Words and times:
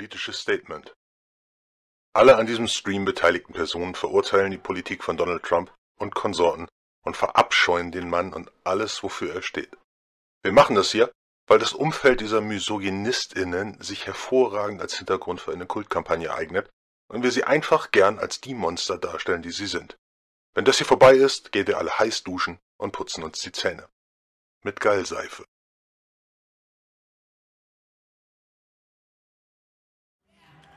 politisches 0.00 0.40
Statement. 0.40 0.94
Alle 2.14 2.36
an 2.36 2.46
diesem 2.46 2.68
Stream 2.68 3.04
beteiligten 3.04 3.52
Personen 3.52 3.94
verurteilen 3.94 4.50
die 4.50 4.56
Politik 4.56 5.04
von 5.04 5.18
Donald 5.18 5.42
Trump 5.42 5.74
und 5.98 6.14
Konsorten 6.14 6.68
und 7.04 7.18
verabscheuen 7.18 7.92
den 7.92 8.08
Mann 8.08 8.32
und 8.32 8.50
alles, 8.64 9.02
wofür 9.02 9.34
er 9.34 9.42
steht. 9.42 9.76
Wir 10.42 10.52
machen 10.52 10.74
das 10.74 10.90
hier, 10.90 11.12
weil 11.46 11.58
das 11.58 11.74
Umfeld 11.74 12.22
dieser 12.22 12.40
MisogynistInnen 12.40 13.78
sich 13.82 14.06
hervorragend 14.06 14.80
als 14.80 14.96
Hintergrund 14.96 15.42
für 15.42 15.52
eine 15.52 15.66
Kultkampagne 15.66 16.32
eignet 16.32 16.70
und 17.08 17.22
wir 17.22 17.30
sie 17.30 17.44
einfach 17.44 17.90
gern 17.90 18.18
als 18.18 18.40
die 18.40 18.54
Monster 18.54 18.96
darstellen, 18.96 19.42
die 19.42 19.52
sie 19.52 19.66
sind. 19.66 19.98
Wenn 20.54 20.64
das 20.64 20.78
hier 20.78 20.86
vorbei 20.86 21.12
ist, 21.12 21.52
gehen 21.52 21.66
wir 21.66 21.76
alle 21.76 21.98
heiß 21.98 22.22
duschen 22.22 22.58
und 22.78 22.92
putzen 22.92 23.22
uns 23.22 23.40
die 23.40 23.52
Zähne. 23.52 23.86
Mit 24.62 24.80
Gallseife. 24.80 25.44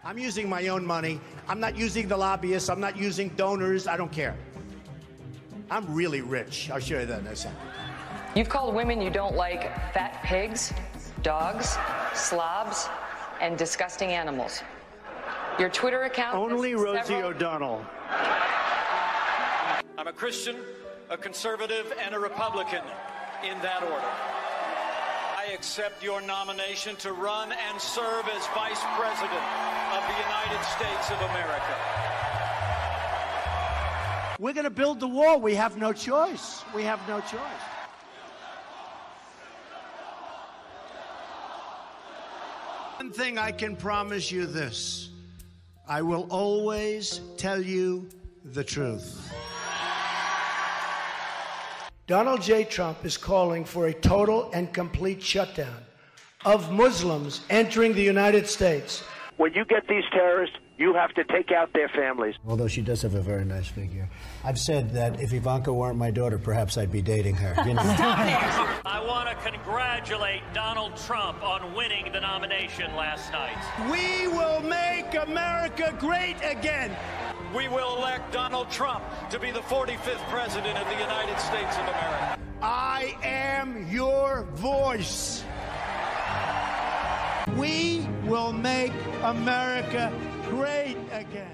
I'm 0.05 0.17
using 0.17 0.49
my 0.49 0.67
own 0.67 0.85
money. 0.85 1.19
I'm 1.47 1.59
not 1.59 1.77
using 1.77 2.07
the 2.07 2.17
lobbyists. 2.17 2.69
I'm 2.69 2.81
not 2.81 2.97
using 2.97 3.29
donors. 3.29 3.87
I 3.87 3.95
don't 3.95 4.11
care. 4.11 4.35
I'm 5.71 5.91
really 5.93 6.21
rich. 6.21 6.69
I'll 6.69 6.79
show 6.79 6.99
you 6.99 7.05
that 7.05 7.21
in 7.21 7.27
a 7.27 7.35
second. 7.35 7.57
You've 8.35 8.49
called 8.49 8.75
women 8.75 8.99
you 9.01 9.09
don't 9.09 9.35
like 9.35 9.63
fat 9.93 10.21
pigs, 10.23 10.73
dogs, 11.21 11.77
slobs, 12.13 12.89
and 13.39 13.57
disgusting 13.57 14.09
animals. 14.09 14.61
Your 15.57 15.69
Twitter 15.69 16.03
account. 16.03 16.35
Only 16.35 16.75
lists 16.75 16.85
Rosie 16.85 17.07
several- 17.13 17.29
O'Donnell. 17.29 17.85
I'm 19.97 20.07
a 20.07 20.13
Christian, 20.13 20.57
a 21.09 21.17
conservative, 21.17 21.93
and 22.03 22.13
a 22.13 22.19
Republican 22.19 22.83
in 23.43 23.57
that 23.61 23.83
order. 23.83 24.42
I 25.43 25.51
accept 25.51 26.01
your 26.01 26.21
nomination 26.21 26.95
to 26.97 27.11
run 27.11 27.51
and 27.51 27.81
serve 27.81 28.25
as 28.29 28.47
Vice 28.55 28.81
President 28.95 29.43
of 29.91 30.03
the 30.07 30.15
United 30.21 30.63
States 30.63 31.11
of 31.11 31.17
America. 31.17 31.75
We're 34.39 34.53
going 34.53 34.63
to 34.63 34.69
build 34.69 35.01
the 35.01 35.07
wall. 35.07 35.41
We 35.41 35.55
have 35.55 35.77
no 35.77 35.91
choice. 35.91 36.63
We 36.73 36.83
have 36.83 37.05
no 37.09 37.19
choice. 37.19 37.41
One 42.97 43.11
thing 43.11 43.37
I 43.37 43.51
can 43.51 43.75
promise 43.75 44.31
you 44.31 44.45
this 44.45 45.09
I 45.89 46.03
will 46.03 46.25
always 46.29 47.19
tell 47.35 47.61
you 47.61 48.07
the 48.45 48.63
truth. 48.63 49.33
Donald 52.05 52.41
J. 52.41 52.65
Trump 52.65 53.05
is 53.05 53.15
calling 53.15 53.63
for 53.63 53.87
a 53.87 53.93
total 53.93 54.51
and 54.51 54.73
complete 54.73 55.23
shutdown 55.23 55.77
of 56.43 56.69
Muslims 56.69 57.39
entering 57.49 57.93
the 57.93 58.03
United 58.03 58.45
States. 58.45 59.05
When 59.37 59.53
you 59.53 59.65
get 59.65 59.87
these 59.87 60.03
terrorists, 60.11 60.55
you 60.77 60.93
have 60.93 61.13
to 61.15 61.23
take 61.23 61.51
out 61.51 61.73
their 61.73 61.89
families. 61.89 62.35
Although 62.47 62.67
she 62.67 62.81
does 62.81 63.01
have 63.01 63.15
a 63.15 63.21
very 63.21 63.45
nice 63.45 63.67
figure. 63.67 64.07
I've 64.43 64.59
said 64.59 64.91
that 64.93 65.19
if 65.19 65.33
Ivanka 65.33 65.71
weren't 65.73 65.97
my 65.97 66.11
daughter, 66.11 66.37
perhaps 66.37 66.77
I'd 66.77 66.91
be 66.91 67.01
dating 67.01 67.35
her. 67.35 67.55
You 67.67 67.73
know. 67.73 67.81
I 67.83 69.03
want 69.05 69.29
to 69.29 69.49
congratulate 69.49 70.41
Donald 70.53 70.95
Trump 70.97 71.43
on 71.43 71.73
winning 71.73 72.11
the 72.11 72.19
nomination 72.19 72.95
last 72.95 73.31
night. 73.31 73.57
we 73.91 74.27
will 74.27 74.61
make 74.61 75.13
America 75.27 75.95
great 75.99 76.37
again. 76.43 76.95
We 77.55 77.67
will 77.67 77.97
elect 77.97 78.33
Donald 78.33 78.69
Trump 78.71 79.03
to 79.29 79.39
be 79.39 79.51
the 79.51 79.59
45th 79.61 80.27
President 80.29 80.77
of 80.77 80.87
the 80.87 80.99
United 80.99 81.39
States 81.39 81.75
of 81.77 81.83
America. 81.83 82.39
I 82.61 83.15
am 83.23 83.87
your 83.89 84.43
voice. 84.53 85.43
We 87.51 88.07
will 88.25 88.53
make 88.53 88.93
America 89.21 90.11
great 90.49 90.97
again. 91.11 91.51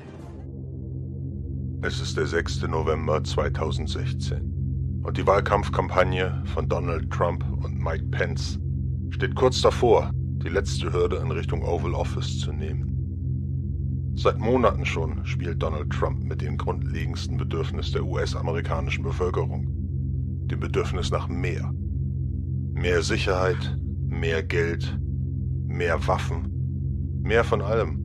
Es 1.82 2.00
ist 2.00 2.16
der 2.16 2.28
6. 2.28 2.62
November 2.68 3.24
2016 3.24 5.02
und 5.04 5.18
die 5.18 5.26
Wahlkampfkampagne 5.26 6.44
von 6.46 6.70
Donald 6.70 7.10
Trump 7.10 7.44
und 7.64 7.80
Mike 7.80 8.06
Pence 8.12 8.60
steht 9.10 9.36
kurz 9.36 9.62
davor, 9.62 10.12
die 10.14 10.50
letzte 10.50 10.94
Hürde 10.94 11.18
in 11.18 11.32
Richtung 11.32 11.64
Oval 11.64 11.96
Office 11.96 12.40
zu 12.40 12.52
nehmen. 12.54 14.14
Seit 14.16 14.38
Monaten 14.38 14.86
schon 14.86 15.26
spielt 15.26 15.64
Donald 15.64 15.90
Trump 15.90 16.24
mit 16.24 16.42
dem 16.42 16.58
grundlegendsten 16.58 17.38
Bedürfnis 17.38 17.92
der 17.92 18.06
US-amerikanischen 18.06 19.04
Bevölkerung, 19.04 19.66
dem 20.48 20.60
Bedürfnis 20.60 21.10
nach 21.10 21.28
mehr. 21.28 21.72
Mehr 22.74 23.02
Sicherheit, 23.02 23.76
mehr 24.08 24.44
Geld, 24.44 25.00
mehr 25.70 26.08
Waffen, 26.08 27.22
mehr 27.24 27.44
von 27.44 27.62
allem. 27.62 28.04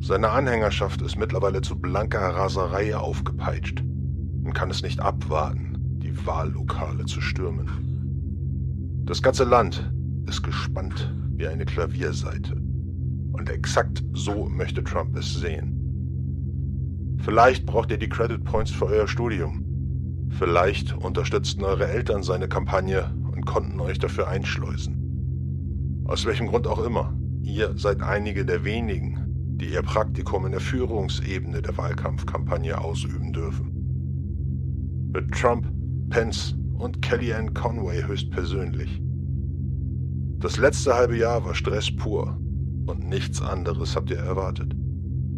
Seine 0.00 0.30
Anhängerschaft 0.30 1.00
ist 1.00 1.16
mittlerweile 1.16 1.62
zu 1.62 1.80
blanker 1.80 2.20
Raserei 2.20 2.94
aufgepeitscht 2.94 3.80
und 3.80 4.52
kann 4.52 4.70
es 4.70 4.82
nicht 4.82 5.00
abwarten, 5.00 5.98
die 6.02 6.26
Wahllokale 6.26 7.06
zu 7.06 7.22
stürmen. 7.22 9.02
Das 9.06 9.22
ganze 9.22 9.44
Land 9.44 9.90
ist 10.26 10.42
gespannt 10.42 11.14
wie 11.36 11.46
eine 11.46 11.64
Klavierseite. 11.64 12.56
Und 13.32 13.48
exakt 13.48 14.04
so 14.12 14.46
möchte 14.46 14.84
Trump 14.84 15.16
es 15.16 15.34
sehen. 15.34 17.16
Vielleicht 17.18 17.64
braucht 17.64 17.90
ihr 17.90 17.98
die 17.98 18.08
Credit 18.08 18.44
Points 18.44 18.70
für 18.70 18.86
euer 18.86 19.08
Studium. 19.08 19.64
Vielleicht 20.30 20.94
unterstützten 20.96 21.64
eure 21.64 21.88
Eltern 21.88 22.22
seine 22.22 22.48
Kampagne 22.48 23.14
und 23.32 23.46
konnten 23.46 23.80
euch 23.80 23.98
dafür 23.98 24.28
einschleusen. 24.28 24.93
Aus 26.04 26.26
welchem 26.26 26.48
Grund 26.48 26.66
auch 26.66 26.84
immer, 26.84 27.16
ihr 27.42 27.78
seid 27.78 28.02
einige 28.02 28.44
der 28.44 28.64
wenigen, 28.64 29.18
die 29.56 29.72
ihr 29.72 29.82
Praktikum 29.82 30.44
in 30.44 30.52
der 30.52 30.60
Führungsebene 30.60 31.62
der 31.62 31.76
Wahlkampfkampagne 31.78 32.78
ausüben 32.78 33.32
dürfen. 33.32 35.10
Mit 35.14 35.30
Trump, 35.30 35.66
Pence 36.10 36.56
und 36.74 37.00
Kellyanne 37.00 37.52
Conway 37.52 38.02
höchstpersönlich. 38.02 39.00
Das 40.40 40.58
letzte 40.58 40.94
halbe 40.94 41.16
Jahr 41.16 41.42
war 41.46 41.54
Stress 41.54 41.94
pur 41.96 42.38
und 42.86 43.08
nichts 43.08 43.40
anderes 43.40 43.96
habt 43.96 44.10
ihr 44.10 44.18
erwartet. 44.18 44.76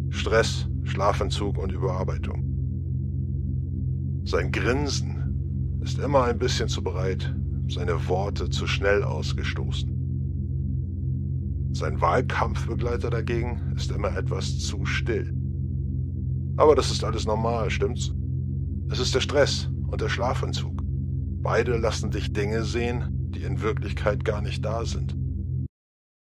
Stress, 0.09 0.67
Schlafentzug 0.83 1.57
und 1.57 1.71
Überarbeitung. 1.71 2.43
Sein 4.25 4.51
Grinsen 4.51 5.79
ist 5.81 5.99
immer 5.99 6.25
ein 6.25 6.37
bisschen 6.37 6.67
zu 6.67 6.83
breit, 6.83 7.33
seine 7.69 8.09
Worte 8.09 8.49
zu 8.49 8.67
schnell 8.67 9.03
ausgestoßen. 9.03 9.96
Sein 11.71 12.01
Wahlkampfbegleiter 12.01 13.09
dagegen 13.09 13.73
ist 13.75 13.91
immer 13.91 14.15
etwas 14.17 14.59
zu 14.59 14.85
still. 14.85 15.33
Aber 16.57 16.75
das 16.75 16.89
ist 16.89 17.03
alles 17.03 17.25
normal, 17.25 17.69
stimmt's? 17.69 18.11
Es 18.89 18.99
ist 18.99 19.13
der 19.13 19.21
Stress 19.21 19.69
und 19.87 20.01
der 20.01 20.09
Schlafentzug. 20.09 20.81
Beide 21.41 21.77
lassen 21.77 22.09
dich 22.09 22.33
Dinge 22.33 22.63
sehen, 22.63 23.31
die 23.31 23.43
in 23.43 23.61
Wirklichkeit 23.61 24.25
gar 24.25 24.41
nicht 24.41 24.65
da 24.65 24.85
sind. 24.85 25.15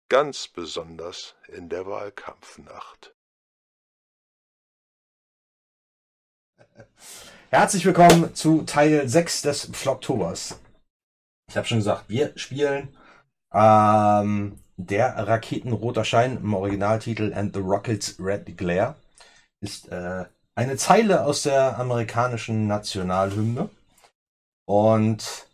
Ganz 0.10 0.48
besonders 0.48 1.36
in 1.48 1.70
der 1.70 1.86
Wahlkampfnacht. 1.86 3.16
Herzlich 7.50 7.86
willkommen 7.86 8.36
zu 8.36 8.64
Teil 8.64 9.08
6 9.08 9.44
des 9.44 9.70
Vlogtobers. 9.72 10.60
Ich 11.50 11.56
habe 11.56 11.66
schon 11.66 11.78
gesagt, 11.78 12.10
wir 12.10 12.38
spielen 12.38 12.90
ähm, 13.54 14.60
der 14.78 15.16
Raketenroter 15.16 16.04
Schein 16.04 16.38
im 16.38 16.54
Originaltitel 16.54 17.34
And 17.34 17.54
the 17.54 17.62
Rockets 17.62 18.16
Red 18.20 18.58
Glare. 18.58 18.96
Ist 19.62 19.90
äh, 19.90 20.26
eine 20.56 20.78
Zeile 20.78 21.26
aus 21.26 21.44
der 21.44 21.78
amerikanischen 21.80 22.68
Nationalhymne. 22.68 23.70
Und 24.66 25.48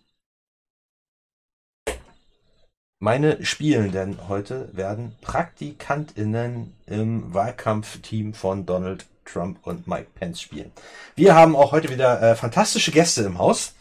meine 3.00 3.44
Spielenden 3.44 4.27
heute 4.27 4.69
werden 4.73 5.15
PraktikantInnen 5.21 6.73
im 6.85 7.33
Wahlkampfteam 7.33 8.33
von 8.33 8.65
Donald 8.65 9.07
Trump 9.25 9.65
und 9.65 9.88
Mike 9.88 10.09
Pence 10.15 10.41
spielen. 10.41 10.71
Wir 11.15 11.35
haben 11.35 11.56
auch 11.56 11.71
heute 11.71 11.89
wieder 11.89 12.21
äh, 12.21 12.35
fantastische 12.35 12.91
Gäste 12.91 13.23
im 13.23 13.38
Haus. 13.38 13.73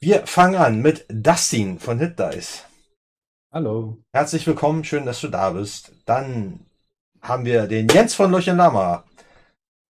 Wir 0.00 0.26
fangen 0.26 0.56
an 0.56 0.80
mit 0.80 1.04
Dustin 1.08 1.78
von 1.78 1.98
Hit 1.98 2.18
Dice. 2.18 2.64
Hallo. 3.56 3.96
Herzlich 4.12 4.46
willkommen, 4.46 4.84
schön, 4.84 5.06
dass 5.06 5.22
du 5.22 5.28
da 5.28 5.48
bist. 5.48 5.90
Dann 6.04 6.60
haben 7.22 7.46
wir 7.46 7.66
den 7.66 7.88
Jens 7.88 8.14
von 8.14 8.30
Lochen 8.30 8.58
Lama. 8.58 9.04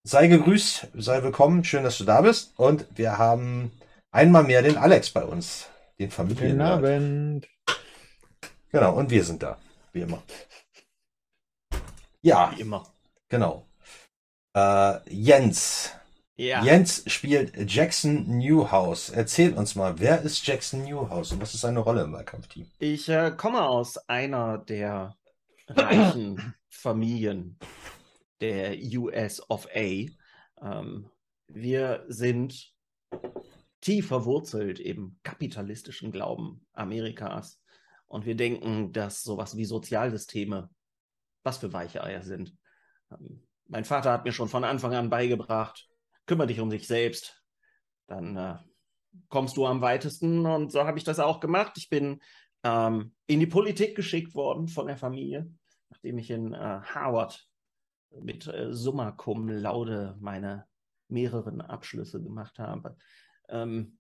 Sei 0.05 0.29
gegrüßt, 0.29 0.91
sei 0.95 1.21
willkommen, 1.25 1.65
schön, 1.65 1.83
dass 1.83 1.99
du 1.99 2.05
da 2.05 2.21
bist. 2.21 2.57
Und 2.61 2.87
wir 2.97 3.19
haben 3.19 3.73
einmal 4.13 4.45
mehr 4.45 4.63
den 4.63 4.77
Alex 4.77 5.11
bei 5.11 5.25
uns, 5.25 5.67
den 5.99 6.13
Familien. 6.13 6.51
Guten 6.53 6.61
Abend. 6.61 7.49
Genau, 8.71 8.95
und 8.95 9.11
wir 9.11 9.25
sind 9.25 9.43
da, 9.43 9.59
wie 9.93 10.03
immer. 10.03 10.23
Ja, 12.23 12.53
Wie 12.55 12.61
immer. 12.61 12.87
genau. 13.29 13.67
Äh, 14.57 15.01
Jens. 15.13 15.91
Ja. 16.37 16.63
Jens 16.63 17.03
spielt 17.07 17.55
Jackson 17.71 18.39
Newhouse. 18.39 19.09
Erzähl 19.09 19.55
uns 19.55 19.75
mal, 19.75 19.99
wer 19.99 20.21
ist 20.21 20.47
Jackson 20.47 20.85
Newhouse 20.85 21.33
und 21.33 21.41
was 21.41 21.55
ist 21.55 21.63
seine 21.63 21.81
Rolle 21.81 22.03
im 22.03 22.13
Wahlkampfteam? 22.13 22.67
Ich 22.79 23.09
äh, 23.09 23.33
komme 23.35 23.63
aus 23.63 23.97
einer 24.09 24.59
der 24.59 25.17
reichen 25.69 26.55
Familien 26.69 27.59
der 28.41 28.77
US 28.99 29.49
of 29.49 29.67
A. 29.75 30.07
Ähm, 30.63 31.11
wir 31.49 32.05
sind 32.09 32.75
tief 33.81 34.09
verwurzelt 34.09 34.79
im 34.79 35.19
kapitalistischen 35.23 36.13
Glauben 36.13 36.67
Amerikas. 36.73 37.61
Und 38.07 38.27
wir 38.27 38.37
denken, 38.37 38.93
dass 38.93 39.23
sowas 39.23 39.57
wie 39.57 39.65
Sozialsysteme 39.65 40.69
was 41.43 41.59
für 41.59 41.73
weiche 41.73 42.03
Eier 42.03 42.23
sind. 42.23 42.55
Ähm, 43.11 43.43
mein 43.69 43.85
Vater 43.85 44.13
hat 44.13 44.25
mir 44.25 44.33
schon 44.33 44.49
von 44.49 44.65
Anfang 44.65 44.95
an 44.95 45.11
beigebracht, 45.11 45.86
kümmere 46.27 46.49
dich 46.49 46.61
um 46.61 46.71
dich 46.71 46.87
selbst. 46.87 47.43
Dann 48.07 48.37
äh, 48.37 48.57
kommst 49.29 49.57
du 49.57 49.67
am 49.67 49.81
weitesten. 49.81 50.47
Und 50.47 50.73
so 50.73 50.85
habe 50.85 50.99
ich 50.99 51.05
das 51.05 51.19
auch 51.19 51.41
gemacht. 51.41 51.73
Ich 51.77 51.89
bin 51.89 52.21
ähm, 52.63 53.15
in 53.27 53.41
die 53.41 53.47
Politik 53.47 53.97
geschickt 53.97 54.35
worden 54.35 54.69
von 54.69 54.87
der 54.87 54.97
Familie, 54.97 55.51
nachdem 55.91 56.19
ich 56.19 56.31
in 56.31 56.53
äh, 56.53 56.81
Harvard 56.83 57.49
mit 58.11 58.47
äh, 58.47 58.73
Summa 58.73 59.13
Cum 59.13 59.49
Laude 59.49 60.17
meine 60.21 60.67
mehreren 61.09 61.61
Abschlüsse 61.61 62.23
gemacht 62.23 62.59
habe. 62.59 62.97
Ähm, 63.49 63.99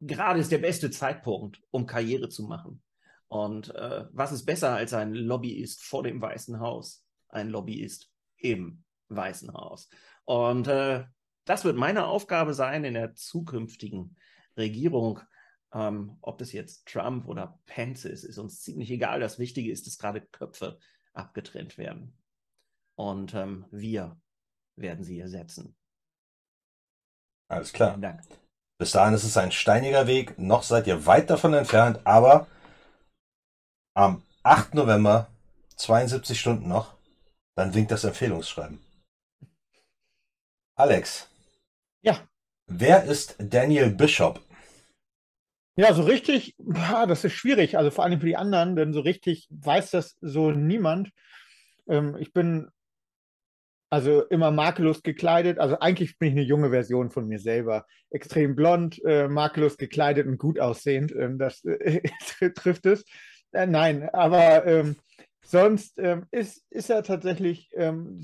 gerade 0.00 0.40
ist 0.40 0.52
der 0.52 0.58
beste 0.58 0.90
Zeitpunkt, 0.90 1.60
um 1.70 1.86
Karriere 1.86 2.28
zu 2.28 2.44
machen. 2.44 2.82
Und 3.28 3.74
äh, 3.74 4.04
was 4.12 4.32
ist 4.32 4.44
besser 4.44 4.74
als 4.74 4.92
ein 4.92 5.14
Lobbyist 5.14 5.82
vor 5.82 6.02
dem 6.02 6.22
Weißen 6.22 6.60
Haus? 6.60 7.04
Ein 7.28 7.50
Lobbyist 7.50 8.12
im 8.36 8.84
Weißen 9.08 9.52
Haus. 9.52 9.88
Und 10.24 10.68
äh, 10.68 11.04
das 11.46 11.64
wird 11.64 11.76
meine 11.76 12.06
Aufgabe 12.06 12.52
sein 12.52 12.84
in 12.84 12.94
der 12.94 13.14
zukünftigen 13.14 14.16
Regierung. 14.56 15.20
Ähm, 15.72 16.18
ob 16.20 16.38
das 16.38 16.52
jetzt 16.52 16.86
Trump 16.86 17.26
oder 17.26 17.58
Pence 17.66 18.04
ist, 18.04 18.24
ist 18.24 18.38
uns 18.38 18.60
ziemlich 18.60 18.90
egal. 18.90 19.20
Das 19.20 19.38
Wichtige 19.38 19.72
ist, 19.72 19.86
dass 19.86 19.98
gerade 19.98 20.20
Köpfe 20.20 20.78
abgetrennt 21.12 21.78
werden. 21.78 22.18
Und 22.96 23.34
ähm, 23.34 23.66
wir 23.70 24.20
werden 24.76 25.04
sie 25.04 25.18
ersetzen. 25.18 25.76
Alles 27.48 27.72
klar. 27.72 27.90
Vielen 27.90 28.02
Dank. 28.02 28.22
Bis 28.78 28.90
dahin 28.90 29.14
ist 29.14 29.24
es 29.24 29.36
ein 29.36 29.52
steiniger 29.52 30.06
Weg. 30.06 30.38
Noch 30.38 30.62
seid 30.62 30.86
ihr 30.86 31.06
weit 31.06 31.30
davon 31.30 31.54
entfernt, 31.54 32.00
aber 32.04 32.46
am 33.94 34.22
8. 34.42 34.74
November, 34.74 35.30
72 35.76 36.38
Stunden 36.38 36.68
noch, 36.68 36.94
dann 37.54 37.72
winkt 37.74 37.90
das 37.90 38.04
Empfehlungsschreiben. 38.04 38.80
Alex. 40.74 41.30
Ja. 42.06 42.20
Wer 42.68 43.04
ist 43.04 43.34
Daniel 43.38 43.90
Bishop? 43.90 44.40
Ja, 45.76 45.92
so 45.92 46.04
richtig, 46.04 46.54
das 46.58 47.24
ist 47.24 47.32
schwierig, 47.32 47.76
also 47.76 47.90
vor 47.90 48.04
allem 48.04 48.20
für 48.20 48.26
die 48.26 48.36
anderen, 48.36 48.76
denn 48.76 48.92
so 48.92 49.00
richtig 49.00 49.48
weiß 49.50 49.90
das 49.90 50.16
so 50.20 50.52
niemand. 50.52 51.10
Ähm, 51.88 52.16
ich 52.18 52.32
bin 52.32 52.68
also 53.90 54.24
immer 54.26 54.52
makellos 54.52 55.02
gekleidet. 55.02 55.58
Also 55.58 55.80
eigentlich 55.80 56.18
bin 56.18 56.28
ich 56.28 56.34
eine 56.34 56.42
junge 56.42 56.70
Version 56.70 57.10
von 57.10 57.26
mir 57.26 57.40
selber. 57.40 57.86
Extrem 58.10 58.54
blond, 58.54 59.04
äh, 59.04 59.26
makellos 59.26 59.76
gekleidet 59.76 60.26
und 60.28 60.38
gut 60.38 60.60
aussehend. 60.60 61.12
Ähm, 61.12 61.38
das 61.38 61.64
äh, 61.64 62.02
trifft 62.54 62.86
es. 62.86 63.04
Äh, 63.50 63.66
nein, 63.66 64.08
aber 64.12 64.64
ähm, 64.64 64.96
sonst 65.44 65.98
ähm, 65.98 66.26
ist, 66.30 66.64
ist 66.70 66.88
er 66.88 67.02
tatsächlich 67.02 67.68
ähm, 67.74 68.16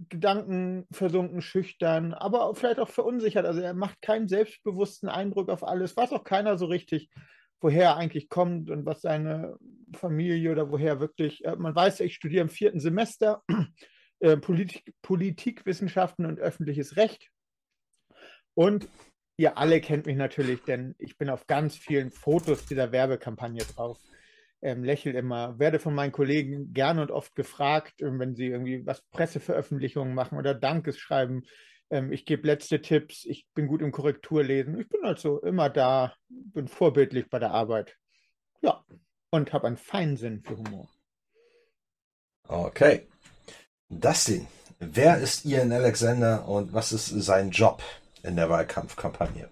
sehr 0.00 0.06
gedankenversunken, 0.08 1.42
schüchtern, 1.42 2.14
aber 2.14 2.54
vielleicht 2.54 2.78
auch 2.78 2.88
verunsichert. 2.88 3.46
Also 3.46 3.60
er 3.60 3.74
macht 3.74 4.00
keinen 4.02 4.28
selbstbewussten 4.28 5.08
Eindruck 5.08 5.48
auf 5.48 5.64
alles. 5.64 5.96
Weiß 5.96 6.12
auch 6.12 6.24
keiner 6.24 6.58
so 6.58 6.66
richtig, 6.66 7.10
woher 7.60 7.84
er 7.84 7.96
eigentlich 7.96 8.28
kommt 8.28 8.70
und 8.70 8.86
was 8.86 9.02
seine 9.02 9.56
Familie 9.94 10.52
oder 10.52 10.70
woher 10.70 11.00
wirklich. 11.00 11.44
Äh, 11.44 11.56
man 11.56 11.74
weiß, 11.74 12.00
ich 12.00 12.14
studiere 12.14 12.42
im 12.42 12.48
vierten 12.48 12.80
Semester 12.80 13.42
äh, 14.20 14.36
Politik, 14.36 14.94
Politikwissenschaften 15.02 16.26
und 16.26 16.40
öffentliches 16.40 16.96
Recht. 16.96 17.30
Und 18.54 18.88
ihr 19.36 19.58
alle 19.58 19.80
kennt 19.80 20.06
mich 20.06 20.16
natürlich, 20.16 20.62
denn 20.62 20.94
ich 20.98 21.16
bin 21.16 21.30
auf 21.30 21.46
ganz 21.46 21.76
vielen 21.76 22.10
Fotos 22.10 22.66
dieser 22.66 22.92
Werbekampagne 22.92 23.64
drauf. 23.64 23.98
Ähm, 24.62 24.84
lächel 24.84 25.14
immer, 25.14 25.58
werde 25.58 25.78
von 25.78 25.94
meinen 25.94 26.12
Kollegen 26.12 26.74
gerne 26.74 27.02
und 27.02 27.10
oft 27.10 27.34
gefragt, 27.34 28.02
ähm, 28.02 28.18
wenn 28.18 28.34
sie 28.34 28.46
irgendwie 28.46 28.84
was 28.84 29.02
Presseveröffentlichungen 29.10 30.14
machen 30.14 30.36
oder 30.36 30.54
Dankes 30.54 30.98
schreiben. 30.98 31.44
Ähm, 31.90 32.12
ich 32.12 32.26
gebe 32.26 32.46
letzte 32.46 32.82
Tipps, 32.82 33.24
ich 33.24 33.46
bin 33.54 33.66
gut 33.66 33.80
im 33.80 33.90
Korrekturlesen. 33.90 34.78
Ich 34.78 34.88
bin 34.88 35.04
also 35.04 35.40
immer 35.40 35.70
da, 35.70 36.14
bin 36.28 36.68
vorbildlich 36.68 37.30
bei 37.30 37.38
der 37.38 37.52
Arbeit. 37.52 37.96
Ja, 38.60 38.84
und 39.30 39.52
habe 39.52 39.66
einen 39.66 39.76
feinen 39.78 40.16
Sinn 40.16 40.42
für 40.42 40.56
Humor. 40.56 40.88
Okay. 42.46 43.06
Dustin, 43.88 44.46
wer 44.78 45.18
ist 45.18 45.44
Ian 45.44 45.72
Alexander 45.72 46.46
und 46.46 46.72
was 46.72 46.92
ist 46.92 47.06
sein 47.08 47.50
Job 47.50 47.82
in 48.22 48.36
der 48.36 48.50
Wahlkampfkampagne? 48.50 49.48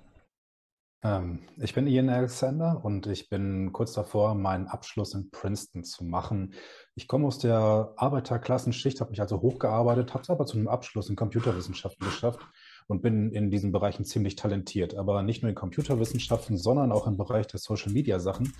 Ähm, 1.02 1.40
ich 1.58 1.74
bin 1.74 1.86
Ian 1.86 2.08
Alexander 2.08 2.80
und 2.84 3.06
ich 3.06 3.28
bin 3.28 3.72
kurz 3.72 3.92
davor, 3.92 4.34
meinen 4.34 4.66
Abschluss 4.66 5.14
in 5.14 5.30
Princeton 5.30 5.84
zu 5.84 6.04
machen. 6.04 6.54
Ich 6.96 7.06
komme 7.06 7.26
aus 7.26 7.38
der 7.38 7.92
Arbeiterklassenschicht, 7.96 9.00
habe 9.00 9.10
mich 9.10 9.20
also 9.20 9.40
hochgearbeitet, 9.40 10.12
habe 10.12 10.22
es 10.22 10.30
aber 10.30 10.46
zu 10.46 10.56
einem 10.56 10.68
Abschluss 10.68 11.08
in 11.08 11.16
Computerwissenschaften 11.16 12.04
geschafft 12.04 12.40
und 12.88 13.02
bin 13.02 13.30
in 13.30 13.50
diesen 13.50 13.70
Bereichen 13.70 14.04
ziemlich 14.04 14.34
talentiert. 14.34 14.96
Aber 14.96 15.22
nicht 15.22 15.42
nur 15.42 15.50
in 15.50 15.54
Computerwissenschaften, 15.54 16.56
sondern 16.56 16.90
auch 16.90 17.06
im 17.06 17.16
Bereich 17.16 17.46
der 17.46 17.60
Social-Media-Sachen, 17.60 18.52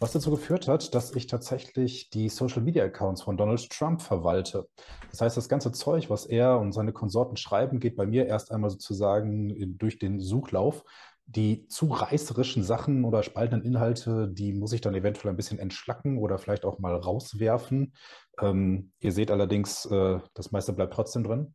was 0.00 0.12
dazu 0.12 0.30
geführt 0.30 0.66
hat, 0.66 0.94
dass 0.94 1.14
ich 1.14 1.26
tatsächlich 1.28 2.10
die 2.10 2.28
Social-Media-Accounts 2.28 3.22
von 3.22 3.36
Donald 3.36 3.70
Trump 3.70 4.02
verwalte. 4.02 4.66
Das 5.10 5.20
heißt, 5.20 5.36
das 5.36 5.48
ganze 5.48 5.70
Zeug, 5.70 6.10
was 6.10 6.26
er 6.26 6.58
und 6.58 6.72
seine 6.72 6.92
Konsorten 6.92 7.36
schreiben, 7.36 7.78
geht 7.78 7.94
bei 7.94 8.06
mir 8.06 8.26
erst 8.26 8.50
einmal 8.50 8.70
sozusagen 8.70 9.76
durch 9.78 9.98
den 9.98 10.18
Suchlauf. 10.18 10.82
Die 11.26 11.66
zu 11.68 11.86
reißerischen 11.86 12.62
Sachen 12.62 13.04
oder 13.04 13.22
spaltenden 13.22 13.66
Inhalte, 13.66 14.28
die 14.28 14.52
muss 14.52 14.72
ich 14.72 14.82
dann 14.82 14.94
eventuell 14.94 15.32
ein 15.32 15.36
bisschen 15.36 15.58
entschlacken 15.58 16.18
oder 16.18 16.38
vielleicht 16.38 16.64
auch 16.64 16.78
mal 16.78 16.94
rauswerfen. 16.94 17.94
Ähm, 18.40 18.92
ihr 19.00 19.12
seht 19.12 19.30
allerdings, 19.30 19.86
äh, 19.86 20.20
das 20.34 20.52
meiste 20.52 20.72
bleibt 20.72 20.92
trotzdem 20.92 21.24
drin. 21.24 21.54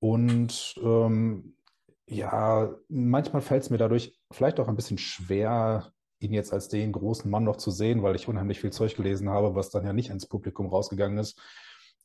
Und 0.00 0.74
ähm, 0.82 1.54
ja, 2.06 2.74
manchmal 2.88 3.42
fällt 3.42 3.62
es 3.62 3.70
mir 3.70 3.78
dadurch 3.78 4.18
vielleicht 4.32 4.58
auch 4.58 4.66
ein 4.66 4.76
bisschen 4.76 4.98
schwer, 4.98 5.92
ihn 6.18 6.32
jetzt 6.32 6.52
als 6.52 6.68
den 6.68 6.92
großen 6.92 7.30
Mann 7.30 7.44
noch 7.44 7.56
zu 7.56 7.70
sehen, 7.70 8.02
weil 8.02 8.16
ich 8.16 8.28
unheimlich 8.28 8.60
viel 8.60 8.72
Zeug 8.72 8.96
gelesen 8.96 9.30
habe, 9.30 9.54
was 9.54 9.70
dann 9.70 9.84
ja 9.84 9.92
nicht 9.92 10.10
ins 10.10 10.26
Publikum 10.26 10.66
rausgegangen 10.66 11.18
ist. 11.18 11.40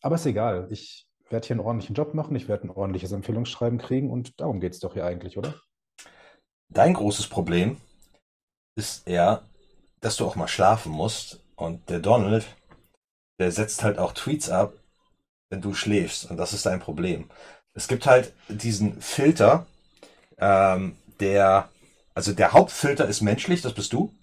Aber 0.01 0.15
ist 0.15 0.25
egal. 0.25 0.67
Ich 0.69 1.07
werde 1.29 1.47
hier 1.47 1.55
einen 1.55 1.65
ordentlichen 1.65 1.95
Job 1.95 2.13
machen, 2.13 2.35
ich 2.35 2.47
werde 2.47 2.67
ein 2.67 2.69
ordentliches 2.69 3.11
Empfehlungsschreiben 3.11 3.79
kriegen 3.79 4.11
und 4.11 4.39
darum 4.39 4.59
geht 4.59 4.73
es 4.73 4.79
doch 4.79 4.93
hier 4.93 5.05
eigentlich, 5.05 5.37
oder? 5.37 5.55
Dein 6.69 6.93
großes 6.93 7.27
Problem 7.27 7.81
ist 8.75 9.07
eher, 9.07 9.43
dass 10.01 10.17
du 10.17 10.25
auch 10.25 10.35
mal 10.35 10.47
schlafen 10.47 10.91
musst 10.91 11.41
und 11.55 11.89
der 11.89 11.99
Donald, 11.99 12.45
der 13.39 13.51
setzt 13.51 13.83
halt 13.83 13.99
auch 13.99 14.13
Tweets 14.13 14.49
ab, 14.49 14.73
wenn 15.49 15.61
du 15.61 15.73
schläfst 15.73 16.29
und 16.29 16.37
das 16.37 16.53
ist 16.53 16.65
dein 16.67 16.81
Problem. 16.81 17.29
Es 17.73 17.87
gibt 17.87 18.07
halt 18.07 18.33
diesen 18.49 19.01
Filter, 19.01 19.67
ähm, 20.39 20.97
der, 21.19 21.69
also 22.15 22.33
der 22.33 22.53
Hauptfilter 22.53 23.07
ist 23.07 23.21
menschlich, 23.21 23.61
das 23.61 23.73
bist 23.73 23.93
du. 23.93 24.13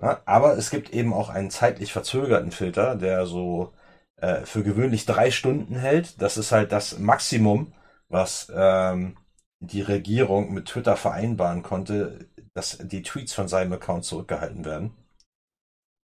Ja, 0.00 0.20
aber 0.24 0.56
es 0.58 0.70
gibt 0.70 0.90
eben 0.92 1.12
auch 1.12 1.28
einen 1.28 1.50
zeitlich 1.50 1.92
verzögerten 1.92 2.50
Filter, 2.50 2.96
der 2.96 3.26
so 3.26 3.72
äh, 4.16 4.44
für 4.44 4.62
gewöhnlich 4.64 5.06
drei 5.06 5.30
Stunden 5.30 5.76
hält. 5.76 6.20
Das 6.20 6.36
ist 6.36 6.50
halt 6.52 6.72
das 6.72 6.98
Maximum, 6.98 7.72
was 8.08 8.50
ähm, 8.54 9.16
die 9.62 9.80
Regierung 9.80 10.52
mit 10.52 10.66
Twitter 10.66 10.96
vereinbaren 10.96 11.62
konnte, 11.62 12.28
dass 12.54 12.78
die 12.78 13.02
Tweets 13.02 13.32
von 13.32 13.48
seinem 13.48 13.72
Account 13.72 14.04
zurückgehalten 14.04 14.64
werden. 14.64 14.92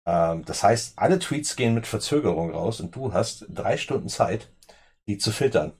Ähm, 0.07 0.43
das 0.45 0.63
heißt, 0.63 0.97
alle 0.97 1.19
Tweets 1.19 1.55
gehen 1.55 1.73
mit 1.73 1.85
Verzögerung 1.85 2.51
raus 2.51 2.79
und 2.79 2.95
du 2.95 3.13
hast 3.13 3.45
drei 3.49 3.77
Stunden 3.77 4.09
Zeit, 4.09 4.49
die 5.07 5.17
zu 5.17 5.31
filtern. 5.31 5.73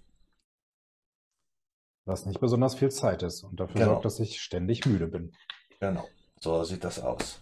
Was 2.06 2.26
nicht 2.26 2.42
besonders 2.42 2.76
viel 2.76 2.92
Zeit 2.92 3.24
ist 3.24 3.44
und 3.44 3.60
dafür 3.60 3.76
Genau. 3.76 3.92
sorgt, 3.94 4.06
dass 4.06 4.20
ich 4.20 4.42
ständig 4.42 4.86
müde 4.86 5.08
bin. 5.08 5.34
Genau, 5.80 6.08
so 6.40 6.64
sieht 6.64 6.84
das 6.84 7.00
aus. 7.00 7.42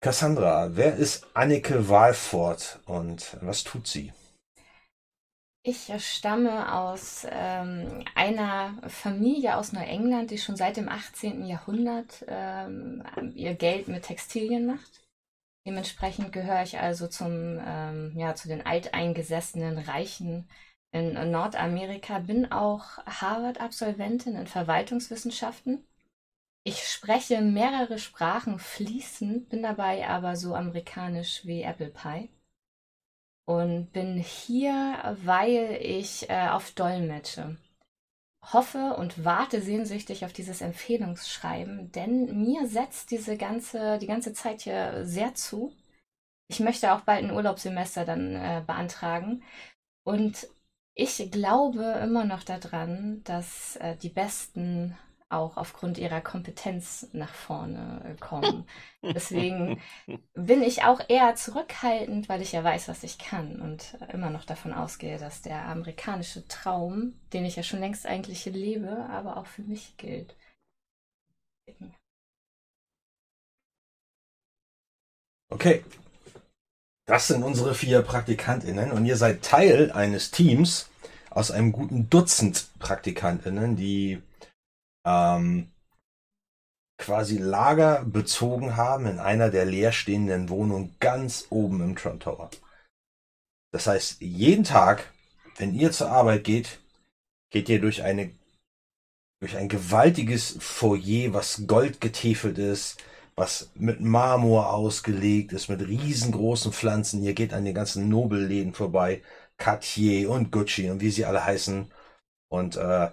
Cassandra, 0.00 0.76
wer 0.76 0.94
ist 0.96 1.26
Annike 1.34 1.88
Walford 1.88 2.80
und 2.86 3.36
was 3.42 3.64
tut 3.64 3.86
sie? 3.86 4.12
Ich 5.62 5.92
stamme 5.98 6.72
aus 6.72 7.26
ähm, 7.30 8.04
einer 8.14 8.78
Familie 8.88 9.56
aus 9.56 9.72
Neuengland, 9.72 10.30
die 10.30 10.38
schon 10.38 10.56
seit 10.56 10.76
dem 10.76 10.88
18. 10.88 11.44
Jahrhundert 11.44 12.24
ähm, 12.26 13.04
ihr 13.34 13.54
Geld 13.54 13.88
mit 13.88 14.04
Textilien 14.04 14.66
macht. 14.66 15.06
Dementsprechend 15.66 16.32
gehöre 16.32 16.62
ich 16.62 16.78
also 16.78 17.08
zum, 17.08 17.60
ähm, 17.62 18.14
ja, 18.16 18.34
zu 18.34 18.48
den 18.48 18.64
alteingesessenen 18.64 19.78
Reichen 19.78 20.48
in 20.92 21.12
Nordamerika, 21.30 22.20
bin 22.20 22.50
auch 22.50 22.98
Harvard-Absolventin 23.04 24.36
in 24.36 24.46
Verwaltungswissenschaften. 24.46 25.86
Ich 26.64 26.88
spreche 26.88 27.42
mehrere 27.42 27.98
Sprachen 27.98 28.58
fließend, 28.58 29.50
bin 29.50 29.62
dabei 29.62 30.08
aber 30.08 30.36
so 30.36 30.54
amerikanisch 30.54 31.44
wie 31.44 31.62
Apple 31.62 31.90
Pie. 31.90 32.30
Und 33.48 33.92
bin 33.94 34.18
hier, 34.18 35.16
weil 35.24 35.78
ich 35.80 36.28
äh, 36.28 36.48
auf 36.48 36.72
Dolmetsche 36.72 37.56
hoffe 38.52 38.94
und 38.98 39.24
warte 39.24 39.62
sehnsüchtig 39.62 40.26
auf 40.26 40.34
dieses 40.34 40.60
Empfehlungsschreiben, 40.60 41.90
denn 41.92 42.42
mir 42.42 42.66
setzt 42.68 43.10
diese 43.10 43.38
ganze, 43.38 43.96
die 43.98 44.06
ganze 44.06 44.34
Zeit 44.34 44.60
hier 44.60 45.06
sehr 45.06 45.34
zu. 45.34 45.72
Ich 46.50 46.60
möchte 46.60 46.92
auch 46.92 47.00
bald 47.00 47.24
ein 47.24 47.30
Urlaubssemester 47.30 48.04
dann 48.04 48.36
äh, 48.36 48.62
beantragen. 48.66 49.42
Und 50.04 50.46
ich 50.94 51.30
glaube 51.30 51.84
immer 52.02 52.24
noch 52.26 52.42
daran, 52.42 53.22
dass 53.24 53.76
äh, 53.76 53.96
die 53.96 54.10
besten 54.10 54.94
auch 55.30 55.56
aufgrund 55.56 55.98
ihrer 55.98 56.20
Kompetenz 56.20 57.08
nach 57.12 57.34
vorne 57.34 58.02
äh, 58.04 58.14
kommen. 58.18 58.66
Deswegen 59.02 59.80
bin 60.34 60.62
ich 60.62 60.84
auch 60.84 61.00
eher 61.08 61.34
zurückhaltend, 61.34 62.28
weil 62.28 62.42
ich 62.42 62.52
ja 62.52 62.64
weiß, 62.64 62.88
was 62.88 63.02
ich 63.02 63.18
kann 63.18 63.60
und 63.60 63.98
immer 64.12 64.30
noch 64.30 64.44
davon 64.44 64.72
ausgehe, 64.72 65.18
dass 65.18 65.42
der 65.42 65.66
amerikanische 65.66 66.46
Traum, 66.48 67.14
den 67.32 67.44
ich 67.44 67.56
ja 67.56 67.62
schon 67.62 67.80
längst 67.80 68.06
eigentlich 68.06 68.44
lebe, 68.46 69.06
aber 69.10 69.36
auch 69.36 69.46
für 69.46 69.62
mich 69.62 69.96
gilt. 69.96 70.34
Okay. 75.50 75.84
Das 77.06 77.26
sind 77.26 77.42
unsere 77.42 77.74
vier 77.74 78.02
PraktikantInnen 78.02 78.92
und 78.92 79.06
ihr 79.06 79.16
seid 79.16 79.42
Teil 79.42 79.90
eines 79.92 80.30
Teams 80.30 80.90
aus 81.30 81.50
einem 81.50 81.72
guten 81.72 82.10
Dutzend 82.10 82.68
PraktikantInnen, 82.78 83.76
die 83.76 84.20
ähm, 85.08 85.70
quasi 86.98 87.38
Lager 87.38 88.04
bezogen 88.04 88.76
haben 88.76 89.06
in 89.06 89.18
einer 89.18 89.50
der 89.50 89.64
leerstehenden 89.64 90.48
Wohnungen 90.48 90.94
ganz 91.00 91.46
oben 91.50 91.80
im 91.82 91.96
Trump 91.96 92.20
Tower. 92.20 92.50
Das 93.72 93.86
heißt, 93.86 94.20
jeden 94.20 94.64
Tag, 94.64 95.12
wenn 95.56 95.74
ihr 95.74 95.92
zur 95.92 96.10
Arbeit 96.10 96.44
geht, 96.44 96.80
geht 97.50 97.68
ihr 97.68 97.80
durch 97.80 98.02
eine 98.02 98.30
durch 99.40 99.56
ein 99.56 99.68
gewaltiges 99.68 100.56
Foyer, 100.58 101.32
was 101.32 101.68
goldgetäfelt 101.68 102.58
ist, 102.58 103.00
was 103.36 103.70
mit 103.76 104.00
Marmor 104.00 104.72
ausgelegt 104.72 105.52
ist, 105.52 105.68
mit 105.68 105.80
riesengroßen 105.80 106.72
Pflanzen. 106.72 107.22
Ihr 107.22 107.34
geht 107.34 107.54
an 107.54 107.64
den 107.64 107.74
ganzen 107.74 108.08
Nobelläden 108.08 108.74
vorbei, 108.74 109.22
Cartier 109.56 110.28
und 110.30 110.50
Gucci 110.50 110.90
und 110.90 111.00
wie 111.00 111.12
sie 111.12 111.24
alle 111.24 111.44
heißen. 111.44 111.88
Und 112.48 112.76
äh, 112.76 113.10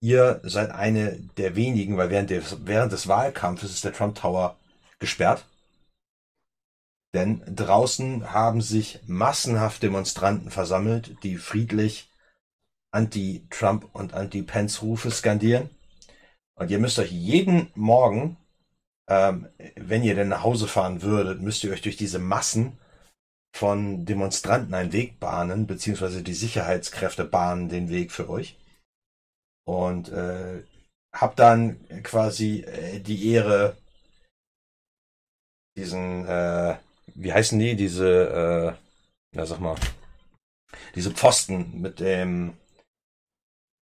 ihr 0.00 0.40
seid 0.44 0.70
eine 0.70 1.18
der 1.36 1.56
wenigen, 1.56 1.96
weil 1.96 2.10
während 2.10 2.30
des, 2.30 2.66
während 2.66 2.92
des 2.92 3.08
Wahlkampfes 3.08 3.70
ist 3.70 3.84
der 3.84 3.92
Trump 3.92 4.16
Tower 4.16 4.56
gesperrt. 4.98 5.44
Denn 7.14 7.42
draußen 7.46 8.32
haben 8.32 8.60
sich 8.60 9.00
massenhaft 9.06 9.82
Demonstranten 9.82 10.50
versammelt, 10.50 11.16
die 11.22 11.36
friedlich 11.36 12.10
Anti-Trump 12.90 13.88
und 13.94 14.14
Anti-Pence-Rufe 14.14 15.10
skandieren. 15.10 15.70
Und 16.54 16.70
ihr 16.70 16.78
müsst 16.78 16.98
euch 16.98 17.10
jeden 17.10 17.70
Morgen, 17.74 18.36
ähm, 19.08 19.48
wenn 19.76 20.02
ihr 20.02 20.14
denn 20.14 20.28
nach 20.28 20.42
Hause 20.42 20.68
fahren 20.68 21.02
würdet, 21.02 21.40
müsst 21.40 21.64
ihr 21.64 21.72
euch 21.72 21.82
durch 21.82 21.96
diese 21.96 22.18
Massen 22.18 22.78
von 23.54 24.04
Demonstranten 24.04 24.74
einen 24.74 24.92
Weg 24.92 25.18
bahnen, 25.18 25.66
beziehungsweise 25.66 26.22
die 26.22 26.34
Sicherheitskräfte 26.34 27.24
bahnen 27.24 27.68
den 27.68 27.88
Weg 27.88 28.12
für 28.12 28.28
euch 28.28 28.58
und 29.68 30.08
äh, 30.08 30.62
habe 31.14 31.34
dann 31.36 31.78
quasi 32.02 32.60
äh, 32.60 33.00
die 33.00 33.32
Ehre, 33.32 33.76
diesen, 35.76 36.26
äh, 36.26 36.78
wie 37.14 37.34
heißen 37.34 37.58
die, 37.58 37.76
diese, 37.76 38.08
äh, 38.08 39.36
na 39.36 39.44
sag 39.44 39.60
mal, 39.60 39.76
diese 40.94 41.10
Pfosten 41.10 41.82
mit 41.82 42.00
dem, 42.00 42.56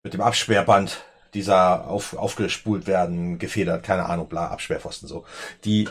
mit 0.03 0.13
dem 0.13 0.19
Absperrband, 0.19 1.01
dieser 1.33 1.87
auf, 1.87 2.13
aufgespult 2.13 2.85
werden, 2.85 3.39
gefedert, 3.39 3.81
keine 3.81 4.05
Ahnung, 4.05 4.27
bla, 4.27 4.47
Absperrpfosten 4.47 5.07
so, 5.07 5.25
die 5.63 5.87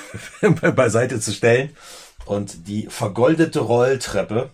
beiseite 0.74 1.20
zu 1.20 1.32
stellen. 1.32 1.76
Und 2.24 2.66
die 2.66 2.88
vergoldete 2.88 3.60
Rolltreppe 3.60 4.50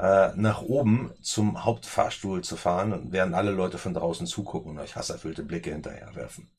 äh, 0.00 0.32
nach 0.36 0.62
oben 0.62 1.12
zum 1.20 1.62
Hauptfahrstuhl 1.62 2.42
zu 2.42 2.56
fahren 2.56 2.94
und 2.94 3.12
während 3.12 3.34
alle 3.34 3.50
Leute 3.50 3.76
von 3.76 3.92
draußen 3.92 4.26
zugucken 4.26 4.70
und 4.70 4.78
euch 4.78 4.96
hasserfüllte 4.96 5.42
Blicke 5.42 5.72
hinterherwerfen. 5.72 6.50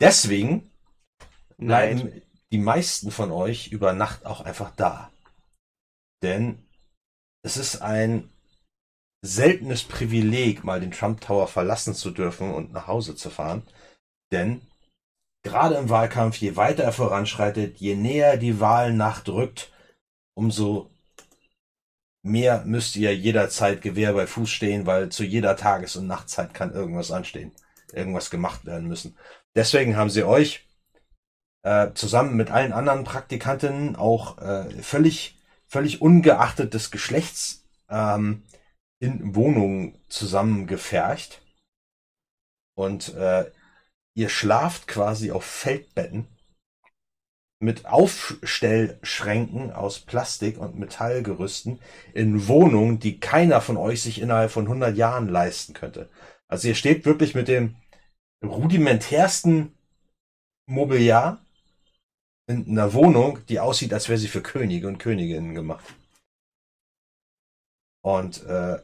Deswegen 0.00 0.70
bleiben 1.56 2.00
Nein. 2.00 2.22
die 2.52 2.58
meisten 2.58 3.10
von 3.10 3.30
euch 3.30 3.68
über 3.68 3.94
Nacht 3.94 4.26
auch 4.26 4.42
einfach 4.42 4.70
da. 4.76 5.10
Denn 6.22 6.58
es 7.42 7.56
ist 7.56 7.80
ein 7.80 8.30
seltenes 9.22 9.84
Privileg, 9.84 10.64
mal 10.64 10.80
den 10.80 10.90
Trump 10.90 11.22
Tower 11.22 11.48
verlassen 11.48 11.94
zu 11.94 12.10
dürfen 12.10 12.52
und 12.52 12.72
nach 12.72 12.86
Hause 12.86 13.16
zu 13.16 13.30
fahren. 13.30 13.62
Denn 14.30 14.60
gerade 15.42 15.76
im 15.76 15.88
Wahlkampf, 15.88 16.36
je 16.36 16.56
weiter 16.56 16.84
er 16.84 16.92
voranschreitet, 16.92 17.78
je 17.78 17.96
näher 17.96 18.36
die 18.36 18.60
Wahlnacht 18.60 19.26
rückt, 19.30 19.72
umso 20.34 20.90
mehr 22.24 22.64
müsst 22.64 22.96
ihr 22.96 23.14
jederzeit 23.14 23.82
Gewehr 23.82 24.14
bei 24.14 24.26
Fuß 24.26 24.50
stehen, 24.50 24.86
weil 24.86 25.10
zu 25.10 25.24
jeder 25.24 25.56
Tages- 25.56 25.96
und 25.96 26.06
Nachtzeit 26.06 26.54
kann 26.54 26.72
irgendwas 26.72 27.10
anstehen, 27.12 27.52
irgendwas 27.92 28.30
gemacht 28.30 28.64
werden 28.64 28.88
müssen. 28.88 29.16
Deswegen 29.54 29.96
haben 29.96 30.10
sie 30.10 30.24
euch 30.24 30.66
äh, 31.62 31.92
zusammen 31.92 32.34
mit 32.36 32.50
allen 32.50 32.72
anderen 32.72 33.04
Praktikantinnen 33.04 33.94
auch 33.94 34.38
äh, 34.38 34.70
völlig, 34.82 35.38
völlig 35.66 36.00
ungeachtet 36.00 36.72
des 36.72 36.90
Geschlechts 36.90 37.66
ähm, 37.90 38.42
in 39.00 39.34
Wohnungen 39.34 40.00
zusammengefercht. 40.08 41.42
Und 42.74 43.14
äh, 43.14 43.50
ihr 44.14 44.30
schlaft 44.30 44.86
quasi 44.86 45.30
auf 45.30 45.44
Feldbetten 45.44 46.26
mit 47.64 47.86
Aufstellschränken 47.86 49.72
aus 49.72 50.00
Plastik 50.00 50.58
und 50.58 50.78
Metallgerüsten 50.78 51.80
in 52.12 52.46
Wohnungen, 52.46 52.98
die 52.98 53.18
keiner 53.18 53.60
von 53.60 53.76
euch 53.76 54.02
sich 54.02 54.20
innerhalb 54.20 54.50
von 54.50 54.64
100 54.64 54.96
Jahren 54.96 55.28
leisten 55.28 55.72
könnte. 55.72 56.10
Also 56.46 56.68
ihr 56.68 56.74
steht 56.74 57.06
wirklich 57.06 57.34
mit 57.34 57.48
dem 57.48 57.76
rudimentärsten 58.44 59.72
Mobiliar 60.66 61.44
in 62.46 62.68
einer 62.68 62.92
Wohnung, 62.92 63.38
die 63.48 63.58
aussieht, 63.58 63.94
als 63.94 64.08
wäre 64.08 64.18
sie 64.18 64.28
für 64.28 64.42
Könige 64.42 64.86
und 64.86 64.98
Königinnen 64.98 65.54
gemacht. 65.54 65.84
Und 68.02 68.44
äh, 68.44 68.78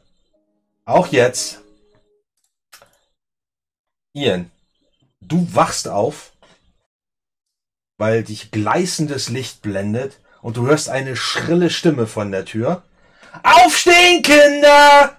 auch 0.85 1.07
jetzt, 1.07 1.61
Ian, 4.13 4.49
du 5.19 5.47
wachst 5.53 5.87
auf 5.87 6.30
weil 8.01 8.23
dich 8.23 8.49
gleißendes 8.49 9.29
Licht 9.29 9.61
blendet 9.61 10.19
und 10.41 10.57
du 10.57 10.65
hörst 10.65 10.89
eine 10.89 11.15
schrille 11.15 11.69
Stimme 11.69 12.07
von 12.07 12.31
der 12.31 12.45
Tür. 12.45 12.81
Aufstehen, 13.43 14.23
Kinder! 14.23 15.17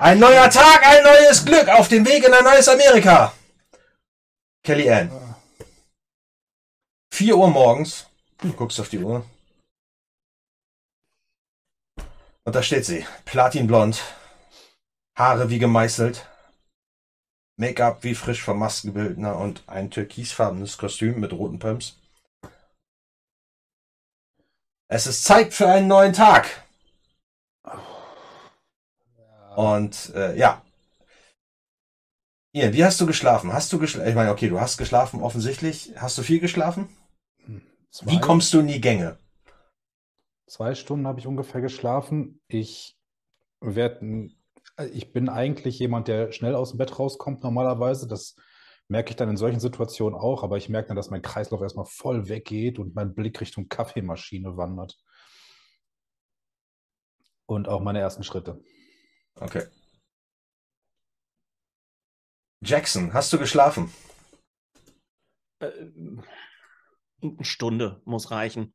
Ein 0.00 0.18
neuer 0.18 0.50
Tag, 0.50 0.84
ein 0.84 1.04
neues 1.04 1.44
Glück 1.44 1.68
auf 1.68 1.86
dem 1.86 2.04
Weg 2.04 2.24
in 2.24 2.34
ein 2.34 2.42
neues 2.42 2.66
Amerika. 2.66 3.32
Kelly 4.64 4.90
Ann. 4.90 5.36
4 7.14 7.36
Uhr 7.36 7.48
morgens. 7.48 8.06
Du 8.38 8.52
guckst 8.52 8.80
auf 8.80 8.88
die 8.88 8.98
Uhr. 8.98 9.24
Und 12.42 12.56
da 12.56 12.60
steht 12.60 12.84
sie. 12.84 13.06
Platinblond. 13.24 14.02
Haare 15.16 15.48
wie 15.48 15.60
gemeißelt. 15.60 16.27
Make-up 17.58 18.04
wie 18.04 18.14
frisch 18.14 18.42
vom 18.42 18.60
Maskenbildner 18.60 19.36
und 19.36 19.64
ein 19.66 19.90
türkisfarbenes 19.90 20.78
Kostüm 20.78 21.18
mit 21.18 21.32
roten 21.32 21.58
Pumps. 21.58 21.98
Es 24.86 25.08
ist 25.08 25.24
Zeit 25.24 25.52
für 25.52 25.68
einen 25.68 25.88
neuen 25.88 26.12
Tag. 26.12 26.64
Und 29.56 30.14
äh, 30.14 30.38
ja. 30.38 30.62
Ian, 32.52 32.72
wie 32.72 32.84
hast 32.84 33.00
du 33.00 33.06
geschlafen? 33.06 33.52
Hast 33.52 33.72
du 33.72 33.78
geschlafen? 33.80 34.08
Ich 34.08 34.14
meine, 34.14 34.30
okay, 34.30 34.48
du 34.48 34.60
hast 34.60 34.78
geschlafen 34.78 35.20
offensichtlich. 35.20 35.92
Hast 35.96 36.16
du 36.16 36.22
viel 36.22 36.38
geschlafen? 36.38 36.88
Zwei, 37.90 38.12
wie 38.12 38.20
kommst 38.20 38.54
du 38.54 38.60
in 38.60 38.68
die 38.68 38.80
Gänge? 38.80 39.18
Zwei 40.46 40.76
Stunden 40.76 41.08
habe 41.08 41.18
ich 41.18 41.26
ungefähr 41.26 41.60
geschlafen. 41.60 42.40
Ich 42.46 42.96
werde 43.60 44.30
ich 44.92 45.12
bin 45.12 45.28
eigentlich 45.28 45.78
jemand, 45.78 46.08
der 46.08 46.32
schnell 46.32 46.54
aus 46.54 46.70
dem 46.70 46.78
Bett 46.78 46.98
rauskommt 46.98 47.42
normalerweise. 47.42 48.06
Das 48.06 48.36
merke 48.88 49.10
ich 49.10 49.16
dann 49.16 49.28
in 49.28 49.36
solchen 49.36 49.60
Situationen 49.60 50.18
auch, 50.18 50.42
aber 50.42 50.56
ich 50.56 50.68
merke 50.68 50.88
dann, 50.88 50.96
dass 50.96 51.10
mein 51.10 51.22
Kreislauf 51.22 51.60
erstmal 51.60 51.86
voll 51.86 52.28
weggeht 52.28 52.78
und 52.78 52.94
mein 52.94 53.14
Blick 53.14 53.40
Richtung 53.40 53.68
Kaffeemaschine 53.68 54.56
wandert. 54.56 54.96
Und 57.46 57.68
auch 57.68 57.80
meine 57.80 58.00
ersten 58.00 58.24
Schritte. 58.24 58.62
Okay. 59.34 59.66
Jackson, 62.60 63.12
hast 63.14 63.32
du 63.32 63.38
geschlafen? 63.38 63.92
Äh, 65.60 65.70
eine 67.22 67.44
Stunde 67.44 68.00
muss 68.04 68.30
reichen. 68.30 68.74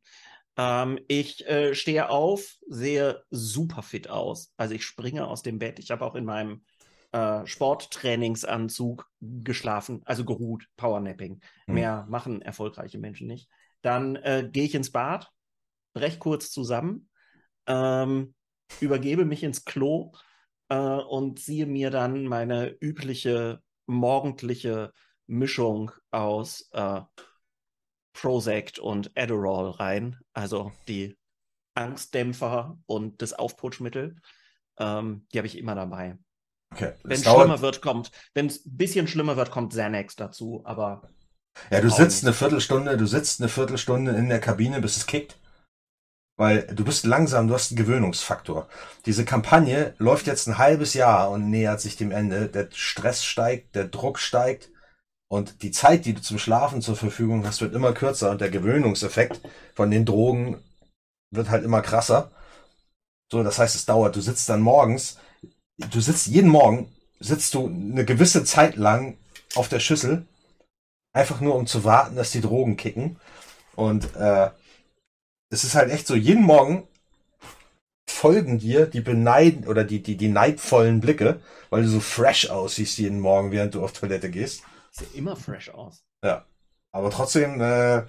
Ähm, 0.58 1.00
ich 1.08 1.48
äh, 1.48 1.74
stehe 1.76 2.10
auf, 2.10 2.58
sehe 2.68 3.24
super 3.30 3.82
fit 3.82 4.10
aus. 4.10 4.54
Also 4.58 4.76
ich 4.76 4.86
springe 4.86 5.28
aus 5.28 5.42
dem 5.42 5.60
Bett. 5.60 5.80
Ich 5.80 5.92
habe 5.92 6.06
auch 6.06 6.16
in 6.16 6.26
meinem 6.26 6.64
äh, 7.12 7.46
Sporttrainingsanzug 7.46 9.10
geschlafen, 9.22 10.02
also 10.06 10.26
geruht, 10.26 10.68
Powernapping. 10.78 11.42
Hm. 11.66 11.74
Mehr 11.74 12.06
machen 12.10 12.42
erfolgreiche 12.42 12.98
Menschen 12.98 13.28
nicht. 13.28 13.50
Dann 13.82 14.16
äh, 14.18 14.50
gehe 14.52 14.66
ich 14.66 14.76
ins 14.76 14.92
Bad, 14.92 15.30
brech 15.94 16.20
kurz 16.20 16.52
zusammen, 16.52 17.10
ähm, 17.68 18.34
übergebe 18.80 19.26
mich 19.26 19.44
ins 19.44 19.66
Klo 19.66 20.14
äh, 20.70 20.76
und 20.76 21.40
ziehe 21.40 21.66
mir 21.66 21.90
dann 21.90 22.26
meine 22.26 22.76
übliche 22.80 23.62
morgendliche 23.86 24.92
Mischung 25.28 25.92
aus 26.12 26.70
äh, 26.72 27.02
Prozac 28.14 28.80
und 28.82 29.12
Adderall 29.18 29.72
rein, 29.72 30.20
also 30.34 30.72
die 30.88 31.18
Angstdämpfer 31.76 32.80
und 32.86 33.22
das 33.22 33.34
Aufputschmittel. 33.34 34.18
Ähm, 34.80 35.28
die 35.34 35.40
habe 35.40 35.48
ich 35.48 35.58
immer 35.58 35.76
dabei. 35.76 36.18
Okay. 36.74 36.94
Wenn 37.04 37.22
es 37.22 37.30
schlimmer 37.30 37.62
wird, 37.62 37.82
kommt, 37.82 38.12
wenn 38.34 38.48
es 38.48 38.66
ein 38.66 38.78
bisschen 38.78 39.08
schlimmer 39.08 39.38
wird, 39.38 39.52
kommt 39.52 39.74
Xanax 39.74 40.16
dazu, 40.16 40.62
aber 40.66 41.10
Ja, 41.70 41.82
du 41.82 41.90
sitzt 41.90 42.24
nicht. 42.24 42.24
eine 42.24 42.34
Viertelstunde, 42.34 42.96
du 42.98 43.06
sitzt 43.06 43.42
eine 43.42 43.50
Viertelstunde 43.50 44.12
in 44.14 44.30
der 44.30 44.40
Kabine, 44.40 44.80
bis 44.82 44.96
es 44.98 45.06
kickt. 45.08 45.38
Weil 46.36 46.66
du 46.68 46.84
bist 46.84 47.06
langsam, 47.06 47.48
du 47.48 47.54
hast 47.54 47.72
einen 47.72 47.78
Gewöhnungsfaktor. 47.78 48.68
Diese 49.06 49.24
Kampagne 49.26 49.94
läuft 50.00 50.26
jetzt 50.28 50.48
ein 50.48 50.58
halbes 50.58 50.94
Jahr 50.96 51.30
und 51.30 51.50
nähert 51.50 51.80
sich 51.82 51.96
dem 51.96 52.12
Ende. 52.12 52.50
Der 52.50 52.70
Stress 52.74 53.24
steigt, 53.24 53.76
der 53.76 53.86
Druck 53.88 54.20
steigt 54.20 54.70
und 55.34 55.64
die 55.64 55.72
Zeit, 55.72 56.06
die 56.06 56.14
du 56.14 56.22
zum 56.22 56.38
Schlafen 56.38 56.84
zur 56.84 56.96
Verfügung 56.96 57.44
hast, 57.44 57.60
wird 57.60 57.74
immer 57.74 57.92
kürzer 57.94 58.30
und 58.30 58.40
der 58.40 58.52
Gewöhnungseffekt 58.52 59.42
von 59.74 59.90
den 59.90 60.06
Drogen 60.06 60.64
wird 61.32 61.50
halt 61.50 61.64
immer 61.64 61.82
krasser. 61.82 62.30
So, 63.32 63.42
das 63.42 63.58
heißt, 63.58 63.74
es 63.74 63.88
dauert. 63.88 64.16
Du 64.16 64.22
sitzt 64.22 64.48
dann 64.48 64.62
morgens, 64.62 65.18
du 65.80 66.02
sitzt 66.02 66.28
jeden 66.28 66.52
Morgen, 66.52 66.94
sitzt 67.20 67.56
du 67.56 67.66
eine 67.66 68.06
gewisse 68.06 68.44
Zeit 68.44 68.76
lang 68.76 69.18
auf 69.56 69.70
der 69.70 69.80
Schüssel 69.80 70.28
einfach 71.14 71.42
nur 71.42 71.56
um 71.56 71.66
zu 71.66 71.84
warten, 71.84 72.16
dass 72.16 72.30
die 72.30 72.42
Drogen 72.42 72.78
kicken. 72.78 73.20
Und 73.76 74.16
äh, 74.16 74.52
es 75.50 75.64
ist 75.64 75.74
halt 75.74 75.90
echt 75.92 76.06
so, 76.06 76.14
jeden 76.14 76.44
Morgen 76.44 76.88
folgen 78.08 78.60
dir 78.60 78.86
die 78.86 79.02
beneiden 79.02 79.68
oder 79.68 79.84
die, 79.84 80.04
die, 80.04 80.16
die 80.16 80.30
neidvollen 80.30 81.02
Blicke, 81.02 81.40
weil 81.72 81.82
du 81.82 81.90
so 81.90 82.02
fresh 82.02 82.52
aussiehst 82.52 83.00
jeden 83.00 83.20
Morgen, 83.20 83.52
während 83.52 83.74
du 83.74 83.84
auf 83.84 83.94
Toilette 83.94 84.30
gehst. 84.30 84.62
Sieht 84.96 85.14
immer 85.16 85.36
fresh 85.36 85.70
aus. 85.70 86.04
Ja. 86.24 86.46
Aber 86.92 87.10
trotzdem, 87.10 87.60
äh, 87.60 88.06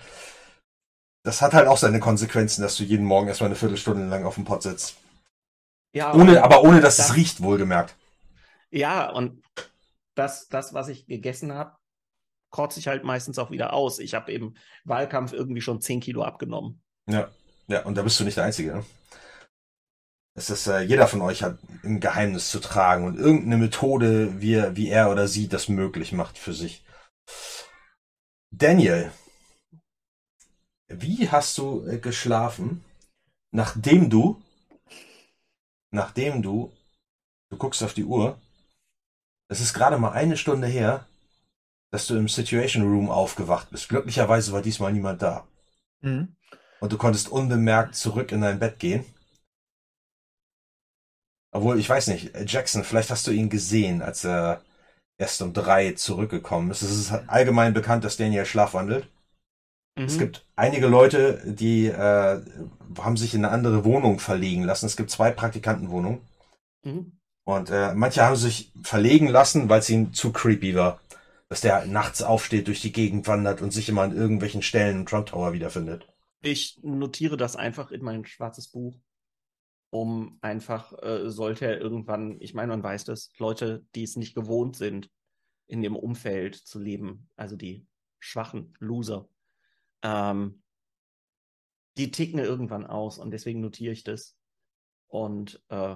das 1.24 1.40
hat 1.40 1.54
halt 1.54 1.68
auch 1.68 1.78
seine 1.78 2.00
Konsequenzen, 2.00 2.62
dass 2.62 2.76
du 2.76 2.84
jeden 2.84 3.06
Morgen 3.06 3.28
erstmal 3.28 3.48
eine 3.48 3.56
Viertelstunde 3.56 4.06
lang 4.06 4.24
auf 4.24 4.34
dem 4.34 4.44
Pott 4.44 4.62
sitzt. 4.62 4.96
Ja, 5.94 6.12
Ohne, 6.12 6.42
aber 6.42 6.62
ohne, 6.62 6.80
dass 6.80 6.96
das- 6.96 7.10
es 7.10 7.16
riecht, 7.16 7.42
wohlgemerkt. 7.42 7.94
Ja, 8.70 9.08
und 9.10 9.42
das, 10.16 10.48
das, 10.48 10.74
was 10.74 10.88
ich 10.88 11.06
gegessen 11.06 11.52
habe, 11.54 11.76
kotze 12.50 12.78
ich 12.80 12.88
halt 12.88 13.04
meistens 13.04 13.38
auch 13.38 13.50
wieder 13.50 13.72
aus. 13.72 13.98
Ich 14.00 14.14
habe 14.14 14.32
im 14.32 14.56
Wahlkampf 14.84 15.32
irgendwie 15.32 15.60
schon 15.60 15.80
10 15.80 16.00
Kilo 16.00 16.22
abgenommen. 16.22 16.82
Ja, 17.08 17.30
ja, 17.68 17.82
und 17.84 17.94
da 17.96 18.02
bist 18.02 18.18
du 18.20 18.24
nicht 18.24 18.36
der 18.36 18.44
Einzige. 18.44 18.74
Ne? 18.74 18.84
Es 20.36 20.50
ist, 20.50 20.66
äh, 20.66 20.80
jeder 20.80 21.06
von 21.06 21.22
euch 21.22 21.42
hat 21.42 21.58
ein 21.84 22.00
Geheimnis 22.00 22.50
zu 22.50 22.58
tragen 22.58 23.04
und 23.06 23.18
irgendeine 23.18 23.56
Methode, 23.56 24.40
wie, 24.40 24.54
er- 24.54 24.76
wie 24.76 24.88
er 24.88 25.10
oder 25.10 25.28
sie 25.28 25.48
das 25.48 25.68
möglich 25.68 26.12
macht 26.12 26.38
für 26.38 26.52
sich. 26.52 26.84
Daniel, 28.50 29.12
wie 30.88 31.28
hast 31.28 31.56
du 31.58 31.86
äh, 31.86 31.98
geschlafen, 31.98 32.84
nachdem 33.52 34.10
du, 34.10 34.42
nachdem 35.92 36.42
du, 36.42 36.72
du 37.50 37.56
guckst 37.56 37.82
auf 37.84 37.94
die 37.94 38.04
Uhr, 38.04 38.40
es 39.48 39.60
ist 39.60 39.74
gerade 39.74 39.98
mal 39.98 40.12
eine 40.12 40.36
Stunde 40.36 40.66
her, 40.66 41.06
dass 41.92 42.08
du 42.08 42.16
im 42.16 42.28
Situation 42.28 42.82
Room 42.82 43.08
aufgewacht 43.08 43.70
bist. 43.70 43.88
Glücklicherweise 43.88 44.52
war 44.52 44.62
diesmal 44.62 44.92
niemand 44.92 45.22
da. 45.22 45.46
Mhm. 46.00 46.34
Und 46.80 46.92
du 46.92 46.98
konntest 46.98 47.28
unbemerkt 47.28 47.94
zurück 47.94 48.32
in 48.32 48.40
dein 48.40 48.58
Bett 48.58 48.80
gehen. 48.80 49.04
Obwohl, 51.54 51.80
ich 51.80 51.88
weiß 51.90 52.08
nicht, 52.08 52.32
Jackson, 52.46 52.84
vielleicht 52.84 53.10
hast 53.10 53.26
du 53.28 53.32
ihn 53.32 53.50
gesehen, 53.50 54.02
als 54.02 54.24
er 54.26 54.62
erst 55.18 55.42
um 55.42 55.52
drei 55.54 55.92
zurückgekommen 55.92 56.70
ist. 56.70 56.82
Es 56.82 56.92
ist 56.92 57.12
allgemein 57.28 57.74
bekannt, 57.74 58.04
dass 58.04 58.16
Daniel 58.18 58.46
schlafwandelt. 58.46 59.08
Es 60.06 60.16
Mhm. 60.16 60.18
gibt 60.18 60.46
einige 60.56 60.86
Leute, 60.86 61.42
die 61.46 61.86
äh, 61.88 62.40
haben 62.98 63.16
sich 63.18 63.34
in 63.34 63.44
eine 63.44 63.52
andere 63.54 63.84
Wohnung 63.84 64.18
verlegen 64.18 64.64
lassen. 64.64 64.86
Es 64.86 64.96
gibt 64.96 65.10
zwei 65.10 65.30
Praktikantenwohnungen. 65.30 66.22
Mhm. 66.84 67.10
Und 67.44 67.70
äh, 67.70 67.94
manche 67.94 68.22
haben 68.22 68.36
sich 68.36 68.70
verlegen 68.82 69.28
lassen, 69.28 69.68
weil 69.70 69.80
es 69.80 69.88
ihnen 69.90 70.12
zu 70.12 70.30
creepy 70.32 70.74
war. 70.74 71.00
Dass 71.48 71.60
der 71.62 71.74
halt 71.74 71.90
nachts 71.90 72.22
aufsteht, 72.22 72.68
durch 72.68 72.80
die 72.82 72.92
Gegend 72.92 73.26
wandert 73.28 73.60
und 73.62 73.70
sich 73.72 73.88
immer 73.88 74.02
an 74.02 74.16
irgendwelchen 74.16 74.62
Stellen 74.62 75.00
im 75.00 75.06
Trump 75.06 75.26
Tower 75.26 75.52
wiederfindet. 75.54 76.06
Ich 76.42 76.78
notiere 76.82 77.36
das 77.36 77.56
einfach 77.56 77.90
in 77.90 78.02
mein 78.04 78.24
schwarzes 78.24 78.68
Buch, 78.68 78.96
um 79.94 80.38
einfach, 80.40 80.92
äh, 81.04 81.30
sollte 81.30 81.66
er 81.66 81.80
irgendwann, 81.80 82.40
ich 82.40 82.52
meine, 82.52 82.70
man 82.70 82.82
weiß 82.82 83.04
das, 83.04 83.30
Leute, 83.38 83.86
die 83.94 84.02
es 84.02 84.16
nicht 84.16 84.34
gewohnt 84.34 84.74
sind, 84.74 85.08
in 85.68 85.82
dem 85.82 85.94
Umfeld 85.94 86.56
zu 86.56 86.80
leben, 86.80 87.30
also 87.36 87.54
die 87.54 87.86
schwachen 88.18 88.74
Loser, 88.80 89.28
ähm, 90.02 90.64
die 91.96 92.10
ticken 92.10 92.40
irgendwann 92.40 92.84
aus 92.84 93.18
und 93.18 93.30
deswegen 93.30 93.60
notiere 93.60 93.92
ich 93.92 94.02
das 94.02 94.36
und 95.06 95.62
äh, 95.68 95.94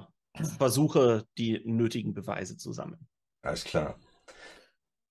versuche, 0.56 1.26
die 1.36 1.60
nötigen 1.64 2.14
Beweise 2.14 2.56
zu 2.56 2.72
sammeln. 2.72 3.08
Alles 3.42 3.64
klar. 3.64 3.98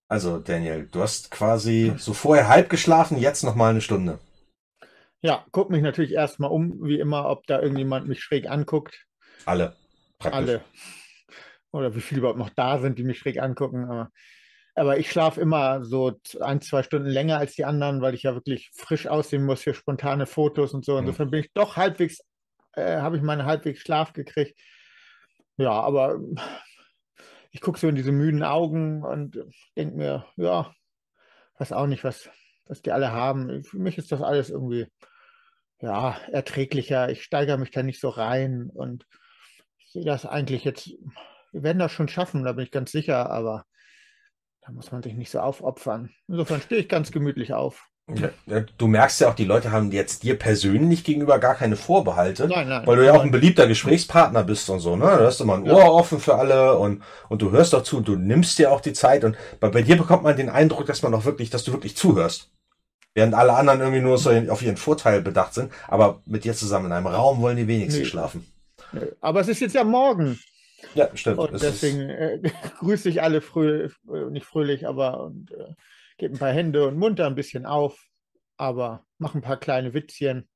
Also, 0.07 0.39
Daniel, 0.39 0.87
du 0.89 1.01
hast 1.01 1.29
quasi 1.29 1.93
so 1.97 2.13
vorher 2.13 2.47
halb 2.47 2.69
geschlafen, 2.69 3.17
jetzt 3.17 3.43
noch 3.43 3.55
mal 3.55 3.71
eine 3.71 3.81
Stunde. 3.81 4.17
Ja, 5.21 5.45
guck 5.51 5.69
mich 5.69 5.81
natürlich 5.81 6.11
erstmal 6.11 6.51
um, 6.51 6.83
wie 6.83 6.99
immer, 6.99 7.29
ob 7.29 7.47
da 7.47 7.61
irgendjemand 7.61 8.07
mich 8.07 8.21
schräg 8.21 8.49
anguckt. 8.49 9.05
Alle. 9.45 9.75
Praktisch. 10.19 10.37
Alle. 10.37 10.61
Oder 11.71 11.95
wie 11.95 12.01
viele 12.01 12.19
überhaupt 12.19 12.39
noch 12.39 12.51
da 12.51 12.79
sind, 12.79 12.97
die 12.97 13.03
mich 13.03 13.19
schräg 13.19 13.41
angucken. 13.41 13.85
Aber, 13.85 14.11
aber 14.75 14.97
ich 14.99 15.09
schlafe 15.11 15.41
immer 15.41 15.83
so 15.83 16.19
ein, 16.39 16.61
zwei 16.61 16.83
Stunden 16.83 17.09
länger 17.09 17.39
als 17.39 17.55
die 17.55 17.65
anderen, 17.65 18.01
weil 18.01 18.13
ich 18.13 18.23
ja 18.23 18.35
wirklich 18.35 18.69
frisch 18.73 19.07
aussehen 19.07 19.43
muss 19.43 19.63
für 19.63 19.73
spontane 19.73 20.27
Fotos 20.27 20.73
und 20.73 20.85
so. 20.85 20.97
Insofern 20.97 21.31
bin 21.31 21.41
ich 21.41 21.51
doch 21.53 21.77
halbwegs, 21.77 22.19
äh, 22.73 22.97
habe 22.97 23.17
ich 23.17 23.23
meinen 23.23 23.45
halbwegs 23.45 23.81
Schlaf 23.81 24.13
gekriegt. 24.13 24.59
Ja, 25.57 25.71
aber 25.71 26.19
ich 27.51 27.61
gucke 27.61 27.79
so 27.79 27.87
in 27.87 27.95
diese 27.95 28.11
müden 28.11 28.43
Augen 28.43 29.03
und 29.03 29.43
denke 29.75 29.97
mir, 29.97 30.25
ja, 30.35 30.73
weiß 31.57 31.71
auch 31.71 31.87
nicht, 31.87 32.03
was, 32.03 32.29
was 32.69 32.81
die 32.81 32.91
alle 32.91 33.11
haben. 33.11 33.63
Für 33.63 33.77
mich 33.77 33.97
ist 33.97 34.11
das 34.11 34.21
alles 34.21 34.49
irgendwie, 34.49 34.87
ja, 35.81 36.17
erträglicher. 36.31 37.09
Ich 37.09 37.23
steigere 37.23 37.57
mich 37.57 37.71
da 37.71 37.83
nicht 37.83 37.99
so 37.99 38.09
rein 38.09 38.69
und 38.73 39.05
ich 39.77 39.91
sehe 39.91 40.05
das 40.05 40.25
eigentlich 40.25 40.63
jetzt, 40.63 40.89
wir 41.51 41.63
werden 41.63 41.79
das 41.79 41.91
schon 41.91 42.07
schaffen, 42.07 42.43
da 42.43 42.53
bin 42.53 42.65
ich 42.65 42.71
ganz 42.71 42.91
sicher, 42.91 43.29
aber 43.29 43.65
da 44.61 44.71
muss 44.71 44.91
man 44.91 45.01
sich 45.01 45.13
nicht 45.13 45.31
so 45.31 45.39
aufopfern. 45.39 46.09
Insofern 46.27 46.61
stehe 46.61 46.81
ich 46.81 46.89
ganz 46.89 47.11
gemütlich 47.11 47.53
auf. 47.53 47.87
Ja, 48.13 48.29
ja, 48.45 48.61
Du 48.77 48.87
merkst 48.87 49.19
ja 49.19 49.29
auch, 49.29 49.35
die 49.35 49.43
Leute 49.43 49.71
haben 49.71 49.91
jetzt 49.91 50.23
dir 50.23 50.39
persönlich 50.39 51.03
gegenüber 51.03 51.39
gar 51.39 51.55
keine 51.55 51.75
Vorbehalte, 51.75 52.47
Nein, 52.47 52.69
nein. 52.69 52.87
weil 52.87 52.95
du 52.95 53.05
ja 53.05 53.13
auch 53.13 53.21
ein 53.21 53.31
beliebter 53.31 53.67
Gesprächspartner 53.67 54.45
bist 54.45 54.69
und 54.69 54.79
so, 54.79 54.95
ne? 54.95 55.03
Du 55.05 55.25
hast 55.25 55.41
immer 55.41 55.55
ein 55.55 55.69
Ohr 55.69 55.93
offen 55.93 56.19
für 56.19 56.35
alle 56.35 56.77
und, 56.77 57.03
und 57.27 57.41
du 57.41 57.51
hörst 57.51 57.75
auch 57.75 57.83
zu, 57.83 57.99
du 57.99 58.15
nimmst 58.15 58.59
dir 58.59 58.71
auch 58.71 58.79
die 58.79 58.93
Zeit 58.93 59.25
und 59.25 59.37
bei, 59.59 59.69
bei 59.69 59.81
dir 59.81 59.97
bekommt 59.97 60.23
man 60.23 60.37
den 60.37 60.49
Eindruck, 60.49 60.85
dass 60.85 61.01
man 61.03 61.13
auch 61.13 61.25
wirklich, 61.25 61.49
dass 61.49 61.65
du 61.65 61.73
wirklich 61.73 61.97
zuhörst. 61.97 62.49
Während 63.17 63.33
alle 63.33 63.53
anderen 63.53 63.79
irgendwie 63.79 64.01
nur 64.01 64.19
so 64.19 64.29
auf 64.29 64.61
ihren 64.61 64.77
Vorteil 64.77 65.23
bedacht 65.23 65.55
sind, 65.55 65.73
aber 65.87 66.21
mit 66.27 66.43
dir 66.43 66.53
zusammen 66.53 66.85
in 66.85 66.91
einem 66.91 67.07
Raum 67.07 67.41
wollen 67.41 67.57
die 67.57 67.67
wenigsten 67.67 68.01
Nee. 68.01 68.05
schlafen. 68.05 68.45
Aber 69.21 69.39
es 69.39 69.47
ist 69.47 69.59
jetzt 69.59 69.73
ja 69.73 69.83
morgen. 69.83 70.39
Ja, 70.93 71.09
stimmt. 71.17 71.39
Und 71.39 71.59
deswegen 71.59 72.11
äh, 72.11 72.39
grüße 72.79 73.09
ich 73.09 73.23
alle 73.23 73.41
fröh, 73.41 73.89
äh, 74.13 74.29
nicht 74.29 74.45
fröhlich, 74.45 74.87
aber 74.87 75.23
und 75.23 75.49
äh, 75.49 75.73
gebe 76.19 76.35
ein 76.35 76.37
paar 76.37 76.51
Hände 76.51 76.87
und 76.87 76.99
munter 76.99 77.25
ein 77.25 77.33
bisschen 77.33 77.65
auf, 77.65 77.99
aber 78.55 79.03
mache 79.17 79.39
ein 79.39 79.41
paar 79.41 79.57
kleine 79.57 79.95
Witzchen, 79.95 80.47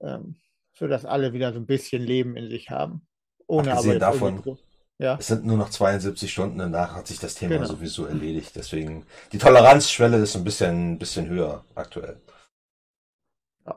ähm, 0.00 0.36
sodass 0.78 1.04
alle 1.04 1.32
wieder 1.32 1.52
so 1.52 1.58
ein 1.58 1.66
bisschen 1.66 2.00
Leben 2.00 2.36
in 2.36 2.48
sich 2.48 2.70
haben. 2.70 3.08
Ohne 3.48 3.72
aber 3.72 3.78
Abgesehen 3.78 3.94
jetzt 3.94 4.02
davon, 4.02 4.58
ja. 5.00 5.16
Es 5.18 5.28
sind 5.28 5.44
nur 5.46 5.56
noch 5.56 5.70
72 5.70 6.30
Stunden, 6.30 6.58
danach 6.58 6.94
hat 6.94 7.06
sich 7.06 7.18
das 7.18 7.34
Thema 7.34 7.54
Genau. 7.56 7.66
sowieso 7.66 8.06
erledigt. 8.06 8.52
Deswegen, 8.54 9.06
die 9.32 9.38
Toleranzschwelle 9.38 10.18
ist 10.18 10.36
ein 10.36 10.44
bisschen, 10.44 10.92
ein 10.92 10.98
bisschen 10.98 11.28
höher 11.28 11.64
aktuell. 11.74 12.20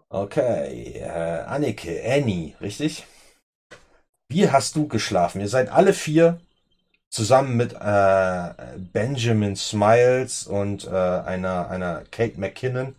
Okay, 0.09 0.99
äh, 0.99 1.43
Annike, 1.45 2.01
Annie, 2.05 2.55
richtig? 2.61 3.05
Wie 4.29 4.49
hast 4.49 4.75
du 4.75 4.87
geschlafen? 4.87 5.41
Ihr 5.41 5.49
seid 5.49 5.69
alle 5.69 5.93
vier 5.93 6.39
zusammen 7.09 7.55
mit 7.57 7.73
äh, 7.73 8.53
Benjamin 8.91 9.55
Smiles 9.55 10.47
und 10.47 10.85
äh, 10.87 10.89
einer, 10.89 11.69
einer 11.69 12.03
Kate 12.11 12.39
McKinnon 12.39 12.95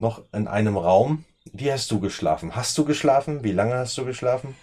noch 0.00 0.22
in 0.32 0.46
einem 0.46 0.76
Raum. 0.76 1.24
wie 1.52 1.72
hast 1.72 1.90
du 1.90 2.00
geschlafen? 2.00 2.54
Hast 2.54 2.76
du 2.76 2.84
geschlafen? 2.84 3.42
Wie 3.42 3.52
lange 3.52 3.74
hast 3.74 3.96
du 3.96 4.04
geschlafen? 4.04 4.54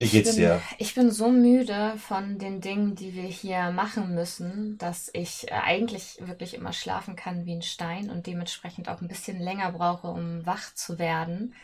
Wie 0.00 0.08
Ich 0.08 0.10
geht's 0.10 0.34
bin, 0.34 0.36
dir? 0.36 0.62
ich 0.78 0.94
bin 0.94 1.10
so 1.10 1.28
müde 1.30 1.96
von 1.98 2.38
den 2.38 2.60
Dingen, 2.60 2.94
die 2.96 3.14
wir 3.14 3.24
hier 3.24 3.70
machen 3.72 4.14
müssen, 4.14 4.76
dass 4.78 5.10
ich 5.12 5.48
äh, 5.50 5.54
eigentlich 5.54 6.18
wirklich 6.20 6.54
immer 6.54 6.72
schlafen 6.72 7.16
kann 7.16 7.46
wie 7.46 7.54
ein 7.54 7.62
Stein 7.62 8.10
und 8.10 8.26
dementsprechend 8.26 8.88
auch 8.88 9.00
ein 9.00 9.08
bisschen 9.08 9.38
länger 9.40 9.72
brauche, 9.72 10.08
um 10.08 10.44
wach 10.46 10.74
zu 10.74 10.98
werden. 10.98 11.54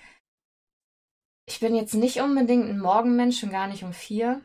Ich 1.46 1.60
bin 1.60 1.74
jetzt 1.74 1.94
nicht 1.94 2.20
unbedingt 2.20 2.68
ein 2.68 2.78
Morgenmensch 2.78 3.42
und 3.42 3.50
gar 3.50 3.66
nicht 3.66 3.82
um 3.84 3.92
vier, 3.92 4.40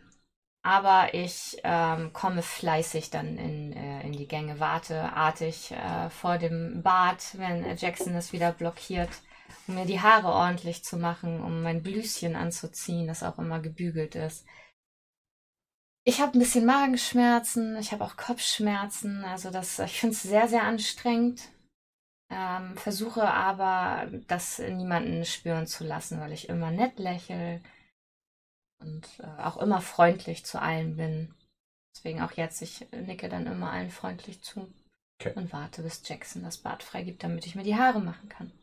aber 0.63 1.13
ich 1.13 1.57
ähm, 1.63 2.13
komme 2.13 2.41
fleißig 2.43 3.09
dann 3.11 3.37
in, 3.37 3.73
äh, 3.73 4.03
in 4.03 4.13
die 4.13 4.27
Gänge, 4.27 4.59
warte 4.59 5.13
artig 5.13 5.71
äh, 5.71 6.09
vor 6.11 6.37
dem 6.39 6.83
Bad, 6.83 7.37
wenn 7.37 7.63
äh, 7.65 7.75
Jackson 7.75 8.15
es 8.15 8.33
wieder 8.33 8.51
blockiert, 8.53 9.11
um 9.67 9.75
mir 9.75 9.85
die 9.85 10.01
Haare 10.01 10.27
ordentlich 10.27 10.83
zu 10.83 10.97
machen, 10.97 11.41
um 11.41 11.61
mein 11.63 11.83
Blüschen 11.83 12.35
anzuziehen, 12.35 13.07
das 13.07 13.23
auch 13.23 13.37
immer 13.37 13.59
gebügelt 13.59 14.15
ist. 14.15 14.45
Ich 16.05 16.21
habe 16.21 16.37
ein 16.37 16.39
bisschen 16.39 16.65
Magenschmerzen, 16.65 17.77
ich 17.77 17.91
habe 17.91 18.03
auch 18.03 18.17
Kopfschmerzen, 18.17 19.23
also 19.25 19.51
das, 19.51 19.79
ich 19.79 19.99
finde 19.99 20.15
es 20.15 20.23
sehr, 20.23 20.47
sehr 20.47 20.63
anstrengend. 20.63 21.49
Ähm, 22.31 22.77
versuche 22.77 23.23
aber, 23.23 24.07
das 24.27 24.59
niemanden 24.59 25.25
spüren 25.25 25.67
zu 25.67 25.83
lassen, 25.83 26.19
weil 26.19 26.31
ich 26.31 26.47
immer 26.47 26.71
nett 26.71 26.99
lächle 26.99 27.61
und 28.79 29.07
äh, 29.19 29.41
auch 29.41 29.57
immer 29.57 29.81
freundlich 29.81 30.45
zu 30.45 30.61
allen 30.61 30.95
bin. 30.95 31.33
Deswegen 31.95 32.21
auch 32.21 32.31
jetzt, 32.33 32.61
ich 32.61 32.87
nicke 32.91 33.29
dann 33.29 33.47
immer 33.47 33.71
allen 33.71 33.89
freundlich 33.89 34.41
zu 34.41 34.71
Okay. 35.21 35.33
und 35.35 35.51
warte, 35.51 35.83
bis 35.83 36.01
Jackson 36.07 36.43
das 36.43 36.57
Bad 36.57 36.81
freigibt, 36.81 37.23
damit 37.23 37.45
ich 37.45 37.55
mir 37.55 37.63
die 37.63 37.75
Haare 37.75 37.99
machen 37.99 38.29
kann. 38.29 38.53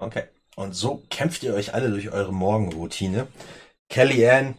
Okay. 0.00 0.24
Und 0.56 0.74
so 0.74 1.02
kämpft 1.10 1.42
ihr 1.42 1.54
euch 1.54 1.74
alle 1.74 1.90
durch 1.90 2.10
eure 2.10 2.32
Morgenroutine. 2.32 3.28
Kellyanne 3.88 4.54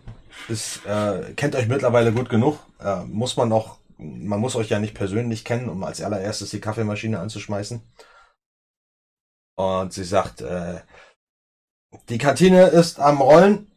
ist, 0.48 0.86
äh, 0.86 1.34
kennt 1.36 1.56
euch 1.56 1.68
mittlerweile 1.68 2.14
gut 2.14 2.30
genug. 2.30 2.60
Äh, 2.80 3.04
muss 3.04 3.36
man 3.38 3.52
auch, 3.52 3.80
man 3.98 4.40
muss 4.40 4.56
euch 4.56 4.70
ja 4.70 4.80
nicht 4.80 4.94
persönlich 4.94 5.44
kennen, 5.44 5.70
um 5.70 5.84
als 5.84 6.02
allererstes 6.02 6.52
die 6.52 6.62
Kaffeemaschine 6.62 7.20
anzuschmeißen. 7.20 7.82
Und 9.58 9.94
sie 9.94 10.04
sagt, 10.04 10.42
äh, 10.42 10.82
die 12.10 12.18
Kantine 12.18 12.68
ist 12.68 13.00
am 13.00 13.22
Rollen. 13.22 13.72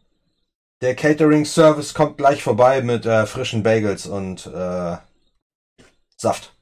Der 0.83 0.95
Catering 0.95 1.45
Service 1.45 1.95
kommt 1.95 2.19
gleich 2.19 2.43
vorbei 2.43 2.83
mit 2.83 3.07
äh, 3.07 3.27
frischen 3.27 3.63
Bagels 3.63 4.07
und 4.07 4.47
äh, 4.47 4.97
Saft. 6.17 6.55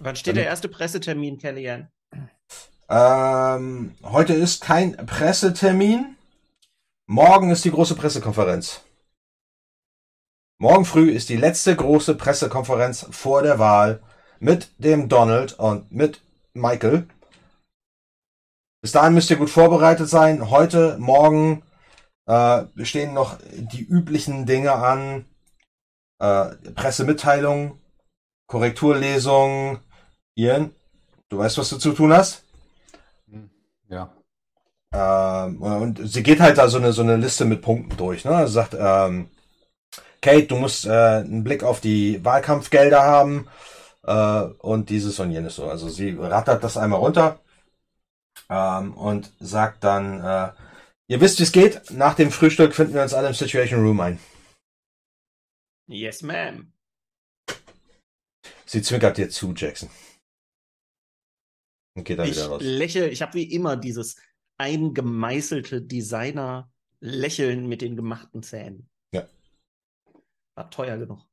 Wann 0.00 0.16
steht 0.16 0.36
der 0.36 0.46
erste 0.46 0.68
Pressetermin, 0.68 1.38
Kellyanne? 1.38 1.90
Ähm, 2.92 3.94
heute 4.02 4.34
ist 4.34 4.60
kein 4.60 4.94
Pressetermin. 5.06 6.14
Morgen 7.06 7.50
ist 7.50 7.64
die 7.64 7.70
große 7.70 7.94
Pressekonferenz. 7.94 8.82
Morgen 10.58 10.84
früh 10.84 11.10
ist 11.10 11.30
die 11.30 11.38
letzte 11.38 11.74
große 11.74 12.14
Pressekonferenz 12.16 13.06
vor 13.10 13.42
der 13.42 13.58
Wahl 13.58 14.02
mit 14.40 14.68
dem 14.76 15.08
Donald 15.08 15.58
und 15.58 15.90
mit 15.90 16.20
Michael. 16.52 17.08
Bis 18.82 18.92
dahin 18.92 19.14
müsst 19.14 19.30
ihr 19.30 19.38
gut 19.38 19.48
vorbereitet 19.48 20.10
sein. 20.10 20.50
Heute, 20.50 20.98
morgen 20.98 21.62
äh, 22.26 22.64
stehen 22.82 23.14
noch 23.14 23.38
die 23.54 23.84
üblichen 23.84 24.44
Dinge 24.44 24.74
an. 24.74 25.24
Äh, 26.18 26.56
Pressemitteilung, 26.74 27.80
Korrekturlesung. 28.48 29.78
Ian, 30.34 30.74
du 31.30 31.38
weißt, 31.38 31.56
was 31.56 31.70
du 31.70 31.78
zu 31.78 31.94
tun 31.94 32.12
hast? 32.12 32.44
Ja. 33.92 34.10
Ähm, 34.94 35.62
und 35.62 36.00
sie 36.02 36.22
geht 36.22 36.40
halt 36.40 36.58
da 36.58 36.68
so 36.68 36.78
eine, 36.78 36.92
so 36.92 37.02
eine 37.02 37.16
Liste 37.16 37.44
mit 37.44 37.60
Punkten 37.62 37.96
durch. 37.96 38.24
Ne? 38.24 38.34
Also 38.34 38.54
sagt, 38.54 38.74
ähm, 38.78 39.28
Kate, 40.22 40.46
du 40.46 40.56
musst 40.56 40.86
äh, 40.86 40.90
einen 40.90 41.44
Blick 41.44 41.62
auf 41.62 41.80
die 41.80 42.24
Wahlkampfgelder 42.24 43.02
haben 43.02 43.48
äh, 44.04 44.42
und 44.58 44.88
dieses 44.88 45.20
und 45.20 45.30
jenes 45.30 45.56
so. 45.56 45.66
Also 45.68 45.88
sie 45.88 46.16
rattert 46.18 46.64
das 46.64 46.76
einmal 46.76 47.00
runter 47.00 47.40
ähm, 48.48 48.94
und 48.94 49.32
sagt 49.40 49.84
dann, 49.84 50.20
äh, 50.24 50.52
ihr 51.08 51.20
wisst, 51.20 51.38
wie 51.38 51.44
es 51.44 51.52
geht. 51.52 51.90
Nach 51.90 52.14
dem 52.14 52.30
Frühstück 52.30 52.74
finden 52.74 52.94
wir 52.94 53.02
uns 53.02 53.14
alle 53.14 53.28
im 53.28 53.34
Situation 53.34 53.84
Room 53.84 54.00
ein. 54.00 54.18
Yes, 55.86 56.22
ma'am. 56.22 56.68
Sie 58.64 58.80
zwinkert 58.80 59.18
dir 59.18 59.28
zu, 59.28 59.52
Jackson. 59.54 59.90
Und 61.94 62.04
geht 62.04 62.18
dann 62.18 62.26
Ich 62.28 62.36
wieder 62.36 62.46
raus. 62.48 62.62
lächle, 62.62 63.08
ich 63.08 63.22
habe 63.22 63.34
wie 63.34 63.52
immer 63.52 63.76
dieses 63.76 64.16
eingemeißelte 64.58 65.82
Designer-Lächeln 65.82 67.66
mit 67.68 67.82
den 67.82 67.96
gemachten 67.96 68.42
Zähnen. 68.42 68.88
Ja. 69.14 69.28
War 70.54 70.70
teuer 70.70 70.98
genug. 70.98 71.26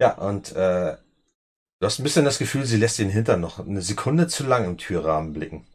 Ja, 0.00 0.16
und 0.18 0.52
äh, 0.52 0.96
du 0.96 1.86
hast 1.86 1.98
ein 1.98 2.02
bisschen 2.04 2.24
das 2.24 2.38
Gefühl, 2.38 2.64
sie 2.64 2.76
lässt 2.78 2.98
den 2.98 3.10
Hintern 3.10 3.40
noch 3.40 3.58
eine 3.58 3.82
Sekunde 3.82 4.28
zu 4.28 4.44
lang 4.44 4.64
im 4.64 4.78
Türrahmen 4.78 5.32
blicken. 5.32 5.66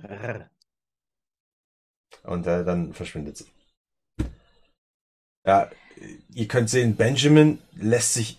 Rrr. 0.00 0.50
Und 2.24 2.46
äh, 2.46 2.64
dann 2.64 2.92
verschwindet 2.92 3.36
sie. 3.38 3.46
Ja, 5.46 5.70
ihr 6.32 6.48
könnt 6.48 6.70
sehen, 6.70 6.96
Benjamin 6.96 7.58
lässt 7.72 8.14
sich, 8.14 8.38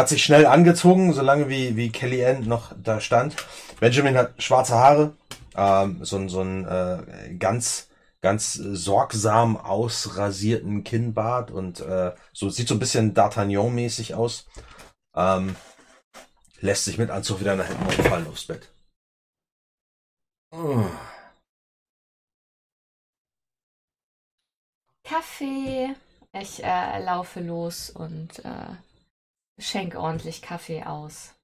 hat 0.00 0.08
sich 0.08 0.24
schnell 0.24 0.46
angezogen, 0.46 1.12
solange 1.12 1.48
wie, 1.50 1.76
wie 1.76 1.90
Kellyanne 1.90 2.40
noch 2.40 2.72
da 2.82 3.00
stand. 3.00 3.36
Benjamin 3.80 4.16
hat 4.16 4.42
schwarze 4.42 4.74
Haare, 4.74 5.12
ähm, 5.54 6.02
so, 6.02 6.26
so 6.28 6.40
ein 6.40 6.66
äh, 6.66 7.34
ganz, 7.34 7.88
ganz 8.22 8.54
sorgsam 8.54 9.58
ausrasierten 9.58 10.84
Kinnbart 10.84 11.50
und 11.50 11.80
äh, 11.80 12.12
so 12.32 12.48
sieht 12.48 12.68
so 12.68 12.74
ein 12.74 12.78
bisschen 12.78 13.14
D'Artagnan-mäßig 13.14 14.14
aus. 14.14 14.46
Ähm, 15.14 15.54
lässt 16.60 16.86
sich 16.86 16.96
mit 16.96 17.10
Anzug 17.10 17.40
wieder 17.40 17.56
nach 17.56 17.66
hinten 17.66 17.84
umfallen 17.84 18.26
aufs 18.26 18.46
Bett. 18.46 18.70
Oh. 20.52 20.84
Kaffee. 25.04 25.94
Ich 26.32 26.62
äh, 26.64 27.02
laufe 27.02 27.40
los 27.40 27.90
und 27.90 28.38
äh, 28.44 28.76
schenke 29.60 30.00
ordentlich 30.00 30.42
Kaffee 30.42 30.82
aus. 30.82 31.34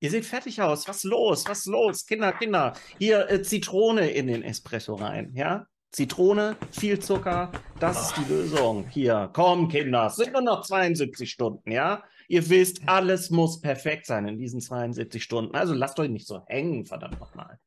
Ihr 0.00 0.10
seht 0.10 0.26
fertig 0.26 0.60
aus. 0.60 0.86
Was 0.88 1.04
los? 1.04 1.46
Was 1.48 1.66
los? 1.66 2.06
Kinder, 2.06 2.32
Kinder. 2.32 2.74
Hier 2.98 3.30
äh, 3.30 3.42
Zitrone 3.42 4.10
in 4.10 4.26
den 4.26 4.42
Espresso 4.42 4.94
rein, 4.94 5.32
ja? 5.34 5.66
Zitrone, 5.92 6.56
viel 6.72 6.98
Zucker, 6.98 7.50
das 7.80 8.08
ist 8.08 8.16
die 8.18 8.30
Lösung. 8.30 8.86
Hier, 8.88 9.30
komm, 9.32 9.68
Kinder, 9.68 10.08
es 10.08 10.16
sind 10.16 10.32
nur 10.32 10.42
noch 10.42 10.62
72 10.62 11.30
Stunden, 11.30 11.70
ja? 11.70 12.04
Ihr 12.28 12.48
wisst, 12.50 12.80
alles 12.86 13.30
muss 13.30 13.60
perfekt 13.62 14.04
sein 14.04 14.28
in 14.28 14.36
diesen 14.36 14.60
72 14.60 15.22
Stunden. 15.22 15.54
Also 15.54 15.72
lasst 15.72 15.98
euch 15.98 16.10
nicht 16.10 16.26
so 16.26 16.42
hängen, 16.46 16.84
verdammt 16.84 17.18
nochmal. 17.18 17.58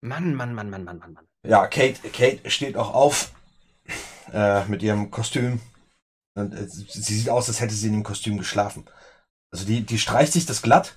Mann, 0.00 0.34
Mann, 0.34 0.54
Mann, 0.54 0.70
Mann, 0.70 0.84
Mann, 0.84 0.98
Mann, 0.98 1.12
Mann. 1.14 1.28
Ja, 1.44 1.66
Kate, 1.66 2.08
Kate 2.10 2.48
steht 2.50 2.76
auch 2.76 2.94
auf 2.94 3.32
äh, 4.32 4.64
mit 4.66 4.82
ihrem 4.82 5.10
Kostüm. 5.10 5.60
Und 6.34 6.54
äh, 6.54 6.66
sie 6.66 7.14
sieht 7.14 7.30
aus, 7.30 7.48
als 7.48 7.60
hätte 7.60 7.74
sie 7.74 7.88
in 7.88 7.94
dem 7.94 8.02
Kostüm 8.04 8.38
geschlafen. 8.38 8.84
Also 9.52 9.66
die, 9.66 9.82
die 9.82 9.98
streicht 9.98 10.32
sich 10.32 10.46
das 10.46 10.62
glatt 10.62 10.96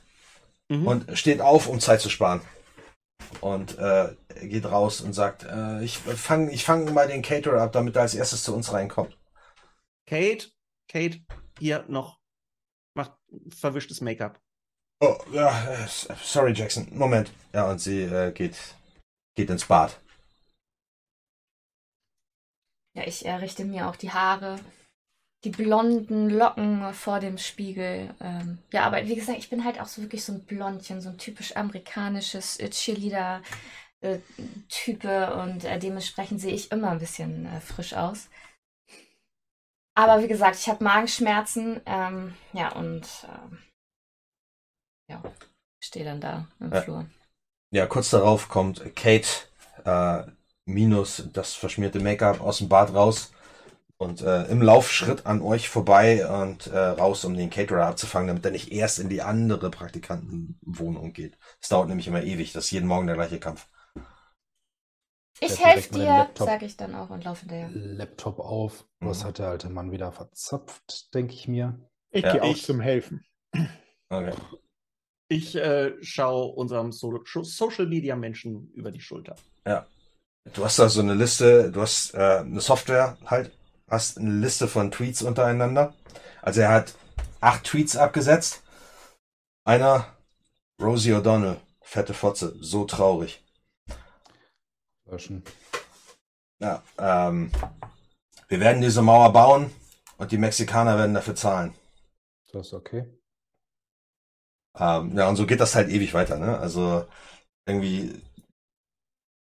Mhm. 0.68 0.88
und 0.88 1.18
steht 1.18 1.42
auf, 1.42 1.68
um 1.68 1.80
Zeit 1.80 2.02
zu 2.02 2.10
sparen. 2.10 2.42
Und 3.42 3.78
äh, 3.78 4.16
geht 4.42 4.66
raus 4.66 5.02
und 5.02 5.14
sagt, 5.14 5.44
äh, 5.44 5.84
ich 5.84 6.00
fange 6.00 6.52
ich 6.52 6.64
fang 6.64 6.92
mal 6.94 7.08
den 7.08 7.22
Caterer 7.22 7.62
ab, 7.62 7.72
damit 7.72 7.96
er 7.96 8.02
als 8.04 8.16
erstes 8.16 8.44
zu 8.44 8.56
uns 8.56 8.74
reinkommt. 8.74 9.16
Kate, 10.08 10.50
Kate, 10.90 11.20
hier 11.60 11.86
noch, 11.88 12.20
macht 12.96 13.14
verwischtes 13.50 14.02
Make-up. 14.02 14.40
Oh, 15.02 15.18
ja, 15.32 15.88
sorry, 16.24 16.54
Jackson. 16.54 16.88
Moment. 16.92 17.32
Ja, 17.54 17.70
und 17.70 17.80
sie 17.80 18.02
äh, 18.04 18.32
geht, 18.32 18.58
geht 19.36 19.50
ins 19.50 19.66
Bad. 19.66 20.00
Ja, 22.96 23.04
ich 23.06 23.26
äh, 23.26 23.34
richte 23.36 23.66
mir 23.66 23.88
auch 23.88 23.98
die 23.98 24.12
Haare, 24.12 24.60
die 25.46 25.52
blonden 25.52 26.30
Locken 26.30 26.94
vor 26.94 27.20
dem 27.20 27.38
Spiegel. 27.38 28.14
Ähm, 28.20 28.58
ja, 28.74 28.86
aber 28.86 29.06
wie 29.06 29.16
gesagt, 29.16 29.38
ich 29.38 29.50
bin 29.50 29.64
halt 29.64 29.80
auch 29.80 29.86
so 29.86 30.02
wirklich 30.02 30.26
so 30.26 30.34
ein 30.34 30.44
Blondchen, 30.44 31.02
so 31.02 31.10
ein 31.10 31.18
typisch 31.18 31.56
amerikanisches 31.56 32.60
äh, 32.60 32.70
Cheerleader-Type 32.70 35.36
und 35.36 35.64
äh, 35.64 35.80
dementsprechend 35.80 36.42
sehe 36.42 36.54
ich 36.54 36.72
immer 36.72 36.90
ein 36.90 37.00
bisschen 37.00 37.46
äh, 37.46 37.62
frisch 37.62 37.94
aus. 37.94 38.30
Aber 39.98 40.22
wie 40.22 40.28
gesagt, 40.28 40.58
ich 40.58 40.68
habe 40.68 40.84
Magenschmerzen, 40.84 41.80
ähm, 41.86 42.36
ja, 42.52 42.74
und 42.74 43.08
ähm, 43.24 43.60
ja, 45.10 45.24
stehe 45.82 46.04
dann 46.04 46.20
da 46.20 46.48
im 46.60 46.74
Ja. 46.74 46.82
Flur. 46.82 47.06
Ja, 47.72 47.88
kurz 47.88 48.10
darauf 48.10 48.50
kommt 48.50 48.96
Kate 48.96 49.28
äh, 49.86 50.24
minus 50.66 51.24
das 51.32 51.54
verschmierte 51.54 52.00
Make-up 52.00 52.42
aus 52.42 52.58
dem 52.58 52.68
Bad 52.68 52.94
raus 52.94 53.32
und 53.98 54.22
äh, 54.22 54.44
im 54.46 54.62
Laufschritt 54.62 55.26
an 55.26 55.42
euch 55.42 55.70
vorbei 55.70 56.28
und 56.28 56.68
äh, 56.68 56.78
raus, 56.78 57.24
um 57.26 57.36
den 57.36 57.50
Caterer 57.50 57.86
abzufangen, 57.88 58.28
damit 58.28 58.46
er 58.46 58.52
nicht 58.52 58.72
erst 58.72 59.00
in 59.00 59.10
die 59.10 59.22
andere 59.22 59.70
Praktikantenwohnung 59.72 61.14
geht. 61.14 61.38
Es 61.62 61.70
dauert 61.70 61.88
nämlich 61.90 62.08
immer 62.08 62.24
ewig, 62.24 62.54
das 62.54 62.66
ist 62.66 62.72
jeden 62.72 62.88
Morgen 62.88 63.08
der 63.08 63.16
gleiche 63.16 63.40
Kampf. 63.40 63.68
Ich 65.42 65.64
helfe 65.64 65.94
dir, 65.94 66.30
sage 66.38 66.66
ich 66.66 66.78
dann 66.78 66.96
auch 66.96 67.10
und 67.10 67.24
laufe 67.24 67.42
hinterher. 67.42 67.70
Laptop 67.74 68.40
auf. 68.40 68.86
Was 69.02 69.22
Mhm. 69.22 69.28
hat 69.28 69.40
der 69.40 69.48
alte 69.48 69.70
Mann 69.70 69.92
wieder 69.92 70.12
verzapft, 70.12 71.14
denke 71.14 71.34
ich 71.34 71.48
mir. 71.48 71.80
Ich 72.12 72.24
Ja, 72.24 72.32
gehe 72.34 72.44
auch 72.44 72.58
zum 72.58 72.80
Helfen. 72.80 73.26
Okay. 74.12 74.36
Ich 75.28 75.56
äh, 75.56 75.94
schaue 76.02 76.54
unserem 76.54 76.92
so 76.92 77.20
Social 77.26 77.88
Media 77.88 78.16
Menschen 78.16 78.72
über 78.74 78.92
die 78.92 79.02
Schulter. 79.02 79.36
Ja. 79.66 79.86
Du 80.54 80.64
hast 80.66 80.80
da 80.80 80.90
so 80.90 81.02
eine 81.02 81.14
Liste, 81.16 81.72
du 81.72 81.82
hast 81.82 82.14
äh, 82.14 82.40
eine 82.40 82.62
Software 82.62 83.18
halt, 83.26 83.52
hast 83.88 84.18
eine 84.18 84.32
Liste 84.32 84.68
von 84.68 84.92
Tweets 84.92 85.22
untereinander. 85.22 85.94
Also 86.42 86.62
er 86.62 86.70
hat 86.70 86.96
acht 87.42 87.64
Tweets 87.66 87.98
abgesetzt. 87.98 88.64
Einer, 89.64 90.08
Rosie 90.82 91.14
O'Donnell, 91.14 91.58
fette 91.82 92.14
Fotze, 92.14 92.56
so 92.60 92.86
traurig. 92.86 93.44
Löschen. 95.06 95.44
Ja, 96.60 96.84
ähm, 96.98 97.52
wir 98.48 98.60
werden 98.60 98.82
diese 98.82 99.02
Mauer 99.02 99.32
bauen 99.34 99.72
und 100.18 100.32
die 100.32 100.38
Mexikaner 100.38 100.98
werden 100.98 101.14
dafür 101.14 101.36
zahlen. 101.36 101.74
Das 102.52 102.68
ist 102.68 102.74
okay. 102.74 103.06
Ähm, 104.78 105.18
ja, 105.18 105.28
und 105.28 105.36
so 105.36 105.46
geht 105.46 105.60
das 105.60 105.76
halt 105.76 105.90
ewig 105.90 106.14
weiter, 106.14 106.38
ne? 106.38 106.58
Also 106.58 107.06
irgendwie, 107.66 108.22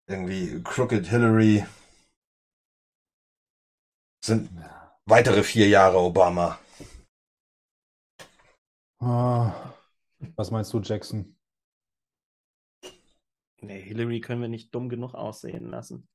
irgendwie 0.06 0.62
Crooked 0.62 1.06
Hillary 1.06 1.66
sind 4.26 4.50
weitere 5.04 5.42
vier 5.42 5.68
Jahre 5.68 5.98
Obama. 5.98 6.58
Ah, 8.98 9.52
was 10.36 10.50
meinst 10.50 10.72
du, 10.72 10.80
Jackson? 10.80 11.36
Nee, 13.60 13.80
Hillary 13.80 14.20
können 14.20 14.42
wir 14.42 14.48
nicht 14.48 14.74
dumm 14.74 14.88
genug 14.88 15.14
aussehen 15.14 15.70
lassen. 15.70 16.08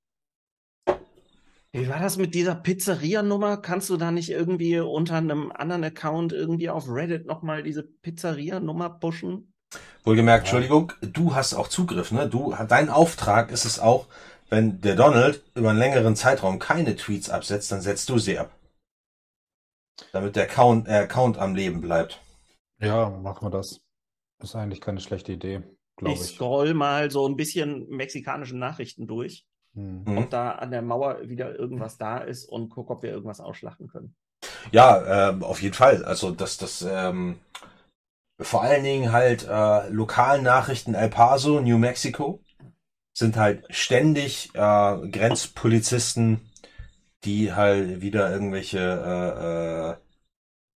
Wie 1.74 1.88
war 1.88 2.00
das 2.00 2.18
mit 2.18 2.36
dieser 2.36 2.56
Pizzeria-Nummer? 2.56 3.58
Kannst 3.58 3.90
du 3.90 3.98
da 3.98 4.12
nicht 4.12 4.30
irgendwie 4.30 4.80
unter 4.80 5.16
einem 5.16 5.52
anderen 5.52 5.86
Account 5.86 6.34
irgendwie 6.34 6.70
auf 6.70 6.90
Reddit 6.90 7.26
nochmal 7.26 7.64
diese 7.64 7.84
Pizzeria-Nummer 7.84 8.90
pushen? 8.90 9.54
Wohlgemerkt, 10.04 10.46
Entschuldigung, 10.46 10.92
du 11.02 11.34
hast 11.34 11.54
auch 11.54 11.70
Zugriff, 11.70 12.12
ne? 12.12 12.28
Du, 12.28 12.54
dein 12.68 12.90
Auftrag 12.90 13.52
ist 13.52 13.64
es 13.64 13.80
auch, 13.80 14.08
wenn 14.52 14.82
der 14.82 14.96
Donald 14.96 15.44
über 15.56 15.72
einen 15.72 15.80
längeren 15.80 16.16
Zeitraum 16.16 16.60
keine 16.60 16.96
Tweets 16.96 17.32
absetzt, 17.32 17.72
dann 17.72 17.82
setzt 17.82 18.08
du 18.10 18.20
sie 18.20 18.38
ab. 18.38 18.52
Damit 20.14 20.38
der 20.38 20.44
Account, 20.44 20.88
äh, 20.88 21.00
Account 21.00 21.38
am 21.38 21.54
Leben 21.54 21.82
bleibt. 21.82 22.22
Ja, 22.80 23.10
machen 23.10 23.46
wir 23.46 23.50
das. 23.52 23.82
Ist 24.42 24.56
eigentlich 24.56 24.82
keine 24.82 25.02
schlechte 25.02 25.34
Idee, 25.34 25.64
glaube 25.98 26.14
Ich 26.14 26.26
ich. 26.26 26.36
scroll 26.36 26.74
mal 26.76 27.10
so 27.12 27.28
ein 27.28 27.36
bisschen 27.36 27.88
mexikanische 27.90 28.56
Nachrichten 28.58 29.08
durch, 29.08 29.48
Hm. 29.76 30.04
Mhm. 30.06 30.18
ob 30.18 30.30
da 30.30 30.52
an 30.54 30.72
der 30.72 30.82
Mauer 30.84 31.28
wieder 31.30 31.58
irgendwas 31.58 31.98
da 31.98 32.20
ist 32.20 32.46
und 32.46 32.70
guck, 32.70 32.90
ob 32.92 33.04
wir 33.04 33.12
irgendwas 33.12 33.42
ausschlachten 33.42 33.88
können. 33.88 34.16
Ja, 34.72 35.30
ähm, 35.30 35.44
auf 35.44 35.62
jeden 35.62 35.74
Fall. 35.74 36.04
Also 36.06 36.32
das, 36.32 36.58
das, 36.58 36.82
ähm, 36.82 37.40
vor 38.42 38.64
allen 38.64 38.84
Dingen 38.84 39.12
halt 39.14 39.48
äh, 39.48 39.88
Lokalnachrichten 39.90 40.96
El 40.96 41.10
Paso, 41.10 41.62
New 41.62 41.78
Mexico, 41.78 42.42
sind 43.22 43.38
halt 43.38 43.66
ständig 43.70 44.50
äh, 44.54 45.08
Grenzpolizisten, 45.10 46.42
die 47.24 47.54
halt 47.54 48.02
wieder 48.02 48.32
irgendwelche, 48.32 50.00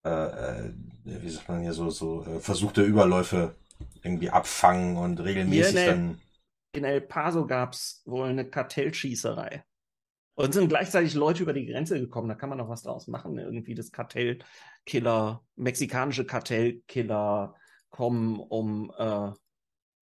äh, 0.06 0.10
äh, 0.10 0.10
äh, 0.10 0.68
äh, 0.68 0.72
wie 1.04 1.30
sagt 1.30 1.50
man 1.50 1.62
hier 1.62 1.74
so, 1.74 1.90
so 1.90 2.24
äh, 2.24 2.40
versuchte 2.40 2.84
Überläufe 2.84 3.56
irgendwie 4.04 4.30
abfangen 4.30 4.96
und 4.96 5.20
regelmäßig 5.20 5.74
ne. 5.74 5.86
dann. 5.86 6.22
In 6.74 6.84
El 6.84 7.02
Paso 7.02 7.48
gab 7.48 7.74
es 7.74 8.04
wohl 8.06 8.30
eine 8.30 8.48
Kartellschießerei. 8.48 9.64
Und 10.38 10.54
sind 10.54 10.68
gleichzeitig 10.68 11.14
Leute 11.14 11.44
über 11.44 11.54
die 11.54 11.66
Grenze 11.66 12.00
gekommen. 12.00 12.28
Da 12.28 12.36
kann 12.36 12.50
man 12.50 12.58
noch 12.58 12.68
was 12.68 12.84
draus 12.84 13.08
machen. 13.08 13.38
Irgendwie 13.38 13.74
das 13.74 13.92
Kartellkiller, 13.92 15.42
mexikanische 15.56 16.26
Kartellkiller 16.26 17.56
kommen, 17.90 18.40
um 18.42 18.92
äh, 18.98 19.32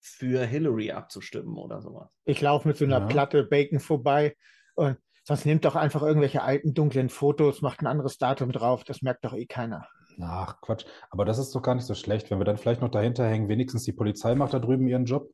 für 0.06 0.44
Hillary 0.44 0.92
abzustimmen 0.92 1.56
oder 1.56 1.80
sowas. 1.80 2.08
Ich 2.24 2.40
laufe 2.40 2.68
mit 2.68 2.76
so 2.76 2.84
einer 2.84 3.00
Ja. 3.00 3.06
Platte 3.06 3.44
Bacon 3.44 3.80
vorbei 3.80 4.36
und 4.74 4.98
sonst 5.24 5.46
nehmt 5.46 5.64
doch 5.64 5.76
einfach 5.76 6.02
irgendwelche 6.02 6.42
alten, 6.42 6.74
dunklen 6.74 7.08
Fotos, 7.08 7.62
macht 7.62 7.80
ein 7.80 7.86
anderes 7.86 8.18
Datum 8.18 8.52
drauf, 8.52 8.84
das 8.84 9.02
merkt 9.02 9.24
doch 9.24 9.34
eh 9.34 9.46
keiner. 9.46 9.88
Ach, 10.20 10.60
Quatsch. 10.60 10.84
Aber 11.10 11.24
das 11.24 11.38
ist 11.38 11.54
doch 11.54 11.62
gar 11.62 11.74
nicht 11.74 11.86
so 11.86 11.94
schlecht, 11.94 12.30
wenn 12.30 12.38
wir 12.38 12.44
dann 12.44 12.58
vielleicht 12.58 12.82
noch 12.82 12.90
dahinter 12.90 13.26
hängen, 13.26 13.48
wenigstens 13.48 13.84
die 13.84 13.92
Polizei 13.92 14.34
macht 14.34 14.52
da 14.54 14.58
drüben 14.58 14.86
ihren 14.86 15.06
Job. 15.06 15.32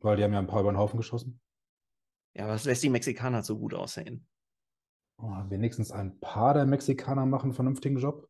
Weil 0.00 0.16
die 0.16 0.24
haben 0.24 0.32
ja 0.32 0.38
ein 0.38 0.46
paar 0.46 0.60
über 0.60 0.72
den 0.72 0.78
Haufen 0.78 0.96
geschossen. 0.96 1.40
Ja, 2.32 2.48
was 2.48 2.64
lässt 2.64 2.82
die 2.82 2.88
Mexikaner 2.88 3.42
so 3.42 3.58
gut 3.58 3.74
aussehen? 3.74 4.26
Oh, 5.18 5.34
wenigstens 5.48 5.90
ein 5.90 6.18
paar 6.20 6.54
der 6.54 6.64
Mexikaner 6.64 7.26
machen 7.26 7.46
einen 7.46 7.54
vernünftigen 7.54 7.98
Job. 7.98 8.29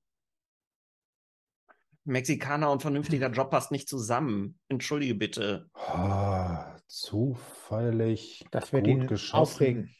Mexikaner 2.04 2.70
und 2.70 2.82
vernünftiger 2.82 3.30
Job 3.30 3.50
passt 3.50 3.70
nicht 3.70 3.88
zusammen. 3.88 4.58
Entschuldige 4.68 5.14
bitte. 5.14 5.68
Ah, 5.74 6.76
zufällig 6.86 8.44
Das 8.50 8.72
wird 8.72 8.86
gut 8.86 9.02
ihn 9.02 9.06
geschossen. 9.06 9.40
aufregen. 9.40 9.94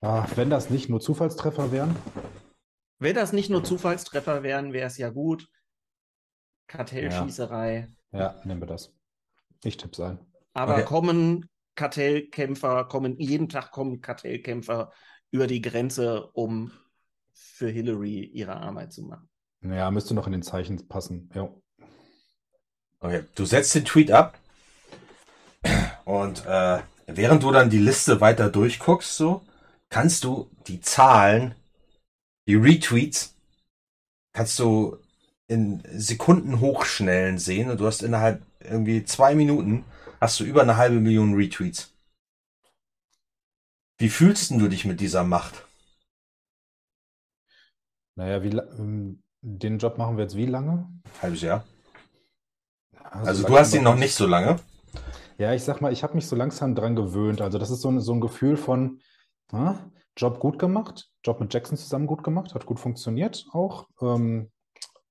Ah, 0.00 0.26
wenn 0.36 0.50
das 0.50 0.70
nicht 0.70 0.88
nur 0.88 1.00
Zufallstreffer 1.00 1.72
wären. 1.72 1.96
Wenn 2.98 3.14
das 3.14 3.32
nicht 3.32 3.50
nur 3.50 3.64
Zufallstreffer 3.64 4.42
wären, 4.42 4.72
wäre 4.72 4.86
es 4.86 4.98
ja 4.98 5.10
gut. 5.10 5.48
Kartellschießerei. 6.68 7.88
Ja, 8.12 8.40
nehmen 8.44 8.60
wir 8.60 8.66
das. 8.66 8.92
Ich 9.64 9.76
tipp's 9.76 10.00
ein. 10.00 10.18
Aber 10.54 10.74
Okay. 10.74 10.84
kommen 10.84 11.48
Kartellkämpfer, 11.74 12.84
kommen 12.86 13.18
jeden 13.18 13.48
Tag 13.48 13.70
kommen 13.70 14.00
Kartellkämpfer 14.00 14.92
über 15.30 15.46
die 15.46 15.60
Grenze, 15.60 16.26
um 16.32 16.72
für 17.36 17.68
Hillary 17.68 18.24
ihre 18.24 18.56
Arbeit 18.56 18.92
zu 18.92 19.02
machen. 19.02 19.28
Ja, 19.62 19.90
müsste 19.90 20.14
noch 20.14 20.26
in 20.26 20.32
den 20.32 20.42
Zeichen 20.42 20.86
passen. 20.88 21.30
Ja. 21.34 21.48
Okay, 23.00 23.24
du 23.34 23.44
setzt 23.44 23.74
den 23.74 23.84
Tweet 23.84 24.10
ab 24.10 24.38
und 26.04 26.44
äh, 26.46 26.80
während 27.06 27.42
du 27.42 27.52
dann 27.52 27.70
die 27.70 27.78
Liste 27.78 28.20
weiter 28.20 28.48
durchguckst, 28.48 29.16
so 29.16 29.42
kannst 29.90 30.24
du 30.24 30.50
die 30.66 30.80
Zahlen, 30.80 31.54
die 32.46 32.54
Retweets, 32.54 33.34
kannst 34.32 34.58
du 34.58 34.98
in 35.46 35.82
Sekunden 35.92 36.60
hochschnellen 36.60 37.38
sehen 37.38 37.70
und 37.70 37.80
du 37.80 37.86
hast 37.86 38.02
innerhalb 38.02 38.42
irgendwie 38.60 39.04
zwei 39.04 39.34
Minuten 39.34 39.84
hast 40.20 40.40
du 40.40 40.44
über 40.44 40.62
eine 40.62 40.76
halbe 40.76 41.00
Million 41.00 41.34
Retweets. 41.34 41.92
Wie 43.98 44.08
fühlst 44.08 44.50
denn 44.50 44.58
du 44.58 44.68
dich 44.68 44.84
mit 44.84 45.00
dieser 45.00 45.24
Macht? 45.24 45.65
Naja, 48.16 48.42
wie, 48.42 48.48
ähm, 48.48 49.22
den 49.42 49.78
Job 49.78 49.98
machen 49.98 50.16
wir 50.16 50.24
jetzt 50.24 50.36
wie 50.36 50.46
lange? 50.46 50.88
Halbes 51.22 51.42
Jahr. 51.42 51.64
Also, 53.02 53.28
Also 53.28 53.42
so 53.42 53.48
du 53.48 53.58
hast 53.58 53.74
ihn 53.74 53.84
noch 53.84 53.96
nicht 53.96 54.14
so 54.14 54.26
lange. 54.26 54.56
Ja, 55.38 55.52
ich 55.52 55.62
sag 55.62 55.80
mal, 55.80 55.92
ich 55.92 56.02
habe 56.02 56.14
mich 56.14 56.26
so 56.26 56.34
langsam 56.34 56.74
dran 56.74 56.96
gewöhnt. 56.96 57.40
Also 57.42 57.58
das 57.58 57.70
ist 57.70 57.82
so 57.82 57.90
ein, 57.90 58.00
so 58.00 58.12
ein 58.12 58.20
Gefühl 58.20 58.56
von 58.56 59.00
ah, 59.52 59.76
Job 60.16 60.40
gut 60.40 60.58
gemacht, 60.58 61.10
Job 61.22 61.40
mit 61.40 61.52
Jackson 61.52 61.76
zusammen 61.76 62.06
gut 62.06 62.24
gemacht, 62.24 62.54
hat 62.54 62.64
gut 62.64 62.80
funktioniert 62.80 63.46
auch. 63.52 63.86
Ähm, 64.00 64.50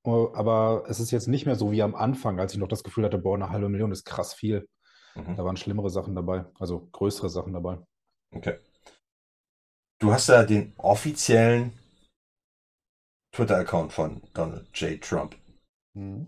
oh, 0.04 0.30
aber 0.34 0.84
es 0.88 1.00
ist 1.00 1.12
jetzt 1.12 1.28
nicht 1.28 1.46
mehr 1.46 1.56
so 1.56 1.72
wie 1.72 1.84
am 1.84 1.94
Anfang, 1.94 2.40
als 2.40 2.54
ich 2.54 2.60
noch 2.60 2.68
das 2.68 2.84
Gefühl 2.84 3.06
hatte, 3.06 3.20
boah, 3.20 3.36
eine 3.36 3.52
halbe 3.52 3.70
Million 3.70 3.92
ist 3.92 4.04
krass 4.04 4.34
viel. 4.34 4.68
Mhm. 5.14 5.36
Da 5.36 5.46
waren 5.46 5.58
schlimmere 5.58 5.92
Sachen 5.92 6.16
dabei, 6.16 6.46
also 6.60 6.90
größere 6.92 7.30
Sachen 7.30 7.54
dabei. 7.54 7.78
Okay. 8.32 8.58
Du 10.00 10.12
hast 10.12 10.28
da 10.28 10.44
den 10.44 10.74
offiziellen 10.78 11.72
Twitter-Account 13.36 13.94
von 13.94 14.22
Donald 14.34 14.68
J. 14.74 15.02
Trump. 15.02 15.36
Mhm. 15.94 16.28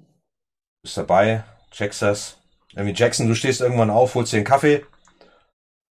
Bist 0.82 0.98
dabei, 0.98 1.44
checkst 1.72 2.02
das. 2.02 2.38
Irgendwie 2.74 2.94
Jackson, 2.96 3.28
du 3.28 3.36
stehst 3.36 3.62
irgendwann 3.62 3.90
auf, 3.90 4.16
holst 4.16 4.34
dir 4.34 4.38
einen 4.38 4.46
Kaffee. 4.46 4.86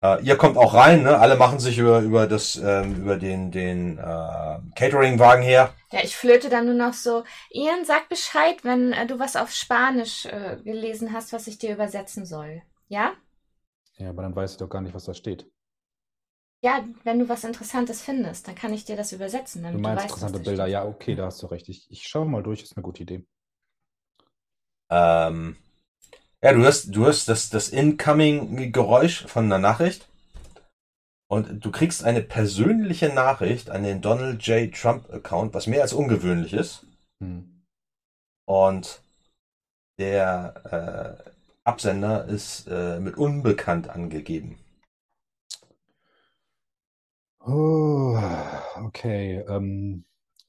Äh, 0.03 0.22
ihr 0.22 0.37
kommt 0.37 0.57
auch 0.57 0.75
rein, 0.75 1.05
ne? 1.05 1.18
Alle 1.18 1.37
machen 1.37 1.61
sich 1.61 1.79
über, 1.79 2.01
über 2.01 2.27
das, 2.27 2.57
ähm, 2.57 2.96
über 2.96 3.16
den, 3.16 3.53
den 3.53 3.98
äh, 3.98 4.59
Catering-Wagen 4.75 5.42
her. 5.42 5.75
Ja, 5.92 6.01
ich 6.03 6.16
flöte 6.16 6.48
dann 6.48 6.64
nur 6.64 6.75
noch 6.75 6.94
so, 6.94 7.25
Ian, 7.51 7.85
sag 7.85 8.09
Bescheid, 8.09 8.64
wenn 8.64 8.92
äh, 8.92 9.07
du 9.07 9.20
was 9.20 9.37
auf 9.37 9.53
Spanisch 9.53 10.27
äh, 10.27 10.57
gelesen 10.64 11.12
hast, 11.12 11.33
was 11.33 11.46
ich 11.46 11.59
dir 11.59 11.72
übersetzen 11.72 12.27
soll. 12.27 12.62
Ja? 12.88 13.12
Ja, 13.98 14.11
aber 14.11 14.22
dann 14.22 14.35
weiß 14.35 14.53
ich 14.53 14.57
doch 14.59 14.68
gar 14.68 14.81
nicht, 14.81 14.94
was 14.94 15.05
da 15.05 15.14
steht. 15.14 15.46
Ja, 16.64 16.85
wenn 17.05 17.18
du 17.18 17.29
was 17.29 17.44
Interessantes 17.44 18.03
findest, 18.03 18.46
dann 18.46 18.55
kann 18.55 18.72
ich 18.72 18.85
dir 18.85 18.96
das 18.96 19.12
übersetzen, 19.12 19.62
Du 19.72 19.79
damit 19.79 19.85
du, 19.85 19.88
meinst 19.88 20.05
weißt, 20.05 20.16
interessante 20.16 20.38
Bilder. 20.38 20.64
steht. 20.64 20.72
Ja, 20.75 20.85
okay, 20.85 21.14
da 21.16 21.27
hast 21.27 21.42
du 21.42 21.46
recht. 21.46 21.68
Ich, 21.68 21.90
ich 21.90 22.07
schaue 22.07 22.27
mal 22.27 22.42
durch, 22.42 22.62
ist 22.62 22.77
eine 22.77 22.83
gute 22.85 23.03
Idee. 23.03 23.25
Ähm, 24.90 25.57
ja, 26.42 26.53
du 26.53 26.61
hörst, 26.62 26.94
du 26.94 27.05
hörst 27.07 27.29
das, 27.29 27.51
das 27.51 27.68
Incoming-Geräusch 27.68 29.27
von 29.27 29.46
einer 29.46 29.59
Nachricht. 29.59 30.09
Und 31.29 31.64
du 31.64 31.70
kriegst 31.70 32.05
eine 32.05 32.20
persönliche 32.22 33.09
Nachricht 33.09 33.70
an 33.70 33.85
den 33.85 34.03
Donald 34.03 34.42
J. 34.46 34.72
Trump-Account, 34.75 35.55
was 35.55 35.66
mehr 35.66 35.83
als 35.83 35.94
ungewöhnlich 35.94 36.53
ist. 36.53 36.87
Hm. 37.20 37.64
Und 38.46 39.03
der, 39.98 41.18
äh, 41.27 41.31
Absender 41.64 42.25
ist 42.27 42.66
äh, 42.68 42.98
mit 42.98 43.16
unbekannt 43.16 43.88
angegeben. 43.88 44.59
Oh, 47.45 48.19
okay. 48.85 49.45
Ähm, 49.49 50.05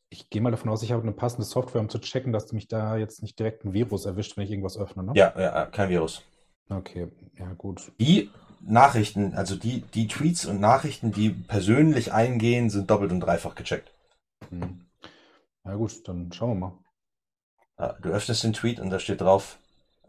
ich 0.10 0.30
gehe 0.30 0.42
mal 0.42 0.52
davon 0.52 0.70
aus, 0.70 0.84
ich 0.84 0.92
habe 0.92 1.02
eine 1.02 1.12
passende 1.12 1.44
Software, 1.44 1.82
um 1.82 1.90
zu 1.90 2.00
checken, 2.00 2.34
dass 2.34 2.52
mich 2.52 2.68
da 2.68 2.98
jetzt 2.98 3.24
nicht 3.24 3.40
direkt 3.40 3.66
ein 3.66 3.74
Virus 3.74 4.06
erwischt, 4.06 4.38
wenn 4.38 4.44
ich 4.44 4.52
irgendwas 4.52 4.78
öffne, 4.78 5.04
ne? 5.04 5.14
Ja, 5.16 5.34
ja, 5.40 5.66
kein 5.66 5.90
Virus. 5.90 6.22
Okay, 6.70 7.08
ja 7.38 7.52
gut. 7.54 7.92
Die 8.00 8.30
Nachrichten, 8.62 9.34
also 9.34 9.56
die, 9.56 9.82
die 9.82 10.08
Tweets 10.08 10.46
und 10.46 10.60
Nachrichten, 10.60 11.12
die 11.12 11.30
persönlich 11.30 12.14
eingehen, 12.14 12.70
sind 12.70 12.90
doppelt 12.90 13.12
und 13.12 13.22
dreifach 13.22 13.56
gecheckt. 13.56 13.92
Hm. 14.50 14.86
Ja 15.66 15.76
gut, 15.76 16.08
dann 16.08 16.32
schauen 16.32 16.52
wir 16.52 16.68
mal. 16.68 16.78
Ja, 17.80 17.94
du 18.02 18.10
öffnest 18.10 18.44
den 18.44 18.54
Tweet 18.54 18.80
und 18.80 18.92
da 18.92 19.00
steht 19.00 19.22
drauf, 19.22 19.58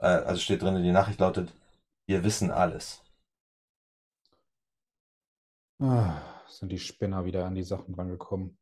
äh, 0.00 0.06
also 0.06 0.40
steht 0.40 0.62
drin, 0.62 0.82
die 0.82 0.92
Nachricht 0.92 1.20
lautet, 1.20 1.52
wir 2.06 2.22
wissen 2.24 2.50
alles. 2.50 3.00
Ah, 5.80 6.33
sind 6.48 6.70
die 6.70 6.78
Spinner 6.78 7.24
wieder 7.24 7.46
an 7.46 7.54
die 7.54 7.62
Sachen 7.62 7.94
rangekommen. 7.94 8.58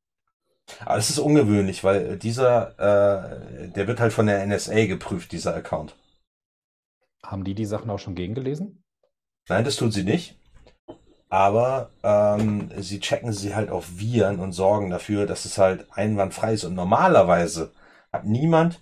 Aber 0.80 0.96
das 0.96 1.10
ist 1.10 1.18
ungewöhnlich, 1.18 1.82
weil 1.84 2.16
dieser, 2.18 2.78
äh, 2.78 3.68
der 3.68 3.88
wird 3.88 4.00
halt 4.00 4.12
von 4.12 4.26
der 4.26 4.46
NSA 4.46 4.86
geprüft, 4.86 5.32
dieser 5.32 5.54
Account. 5.54 5.96
Haben 7.24 7.44
die 7.44 7.54
die 7.54 7.66
Sachen 7.66 7.90
auch 7.90 7.98
schon 7.98 8.14
gegengelesen? 8.14 8.84
Nein, 9.48 9.64
das 9.64 9.76
tut 9.76 9.92
sie 9.92 10.04
nicht. 10.04 10.38
Aber 11.28 11.90
ähm, 12.02 12.70
sie 12.78 13.00
checken 13.00 13.32
sie 13.32 13.54
halt 13.54 13.70
auf 13.70 13.98
Viren 13.98 14.38
und 14.38 14.52
sorgen 14.52 14.90
dafür, 14.90 15.26
dass 15.26 15.44
es 15.44 15.58
halt 15.58 15.86
einwandfrei 15.90 16.52
ist. 16.54 16.64
Und 16.64 16.74
normalerweise 16.74 17.72
hat 18.12 18.26
niemand, 18.26 18.80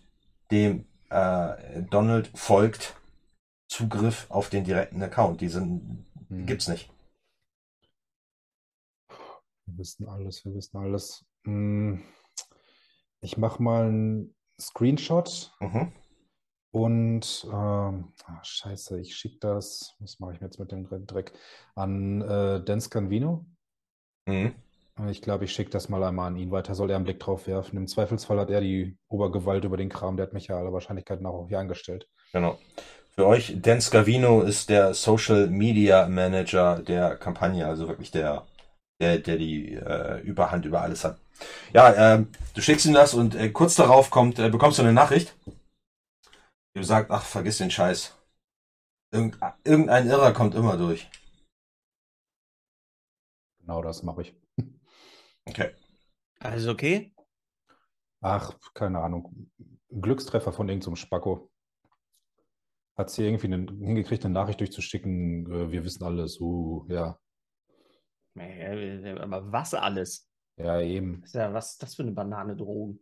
dem 0.51 0.87
äh, 1.11 1.83
Donald 1.91 2.31
folgt, 2.35 2.97
Zugriff 3.69 4.27
auf 4.31 4.51
den 4.51 4.65
direkten 4.65 5.03
Account. 5.03 5.41
Die 5.41 5.49
sind, 5.49 6.07
Hm. 6.29 6.47
gibt's 6.47 6.69
nicht. 6.69 6.91
Wir 9.71 9.79
wissen 9.79 10.09
alles, 10.09 10.45
wir 10.45 10.55
wissen 10.55 10.77
alles. 10.79 11.25
Hm, 11.45 12.03
Ich 13.23 13.37
mache 13.37 13.63
mal 13.63 13.85
einen 13.87 14.35
Screenshot 14.61 15.53
Mhm. 15.61 15.93
und 16.73 17.45
ähm, 17.53 18.13
ah, 18.27 18.41
scheiße, 18.43 18.99
ich 19.01 19.15
schicke 19.17 19.39
das, 19.41 19.95
was 20.01 20.19
mache 20.21 20.35
ich 20.35 20.41
mir 20.41 20.47
jetzt 20.47 20.59
mit 20.59 20.73
dem 20.73 20.87
Dre- 20.87 21.05
Dreck, 21.07 21.33
an 21.75 22.23
äh, 22.23 22.63
Dan 22.65 22.81
Scanvino. 22.81 23.47
Mhm. 24.27 24.55
Ich 25.09 25.23
glaube, 25.23 25.45
ich 25.45 25.53
schicke 25.53 25.71
das 25.71 25.89
mal 25.89 26.03
einmal 26.05 26.27
an 26.29 26.37
ihn 26.37 26.51
weiter, 26.51 26.75
soll 26.75 26.91
er 26.91 26.97
einen 26.97 27.05
Blick 27.07 27.21
drauf 27.21 27.47
werfen. 27.47 27.79
Im 27.79 27.87
Zweifelsfall 27.87 28.39
hat 28.39 28.51
er 28.51 28.61
die 28.61 28.99
Obergewalt 29.09 29.65
über 29.65 29.79
den 29.79 29.89
Kram, 29.89 30.17
der 30.17 30.27
hat 30.27 30.35
mich 30.35 30.49
ja 30.49 30.59
aller 30.59 30.73
Wahrscheinlichkeit 30.75 31.23
nach 31.23 31.31
auch 31.31 31.49
hier 31.49 31.59
angestellt. 31.59 32.07
Genau. 32.33 32.59
Für 33.11 33.27
euch, 33.27 33.57
Dan 33.63 33.81
Scavino 33.81 34.43
ist 34.43 34.69
der 34.69 34.93
Social 34.95 35.47
Media 35.49 36.07
Manager 36.07 36.81
der 36.83 37.17
Kampagne, 37.17 37.67
also 37.67 37.89
wirklich 37.89 38.11
der, 38.11 38.47
der, 39.01 39.19
der 39.19 39.37
die 39.37 39.75
äh, 39.75 40.21
Überhand 40.21 40.65
über 40.67 40.83
alles 40.83 41.05
hat. 41.05 41.19
Ja, 41.73 42.15
ähm, 42.15 42.29
du 42.55 42.61
schickst 42.61 42.87
ihm 42.87 42.93
das 42.93 43.15
und 43.15 43.35
äh, 43.35 43.51
kurz 43.51 43.75
darauf 43.75 44.11
kommt, 44.11 44.39
äh, 44.39 44.51
bekommst 44.51 44.79
du 44.79 44.83
eine 44.83 44.93
Nachricht, 44.93 45.35
die 46.77 46.85
sagt, 46.85 47.11
ach, 47.11 47.25
vergiss 47.25 47.59
den 47.59 47.71
Scheiß. 47.71 48.17
Irgend, 49.13 49.39
irgendein 49.65 50.07
Irrer 50.07 50.33
kommt 50.33 50.55
immer 50.55 50.77
durch. 50.77 51.11
Genau 53.61 53.83
das 53.83 54.03
mache 54.03 54.23
ich. 54.23 54.35
Okay. 55.47 55.75
Alles 56.39 56.69
okay? 56.69 57.13
Ach, 58.21 58.57
keine 58.75 59.01
Ahnung. 59.01 59.51
Glückstreffer 59.89 60.53
von 60.53 60.69
irgendeinem 60.69 60.97
Spacko. 60.97 61.51
Hat 62.97 63.11
sie 63.11 63.25
irgendwie 63.25 63.47
einen, 63.47 63.69
hingekriegt, 63.79 64.25
eine 64.25 64.35
Nachricht 64.35 64.61
durchzuschicken, 64.61 65.51
äh, 65.51 65.73
wir 65.73 65.85
wissen 65.85 66.05
alles, 66.05 66.39
uh, 66.39 66.85
ja. 66.89 67.19
Äh, 68.41 69.19
Aber 69.21 69.53
was 69.53 69.75
alles? 69.75 70.29
Ja, 70.57 70.81
eben. 70.81 71.23
Ist 71.23 71.35
ja, 71.35 71.53
was 71.53 71.73
ist 71.73 71.83
das 71.83 71.95
für 71.95 72.03
eine 72.03 72.13
Bananedrohung? 72.13 72.99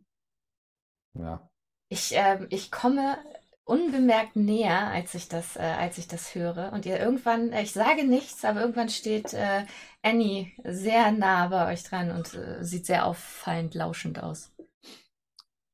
Ja. 1.14 1.48
Ich, 1.88 2.12
ähm, 2.14 2.46
ich 2.50 2.70
komme 2.70 3.18
unbemerkt 3.64 4.36
näher, 4.36 4.88
als 4.88 5.14
ich 5.14 5.28
das, 5.28 5.56
äh, 5.56 5.60
als 5.60 5.98
ich 5.98 6.08
das 6.08 6.34
höre. 6.34 6.72
Und 6.72 6.86
ihr 6.86 6.98
irgendwann, 6.98 7.52
äh, 7.52 7.62
ich 7.62 7.72
sage 7.72 8.04
nichts, 8.04 8.44
aber 8.44 8.60
irgendwann 8.60 8.88
steht 8.88 9.34
äh, 9.34 9.64
Annie 10.02 10.52
sehr 10.64 11.12
nah 11.12 11.48
bei 11.48 11.72
euch 11.72 11.84
dran 11.84 12.10
und 12.10 12.34
äh, 12.34 12.64
sieht 12.64 12.86
sehr 12.86 13.06
auffallend 13.06 13.74
lauschend 13.74 14.22
aus. 14.22 14.52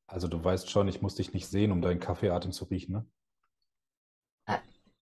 Also 0.07 0.27
du 0.27 0.43
weißt 0.43 0.69
schon, 0.69 0.87
ich 0.87 1.01
muss 1.01 1.15
dich 1.15 1.33
nicht 1.33 1.47
sehen, 1.47 1.71
um 1.71 1.81
deinen 1.81 1.99
Kaffeeatem 1.99 2.51
zu 2.51 2.65
riechen, 2.65 2.93
ne? 2.93 3.05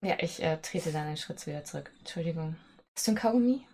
Ja, 0.02 0.16
ich 0.18 0.42
äh, 0.42 0.56
trete 0.62 0.92
dann 0.92 1.06
einen 1.08 1.16
Schritt 1.18 1.46
wieder 1.46 1.64
zurück. 1.64 1.90
Entschuldigung. 1.98 2.56
Hast 2.96 3.06
du 3.06 3.12
ein 3.12 3.16
Kaugummi? 3.16 3.66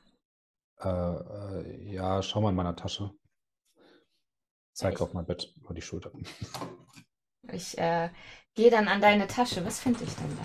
Äh, 0.81 0.89
äh, 0.89 1.93
ja, 1.95 2.23
schau 2.23 2.41
mal 2.41 2.51
in 2.51 2.57
meiner 2.57 2.77
Tasche. 2.77 3.11
Zeig 4.73 5.01
auf 5.01 5.15
mein 5.15 5.27
Bett 5.27 5.55
über 5.57 5.75
die 5.75 5.83
Schulter. 5.83 6.13
Ich 7.53 7.79
äh, 7.79 8.11
gehe 8.55 8.71
dann 8.71 8.89
an 8.89 9.01
deine 9.01 9.29
Tasche. 9.29 9.65
Was 9.65 9.79
finde 9.79 10.03
ich 10.03 10.13
denn 10.17 10.37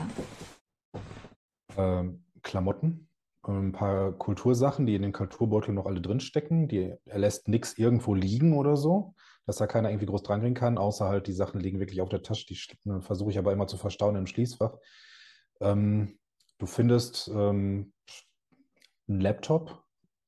da? 1.75 1.99
Ähm, 1.99 2.25
Klamotten, 2.43 3.09
ein 3.43 3.71
paar 3.71 4.11
Kultursachen, 4.11 4.85
die 4.85 4.95
in 4.95 5.01
den 5.01 5.13
Kulturbeutel 5.13 5.73
noch 5.73 5.85
alle 5.85 6.01
drinstecken. 6.01 6.67
Die, 6.67 6.93
er 7.05 7.19
lässt 7.19 7.47
nichts 7.47 7.77
irgendwo 7.77 8.13
liegen 8.13 8.53
oder 8.53 8.77
so, 8.77 9.15
dass 9.45 9.57
da 9.57 9.67
keiner 9.67 9.89
irgendwie 9.89 10.05
groß 10.05 10.23
drangehen 10.23 10.53
kann, 10.53 10.77
außer 10.77 11.07
halt 11.07 11.27
die 11.27 11.33
Sachen 11.33 11.59
liegen 11.59 11.79
wirklich 11.79 12.01
auf 12.01 12.09
der 12.09 12.21
Tasche. 12.21 12.45
Die 12.45 12.59
ne, 12.83 13.01
versuche 13.01 13.31
ich 13.31 13.39
aber 13.39 13.51
immer 13.51 13.67
zu 13.67 13.77
verstauen 13.77 14.15
im 14.15 14.27
Schließfach. 14.27 14.77
Ähm, 15.59 16.19
du 16.59 16.65
findest 16.67 17.29
ähm, 17.29 17.93
einen 19.07 19.21
Laptop, 19.21 19.80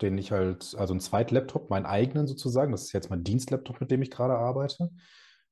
den 0.03 0.17
ich 0.17 0.31
halt, 0.31 0.75
also 0.77 0.93
einen 0.93 0.99
Zweitlaptop, 0.99 1.69
meinen 1.69 1.85
eigenen 1.85 2.27
sozusagen. 2.27 2.71
Das 2.71 2.83
ist 2.83 2.93
jetzt 2.93 3.09
mein 3.09 3.23
Dienstlaptop, 3.23 3.81
mit 3.81 3.89
dem 3.89 4.01
ich 4.01 4.11
gerade 4.11 4.35
arbeite. 4.35 4.91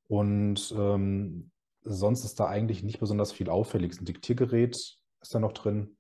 Und 0.08 0.74
ähm, 0.78 1.52
sonst 1.84 2.26
ist 2.26 2.40
da 2.40 2.48
eigentlich 2.48 2.84
nicht 2.84 3.00
besonders 3.00 3.32
viel 3.32 3.50
Auffälliges. 3.50 4.00
Ein 4.00 4.06
Diktiergerät 4.06 4.76
ist 4.76 5.34
da 5.34 5.40
noch 5.40 5.54
drin 5.54 5.98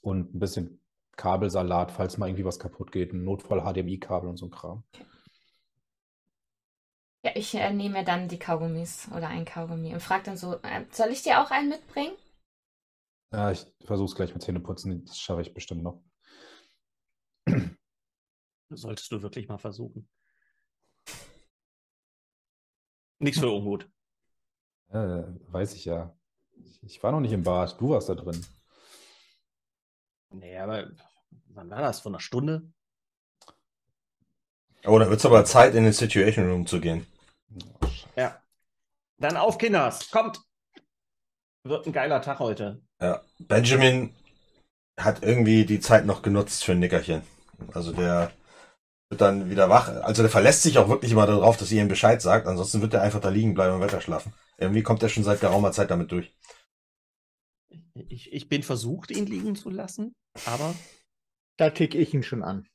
und 0.00 0.34
ein 0.34 0.38
bisschen 0.38 0.80
Kabelsalat, 1.16 1.90
falls 1.90 2.16
mal 2.16 2.28
irgendwie 2.28 2.44
was 2.44 2.58
kaputt 2.58 2.92
geht, 2.92 3.12
ein 3.12 3.24
Notfall-HDMI-Kabel 3.24 4.28
und 4.28 4.38
so 4.38 4.46
ein 4.46 4.50
Kram. 4.50 4.84
Ja, 7.22 7.32
ich 7.34 7.54
äh, 7.54 7.72
nehme 7.72 8.04
dann 8.04 8.28
die 8.28 8.38
Kaugummis 8.38 9.08
oder 9.14 9.28
ein 9.28 9.44
Kaugummi 9.44 9.92
und 9.92 10.00
frage 10.00 10.24
dann 10.24 10.38
so, 10.38 10.54
äh, 10.62 10.86
soll 10.90 11.08
ich 11.08 11.22
dir 11.22 11.42
auch 11.42 11.50
einen 11.50 11.68
mitbringen? 11.68 12.14
Ja, 13.32 13.50
ich 13.50 13.66
versuche 13.84 14.06
es 14.06 14.14
gleich 14.14 14.32
mit 14.32 14.42
Zähneputzen, 14.42 15.04
das 15.04 15.18
schaffe 15.18 15.42
ich 15.42 15.52
bestimmt 15.52 15.82
noch. 15.82 16.02
Solltest 18.70 19.10
du 19.10 19.20
wirklich 19.22 19.48
mal 19.48 19.58
versuchen. 19.58 20.08
Nichts 23.18 23.40
für 23.40 23.50
Unmut. 23.50 23.90
Äh, 24.88 25.24
weiß 25.48 25.74
ich 25.74 25.84
ja. 25.84 26.16
Ich, 26.52 26.82
ich 26.82 27.02
war 27.02 27.12
noch 27.12 27.20
nicht 27.20 27.32
im 27.32 27.42
Bad, 27.42 27.80
du 27.80 27.90
warst 27.90 28.08
da 28.08 28.14
drin. 28.14 28.44
Nee, 30.30 30.56
aber 30.56 30.90
wann 31.48 31.70
war 31.70 31.80
das? 31.80 32.00
Vor 32.00 32.12
einer 32.12 32.20
Stunde? 32.20 32.72
Oh, 34.86 34.98
dann 34.98 35.10
wird's 35.10 35.26
aber 35.26 35.44
Zeit, 35.44 35.74
in 35.74 35.84
den 35.84 35.92
Situation 35.92 36.48
Room 36.48 36.66
zu 36.66 36.80
gehen. 36.80 37.06
Ja. 38.16 38.40
Dann 39.18 39.36
auf, 39.36 39.58
Kinders. 39.58 40.10
Kommt. 40.10 40.40
Wird 41.64 41.86
ein 41.86 41.92
geiler 41.92 42.22
Tag 42.22 42.38
heute. 42.38 42.80
Ja, 43.00 43.22
Benjamin 43.38 44.14
hat 44.96 45.22
irgendwie 45.22 45.66
die 45.66 45.80
Zeit 45.80 46.06
noch 46.06 46.22
genutzt 46.22 46.64
für 46.64 46.72
ein 46.72 46.78
Nickerchen. 46.78 47.22
Also 47.74 47.92
der 47.92 48.32
wird 49.10 49.20
dann 49.20 49.50
wieder 49.50 49.68
wach. 49.68 49.88
Also 49.88 50.22
der 50.22 50.30
verlässt 50.30 50.62
sich 50.62 50.78
auch 50.78 50.88
wirklich 50.88 51.10
immer 51.12 51.26
darauf, 51.26 51.56
dass 51.56 51.70
ihr 51.72 51.82
ihm 51.82 51.88
Bescheid 51.88 52.22
sagt. 52.22 52.46
Ansonsten 52.46 52.80
wird 52.80 52.94
er 52.94 53.02
einfach 53.02 53.20
da 53.20 53.28
liegen 53.28 53.54
bleiben 53.54 53.74
und 53.74 53.80
weiter 53.80 54.00
schlafen. 54.00 54.32
Irgendwie 54.56 54.82
kommt 54.82 55.02
er 55.02 55.08
schon 55.08 55.24
seit 55.24 55.40
geraumer 55.40 55.72
Zeit 55.72 55.90
damit 55.90 56.12
durch. 56.12 56.32
Ich, 57.94 58.32
ich 58.32 58.48
bin 58.48 58.62
versucht, 58.62 59.10
ihn 59.10 59.26
liegen 59.26 59.56
zu 59.56 59.68
lassen, 59.68 60.14
aber 60.46 60.74
Da 61.56 61.70
tick 61.70 61.94
ich 61.94 62.14
ihn 62.14 62.22
schon 62.22 62.42
an. 62.42 62.66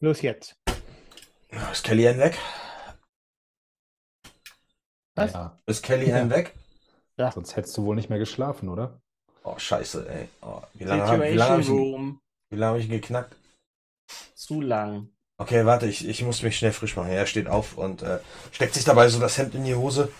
Los 0.00 0.20
jetzt. 0.20 0.54
Ist 1.72 1.84
Kelly 1.84 2.08
Ann 2.08 2.18
weg? 2.18 2.36
Was? 5.14 5.32
Ja, 5.32 5.56
Ist 5.66 5.82
Kelly 5.82 6.12
Ann 6.12 6.28
weg? 6.30 6.54
sonst 7.32 7.56
hättest 7.56 7.76
du 7.78 7.84
wohl 7.84 7.96
nicht 7.96 8.10
mehr 8.10 8.18
geschlafen, 8.18 8.68
oder? 8.68 9.00
Oh, 9.44 9.56
scheiße, 9.58 10.06
ey. 10.08 10.28
Oh, 10.42 10.60
wie 10.74 10.84
lange 10.84 11.06
habe 11.06 11.28
ich, 11.28 11.68
ihn- 11.68 11.78
Room 11.78 12.20
wie 12.50 12.56
lange 12.56 12.74
hab 12.74 12.80
ich 12.80 12.86
ihn 12.86 13.00
geknackt? 13.00 13.34
Zu 14.34 14.60
lang. 14.60 15.08
Okay, 15.38 15.66
warte, 15.66 15.86
ich, 15.86 16.08
ich 16.08 16.22
muss 16.22 16.42
mich 16.42 16.56
schnell 16.56 16.72
frisch 16.72 16.96
machen. 16.96 17.10
Er 17.10 17.26
steht 17.26 17.46
auf 17.46 17.76
und 17.76 18.02
äh, 18.02 18.20
steckt 18.52 18.74
sich 18.74 18.84
dabei 18.84 19.08
so 19.08 19.20
das 19.20 19.36
Hemd 19.36 19.54
in 19.54 19.64
die 19.64 19.74
Hose 19.74 20.10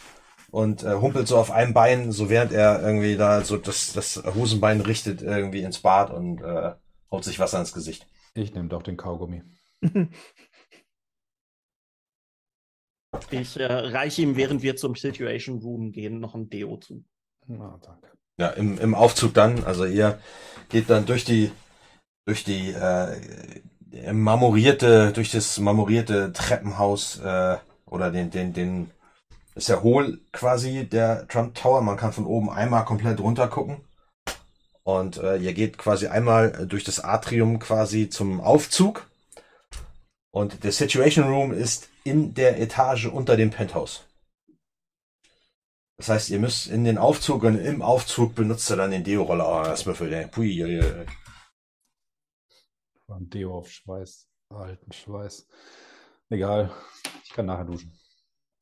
und 0.51 0.83
äh, 0.83 0.95
humpelt 0.95 1.27
so 1.27 1.39
auf 1.39 1.51
einem 1.51 1.73
Bein, 1.73 2.13
so 2.13 2.29
während 2.29 2.53
er 2.53 2.83
irgendwie 2.83 3.17
da 3.17 3.43
so 3.43 3.57
das, 3.57 3.93
das 3.93 4.23
Hosenbein 4.35 4.81
richtet 4.81 5.23
irgendwie 5.23 5.63
ins 5.63 5.81
Bad 5.81 6.11
und 6.11 6.43
äh, 6.43 6.75
haut 7.11 7.25
sich 7.25 7.39
Wasser 7.39 7.61
ins 7.61 7.73
Gesicht. 7.73 8.07
Ich 8.35 8.53
nehme 8.53 8.69
doch 8.69 8.83
den 8.83 8.97
Kaugummi. 8.97 9.43
Ich 13.31 13.59
äh, 13.59 13.65
reiche 13.65 14.21
ihm, 14.23 14.37
während 14.37 14.63
wir 14.63 14.77
zum 14.77 14.95
Situation 14.95 15.61
Room 15.61 15.93
gehen, 15.93 16.21
noch 16.21 16.35
ein 16.35 16.51
Deo 16.51 16.77
zu. 16.77 17.05
Na, 17.47 17.79
danke. 17.83 18.11
Ja, 18.39 18.49
im, 18.51 18.79
im 18.79 18.95
Aufzug 18.95 19.33
dann. 19.33 19.65
Also 19.65 19.87
ihr 19.87 20.21
geht 20.69 20.91
dann 20.91 21.07
durch 21.07 21.25
die 21.25 21.51
durch 22.27 22.45
die 22.45 22.73
äh, 22.73 23.63
marmorierte, 24.13 25.13
durch 25.13 25.31
das 25.31 25.59
marmorierte 25.59 26.33
Treppenhaus 26.33 27.19
äh, 27.21 27.57
oder 27.87 28.11
den, 28.11 28.31
den, 28.31 28.53
den 28.53 28.91
ist 29.55 29.69
ja 29.69 29.83
hohl 29.83 30.21
quasi 30.33 30.87
der 30.87 31.27
Trump 31.29 31.55
Tower. 31.55 31.81
Man 31.81 31.97
kann 31.97 32.13
von 32.13 32.27
oben 32.27 32.51
einmal 32.51 32.85
komplett 32.85 33.21
runter 33.21 33.49
gucken. 33.49 33.79
Und 34.83 35.17
äh, 35.17 35.37
ihr 35.39 35.53
geht 35.53 35.79
quasi 35.79 36.07
einmal 36.07 36.67
durch 36.69 36.85
das 36.85 37.01
Atrium 37.01 37.59
quasi 37.59 38.09
zum 38.09 38.41
Aufzug. 38.41 39.09
Und 40.31 40.63
der 40.63 40.73
Situation 40.73 41.29
Room 41.29 41.53
ist 41.53 41.89
in 42.05 42.35
der 42.35 42.61
Etage 42.61 43.07
unter 43.07 43.37
dem 43.37 43.51
Penthouse. 43.51 44.05
Das 45.97 46.11
heißt, 46.11 46.31
ihr 46.31 46.39
müsst 46.39 46.67
in 46.67 46.85
den 46.85 46.99
Aufzug 46.99 47.43
und 47.43 47.57
im 47.57 47.81
Aufzug 47.81 48.35
benutzt 48.35 48.71
ihr 48.71 48.77
dann 48.77 48.91
den 48.91 49.03
Deo-Roller. 49.03 49.49
Oh, 49.49 49.65
das 49.65 49.87
Müffel, 49.87 50.11
der. 50.11 50.27
Pui, 50.27 50.63
ein 53.09 53.31
Deo 53.31 53.57
auf 53.57 53.71
Schweiß, 53.71 54.29
alten 54.51 54.93
Schweiß. 54.93 55.47
Egal, 56.29 56.71
ich 57.23 57.31
kann 57.31 57.47
nachher 57.47 57.65
duschen. 57.65 57.93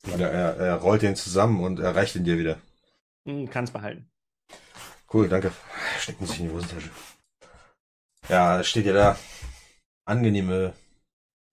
Ja, 0.07 0.29
er, 0.29 0.57
er 0.57 0.75
rollt 0.77 1.03
den 1.03 1.17
zusammen 1.17 1.65
und 1.65 1.81
erreicht 1.81 2.15
ihn 2.15 2.25
dir 2.25 2.39
wieder. 2.39 2.61
Hm, 3.27 3.49
kann's 3.49 3.71
behalten. 3.71 4.11
Cool, 5.13 5.29
danke. 5.29 5.53
Stecken 5.99 6.27
sich 6.27 6.41
in 6.41 6.49
die 6.49 6.55
Hosentasche. 6.55 6.91
Ja, 8.29 8.63
steht 8.63 8.87
ihr 8.87 8.95
da. 8.95 9.19
Angenehme, 10.05 10.75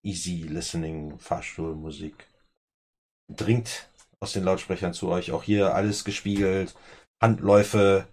easy 0.03 0.43
listening 0.43 1.17
Fahrstuhlmusik. 1.19 2.27
Dringt 3.29 3.89
aus 4.19 4.33
den 4.33 4.43
Lautsprechern 4.43 4.93
zu 4.93 5.09
euch. 5.09 5.31
Auch 5.31 5.43
hier 5.43 5.73
alles 5.75 6.03
gespiegelt. 6.03 6.75
Handläufe 7.21 8.07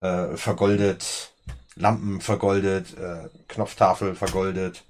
äh, 0.00 0.36
vergoldet. 0.36 1.31
Lampen 1.76 2.20
vergoldet. 2.20 2.96
Äh, 2.96 3.28
Knopftafel 3.48 4.14
vergoldet. 4.14 4.84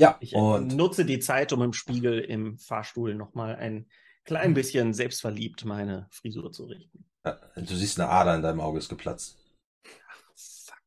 Ja, 0.00 0.16
Ich 0.20 0.34
und 0.34 0.76
nutze 0.76 1.04
die 1.04 1.18
Zeit, 1.18 1.52
um 1.52 1.62
im 1.62 1.72
Spiegel 1.72 2.20
im 2.20 2.56
Fahrstuhl 2.58 3.14
nochmal 3.14 3.56
ein 3.56 3.90
klein 4.24 4.54
bisschen 4.54 4.94
selbstverliebt 4.94 5.64
meine 5.64 6.06
Frisur 6.10 6.52
zu 6.52 6.66
richten. 6.66 7.04
äh, 7.24 7.34
du 7.56 7.74
siehst 7.74 7.98
eine 7.98 8.08
Ader 8.08 8.36
in 8.36 8.42
deinem 8.42 8.60
Auge 8.60 8.78
ist 8.78 8.88
geplatzt. 8.88 9.36
Fuck. 10.36 10.82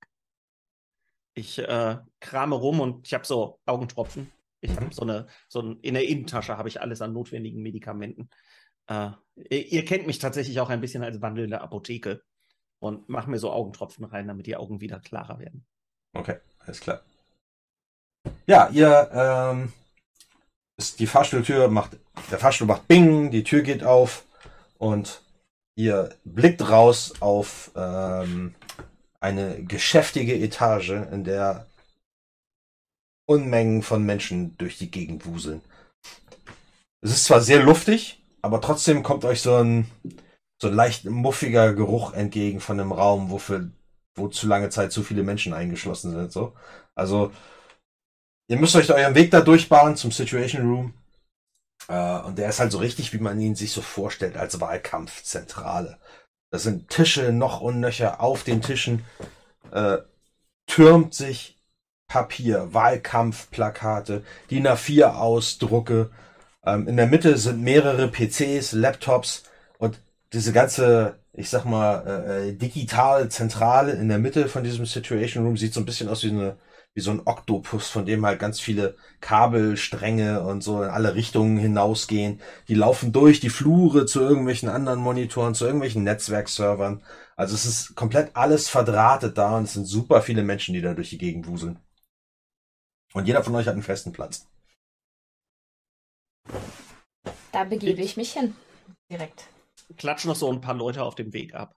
Ich 1.34 1.60
äh, 1.60 1.98
krame 2.20 2.56
rum 2.56 2.80
und 2.80 3.06
ich 3.08 3.14
habe 3.14 3.26
so 3.26 3.60
Augentropfen. 3.66 4.32
Ich 4.62 4.76
habe 4.76 4.94
so 4.94 5.02
eine, 5.02 5.28
so 5.50 5.62
ein, 5.62 5.80
in 5.82 5.96
der 5.96 6.08
Innentasche 6.08 6.56
habe 6.56 6.70
ich 6.70 6.80
alles 6.80 7.02
an 7.02 7.14
notwendigen 7.14 7.62
Medikamenten. 7.64 8.30
Äh, 8.88 9.10
ihr, 9.36 9.68
ihr 9.72 9.86
kennt 9.86 10.06
mich 10.08 10.20
tatsächlich 10.20 10.60
auch 10.60 10.70
ein 10.70 10.82
bisschen 10.82 11.04
als 11.04 11.20
wandelnde 11.22 11.62
Apotheke 11.62 12.24
und 12.82 13.08
mache 13.08 13.30
mir 13.30 13.40
so 13.40 13.52
Augentropfen 13.52 14.06
rein, 14.06 14.28
damit 14.28 14.48
die 14.48 14.58
Augen 14.58 14.82
wieder 14.82 15.00
klarer 15.00 15.40
werden. 15.40 15.66
Okay, 16.14 16.38
alles 16.60 16.82
klar. 16.82 17.02
Ja, 18.46 18.70
ihr, 18.70 19.10
ähm, 19.14 19.74
ist 20.78 21.00
die 21.00 21.08
Fahrstuhltür 21.08 21.68
macht, 21.68 21.98
der 22.32 22.40
Fahrstuhl 22.40 22.68
macht 22.68 22.88
Bing, 22.88 23.32
die 23.32 23.44
Tür 23.44 23.62
geht 23.62 23.84
auf 23.84 24.26
und 24.78 25.22
ihr 25.76 26.16
blickt 26.24 26.68
raus 26.70 27.14
auf 27.20 27.72
ähm, 27.76 28.56
eine 29.20 29.64
geschäftige 29.64 30.36
Etage, 30.36 30.90
in 30.90 31.24
der 31.24 31.68
Unmengen 33.28 33.84
von 33.84 34.04
Menschen 34.04 34.58
durch 34.58 34.78
die 34.80 34.90
Gegend 34.90 35.26
wuseln. 35.26 35.62
Es 37.02 37.12
ist 37.12 37.26
zwar 37.26 37.42
sehr 37.42 37.62
luftig, 37.62 38.22
aber 38.42 38.60
trotzdem 38.60 39.04
kommt 39.04 39.24
euch 39.24 39.42
so 39.42 39.56
ein, 39.56 39.90
so 40.62 40.68
ein 40.68 40.76
leicht 40.76 41.06
muffiger 41.06 41.74
Geruch 41.74 42.14
entgegen 42.14 42.60
von 42.60 42.80
einem 42.80 42.92
Raum, 42.92 43.32
wo 43.32 43.40
für, 43.40 43.72
wo 44.16 44.28
zu 44.28 44.48
lange 44.48 44.70
Zeit 44.70 44.92
zu 44.92 45.02
viele 45.02 45.24
Menschen 45.24 45.54
eingeschlossen 45.54 46.12
sind, 46.12 46.32
so. 46.32 46.54
Also, 46.94 47.32
ihr 48.48 48.58
müsst 48.58 48.76
euch 48.76 48.92
euren 48.92 49.16
Weg 49.16 49.32
da 49.32 49.42
durchbahnen 49.42 49.96
zum 49.96 50.12
Situation 50.12 50.70
Room. 50.70 50.94
Äh, 51.88 52.20
und 52.20 52.38
der 52.38 52.50
ist 52.50 52.60
halt 52.60 52.72
so 52.72 52.78
richtig, 52.78 53.12
wie 53.12 53.18
man 53.18 53.40
ihn 53.40 53.56
sich 53.56 53.72
so 53.72 53.82
vorstellt, 53.82 54.38
als 54.38 54.62
Wahlkampfzentrale. 54.62 55.98
Das 56.52 56.64
sind 56.64 56.90
Tische 56.90 57.32
noch 57.32 57.62
und 57.62 57.80
nöcher. 57.80 58.22
Auf 58.22 58.44
den 58.44 58.62
Tischen 58.62 59.04
äh, 59.72 59.98
türmt 60.68 61.16
sich 61.16 61.58
Papier, 62.08 62.72
Wahlkampfplakate, 62.72 64.24
DIN 64.52 64.68
A4 64.68 65.16
Ausdrucke. 65.16 66.12
Ähm, 66.64 66.88
in 66.88 66.98
der 66.98 67.08
Mitte 67.08 67.38
sind 67.38 67.62
mehrere 67.64 68.10
PCs, 68.10 68.74
Laptops 68.74 69.44
und 69.80 70.00
diese 70.34 70.54
ganze, 70.54 71.20
ich 71.34 71.50
sag 71.50 71.66
mal, 71.66 72.06
äh, 72.08 72.50
äh, 72.50 72.54
digitale 72.54 73.30
Zentrale 73.30 73.94
in 73.94 74.10
der 74.10 74.20
Mitte 74.20 74.48
von 74.48 74.64
diesem 74.64 74.86
Situation 74.86 75.46
Room 75.46 75.58
sieht 75.58 75.74
so 75.74 75.82
ein 75.82 75.86
bisschen 75.86 76.10
aus 76.10 76.24
wie 76.24 76.30
eine 76.32 76.58
wie 76.94 77.02
so 77.02 77.12
ein 77.12 77.22
Oktopus, 77.26 77.90
von 77.90 78.06
dem 78.06 78.26
halt 78.26 78.40
ganz 78.40 78.60
viele 78.60 78.96
Kabelstränge 79.22 80.44
und 80.44 80.62
so 80.62 80.84
in 80.84 80.90
alle 80.90 81.16
Richtungen 81.16 81.58
hinausgehen. 81.58 82.42
Die 82.68 82.76
laufen 82.76 83.14
durch 83.14 83.40
die 83.40 83.50
Flure 83.50 84.06
zu 84.06 84.20
irgendwelchen 84.20 84.70
anderen 84.70 85.00
Monitoren, 85.00 85.56
zu 85.56 85.66
irgendwelchen 85.66 86.04
Netzwerkservern. 86.04 87.02
Also 87.36 87.56
es 87.56 87.66
ist 87.66 87.96
komplett 87.96 88.36
alles 88.36 88.68
verdrahtet 88.68 89.38
da 89.38 89.58
und 89.58 89.64
es 89.64 89.74
sind 89.74 89.86
super 89.86 90.22
viele 90.22 90.44
Menschen, 90.44 90.74
die 90.74 90.82
da 90.82 90.94
durch 90.94 91.10
die 91.10 91.18
Gegend 91.18 91.48
wuseln. 91.48 91.80
Und 93.14 93.26
jeder 93.26 93.44
von 93.44 93.56
euch 93.56 93.68
hat 93.68 93.74
einen 93.74 93.84
festen 93.84 94.12
Platz. 94.12 94.48
Da 97.52 97.64
begebe 97.64 98.02
ich 98.02 98.18
mich 98.18 98.34
hin. 98.34 98.56
Direkt. 99.10 99.46
Klatsch 99.98 100.26
noch 100.26 100.36
so 100.36 100.52
ein 100.52 100.62
paar 100.62 100.76
Leute 100.76 101.04
auf 101.04 101.16
dem 101.16 101.34
Weg 101.34 101.54
ab. 101.54 101.74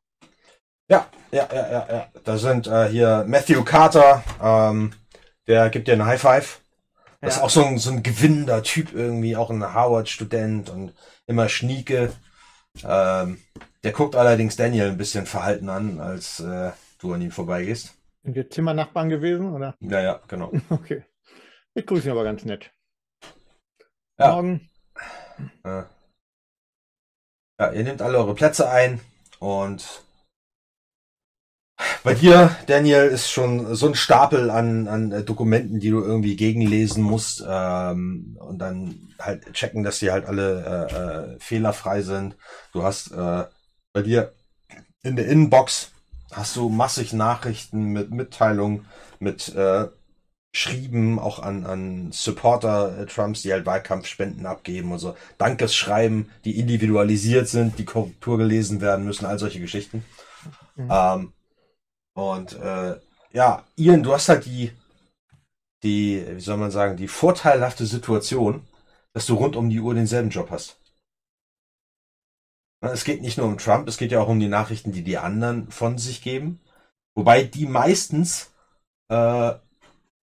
Ja, 0.88 1.08
ja, 1.32 1.48
ja, 1.52 1.70
ja, 1.70 1.86
ja. 1.90 2.08
Da 2.24 2.36
sind 2.36 2.66
äh, 2.66 2.88
hier 2.88 3.24
Matthew 3.26 3.64
Carter, 3.64 4.22
ähm, 4.42 4.92
der 5.46 5.70
gibt 5.70 5.88
dir 5.88 5.92
einen 5.92 6.04
High 6.06 6.20
Five. 6.20 6.60
Das 7.20 7.34
ist 7.34 7.38
Ja. 7.38 7.44
auch 7.46 7.50
so 7.50 7.64
ein, 7.64 7.78
so 7.78 7.90
ein 7.90 8.02
gewinnender 8.02 8.62
Typ 8.62 8.92
irgendwie, 8.92 9.34
auch 9.36 9.50
ein 9.50 9.62
Harvard-Student 9.62 10.68
und 10.68 10.92
immer 11.26 11.48
schnieke. 11.48 12.12
Ähm, 12.84 13.40
der 13.82 13.92
guckt 13.92 14.14
allerdings 14.14 14.56
Daniel 14.56 14.88
ein 14.88 14.98
bisschen 14.98 15.24
verhalten 15.26 15.68
an, 15.70 16.00
als 16.00 16.40
äh, 16.40 16.72
du 16.98 17.14
an 17.14 17.22
ihm 17.22 17.30
vorbeigehst. 17.30 17.94
Sind 18.22 18.34
wir 18.34 18.50
Zimmernachbarn 18.50 19.08
gewesen, 19.08 19.52
oder? 19.54 19.74
Ja, 19.80 20.00
ja, 20.00 20.20
genau. 20.28 20.52
Okay. 20.70 21.04
Ich 21.74 21.86
grüße 21.86 22.06
ihn 22.08 22.12
aber 22.12 22.24
ganz 22.24 22.44
nett. 22.44 22.70
Ja. 24.18 24.32
Morgen. 24.32 24.68
Äh, 25.64 25.82
ja, 27.58 27.72
ihr 27.72 27.84
nehmt 27.84 28.02
alle 28.02 28.18
eure 28.18 28.34
Plätze 28.34 28.68
ein 28.68 29.00
und 29.38 30.04
bei 32.04 32.14
dir, 32.14 32.54
Daniel, 32.66 33.06
ist 33.06 33.30
schon 33.30 33.74
so 33.74 33.86
ein 33.88 33.94
Stapel 33.94 34.50
an, 34.50 34.86
an 34.86 35.10
äh, 35.10 35.24
Dokumenten, 35.24 35.80
die 35.80 35.90
du 35.90 36.00
irgendwie 36.02 36.36
gegenlesen 36.36 37.02
musst 37.02 37.44
ähm, 37.46 38.38
und 38.40 38.58
dann 38.58 39.08
halt 39.18 39.52
checken, 39.54 39.82
dass 39.82 39.98
die 39.98 40.12
halt 40.12 40.26
alle 40.26 40.88
äh, 40.90 41.34
äh, 41.34 41.40
fehlerfrei 41.40 42.02
sind. 42.02 42.36
Du 42.72 42.84
hast 42.84 43.10
äh, 43.10 43.44
bei 43.92 44.02
dir 44.02 44.32
in 45.02 45.16
der 45.16 45.26
Inbox 45.26 45.90
hast 46.30 46.56
du 46.56 46.68
massig 46.68 47.12
Nachrichten 47.12 47.86
mit 47.86 48.10
Mitteilungen, 48.10 48.86
mit 49.18 49.54
äh, 49.54 49.88
Schrieben 50.56 51.18
auch 51.18 51.40
an, 51.40 51.66
an 51.66 52.12
Supporter 52.12 52.96
äh, 52.96 53.06
Trumps, 53.06 53.42
die 53.42 53.52
halt 53.52 53.66
Wahlkampfspenden 53.66 54.46
abgeben 54.46 54.92
und 54.92 55.00
so. 55.00 55.16
Dankesschreiben, 55.36 56.30
die 56.44 56.60
individualisiert 56.60 57.48
sind, 57.48 57.76
die 57.76 57.84
Korrektur 57.84 58.38
gelesen 58.38 58.80
werden 58.80 59.04
müssen, 59.04 59.26
all 59.26 59.40
solche 59.40 59.58
Geschichten. 59.58 60.04
Mhm. 60.76 60.88
Ähm, 60.90 61.32
und 62.14 62.52
äh, 62.52 63.00
ja, 63.32 63.64
Ian, 63.74 64.04
du 64.04 64.12
hast 64.12 64.28
halt 64.28 64.46
die, 64.46 64.70
die, 65.82 66.24
wie 66.24 66.40
soll 66.40 66.56
man 66.56 66.70
sagen, 66.70 66.96
die 66.96 67.08
vorteilhafte 67.08 67.84
Situation, 67.84 68.64
dass 69.12 69.26
du 69.26 69.34
rund 69.34 69.56
um 69.56 69.70
die 69.70 69.80
Uhr 69.80 69.94
denselben 69.94 70.30
Job 70.30 70.52
hast. 70.52 70.78
Es 72.80 73.02
geht 73.02 73.22
nicht 73.22 73.38
nur 73.38 73.48
um 73.48 73.58
Trump, 73.58 73.88
es 73.88 73.96
geht 73.96 74.12
ja 74.12 74.20
auch 74.20 74.28
um 74.28 74.38
die 74.38 74.48
Nachrichten, 74.48 74.92
die 74.92 75.02
die 75.02 75.18
anderen 75.18 75.68
von 75.72 75.98
sich 75.98 76.22
geben. 76.22 76.60
Wobei 77.16 77.42
die 77.42 77.66
meistens 77.66 78.52
äh, 79.08 79.54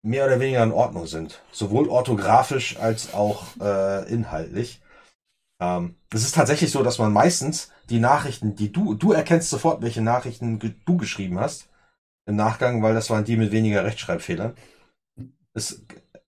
mehr 0.04 0.26
oder 0.26 0.39
weniger 0.39 0.64
in 0.64 0.72
Ordnung 0.72 1.08
sind. 1.08 1.41
Sowohl 1.52 1.89
orthografisch 1.89 2.78
als 2.78 3.14
auch 3.14 3.43
äh, 3.60 4.12
inhaltlich. 4.12 4.82
Ähm, 5.62 5.95
es 6.12 6.24
ist 6.24 6.36
tatsächlich 6.36 6.72
so, 6.72 6.84
dass 6.84 6.97
man 6.97 7.14
meistens 7.14 7.72
die 7.89 7.99
Nachrichten, 7.99 8.56
die 8.56 8.72
du, 8.72 8.95
du 8.95 9.12
erkennst 9.12 9.49
sofort, 9.49 9.82
welche 9.82 10.02
Nachrichten 10.02 10.60
ge 10.60 10.74
du 10.86 10.97
geschrieben 10.97 11.39
hast 11.39 11.70
im 12.26 12.36
Nachgang, 12.36 12.82
weil 12.82 12.93
das 12.93 13.10
waren 13.10 13.26
die 13.26 13.38
mit 13.38 13.52
weniger 13.52 13.84
Rechtschreibfehlern. 13.84 14.56
Ist, 15.54 15.86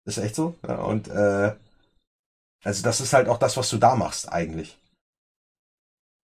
ist 0.04 0.18
echt 0.18 0.34
so. 0.34 0.56
Ja, 0.66 0.76
und 0.82 1.08
äh, 1.08 1.54
also 2.64 2.82
das 2.82 3.00
ist 3.00 3.12
halt 3.12 3.28
auch 3.28 3.38
das, 3.38 3.56
was 3.56 3.68
du 3.70 3.78
da 3.78 3.94
machst 3.96 4.32
eigentlich. 4.32 4.78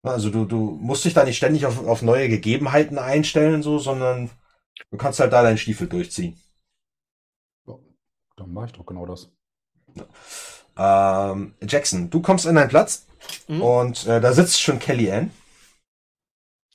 Also 0.04 0.30
du, 0.30 0.46
du 0.46 0.78
musst 0.82 1.06
dich 1.06 1.14
da 1.14 1.24
nicht 1.24 1.38
ständig 1.38 1.66
auf, 1.66 1.86
auf 1.86 2.02
neue 2.02 2.30
Gegebenheiten 2.30 3.00
einstellen, 3.00 3.64
so, 3.64 3.80
sondern 3.80 4.30
du 4.92 4.98
kannst 4.98 5.20
halt 5.20 5.34
da 5.34 5.42
deinen 5.42 5.58
Stiefel 5.58 5.88
durchziehen. 5.88 6.40
Dann 8.38 8.54
mache 8.54 8.68
ich 8.68 8.72
doch 8.72 8.86
genau 8.86 9.06
das. 9.06 9.30
Ähm, 10.78 11.54
Jackson, 11.62 12.10
du 12.10 12.22
kommst 12.22 12.46
in 12.46 12.56
deinen 12.56 12.70
Platz 12.70 13.06
Mhm. 13.48 13.62
und 13.62 14.06
äh, 14.08 14.20
da 14.22 14.34
sitzt 14.34 14.62
schon 14.62 14.80
Kellyanne. 14.80 15.30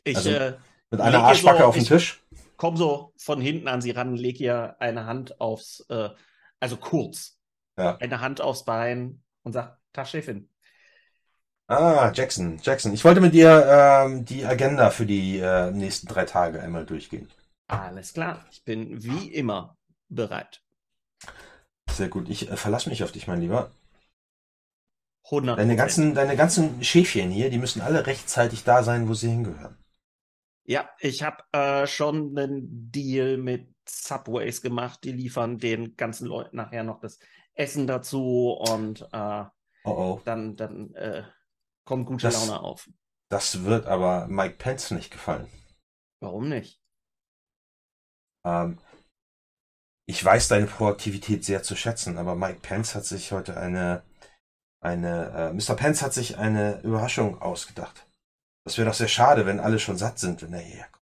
Ich 0.04 0.16
Also, 0.16 0.30
äh, 0.30 0.56
Mit 0.90 1.00
einer 1.00 1.22
Arschbacke 1.24 1.58
so, 1.58 1.66
auf 1.66 1.74
den 1.74 1.82
ich 1.82 1.88
Tisch. 1.88 2.20
Komm 2.56 2.76
so 2.76 3.12
von 3.18 3.40
hinten 3.40 3.68
an 3.68 3.80
sie 3.80 3.90
ran, 3.92 4.16
leg 4.16 4.40
ihr 4.40 4.76
eine 4.80 5.06
Hand 5.06 5.40
aufs, 5.40 5.80
äh, 5.88 6.10
also 6.60 6.76
kurz, 6.76 7.38
Ja. 7.76 7.98
eine 7.98 8.20
Hand 8.20 8.40
aufs 8.40 8.64
Bein 8.64 9.22
und 9.42 9.52
sag, 9.54 9.78
Tag 9.92 10.08
Chefin. 10.08 10.48
Ah, 11.68 12.12
Jackson, 12.14 12.58
Jackson. 12.62 12.92
Ich 12.92 13.04
wollte 13.04 13.20
mit 13.22 13.32
dir 13.32 13.64
ähm, 13.66 14.24
die 14.26 14.44
Agenda 14.44 14.90
für 14.90 15.06
die 15.06 15.38
äh, 15.38 15.70
nächsten 15.70 16.06
drei 16.08 16.24
Tage 16.26 16.60
einmal 16.60 16.84
durchgehen. 16.84 17.28
Alles 17.68 18.12
klar, 18.12 18.44
ich 18.50 18.64
bin 18.64 19.02
wie 19.02 19.32
immer 19.32 19.78
bereit. 20.10 20.62
Sehr 22.00 22.08
gut. 22.08 22.30
Ich 22.30 22.50
äh, 22.50 22.56
verlasse 22.56 22.88
mich 22.88 23.04
auf 23.04 23.12
dich, 23.12 23.26
mein 23.26 23.42
Lieber. 23.42 23.70
100 25.24 25.58
Deine 25.58 25.76
ganzen, 25.76 26.14
deine 26.14 26.34
ganzen 26.34 26.82
Schäfchen 26.82 27.30
hier, 27.30 27.50
die 27.50 27.58
müssen 27.58 27.82
alle 27.82 28.06
rechtzeitig 28.06 28.64
da 28.64 28.82
sein, 28.82 29.06
wo 29.06 29.12
sie 29.12 29.28
hingehören. 29.28 29.76
Ja, 30.64 30.88
ich 30.98 31.22
habe 31.22 31.44
äh, 31.52 31.86
schon 31.86 32.38
einen 32.38 32.90
Deal 32.90 33.36
mit 33.36 33.68
Subways 33.86 34.62
gemacht. 34.62 35.04
Die 35.04 35.12
liefern 35.12 35.58
den 35.58 35.94
ganzen 35.94 36.26
Leuten 36.26 36.56
nachher 36.56 36.84
noch 36.84 37.00
das 37.00 37.18
Essen 37.52 37.86
dazu 37.86 38.52
und 38.58 39.06
äh, 39.12 39.44
Oh 39.84 39.90
oh. 39.90 40.20
dann, 40.24 40.56
dann 40.56 40.94
äh, 40.94 41.22
kommt 41.84 42.06
gute 42.06 42.22
Das- 42.28 42.46
Laune 42.46 42.62
auf. 42.62 42.88
Das 43.28 43.64
wird 43.64 43.84
aber 43.84 44.26
Mike 44.26 44.54
Pence 44.56 44.90
nicht 44.92 45.10
gefallen. 45.10 45.48
Warum 46.20 46.48
nicht? 46.48 46.80
Ähm, 48.44 48.78
ich 50.10 50.24
weiß 50.24 50.48
deine 50.48 50.66
Proaktivität 50.66 51.44
sehr 51.44 51.62
zu 51.62 51.76
schätzen, 51.76 52.18
aber 52.18 52.34
Mike 52.34 52.58
Pence 52.62 52.96
hat 52.96 53.04
sich 53.04 53.30
heute 53.30 53.56
eine, 53.56 54.02
eine, 54.80 55.30
äh, 55.36 55.52
Mr. 55.52 55.76
Pence 55.76 56.02
hat 56.02 56.12
sich 56.12 56.36
eine 56.36 56.80
Überraschung 56.82 57.40
ausgedacht. 57.40 58.06
Das 58.64 58.76
wäre 58.76 58.88
doch 58.88 58.94
sehr 58.94 59.08
schade, 59.08 59.46
wenn 59.46 59.60
alle 59.60 59.78
schon 59.78 59.96
satt 59.96 60.18
sind, 60.18 60.42
wenn 60.42 60.52
er 60.52 60.60
hierher 60.60 60.88
kommt. 60.90 61.04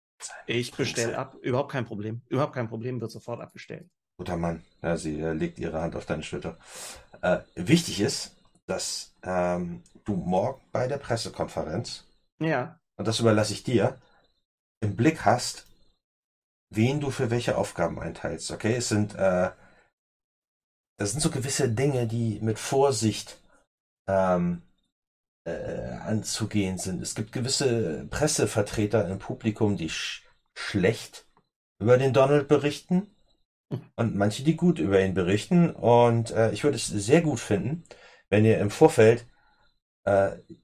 Ich 0.47 0.71
bestelle 0.71 1.17
ab. 1.17 1.35
Überhaupt 1.41 1.73
kein 1.73 1.83
Problem. 1.83 2.21
Überhaupt 2.29 2.53
kein 2.53 2.69
Problem, 2.69 3.01
wird 3.01 3.11
sofort 3.11 3.41
abbestellt. 3.41 3.89
Guter 4.17 4.37
Mann. 4.37 4.63
Ja, 4.81 4.95
sie 4.95 5.19
äh, 5.19 5.33
legt 5.33 5.59
ihre 5.59 5.81
Hand 5.81 5.97
auf 5.97 6.05
deine 6.05 6.23
Schulter. 6.23 6.57
Äh, 7.21 7.39
wichtig 7.55 7.99
ist, 7.99 8.37
dass 8.67 9.13
ähm, 9.23 9.83
du 10.05 10.15
morgen 10.15 10.61
bei 10.71 10.87
der 10.87 10.97
Pressekonferenz, 10.97 12.05
Ja, 12.39 12.79
und 12.95 13.05
das 13.05 13.19
überlasse 13.19 13.51
ich 13.51 13.63
dir, 13.63 13.99
im 14.79 14.95
Blick 14.95 15.25
hast, 15.25 15.65
wen 16.75 16.99
du 16.99 17.11
für 17.11 17.29
welche 17.31 17.57
Aufgaben 17.57 17.99
einteilst. 17.99 18.51
Okay, 18.51 18.75
es 18.75 18.89
sind, 18.89 19.15
äh, 19.15 19.51
das 20.97 21.11
sind 21.11 21.21
so 21.21 21.29
gewisse 21.31 21.69
Dinge, 21.69 22.07
die 22.07 22.39
mit 22.41 22.59
Vorsicht 22.59 23.41
ähm, 24.07 24.61
äh, 25.45 25.51
anzugehen 25.51 26.77
sind. 26.77 27.01
Es 27.01 27.15
gibt 27.15 27.31
gewisse 27.31 28.05
Pressevertreter 28.09 29.07
im 29.09 29.19
Publikum, 29.19 29.77
die 29.77 29.89
sch 29.89 30.23
schlecht 30.55 31.25
über 31.79 31.97
den 31.97 32.13
Donald 32.13 32.47
berichten 32.47 33.07
und 33.95 34.15
manche, 34.15 34.43
die 34.43 34.55
gut 34.55 34.79
über 34.79 35.01
ihn 35.03 35.13
berichten. 35.15 35.71
Und 35.71 36.31
äh, 36.31 36.51
ich 36.51 36.63
würde 36.63 36.77
es 36.77 36.87
sehr 36.87 37.21
gut 37.21 37.39
finden, 37.39 37.83
wenn 38.29 38.45
ihr 38.45 38.59
im 38.59 38.69
Vorfeld 38.69 39.25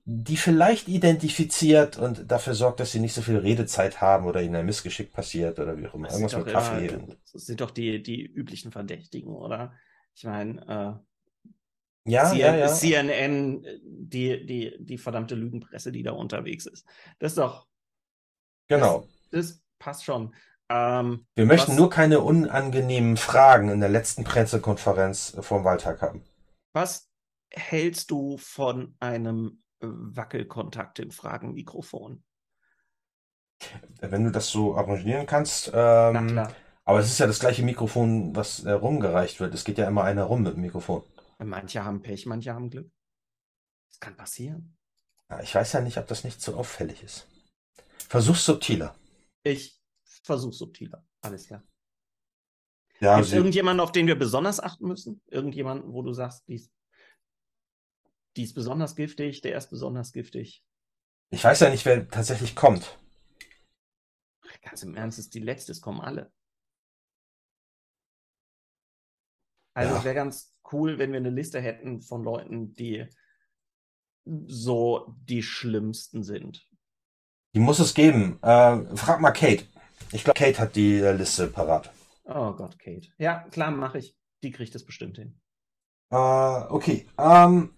die 0.05 0.37
vielleicht 0.37 0.87
identifiziert 0.89 1.97
und 1.97 2.29
dafür 2.31 2.53
sorgt, 2.55 2.79
dass 2.81 2.91
sie 2.91 2.99
nicht 2.99 3.13
so 3.13 3.21
viel 3.21 3.37
Redezeit 3.37 4.01
haben 4.01 4.25
oder 4.25 4.41
ihnen 4.41 4.55
ein 4.57 4.65
Missgeschick 4.65 5.13
passiert 5.13 5.59
oder 5.59 5.77
wie 5.77 5.87
auch 5.87 5.93
immer. 5.95 6.09
das 6.09 6.15
Irgendwas 6.17 6.31
sind 6.31 6.45
mit 6.45 6.47
doch 6.47 6.53
Kaffee. 6.53 6.87
immer, 6.87 7.07
das 7.31 7.45
sind 7.45 7.61
doch 7.61 7.71
die, 7.71 8.03
die 8.03 8.21
üblichen 8.25 8.71
Verdächtigen, 8.71 9.33
oder? 9.35 9.73
Ich 10.15 10.23
meine, 10.25 11.01
äh, 12.05 12.11
Ja, 12.11 12.33
ja, 12.33 12.55
ja. 12.55 12.67
CNN, 12.67 13.63
äh, 13.63 13.79
die, 13.83 14.45
die, 14.45 14.75
die 14.79 14.97
verdammte 14.97 15.35
Lügenpresse, 15.35 15.91
die 15.91 16.03
da 16.03 16.11
unterwegs 16.11 16.65
ist. 16.65 16.85
Das 17.19 17.33
ist 17.33 17.37
doch, 17.37 17.67
Genau. 18.67 19.07
das 19.31 19.61
passt 19.79 20.03
schon. 20.03 20.33
Ähm, 20.69 21.25
Wir 21.35 21.45
möchten 21.45 21.71
was, 21.71 21.77
nur 21.77 21.89
keine 21.89 22.19
unangenehmen 22.21 23.17
Fragen 23.17 23.69
in 23.69 23.79
der 23.79 23.89
letzten 23.89 24.23
Pressekonferenz 24.23 25.35
vor 25.39 25.59
dem 25.59 25.65
Wahltag 25.65 26.01
haben. 26.01 26.23
Was 26.73 27.08
hältst 27.51 28.11
du 28.11 28.37
von 28.37 28.95
einem 28.99 29.63
äh, 29.79 29.87
Wackelkontakt 29.87 30.99
im 30.99 31.11
Fragenmikrofon? 31.11 32.23
Wenn 33.99 34.23
du 34.23 34.31
das 34.31 34.49
so 34.49 34.75
arrangieren 34.75 35.25
kannst. 35.25 35.71
Ähm. 35.73 36.47
Aber 36.85 36.99
es 36.99 37.07
ist 37.07 37.19
ja 37.19 37.27
das 37.27 37.39
gleiche 37.39 37.61
Mikrofon, 37.61 38.35
was 38.35 38.63
äh, 38.63 38.71
rumgereicht 38.71 39.39
wird. 39.39 39.53
Es 39.53 39.63
geht 39.63 39.77
ja 39.77 39.87
immer 39.87 40.05
einer 40.05 40.23
rum 40.23 40.41
mit 40.41 40.55
dem 40.55 40.61
Mikrofon. 40.61 41.03
Manche 41.37 41.83
haben 41.83 42.01
Pech, 42.01 42.25
manche 42.25 42.53
haben 42.53 42.71
Glück. 42.71 42.91
Das 43.89 43.99
kann 43.99 44.17
passieren. 44.17 44.75
Ja, 45.29 45.39
ich 45.41 45.53
weiß 45.53 45.73
ja 45.73 45.81
nicht, 45.81 45.97
ob 45.99 46.07
das 46.07 46.23
nicht 46.23 46.41
so 46.41 46.55
auffällig 46.55 47.03
ist. 47.03 47.27
Versuch's 48.07 48.43
subtiler. 48.43 48.95
Ich 49.43 49.79
versuche 50.23 50.53
subtiler. 50.53 51.05
Alles 51.21 51.45
klar. 51.45 51.63
Ja, 52.99 53.17
Gibt 53.17 53.27
es 53.27 53.33
irgendjemanden, 53.33 53.81
auf 53.81 53.91
den 53.91 54.07
wir 54.07 54.17
besonders 54.17 54.59
achten 54.59 54.87
müssen? 54.87 55.21
Irgendjemanden, 55.27 55.93
wo 55.93 56.01
du 56.01 56.11
sagst, 56.11 56.47
die 56.47 56.55
ist, 56.55 56.71
die 58.35 58.43
ist 58.43 58.53
besonders 58.53 58.95
giftig, 58.95 59.41
der 59.41 59.57
ist 59.57 59.69
besonders 59.69 60.11
giftig? 60.13 60.63
ich 61.31 61.43
weiß 61.43 61.59
ja 61.59 61.69
nicht, 61.69 61.85
wer 61.85 62.07
tatsächlich 62.07 62.55
kommt. 62.55 62.97
Ganz 64.63 64.81
im 64.83 64.95
Ernst, 64.95 65.19
ist 65.19 65.33
die 65.35 65.39
letzte, 65.39 65.71
es 65.71 65.79
kommen 65.81 66.01
alle. 66.01 66.31
Also 69.75 69.93
Ja. 69.93 69.99
es 69.99 70.03
wäre 70.05 70.15
ganz 70.15 70.55
cool, 70.71 70.97
wenn 70.97 71.11
wir 71.11 71.17
eine 71.19 71.29
Liste 71.29 71.61
hätten 71.61 72.01
von 72.01 72.23
Leuten, 72.23 72.73
die 72.73 73.07
so 74.25 75.15
die 75.23 75.43
schlimmsten 75.43 76.23
sind. 76.23 76.67
Die 77.55 77.59
muss 77.59 77.79
es 77.79 77.93
geben. 77.93 78.39
Äh, 78.43 78.95
frag 78.95 79.21
mal 79.21 79.31
Kate. 79.31 79.65
Ich 80.11 80.23
glaube, 80.23 80.37
Kate 80.39 80.59
hat 80.59 80.75
die 80.75 80.97
äh, 80.99 81.13
Liste 81.13 81.47
parat. 81.47 81.91
Oh 82.25 82.53
Gott, 82.53 82.77
Kate. 82.79 83.07
Ja, 83.17 83.47
klar, 83.49 83.71
mache 83.71 83.99
ich. 83.99 84.15
Die 84.43 84.51
kriegt 84.51 84.75
es 84.75 84.85
bestimmt 84.85 85.17
hin. 85.17 85.39
Äh, 86.11 86.15
okay. 86.15 87.07
Ähm, 87.17 87.73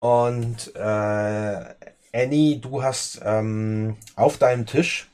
und 0.00 0.74
äh, 0.74 1.74
Annie, 2.12 2.58
du 2.58 2.82
hast 2.82 3.20
ähm, 3.22 3.96
auf 4.16 4.38
deinem 4.38 4.66
Tisch 4.66 5.08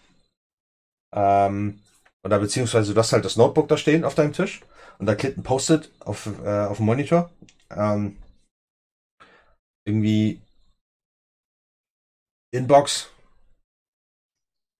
ähm, 1.14 1.80
oder 2.22 2.38
beziehungsweise 2.38 2.94
du 2.94 3.00
hast 3.00 3.12
halt 3.12 3.24
das 3.24 3.36
Notebook 3.36 3.68
da 3.68 3.76
stehen 3.76 4.04
auf 4.04 4.14
deinem 4.14 4.32
Tisch 4.32 4.62
und 4.98 5.06
da 5.06 5.14
klebt 5.14 5.38
ein 5.38 5.42
Post-it 5.42 5.90
auf, 6.00 6.26
äh, 6.42 6.66
auf 6.66 6.78
dem 6.78 6.86
Monitor. 6.86 7.30
Ähm, 7.70 8.16
irgendwie 9.86 10.40
Inbox, 12.52 13.10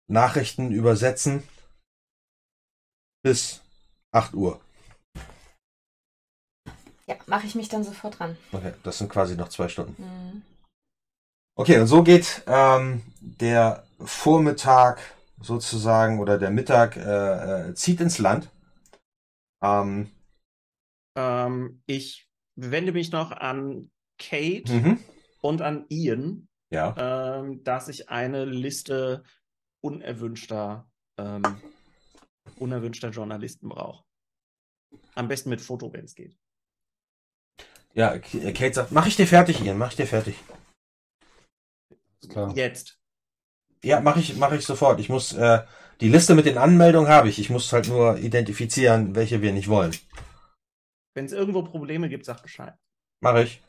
Nachrichten 0.08 0.70
übersetzen 0.70 1.42
bis 3.22 3.62
8 4.12 4.34
Uhr. 4.34 4.63
Mache 7.34 7.48
ich 7.48 7.56
mich 7.56 7.68
dann 7.68 7.82
sofort 7.82 8.20
dran. 8.20 8.36
Okay, 8.52 8.74
das 8.84 8.98
sind 8.98 9.08
quasi 9.10 9.34
noch 9.34 9.48
zwei 9.48 9.66
Stunden. 9.66 10.00
Mhm. 10.00 10.42
Okay, 11.56 11.80
und 11.80 11.88
so 11.88 12.04
geht 12.04 12.44
ähm, 12.46 13.02
der 13.18 13.84
Vormittag 13.98 15.00
sozusagen 15.40 16.20
oder 16.20 16.38
der 16.38 16.50
Mittag 16.52 16.96
äh, 16.96 17.70
äh, 17.70 17.74
zieht 17.74 18.00
ins 18.00 18.20
Land. 18.20 18.50
Ähm, 19.64 20.12
Ähm, 21.16 21.82
ich 21.86 22.30
wende 22.54 22.92
mich 22.92 23.10
noch 23.10 23.32
an 23.32 23.90
Kate 24.16 24.72
mhm. 24.72 25.00
und 25.42 25.60
an 25.60 25.86
Ian, 25.88 26.46
Ja. 26.70 26.94
ähm, 26.96 27.64
dass 27.64 27.88
ich 27.88 28.10
eine 28.10 28.44
Liste 28.44 29.24
unerwünschter, 29.80 30.88
ähm, 31.18 31.42
unerwünschter 32.60 33.10
Journalisten 33.10 33.68
brauche. 33.68 34.04
Am 35.16 35.26
besten 35.26 35.50
mit 35.50 35.60
Foto, 35.60 35.92
wenn 35.92 36.04
es 36.04 36.14
geht. 36.14 36.38
Ja, 37.94 38.18
K- 38.18 38.52
Kate 38.52 38.74
sagt, 38.74 38.92
mach 38.92 39.06
ich 39.06 39.16
dir 39.16 39.26
fertig, 39.26 39.64
Ian, 39.64 39.78
mach 39.78 39.90
ich 39.90 39.96
dir 39.96 40.06
fertig. 40.06 40.36
Klar. 42.28 42.52
Jetzt. 42.56 42.98
Ja, 43.84 44.00
mach 44.00 44.16
ich, 44.16 44.36
mach 44.36 44.52
ich 44.52 44.64
sofort. 44.64 44.98
Ich 44.98 45.08
muss, 45.08 45.32
äh, 45.34 45.64
die 46.00 46.08
Liste 46.08 46.34
mit 46.34 46.46
den 46.46 46.58
Anmeldungen 46.58 47.08
habe 47.08 47.28
ich. 47.28 47.38
Ich 47.38 47.50
muss 47.50 47.72
halt 47.72 47.88
nur 47.88 48.18
identifizieren, 48.18 49.14
welche 49.14 49.42
wir 49.42 49.52
nicht 49.52 49.68
wollen. 49.68 49.94
Wenn 51.14 51.26
es 51.26 51.32
irgendwo 51.32 51.62
Probleme 51.62 52.08
gibt, 52.08 52.24
sag 52.24 52.42
Bescheid. 52.42 52.74
Mach 53.20 53.36
ich. 53.36 53.62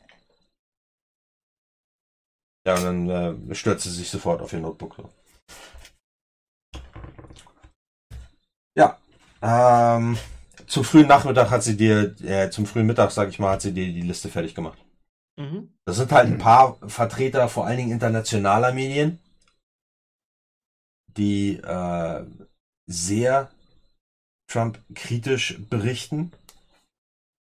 Ja, 2.65 2.76
und 2.78 2.84
dann 2.84 3.49
äh, 3.51 3.55
stürzt 3.55 3.84
sie 3.84 3.91
sich 3.91 4.09
sofort 4.09 4.41
auf 4.41 4.51
ihr 4.53 4.59
Notebook. 4.59 4.95
So. 4.95 5.09
Ja. 8.76 8.97
Ähm, 9.43 10.17
zum 10.68 10.84
frühen 10.84 11.07
Nachmittag 11.07 11.49
hat 11.49 11.63
sie 11.63 11.78
dir, 11.78 12.16
äh, 12.24 12.49
zum 12.49 12.66
frühen 12.66 12.86
Mittag, 12.86 13.11
sag 13.11 13.30
ich 13.30 13.39
mal, 13.39 13.51
hat 13.51 13.61
sie 13.61 13.74
dir 13.74 13.86
die 13.86 14.01
Liste 14.01 14.30
fertig 14.30 14.55
gemacht. 14.55 14.78
Mhm. 15.38 15.74
Das 15.86 15.97
sind 15.97 16.11
halt 16.11 16.28
ein 16.28 16.38
paar 16.38 16.78
Vertreter, 16.88 17.49
vor 17.49 17.66
allen 17.66 17.78
Dingen 17.78 17.91
internationaler 17.91 18.74
Medien, 18.74 19.20
die 21.18 21.57
äh, 21.57 22.26
sehr 22.88 23.49
Trump-kritisch 24.47 25.59
berichten. 25.70 26.32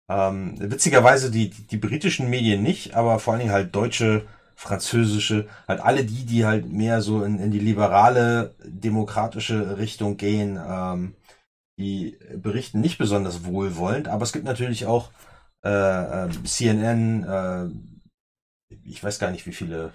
Ähm, 0.10 0.56
witzigerweise 0.60 1.30
die, 1.30 1.50
die 1.50 1.78
britischen 1.78 2.30
Medien 2.30 2.64
nicht, 2.64 2.96
aber 2.96 3.20
vor 3.20 3.34
allen 3.34 3.42
Dingen 3.42 3.54
halt 3.54 3.76
deutsche 3.76 4.26
französische, 4.56 5.48
halt 5.68 5.80
alle 5.80 6.04
die, 6.04 6.26
die 6.26 6.46
halt 6.46 6.70
mehr 6.70 7.02
so 7.02 7.24
in, 7.24 7.40
in 7.40 7.52
die 7.52 7.60
liberale, 7.60 8.56
demokratische 8.66 9.78
Richtung 9.78 10.18
gehen, 10.18 10.60
ähm, 10.62 11.16
die 11.80 12.20
berichten 12.36 12.82
nicht 12.82 12.98
besonders 12.98 13.46
wohlwollend, 13.46 14.10
aber 14.10 14.24
es 14.24 14.34
gibt 14.34 14.46
natürlich 14.46 14.86
auch 14.86 15.12
äh, 15.64 16.26
äh, 16.26 16.30
CNN, 16.44 17.24
äh, 17.24 18.76
ich 18.84 19.02
weiß 19.02 19.18
gar 19.18 19.32
nicht, 19.32 19.46
wie 19.46 19.54
viele, 19.54 19.94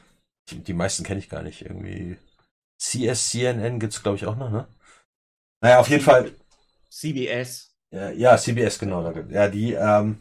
die, 0.48 0.60
die 0.60 0.72
meisten 0.72 1.04
kenne 1.04 1.20
ich 1.20 1.28
gar 1.28 1.42
nicht, 1.42 1.62
irgendwie 1.62 2.16
CSCNN 2.80 3.78
gibt's 3.78 4.02
glaube 4.02 4.16
ich 4.16 4.26
auch 4.26 4.36
noch, 4.36 4.50
ne? 4.50 4.66
Naja, 5.62 5.78
auf 5.78 5.88
jeden 5.88 6.02
Fall. 6.02 6.32
CBS. 6.90 7.74
Ja, 7.90 8.10
ja 8.10 8.36
CBS, 8.38 8.78
genau. 8.78 9.12
Ja, 9.30 9.48
die, 9.48 9.72
ähm, 9.74 10.18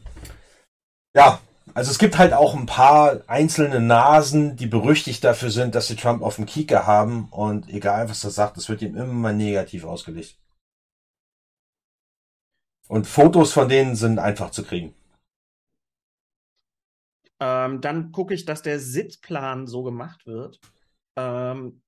ja, 1.16 1.40
also 1.74 1.92
es 1.92 2.00
gibt 2.00 2.18
halt 2.18 2.34
auch 2.34 2.56
ein 2.56 2.66
paar 2.66 3.22
einzelne 3.28 3.80
Nasen, 3.80 4.58
die 4.58 4.68
berüchtigt 4.68 5.24
dafür 5.24 5.50
sind, 5.50 5.76
dass 5.76 5.88
sie 5.88 5.96
Trump 5.96 6.24
auf 6.24 6.36
dem 6.36 6.46
Kieker 6.46 6.86
haben 6.86 7.30
und 7.32 7.70
egal 7.70 8.10
was 8.10 8.24
er 8.24 8.32
sagt, 8.32 8.58
es 8.58 8.68
wird 8.68 8.82
ihm 8.82 8.98
immer 8.98 9.32
negativ 9.32 9.86
ausgelegt. 9.86 10.36
Und 12.88 13.08
Fotos 13.08 13.54
von 13.54 13.70
denen 13.70 13.96
sind 13.96 14.20
einfach 14.20 14.52
zu 14.52 14.64
kriegen. 14.64 14.94
Ähm, 17.40 17.82
dann 17.82 18.12
gucke 18.12 18.34
ich, 18.34 18.46
dass 18.46 18.62
der 18.62 18.80
Sitzplan 18.80 19.68
so 19.68 19.84
gemacht 19.84 20.26
wird, 20.26 20.60
ähm, 21.16 21.82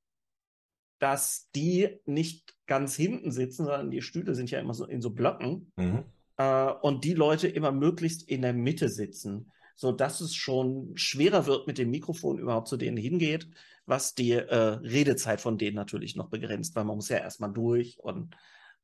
dass 0.99 1.49
die 1.55 1.99
nicht 2.05 2.55
ganz 2.67 2.95
hinten 2.95 3.31
sitzen, 3.31 3.65
sondern 3.65 3.91
die 3.91 4.01
Stühle 4.01 4.35
sind 4.35 4.51
ja 4.51 4.59
immer 4.59 4.73
so 4.73 4.85
in 4.85 5.01
so 5.01 5.11
Blöcken. 5.11 5.71
Mhm. 5.75 6.05
Äh, 6.37 6.71
und 6.81 7.03
die 7.03 7.13
Leute 7.13 7.47
immer 7.47 7.71
möglichst 7.71 8.23
in 8.23 8.41
der 8.41 8.53
Mitte 8.53 8.89
sitzen, 8.89 9.51
sodass 9.75 10.21
es 10.21 10.35
schon 10.35 10.91
schwerer 10.95 11.45
wird, 11.45 11.67
mit 11.67 11.77
dem 11.77 11.91
Mikrofon 11.91 12.39
überhaupt 12.39 12.67
zu 12.67 12.77
denen 12.77 12.97
hingeht, 12.97 13.49
was 13.85 14.15
die 14.15 14.31
äh, 14.31 14.55
Redezeit 14.55 15.41
von 15.41 15.57
denen 15.57 15.75
natürlich 15.75 16.15
noch 16.15 16.29
begrenzt, 16.29 16.75
weil 16.75 16.85
man 16.85 16.95
muss 16.95 17.09
ja 17.09 17.17
erstmal 17.17 17.53
durch 17.53 17.99
und 17.99 18.35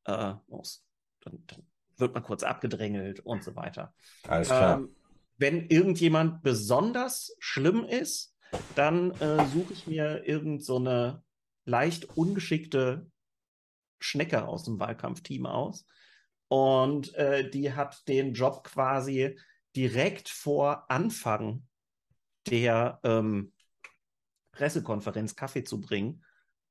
äh, 0.06 0.34
muss, 0.48 0.86
dann, 1.22 1.44
dann, 1.48 1.64
wird 2.02 2.14
man 2.14 2.24
kurz 2.24 2.44
abgedrängelt 2.44 3.20
und 3.22 3.44
so 3.44 3.56
weiter. 3.56 3.94
Alles 4.28 4.48
klar. 4.48 4.80
Ähm, 4.80 4.96
wenn 5.38 5.68
irgendjemand 5.68 6.44
besonders 6.44 7.36
schlimm 7.40 7.84
ist, 7.86 8.36
dann 8.76 9.12
äh, 9.12 9.46
suche 9.48 9.74
ich 9.74 9.88
mir 9.88 10.28
irgend 10.28 10.64
so 10.64 10.78
eine 10.78 11.24
leicht 11.66 12.18
ungeschickte 12.18 13.10
Schnecke 14.00 14.48
aus 14.48 14.64
dem 14.64 14.80
Wahlkampfteam 14.80 15.46
aus. 15.46 15.86
Und 16.48 17.14
äh, 17.16 17.50
die 17.50 17.74
hat 17.74 18.08
den 18.08 18.34
Job 18.34 18.64
quasi 18.64 19.40
direkt 19.76 20.28
vor 20.30 20.92
Anfang 20.92 21.66
der 22.48 23.00
ähm, 23.04 23.54
Pressekonferenz 24.52 25.36
Kaffee 25.36 25.64
zu 25.64 25.80
bringen 25.80 26.24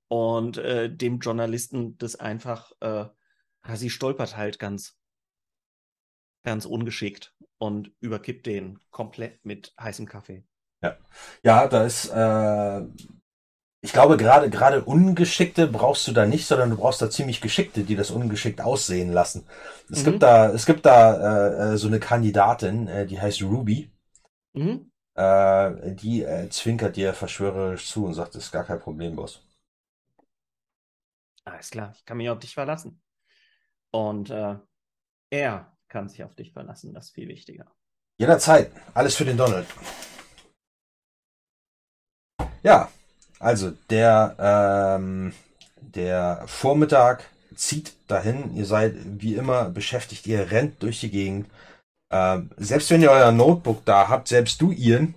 und 0.08 0.58
äh, 0.58 0.94
dem 0.94 1.20
Journalisten 1.20 1.96
das 1.98 2.16
einfach, 2.16 2.72
äh, 2.80 3.06
sie 3.74 3.90
stolpert 3.90 4.36
halt 4.36 4.58
ganz, 4.58 4.99
ganz 6.44 6.66
ungeschickt 6.66 7.34
und 7.58 7.92
überkippt 8.00 8.46
den 8.46 8.78
komplett 8.90 9.44
mit 9.44 9.74
heißem 9.80 10.06
Kaffee. 10.06 10.44
Ja, 10.82 10.96
ja 11.42 11.68
da 11.68 11.84
ist, 11.84 12.06
äh, 12.10 12.80
ich 13.82 13.92
glaube, 13.92 14.16
gerade 14.18 14.50
gerade 14.50 14.84
Ungeschickte 14.84 15.66
brauchst 15.66 16.06
du 16.08 16.12
da 16.12 16.26
nicht, 16.26 16.46
sondern 16.46 16.70
du 16.70 16.76
brauchst 16.76 17.02
da 17.02 17.10
ziemlich 17.10 17.40
Geschickte, 17.40 17.82
die 17.84 17.96
das 17.96 18.10
ungeschickt 18.10 18.60
aussehen 18.60 19.12
lassen. 19.12 19.46
Es 19.90 20.02
Mhm. 20.02 20.04
gibt 20.04 20.22
da, 20.22 20.50
es 20.50 20.66
gibt 20.66 20.86
da 20.86 21.72
äh, 21.72 21.74
äh, 21.74 21.76
so 21.78 21.88
eine 21.88 22.00
Kandidatin, 22.00 22.88
äh, 22.88 23.06
die 23.06 23.20
heißt 23.20 23.42
Ruby. 23.42 23.90
Mhm. 24.54 24.90
Äh, 25.14 25.94
die 25.94 26.22
äh, 26.24 26.48
zwinkert 26.50 26.96
dir 26.96 27.14
verschwörerisch 27.14 27.86
zu 27.86 28.06
und 28.06 28.14
sagt, 28.14 28.34
das 28.34 28.46
ist 28.46 28.50
gar 28.52 28.64
kein 28.64 28.80
Problem, 28.80 29.14
Boss. 29.14 29.40
Alles 31.44 31.70
klar, 31.70 31.92
ich 31.96 32.04
kann 32.04 32.16
mich 32.16 32.28
auf 32.30 32.38
dich 32.38 32.54
verlassen. 32.54 33.00
Und 33.92 34.30
äh, 34.30 34.56
er 35.30 35.69
kann 35.90 36.08
sich 36.08 36.24
auf 36.24 36.34
dich 36.34 36.52
verlassen, 36.52 36.94
das 36.94 37.06
ist 37.06 37.14
viel 37.14 37.28
wichtiger. 37.28 37.66
Jederzeit. 38.18 38.70
Alles 38.94 39.16
für 39.16 39.24
den 39.24 39.36
Donald. 39.36 39.66
Ja, 42.62 42.90
also 43.38 43.72
der, 43.88 44.36
ähm, 44.38 45.32
der 45.80 46.44
Vormittag 46.46 47.28
zieht 47.54 47.94
dahin. 48.08 48.54
Ihr 48.54 48.66
seid 48.66 48.94
wie 49.04 49.34
immer 49.34 49.70
beschäftigt. 49.70 50.26
Ihr 50.26 50.50
rennt 50.50 50.82
durch 50.82 51.00
die 51.00 51.10
Gegend. 51.10 51.48
Ähm, 52.12 52.50
selbst 52.56 52.90
wenn 52.90 53.02
ihr 53.02 53.10
euer 53.10 53.32
Notebook 53.32 53.84
da 53.84 54.08
habt, 54.08 54.28
selbst 54.28 54.60
du, 54.60 54.72
Ian, 54.72 55.14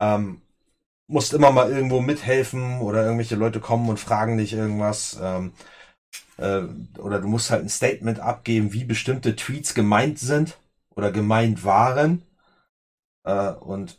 ähm, 0.00 0.42
musst 1.06 1.32
immer 1.32 1.50
mal 1.50 1.70
irgendwo 1.70 2.00
mithelfen 2.00 2.80
oder 2.80 3.04
irgendwelche 3.04 3.36
Leute 3.36 3.60
kommen 3.60 3.88
und 3.88 4.00
fragen 4.00 4.36
dich 4.36 4.52
irgendwas. 4.52 5.18
Ähm, 5.20 5.52
äh, 6.36 6.62
oder 6.98 7.20
du 7.20 7.28
musst 7.28 7.50
halt 7.50 7.64
ein 7.64 7.68
Statement 7.68 8.20
abgeben, 8.20 8.72
wie 8.72 8.84
bestimmte 8.84 9.36
Tweets 9.36 9.74
gemeint 9.74 10.18
sind 10.18 10.58
oder 10.94 11.12
gemeint 11.12 11.64
waren. 11.64 12.22
Äh, 13.24 13.50
und 13.50 13.98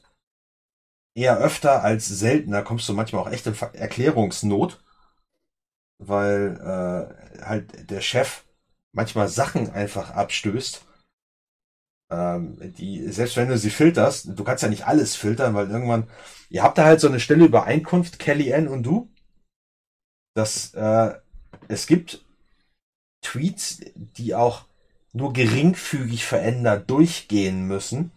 eher 1.15 1.37
öfter 1.37 1.83
als 1.83 2.07
seltener 2.07 2.61
kommst 2.61 2.87
du 2.89 2.93
manchmal 2.93 3.21
auch 3.23 3.31
echt 3.31 3.47
in 3.47 3.55
Erklärungsnot, 3.73 4.83
weil 5.99 6.57
äh, 6.59 7.41
halt 7.43 7.89
der 7.89 8.01
Chef 8.01 8.43
manchmal 8.93 9.27
Sachen 9.27 9.69
einfach 9.71 10.11
abstößt, 10.11 10.85
ähm, 12.11 12.57
die, 12.77 13.09
selbst 13.11 13.37
wenn 13.37 13.49
du 13.49 13.57
sie 13.57 13.69
filterst, 13.69 14.29
du 14.37 14.43
kannst 14.43 14.63
ja 14.63 14.69
nicht 14.69 14.87
alles 14.87 15.15
filtern, 15.15 15.55
weil 15.55 15.69
irgendwann, 15.69 16.09
ihr 16.49 16.63
habt 16.63 16.77
da 16.77 16.85
halt 16.85 16.99
so 16.99 17.07
eine 17.07 17.19
Stelle 17.19 17.45
Übereinkunft, 17.45 18.19
Kellyanne 18.19 18.69
und 18.69 18.83
du, 18.83 19.11
dass 20.35 20.73
äh, 20.73 21.15
es 21.67 21.87
gibt 21.87 22.23
Tweets, 23.21 23.81
die 23.95 24.35
auch 24.35 24.65
nur 25.13 25.33
geringfügig 25.33 26.25
verändert 26.25 26.89
durchgehen 26.89 27.67
müssen. 27.67 28.11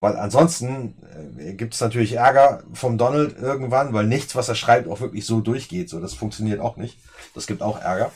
Weil 0.00 0.16
ansonsten 0.16 0.96
äh, 1.38 1.54
gibt 1.54 1.74
es 1.74 1.80
natürlich 1.80 2.14
Ärger 2.14 2.64
vom 2.72 2.98
Donald 2.98 3.38
irgendwann, 3.38 3.92
weil 3.92 4.06
nichts, 4.06 4.34
was 4.34 4.48
er 4.48 4.56
schreibt, 4.56 4.88
auch 4.88 5.00
wirklich 5.00 5.24
so 5.24 5.40
durchgeht. 5.40 5.88
So, 5.88 6.00
das 6.00 6.14
funktioniert 6.14 6.60
auch 6.60 6.76
nicht. 6.76 6.98
Das 7.34 7.46
gibt 7.46 7.62
auch 7.62 7.80
Ärger. 7.80 8.10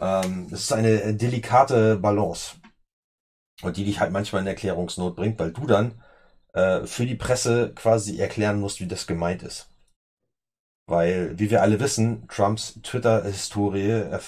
Ähm, 0.00 0.48
das 0.50 0.62
ist 0.62 0.72
eine 0.72 1.02
äh, 1.02 1.14
delikate 1.14 1.96
Balance. 1.96 2.56
Und 3.62 3.76
die 3.76 3.84
dich 3.84 4.00
halt 4.00 4.10
manchmal 4.10 4.42
in 4.42 4.48
Erklärungsnot 4.48 5.14
bringt, 5.14 5.38
weil 5.38 5.52
du 5.52 5.66
dann 5.66 6.02
äh, 6.52 6.84
für 6.86 7.06
die 7.06 7.14
Presse 7.14 7.72
quasi 7.76 8.18
erklären 8.18 8.58
musst, 8.58 8.80
wie 8.80 8.88
das 8.88 9.06
gemeint 9.06 9.44
ist. 9.44 9.69
Weil, 10.90 11.38
wie 11.38 11.50
wir 11.50 11.62
alle 11.62 11.78
wissen, 11.78 12.26
Trumps 12.26 12.80
Twitter-Historie 12.82 14.18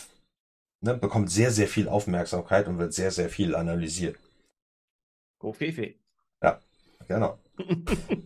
ne, 0.81 0.95
bekommt 0.95 1.29
sehr, 1.29 1.51
sehr 1.51 1.67
viel 1.67 1.89
Aufmerksamkeit 1.89 2.69
und 2.69 2.79
wird 2.79 2.95
sehr, 2.95 3.11
sehr 3.11 3.29
viel 3.29 3.57
analysiert. 3.57 4.17
Go 5.41 5.53
Fefe. 5.53 5.95
Ja, 6.41 6.61
genau. 7.09 7.39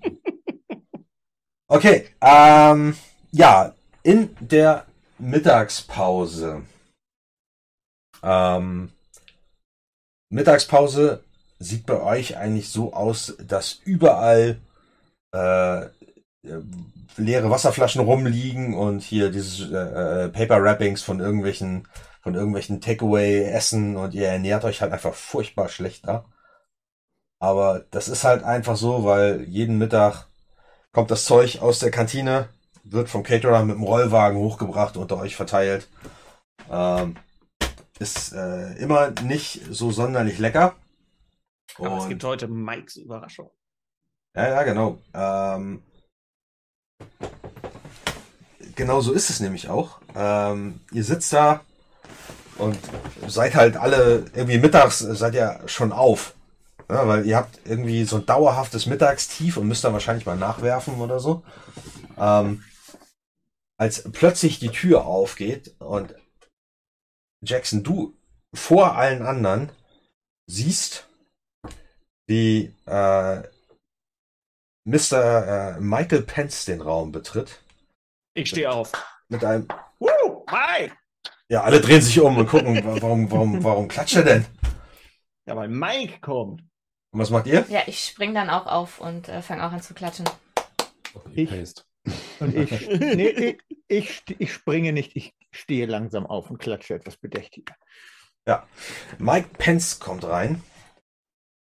Okay, 1.68 2.06
ähm, 2.20 2.96
ja, 3.32 3.74
in 4.04 4.36
der 4.38 4.86
Mittagspause. 5.18 6.62
Ähm, 8.22 8.92
Mittagspause 10.30 11.24
sieht 11.58 11.86
bei 11.86 12.00
euch 12.00 12.36
eigentlich 12.36 12.68
so 12.68 12.92
aus, 12.92 13.36
dass 13.40 13.80
überall 13.84 14.60
äh, 15.32 15.86
leere 17.16 17.50
Wasserflaschen 17.50 18.00
rumliegen 18.02 18.74
und 18.74 19.02
hier 19.02 19.30
dieses 19.30 19.70
äh, 19.70 20.24
äh, 20.24 20.28
Paper 20.28 20.62
Wrappings 20.62 21.02
von 21.02 21.20
irgendwelchen 21.20 21.88
von 22.22 22.34
irgendwelchen 22.34 22.80
Takeaway 22.80 23.44
Essen 23.44 23.96
und 23.96 24.12
ihr 24.14 24.26
ernährt 24.28 24.64
euch 24.64 24.82
halt 24.82 24.92
einfach 24.92 25.14
furchtbar 25.14 25.68
schlecht 25.68 26.06
da. 26.08 26.24
Aber 27.38 27.84
das 27.90 28.08
ist 28.08 28.24
halt 28.24 28.42
einfach 28.42 28.76
so, 28.76 29.04
weil 29.04 29.42
jeden 29.44 29.78
Mittag 29.78 30.26
kommt 30.92 31.10
das 31.10 31.24
Zeug 31.24 31.60
aus 31.60 31.78
der 31.78 31.90
Kantine, 31.90 32.48
wird 32.82 33.08
vom 33.08 33.22
Caterer 33.22 33.64
mit 33.64 33.76
dem 33.76 33.82
Rollwagen 33.84 34.38
hochgebracht, 34.38 34.96
unter 34.96 35.18
euch 35.18 35.36
verteilt. 35.36 35.88
Ähm, 36.70 37.16
ist 37.98 38.32
äh, 38.32 38.72
immer 38.78 39.10
nicht 39.22 39.60
so 39.70 39.90
sonderlich 39.90 40.38
lecker. 40.38 40.74
Aber 41.78 41.98
es 41.98 42.04
Und- 42.04 42.08
gibt 42.08 42.24
heute 42.24 42.48
Mikes 42.48 42.96
Überraschung. 42.96 43.50
ja, 44.34 44.48
ja, 44.48 44.62
genau. 44.64 44.98
Ähm, 45.14 45.82
genau 48.76 49.00
so 49.00 49.12
ist 49.12 49.30
es 49.30 49.40
nämlich 49.40 49.68
auch. 49.68 50.00
Ähm, 50.14 50.80
ihr 50.92 51.02
sitzt 51.02 51.32
da 51.32 51.62
und 52.58 52.78
seid 53.26 53.54
halt 53.54 53.76
alle 53.76 54.26
irgendwie 54.34 54.58
mittags 54.58 55.02
äh, 55.02 55.14
seid 55.14 55.34
ihr 55.34 55.60
schon 55.66 55.92
auf. 55.92 56.34
Ja, 56.88 57.08
weil 57.08 57.26
ihr 57.26 57.36
habt 57.36 57.58
irgendwie 57.64 58.04
so 58.04 58.16
ein 58.16 58.26
dauerhaftes 58.26 58.86
Mittagstief 58.86 59.56
und 59.56 59.66
müsst 59.66 59.82
dann 59.82 59.92
wahrscheinlich 59.92 60.24
mal 60.24 60.36
nachwerfen 60.36 61.00
oder 61.00 61.18
so. 61.18 61.42
Ähm, 62.16 62.62
als 63.76 64.04
plötzlich 64.12 64.60
die 64.60 64.70
Tür 64.70 65.04
aufgeht 65.04 65.74
und 65.80 66.14
Jackson, 67.42 67.82
du 67.82 68.14
vor 68.54 68.96
allen 68.96 69.22
anderen 69.22 69.70
siehst, 70.46 71.08
wie 72.26 72.72
äh, 72.86 73.42
Mr. 74.86 75.76
Äh, 75.76 75.80
Michael 75.80 76.22
Pence 76.22 76.64
den 76.64 76.80
Raum 76.80 77.10
betritt. 77.10 77.60
Ich 78.34 78.50
stehe 78.50 78.70
auf. 78.70 78.92
Mit 79.28 79.44
einem. 79.44 79.66
Woo, 79.98 80.44
Mike! 80.48 80.96
Ja, 81.48 81.62
alle 81.64 81.80
drehen 81.80 82.00
sich 82.00 82.20
um 82.20 82.36
und 82.36 82.46
gucken, 82.46 82.80
warum, 82.84 83.30
warum, 83.30 83.64
warum 83.64 83.88
klatscht 83.88 84.16
er 84.16 84.22
denn? 84.22 84.46
Ja, 85.44 85.56
weil 85.56 85.68
Mike 85.68 86.20
kommt. 86.20 86.62
Und 87.10 87.20
was 87.20 87.30
macht 87.30 87.46
ihr? 87.46 87.66
Ja, 87.68 87.82
ich 87.86 88.04
spring 88.04 88.32
dann 88.32 88.48
auch 88.48 88.66
auf 88.66 89.00
und 89.00 89.28
äh, 89.28 89.42
fange 89.42 89.66
auch 89.66 89.72
an 89.72 89.82
zu 89.82 89.92
klatschen. 89.92 90.28
Ich, 91.34 91.50
und 92.38 92.54
ich, 92.54 92.88
nee, 92.88 93.28
ich, 93.28 93.58
ich, 93.88 94.22
ich 94.38 94.52
springe 94.52 94.92
nicht, 94.92 95.16
ich 95.16 95.34
stehe 95.50 95.86
langsam 95.86 96.26
auf 96.26 96.48
und 96.48 96.58
klatsche 96.58 96.94
etwas 96.94 97.16
bedächtiger. 97.16 97.74
Ja. 98.46 98.68
Mike 99.18 99.48
Pence 99.58 99.98
kommt 99.98 100.24
rein. 100.24 100.62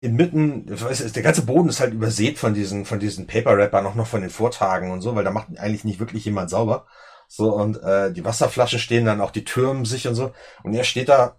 Inmitten, 0.00 0.66
der 0.66 1.22
ganze 1.22 1.46
Boden 1.46 1.68
ist 1.68 1.80
halt 1.80 1.94
übersät 1.94 2.38
von 2.38 2.54
diesen, 2.54 2.84
von 2.84 3.00
diesen 3.00 3.26
Paper-Rappern, 3.26 3.86
auch 3.86 3.94
noch 3.94 4.06
von 4.06 4.20
den 4.20 4.30
Vortagen 4.30 4.90
und 4.90 5.00
so, 5.00 5.14
weil 5.14 5.24
da 5.24 5.30
macht 5.30 5.58
eigentlich 5.58 5.84
nicht 5.84 6.00
wirklich 6.00 6.24
jemand 6.24 6.50
sauber. 6.50 6.86
So, 7.28 7.54
und 7.54 7.82
äh, 7.82 8.12
die 8.12 8.24
Wasserflaschen 8.24 8.78
stehen 8.78 9.06
dann, 9.06 9.20
auch 9.20 9.30
die 9.30 9.44
Türmen 9.44 9.84
sich 9.84 10.06
und 10.06 10.14
so. 10.14 10.32
Und 10.62 10.74
er 10.74 10.84
steht 10.84 11.08
da 11.08 11.36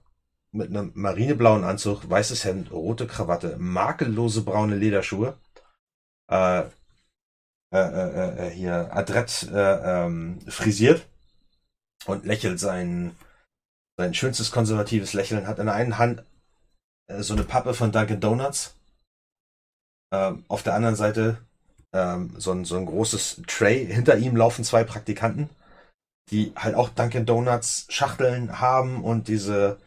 mit 0.51 0.70
einem 0.70 0.91
marineblauen 0.95 1.64
Anzug, 1.64 2.10
weißes 2.10 2.45
Hemd, 2.45 2.72
rote 2.72 3.08
Krawatte, 3.08 3.55
makellose 3.60 4.41
braune 4.41 4.76
Lederschuhe. 4.76 5.38
Äh, 6.30 6.64
äh, 7.72 7.80
äh, 7.80 8.47
äh, 8.47 8.49
hier 8.49 8.95
adrett 8.95 9.49
äh, 9.51 10.05
ähm, 10.05 10.39
frisiert 10.47 11.05
und 12.05 12.26
lächelt 12.26 12.62
sein, 12.62 13.14
sein 13.97 14.14
schönstes 14.14 14.51
konservatives 14.51 15.12
Lächeln, 15.12 15.47
hat 15.47 15.60
in 15.60 15.66
der 15.66 15.76
einen 15.76 15.97
Hand 15.97 16.22
äh, 16.22 16.24
so 17.20 17.34
eine 17.34 17.43
Pappe 17.43 17.74
von 17.74 17.91
Dunkin' 17.91 18.20
Donuts, 18.20 18.76
ähm, 20.12 20.43
auf 20.47 20.64
der 20.64 20.76
anderen 20.76 20.95
Seite 20.95 21.38
ähm, 21.93 22.34
so, 22.38 22.51
ein, 22.51 22.66
so 22.66 22.78
ein 22.78 22.86
großes 22.86 23.41
Tray, 23.47 23.86
hinter 23.86 24.18
ihm 24.18 24.36
laufen 24.36 24.64
zwei 24.64 24.84
Praktikanten, 24.84 25.49
die 26.32 26.53
halt 26.55 26.76
auch 26.76 26.89
Dunkin' 26.89 27.26
Donuts 27.26 27.86
Schachteln 27.89 28.60
haben 28.60 29.03
und 29.03 29.28
diese 29.28 29.78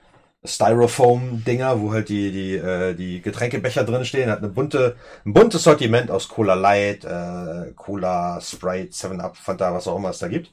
Styrofoam-Dinger, 0.42 1.80
wo 1.80 1.92
halt 1.92 2.08
die, 2.08 2.32
die, 2.32 2.54
äh, 2.54 2.94
die 2.94 3.20
Getränkebecher 3.20 3.84
drin 3.84 4.06
stehen, 4.06 4.30
hat 4.30 4.38
eine 4.38 4.48
bunte, 4.48 4.96
ein 5.26 5.34
buntes 5.34 5.64
Sortiment 5.64 6.10
aus 6.10 6.28
Cola 6.28 6.54
Light, 6.54 7.04
äh, 7.04 7.72
Cola, 7.76 8.40
Sprite, 8.40 8.92
7-Up, 8.92 9.36
Fanta, 9.36 9.74
was 9.74 9.86
auch 9.86 9.96
immer 9.96 10.10
es 10.10 10.18
da 10.18 10.28
gibt. 10.28 10.50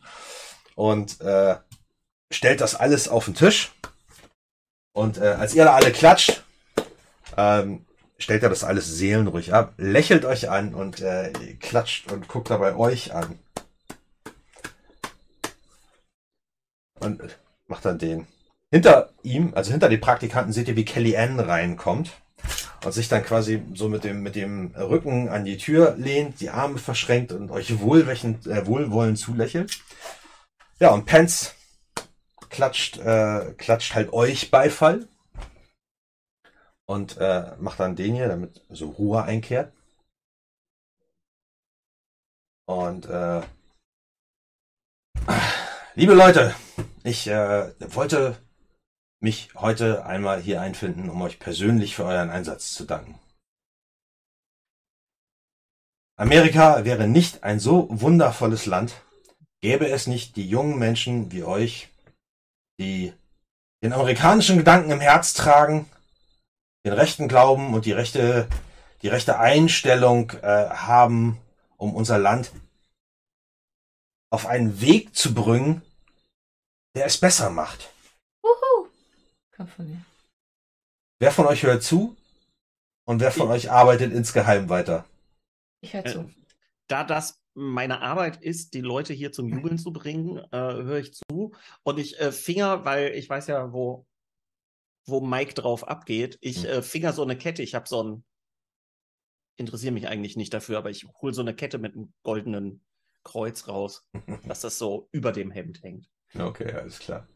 Und 0.75 1.21
äh, 1.21 1.55
stellt 2.33 2.59
das 2.59 2.75
alles 2.75 3.07
auf 3.07 3.25
den 3.25 3.35
Tisch. 3.35 3.71
Und 4.93 5.19
äh, 5.19 5.37
als 5.39 5.55
ihr 5.55 5.63
da 5.63 5.75
alle 5.75 5.91
klatscht, 5.91 6.43
ähm, 7.37 7.85
stellt 8.17 8.43
er 8.43 8.49
das 8.49 8.63
alles 8.63 8.87
seelenruhig 8.97 9.53
ab, 9.53 9.73
lächelt 9.77 10.25
euch 10.25 10.49
an 10.49 10.73
und 10.73 11.01
äh, 11.01 11.31
klatscht 11.59 12.11
und 12.11 12.27
guckt 12.27 12.49
dabei 12.49 12.75
euch 12.75 13.13
an. 13.13 13.39
Und 16.99 17.21
macht 17.67 17.85
dann 17.85 17.99
den 17.99 18.27
hinter 18.71 19.13
ihm, 19.23 19.53
also 19.55 19.71
hinter 19.71 19.87
den 19.87 20.01
Praktikanten, 20.01 20.51
seht 20.51 20.67
ihr, 20.67 20.75
wie 20.75 20.85
Kelly 20.85 21.15
Ann 21.15 21.39
reinkommt 21.39 22.11
und 22.83 22.91
sich 22.91 23.07
dann 23.07 23.23
quasi 23.23 23.63
so 23.73 23.87
mit 23.87 24.03
dem, 24.03 24.23
mit 24.23 24.35
dem 24.35 24.73
Rücken 24.75 25.29
an 25.29 25.45
die 25.45 25.57
Tür 25.57 25.95
lehnt, 25.97 26.41
die 26.41 26.49
Arme 26.49 26.79
verschränkt 26.79 27.31
und 27.31 27.51
euch 27.51 27.79
wohlwächend, 27.79 28.47
äh, 28.47 28.65
wohlwollend 28.65 29.19
zulächelt. 29.19 29.79
Ja, 30.79 30.89
und 30.89 31.05
Pence 31.05 31.55
klatscht, 32.49 32.97
äh, 32.97 33.53
klatscht 33.57 33.95
halt 33.95 34.11
euch 34.11 34.51
Beifall 34.51 35.07
und 36.87 37.17
äh, 37.17 37.55
macht 37.57 37.79
dann 37.79 37.95
den 37.95 38.15
hier, 38.15 38.27
damit 38.27 38.61
so 38.69 38.89
Ruhe 38.89 39.23
einkehrt. 39.23 39.71
Und 42.65 43.05
äh, 43.05 43.41
liebe 45.95 46.13
Leute, 46.13 46.55
ich 47.03 47.27
äh, 47.27 47.73
wollte 47.93 48.37
mich 49.19 49.53
heute 49.55 50.05
einmal 50.05 50.41
hier 50.41 50.61
einfinden, 50.61 51.09
um 51.09 51.21
euch 51.21 51.39
persönlich 51.39 51.95
für 51.95 52.05
euren 52.05 52.29
Einsatz 52.29 52.73
zu 52.73 52.85
danken. 52.85 53.19
Amerika 56.19 56.83
wäre 56.83 57.07
nicht 57.07 57.43
ein 57.43 57.59
so 57.59 57.87
wundervolles 57.89 58.65
Land, 58.65 59.01
gäbe 59.61 59.87
es 59.87 60.07
nicht 60.07 60.35
die 60.35 60.49
jungen 60.49 60.79
Menschen 60.79 61.31
wie 61.31 61.43
euch, 61.43 61.89
die 62.79 63.13
den 63.83 63.93
amerikanischen 63.93 64.57
Gedanken 64.57 64.91
im 64.91 64.99
Herz 64.99 65.33
tragen, 65.33 65.87
den 66.87 66.93
rechten 66.93 67.27
Glauben 67.27 67.73
und 67.73 67.85
die 67.85 67.91
rechte, 67.91 68.47
die 69.01 69.09
rechte 69.09 69.39
Einstellung 69.39 70.31
äh, 70.41 70.69
haben, 70.69 71.37
um 71.75 71.93
unser 71.93 72.17
Land 72.17 72.51
auf 74.29 74.45
einen 74.45 74.79
Weg 74.79 75.13
zu 75.13 75.33
bringen, 75.33 75.81
der 76.95 77.05
es 77.05 77.17
besser 77.17 77.49
macht. 77.49 77.89
Kommt 79.53 79.69
von 79.71 79.89
mir. 79.89 80.01
Wer 81.19 81.31
von 81.31 81.45
euch 81.47 81.63
hört 81.63 81.83
zu? 81.83 82.15
Und 83.05 83.19
wer 83.19 83.31
von 83.31 83.47
ich. 83.47 83.53
euch 83.53 83.71
arbeitet 83.71 84.13
insgeheim 84.13 84.69
weiter? 84.69 85.03
Ich 85.81 85.93
höre 85.93 86.05
zu. 86.05 86.19
Äh, 86.19 86.33
da 86.87 87.03
das 87.03 87.41
meine 87.53 88.01
Arbeit 88.01 88.41
ist, 88.41 88.75
die 88.75 88.81
Leute 88.81 89.13
hier 89.13 89.33
zum 89.33 89.49
Jubeln 89.49 89.77
zu 89.77 89.91
bringen, 89.91 90.37
äh, 90.37 90.57
höre 90.57 90.99
ich 90.99 91.13
zu. 91.13 91.53
Und 91.83 91.99
ich 91.99 92.17
äh, 92.19 92.31
finger, 92.31 92.85
weil 92.85 93.09
ich 93.09 93.29
weiß 93.29 93.47
ja, 93.47 93.73
wo, 93.73 94.05
wo 95.07 95.21
Mike 95.21 95.53
drauf 95.53 95.87
abgeht, 95.87 96.37
ich 96.41 96.63
hm. 96.63 96.69
äh, 96.69 96.81
finger 96.81 97.13
so 97.13 97.23
eine 97.23 97.37
Kette. 97.37 97.63
Ich 97.63 97.73
habe 97.73 97.87
so 97.87 98.03
ein, 98.03 98.23
interessiere 99.55 99.93
mich 99.93 100.07
eigentlich 100.07 100.35
nicht 100.35 100.53
dafür, 100.53 100.77
aber 100.77 100.89
ich 100.89 101.05
hole 101.21 101.33
so 101.33 101.41
eine 101.41 101.55
Kette 101.55 101.79
mit 101.79 101.95
einem 101.95 102.13
goldenen 102.23 102.83
Kreuz 103.23 103.67
raus, 103.67 104.05
dass 104.47 104.61
das 104.61 104.77
so 104.77 105.09
über 105.11 105.31
dem 105.31 105.51
Hemd 105.51 105.81
hängt. 105.81 106.07
Okay, 106.37 106.71
alles 106.73 106.99
klar. 106.99 107.27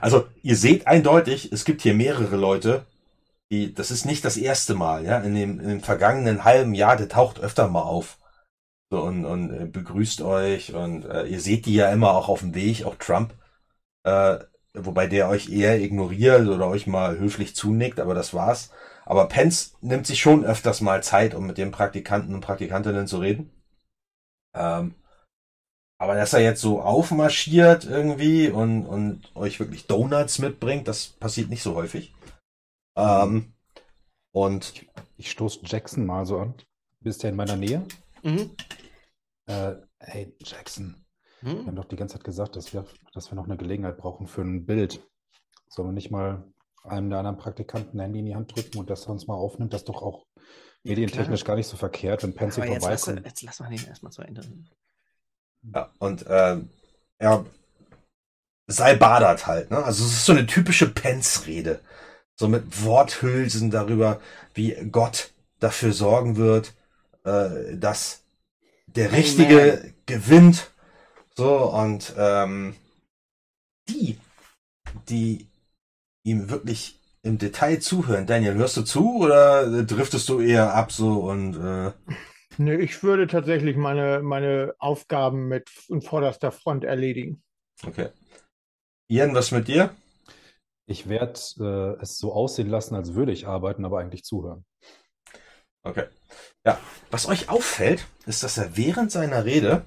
Also 0.00 0.26
ihr 0.42 0.56
seht 0.56 0.86
eindeutig, 0.86 1.52
es 1.52 1.64
gibt 1.64 1.82
hier 1.82 1.94
mehrere 1.94 2.36
Leute, 2.36 2.86
die, 3.50 3.72
das 3.72 3.90
ist 3.90 4.04
nicht 4.04 4.24
das 4.24 4.36
erste 4.36 4.74
Mal, 4.74 5.04
ja, 5.04 5.18
in 5.20 5.34
dem, 5.34 5.60
in 5.60 5.68
dem 5.68 5.80
vergangenen 5.80 6.44
halben 6.44 6.74
Jahr, 6.74 6.96
der 6.96 7.08
taucht 7.08 7.38
öfter 7.38 7.68
mal 7.68 7.82
auf. 7.82 8.18
So, 8.90 9.02
und, 9.02 9.26
und 9.26 9.50
äh, 9.52 9.66
begrüßt 9.66 10.22
euch 10.22 10.74
und 10.74 11.04
äh, 11.04 11.26
ihr 11.26 11.40
seht 11.40 11.66
die 11.66 11.74
ja 11.74 11.92
immer 11.92 12.12
auch 12.12 12.28
auf 12.28 12.40
dem 12.40 12.54
Weg, 12.54 12.84
auch 12.84 12.96
Trump, 12.96 13.34
äh, 14.04 14.38
wobei 14.74 15.06
der 15.06 15.28
euch 15.28 15.48
eher 15.50 15.80
ignoriert 15.80 16.46
oder 16.48 16.68
euch 16.68 16.86
mal 16.86 17.18
höflich 17.18 17.54
zunickt, 17.54 18.00
aber 18.00 18.14
das 18.14 18.34
war's. 18.34 18.70
Aber 19.04 19.26
Pence 19.28 19.76
nimmt 19.80 20.06
sich 20.06 20.20
schon 20.20 20.44
öfters 20.44 20.80
mal 20.80 21.02
Zeit, 21.02 21.34
um 21.34 21.46
mit 21.46 21.58
den 21.58 21.70
Praktikanten 21.70 22.34
und 22.34 22.42
Praktikantinnen 22.42 23.06
zu 23.06 23.18
reden. 23.18 23.50
Ähm, 24.54 24.94
aber 26.00 26.14
dass 26.14 26.32
er 26.32 26.40
jetzt 26.40 26.60
so 26.60 26.80
aufmarschiert 26.80 27.84
irgendwie 27.84 28.50
und, 28.50 28.86
und 28.86 29.34
euch 29.34 29.58
wirklich 29.58 29.86
Donuts 29.86 30.38
mitbringt, 30.38 30.86
das 30.86 31.08
passiert 31.08 31.50
nicht 31.50 31.62
so 31.62 31.74
häufig. 31.74 32.14
Ähm, 32.96 33.52
und 34.32 34.72
ich, 34.74 34.88
ich 35.16 35.30
stoße 35.30 35.60
Jackson 35.64 36.06
mal 36.06 36.26
so 36.26 36.38
an. 36.38 36.54
Bist 37.00 37.22
ja 37.22 37.30
in 37.30 37.36
meiner 37.36 37.56
Nähe? 37.56 37.86
Mhm. 38.22 38.50
Äh, 39.46 39.74
hey, 39.98 40.36
Jackson. 40.44 41.04
Mhm. 41.42 41.46
Wir 41.48 41.66
haben 41.66 41.76
doch 41.76 41.84
die 41.84 41.96
ganze 41.96 42.16
Zeit 42.16 42.24
gesagt, 42.24 42.56
dass 42.56 42.72
wir, 42.72 42.84
dass 43.12 43.30
wir 43.30 43.36
noch 43.36 43.44
eine 43.44 43.56
Gelegenheit 43.56 43.96
brauchen 43.96 44.26
für 44.26 44.42
ein 44.42 44.66
Bild. 44.66 45.00
Sollen 45.68 45.88
wir 45.88 45.92
nicht 45.92 46.10
mal 46.10 46.44
einem 46.84 47.10
der 47.10 47.18
anderen 47.18 47.38
Praktikanten 47.38 47.98
ein 47.98 48.04
Handy 48.04 48.20
in 48.20 48.26
die 48.26 48.34
Hand 48.34 48.54
drücken 48.54 48.78
und 48.78 48.90
das 48.90 49.06
er 49.06 49.10
uns 49.10 49.26
mal 49.26 49.34
aufnimmt? 49.34 49.72
Das 49.72 49.82
ist 49.82 49.88
doch 49.88 50.02
auch 50.02 50.26
medientechnisch 50.84 51.40
ja, 51.40 51.46
gar 51.46 51.56
nicht 51.56 51.66
so 51.66 51.76
verkehrt, 51.76 52.22
wenn 52.22 52.34
Pencil 52.34 52.64
vorbeikommt. 52.64 53.24
Jetzt 53.24 53.42
lass 53.42 53.60
mal 53.60 53.70
den 53.70 53.86
erstmal 53.86 54.12
zu 54.12 54.22
Ende. 54.22 54.42
Ja, 55.74 55.92
und 55.98 56.26
äh, 56.26 56.58
er 57.18 57.44
sei 58.66 58.94
badert 58.94 59.46
halt, 59.46 59.70
ne? 59.70 59.78
Also 59.78 60.04
es 60.04 60.12
ist 60.12 60.26
so 60.26 60.32
eine 60.32 60.46
typische 60.46 60.88
Pence-Rede. 60.88 61.80
So 62.36 62.46
mit 62.48 62.84
Worthülsen 62.84 63.70
darüber, 63.70 64.20
wie 64.54 64.74
Gott 64.92 65.32
dafür 65.58 65.92
sorgen 65.92 66.36
wird, 66.36 66.74
äh, 67.24 67.76
dass 67.76 68.22
der 68.86 69.12
Richtige 69.12 69.94
gewinnt. 70.06 70.70
So, 71.38 71.70
und 71.72 72.14
ähm, 72.18 72.74
die, 73.88 74.18
die 75.08 75.46
ihm 76.24 76.50
wirklich 76.50 76.98
im 77.22 77.38
Detail 77.38 77.78
zuhören. 77.78 78.26
Daniel, 78.26 78.54
hörst 78.54 78.76
du 78.76 78.82
zu 78.82 79.18
oder 79.20 79.84
driftest 79.84 80.28
du 80.28 80.40
eher 80.40 80.74
ab 80.74 80.90
so 80.90 81.20
und 81.20 81.54
äh, 81.54 81.92
Nee, 82.56 82.74
ich 82.74 83.04
würde 83.04 83.28
tatsächlich 83.28 83.76
meine, 83.76 84.20
meine 84.20 84.74
Aufgaben 84.80 85.46
mit 85.46 85.70
in 85.88 86.02
vorderster 86.02 86.50
Front 86.50 86.82
erledigen. 86.82 87.40
Okay. 87.86 88.08
Ian, 89.08 89.32
was 89.32 89.52
mit 89.52 89.68
dir? 89.68 89.94
Ich 90.86 91.08
werde 91.08 91.38
äh, 91.60 92.02
es 92.02 92.18
so 92.18 92.32
aussehen 92.32 92.68
lassen, 92.68 92.96
als 92.96 93.14
würde 93.14 93.30
ich 93.30 93.46
arbeiten, 93.46 93.84
aber 93.84 94.00
eigentlich 94.00 94.24
zuhören. 94.24 94.64
Okay. 95.84 96.06
Ja, 96.66 96.80
was 97.12 97.28
euch 97.28 97.48
auffällt, 97.48 98.08
ist, 98.26 98.42
dass 98.42 98.58
er 98.58 98.76
während 98.76 99.12
seiner 99.12 99.44
Rede, 99.44 99.86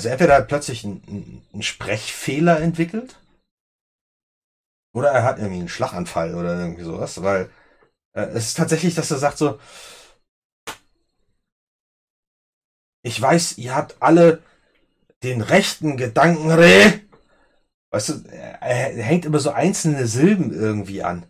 also 0.00 0.08
entweder 0.08 0.36
hat 0.36 0.48
plötzlich 0.48 0.82
einen, 0.82 1.42
einen 1.52 1.62
Sprechfehler 1.62 2.58
entwickelt, 2.58 3.20
oder 4.94 5.10
er 5.10 5.24
hat 5.24 5.36
irgendwie 5.36 5.58
einen 5.58 5.68
Schlaganfall 5.68 6.34
oder 6.34 6.58
irgendwie 6.58 6.84
sowas, 6.84 7.22
weil 7.22 7.50
äh, 8.14 8.22
es 8.22 8.46
ist 8.46 8.56
tatsächlich, 8.56 8.94
dass 8.94 9.10
er 9.10 9.18
sagt 9.18 9.36
so, 9.36 9.60
ich 13.02 13.20
weiß, 13.20 13.58
ihr 13.58 13.74
habt 13.74 14.00
alle 14.00 14.42
den 15.22 15.42
rechten 15.42 15.98
Gedanken, 15.98 16.50
Reh. 16.50 17.00
Weißt 17.90 18.08
du, 18.08 18.24
er, 18.30 18.62
er 18.62 19.02
hängt 19.04 19.26
immer 19.26 19.38
so 19.38 19.50
einzelne 19.50 20.06
Silben 20.06 20.50
irgendwie 20.50 21.02
an. 21.02 21.26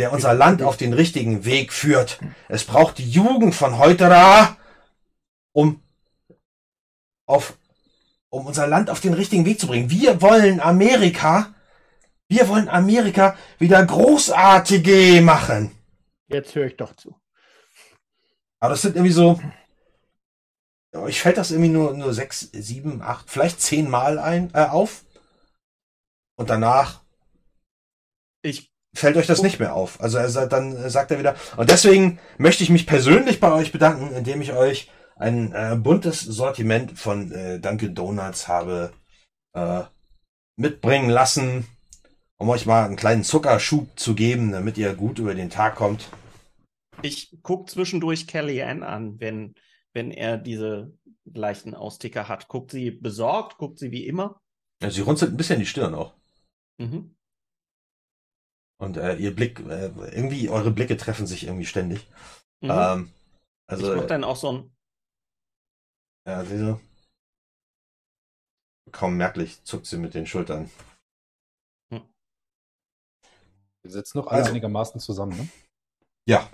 Der 0.00 0.12
unser 0.12 0.34
Land 0.34 0.62
auf 0.62 0.76
den 0.76 0.94
richtigen 0.94 1.44
Weg 1.44 1.72
führt. 1.72 2.18
Es 2.48 2.64
braucht 2.64 2.98
die 2.98 3.08
Jugend 3.08 3.54
von 3.54 3.78
heute, 3.78 4.10
Ra, 4.10 4.56
um 5.52 5.80
auf, 7.30 7.56
um 8.28 8.46
unser 8.46 8.66
Land 8.66 8.90
auf 8.90 9.00
den 9.00 9.14
richtigen 9.14 9.44
Weg 9.44 9.60
zu 9.60 9.66
bringen. 9.66 9.90
Wir 9.90 10.20
wollen 10.20 10.60
Amerika, 10.60 11.54
wir 12.28 12.48
wollen 12.48 12.68
Amerika 12.68 13.36
wieder 13.58 13.84
großartige 13.84 15.20
machen. 15.22 15.70
Jetzt 16.28 16.54
höre 16.54 16.66
ich 16.66 16.76
doch 16.76 16.94
zu. 16.94 17.14
Aber 18.60 18.70
das 18.70 18.82
sind 18.82 18.96
irgendwie 18.96 19.12
so, 19.12 19.40
euch 20.94 21.20
fällt 21.20 21.38
das 21.38 21.50
irgendwie 21.50 21.70
nur, 21.70 21.94
nur 21.94 22.12
sechs, 22.12 22.50
sieben, 22.52 23.00
acht, 23.02 23.30
vielleicht 23.30 23.60
zehn 23.60 23.88
Mal 23.88 24.18
ein, 24.18 24.50
äh, 24.54 24.66
auf. 24.66 25.04
Und 26.36 26.50
danach 26.50 27.00
Ich 28.42 28.70
fällt 28.94 29.16
euch 29.16 29.26
das 29.26 29.42
nicht 29.42 29.60
mehr 29.60 29.74
auf. 29.74 30.00
Also 30.00 30.18
er 30.18 30.46
dann 30.46 30.90
sagt 30.90 31.10
er 31.10 31.18
wieder. 31.18 31.36
Und 31.56 31.70
deswegen 31.70 32.18
möchte 32.38 32.64
ich 32.64 32.70
mich 32.70 32.86
persönlich 32.86 33.38
bei 33.38 33.52
euch 33.52 33.72
bedanken, 33.72 34.14
indem 34.14 34.40
ich 34.40 34.52
euch 34.52 34.90
ein 35.20 35.52
äh, 35.52 35.76
buntes 35.76 36.20
Sortiment 36.20 36.98
von 36.98 37.30
äh, 37.30 37.60
Dunkin' 37.60 37.94
Donuts 37.94 38.48
habe 38.48 38.92
äh, 39.52 39.82
mitbringen 40.56 41.10
lassen, 41.10 41.66
um 42.38 42.48
euch 42.48 42.64
mal 42.64 42.86
einen 42.86 42.96
kleinen 42.96 43.22
Zuckerschub 43.22 43.98
zu 43.98 44.14
geben, 44.14 44.50
damit 44.50 44.78
ihr 44.78 44.94
gut 44.94 45.18
über 45.18 45.34
den 45.34 45.50
Tag 45.50 45.76
kommt. 45.76 46.08
Ich 47.02 47.38
gucke 47.42 47.70
zwischendurch 47.70 48.26
Kellyanne 48.26 48.86
an, 48.86 49.20
wenn, 49.20 49.54
wenn 49.92 50.10
er 50.10 50.38
diese 50.38 50.92
leichten 51.24 51.74
Austicker 51.74 52.28
hat. 52.28 52.48
Guckt 52.48 52.70
sie 52.70 52.90
besorgt, 52.90 53.58
guckt 53.58 53.78
sie 53.78 53.90
wie 53.90 54.06
immer. 54.06 54.40
Ja, 54.82 54.90
sie 54.90 55.02
runzelt 55.02 55.32
ein 55.32 55.36
bisschen 55.36 55.60
die 55.60 55.66
Stirn 55.66 55.94
auch. 55.94 56.14
Mhm. 56.78 57.14
Und 58.78 58.96
äh, 58.96 59.16
ihr 59.16 59.34
Blick, 59.34 59.60
äh, 59.60 59.90
irgendwie, 60.12 60.48
eure 60.48 60.70
Blicke 60.70 60.96
treffen 60.96 61.26
sich 61.26 61.44
irgendwie 61.44 61.66
ständig. 61.66 62.06
Mhm. 62.62 62.70
Ähm, 62.70 63.12
also, 63.66 63.92
ich 63.92 64.00
mach 64.00 64.06
dann 64.06 64.24
auch 64.24 64.36
so 64.36 64.52
ein. 64.52 64.72
Ja, 66.26 66.42
diese. 66.42 66.80
Kaum 68.92 69.16
merklich 69.16 69.62
zuckt 69.64 69.86
sie 69.86 69.98
mit 69.98 70.14
den 70.14 70.26
Schultern. 70.26 70.70
Wir 73.82 73.90
sitzen 73.90 74.18
noch 74.18 74.26
alle 74.26 74.38
Also- 74.40 74.50
einigermaßen 74.50 75.00
zusammen, 75.00 75.36
ne? 75.36 75.48
Ja, 76.26 76.50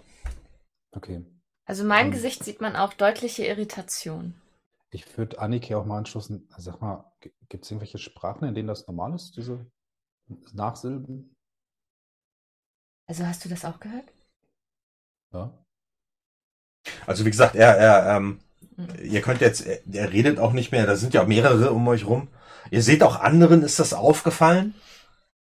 Okay. 0.92 1.22
Also 1.66 1.82
in 1.82 1.88
meinem 1.88 2.06
Ähm. 2.06 2.12
Gesicht 2.12 2.42
sieht 2.42 2.60
man 2.62 2.74
auch 2.74 2.94
deutliche 2.94 3.44
Irritation. 3.44 4.40
Ich 4.90 5.18
würde 5.18 5.38
Annike 5.40 5.76
auch 5.76 5.84
mal 5.84 5.98
anschließen. 5.98 6.48
Sag 6.56 6.80
mal, 6.80 7.12
gibt 7.50 7.64
es 7.64 7.70
irgendwelche 7.70 7.98
Sprachen, 7.98 8.48
in 8.48 8.54
denen 8.54 8.68
das 8.68 8.86
normal 8.86 9.14
ist, 9.14 9.36
diese 9.36 9.66
Nachsilben? 10.54 11.34
Also 13.08 13.26
hast 13.26 13.44
du 13.44 13.48
das 13.50 13.64
auch 13.66 13.78
gehört? 13.78 14.10
Ja. 15.34 15.52
also 17.06 17.26
wie 17.26 17.30
gesagt, 17.30 17.56
er, 17.56 17.76
er, 17.76 18.16
ähm. 18.16 18.40
Ihr 19.02 19.22
könnt 19.22 19.40
jetzt, 19.40 19.66
er, 19.66 19.78
er 19.92 20.12
redet 20.12 20.38
auch 20.38 20.52
nicht 20.52 20.72
mehr, 20.72 20.86
da 20.86 20.96
sind 20.96 21.14
ja 21.14 21.24
mehrere 21.24 21.72
um 21.72 21.86
euch 21.88 22.06
rum. 22.06 22.28
Ihr 22.70 22.82
seht 22.82 23.02
auch 23.02 23.20
anderen, 23.20 23.62
ist 23.62 23.78
das 23.78 23.94
aufgefallen. 23.94 24.74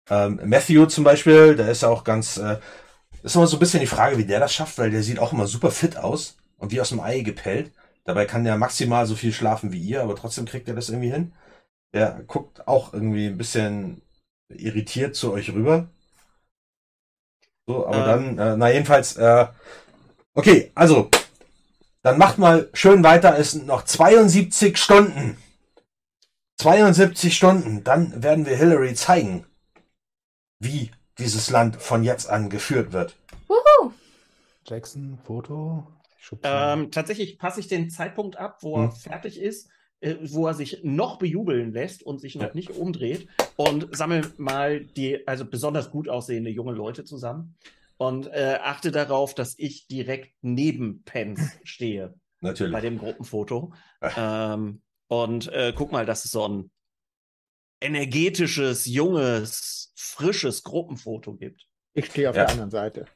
Ähm, 0.08 0.40
Matthew 0.44 0.86
zum 0.86 1.04
Beispiel, 1.04 1.56
der 1.56 1.70
ist 1.70 1.82
ja 1.82 1.88
auch 1.88 2.04
ganz, 2.04 2.36
äh, 2.38 2.58
ist 3.22 3.36
immer 3.36 3.46
so 3.46 3.56
ein 3.56 3.60
bisschen 3.60 3.80
die 3.80 3.86
Frage, 3.86 4.18
wie 4.18 4.24
der 4.24 4.40
das 4.40 4.54
schafft, 4.54 4.78
weil 4.78 4.90
der 4.90 5.02
sieht 5.02 5.18
auch 5.18 5.32
immer 5.32 5.46
super 5.46 5.70
fit 5.70 5.96
aus 5.96 6.36
und 6.58 6.72
wie 6.72 6.80
aus 6.80 6.88
dem 6.90 7.00
Ei 7.00 7.20
gepellt. 7.20 7.72
Dabei 8.04 8.24
kann 8.24 8.44
der 8.44 8.56
maximal 8.56 9.06
so 9.06 9.14
viel 9.14 9.32
schlafen 9.32 9.72
wie 9.72 9.80
ihr, 9.80 10.02
aber 10.02 10.16
trotzdem 10.16 10.46
kriegt 10.46 10.68
er 10.68 10.74
das 10.74 10.88
irgendwie 10.88 11.12
hin. 11.12 11.32
Der 11.92 12.22
guckt 12.26 12.66
auch 12.66 12.92
irgendwie 12.92 13.26
ein 13.26 13.38
bisschen 13.38 14.02
irritiert 14.48 15.14
zu 15.14 15.32
euch 15.32 15.52
rüber. 15.52 15.88
So, 17.66 17.86
aber 17.86 17.98
Ähm. 17.98 18.36
dann, 18.36 18.38
äh, 18.38 18.56
na 18.56 18.70
jedenfalls, 18.70 19.16
äh, 19.16 19.46
okay, 20.34 20.72
also, 20.74 21.10
dann 22.02 22.18
macht 22.18 22.38
mal 22.38 22.68
schön 22.72 23.02
weiter, 23.04 23.38
es 23.38 23.52
sind 23.52 23.66
noch 23.66 23.84
72 23.84 24.76
Stunden. 24.78 25.36
72 26.58 27.34
Stunden, 27.36 27.84
dann 27.84 28.22
werden 28.22 28.46
wir 28.46 28.56
Hillary 28.56 28.94
zeigen, 28.94 29.46
wie 30.58 30.90
dieses 31.18 31.50
Land 31.50 31.76
von 31.76 32.02
jetzt 32.04 32.28
an 32.28 32.50
geführt 32.50 32.92
wird. 32.92 33.16
Wuhu! 33.48 33.92
Jackson, 34.66 35.18
Foto. 35.24 35.86
Ähm, 36.42 36.90
tatsächlich 36.90 37.38
passe 37.38 37.60
ich 37.60 37.68
den 37.68 37.88
Zeitpunkt 37.90 38.36
ab, 38.36 38.58
wo 38.60 38.76
er 38.76 38.90
Hm. 38.90 38.92
fertig 38.92 39.40
ist, 39.40 39.68
äh, 40.00 40.16
wo 40.22 40.46
er 40.46 40.54
sich 40.54 40.80
noch 40.84 41.18
bejubeln 41.18 41.72
lässt 41.72 42.02
und 42.02 42.20
sich 42.20 42.34
noch 42.36 42.48
Ja. 42.48 42.54
nicht 42.54 42.70
umdreht 42.70 43.26
und 43.56 43.88
sammle 43.96 44.30
mal 44.36 44.84
die, 44.84 45.26
also 45.26 45.44
besonders 45.46 45.90
gut 45.90 46.08
aussehende 46.08 46.50
junge 46.50 46.72
Leute 46.72 47.04
zusammen 47.04 47.56
und 48.00 48.28
äh, 48.28 48.58
achte 48.62 48.92
darauf, 48.92 49.34
dass 49.34 49.58
ich 49.58 49.86
direkt 49.86 50.32
neben 50.40 51.02
Pence 51.04 51.58
stehe 51.64 52.14
bei 52.40 52.48
Natürlich. 52.48 52.80
dem 52.80 52.98
Gruppenfoto. 52.98 53.74
ähm, 54.16 54.80
und 55.08 55.48
äh, 55.52 55.74
guck 55.76 55.92
mal, 55.92 56.06
das 56.06 56.24
ist 56.24 56.30
so 56.30 56.48
ein 56.48 56.70
energetisches, 57.82 58.86
junges, 58.86 59.92
frisches 59.96 60.62
Gruppenfoto 60.62 61.34
gibt. 61.34 61.66
Ich 61.92 62.06
stehe 62.06 62.30
auf 62.30 62.36
Ja. 62.36 62.44
der 62.44 62.52
anderen 62.52 62.70
Seite. 62.70 63.06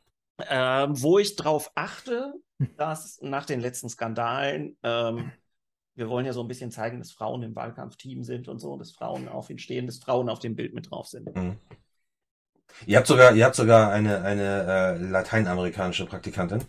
Ähm, 0.51 1.01
wo 1.01 1.19
ich 1.19 1.35
darauf 1.37 1.71
achte, 1.75 2.35
dass 2.77 3.19
nach 3.23 3.47
den 3.47 3.61
letzten 3.61 3.89
Skandalen, 3.89 4.77
ähm, 4.83 5.33
wir 5.95 6.11
wollen 6.11 6.27
ja 6.27 6.35
so 6.35 6.43
ein 6.43 6.49
bisschen 6.49 6.71
zeigen, 6.71 6.99
dass 6.99 7.13
Frauen 7.13 7.43
im 7.43 7.55
Wahlkampfteam 7.57 8.23
sind 8.23 8.49
und 8.49 8.59
so, 8.59 8.77
dass 8.77 8.91
Frauen 8.91 9.29
auf 9.29 9.49
ihn 9.49 9.59
stehen, 9.59 9.87
dass 9.87 9.97
Frauen 9.99 10.29
auf 10.29 10.41
dem 10.41 10.57
Bild 10.57 10.75
mit 10.75 10.91
drauf 10.91 11.07
sind. 11.07 11.35
Mhm. 11.35 11.59
Ihr 12.87 12.97
habt 12.99 13.07
sogar, 13.07 13.35
ihr 13.35 13.45
habt 13.45 13.55
sogar 13.55 13.91
eine, 13.93 14.23
eine 14.23 14.97
äh, 14.99 14.99
lateinamerikanische 14.99 16.07
Praktikantin. 16.07 16.65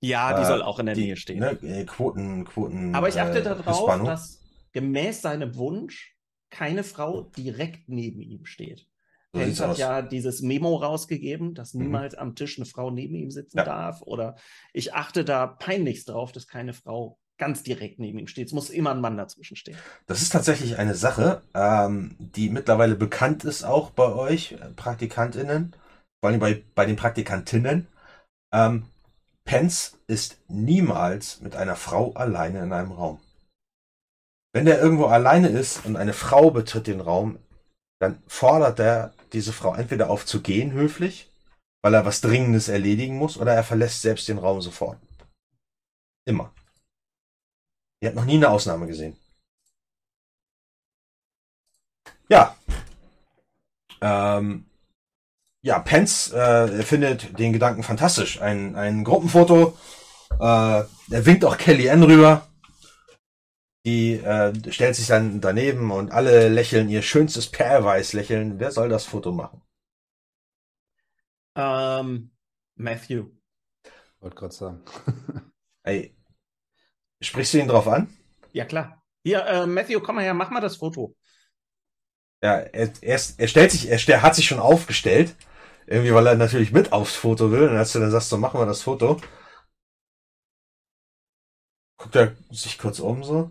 Ja, 0.00 0.34
die 0.34 0.42
Äh, 0.42 0.46
soll 0.46 0.62
auch 0.62 0.78
in 0.78 0.86
der 0.86 0.94
die, 0.94 1.02
Nähe 1.06 1.16
stehen. 1.16 1.40
Ne, 1.40 1.50
äh, 1.62 1.84
Quoten, 1.84 2.44
Quoten. 2.44 2.94
Aber 2.94 3.08
ich 3.08 3.20
achte 3.20 3.38
äh, 3.38 3.42
darauf, 3.42 3.66
Hispano. 3.66 4.04
dass 4.04 4.40
gemäß 4.72 5.22
seinem 5.22 5.56
Wunsch 5.56 6.16
keine 6.50 6.84
Frau 6.84 7.22
direkt 7.22 7.88
neben 7.88 8.20
ihm 8.20 8.44
steht. 8.44 8.86
So 9.32 9.40
Pence 9.40 9.60
hat 9.60 9.70
aus. 9.70 9.78
ja 9.78 10.02
dieses 10.02 10.42
Memo 10.42 10.76
rausgegeben, 10.76 11.54
dass 11.54 11.74
Mhm. 11.74 11.82
niemals 11.84 12.14
am 12.14 12.34
Tisch 12.36 12.58
eine 12.58 12.66
Frau 12.66 12.90
neben 12.90 13.14
ihm 13.14 13.30
sitzen 13.30 13.58
Ja. 13.58 13.64
darf. 13.64 14.02
Oder 14.02 14.36
ich 14.72 14.94
achte 14.94 15.24
da 15.24 15.46
peinlichst 15.46 16.08
drauf, 16.08 16.32
dass 16.32 16.46
keine 16.46 16.72
Frau 16.72 17.18
ganz 17.38 17.62
direkt 17.62 17.98
neben 17.98 18.18
ihm 18.18 18.26
steht. 18.26 18.48
Es 18.48 18.52
muss 18.52 18.70
immer 18.70 18.92
ein 18.92 19.00
Mann 19.00 19.16
dazwischen 19.16 19.56
stehen. 19.56 19.76
Das 20.06 20.22
ist 20.22 20.30
tatsächlich 20.30 20.78
eine 20.78 20.94
Sache, 20.94 21.42
ähm, 21.54 22.16
die 22.18 22.48
mittlerweile 22.48 22.94
bekannt 22.94 23.44
ist 23.44 23.64
auch 23.64 23.90
bei 23.90 24.12
euch, 24.12 24.52
äh, 24.52 24.70
PraktikantInnen, 24.76 25.74
vor 26.20 26.30
allem 26.30 26.40
bei, 26.40 26.62
bei 26.74 26.86
den 26.86 26.96
Praktikantinnen. 26.96 27.88
Ähm, 28.52 28.86
Pence 29.44 29.98
ist 30.06 30.38
niemals 30.48 31.40
mit 31.40 31.56
einer 31.56 31.76
Frau 31.76 32.12
alleine 32.12 32.62
in 32.62 32.72
einem 32.72 32.92
Raum. 32.92 33.20
Wenn 34.52 34.64
der 34.64 34.80
irgendwo 34.80 35.06
alleine 35.06 35.48
ist 35.48 35.84
und 35.84 35.96
eine 35.96 36.12
Frau 36.12 36.50
betritt 36.50 36.86
den 36.86 37.00
Raum, 37.00 37.38
dann 38.00 38.22
fordert 38.26 38.78
er 38.78 39.12
diese 39.32 39.52
Frau 39.52 39.74
entweder 39.74 40.10
auf 40.10 40.24
zu 40.24 40.40
gehen 40.40 40.72
höflich, 40.72 41.30
weil 41.82 41.94
er 41.94 42.06
was 42.06 42.20
Dringendes 42.20 42.68
erledigen 42.68 43.16
muss, 43.16 43.36
oder 43.36 43.52
er 43.52 43.64
verlässt 43.64 44.02
selbst 44.02 44.28
den 44.28 44.38
Raum 44.38 44.62
sofort. 44.62 44.98
Immer. 46.24 46.52
Er 48.04 48.10
hat 48.10 48.16
noch 48.16 48.26
nie 48.26 48.34
eine 48.34 48.50
Ausnahme 48.50 48.86
gesehen. 48.86 49.16
Ja. 52.28 52.54
Ähm, 54.02 54.66
ja, 55.62 55.78
Pence 55.78 56.30
äh, 56.32 56.82
findet 56.82 57.38
den 57.38 57.54
Gedanken 57.54 57.82
fantastisch. 57.82 58.42
Ein, 58.42 58.76
ein 58.76 59.04
Gruppenfoto. 59.04 59.78
Äh, 60.32 60.84
er 60.84 61.26
winkt 61.26 61.46
auch 61.46 61.56
Kellyanne 61.56 62.06
rüber. 62.06 62.46
Die 63.86 64.16
äh, 64.16 64.52
stellt 64.70 64.96
sich 64.96 65.06
dann 65.06 65.40
daneben 65.40 65.90
und 65.90 66.10
alle 66.12 66.48
lächeln 66.48 66.90
ihr 66.90 67.00
schönstes 67.00 67.50
Pairwise-Lächeln. 67.50 68.60
Wer 68.60 68.70
soll 68.70 68.90
das 68.90 69.06
Foto 69.06 69.32
machen? 69.32 69.62
Ähm, 71.56 72.32
Matthew. 72.76 73.30
Wollte 74.20 74.36
gerade 74.36 74.54
sagen. 74.54 74.84
Ey, 75.84 76.13
sprichst 77.24 77.54
du 77.54 77.58
ihn 77.58 77.68
drauf 77.68 77.88
an? 77.88 78.08
Ja, 78.52 78.64
klar. 78.64 79.02
Hier, 79.24 79.44
äh, 79.46 79.66
Matthew, 79.66 80.00
komm 80.00 80.16
mal 80.16 80.24
her, 80.24 80.34
mach 80.34 80.50
mal 80.50 80.60
das 80.60 80.76
Foto. 80.76 81.14
Ja, 82.42 82.58
er, 82.58 82.90
er, 83.00 83.20
er 83.38 83.48
stellt 83.48 83.70
sich, 83.72 83.88
er 83.90 83.98
stell, 83.98 84.20
hat 84.20 84.34
sich 84.34 84.46
schon 84.46 84.58
aufgestellt. 84.60 85.34
Irgendwie, 85.86 86.14
weil 86.14 86.26
er 86.26 86.34
natürlich 86.36 86.72
mit 86.72 86.92
aufs 86.92 87.14
Foto 87.14 87.50
will. 87.50 87.68
Und 87.68 87.76
als 87.76 87.92
du 87.92 88.00
dann 88.00 88.10
sagst, 88.10 88.28
so 88.30 88.38
machen 88.38 88.60
wir 88.60 88.66
das 88.66 88.82
Foto, 88.82 89.20
guckt 91.96 92.16
er 92.16 92.36
sich 92.50 92.78
kurz 92.78 92.98
um 93.00 93.24
so. 93.24 93.50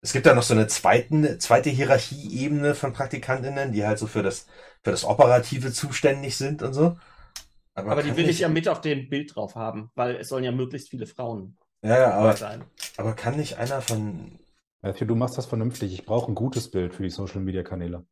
Es 0.00 0.12
gibt 0.12 0.26
da 0.26 0.34
noch 0.34 0.42
so 0.42 0.54
eine 0.54 0.66
zweiten, 0.66 1.38
zweite 1.38 1.70
Hierarchieebene 1.70 2.74
von 2.74 2.92
PraktikantInnen, 2.92 3.72
die 3.72 3.86
halt 3.86 3.98
so 3.98 4.08
für 4.08 4.22
das, 4.22 4.46
für 4.82 4.90
das 4.90 5.04
Operative 5.04 5.72
zuständig 5.72 6.36
sind 6.36 6.62
und 6.62 6.74
so. 6.74 6.98
Aber 7.74 8.02
die 8.02 8.08
kann 8.08 8.16
will 8.16 8.28
ich 8.28 8.40
ja 8.40 8.48
mit 8.48 8.68
auf 8.68 8.80
dem 8.80 9.08
Bild 9.08 9.34
drauf 9.34 9.54
haben, 9.54 9.90
weil 9.94 10.16
es 10.16 10.28
sollen 10.28 10.44
ja 10.44 10.52
möglichst 10.52 10.90
viele 10.90 11.06
Frauen 11.06 11.56
Ja, 11.82 11.98
ja, 11.98 12.10
aber, 12.14 12.36
sein. 12.36 12.64
aber 12.96 13.14
kann 13.14 13.36
nicht 13.36 13.58
einer 13.58 13.82
von. 13.82 14.38
Matthew, 14.82 15.06
du 15.06 15.14
machst 15.14 15.38
das 15.38 15.46
vernünftig. 15.46 15.92
Ich 15.92 16.04
brauche 16.04 16.30
ein 16.30 16.34
gutes 16.34 16.70
Bild 16.70 16.94
für 16.94 17.02
die 17.02 17.10
Social 17.10 17.40
Media 17.40 17.62
Kanäle. 17.62 18.04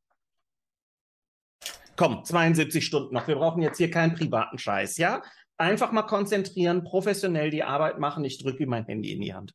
Komm, 1.96 2.24
72 2.24 2.84
Stunden 2.84 3.14
noch. 3.14 3.26
Wir 3.28 3.34
brauchen 3.36 3.62
jetzt 3.62 3.78
hier 3.78 3.90
keinen 3.90 4.14
privaten 4.14 4.58
Scheiß, 4.58 4.96
ja? 4.96 5.22
Einfach 5.58 5.92
mal 5.92 6.04
konzentrieren, 6.04 6.84
professionell 6.84 7.50
die 7.50 7.64
Arbeit 7.64 7.98
machen. 7.98 8.24
Ich 8.24 8.42
drücke 8.42 8.62
ihm 8.62 8.70
mein 8.70 8.86
Handy 8.86 9.12
in 9.12 9.20
die 9.20 9.34
Hand. 9.34 9.54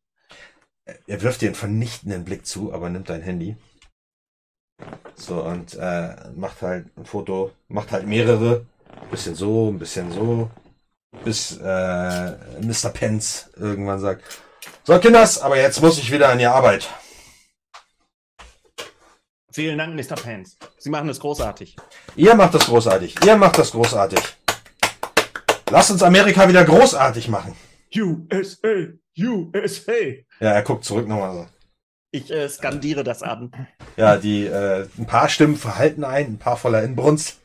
Er 1.08 1.22
wirft 1.22 1.42
dir 1.42 1.48
einen 1.48 1.56
vernichtenden 1.56 2.24
Blick 2.24 2.46
zu, 2.46 2.72
aber 2.72 2.90
nimmt 2.90 3.10
dein 3.10 3.22
Handy. 3.22 3.58
So, 5.16 5.42
und 5.44 5.74
äh, 5.76 6.30
macht 6.36 6.62
halt 6.62 6.96
ein 6.98 7.06
Foto, 7.06 7.52
macht 7.70 7.92
halt 7.92 8.06
mehrere. 8.06 8.66
Ein 9.02 9.10
bisschen 9.10 9.36
so, 9.36 9.70
ein 9.70 9.80
bisschen 9.80 10.12
so. 10.12 10.52
Bis 11.24 11.58
äh, 11.58 12.32
Mr. 12.62 12.90
Pence 12.94 13.50
irgendwann 13.56 14.00
sagt: 14.00 14.24
So, 14.84 14.98
Kinders, 15.00 15.42
aber 15.42 15.58
jetzt 15.58 15.82
muss 15.82 15.98
ich 15.98 16.12
wieder 16.12 16.30
an 16.30 16.38
die 16.38 16.46
Arbeit. 16.46 16.88
Vielen 19.56 19.78
Dank, 19.78 19.96
Mr. 19.96 20.16
Pence. 20.16 20.58
Sie 20.78 20.90
machen 20.90 21.08
es 21.08 21.20
großartig. 21.20 21.78
Ihr 22.18 22.36
macht 22.36 22.54
das 22.54 22.66
großartig. 22.66 23.16
Ihr 23.26 23.38
macht 23.38 23.58
das 23.58 23.72
großartig. 23.72 24.20
Lasst 25.70 25.92
uns 25.92 26.04
Amerika 26.04 26.50
wieder 26.50 26.66
großartig 26.66 27.30
machen. 27.30 27.56
USA, 27.96 28.68
USA. 29.18 29.94
Ja, 30.42 30.52
er 30.52 30.62
guckt 30.62 30.84
zurück 30.84 31.08
nochmal 31.08 31.34
so. 31.34 31.48
Ich 32.12 32.30
äh, 32.32 32.50
skandiere 32.50 33.06
das 33.06 33.24
an. 33.24 33.52
Ja, 33.96 34.18
die 34.18 34.46
äh, 34.46 34.88
ein 34.98 35.08
paar 35.08 35.30
Stimmen 35.30 35.56
verhalten 35.56 36.04
ein, 36.04 36.34
ein 36.34 36.38
paar 36.38 36.58
voller 36.58 36.84
Inbrunst. 36.84 37.40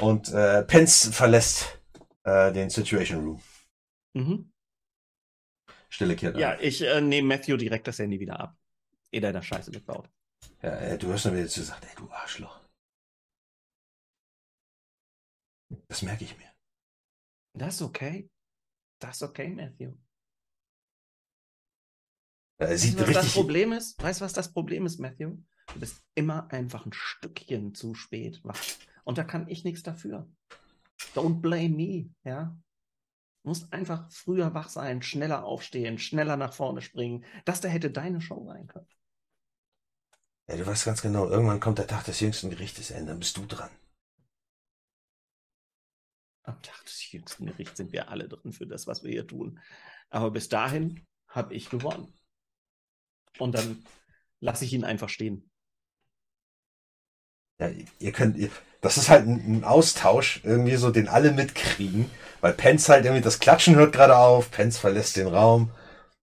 Und 0.00 0.32
äh, 0.32 0.62
Pence 0.62 1.08
verlässt 1.12 1.77
äh, 2.28 2.52
den 2.52 2.70
Situation 2.70 3.24
Room. 3.24 3.42
Mhm. 4.14 4.52
Stille 5.88 6.16
kehrt 6.16 6.34
ein. 6.36 6.40
Ja, 6.40 6.58
ich 6.60 6.82
äh, 6.82 7.00
nehme 7.00 7.28
Matthew 7.28 7.56
direkt 7.56 7.86
das 7.86 7.98
Handy 7.98 8.20
wieder 8.20 8.38
ab. 8.38 8.56
Ehe 9.10 9.20
der 9.20 9.32
da 9.32 9.42
Scheiße 9.42 9.70
mitbaut. 9.70 10.10
Ja, 10.62 10.76
äh, 10.76 10.98
du 10.98 11.12
hast 11.12 11.24
dann 11.24 11.34
wieder 11.34 11.48
zu 11.48 11.60
gesagt, 11.60 11.84
ey, 11.84 11.94
du 11.96 12.10
Arschloch. 12.10 12.60
Das 15.88 16.02
merke 16.02 16.24
ich 16.24 16.36
mir. 16.36 16.50
Das 17.54 17.76
ist 17.76 17.82
okay. 17.82 18.30
Das 19.00 19.16
ist 19.16 19.22
okay, 19.22 19.48
Matthew. 19.48 19.94
Er 22.60 22.70
Weißt 22.70 22.98
du, 22.98 23.06
was 23.06 23.14
das. 23.14 23.32
Problem 23.32 23.72
ist? 23.72 24.02
Weißt 24.02 24.20
du, 24.20 24.24
was 24.24 24.32
das 24.32 24.52
Problem 24.52 24.84
ist, 24.86 24.98
Matthew? 24.98 25.36
Du 25.72 25.80
bist 25.80 26.02
immer 26.14 26.50
einfach 26.50 26.86
ein 26.86 26.92
Stückchen 26.92 27.74
zu 27.74 27.94
spät 27.94 28.42
wach. 28.44 28.60
Und 29.04 29.18
da 29.18 29.24
kann 29.24 29.48
ich 29.48 29.64
nichts 29.64 29.82
dafür. 29.82 30.28
Don't 31.14 31.40
blame 31.40 31.70
me, 31.70 32.10
ja? 32.24 32.56
Du 33.42 33.50
musst 33.50 33.72
einfach 33.72 34.10
früher 34.10 34.52
wach 34.54 34.68
sein, 34.68 35.02
schneller 35.02 35.44
aufstehen, 35.44 35.98
schneller 35.98 36.36
nach 36.36 36.52
vorne 36.52 36.82
springen. 36.82 37.24
Das 37.44 37.60
da 37.60 37.68
hätte 37.68 37.90
deine 37.90 38.20
Show 38.20 38.44
sein 38.46 38.66
können. 38.66 38.88
Ja, 40.48 40.56
du 40.56 40.66
weißt 40.66 40.84
ganz 40.84 41.02
genau, 41.02 41.28
irgendwann 41.28 41.60
kommt 41.60 41.78
der 41.78 41.86
Tag 41.86 42.04
des 42.04 42.20
jüngsten 42.20 42.50
Gerichtes 42.50 42.90
ein, 42.90 43.06
dann 43.06 43.18
bist 43.18 43.36
du 43.36 43.46
dran. 43.46 43.70
Am 46.42 46.60
Tag 46.62 46.84
des 46.86 47.12
jüngsten 47.12 47.46
Gerichts 47.46 47.76
sind 47.76 47.92
wir 47.92 48.08
alle 48.08 48.28
drin 48.28 48.52
für 48.52 48.66
das, 48.66 48.86
was 48.86 49.02
wir 49.02 49.10
hier 49.10 49.26
tun. 49.26 49.60
Aber 50.08 50.30
bis 50.30 50.48
dahin 50.48 51.06
habe 51.28 51.54
ich 51.54 51.68
gewonnen. 51.68 52.14
Und 53.38 53.54
dann 53.54 53.84
lasse 54.40 54.64
ich 54.64 54.72
ihn 54.72 54.84
einfach 54.84 55.10
stehen. 55.10 55.50
Ja, 57.60 57.70
ihr 57.98 58.12
könnt, 58.12 58.36
ihr, 58.36 58.50
das 58.80 58.96
ist 58.96 59.08
halt 59.08 59.26
ein, 59.26 59.58
ein 59.58 59.64
Austausch, 59.64 60.40
irgendwie 60.44 60.76
so, 60.76 60.90
den 60.90 61.08
alle 61.08 61.32
mitkriegen, 61.32 62.10
weil 62.40 62.52
Pence 62.52 62.88
halt 62.88 63.04
irgendwie 63.04 63.22
das 63.22 63.38
Klatschen 63.40 63.74
hört 63.76 63.92
gerade 63.92 64.16
auf, 64.16 64.50
Pence 64.50 64.78
verlässt 64.78 65.16
den 65.16 65.26
Raum 65.26 65.70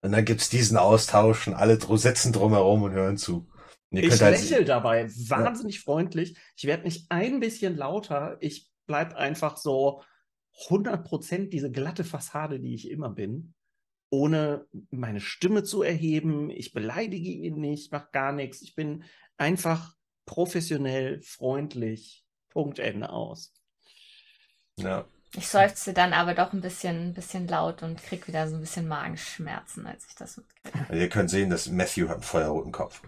und 0.02 0.12
dann 0.12 0.26
gibt's 0.26 0.50
diesen 0.50 0.78
Austausch 0.78 1.48
und 1.48 1.54
alle 1.56 1.80
sitzen 1.98 2.32
drumherum 2.34 2.84
und 2.84 2.92
hören 2.92 3.18
zu. 3.18 3.48
Und 3.92 3.98
ihr 3.98 4.04
Ich 4.04 4.22
halt- 4.22 4.40
lächle 4.40 4.66
dabei, 4.66 5.08
wahnsinnig 5.30 5.80
freundlich. 5.82 6.38
Ich 6.56 6.66
werde 6.66 6.84
nicht 6.84 7.06
ein 7.10 7.40
bisschen 7.40 7.76
lauter. 7.78 8.38
Ich 8.40 8.70
bleib 8.86 9.16
einfach 9.16 9.58
so 9.58 10.04
100% 10.68 11.50
diese 11.50 11.72
glatte 11.72 12.04
Fassade, 12.04 12.60
die 12.60 12.76
ich 12.76 12.90
immer 12.90 13.10
bin, 13.10 13.54
ohne 14.12 14.68
meine 14.92 15.20
Stimme 15.22 15.64
zu 15.64 15.82
erheben. 15.82 16.50
Ich 16.52 16.74
beleidige 16.74 17.30
ihn 17.30 17.56
nicht, 17.60 17.92
mache 17.92 18.10
gar 18.12 18.32
nichts. 18.32 18.62
Ich 18.62 18.76
bin 18.76 19.04
einfach 19.38 19.96
professionell, 20.26 21.22
freundlich. 21.22 22.23
Punkt 22.54 22.80
Ende 22.80 23.10
aus. 23.10 23.52
Ja. 24.78 25.06
Ich 25.36 25.48
seufze 25.48 25.94
dann 25.94 26.14
aber 26.14 26.36
doch 26.36 26.54
ein 26.54 26.62
bisschen, 26.62 27.10
ein 27.10 27.14
bisschen 27.14 27.48
laut 27.48 27.82
und 27.82 28.02
krieg 28.02 28.28
wieder 28.28 28.48
so 28.48 28.56
ein 28.56 28.62
bisschen 28.62 28.88
Magenschmerzen, 28.88 29.88
als 29.88 30.06
ich 30.08 30.16
das 30.16 30.38
mitkriege. 30.38 30.86
Also 30.88 31.02
ihr 31.02 31.10
könnt 31.10 31.30
sehen, 31.32 31.50
dass 31.50 31.70
Matthew 31.70 32.08
hat 32.08 32.16
einen 32.16 32.24
feuerroten 32.24 32.72
Kopf. 32.72 33.02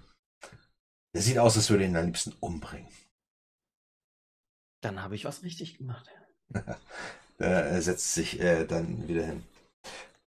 Der 1.14 1.22
sieht 1.22 1.38
aus, 1.38 1.56
als 1.56 1.70
würde 1.70 1.86
ihn 1.86 1.96
am 1.96 2.06
liebsten 2.06 2.34
umbringen. 2.40 2.90
Dann 4.82 5.02
habe 5.02 5.16
ich 5.16 5.26
was 5.26 5.44
richtig 5.44 5.78
gemacht. 5.78 6.10
er 7.38 7.82
setzt 7.82 8.14
sich 8.14 8.40
äh, 8.40 8.66
dann 8.66 9.08
wieder 9.08 9.26
hin. 9.26 9.44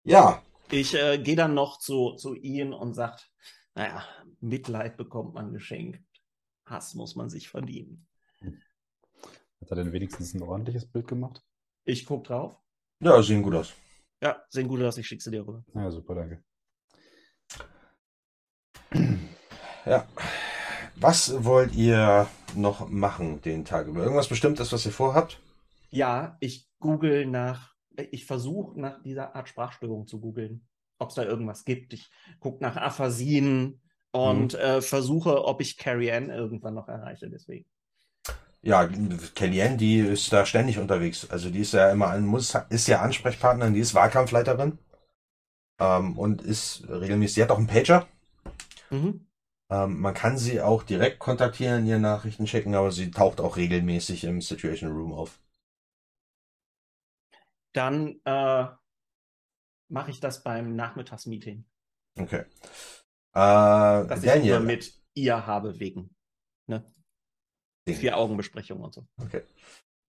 Ja, 0.05 0.43
Ich 0.71 0.95
äh, 0.95 1.19
gehe 1.19 1.37
dann 1.37 1.55
noch 1.55 1.79
zu, 1.79 2.15
zu 2.17 2.35
Ian 2.37 2.73
und 2.73 2.95
sagt, 2.95 3.31
naja, 3.75 4.05
Mitleid 4.41 4.97
bekommt 4.97 5.35
man 5.35 5.53
geschenkt. 5.53 6.05
Hass 6.67 6.95
muss 6.95 7.17
man 7.17 7.31
sich 7.31 7.49
verdienen. 7.49 8.07
Hat 9.61 9.71
er 9.71 9.77
denn 9.77 9.93
wenigstens 9.93 10.35
ein 10.35 10.43
ordentliches 10.43 10.87
Bild 10.91 11.07
gemacht? 11.07 11.43
Ich 11.85 12.07
guck 12.07 12.25
drauf. 12.25 12.59
ja, 13.01 13.23
sehen 13.23 13.43
gut 13.43 13.55
aus. 13.55 13.73
Ja, 14.23 14.43
sehen 14.49 14.69
gut 14.69 14.83
aus, 14.83 14.99
ich 14.99 15.07
schicke 15.07 15.23
sie 15.23 15.31
dir 15.31 15.47
rüber. 15.47 15.65
Ja, 15.75 15.91
super, 15.91 16.15
danke. 16.15 16.43
Ja. 19.87 20.07
Was 20.97 21.45
wollt 21.45 21.75
ihr 21.75 22.29
noch 22.55 22.89
machen 22.89 23.41
den 23.41 23.65
Tag 23.65 23.87
über? 23.87 24.03
Irgendwas 24.03 24.29
Bestimmtes, 24.29 24.73
was 24.73 24.85
ihr 24.85 24.93
vorhabt? 24.93 25.41
Ja, 25.91 26.37
ich 26.41 26.69
google 26.79 27.27
nach, 27.27 27.75
ich 28.11 28.27
versuche 28.27 28.79
nach 28.79 29.03
dieser 29.03 29.35
Art 29.35 29.49
Sprachstörung 29.49 30.07
zu 30.07 30.21
googeln, 30.21 30.69
ob 30.99 31.09
es 31.09 31.15
da 31.15 31.25
irgendwas 31.25 31.65
gibt. 31.65 31.95
Ich 31.95 32.11
gucke 32.41 32.63
nach 32.63 32.77
Aphasien 32.77 33.81
und 34.13 34.55
äh, 34.55 34.83
versuche, 34.83 35.45
ob 35.45 35.61
ich 35.63 35.79
Carrie 35.79 36.13
Ann 36.13 36.29
irgendwann 36.31 36.75
noch 36.75 36.89
erreiche. 36.89 37.31
Deswegen. 37.31 37.67
Ja, 38.63 38.87
Kellyanne, 39.35 39.77
die 39.77 39.99
ist 40.01 40.33
da 40.33 40.45
ständig 40.47 40.79
unterwegs. 40.79 41.29
Also 41.31 41.51
die 41.51 41.61
ist 41.61 41.73
ja 41.73 41.91
immer 41.91 42.09
an, 42.09 42.27
muss, 42.27 42.55
ist 42.71 42.89
ja 42.89 43.01
Ansprechpartnerin, 43.03 43.75
die 43.75 43.81
ist 43.81 43.95
Wahlkampfleiterin. 43.95 44.79
Ähm, 45.81 46.17
und 46.19 46.43
ist 46.43 46.85
regelmäßig, 46.89 47.35
sie 47.35 47.43
hat 47.43 47.51
auch 47.51 47.59
einen 47.59 47.67
Pager. 47.67 48.07
Mhm. 48.91 49.27
Ähm, 49.69 50.01
man 50.01 50.15
kann 50.15 50.39
sie 50.39 50.61
auch 50.61 50.83
direkt 50.85 51.19
kontaktieren, 51.19 51.85
ihr 51.87 51.99
Nachrichten 51.99 52.47
schicken, 52.47 52.75
aber 52.77 52.93
sie 52.93 53.11
taucht 53.11 53.41
auch 53.41 53.57
regelmäßig 53.57 54.23
im 54.25 54.41
Situation 54.43 54.93
Room 54.93 55.13
auf. 55.13 55.41
Dann 57.73 58.21
äh, 58.25 58.67
mache 59.89 60.11
ich 60.11 60.21
das 60.21 60.43
beim 60.43 60.75
Nachmittagsmeeting, 60.75 61.65
Okay. 62.19 62.45
Äh, 63.35 64.07
das 64.07 64.25
ich 64.25 64.27
Daniel. 64.27 64.57
immer 64.57 64.61
mit 64.61 64.95
ihr 65.15 65.47
habe 65.47 65.79
wegen. 65.79 66.15
Ne? 66.67 66.85
Vier 67.87 68.17
Augenbesprechung 68.17 68.81
und 68.81 68.95
so. 68.95 69.07
Okay. 69.17 69.43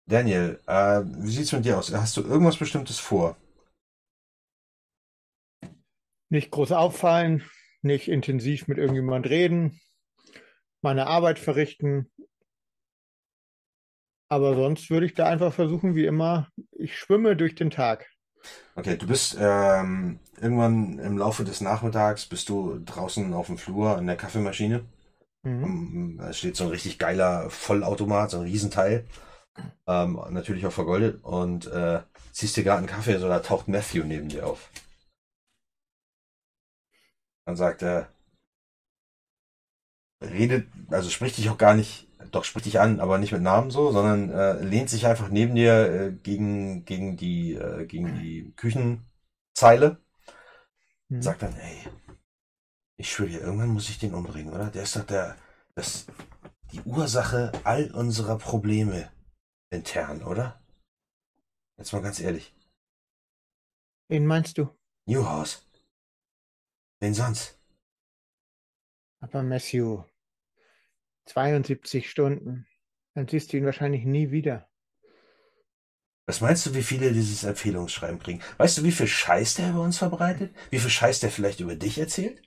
Daniel, 0.07 0.61
äh, 0.67 1.03
wie 1.05 1.31
sieht's 1.31 1.53
mit 1.53 1.65
dir 1.65 1.79
aus? 1.79 1.93
Hast 1.93 2.17
du 2.17 2.23
irgendwas 2.23 2.57
Bestimmtes 2.57 2.99
vor? 2.99 3.37
Nicht 6.29 6.51
groß 6.51 6.73
auffallen, 6.73 7.43
nicht 7.83 8.09
intensiv 8.09 8.69
mit 8.69 8.79
irgendjemand 8.79 9.29
reden, 9.29 9.81
meine 10.83 11.07
Arbeit 11.07 11.39
verrichten. 11.39 12.11
Aber 14.29 14.55
sonst 14.55 14.91
würde 14.91 15.07
ich 15.07 15.15
da 15.15 15.27
einfach 15.27 15.53
versuchen, 15.53 15.95
wie 15.95 16.07
immer, 16.07 16.49
ich 16.73 16.99
schwimme 16.99 17.37
durch 17.37 17.55
den 17.55 17.71
Tag. 17.71 18.07
Okay, 18.75 18.97
du 18.97 19.07
bist 19.07 19.37
ähm, 19.39 20.19
irgendwann 20.41 20.99
im 20.99 21.17
Laufe 21.17 21.45
des 21.45 21.61
Nachmittags 21.61 22.27
bist 22.27 22.49
du 22.49 22.81
draußen 22.85 23.33
auf 23.33 23.47
dem 23.47 23.57
Flur 23.57 23.97
an 23.97 24.07
der 24.07 24.17
Kaffeemaschine. 24.17 24.85
Mhm. 25.45 26.17
Da 26.19 26.33
steht 26.33 26.57
so 26.57 26.65
ein 26.65 26.71
richtig 26.71 26.99
geiler 26.99 27.49
Vollautomat, 27.51 28.31
so 28.31 28.39
ein 28.39 28.45
Riesenteil. 28.45 29.07
Ähm, 29.87 30.21
natürlich 30.31 30.67
auch 30.67 30.73
vergoldet. 30.73 31.23
Und 31.23 31.67
äh, 31.67 32.01
ziehst 32.33 32.57
dir 32.57 32.65
gerade 32.65 32.79
einen 32.79 32.87
Kaffee, 32.87 33.19
so 33.19 33.29
da 33.29 33.39
taucht 33.41 33.69
Matthew 33.69 34.05
neben 34.05 34.29
dir 34.29 34.47
auf. 34.47 34.71
Dann 37.47 37.57
sagt 37.57 37.83
er, 37.83 38.09
redet, 40.23 40.67
also 40.91 41.11
spricht 41.11 41.37
dich 41.37 41.51
auch 41.51 41.59
gar 41.59 41.75
nicht, 41.75 42.09
doch 42.31 42.45
spricht 42.45 42.67
dich 42.67 42.81
an, 42.81 43.01
aber 43.01 43.19
nicht 43.19 43.33
mit 43.33 43.43
Namen 43.43 43.71
so, 43.71 43.93
sondern 43.93 44.31
äh, 44.31 44.63
lehnt 44.65 44.89
sich 44.89 45.07
einfach 45.07 45.29
neben 45.29 45.55
dir 45.55 45.73
äh, 45.93 46.13
gegen, 46.13 46.87
gegen 46.87 47.17
die, 47.17 47.53
äh, 47.53 47.85
gegen 47.87 48.19
die 48.19 48.53
Küchenzeile. 48.57 49.99
Mhm. 51.09 51.23
Sagt 51.23 51.43
dann, 51.43 51.55
ey, 51.55 51.77
ich 52.97 53.11
schwöre 53.11 53.31
dir, 53.31 53.41
irgendwann 53.41 53.71
muss 53.71 53.89
ich 53.89 53.99
den 53.99 54.15
umbringen, 54.15 54.53
oder? 54.53 54.71
Der 54.71 54.83
ist 54.83 54.97
doch 54.97 55.05
der, 55.05 55.37
das, 55.75 56.07
die 56.73 56.81
Ursache 56.83 57.53
all 57.65 57.91
unserer 57.93 58.39
Probleme 58.39 59.11
intern, 59.71 60.23
oder? 60.23 60.63
Jetzt 61.77 61.93
mal 61.93 62.03
ganz 62.03 62.21
ehrlich. 62.21 62.55
Wen 64.09 64.27
meinst 64.27 64.59
du? 64.59 64.69
Newhouse. 65.07 65.67
Wen 67.01 67.15
sonst? 67.15 67.59
Aber 69.21 69.43
Matthew, 69.43 70.05
72 71.27 72.11
Stunden. 72.11 72.67
Dann 73.15 73.29
siehst 73.29 73.53
du 73.53 73.57
ihn 73.57 73.65
wahrscheinlich 73.65 74.05
nie 74.05 74.31
wieder. 74.31 74.69
Was 76.27 76.41
meinst 76.41 76.67
du, 76.67 76.75
wie 76.75 76.83
viele 76.83 77.13
dieses 77.13 77.45
Empfehlungsschreiben 77.45 78.19
kriegen? 78.19 78.41
Weißt 78.57 78.79
du, 78.79 78.85
wie 78.85 78.93
viel 78.93 79.07
Scheiß 79.07 79.55
der 79.55 79.71
über 79.71 79.83
uns 79.83 79.99
verbreitet? 79.99 80.55
Wie 80.71 80.79
viel 80.79 80.91
Scheiß 80.91 81.21
der 81.21 81.31
vielleicht 81.31 81.61
über 81.61 81.77
dich 81.77 81.99
erzählt? 81.99 82.43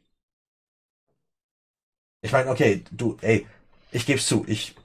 Ich 2.27 2.33
meine, 2.33 2.49
okay, 2.49 2.83
du, 2.91 3.15
ey, 3.21 3.47
ich 3.91 4.05
geb's 4.05 4.27
zu, 4.27 4.43
ich, 4.49 4.75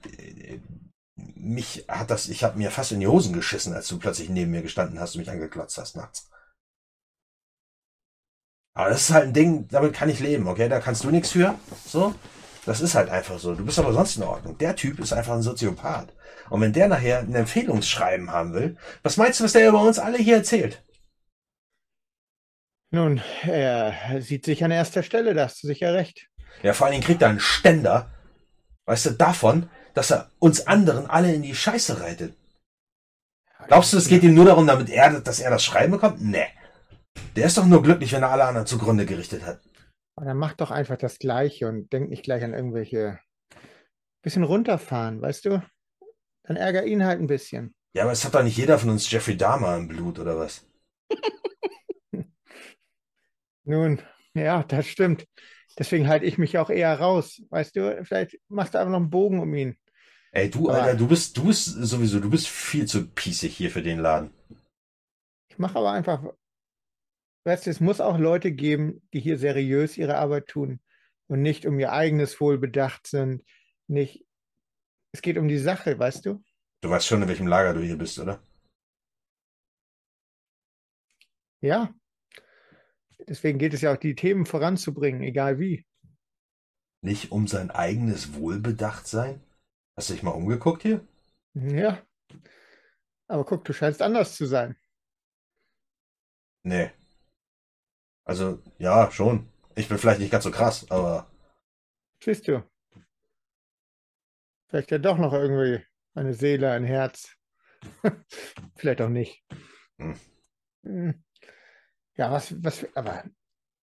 mich 1.16 1.84
hat 1.88 2.08
das, 2.08 2.28
ich 2.28 2.44
hab 2.44 2.54
mir 2.54 2.70
fast 2.70 2.92
in 2.92 3.00
die 3.00 3.08
Hosen 3.08 3.32
geschissen, 3.32 3.74
als 3.74 3.88
du 3.88 3.98
plötzlich 3.98 4.28
neben 4.28 4.52
mir 4.52 4.62
gestanden 4.62 5.00
hast 5.00 5.16
und 5.16 5.22
mich 5.22 5.30
angeklotzt 5.30 5.76
hast 5.76 5.96
nachts. 5.96 6.30
Aber 8.74 8.90
das 8.90 9.02
ist 9.02 9.10
halt 9.10 9.24
ein 9.24 9.32
Ding, 9.32 9.66
damit 9.68 9.92
kann 9.92 10.08
ich 10.08 10.20
leben, 10.20 10.46
okay? 10.46 10.68
Da 10.68 10.78
kannst 10.78 11.02
du 11.02 11.10
nichts 11.10 11.32
für, 11.32 11.58
so. 11.84 12.14
Das 12.64 12.80
ist 12.80 12.94
halt 12.94 13.10
einfach 13.10 13.40
so. 13.40 13.56
Du 13.56 13.64
bist 13.64 13.80
aber 13.80 13.92
sonst 13.92 14.16
in 14.18 14.22
Ordnung. 14.22 14.56
Der 14.58 14.76
Typ 14.76 15.00
ist 15.00 15.12
einfach 15.12 15.34
ein 15.34 15.42
Soziopath. 15.42 16.14
Und 16.48 16.60
wenn 16.60 16.72
der 16.72 16.86
nachher 16.86 17.18
ein 17.18 17.34
Empfehlungsschreiben 17.34 18.30
haben 18.30 18.54
will, 18.54 18.76
was 19.02 19.16
meinst 19.16 19.40
du, 19.40 19.44
was 19.44 19.52
der 19.52 19.68
über 19.68 19.82
uns 19.82 19.98
alle 19.98 20.18
hier 20.18 20.36
erzählt? 20.36 20.80
Nun, 22.92 23.20
er 23.42 24.22
sieht 24.22 24.44
sich 24.44 24.62
an 24.62 24.70
erster 24.70 25.02
Stelle, 25.02 25.34
da 25.34 25.46
hast 25.46 25.60
du 25.64 25.66
sicher 25.66 25.92
recht. 25.92 26.28
Ja, 26.62 26.72
vor 26.72 26.86
allen 26.86 26.92
Dingen 26.92 27.04
kriegt 27.04 27.22
er 27.22 27.28
einen 27.28 27.40
Ständer, 27.40 28.10
weißt 28.86 29.06
du, 29.06 29.10
davon, 29.10 29.68
dass 29.94 30.10
er 30.10 30.30
uns 30.38 30.66
anderen 30.66 31.08
alle 31.08 31.34
in 31.34 31.42
die 31.42 31.54
Scheiße 31.54 32.00
reitet. 32.00 32.36
Glaubst 33.68 33.92
du, 33.92 33.98
es 33.98 34.08
geht 34.08 34.22
ihm 34.22 34.34
nur 34.34 34.44
darum, 34.44 34.66
damit 34.66 34.90
er, 34.90 35.20
dass 35.20 35.40
er 35.40 35.50
das 35.50 35.64
Schreiben 35.64 35.92
bekommt? 35.92 36.20
Nee. 36.20 36.46
Der 37.36 37.46
ist 37.46 37.58
doch 37.58 37.66
nur 37.66 37.82
glücklich, 37.82 38.12
wenn 38.12 38.22
er 38.22 38.30
alle 38.30 38.44
anderen 38.44 38.66
zugrunde 38.66 39.06
gerichtet 39.06 39.44
hat. 39.44 39.60
Und 40.16 40.26
dann 40.26 40.36
mach 40.36 40.54
doch 40.54 40.70
einfach 40.70 40.96
das 40.96 41.18
Gleiche 41.18 41.68
und 41.68 41.92
denk 41.92 42.10
nicht 42.10 42.24
gleich 42.24 42.42
an 42.44 42.54
irgendwelche 42.54 43.18
bisschen 44.22 44.44
runterfahren, 44.44 45.20
weißt 45.20 45.46
du? 45.46 45.62
Dann 46.44 46.56
ärger 46.56 46.84
ihn 46.84 47.04
halt 47.04 47.20
ein 47.20 47.26
bisschen. 47.26 47.74
Ja, 47.94 48.04
aber 48.04 48.12
es 48.12 48.24
hat 48.24 48.34
doch 48.34 48.42
nicht 48.42 48.56
jeder 48.56 48.78
von 48.78 48.90
uns 48.90 49.10
Jeffrey 49.10 49.36
Dahmer 49.36 49.76
im 49.76 49.88
Blut, 49.88 50.18
oder 50.18 50.38
was? 50.38 50.66
Nun, 53.64 54.02
ja, 54.34 54.62
das 54.62 54.86
stimmt. 54.86 55.26
Deswegen 55.78 56.08
halte 56.08 56.26
ich 56.26 56.38
mich 56.38 56.58
auch 56.58 56.70
eher 56.70 56.98
raus. 56.98 57.42
Weißt 57.50 57.74
du, 57.76 58.04
vielleicht 58.04 58.38
machst 58.48 58.74
du 58.74 58.78
einfach 58.78 58.90
noch 58.90 58.98
einen 58.98 59.10
Bogen 59.10 59.40
um 59.40 59.54
ihn. 59.54 59.76
Ey, 60.32 60.50
du, 60.50 60.68
Aber- 60.70 60.82
Alter, 60.82 60.98
du 60.98 61.08
bist, 61.08 61.36
du 61.36 61.44
bist 61.44 61.64
sowieso, 61.66 62.20
du 62.20 62.30
bist 62.30 62.48
viel 62.48 62.86
zu 62.86 63.06
piesig 63.08 63.56
hier 63.56 63.70
für 63.70 63.82
den 63.82 63.98
Laden. 63.98 64.32
Ich 65.48 65.58
mache 65.58 65.78
aber 65.78 65.92
einfach, 65.92 66.24
weißt 67.44 67.66
du, 67.66 67.70
es 67.70 67.80
muss 67.80 68.00
auch 68.00 68.18
Leute 68.18 68.52
geben, 68.52 69.06
die 69.12 69.20
hier 69.20 69.36
seriös 69.38 69.98
ihre 69.98 70.16
Arbeit 70.16 70.46
tun 70.48 70.80
und 71.26 71.42
nicht 71.42 71.66
um 71.66 71.78
ihr 71.78 71.92
eigenes 71.92 72.40
Wohl 72.40 72.58
bedacht 72.58 73.06
sind. 73.06 73.44
Nicht, 73.88 74.24
es 75.12 75.20
geht 75.20 75.36
um 75.36 75.48
die 75.48 75.58
Sache, 75.58 75.98
weißt 75.98 76.24
du? 76.24 76.42
Du 76.80 76.88
weißt 76.90 77.06
schon, 77.06 77.20
in 77.22 77.28
welchem 77.28 77.46
Lager 77.46 77.74
du 77.74 77.80
hier 77.80 77.98
bist, 77.98 78.18
oder? 78.18 78.42
Ja. 81.60 81.94
Deswegen 83.28 83.58
gilt 83.58 83.74
es 83.74 83.80
ja 83.82 83.92
auch, 83.92 83.96
die 83.96 84.14
Themen 84.14 84.46
voranzubringen, 84.46 85.22
egal 85.22 85.58
wie. 85.58 85.86
Nicht 87.02 87.32
um 87.32 87.46
sein 87.46 87.70
eigenes 87.70 88.34
Wohlbedachtsein? 88.34 89.40
Hast 89.96 90.10
du 90.10 90.14
dich 90.14 90.22
mal 90.22 90.30
umgeguckt 90.30 90.82
hier? 90.82 91.06
Ja. 91.54 92.02
Aber 93.28 93.44
guck, 93.44 93.64
du 93.64 93.72
scheinst 93.72 94.02
anders 94.02 94.36
zu 94.36 94.46
sein. 94.46 94.76
Nee. 96.62 96.90
Also, 98.24 98.62
ja, 98.78 99.10
schon. 99.10 99.48
Ich 99.74 99.88
bin 99.88 99.98
vielleicht 99.98 100.20
nicht 100.20 100.30
ganz 100.30 100.44
so 100.44 100.50
krass, 100.50 100.90
aber 100.90 101.32
Siehst 102.22 102.46
du. 102.46 102.62
Vielleicht 104.68 104.92
ja 104.92 104.98
doch 104.98 105.18
noch 105.18 105.32
irgendwie 105.32 105.84
eine 106.14 106.34
Seele, 106.34 106.70
ein 106.70 106.84
Herz. 106.84 107.36
Vielleicht 108.76 109.00
auch 109.00 109.08
nicht. 109.08 109.44
Hm. 109.98 111.24
Ja, 112.16 112.30
was, 112.30 112.62
was, 112.62 112.86
aber, 112.94 113.24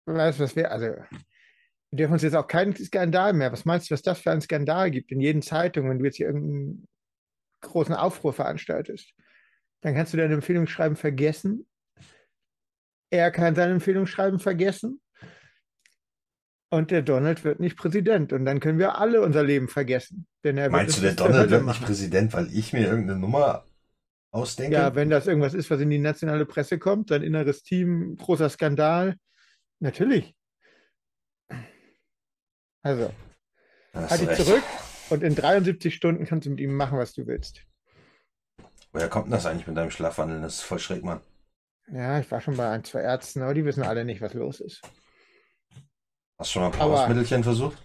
weißt 0.05 0.39
du, 0.39 0.43
was 0.43 0.55
wäre, 0.55 0.71
also, 0.71 0.85
wir 0.85 1.97
dürfen 1.97 2.13
uns 2.13 2.23
jetzt 2.23 2.35
auch 2.35 2.47
keinen 2.47 2.75
Skandal 2.75 3.33
mehr. 3.33 3.51
Was 3.51 3.65
meinst 3.65 3.89
du, 3.89 3.93
was 3.93 4.01
das 4.01 4.19
für 4.19 4.31
einen 4.31 4.41
Skandal 4.41 4.89
gibt 4.89 5.11
in 5.11 5.21
jeden 5.21 5.41
Zeitung, 5.41 5.89
wenn 5.89 5.99
du 5.99 6.05
jetzt 6.05 6.17
hier 6.17 6.27
irgendeinen 6.27 6.87
großen 7.61 7.93
Aufruhr 7.93 8.33
veranstaltest? 8.33 9.13
Dann 9.81 9.93
kannst 9.93 10.13
du 10.13 10.17
deine 10.17 10.33
Empfehlungsschreiben 10.33 10.95
vergessen. 10.95 11.67
Er 13.11 13.29
kann 13.29 13.53
sein 13.53 13.69
Empfehlungsschreiben 13.69 14.39
vergessen. 14.39 15.01
Und 16.71 16.89
der 16.89 17.03
Donald 17.03 17.43
wird 17.43 17.59
nicht 17.59 17.77
Präsident. 17.77 18.33
Und 18.33 18.45
dann 18.45 18.59
können 18.59 18.79
wir 18.79 18.97
alle 18.97 19.21
unser 19.21 19.43
Leben 19.43 19.67
vergessen. 19.67 20.25
Er 20.41 20.71
meinst 20.71 20.97
du, 20.97 21.01
der 21.01 21.13
Donald 21.13 21.51
wird 21.51 21.65
nicht. 21.65 21.85
Präsident, 21.85 22.33
weil 22.33 22.51
ich 22.51 22.73
mir 22.73 22.87
irgendeine 22.87 23.19
Nummer 23.19 23.65
ausdenke? 24.33 24.75
Ja, 24.75 24.95
wenn 24.95 25.09
das 25.09 25.27
irgendwas 25.27 25.53
ist, 25.53 25.69
was 25.69 25.79
in 25.79 25.89
die 25.89 25.99
nationale 25.99 26.45
Presse 26.45 26.79
kommt, 26.79 27.09
sein 27.09 27.23
inneres 27.23 27.63
Team, 27.63 28.15
großer 28.17 28.49
Skandal. 28.49 29.17
Natürlich. 29.79 30.35
Also, 32.81 33.13
halt 33.93 34.21
dich 34.21 34.45
zurück 34.45 34.63
und 35.09 35.23
in 35.23 35.35
73 35.35 35.95
Stunden 35.95 36.25
kannst 36.25 36.45
du 36.45 36.49
mit 36.49 36.59
ihm 36.59 36.75
machen, 36.75 36.97
was 36.97 37.13
du 37.13 37.27
willst. 37.27 37.65
Woher 38.91 39.09
kommt 39.09 39.25
denn 39.25 39.31
das 39.31 39.45
eigentlich 39.45 39.67
mit 39.67 39.77
deinem 39.77 39.91
Schlafwandeln? 39.91 40.41
Das 40.41 40.55
ist 40.55 40.61
voll 40.61 40.79
schräg, 40.79 41.03
Mann. 41.03 41.21
Ja, 41.87 42.19
ich 42.19 42.29
war 42.31 42.41
schon 42.41 42.57
bei 42.57 42.69
ein, 42.69 42.83
zwei 42.83 43.01
Ärzten, 43.01 43.41
aber 43.41 43.53
die 43.53 43.65
wissen 43.65 43.83
alle 43.83 44.05
nicht, 44.05 44.21
was 44.21 44.33
los 44.33 44.59
ist. 44.59 44.81
Hast 46.37 46.49
du 46.49 46.53
schon 46.53 46.61
mal 46.63 46.71
ein 46.71 46.77
Pausmittelchen 46.77 47.43
versucht? 47.43 47.81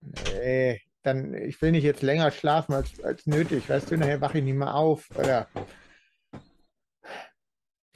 Nee, 0.00 0.80
dann, 1.08 1.34
ich 1.34 1.60
will 1.62 1.72
nicht 1.72 1.84
jetzt 1.84 2.02
länger 2.02 2.30
schlafen 2.30 2.74
als, 2.74 3.00
als 3.02 3.26
nötig, 3.26 3.68
weißt 3.68 3.90
du, 3.90 3.96
nachher 3.96 4.20
wache 4.20 4.38
ich 4.38 4.44
nicht 4.44 4.56
mehr 4.56 4.74
auf. 4.74 5.08
Oder 5.14 5.48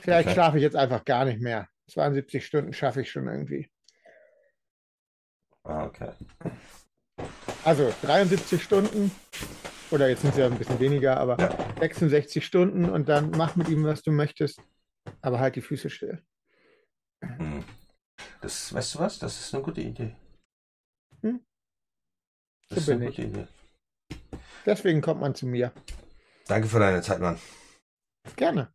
vielleicht 0.01 0.29
Okay. 0.29 0.35
schlafe 0.35 0.57
ich 0.57 0.63
jetzt 0.63 0.77
einfach 0.77 1.05
gar 1.05 1.25
nicht 1.25 1.41
mehr. 1.41 1.69
72 1.91 2.45
Stunden 2.45 2.73
schaffe 2.73 3.03
ich 3.03 3.11
schon 3.11 3.29
irgendwie. 3.29 3.71
Ah, 5.65 5.85
okay. 5.85 6.13
Also 7.65 7.93
73 8.03 8.63
Stunden, 8.63 9.13
oder 9.91 10.09
jetzt 10.09 10.23
sind 10.23 10.31
es 10.31 10.39
ja 10.39 10.47
ein 10.47 10.59
bisschen 10.59 10.81
weniger, 10.81 11.19
aber 11.19 11.37
Ja. 11.39 11.57
66 11.81 12.45
Stunden 12.45 12.89
und 12.91 13.09
dann 13.09 13.31
mach 13.31 13.55
mit 13.57 13.69
ihm, 13.69 13.85
was 13.85 14.03
du 14.03 14.11
möchtest, 14.11 14.61
aber 15.21 15.39
halt 15.39 15.55
die 15.55 15.61
Füße 15.61 15.91
still. 15.91 16.23
Hm. 17.23 17.65
Das, 18.41 18.75
weißt 18.75 18.95
du 18.95 18.99
was? 18.99 19.19
Das 19.21 19.39
ist 19.39 19.55
eine 19.55 19.63
gute 19.63 19.81
Idee. 19.81 20.17
Hm? 21.21 21.45
Das 22.74 22.86
bin 22.86 23.03
Idee. 23.03 23.47
Deswegen 24.65 25.01
kommt 25.01 25.20
man 25.20 25.35
zu 25.35 25.47
mir. 25.47 25.73
Danke 26.47 26.69
für 26.69 26.78
deine 26.78 27.03
Zeit, 27.03 27.20
Mann. 27.20 27.39
Gerne. 28.36 28.73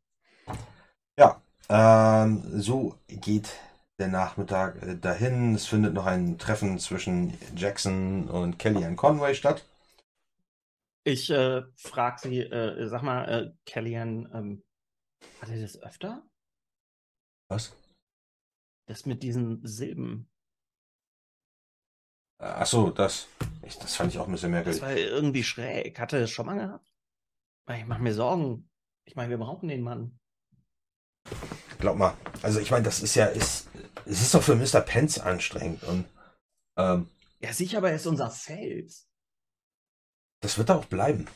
Ja, 1.18 1.42
ähm, 1.70 2.62
so 2.62 2.98
geht 3.08 3.50
der 4.00 4.08
Nachmittag 4.10 4.82
äh, 4.84 4.96
dahin. 4.96 5.56
Es 5.56 5.66
findet 5.66 5.94
noch 5.94 6.06
ein 6.06 6.38
Treffen 6.38 6.80
zwischen 6.80 7.38
Jackson 7.56 8.30
und 8.30 8.60
Kellyanne 8.60 8.96
Conway 8.96 9.34
statt. 9.34 9.66
Ich 11.04 11.30
äh, 11.30 11.64
frage 11.76 12.20
sie, 12.20 12.40
äh, 12.42 12.88
sag 12.88 13.02
mal, 13.02 13.26
äh, 13.26 13.54
Kellyanne, 13.66 14.30
ähm, 14.34 14.64
hat 15.42 15.50
er 15.50 15.62
das 15.62 15.82
öfter? 15.82 16.24
Was? 17.50 17.76
Das 18.88 19.06
mit 19.06 19.24
diesen 19.24 19.66
Silben. 19.66 20.30
Ach 22.40 22.66
so, 22.66 22.90
das. 22.92 23.28
Ich, 23.64 23.78
das 23.80 23.96
fand 23.96 24.12
ich 24.14 24.20
auch 24.20 24.28
ein 24.28 24.32
bisschen 24.32 24.52
Das 24.52 24.66
merkwürdig. 24.66 24.82
war 24.82 24.96
irgendwie 24.96 25.44
schräg. 25.44 26.00
Hatte 26.00 26.18
es 26.20 26.30
schon 26.32 26.46
mal 26.46 26.58
gehabt? 26.58 26.94
Ich 27.76 27.86
mache 27.86 28.02
mir 28.02 28.14
Sorgen. 28.14 28.70
Ich 29.06 29.16
meine, 29.16 29.30
wir 29.30 29.38
brauchen 29.38 29.68
den 29.70 29.82
Mann. 29.82 30.20
Glaub 31.80 31.98
mal. 31.98 32.16
Also 32.42 32.60
ich 32.60 32.72
meine, 32.72 32.84
das 32.86 33.02
ist 33.02 33.16
ja, 33.16 33.26
ist, 33.26 33.68
es 34.06 34.22
ist 34.22 34.34
doch 34.34 34.42
für 34.44 34.56
Mr. 34.56 34.82
Pence 34.82 35.20
anstrengend 35.20 35.84
und 35.84 36.06
ähm, 36.78 37.10
Ja, 37.40 37.52
sicher, 37.54 37.80
aber 37.80 37.90
er 37.90 37.96
ist 37.98 38.08
unser 38.08 38.30
Fels. 38.30 39.10
das 40.42 40.58
wird 40.58 40.70
er 40.70 40.78
auch 40.78 40.86
bleiben. 40.86 41.28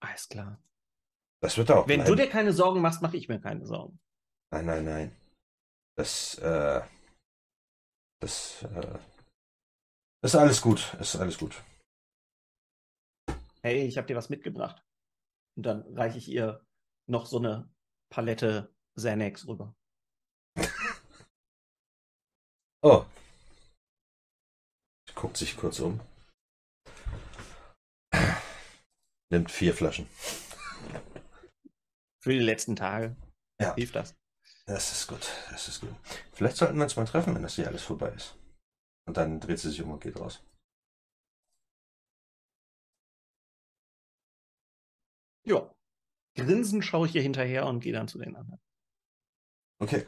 Alles 0.00 0.28
klar. 0.28 0.60
Das 1.42 1.56
wird 1.56 1.70
auch 1.70 1.88
Wenn 1.88 2.00
bleiben. 2.02 2.16
du 2.16 2.22
dir 2.22 2.30
keine 2.30 2.52
Sorgen 2.52 2.80
machst, 2.80 3.02
mache 3.02 3.16
ich 3.16 3.28
mir 3.28 3.40
keine 3.40 3.66
Sorgen. 3.66 3.98
Nein, 4.52 4.66
nein, 4.66 4.84
nein. 4.84 5.16
Das, 5.96 6.36
äh, 6.38 6.82
das, 8.20 8.62
äh, 8.62 8.98
ist 10.34 10.40
alles 10.40 10.60
gut. 10.60 10.94
Ist 11.00 11.16
alles 11.16 11.38
gut. 11.38 11.62
Hey, 13.62 13.86
ich 13.86 13.96
habe 13.96 14.06
dir 14.06 14.16
was 14.16 14.28
mitgebracht. 14.28 14.82
Und 15.56 15.64
dann 15.64 15.82
reiche 15.94 16.18
ich 16.18 16.28
ihr 16.28 16.64
noch 17.06 17.26
so 17.26 17.38
eine 17.38 17.70
Palette 18.10 18.74
Xanax 18.96 19.46
rüber. 19.46 19.74
Oh. 22.82 23.04
Guckt 25.16 25.38
sich 25.38 25.56
kurz 25.56 25.80
um. 25.80 26.00
Nimmt 29.30 29.50
vier 29.50 29.74
Flaschen. 29.74 30.06
Für 32.22 32.32
die 32.32 32.38
letzten 32.38 32.76
Tage. 32.76 33.16
Ja. 33.60 33.74
Hilft 33.74 33.96
das. 33.96 34.14
Das 34.66 34.92
ist 34.92 35.08
gut, 35.08 35.32
das 35.50 35.66
ist 35.66 35.80
gut. 35.80 35.94
Vielleicht 36.32 36.58
sollten 36.58 36.76
wir 36.76 36.84
uns 36.84 36.94
mal 36.94 37.06
treffen, 37.06 37.34
wenn 37.34 37.42
das 37.42 37.56
hier 37.56 37.66
alles 37.66 37.82
vorbei 37.82 38.10
ist. 38.10 38.36
Und 39.06 39.16
dann 39.16 39.40
dreht 39.40 39.58
sie 39.58 39.70
sich 39.70 39.82
um 39.82 39.92
und 39.92 40.02
geht 40.02 40.18
raus. 40.18 40.42
Ja. 45.44 45.72
Grinsend 46.34 46.84
schaue 46.84 47.06
ich 47.06 47.14
ihr 47.14 47.22
hinterher 47.22 47.66
und 47.66 47.80
gehe 47.80 47.92
dann 47.92 48.08
zu 48.08 48.18
den 48.18 48.36
anderen. 48.36 48.60
Okay. 49.78 50.06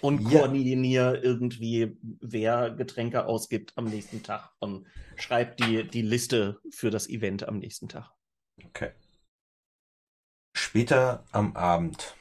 Und 0.00 0.20
Ja. 0.30 0.40
koordiniere 0.40 1.18
irgendwie, 1.18 1.98
wer 2.20 2.70
Getränke 2.70 3.26
ausgibt 3.26 3.76
am 3.76 3.86
nächsten 3.86 4.22
Tag 4.22 4.52
und 4.60 4.86
schreibt 5.16 5.60
die, 5.60 5.86
die 5.86 6.02
Liste 6.02 6.60
für 6.70 6.90
das 6.90 7.08
Event 7.08 7.46
am 7.48 7.58
nächsten 7.58 7.88
Tag. 7.88 8.10
Okay. 8.64 8.92
Später 10.56 11.24
am 11.32 11.56
Abend. 11.56 12.16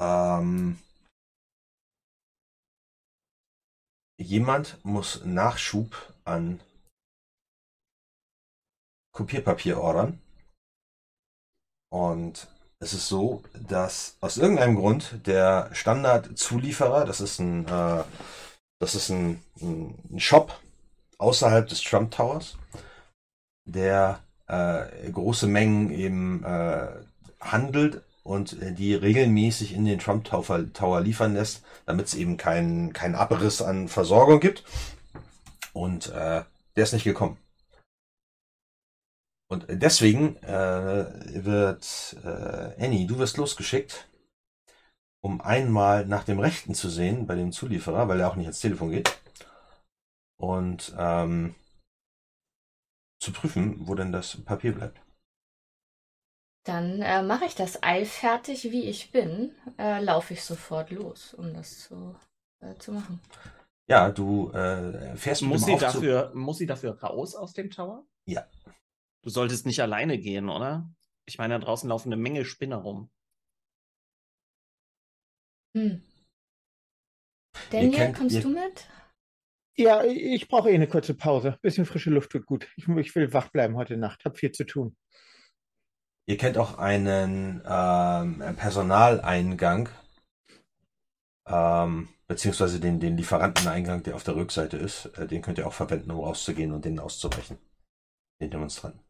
Ähm, 0.00 0.78
jemand 4.22 4.82
muss 4.84 5.24
Nachschub 5.24 6.14
an 6.24 6.60
Kopierpapier 9.12 9.78
ordern. 9.78 10.20
Und 11.90 12.48
es 12.78 12.94
ist 12.94 13.08
so, 13.08 13.42
dass 13.54 14.16
aus 14.20 14.38
irgendeinem 14.38 14.76
Grund 14.76 15.26
der 15.26 15.68
Standardzulieferer, 15.74 17.04
das 17.04 17.20
ist 17.20 17.38
ein, 17.38 17.66
äh, 17.68 18.04
das 18.80 18.94
ist 18.94 19.10
ein, 19.10 19.42
ein 19.60 20.18
Shop 20.18 20.58
außerhalb 21.18 21.68
des 21.68 21.82
Trump 21.82 22.10
Towers, 22.10 22.56
der 23.64 24.20
äh, 24.46 25.10
große 25.10 25.46
Mengen 25.46 25.90
eben 25.90 26.42
äh, 26.44 26.88
handelt 27.40 28.02
und 28.22 28.60
äh, 28.60 28.72
die 28.72 28.94
regelmäßig 28.94 29.74
in 29.74 29.84
den 29.84 29.98
Trump 29.98 30.24
Tower, 30.24 31.00
liefern 31.00 31.34
lässt, 31.34 31.64
damit 31.86 32.06
es 32.06 32.14
eben 32.14 32.36
keinen 32.36 32.92
keinen 32.92 33.14
Abriss 33.14 33.62
an 33.62 33.88
Versorgung 33.88 34.40
gibt. 34.40 34.64
Und 35.72 36.08
äh, 36.08 36.44
der 36.76 36.84
ist 36.84 36.92
nicht 36.92 37.04
gekommen. 37.04 37.38
Und 39.48 39.66
deswegen 39.68 40.36
äh, 40.38 41.44
wird 41.44 42.16
äh, 42.24 42.82
Annie, 42.82 43.06
du 43.06 43.18
wirst 43.18 43.36
losgeschickt, 43.36 44.08
um 45.22 45.40
einmal 45.40 46.06
nach 46.06 46.24
dem 46.24 46.38
Rechten 46.38 46.74
zu 46.74 46.88
sehen 46.88 47.26
bei 47.26 47.34
dem 47.34 47.52
Zulieferer, 47.52 48.08
weil 48.08 48.20
er 48.20 48.30
auch 48.30 48.36
nicht 48.36 48.46
ans 48.46 48.60
Telefon 48.60 48.90
geht. 48.90 49.18
Und 50.38 50.94
ähm, 50.98 51.54
zu 53.20 53.32
prüfen, 53.32 53.86
wo 53.86 53.94
denn 53.94 54.10
das 54.10 54.42
Papier 54.42 54.72
bleibt. 54.72 55.00
Dann 56.64 57.02
äh, 57.02 57.22
mache 57.22 57.44
ich 57.46 57.54
das 57.56 57.82
eilfertig, 57.82 58.64
wie 58.70 58.84
ich 58.88 59.10
bin, 59.10 59.52
äh, 59.78 60.00
laufe 60.00 60.34
ich 60.34 60.44
sofort 60.44 60.90
los, 60.90 61.34
um 61.34 61.52
das 61.54 61.80
zu, 61.80 62.14
äh, 62.60 62.74
zu 62.76 62.92
machen. 62.92 63.20
Ja, 63.88 64.10
du 64.10 64.50
äh, 64.52 65.16
fährst 65.16 65.42
mit 65.42 65.50
Muss 65.50 65.64
dem 65.64 65.78
sie, 65.78 65.84
Aufzug. 65.84 66.02
dafür, 66.02 66.32
muss 66.34 66.58
sie 66.58 66.66
dafür 66.66 67.00
raus 67.02 67.34
aus 67.34 67.52
dem 67.52 67.70
Tower? 67.70 68.06
Ja. 68.28 68.48
Du 69.24 69.30
solltest 69.30 69.66
nicht 69.66 69.80
alleine 69.82 70.18
gehen, 70.18 70.48
oder? 70.48 70.88
Ich 71.26 71.38
meine, 71.38 71.58
da 71.58 71.64
draußen 71.64 71.88
laufen 71.88 72.12
eine 72.12 72.20
Menge 72.20 72.44
Spinner 72.44 72.76
rum. 72.76 73.10
Hm. 75.76 76.02
Daniel, 77.70 77.92
kennt- 77.92 78.16
kommst 78.18 78.36
ihr- 78.36 78.42
du 78.42 78.48
mit? 78.50 78.86
Ja, 79.76 80.04
ich 80.04 80.48
brauche 80.48 80.70
eh 80.70 80.74
eine 80.74 80.86
kurze 80.86 81.14
Pause. 81.14 81.58
Bisschen 81.62 81.86
frische 81.86 82.10
Luft 82.10 82.30
tut 82.30 82.44
gut. 82.46 82.68
Ich, 82.76 82.86
ich 82.86 83.14
will 83.14 83.32
wach 83.32 83.48
bleiben 83.50 83.76
heute 83.76 83.96
Nacht. 83.96 84.24
Hab 84.24 84.36
viel 84.38 84.52
zu 84.52 84.64
tun. 84.64 84.96
Ihr 86.26 86.36
kennt 86.36 86.56
auch 86.56 86.78
einen 86.78 87.62
ähm, 87.66 88.56
Personaleingang, 88.56 89.88
ähm, 91.46 92.08
beziehungsweise 92.28 92.78
den, 92.78 93.00
den 93.00 93.16
Lieferanteneingang, 93.16 94.04
der 94.04 94.14
auf 94.14 94.22
der 94.22 94.36
Rückseite 94.36 94.76
ist. 94.76 95.06
Äh, 95.18 95.26
den 95.26 95.42
könnt 95.42 95.58
ihr 95.58 95.66
auch 95.66 95.72
verwenden, 95.72 96.10
um 96.12 96.20
rauszugehen 96.20 96.72
und 96.72 96.84
den 96.84 97.00
auszubrechen. 97.00 97.58
Den 98.40 98.50
Demonstranten. 98.50 99.00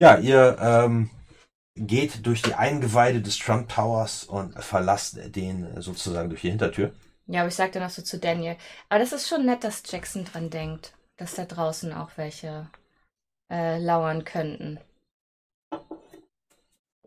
Ja, 0.00 0.16
ihr 0.16 0.56
ähm, 0.58 1.10
geht 1.74 2.26
durch 2.26 2.40
die 2.40 2.54
Eingeweide 2.54 3.20
des 3.20 3.38
Trump 3.38 3.68
Towers 3.68 4.24
und 4.24 4.54
verlasst 4.62 5.18
den 5.36 5.80
sozusagen 5.80 6.30
durch 6.30 6.40
die 6.40 6.50
Hintertür. 6.50 6.94
Ja, 7.26 7.40
aber 7.40 7.48
ich 7.48 7.54
sag 7.54 7.72
dann 7.72 7.82
auch 7.82 7.90
so 7.90 8.02
zu 8.02 8.18
Daniel. 8.18 8.56
Aber 8.88 8.98
das 8.98 9.12
ist 9.12 9.28
schon 9.28 9.44
nett, 9.44 9.62
dass 9.62 9.82
Jackson 9.86 10.24
dran 10.24 10.50
denkt, 10.50 10.94
dass 11.16 11.34
da 11.34 11.44
draußen 11.44 11.92
auch 11.92 12.10
welche 12.16 12.68
äh, 13.52 13.78
lauern 13.78 14.24
könnten. 14.24 14.80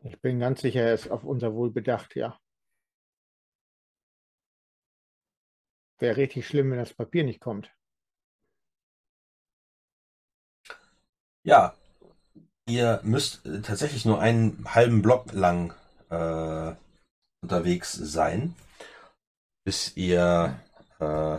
Ich 0.05 0.19
bin 0.19 0.39
ganz 0.39 0.61
sicher, 0.61 0.81
er 0.81 0.93
ist 0.93 1.09
auf 1.09 1.23
unser 1.23 1.53
Wohl 1.53 1.71
bedacht, 1.71 2.15
ja. 2.15 2.37
Wäre 5.99 6.17
richtig 6.17 6.45
schlimm, 6.45 6.71
wenn 6.71 6.79
das 6.79 6.93
Papier 6.93 7.23
nicht 7.23 7.39
kommt. 7.39 7.73
Ja, 11.45 11.73
ihr 12.67 12.99
müsst 13.03 13.45
äh, 13.45 13.61
tatsächlich 13.61 14.03
nur 14.03 14.19
einen 14.19 14.73
halben 14.73 15.01
Block 15.01 15.31
lang 15.31 15.73
äh, 16.09 16.75
unterwegs 17.41 17.93
sein, 17.93 18.55
bis 19.63 19.95
ihr, 19.95 20.59
äh, 20.99 21.37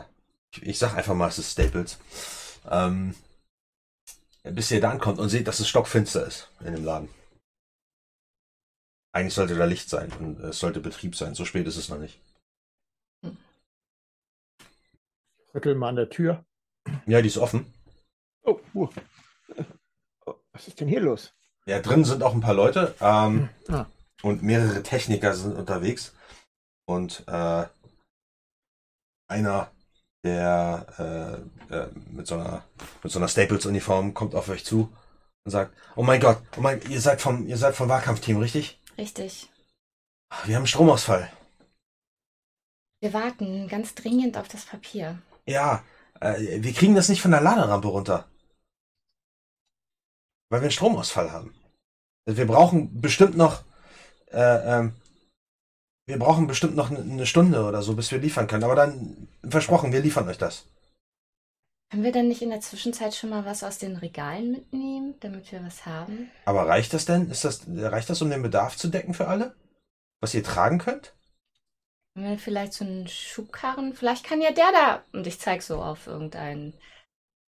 ich, 0.52 0.62
ich 0.62 0.78
sag 0.78 0.94
einfach 0.94 1.14
mal, 1.14 1.28
es 1.28 1.38
ist 1.38 1.52
Staples, 1.52 1.98
ähm, 2.70 3.14
bis 4.42 4.70
ihr 4.70 4.80
da 4.80 4.90
ankommt 4.90 5.18
und 5.18 5.28
seht, 5.28 5.48
dass 5.48 5.60
es 5.60 5.68
stockfinster 5.68 6.26
ist 6.26 6.50
in 6.60 6.74
dem 6.74 6.84
Laden. 6.84 7.23
Eigentlich 9.14 9.34
sollte 9.34 9.54
da 9.54 9.64
Licht 9.64 9.88
sein 9.88 10.12
und 10.18 10.40
es 10.40 10.58
sollte 10.58 10.80
Betrieb 10.80 11.14
sein. 11.14 11.36
So 11.36 11.44
spät 11.44 11.68
ist 11.68 11.76
es 11.76 11.88
noch 11.88 11.98
nicht. 11.98 12.20
Rüttel 15.54 15.76
mal 15.76 15.90
an 15.90 15.96
der 15.96 16.10
Tür. 16.10 16.44
Ja, 17.06 17.22
die 17.22 17.28
ist 17.28 17.38
offen. 17.38 17.72
Oh, 18.42 18.58
uh. 18.74 18.88
Was 20.52 20.66
ist 20.66 20.80
denn 20.80 20.88
hier 20.88 21.00
los? 21.00 21.32
Ja, 21.66 21.78
drin 21.80 22.04
sind 22.04 22.24
auch 22.24 22.34
ein 22.34 22.40
paar 22.40 22.54
Leute 22.54 22.94
ähm, 23.00 23.48
Ah. 23.68 23.86
und 24.22 24.42
mehrere 24.42 24.82
Techniker 24.82 25.32
sind 25.34 25.54
unterwegs. 25.54 26.12
Und 26.86 27.22
äh, 27.28 27.66
einer, 29.28 29.70
der 30.24 31.48
äh, 31.70 31.74
äh, 31.74 31.88
mit 32.10 32.26
so 32.26 32.34
einer, 32.34 32.64
mit 33.04 33.12
so 33.12 33.20
einer 33.20 33.28
Staples-Uniform 33.28 34.12
kommt 34.12 34.34
auf 34.34 34.48
euch 34.48 34.64
zu 34.64 34.92
und 35.44 35.52
sagt, 35.52 35.72
oh 35.94 36.02
mein 36.02 36.20
Gott, 36.20 36.42
oh 36.56 36.60
mein, 36.60 36.82
ihr 36.90 37.00
seid 37.00 37.20
vom, 37.20 37.46
ihr 37.46 37.56
seid 37.56 37.76
vom 37.76 37.88
Wahlkampfteam, 37.88 38.38
richtig? 38.38 38.80
Richtig. 38.96 39.48
Wir 40.44 40.56
haben 40.56 40.62
einen 40.62 40.66
Stromausfall. 40.66 41.30
Wir 43.00 43.12
warten 43.12 43.68
ganz 43.68 43.94
dringend 43.94 44.36
auf 44.36 44.48
das 44.48 44.64
Papier. 44.64 45.18
Ja, 45.46 45.84
äh, 46.20 46.62
wir 46.62 46.72
kriegen 46.72 46.94
das 46.94 47.08
nicht 47.08 47.20
von 47.20 47.30
der 47.30 47.40
Laderampe 47.40 47.88
runter. 47.88 48.26
Weil 50.48 50.60
wir 50.60 50.66
einen 50.66 50.72
Stromausfall 50.72 51.32
haben. 51.32 51.54
Wir 52.26 52.46
brauchen 52.46 53.00
bestimmt 53.00 53.36
noch, 53.36 53.62
äh, 54.30 54.78
ähm, 54.78 54.94
wir 56.06 56.18
brauchen 56.18 56.46
bestimmt 56.46 56.76
noch 56.76 56.90
eine 56.90 57.26
Stunde 57.26 57.64
oder 57.64 57.82
so, 57.82 57.94
bis 57.94 58.10
wir 58.10 58.18
liefern 58.18 58.46
können. 58.46 58.64
Aber 58.64 58.74
dann, 58.74 59.28
versprochen, 59.46 59.92
wir 59.92 60.00
liefern 60.00 60.28
euch 60.28 60.38
das. 60.38 60.64
Können 61.94 62.02
wir 62.02 62.10
denn 62.10 62.26
nicht 62.26 62.42
in 62.42 62.50
der 62.50 62.60
Zwischenzeit 62.60 63.14
schon 63.14 63.30
mal 63.30 63.44
was 63.44 63.62
aus 63.62 63.78
den 63.78 63.94
Regalen 63.94 64.50
mitnehmen, 64.50 65.14
damit 65.20 65.52
wir 65.52 65.64
was 65.64 65.86
haben? 65.86 66.28
Aber 66.44 66.66
reicht 66.66 66.92
das 66.92 67.04
denn? 67.04 67.30
Ist 67.30 67.44
das, 67.44 67.60
reicht 67.68 68.10
das, 68.10 68.20
um 68.20 68.30
den 68.30 68.42
Bedarf 68.42 68.76
zu 68.76 68.88
decken 68.88 69.14
für 69.14 69.28
alle? 69.28 69.54
Was 70.20 70.34
ihr 70.34 70.42
tragen 70.42 70.78
könnt? 70.78 71.14
Haben 72.16 72.30
wir 72.30 72.36
vielleicht 72.36 72.72
so 72.72 72.84
einen 72.84 73.06
Schubkarren? 73.06 73.94
Vielleicht 73.94 74.24
kann 74.24 74.40
ja 74.40 74.50
der 74.50 74.72
da. 74.72 75.02
Und 75.12 75.24
ich 75.28 75.38
zeig 75.38 75.62
so 75.62 75.80
auf 75.80 76.08
irgendeinen 76.08 76.72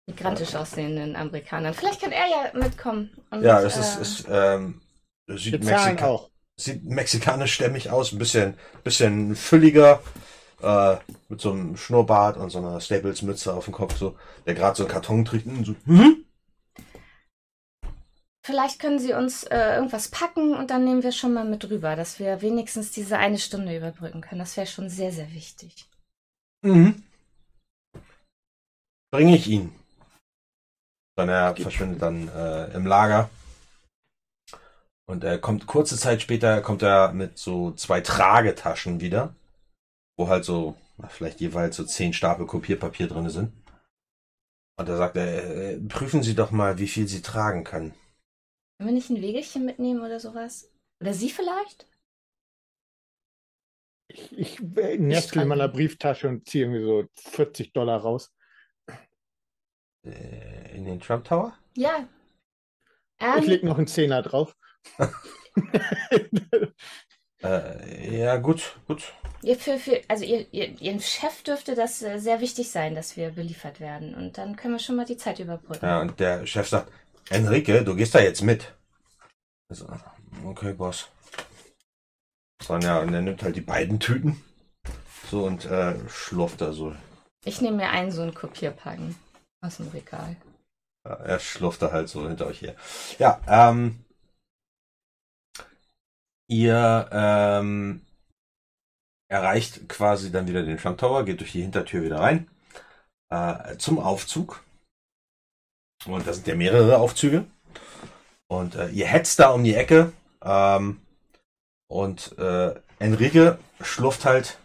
migrantisch 0.09 0.57
aussehenden 0.57 1.15
Amerikaner. 1.15 1.73
Vielleicht 1.73 2.01
kann 2.01 2.11
er 2.11 2.27
ja 2.27 2.61
mitkommen. 2.61 3.11
Und, 3.31 3.45
Ja, 3.45 3.61
es 3.61 3.77
ist, 3.77 3.99
äh, 3.99 4.03
ist 4.03 4.27
ähm, 4.29 4.81
sieht, 5.29 5.53
Wir 5.53 5.63
zahlen 5.63 5.95
Mexika 5.95 6.07
auch. 6.09 6.31
sieht 6.57 6.83
mexikanisch-stämmig 6.83 7.91
aus, 7.91 8.11
ein 8.11 8.19
bisschen, 8.19 8.55
bisschen 8.83 9.37
fülliger, 9.37 10.03
äh, 10.65 10.99
mit 11.29 11.41
so 11.41 11.53
einem 11.53 11.77
Schnurrbart 11.77 12.37
und 12.37 12.51
so 12.51 12.59
einer 12.59 12.81
Staples-Mütze 12.81 13.53
auf 13.55 13.65
dem 13.65 13.75
Kopf, 13.75 13.97
so, 13.97 14.17
der 14.47 14.55
gerade 14.55 14.77
so 14.77 14.85
einen 14.85 14.93
Karton 14.93 15.25
trägt 15.25 15.47
und 15.47 15.65
so, 15.65 15.75
hm? 15.87 16.25
Vielleicht 18.47 18.79
können 18.79 18.99
Sie 18.99 19.15
uns 19.15 19.45
äh, 19.45 19.77
irgendwas 19.77 20.09
packen 20.09 20.55
und 20.55 20.71
dann 20.71 20.85
nehmen 20.85 21.03
wir 21.03 21.13
schon 21.13 21.33
mal 21.33 21.47
mit 21.47 21.71
rüber, 21.71 21.97
dass 21.97 22.19
wir 22.19 22.43
wenigstens 22.43 22.91
diese 22.91 23.17
eine 23.17 23.39
Stunde 23.39 23.75
überbrücken 23.75 24.21
können. 24.21 24.41
Das 24.41 24.59
wäre 24.59 24.67
schon 24.67 24.91
sehr, 24.91 25.13
sehr 25.13 25.33
wichtig. 25.33 25.87
Mhm. 26.61 27.03
Bringe 29.11 29.37
ich 29.37 29.49
ihn. 29.49 29.75
Dann 31.17 31.31
er 31.31 31.57
verschwindet 31.57 32.03
dann 32.03 32.29
äh, 32.29 32.67
im 32.75 32.87
Lager. 32.87 33.31
Und 35.07 35.25
er 35.25 35.39
kommt 35.39 35.67
kurze 35.67 35.97
Zeit 35.97 36.21
später 36.21 36.61
kommt 36.61 36.83
er 36.83 37.13
mit 37.13 37.39
so 37.39 37.73
zwei 37.73 38.01
Tragetaschen 38.01 39.01
wieder, 39.01 39.35
wo 40.17 40.29
halt 40.29 40.45
so 40.45 40.77
vielleicht 41.09 41.41
jeweils 41.41 41.77
so 41.77 41.85
zehn 41.85 42.13
Stapel 42.13 42.47
Kopierpapier 42.47 43.09
drin 43.09 43.29
sind. 43.29 43.53
Und 44.77 44.89
er 44.89 44.97
sagt, 44.97 45.17
äh, 45.17 45.75
äh, 45.75 45.81
prüfen 45.81 46.23
Sie 46.23 46.35
doch 46.35 46.51
mal, 46.51 46.79
wie 46.79 46.89
viel 46.89 47.07
Sie 47.07 47.23
tragen 47.23 47.65
können. 47.65 47.95
Können 48.79 48.89
wir 48.89 48.95
nicht 48.95 49.11
ein 49.11 49.23
Wegelchen 49.23 49.65
mitnehmen 49.65 50.01
oder 50.01 50.19
sowas? 50.19 50.71
Oder 51.01 51.15
Sie 51.15 51.31
vielleicht? 51.31 51.87
Ich, 54.09 54.37
ich 54.37 54.61
äh, 54.77 54.99
nestle 54.99 55.43
in 55.43 55.49
meiner 55.49 55.69
Brieftasche 55.69 56.29
und 56.29 56.49
ziehe 56.49 56.65
irgendwie 56.65 56.85
so 56.85 57.05
40 57.31 57.73
Dollar 57.73 58.01
raus. 58.01 58.33
In 60.75 60.85
den 60.85 61.01
Trump 61.01 61.25
Tower? 61.25 61.57
Ja. 61.77 62.07
Ich 63.19 63.25
Ähm, 63.25 63.45
lege 63.45 63.67
noch 63.67 63.79
einen 63.79 63.87
Zehner 63.87 64.23
drauf. 64.23 64.55
Äh, 67.45 68.21
ja, 68.21 68.37
gut, 68.39 68.77
gut. 68.89 69.13
ihr 69.43 69.57
für, 69.57 69.79
für, 69.79 70.01
also 70.09 70.25
ihr, 70.25 70.47
ihr, 70.53 70.81
Ihrem 70.81 71.01
Chef 71.01 71.43
dürfte 71.43 71.75
das 71.75 72.03
äh, 72.03 72.19
sehr 72.19 72.41
wichtig 72.41 72.71
sein, 72.71 72.95
dass 72.95 73.19
wir 73.19 73.31
beliefert 73.31 73.81
werden. 73.81 74.15
Und 74.15 74.39
dann 74.39 74.57
können 74.57 74.75
wir 74.75 74.79
schon 74.79 74.97
mal 74.97 75.05
die 75.05 75.19
Zeit 75.19 75.39
überbrücken. 75.41 75.85
Ja, 75.85 76.01
und 76.01 76.19
der 76.19 76.47
Chef 76.47 76.69
sagt, 76.69 76.91
Enrique, 77.29 77.85
du 77.85 77.95
gehst 77.95 78.15
da 78.15 78.21
jetzt 78.21 78.43
mit. 78.43 78.75
Also, 79.69 79.87
okay, 80.47 80.73
Boss. 80.73 81.09
So, 82.63 82.79
ja, 82.79 83.01
und 83.01 83.13
er 83.13 83.21
nimmt 83.21 83.43
halt 83.43 83.57
die 83.57 83.61
beiden 83.61 84.01
Tüten. 84.01 84.43
So, 85.31 85.45
und 85.45 85.67
äh, 85.67 85.97
schlurft 86.09 86.63
da 86.63 86.73
so. 86.73 86.95
Ich 87.45 87.61
nehme 87.61 87.77
mir 87.77 87.91
einen 87.91 88.11
so 88.11 88.23
einen 88.23 88.35
Kopierpacken 88.35 89.17
aus 89.61 89.77
dem 89.77 89.89
Regal. 89.89 90.37
Ja, 91.07 91.15
er 91.15 91.39
schlurft 91.39 91.83
da 91.83 91.93
halt 91.93 92.09
so 92.09 92.27
hinter 92.27 92.47
euch 92.47 92.63
her. 92.63 92.75
Ja, 93.19 93.41
ähm. 93.47 94.04
Ihr 96.49 97.09
ähm, 97.13 98.05
erreicht 99.29 99.89
quasi 99.89 100.31
dann 100.31 100.47
wieder 100.47 100.63
den 100.63 100.79
Trump 100.79 100.99
Tower, 100.99 101.25
geht 101.25 101.41
durch 101.41 101.53
die 101.53 101.63
Hintertür 101.63 102.03
wieder 102.03 102.21
rein. 102.21 102.49
Äh, 103.31 103.77
zum 103.79 103.99
Aufzug. 103.99 104.63
Und 106.07 106.27
da 106.27 106.33
sind 106.33 106.47
ja 106.47 106.55
mehrere 106.55 106.99
Aufzüge. 106.99 107.47
Und 108.49 108.75
äh, 108.75 108.89
ihr 108.89 109.07
hetzt 109.07 109.39
da 109.39 109.51
um 109.51 109.65
die 109.65 109.75
Ecke. 109.75 110.13
Ähm, 110.43 111.01
und 111.89 112.37
äh, 112.39 112.75
Enrique 112.99 113.59
schlurft 113.81 114.25
halt 114.25 114.59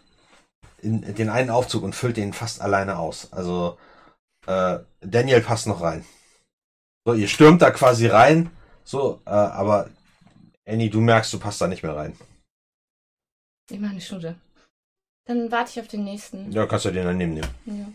in 0.81 1.15
den 1.15 1.29
einen 1.29 1.49
Aufzug 1.49 1.83
und 1.83 1.95
füllt 1.95 2.17
den 2.17 2.33
fast 2.33 2.61
alleine 2.61 2.97
aus. 2.97 3.31
Also 3.31 3.77
äh, 4.47 4.79
Daniel 5.01 5.41
passt 5.41 5.67
noch 5.67 5.81
rein. 5.81 6.05
So, 7.05 7.13
ihr 7.13 7.27
stürmt 7.27 7.61
da 7.61 7.71
quasi 7.71 8.07
rein. 8.07 8.51
So, 8.83 9.21
äh, 9.25 9.29
aber 9.29 9.89
Annie, 10.69 10.89
du 10.89 11.01
merkst, 11.01 11.33
du 11.33 11.39
passt 11.39 11.59
da 11.61 11.67
nicht 11.67 11.81
mehr 11.81 11.95
rein. 11.95 12.15
Ich 13.71 13.79
mache 13.79 13.91
eine 13.91 14.01
Stunde. 14.01 14.35
Dann 15.25 15.51
warte 15.51 15.71
ich 15.71 15.79
auf 15.79 15.87
den 15.87 16.03
nächsten. 16.03 16.51
Ja, 16.51 16.65
kannst 16.67 16.85
du 16.85 16.91
den 16.91 17.05
daneben 17.05 17.33
nehmen. 17.33 17.49
Ja. 17.65 17.91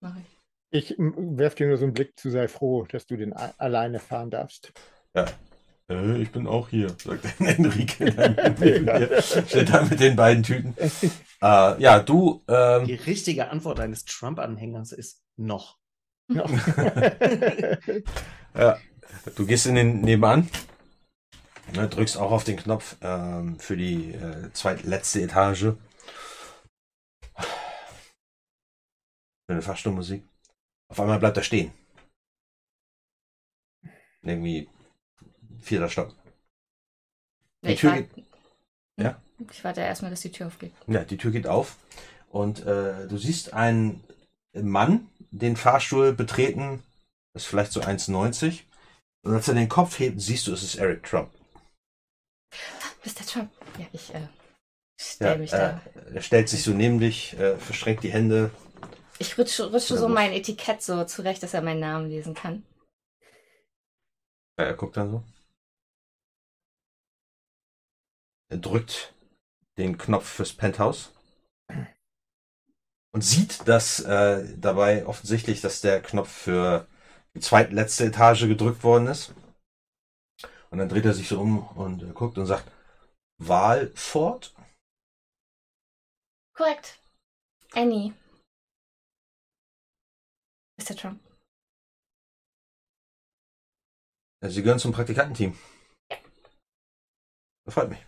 Mach 0.00 0.16
ich. 0.16 0.38
Ich 0.70 0.94
werfe 0.98 1.56
dir 1.56 1.68
nur 1.68 1.76
so 1.76 1.84
einen 1.84 1.94
Blick 1.94 2.18
zu, 2.18 2.30
sei 2.30 2.48
froh, 2.48 2.86
dass 2.90 3.06
du 3.06 3.16
den 3.16 3.32
alleine 3.32 4.00
fahren 4.00 4.30
darfst. 4.30 4.72
Ja. 5.14 5.26
Äh, 5.88 6.22
ich 6.22 6.30
bin 6.30 6.46
auch 6.46 6.68
hier, 6.68 6.88
sagt 6.98 7.24
Enrique. 7.40 8.10
dann. 8.14 9.22
Steht 9.22 9.68
da 9.68 9.82
mit 9.82 10.00
den 10.00 10.16
beiden 10.16 10.42
Tüten. 10.42 10.74
Äh, 10.78 10.90
ja, 11.82 12.00
du. 12.00 12.42
Ähm, 12.48 12.86
Die 12.86 12.94
richtige 12.94 13.50
Antwort 13.50 13.80
eines 13.80 14.04
Trump-Anhängers 14.04 14.92
ist 14.92 15.22
noch. 15.36 15.78
Ja, 18.54 18.78
du 19.36 19.46
gehst 19.46 19.66
in 19.66 19.74
den 19.74 20.00
nebenan, 20.00 20.48
ne, 21.74 21.88
drückst 21.88 22.16
auch 22.16 22.30
auf 22.32 22.44
den 22.44 22.56
Knopf 22.56 22.96
ähm, 23.00 23.58
für 23.58 23.76
die 23.76 24.12
äh, 24.12 24.52
zweitletzte 24.52 25.22
Etage. 25.22 25.74
Schöne 29.48 29.62
Fahrstuhlmusik. 29.62 30.24
Auf 30.88 31.00
einmal 31.00 31.18
bleibt 31.18 31.36
er 31.36 31.42
stehen. 31.42 31.72
Irgendwie 34.22 34.68
vierter 35.60 35.88
Stock. 35.88 36.14
Die 37.64 37.72
Ich, 37.72 37.80
Tür 37.80 37.90
warte, 37.90 38.04
geht, 38.04 38.24
ja, 38.98 39.20
ich 39.50 39.64
warte 39.64 39.80
erstmal, 39.80 40.10
dass 40.10 40.20
die 40.20 40.32
Tür 40.32 40.46
aufgeht. 40.48 40.72
ja, 40.86 41.04
die 41.04 41.16
Tür 41.16 41.30
geht 41.30 41.46
auf 41.46 41.76
und 42.30 42.64
äh, 42.66 43.06
du 43.08 43.16
siehst 43.18 43.52
einen 43.52 44.02
Mann 44.54 45.08
den 45.30 45.56
Fahrstuhl 45.56 46.12
betreten, 46.12 46.82
ist 47.34 47.46
vielleicht 47.46 47.72
so 47.72 47.80
1,90. 47.80 48.60
Und 49.24 49.34
als 49.34 49.48
er 49.48 49.54
den 49.54 49.68
Kopf 49.68 49.98
hebt, 49.98 50.20
siehst 50.20 50.46
du, 50.46 50.52
es 50.52 50.62
ist 50.62 50.74
Eric 50.76 51.04
Trump. 51.04 51.30
Mr. 53.04 53.26
Trump. 53.26 53.50
Ja, 53.78 53.86
ich 53.92 54.14
äh, 54.14 54.20
Ja, 54.20 54.28
stell 55.00 55.38
mich 55.38 55.50
da. 55.50 55.80
äh, 56.08 56.14
er 56.14 56.22
stellt 56.22 56.48
sich 56.48 56.62
so 56.62 56.72
neben 56.72 56.98
dich, 57.00 57.38
äh, 57.38 57.56
verschränkt 57.56 58.04
die 58.04 58.12
Hände. 58.12 58.50
Ich 59.18 59.38
rutsche, 59.38 59.70
rutsche 59.70 59.94
Ja, 59.94 60.00
so 60.00 60.08
mein 60.08 60.32
Etikett 60.32 60.82
so 60.82 61.04
zurecht, 61.04 61.42
dass 61.42 61.54
er 61.54 61.62
meinen 61.62 61.80
Namen 61.80 62.08
lesen 62.08 62.34
kann. 62.34 62.64
Ja, 64.58 64.66
er 64.66 64.74
guckt 64.74 64.96
dann 64.96 65.10
so. 65.10 65.24
Er 68.50 68.58
drückt 68.58 69.14
den 69.78 69.96
Knopf 69.96 70.28
fürs 70.28 70.52
Penthouse 70.52 71.10
und 73.14 73.22
sieht, 73.22 73.66
dass 73.66 74.00
äh, 74.00 74.44
dabei 74.58 75.06
offensichtlich, 75.06 75.60
dass 75.60 75.80
der 75.80 76.02
Knopf 76.02 76.30
für 76.30 76.86
die 77.34 77.40
zweitletzte 77.40 78.04
Etage 78.04 78.42
gedrückt 78.42 78.84
worden 78.84 79.06
ist. 79.06 79.34
Und 80.72 80.78
dann 80.78 80.88
dreht 80.88 81.04
er 81.04 81.12
sich 81.12 81.28
so 81.28 81.38
um 81.38 81.68
und 81.76 82.02
äh, 82.02 82.12
guckt 82.14 82.38
und 82.38 82.46
sagt, 82.46 82.72
Wahlfort? 83.36 84.54
Korrekt. 86.54 86.98
Annie. 87.74 88.14
Mr. 90.78 90.96
Trump. 90.96 91.20
Äh, 94.40 94.48
Sie 94.48 94.62
gehören 94.62 94.78
zum 94.78 94.92
Praktikantenteam. 94.92 95.58
Das 97.64 97.74
freut 97.74 97.90
mich. 97.90 98.04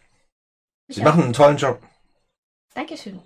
Sie 0.89 1.01
Ja. 1.01 1.05
machen 1.05 1.25
einen 1.25 1.33
tollen 1.35 1.59
Job. 1.59 1.83
Dankeschön. 2.75 3.23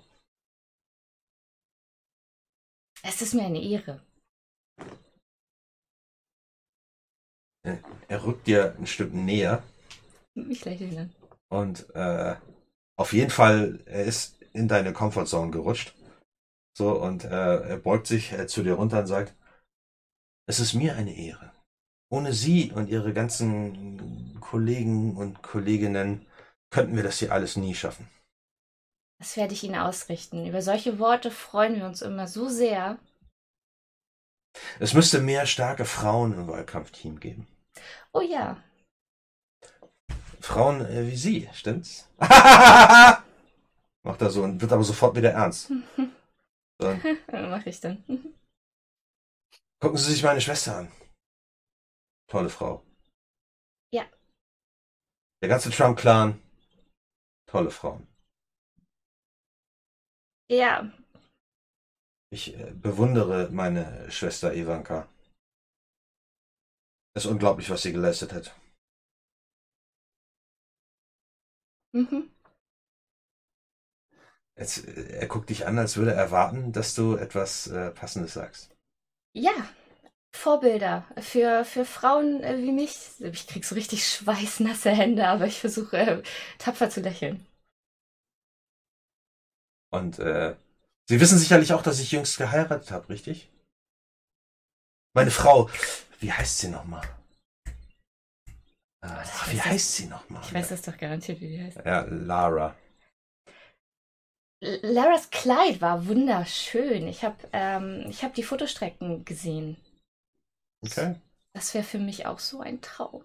Es 3.03 3.21
ist 3.21 3.33
mir 3.33 3.45
eine 3.45 3.61
Ehre. 3.63 4.05
Er- 7.69 7.79
Er 8.07 8.25
rückt 8.25 8.47
dir 8.47 8.75
ein 8.77 8.87
Stück 8.87 9.13
näher. 9.13 9.63
Mich 10.35 10.65
lächeln 10.65 10.97
an. 10.97 11.13
Und 11.49 11.89
äh, 11.95 12.35
auf 12.97 13.13
jeden 13.13 13.31
Fall, 13.31 13.79
er 13.85 14.03
ist 14.05 14.41
in 14.53 14.67
deine 14.67 14.93
Comfortzone 14.93 15.51
gerutscht. 15.51 15.95
So, 16.77 16.99
und 17.01 17.23
äh, 17.25 17.29
er 17.71 17.77
beugt 17.77 18.07
sich 18.07 18.31
äh, 18.31 18.47
zu 18.47 18.63
dir 18.63 18.73
runter 18.73 18.99
und 18.99 19.07
sagt, 19.07 19.35
es 20.47 20.59
ist 20.59 20.73
mir 20.73 20.95
eine 20.95 21.15
Ehre. 21.15 21.51
Ohne 22.11 22.33
Sie 22.33 22.71
und 22.71 22.89
Ihre 22.89 23.13
ganzen 23.13 24.39
Kollegen 24.39 25.15
und 25.17 25.43
Kolleginnen 25.43 26.25
könnten 26.71 26.95
wir 26.95 27.03
das 27.03 27.19
hier 27.19 27.31
alles 27.31 27.55
nie 27.57 27.75
schaffen. 27.75 28.07
Das 29.19 29.35
werde 29.37 29.53
ich 29.53 29.63
Ihnen 29.63 29.75
ausrichten. 29.75 30.47
Über 30.47 30.61
solche 30.61 30.97
Worte 30.97 31.29
freuen 31.29 31.75
wir 31.75 31.85
uns 31.85 32.01
immer 32.01 32.27
so 32.27 32.47
sehr. 32.47 32.97
Es 34.79 34.93
müsste 34.93 35.21
mehr 35.21 35.45
starke 35.45 35.85
Frauen 35.85 36.33
im 36.33 36.47
Wahlkampfteam 36.47 37.19
geben. 37.19 37.47
Oh 38.13 38.21
ja. 38.21 38.61
Frauen 40.41 40.81
äh, 40.85 41.07
wie 41.07 41.15
Sie, 41.15 41.49
stimmt's? 41.53 42.09
Macht 42.19 44.21
er 44.21 44.29
so 44.29 44.43
und 44.43 44.61
wird 44.61 44.71
aber 44.71 44.83
sofort 44.83 45.15
wieder 45.15 45.31
ernst. 45.31 45.71
So, 46.81 46.99
Mache 47.31 47.69
ich 47.69 47.79
dann. 47.81 48.03
gucken 49.81 49.97
Sie 49.97 50.11
sich 50.11 50.23
meine 50.23 50.41
Schwester 50.41 50.77
an. 50.77 50.91
Tolle 52.27 52.49
Frau. 52.49 52.83
Ja. 53.91 54.05
Der 55.41 55.49
ganze 55.49 55.71
Trump-Clan. 55.71 56.39
Tolle 57.47 57.71
Frauen. 57.71 58.07
Ja, 60.51 60.91
Ich 62.31 62.55
äh, 62.59 62.71
bewundere 62.73 63.49
meine 63.51 64.09
Schwester 64.11 64.53
Ivanka. 64.55 65.07
Es 67.13 67.25
ist 67.25 67.29
unglaublich, 67.31 67.69
was 67.69 67.83
sie 67.83 67.91
geleistet 67.93 68.33
hat. 68.33 68.55
mhm. 71.93 72.21
Jetzt, 74.55 74.85
äh, 74.87 75.17
er 75.21 75.27
guckt 75.27 75.49
dich 75.49 75.65
an, 75.65 75.79
als 75.79 75.97
würde 75.97 76.11
er 76.11 76.17
erwarten, 76.17 76.71
dass 76.71 76.93
du 76.93 77.15
etwas 77.15 77.65
äh, 77.67 77.89
Passendes 77.91 78.33
sagst. 78.35 78.69
ja. 79.33 79.51
Vorbilder 80.33 81.05
für, 81.19 81.65
für 81.65 81.85
Frauen 81.85 82.43
äh, 82.43 82.57
wie 82.59 82.71
mich. 82.71 82.97
Ich 83.21 83.47
krieg 83.47 83.65
so 83.65 83.75
richtig 83.75 84.07
schweißnasse 84.07 84.91
Hände, 84.91 85.27
aber 85.27 85.47
ich 85.47 85.59
versuche 85.59 85.97
äh, 85.97 86.23
tapfer 86.59 86.89
zu 86.91 87.01
lächeln. 87.01 87.45
Und 89.91 90.17
äh, 90.19 90.55
Sie 91.07 91.19
wissen 91.19 91.37
sicherlich 91.39 91.73
auch, 91.73 91.81
dass 91.83 91.99
ich 91.99 92.11
jüngst 92.11 92.37
geheiratet 92.37 92.91
habe, 92.91 93.09
richtig? 93.09 93.49
Meine 95.13 95.31
Frau, 95.31 95.69
wie 96.19 96.31
heißt 96.31 96.59
sie 96.59 96.69
nochmal? 96.69 97.07
Ach, 99.01 99.51
wie 99.51 99.57
weiß 99.57 99.65
heißt 99.65 99.95
sie 99.95 100.05
nochmal? 100.07 100.41
Ich 100.43 100.53
weiß 100.53 100.69
das 100.69 100.81
doch 100.81 100.97
garantiert, 100.97 101.39
wie 101.41 101.47
die 101.47 101.63
heißt. 101.63 101.77
Ja, 101.85 102.01
Lara. 102.09 102.75
Laras 104.61 105.29
Kleid 105.29 105.79
war 105.81 106.07
wunderschön. 106.07 107.07
Ich 107.07 107.23
habe 107.23 107.37
ähm, 107.53 108.05
ich 108.09 108.23
hab 108.23 108.33
die 108.33 108.43
Fotostrecken 108.43 109.23
gesehen. 109.23 109.77
Okay. 110.85 111.15
Das 111.53 111.73
wäre 111.73 111.83
für 111.83 111.99
mich 111.99 112.25
auch 112.25 112.39
so 112.39 112.59
ein 112.59 112.81
Traum. 112.81 113.23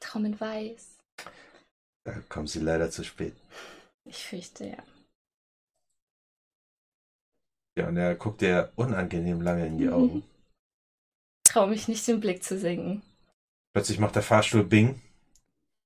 Traum 0.00 0.26
in 0.26 0.38
Weiß. 0.38 0.98
Da 2.04 2.20
kommen 2.28 2.46
Sie 2.46 2.60
leider 2.60 2.90
zu 2.90 3.02
spät. 3.04 3.34
Ich 4.04 4.24
fürchte, 4.24 4.66
ja. 4.66 4.82
Ja, 7.78 7.88
und 7.88 7.96
er 7.96 8.14
guckt 8.14 8.40
dir 8.40 8.72
unangenehm 8.76 9.40
lange 9.42 9.66
in 9.66 9.78
die 9.78 9.86
Mhm. 9.86 10.22
Augen. 11.56 11.66
Trau 11.66 11.66
mich 11.66 11.88
nicht, 11.88 12.06
den 12.06 12.20
Blick 12.20 12.42
zu 12.44 12.58
senken. 12.58 13.02
Plötzlich 13.74 13.98
macht 13.98 14.14
der 14.14 14.22
Fahrstuhl 14.22 14.64
Bing. 14.64 15.00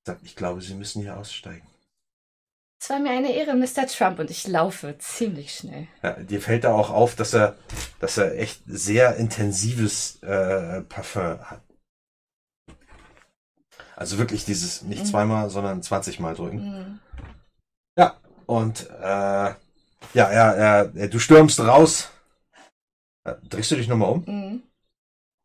Sagt, 0.07 0.23
ich 0.25 0.35
glaube, 0.37 0.61
Sie 0.63 0.75
müssen 0.75 1.03
hier 1.03 1.17
aussteigen. 1.17 1.67
Es 2.83 2.89
war 2.89 2.99
mir 2.99 3.11
eine 3.11 3.33
Ehre, 3.33 3.55
Mr. 3.55 3.87
Trump, 3.87 4.19
und 4.21 4.31
ich 4.31 4.47
laufe 4.49 4.97
ziemlich 4.99 5.55
schnell. 5.55 5.87
Ja, 6.03 6.13
dir 6.15 6.41
fällt 6.41 6.65
da 6.65 6.73
auch 6.73 6.91
auf, 6.91 7.15
dass 7.15 7.35
er, 7.35 7.57
dass 7.99 8.17
er 8.17 8.39
echt 8.39 8.63
sehr 8.67 9.17
intensives 9.17 10.23
äh, 10.23 10.81
Parfum 10.83 11.39
hat. 11.41 11.63
Also 13.97 14.17
wirklich 14.17 14.47
dieses 14.47 14.81
nicht 14.83 15.05
Mhm. 15.05 15.09
zweimal, 15.09 15.51
sondern 15.51 15.83
20 15.83 16.21
Mal 16.21 16.35
drücken. 16.35 16.57
Mhm. 16.57 17.01
Ja, 17.99 18.19
und 18.47 18.89
äh, 18.89 19.03
ja, 19.05 19.57
er, 20.15 20.93
er, 20.95 21.09
du 21.09 21.19
stürmst 21.19 21.61
raus. 21.61 22.09
Äh, 23.25 23.35
Drehst 23.43 23.71
du 23.71 23.77
dich 23.77 23.89
nochmal 23.89 24.11
um? 24.11 24.25
Mhm. 24.27 24.63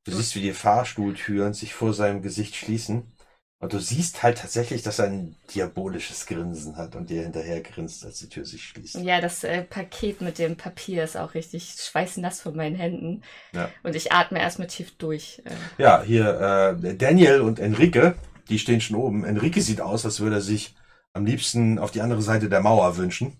Du 0.06 0.11
siehst, 0.11 0.36
wie 0.36 0.41
die 0.41 0.53
Fahrstuhltüren 0.53 1.53
sich 1.53 1.73
vor 1.73 1.94
seinem 1.94 2.22
Gesicht 2.22 2.56
schließen. 2.56 3.11
Und 3.60 3.73
du 3.73 3.80
siehst 3.80 4.22
halt 4.22 4.38
tatsächlich, 4.38 4.84
dass 4.84 4.99
er 4.99 5.06
ein 5.06 5.36
diabolisches 5.53 6.27
Grinsen 6.27 6.77
hat 6.77 6.95
und 6.95 7.10
dir 7.10 7.23
hinterher 7.23 7.61
grinst, 7.61 8.06
als 8.06 8.19
die 8.19 8.30
Tür 8.30 8.45
sich 8.45 8.64
schließt. 8.64 8.95
Ja, 8.95 9.22
das 9.22 9.44
äh, 9.44 9.64
Paket 9.64 10.22
mit 10.22 10.38
dem 10.38 10.57
Papier 10.57 11.03
ist 11.03 11.18
auch 11.18 11.34
richtig 11.34 11.73
schweißnass 11.80 12.41
von 12.41 12.56
meinen 12.56 12.76
Händen. 12.76 13.23
Ja. 13.53 13.72
Und 13.82 13.95
ich 13.95 14.11
atme 14.11 14.40
erstmal 14.40 14.68
tief 14.68 14.98
durch. 14.98 15.41
Äh, 15.45 15.82
Ja, 15.82 16.03
hier 16.03 16.77
äh, 16.84 16.95
Daniel 16.95 17.41
und 17.41 17.57
Enrique, 17.60 18.14
die 18.49 18.60
stehen 18.60 18.82
schon 18.82 18.98
oben. 18.98 19.23
Enrique 19.23 19.61
sieht 19.61 19.82
aus, 19.82 20.06
als 20.06 20.19
würde 20.19 20.36
er 20.36 20.41
sich 20.41 20.76
am 21.14 21.26
liebsten 21.26 21.80
auf 21.80 21.91
die 21.91 22.02
andere 22.02 22.22
Seite 22.22 22.49
der 22.49 22.61
Mauer 22.61 22.98
wünschen. 22.98 23.40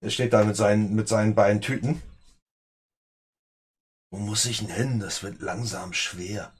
Er 0.00 0.10
steht 0.10 0.32
da 0.32 0.44
mit 0.44 0.56
seinen, 0.56 0.94
mit 0.94 1.08
seinen 1.08 1.34
beiden 1.34 1.60
Tüten. 1.60 2.00
Wo 4.10 4.18
muss 4.18 4.46
ich 4.46 4.58
denn 4.58 4.70
hin? 4.70 5.00
Das 5.00 5.22
wird 5.22 5.40
langsam 5.40 5.92
schwer. 5.92 6.52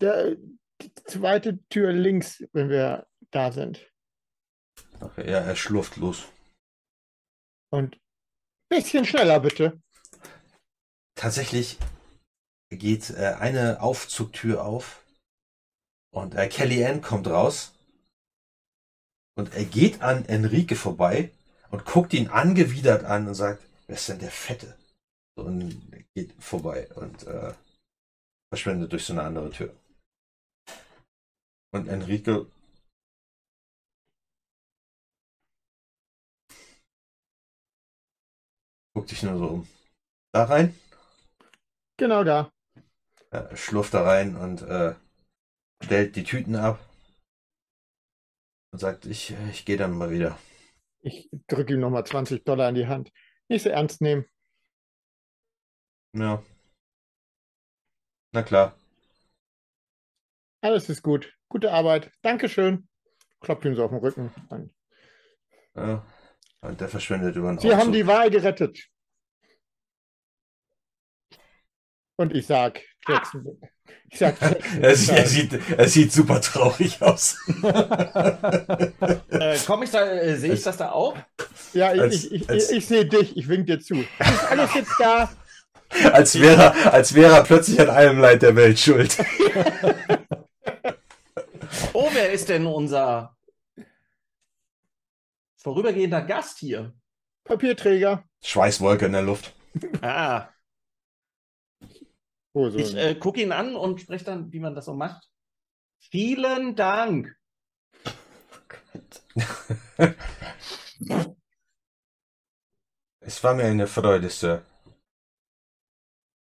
Der, 0.00 0.36
die 0.82 0.94
zweite 1.06 1.66
Tür 1.68 1.92
links, 1.92 2.44
wenn 2.52 2.68
wir 2.68 3.06
da 3.30 3.50
sind. 3.52 3.90
Okay, 5.00 5.30
ja, 5.30 5.38
er 5.38 5.56
schlurft 5.56 5.96
los. 5.96 6.28
Und 7.70 7.98
bisschen 8.68 9.04
schneller, 9.04 9.40
bitte. 9.40 9.80
Tatsächlich 11.14 11.78
geht 12.70 13.10
äh, 13.10 13.34
eine 13.38 13.80
Aufzugtür 13.80 14.64
auf 14.64 15.04
und 16.10 16.34
äh, 16.34 16.48
Kellyanne 16.48 17.00
kommt 17.00 17.26
raus 17.26 17.72
und 19.36 19.54
er 19.54 19.64
geht 19.64 20.02
an 20.02 20.24
Enrique 20.26 20.76
vorbei 20.76 21.32
und 21.74 21.84
guckt 21.84 22.12
ihn 22.14 22.28
angewidert 22.28 23.02
an 23.02 23.26
und 23.26 23.34
sagt, 23.34 23.60
wer 23.88 23.96
ist 23.96 24.08
denn 24.08 24.20
der 24.20 24.30
Fette? 24.30 24.78
Und 25.36 25.90
geht 26.14 26.32
vorbei 26.40 26.88
und 26.94 27.24
äh, 27.26 27.52
verschwindet 28.48 28.92
durch 28.92 29.04
so 29.04 29.12
eine 29.12 29.24
andere 29.24 29.50
Tür. 29.50 29.74
Und 31.72 31.88
Enrique 31.88 32.46
guckt 38.94 39.08
sich 39.08 39.24
nur 39.24 39.36
so 39.36 39.46
um. 39.48 39.68
Da 40.32 40.44
rein? 40.44 40.78
Genau 41.96 42.22
da. 42.22 42.52
Er 43.30 43.56
schlurft 43.56 43.94
da 43.94 44.04
rein 44.04 44.36
und 44.36 44.62
äh, 44.62 44.94
stellt 45.82 46.14
die 46.14 46.22
Tüten 46.22 46.54
ab 46.54 46.78
und 48.72 48.78
sagt, 48.78 49.06
ich, 49.06 49.34
ich 49.50 49.64
gehe 49.64 49.76
dann 49.76 49.98
mal 49.98 50.12
wieder. 50.12 50.38
Ich 51.04 51.28
drücke 51.48 51.74
ihm 51.74 51.80
nochmal 51.80 52.06
20 52.06 52.44
Dollar 52.44 52.70
in 52.70 52.74
die 52.74 52.86
Hand. 52.86 53.12
Nicht 53.48 53.62
so 53.62 53.68
ernst 53.68 54.00
nehmen. 54.00 54.24
Ja. 56.14 56.42
Na 58.32 58.42
klar. 58.42 58.78
Alles 60.62 60.88
ist 60.88 61.02
gut. 61.02 61.36
Gute 61.48 61.72
Arbeit. 61.72 62.10
Dankeschön. 62.22 62.88
Klopft 63.40 63.66
ihm 63.66 63.74
so 63.76 63.84
auf 63.84 63.90
den 63.90 64.00
Rücken. 64.00 64.32
Ja. 65.74 66.06
Und 66.62 66.80
der 66.80 66.88
verschwindet 66.88 67.36
über 67.36 67.48
den 67.52 67.58
Sie 67.58 67.70
haben 67.70 67.80
Aufzug. 67.80 67.92
die 67.92 68.06
Wahl 68.06 68.30
gerettet. 68.30 68.88
Und 72.16 72.34
ich 72.34 72.46
sag 72.46 72.80
Jackson. 73.08 73.58
Ich 74.10 74.18
sag 74.18 74.40
Jackson. 74.40 74.82
er, 74.82 74.96
sieht, 74.96 75.10
er, 75.16 75.26
sieht, 75.26 75.60
er 75.78 75.88
sieht 75.88 76.12
super 76.12 76.40
traurig 76.40 77.02
aus. 77.02 77.36
Äh, 79.30 79.58
komm 79.66 79.82
ich 79.82 79.90
da, 79.90 80.06
äh, 80.06 80.36
sehe 80.36 80.52
ich 80.52 80.62
das 80.62 80.76
da 80.76 80.92
auch? 80.92 81.16
Ja, 81.72 81.92
ich, 81.92 82.00
Als- 82.00 82.24
ich, 82.24 82.32
ich, 82.32 82.48
als- 82.48 82.70
ich 82.70 82.86
sehe 82.86 83.04
dich. 83.04 83.36
Ich 83.36 83.48
wink 83.48 83.66
dir 83.66 83.80
zu. 83.80 83.96
Ist 83.96 84.50
alles 84.50 84.72
jetzt 84.74 84.92
da? 84.98 85.30
als 86.12 86.38
wäre 86.40 86.62
er, 86.62 86.92
als 86.94 87.14
wäre 87.14 87.34
er 87.34 87.42
plötzlich 87.44 87.80
an 87.80 87.90
allem 87.90 88.18
Leid 88.20 88.42
der 88.42 88.54
Welt 88.56 88.78
schuld. 88.78 89.16
Oh, 91.92 92.08
wer 92.12 92.32
ist 92.32 92.48
denn 92.48 92.66
unser 92.66 93.36
vorübergehender 95.56 96.22
Gast 96.22 96.58
hier? 96.58 96.92
Papierträger. 97.44 98.24
Schweißwolke 98.42 99.06
in 99.06 99.12
der 99.12 99.22
Luft. 99.22 99.54
Ah, 100.02 100.48
Oh, 102.54 102.70
so. 102.70 102.78
ich 102.78 102.94
äh, 102.94 103.14
gucke 103.16 103.42
ihn 103.42 103.52
an 103.52 103.74
und 103.76 104.00
spreche 104.00 104.24
dann, 104.24 104.52
wie 104.52 104.60
man 104.60 104.74
das 104.74 104.86
so 104.86 104.94
macht. 104.94 105.28
Vielen 105.98 106.76
Dank. 106.76 107.36
Es 113.26 113.42
war 113.42 113.54
mir 113.54 113.64
eine 113.64 113.86
Freude, 113.86 114.28
Sir. 114.28 114.62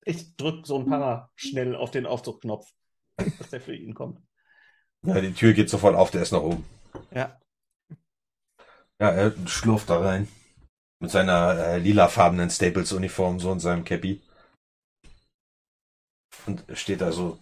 Ich 0.03 0.35
drücke 0.35 0.67
so 0.67 0.79
ein 0.79 0.85
paar 0.85 1.31
schnell 1.35 1.75
auf 1.75 1.91
den 1.91 2.05
Aufzugknopf, 2.05 2.69
dass 3.39 3.49
der 3.49 3.61
für 3.61 3.73
ihn 3.73 3.93
kommt. 3.93 4.21
Ja, 5.03 5.21
die 5.21 5.33
Tür 5.33 5.53
geht 5.53 5.69
sofort 5.69 5.95
auf, 5.95 6.11
der 6.11 6.21
ist 6.21 6.31
noch 6.31 6.43
oben. 6.43 6.65
Ja. 7.11 7.39
Ja, 8.99 9.09
er 9.11 9.47
schlurft 9.47 9.89
da 9.89 9.99
rein. 9.99 10.27
Mit 10.99 11.11
seiner 11.11 11.57
äh, 11.57 11.77
lilafarbenen 11.77 12.49
Staples-Uniform, 12.49 13.39
so 13.39 13.51
in 13.53 13.59
seinem 13.59 13.85
Cappy. 13.85 14.21
Und 16.47 16.65
steht 16.77 17.01
da 17.01 17.11
so, 17.11 17.39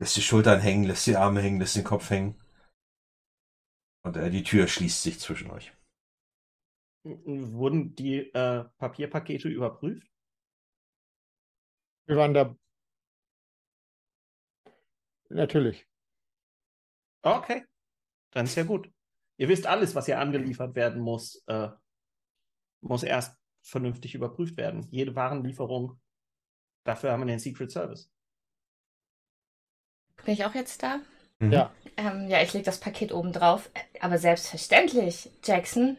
lässt 0.00 0.16
die 0.16 0.22
Schultern 0.22 0.60
hängen, 0.60 0.84
lässt 0.84 1.06
die 1.06 1.16
Arme 1.16 1.40
hängen, 1.40 1.60
lässt 1.60 1.76
den 1.76 1.84
Kopf 1.84 2.10
hängen. 2.10 2.34
Und 4.02 4.16
äh, 4.16 4.30
die 4.30 4.42
Tür 4.42 4.66
schließt 4.66 5.02
sich 5.02 5.20
zwischen 5.20 5.50
euch. 5.50 5.72
Wurden 7.04 7.94
die 7.94 8.18
äh, 8.34 8.64
Papierpakete 8.78 9.48
überprüft? 9.48 10.06
Wir 12.06 12.16
waren 12.16 12.34
da. 12.34 12.56
Natürlich. 15.28 15.86
Okay, 17.22 17.64
dann 18.32 18.46
ist 18.46 18.56
ja 18.56 18.64
gut. 18.64 18.90
Ihr 19.36 19.48
wisst 19.48 19.66
alles, 19.66 19.94
was 19.94 20.06
hier 20.06 20.18
angeliefert 20.18 20.74
werden 20.74 21.00
muss, 21.00 21.42
äh, 21.46 21.68
muss 22.80 23.02
erst 23.02 23.38
vernünftig 23.62 24.14
überprüft 24.14 24.56
werden. 24.56 24.88
Jede 24.90 25.14
Warenlieferung. 25.14 26.00
Dafür 26.90 27.12
haben 27.12 27.20
wir 27.20 27.26
den 27.26 27.38
Secret 27.38 27.70
Service. 27.70 28.10
bin 30.24 30.34
ich 30.34 30.44
auch 30.44 30.56
jetzt 30.56 30.82
da? 30.82 30.98
Mhm. 31.38 31.52
Ja. 31.52 31.70
Ähm, 31.96 32.26
ja, 32.28 32.42
ich 32.42 32.52
lege 32.52 32.64
das 32.64 32.80
Paket 32.80 33.12
oben 33.12 33.32
drauf. 33.32 33.70
Aber 34.00 34.18
selbstverständlich, 34.18 35.30
Jackson. 35.44 35.96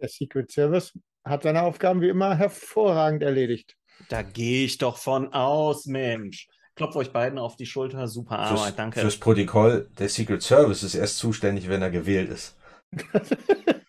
Der 0.00 0.08
Secret 0.08 0.50
Service 0.50 0.98
hat 1.22 1.42
seine 1.42 1.64
Aufgaben 1.64 2.00
wie 2.00 2.08
immer 2.08 2.34
hervorragend 2.38 3.22
erledigt. 3.22 3.76
Da 4.08 4.22
gehe 4.22 4.64
ich 4.64 4.78
doch 4.78 4.96
von 4.96 5.34
aus, 5.34 5.84
Mensch. 5.84 6.48
Klopft 6.76 6.96
euch 6.96 7.12
beiden 7.12 7.38
auf 7.38 7.56
die 7.56 7.66
Schulter. 7.66 8.08
Super 8.08 8.38
Arbeit, 8.38 8.58
Fürs, 8.58 8.76
danke. 8.76 9.00
fürs 9.00 9.18
Protokoll, 9.18 9.90
der 9.98 10.08
Secret 10.08 10.42
Service 10.42 10.82
ist 10.82 10.94
erst 10.94 11.18
zuständig, 11.18 11.68
wenn 11.68 11.82
er 11.82 11.90
gewählt 11.90 12.30
ist. 12.30 12.56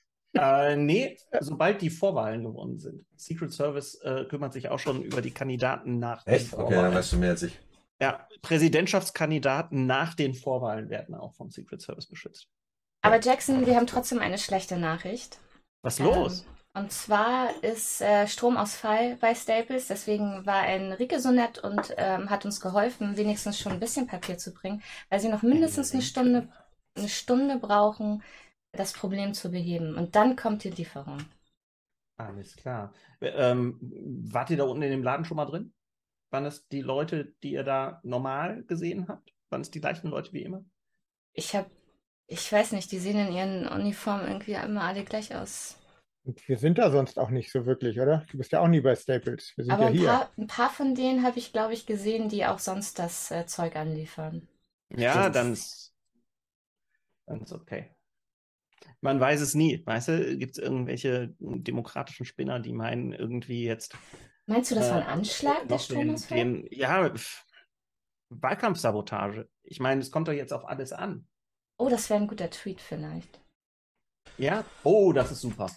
Äh, 0.44 0.76
nee, 0.76 1.18
sobald 1.40 1.82
die 1.82 1.90
Vorwahlen 1.90 2.44
gewonnen 2.44 2.80
sind. 2.80 3.06
Secret 3.16 3.52
Service 3.52 3.96
äh, 4.04 4.26
kümmert 4.26 4.54
sich 4.54 4.70
auch 4.70 4.80
schon 4.80 5.04
über 5.04 5.22
die 5.22 5.32
Kandidaten 5.32 6.00
nach 6.00 6.24
den 6.24 6.34
Echt? 6.34 6.54
Okay, 6.54 6.62
dann 6.62 6.74
Vorwahlen. 6.74 6.96
weißt 6.96 7.14
du 7.14 7.18
mehr 7.18 7.30
als 7.32 7.44
ich. 7.44 7.60
Ja, 8.02 8.28
Präsidentschaftskandidaten 8.42 9.86
nach 9.86 10.14
den 10.14 10.34
Vorwahlen 10.34 10.90
werden 10.90 11.16
auch 11.16 11.34
vom 11.36 11.52
Secret 11.52 11.82
Service 11.82 12.08
beschützt. 12.08 12.48
Aber 13.02 13.20
Jackson, 13.20 13.66
wir 13.66 13.76
haben 13.76 13.88
trotzdem 13.88 14.20
eine 14.20 14.38
schlechte 14.38 14.78
Nachricht. 14.78 15.38
Was 15.84 16.00
los? 16.00 16.42
Ähm, 16.42 16.54
und 16.76 16.92
zwar 16.92 17.64
ist 17.64 18.02
äh, 18.02 18.26
Stromausfall 18.28 19.18
bei 19.18 19.36
Staples, 19.36 19.88
deswegen 19.88 20.46
war 20.46 20.66
Enrique 20.68 21.20
so 21.20 21.30
nett 21.30 21.60
und 21.60 21.94
ähm, 21.98 22.32
hat 22.32 22.46
uns 22.46 22.60
geholfen, 22.60 23.16
wenigstens 23.16 23.60
schon 23.60 23.74
ein 23.74 23.80
bisschen 23.80 24.08
Papier 24.08 24.40
zu 24.40 24.54
bringen, 24.54 24.82
weil 25.10 25.20
sie 25.20 25.30
noch 25.30 25.44
mindestens 25.44 25.94
eine 25.94 26.02
Stunde, 26.02 26.50
eine 26.98 27.10
Stunde 27.10 27.58
brauchen, 27.58 28.24
das 28.74 28.94
Problem 28.94 29.34
zu 29.34 29.52
beheben. 29.52 29.96
Und 29.96 30.16
dann 30.16 30.36
kommt 30.36 30.64
die 30.64 30.70
Lieferung. 30.72 31.20
Alles 32.18 32.56
klar. 32.56 32.94
Ähm, 33.22 33.80
wart 34.32 34.50
ihr 34.50 34.58
da 34.58 34.64
unten 34.66 34.84
in 34.84 34.92
dem 34.92 35.04
Laden 35.04 35.26
schon 35.26 35.38
mal 35.38 35.46
drin? 35.46 35.74
Waren 36.32 36.44
das 36.46 36.68
die 36.68 36.82
Leute, 36.82 37.34
die 37.44 37.52
ihr 37.54 37.64
da 37.64 38.00
normal 38.04 38.64
gesehen 38.64 39.08
habt? 39.08 39.34
Waren 39.50 39.62
es 39.62 39.72
die 39.72 39.82
gleichen 39.82 40.10
Leute 40.10 40.34
wie 40.34 40.44
immer? 40.44 40.64
Ich 41.34 41.56
habe, 41.56 41.70
ich 42.28 42.52
weiß 42.52 42.72
nicht, 42.72 42.92
die 42.92 43.00
sehen 43.00 43.20
in 43.28 43.34
ihren 43.34 43.68
Uniformen 43.68 44.28
irgendwie 44.28 44.54
immer 44.54 44.84
alle 44.84 45.04
gleich 45.04 45.36
aus. 45.36 45.78
Und 46.26 46.48
wir 46.48 46.58
sind 46.58 46.78
da 46.78 46.90
sonst 46.90 47.20
auch 47.20 47.30
nicht 47.30 47.52
so 47.52 47.66
wirklich, 47.66 48.00
oder? 48.00 48.26
Du 48.32 48.38
bist 48.38 48.52
ja 48.52 48.62
auch 48.62 48.68
nie 48.68 48.80
bei 48.82 48.96
Staples. 48.96 49.54
Wir 49.58 49.66
sind 49.66 49.74
Aber 49.74 49.84
ja 49.84 49.88
ein 49.90 49.94
hier. 49.94 50.08
paar, 50.08 50.30
ein 50.38 50.48
paar 50.48 50.70
von 50.70 50.96
denen 50.96 51.24
habe 51.24 51.38
ich, 51.38 51.52
glaube 51.52 51.74
ich, 51.74 51.86
gesehen, 51.86 52.30
die 52.30 52.46
auch 52.46 52.60
sonst 52.60 52.98
das 53.00 53.30
äh, 53.32 53.46
Zeug 53.46 53.76
anliefern. 53.76 54.48
Ja, 54.90 55.12
Stimmt. 55.22 55.36
dann 55.36 55.54
ist, 55.54 55.94
dann 57.26 57.42
ist 57.42 57.52
okay. 57.52 57.96
Man 59.04 59.20
weiß 59.20 59.42
es 59.42 59.54
nie. 59.54 59.86
Weißt 59.86 60.08
du, 60.08 60.38
gibt 60.38 60.58
es 60.58 60.64
irgendwelche 60.64 61.36
demokratischen 61.40 62.26
Spinner, 62.26 62.62
die 62.62 62.72
meinen, 62.72 63.12
irgendwie 63.12 63.66
jetzt. 63.66 63.98
Meinst 64.46 64.72
du, 64.72 64.76
das 64.76 64.90
war 64.90 64.98
ein 64.98 65.04
äh, 65.04 65.12
Anschlag, 65.12 65.68
der 65.68 65.78
Stromausfall? 65.78 66.66
Ja, 66.72 67.10
pf, 67.10 67.46
Wahlkampfsabotage. 68.30 69.50
Ich 69.64 69.82
meine, 69.82 70.00
es 70.00 70.10
kommt 70.10 70.30
doch 70.30 70.34
jetzt 70.34 70.54
auf 70.54 70.66
alles 70.66 70.94
an. 70.94 71.28
Oh, 71.78 71.90
das 71.90 72.10
wäre 72.10 72.22
ein 72.22 72.28
guter 72.28 72.50
Tweet 72.50 72.80
vielleicht. 72.80 73.42
Ja? 74.38 74.64
Oh, 74.84 75.12
das 75.12 75.34
ist 75.34 75.42
super. 75.42 75.70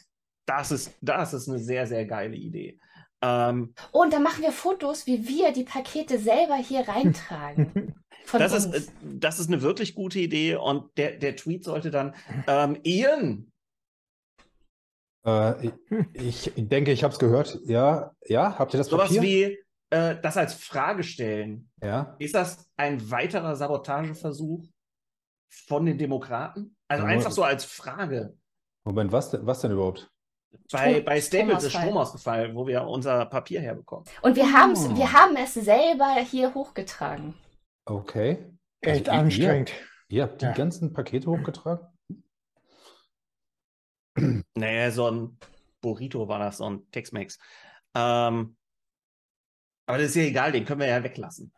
Das 0.47 0.71
ist, 0.71 0.97
das 1.01 1.35
ist 1.35 1.49
eine 1.49 1.59
sehr, 1.59 1.89
sehr 1.89 2.07
geile 2.07 2.37
Idee. 2.37 2.79
Ähm, 3.23 3.75
Oh, 3.93 4.03
und 4.03 4.13
dann 4.13 4.23
machen 4.23 4.43
wir 4.43 4.53
Fotos, 4.53 5.07
wie 5.07 5.27
wir 5.27 5.53
die 5.53 5.65
Pakete 5.65 6.19
selber 6.19 6.57
hier 6.57 6.87
reintragen. 6.89 7.95
Von 8.25 8.41
das, 8.41 8.53
uns. 8.53 8.67
ist, 8.77 8.89
äh, 8.89 8.93
das 9.03 9.39
ist 9.39 9.49
eine 9.49 9.63
wirklich 9.63 9.95
gute 9.95 10.19
Idee 10.19 10.57
und 10.57 10.91
der, 10.99 11.17
der 11.17 11.37
Tweet 11.37 11.65
sollte 11.65 11.91
dann, 11.91 12.15
ähm, 12.47 12.79
Ian, 12.83 13.51
Äh, 15.25 15.71
ich, 16.13 16.57
ich 16.57 16.69
denke, 16.69 16.93
ich 16.93 17.03
habe 17.05 17.13
es 17.13 17.19
gehört. 17.19 17.59
Ja, 17.65 18.13
ja, 18.27 18.59
habt 18.59 18.75
ihr 18.75 18.79
das 18.79 18.89
sowas 18.89 19.09
Papier? 19.15 19.23
wie 19.23 19.59
äh, 19.91 20.21
das 20.21 20.37
als 20.37 20.55
Frage 20.55 21.03
stellen. 21.03 21.71
Ja. 21.83 22.15
Ist 22.19 22.35
das 22.35 22.69
ein 22.77 23.11
weiterer 23.11 23.57
Sabotageversuch 23.57 24.65
von 25.49 25.87
den 25.87 25.99
Demokraten? 25.99 26.77
Also 26.89 27.05
Ja, 27.05 27.11
einfach 27.11 27.33
so 27.33 27.43
als 27.43 27.65
Frage. 27.65 28.37
Moment, 28.85 29.11
was 29.13 29.37
was 29.45 29.61
denn 29.61 29.73
überhaupt? 29.73 30.09
Bei, 30.73 30.91
Strom- 30.95 31.05
bei 31.05 31.21
Staples 31.21 31.65
ist 31.65 31.71
Stromausfall. 31.71 31.83
Strom 31.83 31.97
ausgefallen, 31.99 32.55
wo 32.57 32.67
wir 32.67 32.83
unser 32.85 33.27
Papier 33.27 33.61
herbekommen. 33.61 34.05
Und 34.23 34.37
wir, 34.37 34.53
haben's, 34.53 34.87
Oh. 34.87 34.97
wir 34.97 35.13
haben 35.13 35.37
es 35.37 35.55
selber 35.55 36.15
hier 36.29 36.55
hochgetragen. 36.55 37.35
Okay. 37.85 38.53
Echt 38.81 39.07
ihr- 39.07 39.13
anstrengend. 39.13 39.71
Ihr, 40.09 40.17
ihr 40.17 40.23
habt 40.25 40.41
die 40.43 40.47
Ja. 40.47 40.53
ganzen 40.53 40.93
Pakete 40.93 41.31
hochgetragen? 41.31 41.87
Naja, 44.55 44.91
so 44.91 45.11
ein 45.11 45.39
Burrito 45.83 46.27
war 46.29 46.39
das, 46.39 46.59
so 46.59 46.71
ein 46.71 46.91
Tex-Mex. 46.91 47.39
Ähm, 47.95 48.57
aber 49.87 49.99
das 49.99 50.09
ist 50.09 50.15
ja 50.17 50.23
egal, 50.23 50.53
den 50.53 50.65
können 50.65 50.81
wir 50.81 50.89
ja 50.89 51.03
weglassen. 51.03 51.53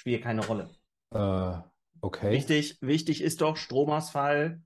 Spielt 0.00 0.22
keine 0.22 0.44
Rolle. 0.46 0.70
Äh, 1.14 1.58
okay. 2.00 2.30
Wichtig, 2.32 2.78
wichtig 2.80 3.20
ist 3.22 3.40
doch 3.42 3.56
Stromausfall 3.56 4.62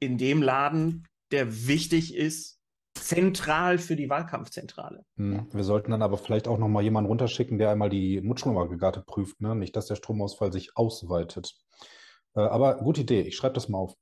in 0.00 0.18
dem 0.18 0.42
Laden, 0.42 1.06
der 1.32 1.66
wichtig 1.66 2.14
ist, 2.14 2.60
zentral 2.94 3.78
für 3.78 3.96
die 3.96 4.08
Wahlkampfzentrale. 4.08 5.04
Hm, 5.16 5.48
Wir 5.52 5.64
sollten 5.64 5.90
dann 5.90 6.02
aber 6.02 6.16
vielleicht 6.16 6.48
auch 6.48 6.58
noch 6.58 6.68
mal 6.68 6.82
jemanden 6.82 7.08
runterschicken, 7.08 7.58
der 7.58 7.70
einmal 7.70 7.90
die 7.90 8.20
Nutzstromaggregate 8.20 9.02
prüft, 9.02 9.40
ne? 9.40 9.54
Nicht, 9.54 9.76
dass 9.76 9.86
der 9.86 9.96
Stromausfall 9.96 10.52
sich 10.52 10.76
ausweitet. 10.76 11.54
Äh, 12.34 12.40
aber 12.40 12.76
gute 12.78 13.02
Idee, 13.02 13.22
ich 13.22 13.36
schreibe 13.36 13.54
das 13.54 13.68
mal 13.68 13.78
auf. 13.78 13.94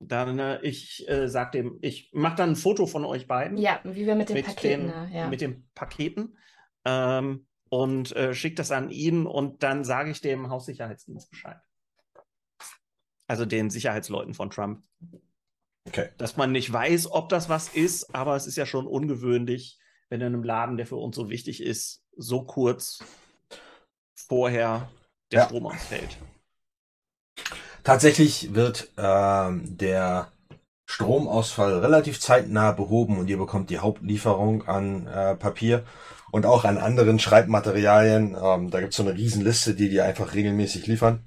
Dann, 0.00 0.38
äh, 0.38 0.60
ich 0.62 1.08
äh, 1.08 1.28
sag 1.28 1.52
dem, 1.52 1.78
ich 1.80 2.10
mache 2.12 2.36
dann 2.36 2.50
ein 2.50 2.56
Foto 2.56 2.86
von 2.86 3.04
euch 3.04 3.26
beiden. 3.28 3.56
Ja, 3.56 3.80
wie 3.84 4.06
wir 4.06 4.14
mit 4.16 4.28
den 4.28 4.36
mit 4.36 4.46
Paketen. 4.46 4.86
den, 4.86 4.86
ne? 4.86 5.10
ja. 5.12 5.28
mit 5.28 5.40
den 5.40 5.68
Paketen 5.74 6.36
ähm, 6.84 7.46
und 7.68 8.14
äh, 8.16 8.34
schicke 8.34 8.56
das 8.56 8.72
an 8.72 8.90
ihn 8.90 9.26
und 9.26 9.62
dann 9.62 9.84
sage 9.84 10.10
ich 10.10 10.20
dem 10.20 10.50
Haussicherheitsdienst 10.50 11.30
Bescheid. 11.30 11.58
Also 13.28 13.46
den 13.46 13.70
Sicherheitsleuten 13.70 14.34
von 14.34 14.50
Trump. 14.50 14.82
Okay. 15.88 16.08
Dass 16.18 16.36
man 16.36 16.52
nicht 16.52 16.72
weiß, 16.72 17.10
ob 17.10 17.28
das 17.28 17.48
was 17.48 17.68
ist, 17.68 18.14
aber 18.14 18.36
es 18.36 18.46
ist 18.46 18.56
ja 18.56 18.66
schon 18.66 18.86
ungewöhnlich, 18.86 19.78
wenn 20.08 20.20
in 20.20 20.26
einem 20.26 20.44
Laden, 20.44 20.76
der 20.76 20.86
für 20.86 20.96
uns 20.96 21.16
so 21.16 21.28
wichtig 21.28 21.62
ist, 21.62 22.02
so 22.16 22.44
kurz 22.44 23.00
vorher 24.14 24.88
der 25.30 25.40
Ja. 25.40 25.46
Strom 25.46 25.66
ausfällt. 25.66 26.18
Tatsächlich 27.84 28.54
wird 28.54 28.90
ähm, 28.96 29.76
der 29.76 30.30
Stromausfall 30.86 31.78
relativ 31.80 32.20
zeitnah 32.20 32.72
behoben 32.72 33.18
und 33.18 33.28
ihr 33.28 33.38
bekommt 33.38 33.70
die 33.70 33.78
Hauptlieferung 33.78 34.68
an 34.68 35.06
äh, 35.06 35.34
Papier 35.34 35.84
und 36.30 36.46
auch 36.46 36.64
an 36.64 36.78
anderen 36.78 37.18
Schreibmaterialien. 37.18 38.36
Ähm, 38.40 38.70
da 38.70 38.80
gibt's 38.80 38.96
so 38.96 39.02
eine 39.02 39.14
Riesenliste, 39.14 39.74
die 39.74 39.88
die 39.88 40.00
einfach 40.00 40.34
regelmäßig 40.34 40.86
liefern. 40.86 41.26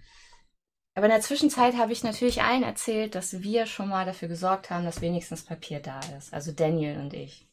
Aber 0.95 1.07
in 1.07 1.11
der 1.11 1.22
Zwischenzeit 1.22 1.76
habe 1.76 1.91
ich 1.91 2.03
natürlich 2.03 2.41
allen 2.41 2.63
erzählt, 2.63 3.15
dass 3.15 3.41
wir 3.41 3.65
schon 3.65 3.89
mal 3.89 4.05
dafür 4.05 4.30
gesorgt 4.30 4.69
haben, 4.69 4.85
dass 4.85 5.01
wenigstens 5.01 5.43
Papier 5.43 5.81
da 5.81 5.99
ist. 6.17 6.34
Also 6.34 6.53
Daniel 6.53 6.99
und 6.99 7.13
ich. 7.13 7.47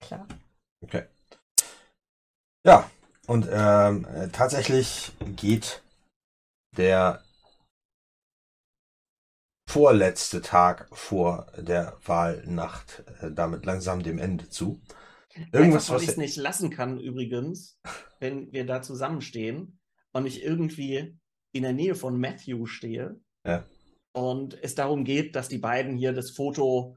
Klar. 0.00 0.26
Okay. 0.82 1.04
Ja, 2.64 2.88
und 3.26 3.48
ähm, 3.50 4.04
äh, 4.04 4.28
tatsächlich 4.28 5.12
geht 5.34 5.82
der 6.76 7.24
vorletzte 9.68 10.40
Tag 10.40 10.88
vor 10.92 11.46
der 11.58 11.96
Wahlnacht 12.04 13.02
äh, 13.20 13.32
damit 13.32 13.66
langsam 13.66 14.04
dem 14.04 14.18
Ende 14.18 14.48
zu. 14.48 14.80
Irgendwas, 15.52 15.84
Einfach, 15.84 15.94
was 15.96 16.02
ich 16.02 16.08
es 16.10 16.16
nicht 16.16 16.36
lassen 16.36 16.70
kann, 16.70 17.00
übrigens, 17.00 17.80
wenn 18.20 18.52
wir 18.52 18.64
da 18.64 18.80
zusammenstehen 18.80 19.80
und 20.12 20.26
ich 20.26 20.42
irgendwie 20.42 21.18
in 21.56 21.62
der 21.64 21.72
Nähe 21.72 21.94
von 21.94 22.18
Matthew 22.18 22.66
stehe 22.66 23.20
Ja. 23.44 23.64
und 24.12 24.62
es 24.62 24.74
darum 24.74 25.04
geht, 25.04 25.36
dass 25.36 25.48
die 25.48 25.58
beiden 25.58 25.96
hier 25.96 26.12
das 26.12 26.30
Foto 26.30 26.96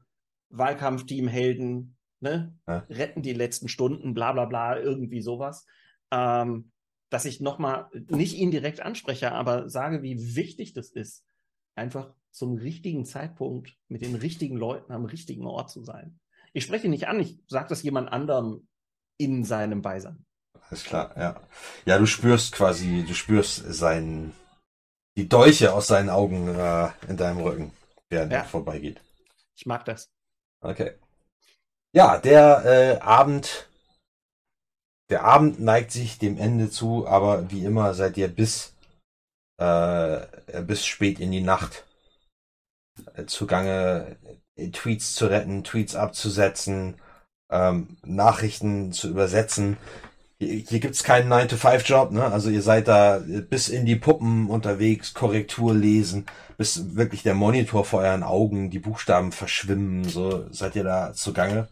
Wahlkampfteam 0.50 1.28
Helden 1.28 1.96
ne, 2.20 2.54
Ja. 2.68 2.78
retten 2.90 3.22
die 3.22 3.32
letzten 3.32 3.68
Stunden, 3.68 4.14
bla 4.14 4.32
bla 4.32 4.44
bla, 4.46 4.78
irgendwie 4.78 5.22
sowas. 5.22 5.66
Ähm, 6.12 6.72
dass 7.08 7.24
ich 7.24 7.40
nochmal 7.40 7.88
nicht 8.08 8.36
ihn 8.36 8.50
direkt 8.52 8.80
anspreche, 8.80 9.32
aber 9.32 9.68
sage, 9.68 10.02
wie 10.02 10.36
wichtig 10.36 10.74
das 10.74 10.90
ist, 10.90 11.24
einfach 11.74 12.14
zum 12.30 12.54
richtigen 12.56 13.04
Zeitpunkt 13.04 13.76
mit 13.88 14.02
den 14.02 14.14
richtigen 14.14 14.56
Leuten 14.56 14.92
am 14.92 15.04
richtigen 15.06 15.44
Ort 15.46 15.70
zu 15.70 15.82
sein. 15.82 16.20
Ich 16.52 16.62
spreche 16.64 16.88
nicht 16.88 17.08
an, 17.08 17.18
ich 17.18 17.40
sage 17.48 17.68
das 17.68 17.82
jemand 17.82 18.12
anderem 18.12 18.68
in 19.18 19.42
seinem 19.44 19.82
Beisein. 19.82 20.24
Alles 20.68 20.84
klar, 20.84 21.12
ja. 21.16 21.40
Ja, 21.84 21.98
du 21.98 22.06
spürst 22.06 22.52
quasi, 22.52 23.04
du 23.06 23.14
spürst 23.14 23.56
seinen, 23.72 24.32
die 25.16 25.28
Dolche 25.28 25.72
aus 25.72 25.86
seinen 25.88 26.10
Augen 26.10 26.48
äh, 26.48 26.88
in 27.08 27.16
deinem 27.16 27.40
Rücken, 27.40 27.72
während 28.08 28.32
Ja. 28.32 28.38
er 28.38 28.44
vorbeigeht. 28.44 29.00
Ich 29.56 29.66
mag 29.66 29.84
das. 29.84 30.10
Okay. 30.62 30.92
Ja, 31.92 32.18
der 32.18 32.64
äh, 32.64 33.00
Abend, 33.00 33.68
der 35.10 35.24
Abend 35.24 35.60
neigt 35.60 35.90
sich 35.90 36.18
dem 36.18 36.38
Ende 36.38 36.70
zu, 36.70 37.06
aber 37.06 37.50
wie 37.50 37.64
immer 37.64 37.94
seid 37.94 38.16
ihr 38.16 38.28
bis, 38.28 38.74
äh, 39.58 40.20
bis 40.62 40.86
spät 40.86 41.18
in 41.20 41.32
die 41.32 41.42
Nacht 41.42 41.84
äh, 43.14 43.26
zugange, 43.26 44.16
äh, 44.56 44.70
Tweets 44.70 45.14
zu 45.14 45.26
retten, 45.26 45.64
Tweets 45.64 45.94
abzusetzen, 45.94 47.00
ähm, 47.50 47.96
Nachrichten 48.04 48.92
zu 48.92 49.08
übersetzen. 49.08 49.76
Hier, 50.40 50.80
gibt's 50.80 51.04
keinen 51.04 51.30
9-to-5-Job, 51.30 52.12
ne? 52.12 52.24
Also 52.24 52.48
ihr 52.48 52.62
seid 52.62 52.88
da 52.88 53.18
bis 53.18 53.68
in 53.68 53.84
die 53.84 53.96
Puppen 53.96 54.48
unterwegs, 54.48 55.12
Korrektur 55.12 55.74
lesen, 55.74 56.24
bis 56.56 56.96
wirklich 56.96 57.22
der 57.22 57.34
Monitor 57.34 57.84
vor 57.84 58.00
euren 58.00 58.22
Augen, 58.22 58.70
die 58.70 58.78
Buchstaben 58.78 59.32
verschwimmen, 59.32 60.04
so 60.04 60.50
seid 60.50 60.76
ihr 60.76 60.84
da 60.84 61.12
zugange. 61.12 61.68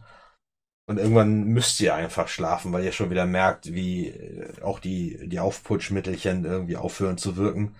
Und 0.87 0.99
irgendwann 0.99 1.45
müsst 1.45 1.79
ihr 1.81 1.95
einfach 1.95 2.27
schlafen, 2.27 2.71
weil 2.71 2.83
ihr 2.83 2.91
schon 2.91 3.09
wieder 3.09 3.25
merkt, 3.25 3.73
wie 3.73 4.09
äh, 4.09 4.61
auch 4.61 4.79
die, 4.79 5.27
die 5.27 5.39
Aufputschmittelchen 5.39 6.45
irgendwie 6.45 6.77
aufhören 6.77 7.17
zu 7.17 7.37
wirken. 7.37 7.75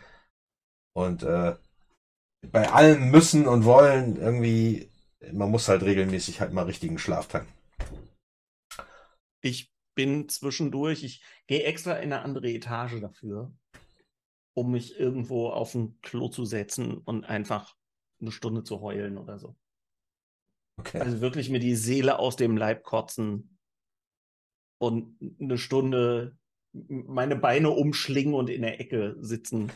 Und 0.94 1.22
äh, 1.22 1.56
bei 2.52 2.72
allem 2.72 3.11
müssen 3.11 3.48
und 3.48 3.64
wollen 3.64 4.18
irgendwie, 4.18 4.90
man 5.32 5.52
muss 5.52 5.68
halt 5.68 5.84
regelmäßig 5.84 6.41
halt 6.41 6.53
mal 6.53 6.66
richtigen 6.66 6.98
Schlaf 6.98 7.28
teilen. 7.28 7.48
Ich 9.41 9.72
bin 10.00 10.30
zwischendurch, 10.30 11.04
ich 11.04 11.22
gehe 11.46 11.64
extra 11.64 11.96
in 11.96 12.14
eine 12.14 12.22
andere 12.22 12.50
Etage 12.50 13.02
dafür, 13.02 13.52
um 14.54 14.72
mich 14.72 14.98
irgendwo 14.98 15.50
auf 15.50 15.76
ein 15.76 16.00
Klo 16.02 16.30
zu 16.30 16.46
setzen 16.46 17.00
und 17.00 17.26
einfach 17.26 17.76
eine 18.22 18.32
Stunde 18.32 18.64
zu 18.64 18.80
heulen 18.80 19.18
oder 19.18 19.40
so. 19.40 19.58
Okay. 20.78 21.02
Also 21.02 21.20
wirklich 21.20 21.50
mir 21.50 21.60
die 21.60 21.76
Seele 21.76 22.18
aus 22.18 22.38
dem 22.38 22.56
Leib 22.56 22.84
kotzen 22.84 23.58
und 24.78 25.18
eine 25.42 25.58
Stunde 25.58 26.38
meine 26.72 27.36
Beine 27.36 27.72
umschlingen 27.72 28.34
und 28.34 28.50
in 28.50 28.62
der 28.62 28.80
Ecke 28.80 29.18
sitzen, 29.20 29.70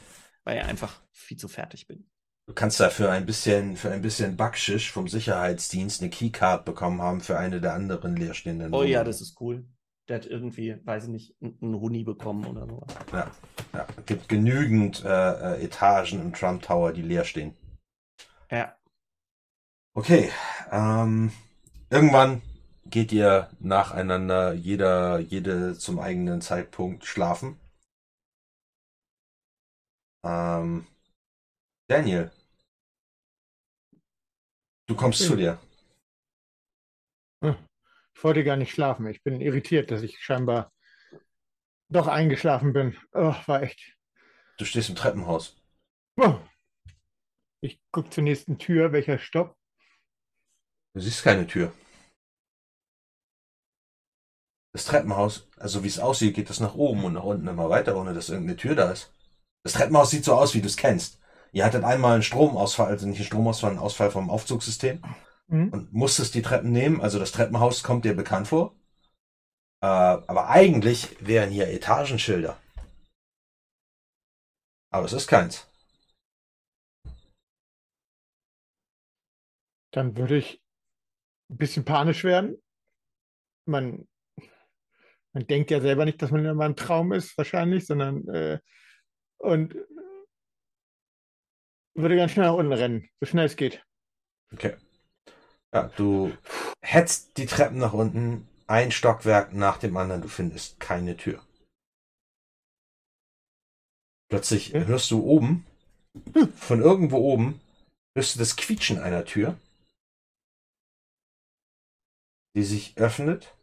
weil 0.45 0.59
ich 0.59 0.63
einfach 0.63 1.01
viel 1.11 1.35
zu 1.35 1.49
fertig 1.49 1.85
bin. 1.87 2.09
Du 2.45 2.53
kannst 2.53 2.79
da 2.79 2.89
für 2.89 3.11
ein 3.11 3.25
bisschen, 3.25 3.75
für 3.75 3.91
ein 3.91 4.01
bisschen 4.01 4.37
Backschisch 4.37 4.91
vom 4.91 5.09
Sicherheitsdienst 5.09 6.01
eine 6.01 6.09
Keycard 6.09 6.63
bekommen 6.63 7.01
haben 7.01 7.19
für 7.19 7.37
eine 7.37 7.59
der 7.59 7.73
anderen 7.73 8.15
leerstehenden 8.15 8.71
Oh 8.71 8.83
ja, 8.83 8.99
Wohnungen. 8.99 9.05
das 9.05 9.19
ist 9.19 9.41
cool. 9.41 9.65
Der 10.09 10.17
hat 10.17 10.25
irgendwie, 10.25 10.75
weiß 10.85 11.05
ich 11.05 11.09
nicht, 11.09 11.35
einen 11.41 11.79
Huni 11.79 12.03
bekommen 12.03 12.45
oder 12.45 12.67
so. 12.67 12.85
Ja, 13.13 13.31
ja. 13.73 13.87
Es 13.97 14.05
gibt 14.05 14.27
genügend 14.27 15.03
äh, 15.05 15.07
äh, 15.55 15.63
Etagen 15.63 16.19
im 16.21 16.33
Trump 16.33 16.61
Tower, 16.61 16.91
die 16.91 17.01
leer 17.01 17.23
stehen. 17.23 17.55
Ja. 18.51 18.75
Okay, 19.95 20.29
ähm, 20.71 21.31
irgendwann 21.89 22.41
geht 22.85 23.11
ihr 23.11 23.49
nacheinander, 23.59 24.53
jeder, 24.53 25.19
jede 25.19 25.77
zum 25.77 25.99
eigenen 25.99 26.41
Zeitpunkt 26.41 27.05
schlafen. 27.05 27.59
Ähm, 30.25 30.87
Daniel, 31.87 32.31
du 34.87 34.95
kommst 34.95 35.21
Hm. 35.21 35.27
zu 35.27 35.35
dir. 35.35 35.59
Hm. 37.41 37.55
Ich 38.23 38.25
wollte 38.25 38.45
gar 38.45 38.55
nicht 38.55 38.71
schlafen. 38.71 39.05
Ich 39.07 39.21
bin 39.21 39.41
irritiert, 39.41 39.91
dass 39.91 40.01
ich 40.01 40.23
scheinbar 40.23 40.71
doch 41.89 42.07
eingeschlafen 42.07 42.71
bin. 42.71 42.95
Oh, 43.11 43.35
war 43.47 43.61
echt. 43.61 43.97
Du 44.57 44.63
stehst 44.63 44.87
im 44.87 44.95
Treppenhaus. 44.95 45.61
Oh. 46.15 46.39
Ich 47.59 47.81
gucke 47.91 48.09
zur 48.11 48.23
nächsten 48.23 48.57
Tür. 48.59 48.93
Welcher 48.93 49.19
Stopp? 49.19 49.57
Du 50.93 51.01
siehst 51.01 51.21
keine 51.21 51.47
Tür. 51.47 51.73
Das 54.71 54.85
Treppenhaus, 54.85 55.49
also 55.57 55.83
wie 55.83 55.89
es 55.89 55.99
aussieht, 55.99 56.33
geht 56.33 56.49
es 56.49 56.61
nach 56.61 56.75
oben 56.75 57.03
und 57.03 57.11
nach 57.11 57.23
unten 57.23 57.49
immer 57.49 57.69
weiter, 57.69 57.97
ohne 57.97 58.13
dass 58.13 58.29
irgendeine 58.29 58.55
Tür 58.55 58.75
da 58.75 58.89
ist. 58.89 59.13
Das 59.63 59.73
Treppenhaus 59.73 60.11
sieht 60.11 60.23
so 60.23 60.35
aus, 60.35 60.53
wie 60.53 60.61
du 60.61 60.67
es 60.67 60.77
kennst. 60.77 61.19
Ihr 61.51 61.65
hattet 61.65 61.83
einmal 61.83 62.13
einen 62.13 62.23
Stromausfall, 62.23 62.87
also 62.87 63.05
nicht 63.05 63.17
einen 63.17 63.25
Stromausfall, 63.25 63.71
einen 63.71 63.79
Ausfall 63.79 64.11
vom 64.11 64.29
Aufzugssystem 64.29 65.01
Mhm. 65.53 65.69
und 65.69 65.93
musstest 65.93 66.33
die 66.33 66.41
Treppen 66.41 66.71
nehmen. 66.71 66.99
Also 66.99 67.19
das 67.19 67.31
Treppenhaus 67.31 67.83
kommt 67.83 68.05
dir 68.05 68.15
bekannt 68.15 68.47
vor. 68.47 68.75
Äh, 69.81 69.85
aber 69.85 70.49
eigentlich 70.49 71.15
wären 71.25 71.51
hier 71.51 71.67
Etagenschilder. 71.67 72.59
Aber 74.89 75.05
es 75.05 75.13
ist 75.13 75.27
keins. 75.27 75.69
Dann 79.91 80.17
würde 80.17 80.37
ich 80.37 80.59
ein 81.51 81.57
bisschen 81.57 81.85
panisch 81.85 82.23
werden. 82.23 82.59
Man, 83.67 84.07
man 85.33 85.45
denkt 85.45 85.69
ja 85.69 85.81
selber 85.81 86.05
nicht, 86.05 86.19
dass 86.23 86.31
man 86.31 86.43
immer 86.43 86.65
ein 86.65 86.75
Traum 86.75 87.13
ist, 87.13 87.37
wahrscheinlich, 87.37 87.85
sondern 87.85 88.27
äh, 88.27 88.59
und 89.37 89.75
würde 91.95 92.15
ganz 92.15 92.31
schnell 92.31 92.47
nach 92.47 92.55
unten 92.55 92.73
rennen, 92.73 93.07
so 93.19 93.27
schnell 93.27 93.45
es 93.45 93.55
geht. 93.55 93.85
Okay. 94.51 94.77
Ja, 95.73 95.89
du 95.95 96.31
hetzt 96.81 97.37
die 97.37 97.47
Treppen 97.47 97.79
nach 97.79 97.93
unten, 97.93 98.47
ein 98.67 98.91
Stockwerk 98.91 99.53
nach 99.53 99.77
dem 99.77 99.97
anderen, 99.97 100.21
du 100.21 100.27
findest 100.27 100.79
keine 100.79 101.17
Tür. 101.17 101.41
Plötzlich 104.29 104.73
hörst 104.73 105.09
du 105.11 105.23
oben, 105.23 105.65
von 106.55 106.81
irgendwo 106.81 107.17
oben, 107.17 107.59
hörst 108.15 108.35
du 108.35 108.39
das 108.39 108.55
Quietschen 108.55 108.99
einer 108.99 109.25
Tür, 109.25 109.57
die 112.55 112.63
sich 112.63 112.97
öffnet. 112.97 113.55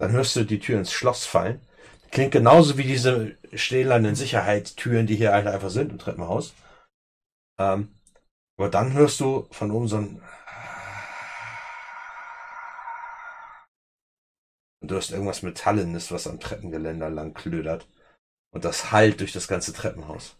Dann 0.00 0.12
hörst 0.12 0.34
du 0.36 0.44
die 0.44 0.60
Tür 0.60 0.78
ins 0.78 0.92
Schloss 0.92 1.24
fallen. 1.24 1.60
Klingt 2.10 2.32
genauso 2.32 2.78
wie 2.78 2.84
diese 2.84 3.36
stählernen 3.52 4.14
Sicherheitstüren, 4.14 5.06
die 5.06 5.16
hier 5.16 5.34
einfach 5.34 5.70
sind 5.70 5.92
im 5.92 5.98
Treppenhaus. 5.98 6.54
Ähm, 7.58 7.94
aber 8.56 8.70
dann 8.70 8.92
hörst 8.92 9.20
du 9.20 9.46
von 9.50 9.70
oben 9.70 9.88
so 9.88 9.98
ein 9.98 10.22
Und 14.88 14.92
du 14.92 14.96
hast 14.96 15.10
irgendwas 15.10 15.42
Metallenes, 15.42 16.10
was 16.12 16.26
am 16.26 16.40
Treppengeländer 16.40 17.10
lang 17.10 17.34
klödert. 17.34 17.86
Und 18.54 18.64
das 18.64 18.90
hallt 18.90 19.20
durch 19.20 19.32
das 19.34 19.46
ganze 19.46 19.74
Treppenhaus. 19.74 20.38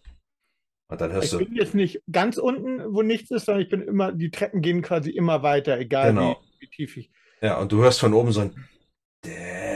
Und 0.90 1.02
dann 1.02 1.12
hörst 1.12 1.34
Ich 1.34 1.38
du, 1.38 1.44
bin 1.44 1.54
jetzt 1.54 1.74
nicht 1.74 2.00
ganz 2.10 2.38
unten, 2.38 2.94
wo 2.94 3.02
nichts 3.02 3.30
ist, 3.30 3.44
sondern 3.44 3.62
ich 3.62 3.68
bin 3.68 3.82
immer, 3.82 4.10
die 4.10 4.30
Treppen 4.30 4.62
gehen 4.62 4.80
quasi 4.80 5.10
immer 5.10 5.42
weiter, 5.42 5.78
egal 5.78 6.14
Genau. 6.14 6.40
wie, 6.60 6.60
wie 6.60 6.70
tief 6.70 6.96
ich. 6.96 7.10
ja, 7.42 7.58
und 7.58 7.70
du 7.72 7.82
hörst 7.82 8.00
von 8.00 8.14
oben 8.14 8.32
so 8.32 8.40
ein 8.40 8.66
Daniel. 9.20 9.68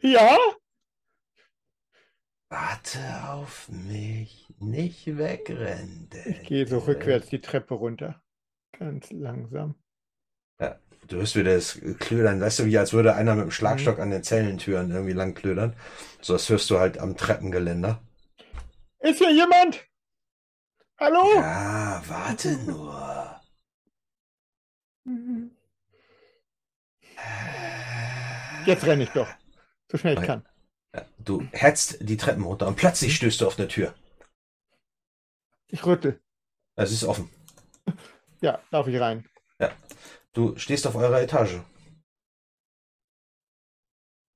Ja? 0.00 0.38
Warte 2.48 2.98
auf 3.34 3.68
mich, 3.68 4.45
nicht 4.58 5.16
wegrennen. 5.18 6.08
Ich 6.24 6.42
gehe 6.44 6.66
so 6.66 6.78
rückwärts 6.78 7.28
die 7.28 7.40
Treppe 7.40 7.74
runter. 7.74 8.22
Ganz 8.78 9.10
langsam. 9.10 9.74
Ja, 10.60 10.78
du 11.08 11.16
hörst 11.16 11.36
wieder 11.36 11.54
das 11.54 11.80
Klödern, 11.98 12.40
weißt 12.40 12.60
du, 12.60 12.64
wie 12.66 12.78
als 12.78 12.92
würde 12.92 13.14
einer 13.14 13.34
mit 13.34 13.44
dem 13.44 13.50
Schlagstock 13.50 13.98
an 13.98 14.10
den 14.10 14.22
Zellentüren 14.22 14.90
irgendwie 14.90 15.12
lang 15.12 15.34
klödern. 15.34 15.74
So, 16.20 16.32
das 16.32 16.48
hörst 16.48 16.70
du 16.70 16.78
halt 16.78 16.98
am 16.98 17.16
Treppengeländer. 17.16 18.02
Ist 19.00 19.18
hier 19.18 19.32
jemand? 19.32 19.86
Hallo? 20.98 21.34
Ja, 21.34 22.02
warte 22.06 22.56
nur. 22.66 23.40
Jetzt 28.64 28.84
renne 28.84 29.04
ich 29.04 29.10
doch. 29.10 29.28
So 29.90 29.98
schnell 29.98 30.18
ich 30.18 30.24
kann. 30.24 30.44
Du 31.18 31.46
hetzt 31.52 31.98
die 32.00 32.16
Treppen 32.16 32.42
runter 32.44 32.66
und 32.66 32.76
plötzlich 32.76 33.14
stößt 33.16 33.40
du 33.40 33.46
auf 33.46 33.58
eine 33.58 33.68
Tür. 33.68 33.94
Ich 35.68 35.84
rüttel. 35.84 36.20
Es 36.76 36.92
ist 36.92 37.04
offen. 37.04 37.30
Ja, 38.42 38.60
laufe 38.70 38.90
ich 38.90 39.00
rein. 39.00 39.26
Ja. 39.58 39.72
Du 40.34 40.56
stehst 40.58 40.86
auf 40.86 40.94
eurer 40.94 41.22
Etage. 41.22 41.58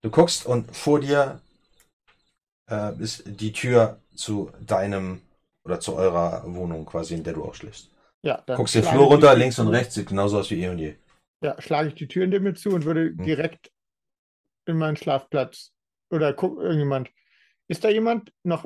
Du 0.02 0.10
guckst 0.10 0.46
und 0.46 0.74
vor 0.74 1.00
dir 1.00 1.42
äh, 2.70 2.96
ist 2.98 3.24
die 3.26 3.52
Tür 3.52 4.00
zu 4.16 4.50
deinem 4.60 5.20
oder 5.64 5.78
zu 5.80 5.94
eurer 5.96 6.42
Wohnung 6.54 6.86
quasi, 6.86 7.14
in 7.14 7.22
der 7.24 7.34
du 7.34 7.44
auch 7.44 7.54
schläfst. 7.54 7.90
Ja, 8.22 8.42
dann 8.46 8.56
Guckst 8.56 8.74
den 8.74 8.84
Flur 8.84 9.04
runter, 9.04 9.34
links 9.34 9.58
und 9.58 9.68
rechts, 9.68 9.94
sieht 9.94 10.08
genauso 10.08 10.38
aus 10.38 10.50
wie 10.50 10.62
eh 10.62 10.68
und 10.70 10.78
je. 10.78 10.96
Ja, 11.44 11.60
schlage 11.60 11.88
ich 11.88 11.94
die 11.94 12.08
Tür 12.08 12.22
hinter 12.22 12.40
mir 12.40 12.54
zu 12.54 12.70
und 12.70 12.86
würde 12.86 13.10
Hm. 13.10 13.18
direkt 13.22 13.70
in 14.66 14.78
meinen 14.78 14.96
Schlafplatz. 14.96 15.72
Oder 16.10 16.32
guckt 16.32 16.58
irgendjemand. 16.60 17.10
Ist 17.68 17.84
da 17.84 17.90
jemand 17.90 18.32
noch 18.42 18.64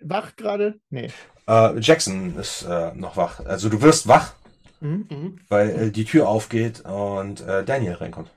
wach 0.00 0.34
gerade? 0.36 0.80
Nee. 0.88 1.12
Äh, 1.52 1.78
Jackson 1.80 2.36
ist 2.38 2.62
äh, 2.62 2.92
noch 2.94 3.16
wach. 3.16 3.40
Also 3.40 3.68
du 3.68 3.80
wirst 3.82 4.06
wach, 4.08 4.34
Mhm. 4.80 5.06
Mhm. 5.10 5.40
weil 5.48 5.70
äh, 5.70 5.90
die 5.92 6.04
Tür 6.04 6.28
aufgeht 6.28 6.80
und 6.80 7.40
äh, 7.42 7.64
Daniel 7.64 7.94
reinkommt. 7.94 8.30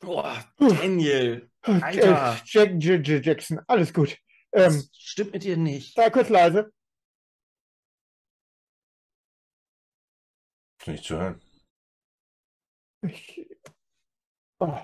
Boah, 0.00 0.34
Daniel. 0.58 1.50
Alter. 1.62 2.34
Äh, 2.34 2.36
Jack, 2.46 2.72
Jack, 2.78 3.06
Jack 3.06 3.24
Jackson, 3.26 3.60
alles 3.66 3.92
gut. 3.92 4.16
Ähm, 4.52 4.72
Das 4.74 4.90
stimmt 4.94 5.32
mit 5.32 5.44
dir 5.44 5.56
nicht. 5.56 5.94
sei 5.94 6.10
kurz 6.10 6.28
leise. 6.28 6.72
Ist 10.80 10.88
nicht 10.88 11.04
zu 11.04 11.16
hören. 11.18 11.40
Ich, 13.02 13.46
oh, 14.60 14.78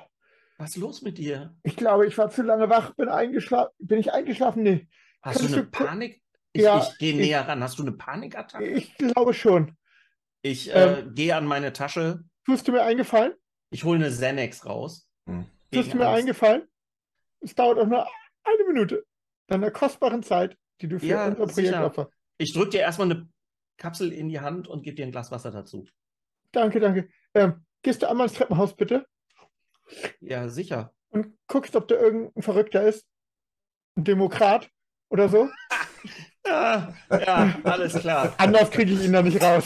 Was 0.58 0.70
ist 0.70 0.76
los 0.76 1.02
mit 1.02 1.18
dir? 1.18 1.56
ich 1.62 1.76
glaube, 1.76 2.06
ich 2.06 2.16
war 2.18 2.30
zu 2.30 2.42
lange 2.42 2.68
wach. 2.68 2.94
Bin 2.96 3.08
eingeschlafen. 3.08 3.72
Bin 3.78 3.98
ich 3.98 4.12
eingeschlafen? 4.12 4.62
Nee. 4.62 4.88
Hast 5.22 5.38
Kannst 5.38 5.54
du 5.54 5.58
eine 5.58 5.64
du 5.66 5.70
Panik? 5.70 6.22
Ich, 6.58 6.64
Ja, 6.64 6.78
ich 6.82 6.98
gehe 6.98 7.12
ich- 7.12 7.16
näher 7.18 7.46
ran. 7.46 7.62
Hast 7.62 7.78
du 7.78 7.82
eine 7.84 7.92
Panikattacke? 7.92 8.66
Ich 8.66 8.96
glaube 8.96 9.32
schon. 9.32 9.76
Ich 10.42 10.74
äh, 10.74 10.98
Ähm. 11.00 11.14
gehe 11.14 11.36
an 11.36 11.46
meine 11.46 11.72
Tasche. 11.72 12.24
Tust 12.44 12.66
du 12.66 12.72
mir 12.72 12.82
eingefallen? 12.82 13.34
Ich 13.70 13.84
hole 13.84 13.98
eine 14.04 14.08
Xanax 14.12 14.66
raus. 14.66 15.08
Hm. 15.26 15.46
Tust 15.72 15.92
du 15.92 15.96
mir 15.98 16.08
Angst. 16.08 16.20
eingefallen? 16.20 16.66
Es 17.40 17.54
dauert 17.54 17.78
auch 17.78 17.86
nur 17.86 18.04
eine 18.44 18.64
Minute 18.72 19.06
deiner 19.46 19.70
kostbaren 19.70 20.22
Zeit, 20.24 20.56
die 20.80 20.88
du 20.88 20.98
für 20.98 21.06
Ja, 21.06 21.26
unser 21.28 21.46
Projekt 21.46 21.74
opferst. 21.76 22.10
Ich 22.38 22.52
drücke 22.52 22.70
dir 22.70 22.80
erstmal 22.80 23.10
eine 23.12 23.28
Kapsel 23.76 24.12
in 24.12 24.28
die 24.28 24.40
Hand 24.40 24.66
und 24.66 24.82
gebe 24.82 24.96
dir 24.96 25.04
ein 25.06 25.12
Glas 25.12 25.30
Wasser 25.30 25.52
dazu. 25.52 25.86
Danke, 26.50 26.80
danke. 26.80 27.08
Ähm, 27.34 27.64
gehst 27.82 28.02
du 28.02 28.08
einmal 28.10 28.26
ins 28.26 28.36
Treppenhaus 28.36 28.74
bitte 28.74 29.06
Ja, 30.20 30.48
sicher. 30.48 30.92
und 31.10 31.36
guckst, 31.46 31.76
ob 31.76 31.86
da 31.86 31.94
irgendein 31.94 32.42
Verrückter 32.42 32.82
ist? 32.82 33.06
Ein 33.96 34.04
Demokrat 34.04 34.70
oder 35.10 35.28
so? 35.28 35.48
Ja, 36.46 36.94
ja 37.10 37.54
alles 37.64 37.94
klar. 37.94 38.34
Anders 38.38 38.70
kriege 38.70 38.92
ich 38.92 39.04
ihn 39.04 39.12
da 39.12 39.22
nicht 39.22 39.42
raus. 39.42 39.64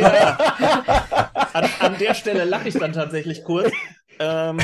Ja. 0.00 0.38
An, 1.52 1.68
an 1.80 1.98
der 1.98 2.14
Stelle 2.14 2.44
lache 2.44 2.68
ich 2.68 2.74
dann 2.74 2.92
tatsächlich 2.92 3.42
kurz 3.44 3.72
ähm, 4.18 4.58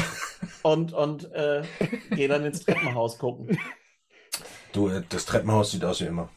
und, 0.63 0.93
und 0.93 1.33
äh, 1.33 1.63
gehe 2.11 2.29
dann 2.29 2.45
ins 2.45 2.65
Treppenhaus 2.65 3.19
gucken. 3.19 3.59
Du, 4.73 4.89
äh, 4.89 5.03
das 5.09 5.25
Treppenhaus 5.25 5.71
sieht 5.71 5.85
aus 5.85 6.01
wie 6.01 6.07
immer. 6.07 6.29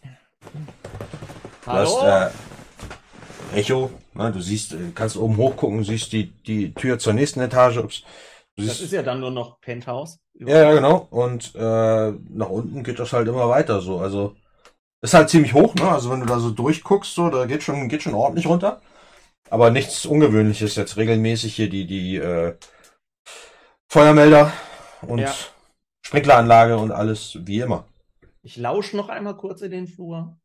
Du 1.65 1.71
Hallo? 1.71 2.01
hast 2.01 2.33
äh, 3.53 3.59
Echo, 3.59 3.91
ne, 4.13 4.31
du 4.31 4.39
siehst, 4.39 4.73
äh, 4.73 4.91
kannst 4.93 5.17
oben 5.17 5.37
hochgucken, 5.37 5.83
siehst 5.83 6.11
die, 6.13 6.31
die 6.43 6.73
Tür 6.73 6.99
zur 6.99 7.13
nächsten 7.13 7.41
Etage. 7.41 7.77
Ups. 7.77 8.03
Das 8.55 8.81
ist 8.81 8.93
ja 8.93 9.03
dann 9.03 9.19
nur 9.19 9.31
noch 9.31 9.59
Penthouse. 9.61 10.19
ja, 10.33 10.63
ja, 10.63 10.73
genau. 10.73 11.07
Und 11.11 11.53
äh, 11.55 11.59
nach 12.29 12.49
unten 12.49 12.83
geht 12.83 12.99
das 12.99 13.13
halt 13.13 13.27
immer 13.27 13.49
weiter 13.49 13.81
so. 13.81 13.99
Also 13.99 14.35
ist 15.01 15.13
halt 15.13 15.29
ziemlich 15.29 15.53
hoch, 15.53 15.75
ne? 15.75 15.89
Also 15.89 16.09
wenn 16.11 16.19
du 16.21 16.25
da 16.25 16.39
so 16.39 16.51
durchguckst, 16.51 17.13
so, 17.15 17.29
da 17.29 17.45
geht 17.45 17.63
schon, 17.63 17.87
geht 17.89 18.03
schon 18.03 18.13
ordentlich 18.13 18.47
runter. 18.47 18.81
Aber 19.49 19.71
nichts 19.71 20.05
Ungewöhnliches 20.05 20.75
jetzt 20.75 20.97
regelmäßig 20.97 21.55
hier 21.55 21.69
die, 21.69 21.87
die 21.87 22.17
äh, 22.17 22.55
Feuermelder 23.89 24.51
und 25.01 25.21
Ja. 25.21 25.35
Sprinkleranlage 26.05 26.77
und 26.77 26.91
alles 26.91 27.37
wie 27.41 27.59
immer. 27.61 27.85
Ich 28.41 28.57
lausche 28.57 28.97
noch 28.97 29.09
einmal 29.09 29.37
kurz 29.37 29.61
in 29.61 29.69
den 29.69 29.85
Flur. 29.87 30.39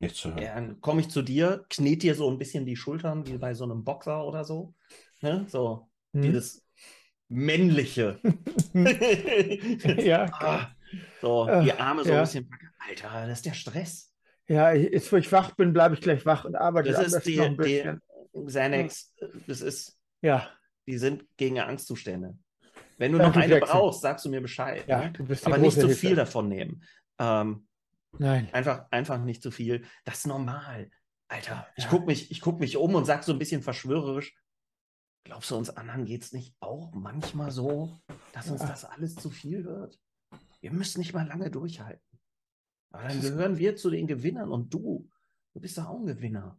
Nichts 0.00 0.18
zu 0.18 0.34
hören. 0.34 0.44
Ja, 0.44 0.54
dann 0.54 0.80
komme 0.80 1.00
ich 1.02 1.08
zu 1.10 1.22
dir, 1.22 1.64
knet 1.68 2.02
dir 2.02 2.14
so 2.14 2.30
ein 2.30 2.38
bisschen 2.38 2.64
die 2.66 2.76
Schultern, 2.76 3.26
wie 3.26 3.36
bei 3.38 3.54
so 3.54 3.64
einem 3.64 3.84
Boxer 3.84 4.24
oder 4.26 4.44
so. 4.44 4.74
Ne? 5.20 5.44
So, 5.48 5.90
Hm. 6.14 6.22
dieses 6.24 6.64
männliche. 7.28 8.18
Ja, 10.04 10.26
Ah, 10.40 10.68
so, 11.20 11.56
die 11.60 11.72
Arme 11.72 12.04
so 12.04 12.12
ja. 12.12 12.14
ein 12.14 12.20
bisschen 12.22 12.48
packen. 12.48 12.61
Alter, 12.88 13.26
das 13.26 13.38
ist 13.38 13.46
der 13.46 13.54
Stress. 13.54 14.12
Ja, 14.48 14.72
jetzt 14.72 15.10
wo 15.12 15.16
ich 15.16 15.30
wach 15.30 15.52
bin, 15.54 15.72
bleibe 15.72 15.94
ich 15.94 16.00
gleich 16.00 16.26
wach 16.26 16.44
und 16.44 16.56
arbeite 16.56 16.90
Das 16.90 17.12
ist 17.12 17.26
die, 17.26 17.36
noch 17.36 17.44
ein 17.46 17.52
die 17.56 17.56
bisschen. 17.62 18.02
Xanax, 18.46 19.14
das 19.46 19.60
ist, 19.60 19.98
Ja, 20.20 20.50
die 20.86 20.98
sind 20.98 21.24
gegen 21.36 21.60
Angstzustände. 21.60 22.36
Wenn 22.98 23.12
du 23.12 23.18
noch 23.18 23.24
Danke, 23.26 23.40
eine 23.40 23.54
Jackson. 23.54 23.78
brauchst, 23.78 24.00
sagst 24.02 24.24
du 24.24 24.30
mir 24.30 24.40
Bescheid. 24.40 24.84
Ja, 24.88 25.04
ne? 25.04 25.12
du 25.12 25.24
bist 25.24 25.42
die 25.42 25.46
Aber 25.46 25.58
nicht 25.58 25.74
zu 25.78 25.86
Hilfe. 25.86 25.94
viel 26.00 26.16
davon 26.16 26.48
nehmen. 26.48 26.82
Ähm, 27.18 27.66
nein. 28.18 28.48
einfach, 28.52 28.86
einfach 28.90 29.18
nicht 29.18 29.42
zu 29.42 29.50
viel. 29.50 29.84
Das 30.04 30.18
ist 30.18 30.26
normal. 30.26 30.90
Alter, 31.28 31.66
ich 31.76 31.84
Ja. 31.84 31.90
guck 31.90 32.06
mich, 32.06 32.30
ich 32.30 32.40
guck 32.40 32.58
mich 32.60 32.76
um 32.76 32.94
und 32.94 33.04
sag 33.04 33.22
so 33.24 33.32
ein 33.32 33.38
bisschen 33.38 33.62
verschwörerisch. 33.62 34.34
Glaubst 35.24 35.50
du, 35.50 35.56
uns 35.56 35.70
anderen 35.70 36.04
geht's 36.04 36.32
nicht 36.32 36.54
auch 36.60 36.92
manchmal 36.94 37.50
so, 37.50 37.96
dass 38.32 38.50
uns 38.50 38.60
Ja. 38.62 38.68
das 38.68 38.84
alles 38.84 39.14
zu 39.14 39.30
viel 39.30 39.64
wird? 39.64 39.98
Wir 40.60 40.72
müssen 40.72 40.98
nicht 40.98 41.12
mal 41.12 41.26
lange 41.26 41.50
durchhalten. 41.50 42.02
Aber 42.92 43.08
dann 43.08 43.20
gehören 43.20 43.58
wir 43.58 43.74
zu 43.76 43.90
den 43.90 44.06
Gewinnern 44.06 44.50
und 44.50 44.72
du, 44.72 45.08
du 45.54 45.60
bist 45.60 45.78
doch 45.78 45.86
auch 45.88 45.98
ein 45.98 46.06
Gewinner. 46.06 46.58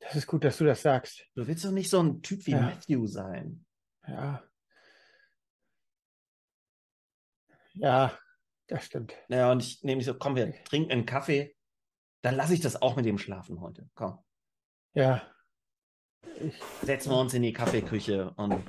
Das 0.00 0.16
ist 0.16 0.26
gut, 0.26 0.44
dass 0.44 0.58
du 0.58 0.64
das 0.64 0.82
sagst. 0.82 1.24
Du 1.34 1.46
willst 1.46 1.64
doch 1.64 1.70
nicht 1.70 1.88
so 1.88 2.02
ein 2.02 2.20
Typ 2.20 2.44
wie 2.46 2.50
Ja. 2.50 2.60
Matthew 2.60 3.06
sein. 3.06 3.64
Ja. 4.06 4.42
Ja, 7.74 8.16
das 8.68 8.84
stimmt. 8.84 9.14
Naja, 9.28 9.50
und 9.50 9.62
ich 9.62 9.82
nehme 9.82 10.02
so, 10.02 10.14
komm, 10.14 10.36
wir 10.36 10.52
trinken 10.64 10.92
einen 10.92 11.06
Kaffee. 11.06 11.56
Dann 12.22 12.36
lasse 12.36 12.54
ich 12.54 12.60
das 12.60 12.80
auch 12.80 12.96
mit 12.96 13.04
dem 13.04 13.18
schlafen 13.18 13.60
heute. 13.60 13.88
Komm, 13.94 14.18
Ja. 14.94 15.22
Ich, 16.40 16.54
setzen 16.82 17.10
wir 17.10 17.18
uns 17.20 17.34
in 17.34 17.42
die 17.42 17.52
Kaffeeküche 17.52 18.32
und 18.36 18.64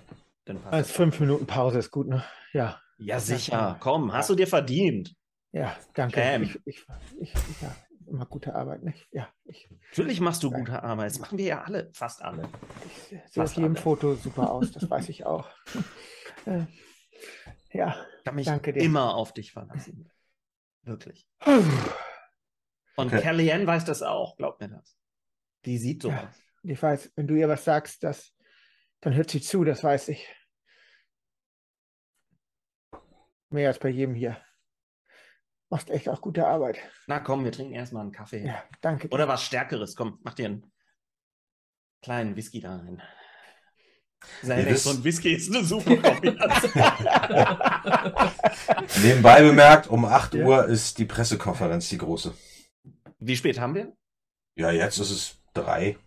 dann 0.46 0.62
passt 0.62 0.74
als 0.74 0.92
fünf 0.92 1.20
Minuten 1.20 1.48
Pause 1.48 1.80
ist 1.80 1.90
gut, 1.90 2.08
ne? 2.08 2.24
Ja. 2.54 2.82
Ja, 2.98 3.20
sicher. 3.20 3.78
Komm, 3.80 4.14
hast 4.14 4.30
du 4.30 4.36
dir 4.36 4.48
verdient. 4.48 5.16
Ja, 5.56 5.74
danke. 5.94 6.20
Bam. 6.20 6.44
Ich, 6.44 6.60
ich, 6.66 6.86
ich, 7.22 7.34
ja, 7.62 7.74
immer 8.08 8.26
gute 8.26 8.54
Arbeit, 8.56 8.84
nicht? 8.84 9.08
Ja, 9.14 9.34
ich, 9.46 9.70
Natürlich 9.90 10.20
machst 10.20 10.44
du 10.44 10.52
gute 10.52 10.84
Arbeit. 10.84 11.12
Das 11.12 11.20
machen 11.20 11.38
wir 11.38 11.46
ja 11.46 11.64
alle, 11.64 11.90
fast 11.94 12.22
alle. 12.22 12.50
ich 12.86 13.22
sehe 13.32 13.44
auf 13.44 13.54
jedem 13.54 13.72
alle. 13.72 13.82
Foto 13.82 14.16
super 14.16 14.52
aus, 14.52 14.72
das 14.74 14.90
weiß 14.90 15.10
ich 15.10 15.26
auch. 15.26 15.50
Äh, 16.48 16.68
ja, 17.72 18.06
Ich 18.20 18.24
kann 18.26 18.36
mich 18.36 18.46
danke 18.46 18.72
dir. 18.72 18.84
immer 18.84 19.16
auf 19.16 19.34
dich 19.34 19.52
verlassen. 19.52 20.12
Wirklich. 20.84 21.28
Und 21.46 23.08
Okay. 23.08 23.20
Kellyanne 23.22 23.66
weiß 23.66 23.86
das 23.86 24.04
auch, 24.04 24.38
glaub 24.38 24.60
mir 24.62 24.68
das. 24.70 24.96
Die 25.66 25.80
sieht 25.80 26.04
sowas. 26.04 26.22
Ja. 26.62 26.72
Ich 26.72 26.84
weiß, 26.84 27.14
wenn 27.16 27.26
du 27.26 27.34
ihr 27.34 27.50
was 27.50 27.64
sagst, 27.66 28.04
das, 28.04 28.32
dann 29.00 29.16
hört 29.16 29.32
sie 29.32 29.42
zu, 29.42 29.64
das 29.64 29.84
weiß 29.84 30.10
ich. 30.10 30.28
Mehr 33.50 33.70
als 33.70 33.80
bei 33.80 33.90
jedem 33.90 34.14
hier. 34.14 34.38
Machst 35.76 35.90
echt 35.90 36.08
auch 36.08 36.22
gute 36.22 36.48
Arbeit. 36.48 36.78
Na 37.06 37.20
komm, 37.20 37.44
wir 37.44 37.52
trinken 37.52 37.74
erstmal 37.74 38.04
einen 38.04 38.14
Kaffee. 38.14 38.46
Ja, 38.46 38.64
danke. 38.80 39.10
Oder 39.10 39.28
was 39.28 39.44
Stärkeres. 39.44 39.98
Komm, 39.98 40.20
mach 40.24 40.34
dir 40.34 40.46
einen 40.46 40.72
kleinen 42.02 42.38
Whisky 42.38 42.62
da 42.62 42.78
rein. 42.78 43.02
Xanax 44.40 44.70
wisst- 44.70 44.88
und 44.88 45.04
Whisky 45.04 45.34
ist 45.34 45.54
eine 45.54 45.66
super 45.66 45.98
Kombination. 45.98 46.72
Nebenbei 49.04 49.42
bemerkt, 49.42 49.88
um 49.88 50.06
8 50.06 50.36
Ja. 50.36 50.46
Uhr 50.46 50.66
ist 50.66 50.98
die 50.98 51.04
Pressekonferenz, 51.04 51.90
die 51.90 51.98
große. 51.98 52.34
Wie 53.20 53.36
spät 53.36 53.60
haben 53.60 53.76
wir? 53.76 53.92
Ja, 54.56 54.72
jetzt 54.72 54.98
ist 55.00 55.12
es 55.12 55.42
drei. 55.54 55.98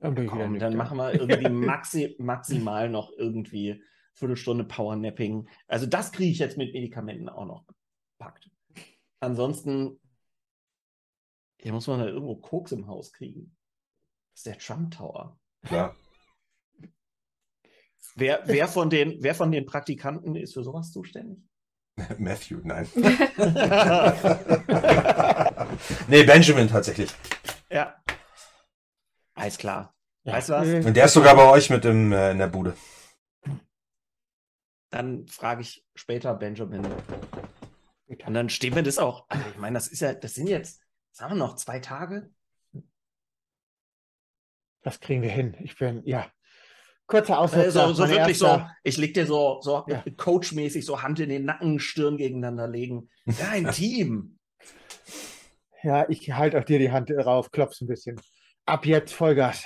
Komm, 0.00 0.60
dann 0.60 0.76
machen 0.76 0.98
wir 0.98 1.14
irgendwie 1.14 1.48
maxi 1.48 2.14
maximal 2.20 2.88
noch 2.88 3.10
irgendwie 3.10 3.82
Viertelstunde 4.16 4.64
Powernapping. 4.64 5.48
Also 5.68 5.86
das 5.86 6.10
kriege 6.10 6.32
ich 6.32 6.38
jetzt 6.38 6.56
mit 6.56 6.72
Medikamenten 6.72 7.28
auch 7.28 7.44
noch 7.44 7.64
gepackt. 8.18 8.50
Ansonsten, 9.20 10.00
hier 11.60 11.72
muss 11.72 11.86
man 11.86 12.00
halt 12.00 12.10
irgendwo 12.10 12.36
Koks 12.36 12.72
im 12.72 12.86
Haus 12.86 13.12
kriegen. 13.12 13.54
Das 14.32 14.40
ist 14.40 14.46
der 14.46 14.58
Trump 14.58 14.94
Tower. 14.94 15.38
Klar. 15.62 15.94
Wer, 18.14 18.42
wer, 18.46 18.68
von 18.68 18.88
den, 18.88 19.22
wer 19.22 19.34
von 19.34 19.52
den 19.52 19.66
Praktikanten 19.66 20.36
ist 20.36 20.54
für 20.54 20.64
sowas 20.64 20.92
zuständig? 20.92 21.38
Matthew, 22.18 22.60
nein. 22.64 22.88
nee, 26.08 26.24
Benjamin 26.24 26.68
tatsächlich. 26.68 27.10
ja. 27.70 27.94
Alles 29.34 29.58
klar. 29.58 29.94
Ja. 30.24 30.32
Weißt 30.32 30.48
du 30.48 30.52
was? 30.54 30.66
Und 30.86 30.96
der 30.96 31.04
ist 31.04 31.12
sogar 31.12 31.36
bei 31.36 31.46
euch 31.50 31.68
mit 31.68 31.84
im, 31.84 32.10
äh, 32.12 32.30
in 32.30 32.38
der 32.38 32.46
Bude. 32.46 32.74
Dann 34.90 35.26
frage 35.26 35.62
ich 35.62 35.84
später 35.94 36.34
Benjamin. 36.34 36.86
Und 38.06 38.34
dann 38.34 38.48
stehen 38.48 38.74
wir 38.74 38.82
das 38.82 38.98
auch. 38.98 39.26
Also 39.28 39.44
ich 39.50 39.56
meine, 39.58 39.74
das 39.74 39.88
ist 39.88 40.00
ja, 40.00 40.14
das 40.14 40.34
sind 40.34 40.48
jetzt, 40.48 40.80
sagen 41.12 41.32
wir 41.34 41.38
noch, 41.38 41.56
zwei 41.56 41.80
Tage. 41.80 42.30
Das 44.82 45.00
kriegen 45.00 45.22
wir 45.22 45.30
hin. 45.30 45.56
Ich 45.60 45.76
bin, 45.76 46.02
ja. 46.06 46.30
Kurzer 47.06 47.34
Äh, 47.34 47.36
Ausflug. 47.36 47.70
so, 47.70 47.92
so 47.92 48.08
wirklich 48.08 48.38
so, 48.38 48.46
erster- 48.46 48.76
ich 48.84 48.96
leg 48.96 49.14
dir 49.14 49.26
so, 49.26 49.60
so 49.60 49.84
Ja. 49.88 50.04
coachmäßig 50.16 50.84
so 50.84 51.02
Hand 51.02 51.18
in 51.20 51.28
den 51.28 51.44
Nacken, 51.44 51.78
Stirn 51.80 52.16
gegeneinander 52.16 52.68
legen. 52.68 53.08
Ja, 53.26 53.50
ein 53.50 53.70
Team. 53.72 54.38
Ja, 55.82 56.08
ich 56.08 56.32
halte 56.32 56.58
auch 56.58 56.64
dir 56.64 56.78
die 56.78 56.90
Hand 56.90 57.10
drauf, 57.10 57.50
klopf's 57.50 57.80
ein 57.80 57.86
bisschen. 57.86 58.20
Ab 58.64 58.86
jetzt 58.86 59.12
Vollgas. 59.12 59.64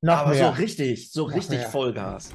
Noch 0.00 0.18
Aber 0.18 0.30
mehr. 0.30 0.46
so 0.54 0.60
richtig, 0.60 1.10
so 1.10 1.28
Noch 1.28 1.34
richtig 1.36 1.58
mehr. 1.60 1.68
Vollgas. 1.68 2.30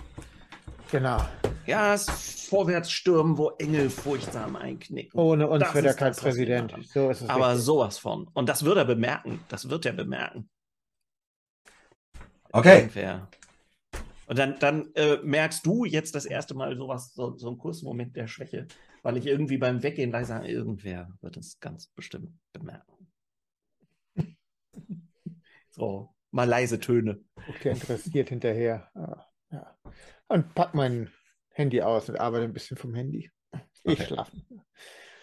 Genau. 0.92 1.20
Ja, 1.68 1.94
es 1.94 2.10
vorwärts 2.50 2.90
stürmen, 2.90 3.38
wo 3.38 3.50
Engel 3.60 3.92
furchtsam 3.92 4.56
einknicken. 4.56 5.20
Ohne 5.20 5.48
uns 5.48 5.64
Das 5.64 5.76
wird 5.76 5.86
er 5.86 5.94
kein 5.94 6.14
das, 6.14 6.20
Präsident. 6.20 6.74
So 6.88 7.12
ist 7.12 7.22
es. 7.22 7.30
Aber 7.30 7.50
richtig. 7.50 7.66
sowas 7.66 8.00
von. 8.00 8.28
Und 8.34 8.50
das 8.50 8.66
wird 8.66 8.78
er 8.78 8.86
bemerken. 8.86 9.40
Das 9.50 9.70
wird 9.70 9.86
er 9.86 9.94
bemerken. 9.94 10.50
Okay. 12.52 12.80
Irgendwer. 12.80 13.30
Und 14.26 14.40
dann, 14.40 14.58
dann 14.60 14.92
äh, 14.96 15.18
merkst 15.24 15.64
du 15.64 15.86
jetzt 15.86 16.16
das 16.16 16.26
erste 16.26 16.56
Mal 16.56 16.76
sowas, 16.76 17.14
so, 17.14 17.38
so 17.38 17.50
einen 17.50 17.60
kurzen 17.60 17.86
Moment 17.86 18.16
der 18.16 18.28
Schwäche, 18.28 18.68
weil 19.04 19.18
ich 19.18 19.28
irgendwie 19.28 19.58
beim 19.58 19.84
Weggehen 19.84 20.12
leise 20.12 20.30
sage, 20.30 20.48
irgendwer 20.48 21.10
wird 21.22 21.38
es 21.38 21.60
ganz 21.60 21.88
bestimmt 21.88 22.32
bemerken. 22.52 23.12
so, 25.70 26.16
mal 26.32 26.48
leise 26.48 26.80
Töne. 26.80 27.22
Guck 27.46 27.60
dir 27.60 27.72
interessiert 27.72 28.30
hinterher. 28.30 28.90
Ja, 28.96 29.29
ja. 29.52 29.78
Und 30.28 30.54
pack 30.56 30.74
mein 30.74 31.12
Handy 31.52 31.82
aus 31.82 32.10
und 32.10 32.20
arbeite 32.20 32.46
ein 32.46 32.54
bisschen 32.54 32.78
vom 32.78 32.94
Handy. 32.94 33.32
Ich 33.84 33.94
Okay. 33.94 34.06
schlafe. 34.06 34.38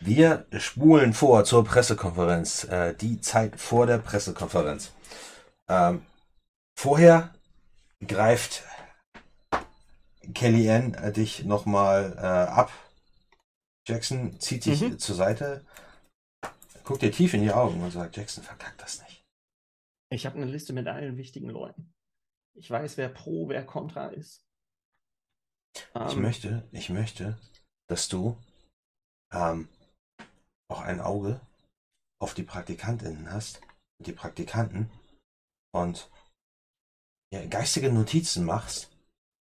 Wir 0.01 0.47
spulen 0.59 1.15
vor 1.15 1.45
zur 1.45 1.65
Pressekonferenz. 1.65 2.65
Äh, 2.65 2.95
die 2.95 3.21
Zeit 3.21 3.59
vor 3.61 3.87
der 3.87 3.99
Pressekonferenz. 3.99 4.93
Ähm, 5.69 6.05
vorher 6.77 7.35
greift 8.07 8.63
Kellyanne 10.35 10.97
äh, 10.99 11.13
dich 11.13 11.45
nochmal 11.45 12.15
äh, 12.19 12.21
ab. 12.21 12.73
Jackson 13.87 14.39
zieht 14.41 14.65
dich 14.65 14.81
Mhm. 14.83 14.99
zur 14.99 15.15
Seite, 15.15 15.65
guckt 16.85 17.03
dir 17.03 17.13
tief 17.13 17.35
in 17.35 17.43
die 17.43 17.53
Augen 17.53 17.81
und 17.83 17.93
sagt, 17.93 18.17
Jackson, 18.17 18.43
verkackt 18.43 18.83
das 18.83 19.01
nicht. 19.03 19.25
Ich 20.11 20.27
habe 20.27 20.37
eine 20.37 20.47
Liste 20.47 20.73
mit 20.73 20.89
allen 20.89 21.17
wichtigen 21.17 21.49
Leuten. 21.49 21.95
Ich 22.57 22.71
weiß, 22.71 22.97
wer 22.97 23.09
pro, 23.09 23.49
wer 23.49 23.65
contra 23.65 24.09
ist. 24.09 24.43
Ich 25.75 25.87
Ähm, 25.95 26.23
möchte, 26.23 26.69
ich 26.73 26.89
möchte, 26.89 27.39
dass 27.89 28.09
du 28.09 28.37
ähm, 29.31 29.69
auch 30.69 30.81
ein 30.81 31.01
Auge 31.01 31.41
auf 32.19 32.33
die 32.33 32.43
Praktikantinnen 32.43 33.31
hast, 33.31 33.61
die 33.99 34.13
Praktikanten 34.13 34.91
und 35.73 36.11
ja, 37.33 37.45
geistige 37.47 37.93
Notizen 37.93 38.45
machst, 38.45 38.91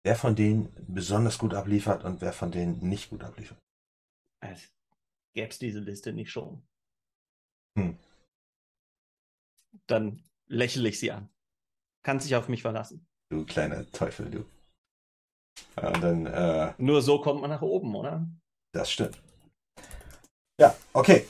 wer 0.03 0.15
von 0.15 0.35
denen 0.35 0.73
besonders 0.87 1.37
gut 1.37 1.53
abliefert 1.53 2.03
und 2.03 2.21
wer 2.21 2.33
von 2.33 2.51
denen 2.51 2.79
nicht 2.79 3.09
gut 3.09 3.23
abliefert. 3.23 3.59
als 4.41 4.73
gäbe 5.33 5.49
es 5.49 5.59
diese 5.59 5.79
Liste 5.79 6.13
nicht 6.13 6.31
schon. 6.31 6.65
Hm. 7.77 7.97
Dann 9.87 10.23
lächle 10.47 10.89
ich 10.89 10.99
sie 10.99 11.11
an. 11.11 11.32
Kann 12.03 12.19
sich 12.19 12.35
auf 12.35 12.49
mich 12.49 12.61
verlassen. 12.61 13.07
Du 13.29 13.45
kleiner 13.45 13.89
Teufel, 13.91 14.29
du. 14.29 14.45
Ja, 15.77 15.87
und 15.89 16.01
dann, 16.03 16.25
äh, 16.25 16.73
Nur 16.77 17.01
so 17.01 17.19
kommt 17.21 17.41
man 17.41 17.49
nach 17.49 17.61
oben, 17.61 17.95
oder? 17.95 18.27
Das 18.73 18.91
stimmt. 18.91 19.21
Ja, 20.59 20.75
okay. 20.93 21.25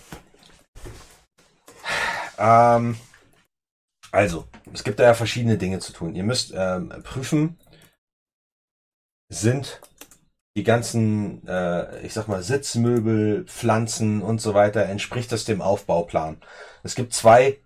Ähm, 2.37 2.97
Also, 4.11 4.47
es 4.71 4.83
gibt 4.83 4.99
da 4.99 5.03
ja 5.03 5.13
verschiedene 5.15 5.57
Dinge 5.57 5.79
zu 5.79 5.91
tun. 5.91 6.15
Ihr 6.15 6.23
müsst 6.23 6.53
ähm, 6.55 6.89
prüfen, 7.03 7.57
sind 9.29 9.81
die 10.57 10.63
ganzen, 10.63 11.47
äh, 11.47 12.01
ich 12.05 12.13
sag 12.13 12.27
mal, 12.27 12.43
Sitzmöbel, 12.43 13.45
Pflanzen 13.45 14.21
und 14.21 14.39
so 14.41 14.53
weiter, 14.53 14.85
entspricht 14.85 15.31
das 15.31 15.45
dem 15.45 15.61
Aufbauplan. 15.61 16.41
Es 16.83 16.95
gibt 16.95 17.13
zwei 17.13 17.59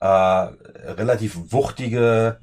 äh, 0.00 0.06
relativ 0.06 1.52
wuchtige, 1.52 2.40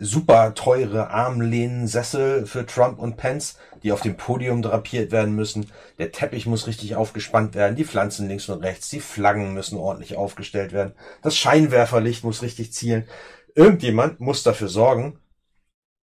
super 0.00 0.54
teure 0.54 1.10
Armlehnensessel 1.10 2.46
für 2.46 2.64
Trump 2.64 2.98
und 2.98 3.16
Pence, 3.18 3.58
die 3.82 3.92
auf 3.92 4.00
dem 4.00 4.16
Podium 4.16 4.62
drapiert 4.62 5.12
werden 5.12 5.36
müssen. 5.36 5.70
Der 5.98 6.10
Teppich 6.10 6.46
muss 6.46 6.66
richtig 6.66 6.96
aufgespannt 6.96 7.54
werden, 7.54 7.76
die 7.76 7.84
Pflanzen 7.84 8.26
links 8.26 8.48
und 8.48 8.64
rechts, 8.64 8.88
die 8.88 9.00
Flaggen 9.00 9.52
müssen 9.52 9.78
ordentlich 9.78 10.16
aufgestellt 10.16 10.72
werden, 10.72 10.94
das 11.22 11.36
Scheinwerferlicht 11.36 12.24
muss 12.24 12.42
richtig 12.42 12.72
zielen. 12.72 13.06
Irgendjemand 13.54 14.20
muss 14.20 14.42
dafür 14.42 14.68
sorgen, 14.68 15.18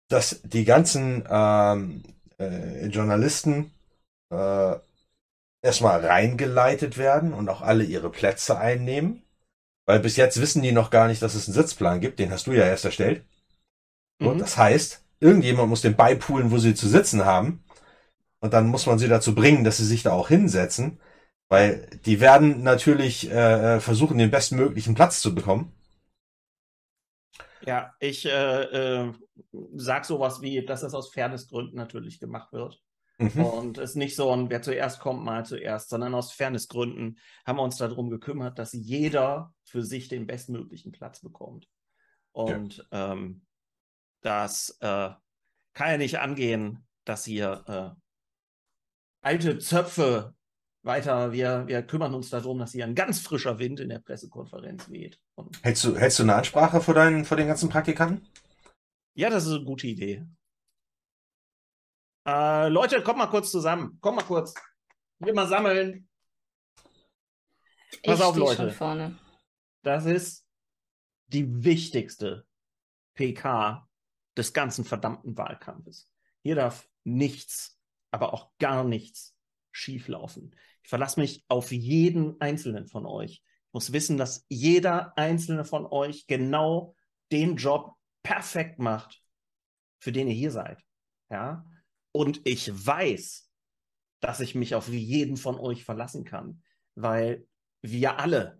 dass 0.08 0.40
die 0.42 0.64
ganzen 0.64 1.24
ähm, 1.30 2.02
äh, 2.38 2.86
Journalisten 2.86 3.72
äh, 4.30 4.74
erstmal 5.62 6.04
reingeleitet 6.04 6.98
werden 6.98 7.32
und 7.32 7.48
auch 7.48 7.62
alle 7.62 7.84
ihre 7.84 8.10
Plätze 8.10 8.58
einnehmen. 8.58 9.22
Weil 9.86 10.00
bis 10.00 10.16
jetzt 10.16 10.40
wissen 10.40 10.62
die 10.62 10.72
noch 10.72 10.90
gar 10.90 11.06
nicht, 11.06 11.22
dass 11.22 11.34
es 11.34 11.46
einen 11.46 11.54
Sitzplan 11.54 12.00
gibt. 12.00 12.18
Den 12.18 12.32
hast 12.32 12.48
du 12.48 12.52
ja 12.52 12.64
erst 12.64 12.84
erstellt. 12.84 13.22
Mhm. 14.18 14.38
Das 14.38 14.56
heißt, 14.56 15.04
irgendjemand 15.20 15.68
muss 15.68 15.82
den 15.82 15.96
beipulen, 15.96 16.50
wo 16.50 16.58
sie 16.58 16.74
zu 16.74 16.88
sitzen 16.88 17.24
haben. 17.24 17.64
Und 18.40 18.52
dann 18.52 18.68
muss 18.68 18.86
man 18.86 18.98
sie 18.98 19.08
dazu 19.08 19.34
bringen, 19.34 19.64
dass 19.64 19.78
sie 19.78 19.84
sich 19.84 20.02
da 20.02 20.12
auch 20.12 20.28
hinsetzen. 20.28 21.00
Weil 21.48 21.88
die 22.04 22.20
werden 22.20 22.62
natürlich 22.62 23.30
äh, 23.30 23.80
versuchen, 23.80 24.18
den 24.18 24.30
bestmöglichen 24.30 24.94
Platz 24.94 25.20
zu 25.20 25.34
bekommen. 25.34 25.72
Ja, 27.64 27.94
ich 28.00 28.26
äh, 28.26 28.62
äh, 28.62 29.12
sag 29.74 30.04
sowas 30.04 30.40
wie, 30.40 30.64
dass 30.64 30.82
das 30.82 30.94
aus 30.94 31.12
Fairnessgründen 31.12 31.76
natürlich 31.76 32.20
gemacht 32.20 32.52
wird. 32.52 32.80
Mhm. 33.18 33.44
Und 33.44 33.78
es 33.78 33.94
nicht 33.94 34.14
so 34.14 34.30
ein, 34.30 34.50
wer 34.50 34.60
zuerst 34.60 35.00
kommt, 35.00 35.24
mal 35.24 35.46
zuerst, 35.46 35.88
sondern 35.88 36.14
aus 36.14 36.32
Fairnessgründen 36.32 37.18
haben 37.46 37.56
wir 37.56 37.62
uns 37.62 37.76
darum 37.76 38.10
gekümmert, 38.10 38.58
dass 38.58 38.72
jeder 38.72 39.54
für 39.64 39.82
sich 39.82 40.08
den 40.08 40.26
bestmöglichen 40.26 40.92
Platz 40.92 41.20
bekommt. 41.20 41.68
Und 42.32 42.86
ähm, 42.92 43.45
das 44.26 44.76
äh, 44.80 45.10
kann 45.72 45.90
ja 45.90 45.96
nicht 45.96 46.18
angehen, 46.18 46.84
dass 47.04 47.24
hier 47.24 47.64
äh, 47.68 48.00
alte 49.24 49.58
Zöpfe 49.58 50.34
weiter, 50.82 51.32
wir, 51.32 51.66
wir 51.68 51.82
kümmern 51.82 52.12
uns 52.12 52.30
darum, 52.30 52.58
dass 52.58 52.72
hier 52.72 52.84
ein 52.84 52.96
ganz 52.96 53.20
frischer 53.20 53.58
Wind 53.60 53.78
in 53.78 53.88
der 53.88 54.00
Pressekonferenz 54.00 54.90
weht. 54.90 55.20
Und 55.36 55.62
Hältst 55.64 55.84
du, 55.84 55.96
hältst 55.96 56.18
du 56.18 56.24
eine 56.24 56.34
Ansprache 56.34 56.80
vor, 56.80 56.94
deinen, 56.94 57.24
vor 57.24 57.36
den 57.36 57.46
ganzen 57.46 57.68
Praktikanten? 57.68 58.26
Ja, 59.14 59.30
das 59.30 59.46
ist 59.46 59.54
eine 59.54 59.64
gute 59.64 59.86
Idee. 59.86 60.26
Äh, 62.26 62.68
Leute, 62.68 63.02
kommt 63.02 63.18
mal 63.18 63.26
kurz 63.26 63.52
zusammen. 63.52 63.98
Kommt 64.00 64.16
mal 64.16 64.24
kurz. 64.24 64.54
Wir 65.20 65.34
mal 65.34 65.46
sammeln. 65.46 66.08
Pass 68.02 68.18
ich 68.18 68.24
auf, 68.24 68.34
stehe 68.34 68.44
Leute. 68.44 68.56
schon 68.56 68.70
vorne. 68.72 69.18
Das 69.82 70.04
ist 70.04 70.44
die 71.28 71.64
wichtigste 71.64 72.44
PK 73.14 73.86
des 74.36 74.52
ganzen 74.52 74.84
verdammten 74.84 75.36
Wahlkampfes. 75.36 76.10
Hier 76.42 76.54
darf 76.54 76.88
nichts, 77.04 77.80
aber 78.10 78.32
auch 78.34 78.50
gar 78.58 78.84
nichts 78.84 79.36
schieflaufen. 79.72 80.54
Ich 80.82 80.88
verlasse 80.88 81.20
mich 81.20 81.44
auf 81.48 81.72
jeden 81.72 82.40
einzelnen 82.40 82.86
von 82.86 83.06
euch. 83.06 83.42
Ich 83.42 83.72
muss 83.72 83.92
wissen, 83.92 84.16
dass 84.16 84.46
jeder 84.48 85.16
einzelne 85.18 85.64
von 85.64 85.86
euch 85.86 86.26
genau 86.26 86.94
den 87.32 87.56
Job 87.56 87.94
perfekt 88.22 88.78
macht, 88.78 89.22
für 89.98 90.12
den 90.12 90.28
ihr 90.28 90.34
hier 90.34 90.50
seid. 90.50 90.82
Ja? 91.30 91.64
Und 92.12 92.40
ich 92.44 92.70
weiß, 92.72 93.50
dass 94.20 94.40
ich 94.40 94.54
mich 94.54 94.74
auf 94.74 94.88
jeden 94.88 95.36
von 95.36 95.58
euch 95.58 95.84
verlassen 95.84 96.24
kann, 96.24 96.62
weil 96.94 97.46
wir 97.82 98.18
alle, 98.18 98.58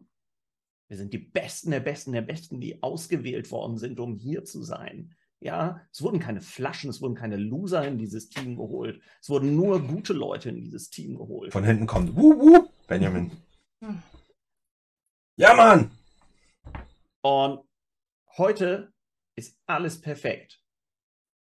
wir 0.88 0.96
sind 0.96 1.12
die 1.12 1.18
Besten 1.18 1.70
der 1.70 1.80
Besten 1.80 2.12
der 2.12 2.22
Besten, 2.22 2.60
die 2.60 2.82
ausgewählt 2.82 3.50
worden 3.50 3.78
sind, 3.78 3.98
um 3.98 4.14
hier 4.14 4.44
zu 4.44 4.62
sein. 4.62 5.15
Ja, 5.40 5.80
es 5.92 6.02
wurden 6.02 6.18
keine 6.18 6.40
Flaschen, 6.40 6.88
es 6.90 7.02
wurden 7.02 7.14
keine 7.14 7.36
Loser 7.36 7.86
in 7.86 7.98
dieses 7.98 8.30
Team 8.30 8.56
geholt. 8.56 9.00
Es 9.20 9.28
wurden 9.28 9.54
nur 9.54 9.86
gute 9.86 10.12
Leute 10.12 10.48
in 10.48 10.56
dieses 10.56 10.90
Team 10.90 11.16
geholt. 11.16 11.52
Von 11.52 11.64
hinten 11.64 11.86
kommt 11.86 12.16
wup, 12.16 12.38
wup, 12.38 12.86
Benjamin. 12.86 13.30
Ja, 15.36 15.54
Mann! 15.54 15.90
Und 17.22 17.60
heute 18.38 18.92
ist 19.36 19.58
alles 19.66 20.00
perfekt. 20.00 20.62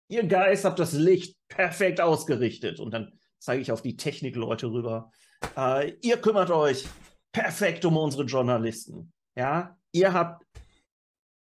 Ihr 0.08 0.26
Guys 0.26 0.64
habt 0.64 0.78
das 0.78 0.92
Licht 0.92 1.36
perfekt 1.48 2.00
ausgerichtet. 2.00 2.80
Und 2.80 2.92
dann 2.92 3.12
zeige 3.38 3.60
ich 3.60 3.72
auf 3.72 3.82
die 3.82 3.96
Technikleute 3.96 4.70
rüber. 4.70 5.10
Äh, 5.56 5.94
ihr 6.00 6.18
kümmert 6.18 6.50
euch 6.50 6.86
perfekt 7.32 7.84
um 7.84 7.96
unsere 7.96 8.24
Journalisten. 8.24 9.12
Ja, 9.34 9.78
ihr 9.92 10.12
habt 10.12 10.46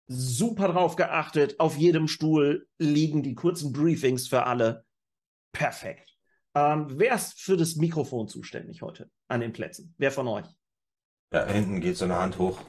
super 0.08 0.68
drauf 0.68 0.96
geachtet. 0.96 1.60
Auf 1.60 1.76
jedem 1.76 2.08
Stuhl 2.08 2.66
liegen 2.78 3.22
die 3.22 3.34
kurzen 3.34 3.72
Briefings 3.72 4.26
für 4.26 4.44
alle. 4.44 4.84
Perfekt. 5.52 6.16
Ähm, 6.54 6.86
wer 6.98 7.14
ist 7.14 7.40
für 7.40 7.56
das 7.56 7.76
Mikrofon 7.76 8.26
zuständig 8.26 8.82
heute 8.82 9.10
an 9.28 9.40
den 9.40 9.52
Plätzen? 9.52 9.94
Wer 9.98 10.10
von 10.10 10.26
euch? 10.26 10.46
Da 11.30 11.46
hinten 11.46 11.80
geht 11.80 11.96
so 11.96 12.06
eine 12.06 12.18
Hand 12.18 12.38
hoch. 12.38 12.60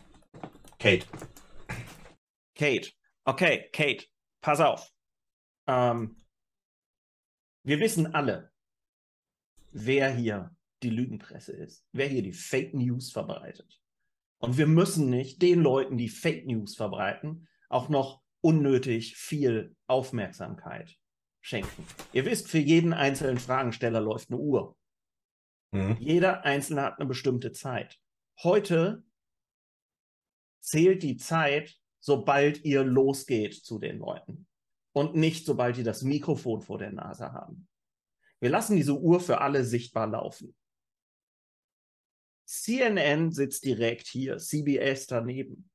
Kate. 0.77 1.05
Kate. 2.55 2.91
Okay, 3.23 3.69
Kate, 3.71 4.05
pass 4.41 4.59
auf. 4.59 4.91
Ähm, 5.67 6.17
wir 7.63 7.79
wissen 7.79 8.13
alle, 8.13 8.51
wer 9.71 10.13
hier 10.13 10.55
die 10.83 10.89
Lügenpresse 10.89 11.53
ist, 11.53 11.85
wer 11.91 12.07
hier 12.07 12.23
die 12.23 12.33
Fake 12.33 12.73
News 12.73 13.11
verbreitet. 13.11 13.79
Und 14.39 14.57
wir 14.57 14.67
müssen 14.67 15.09
nicht 15.09 15.41
den 15.41 15.61
Leuten, 15.61 15.97
die 15.97 16.09
Fake 16.09 16.47
News 16.47 16.75
verbreiten, 16.75 17.47
auch 17.69 17.89
noch 17.89 18.21
unnötig 18.41 19.15
viel 19.15 19.75
Aufmerksamkeit 19.87 20.97
schenken. 21.41 21.85
Ihr 22.13 22.25
wisst, 22.25 22.47
für 22.47 22.57
jeden 22.57 22.93
einzelnen 22.93 23.37
Fragensteller 23.37 24.01
läuft 24.01 24.29
eine 24.29 24.39
Uhr. 24.39 24.77
Mhm. 25.71 25.97
Jeder 25.99 26.45
Einzelne 26.45 26.83
hat 26.83 26.99
eine 26.99 27.07
bestimmte 27.07 27.51
Zeit. 27.51 27.99
Heute 28.41 29.03
zählt 30.61 31.03
die 31.03 31.17
Zeit, 31.17 31.77
sobald 31.99 32.63
ihr 32.63 32.83
losgeht 32.83 33.53
zu 33.53 33.77
den 33.77 33.99
Leuten 33.99 34.47
und 34.93 35.15
nicht 35.15 35.45
sobald 35.45 35.77
die 35.77 35.83
das 35.83 36.01
Mikrofon 36.01 36.61
vor 36.61 36.77
der 36.77 36.91
Nase 36.91 37.33
haben. 37.33 37.67
Wir 38.39 38.49
lassen 38.49 38.77
diese 38.77 38.97
Uhr 38.97 39.19
für 39.19 39.41
alle 39.41 39.65
sichtbar 39.65 40.07
laufen. 40.07 40.55
CNN 42.49 43.31
sitzt 43.31 43.63
direkt 43.63 44.07
hier, 44.07 44.39
CBS 44.39 45.05
daneben. 45.05 45.69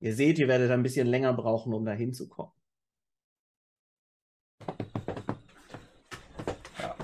Ihr 0.00 0.14
seht, 0.14 0.38
ihr 0.38 0.48
werdet 0.48 0.70
ein 0.70 0.82
bisschen 0.82 1.06
länger 1.06 1.34
brauchen, 1.34 1.74
um 1.74 1.84
da 1.84 1.92
hinzukommen. 1.92 2.54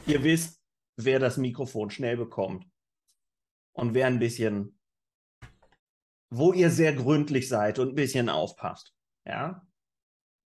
Ihr 0.07 0.25
wisst, 0.25 0.59
wer 0.97 1.19
das 1.19 1.37
Mikrofon 1.37 1.91
schnell 1.91 2.17
bekommt 2.17 2.67
und 3.77 3.93
wer 3.93 4.07
ein 4.07 4.19
bisschen, 4.19 4.81
wo 6.31 6.55
ihr 6.55 6.71
sehr 6.71 6.95
gründlich 6.95 7.47
seid 7.47 7.79
und 7.79 7.91
ein 7.91 7.95
bisschen 7.97 8.31
aufpasst. 8.31 8.95
Ja? 9.27 9.67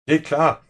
Geht 0.05 0.25
klar. 0.25 0.65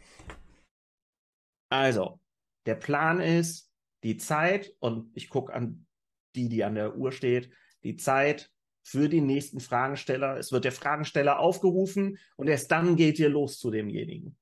Also, 1.70 2.22
der 2.68 2.76
Plan 2.76 3.22
ist, 3.22 3.74
die 4.04 4.18
Zeit, 4.18 4.76
und 4.82 5.18
ich 5.18 5.30
gucke 5.30 5.52
an 5.52 5.88
die, 6.36 6.48
die 6.48 6.64
an 6.64 6.76
der 6.76 6.96
Uhr 6.96 7.12
steht, 7.12 7.52
die 7.84 7.96
Zeit 7.96 8.52
für 8.84 9.10
den 9.10 9.26
nächsten 9.26 9.60
Fragensteller. 9.60 10.38
Es 10.38 10.52
wird 10.52 10.64
der 10.64 10.72
Fragensteller 10.72 11.40
aufgerufen 11.40 12.18
und 12.38 12.48
erst 12.48 12.72
dann 12.72 12.96
geht 12.96 13.20
ihr 13.20 13.30
los 13.30 13.60
zu 13.60 13.70
demjenigen. 13.70 14.38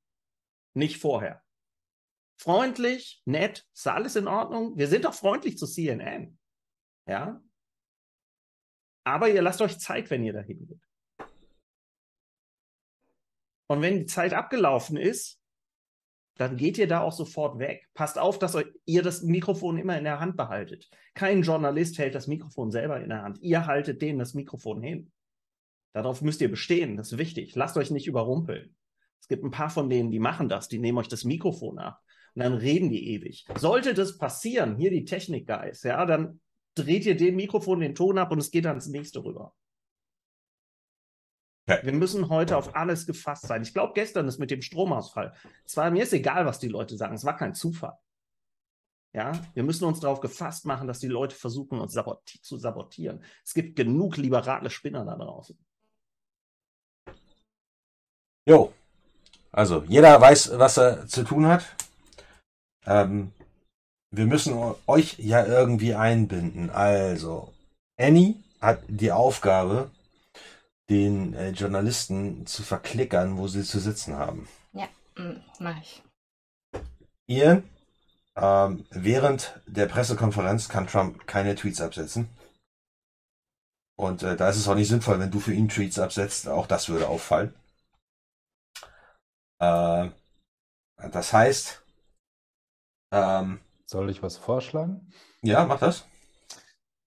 Nicht 0.74 0.98
vorher. 0.98 1.44
Freundlich, 2.38 3.22
nett, 3.26 3.68
ist 3.74 3.88
alles 3.88 4.16
in 4.16 4.28
Ordnung. 4.28 4.78
Wir 4.78 4.88
sind 4.88 5.06
doch 5.06 5.14
freundlich 5.14 5.58
zu 5.58 5.66
CNN. 5.66 6.38
Ja? 7.08 7.42
Aber 9.04 9.30
ihr 9.30 9.42
lasst 9.42 9.62
euch 9.62 9.80
Zeit, 9.80 10.10
wenn 10.10 10.24
ihr 10.24 10.34
dahin 10.34 10.68
geht. 10.68 10.82
Und 13.68 13.82
wenn 13.82 14.00
die 14.00 14.06
Zeit 14.06 14.34
abgelaufen 14.34 14.98
ist, 14.98 15.42
dann 16.38 16.58
geht 16.58 16.78
ihr 16.78 16.88
da 16.88 17.02
auch 17.02 17.14
sofort 17.14 17.60
weg. 17.60 17.88
Passt 17.94 18.20
auf, 18.20 18.40
dass 18.40 18.58
ihr 18.86 19.04
das 19.04 19.24
Mikrofon 19.24 19.78
immer 19.78 19.98
in 19.98 20.04
der 20.04 20.20
Hand 20.20 20.36
behaltet. 20.36 20.90
Kein 21.14 21.44
Journalist 21.44 21.98
hält 21.98 22.16
das 22.16 22.28
Mikrofon 22.28 22.72
selber 22.72 23.02
in 23.02 23.10
der 23.10 23.22
Hand. 23.22 23.40
Ihr 23.42 23.66
haltet 23.66 24.02
denen 24.02 24.20
das 24.20 24.34
Mikrofon 24.34 24.82
hin. 24.82 25.12
Darauf 25.94 26.22
müsst 26.22 26.42
ihr 26.42 26.50
bestehen. 26.50 26.98
Das 26.98 27.14
ist 27.14 27.18
wichtig. 27.18 27.56
Lasst 27.56 27.78
euch 27.78 27.90
nicht 27.90 28.08
überrumpeln. 28.08 28.76
Es 29.22 29.30
gibt 29.30 29.46
ein 29.46 29.52
paar 29.52 29.70
von 29.70 29.90
denen, 29.90 30.12
die 30.12 30.20
machen 30.20 30.50
das. 30.50 30.68
Die 30.68 30.78
nehmen 30.78 30.98
euch 30.98 31.08
das 31.08 31.24
Mikrofon 31.24 31.80
ab. 31.80 32.02
Und 32.36 32.44
dann 32.44 32.54
reden 32.54 32.90
die 32.90 33.14
ewig. 33.14 33.46
Sollte 33.56 33.94
das 33.94 34.18
passieren, 34.18 34.76
hier 34.76 34.92
die 34.92 35.06
Technik-Guys, 35.06 35.84
ja, 35.84 36.06
dann 36.06 36.42
dreht 36.76 37.06
ihr 37.06 37.16
dem 37.16 37.38
Mikrofon 37.38 37.80
den 37.80 37.96
Ton 37.96 38.18
ab 38.18 38.32
und 38.32 38.40
es 38.40 38.52
geht 38.52 38.66
ans 38.66 38.88
nächste 38.88 39.24
rüber. 39.24 39.56
Okay. 41.68 41.80
Wir 41.84 41.94
müssen 41.94 42.30
heute 42.30 42.58
auf 42.58 42.76
alles 42.76 43.08
gefasst 43.08 43.48
sein. 43.48 43.64
Ich 43.64 43.74
glaube, 43.74 43.94
gestern 43.94 44.28
ist 44.28 44.38
mit 44.38 44.52
dem 44.52 44.62
Stromausfall. 44.62 45.34
Es 45.66 45.76
war 45.76 45.90
mir 45.90 46.04
ist 46.04 46.14
egal, 46.14 46.46
was 46.46 46.60
die 46.60 46.68
Leute 46.68 46.96
sagen. 46.96 47.16
Es 47.16 47.26
war 47.26 47.36
kein 47.36 47.56
Zufall. 47.56 47.98
Ja, 49.14 49.32
wir 49.54 49.64
müssen 49.64 49.86
uns 49.86 50.02
darauf 50.02 50.20
gefasst 50.20 50.66
machen, 50.66 50.88
dass 50.88 51.00
die 51.00 51.08
Leute 51.08 51.36
versuchen, 51.36 51.80
uns 51.80 51.94
saboti 51.94 52.42
zu 52.42 52.58
sabotieren. 52.58 53.24
Es 53.44 53.54
gibt 53.54 53.76
genug 53.78 54.18
liberale 54.18 54.70
Spinner 54.70 55.06
da 55.06 55.16
draußen. 55.16 55.58
Jo. 58.48 58.74
Also, 59.52 59.84
jeder 59.88 60.20
weiß, 60.20 60.60
was 60.60 60.78
er 60.78 61.08
zu 61.08 61.24
tun 61.24 61.48
hat. 61.48 61.66
Ähm, 62.86 63.32
wir 64.12 64.26
müssen 64.26 64.54
euch 64.86 65.18
ja 65.18 65.46
irgendwie 65.46 65.96
einbinden. 65.96 66.70
Also, 66.70 67.54
Annie 67.98 68.36
hat 68.60 68.84
die 68.88 69.14
Aufgabe, 69.14 69.90
den 70.90 71.34
äh, 71.34 71.50
Journalisten 71.50 72.46
zu 72.46 72.64
verklickern, 72.64 73.38
wo 73.38 73.48
sie 73.48 73.64
zu 73.64 73.80
sitzen 73.80 74.16
haben. 74.16 74.48
Ja, 74.74 74.88
mm, 75.18 75.42
mach 75.60 75.80
ich. 75.82 76.04
Ihr, 77.28 77.64
ähm, 78.36 78.86
während 78.92 79.60
der 79.66 79.88
Pressekonferenz 79.88 80.70
kann 80.70 80.88
Trump 80.88 81.26
keine 81.28 81.56
Tweets 81.56 81.82
absetzen. 81.82 82.30
Und 83.98 84.24
äh, 84.24 84.36
da 84.36 84.50
ist 84.50 84.58
es 84.58 84.68
auch 84.68 84.76
nicht 84.76 84.90
sinnvoll, 84.90 85.20
wenn 85.20 85.32
du 85.32 85.40
für 85.40 85.54
ihn 85.54 85.70
Tweets 85.70 86.00
absetzt. 86.00 86.48
Auch 86.48 86.68
das 86.68 86.90
würde 86.90 87.08
auffallen. 87.08 87.54
Äh, 89.60 90.10
das 91.12 91.34
heißt. 91.34 91.82
Ähm, 93.12 93.60
Soll 93.86 94.10
ich 94.10 94.22
was 94.22 94.38
vorschlagen? 94.38 95.12
Ja, 95.42 95.66
mach 95.66 95.80
das. 95.80 96.06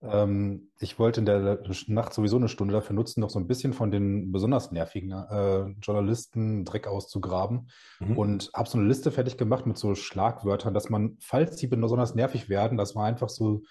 Ähm, 0.00 0.70
ich 0.78 0.98
wollte 0.98 1.20
in 1.20 1.26
der 1.26 1.60
Nacht 1.88 2.14
sowieso 2.14 2.36
eine 2.36 2.48
Stunde 2.48 2.72
dafür 2.72 2.94
nutzen, 2.94 3.20
noch 3.20 3.30
so 3.30 3.38
ein 3.38 3.48
bisschen 3.48 3.72
von 3.72 3.90
den 3.90 4.30
besonders 4.30 4.70
nervigen 4.70 5.12
äh, 5.12 5.66
Journalisten 5.82 6.64
Dreck 6.64 6.86
auszugraben 6.86 7.70
mhm. 8.00 8.16
und 8.16 8.50
habe 8.54 8.68
so 8.68 8.78
eine 8.78 8.86
Liste 8.86 9.10
fertig 9.10 9.36
gemacht 9.36 9.66
mit 9.66 9.76
so 9.76 9.94
Schlagwörtern, 9.94 10.74
dass 10.74 10.88
man, 10.88 11.16
falls 11.20 11.56
die 11.56 11.66
besonders 11.66 12.14
nervig 12.14 12.48
werden, 12.48 12.78
dass 12.78 12.94
man 12.94 13.06
einfach 13.06 13.28
so 13.28 13.62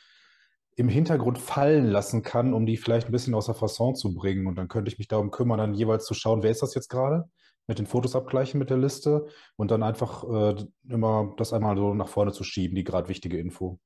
im 0.75 0.89
Hintergrund 0.89 1.39
fallen 1.39 1.87
lassen 1.87 2.21
kann, 2.21 2.53
um 2.53 2.65
die 2.65 2.77
vielleicht 2.77 3.07
ein 3.07 3.11
bisschen 3.11 3.33
außer 3.33 3.55
Fasson 3.55 3.95
zu 3.95 4.13
bringen. 4.13 4.45
Und 4.45 4.57
dann 4.57 4.67
könnte 4.67 4.91
ich 4.91 4.99
mich 4.99 5.07
darum 5.07 5.31
kümmern, 5.31 5.57
dann 5.57 5.73
jeweils 5.73 6.05
zu 6.05 6.13
schauen, 6.13 6.43
wer 6.43 6.51
ist 6.51 6.61
das 6.61 6.75
jetzt 6.75 6.89
gerade? 6.89 7.29
mit 7.67 7.79
den 7.79 7.85
Fotos 7.85 8.15
abgleichen 8.15 8.59
mit 8.59 8.69
der 8.69 8.77
Liste 8.77 9.27
und 9.57 9.71
dann 9.71 9.83
einfach 9.83 10.23
äh, 10.23 10.55
immer 10.87 11.33
das 11.37 11.53
einmal 11.53 11.75
so 11.75 11.93
nach 11.93 12.07
vorne 12.07 12.31
zu 12.31 12.43
schieben, 12.43 12.75
die 12.75 12.85
gerade 12.85 13.09
wichtige 13.09 13.37
Info. 13.37 13.79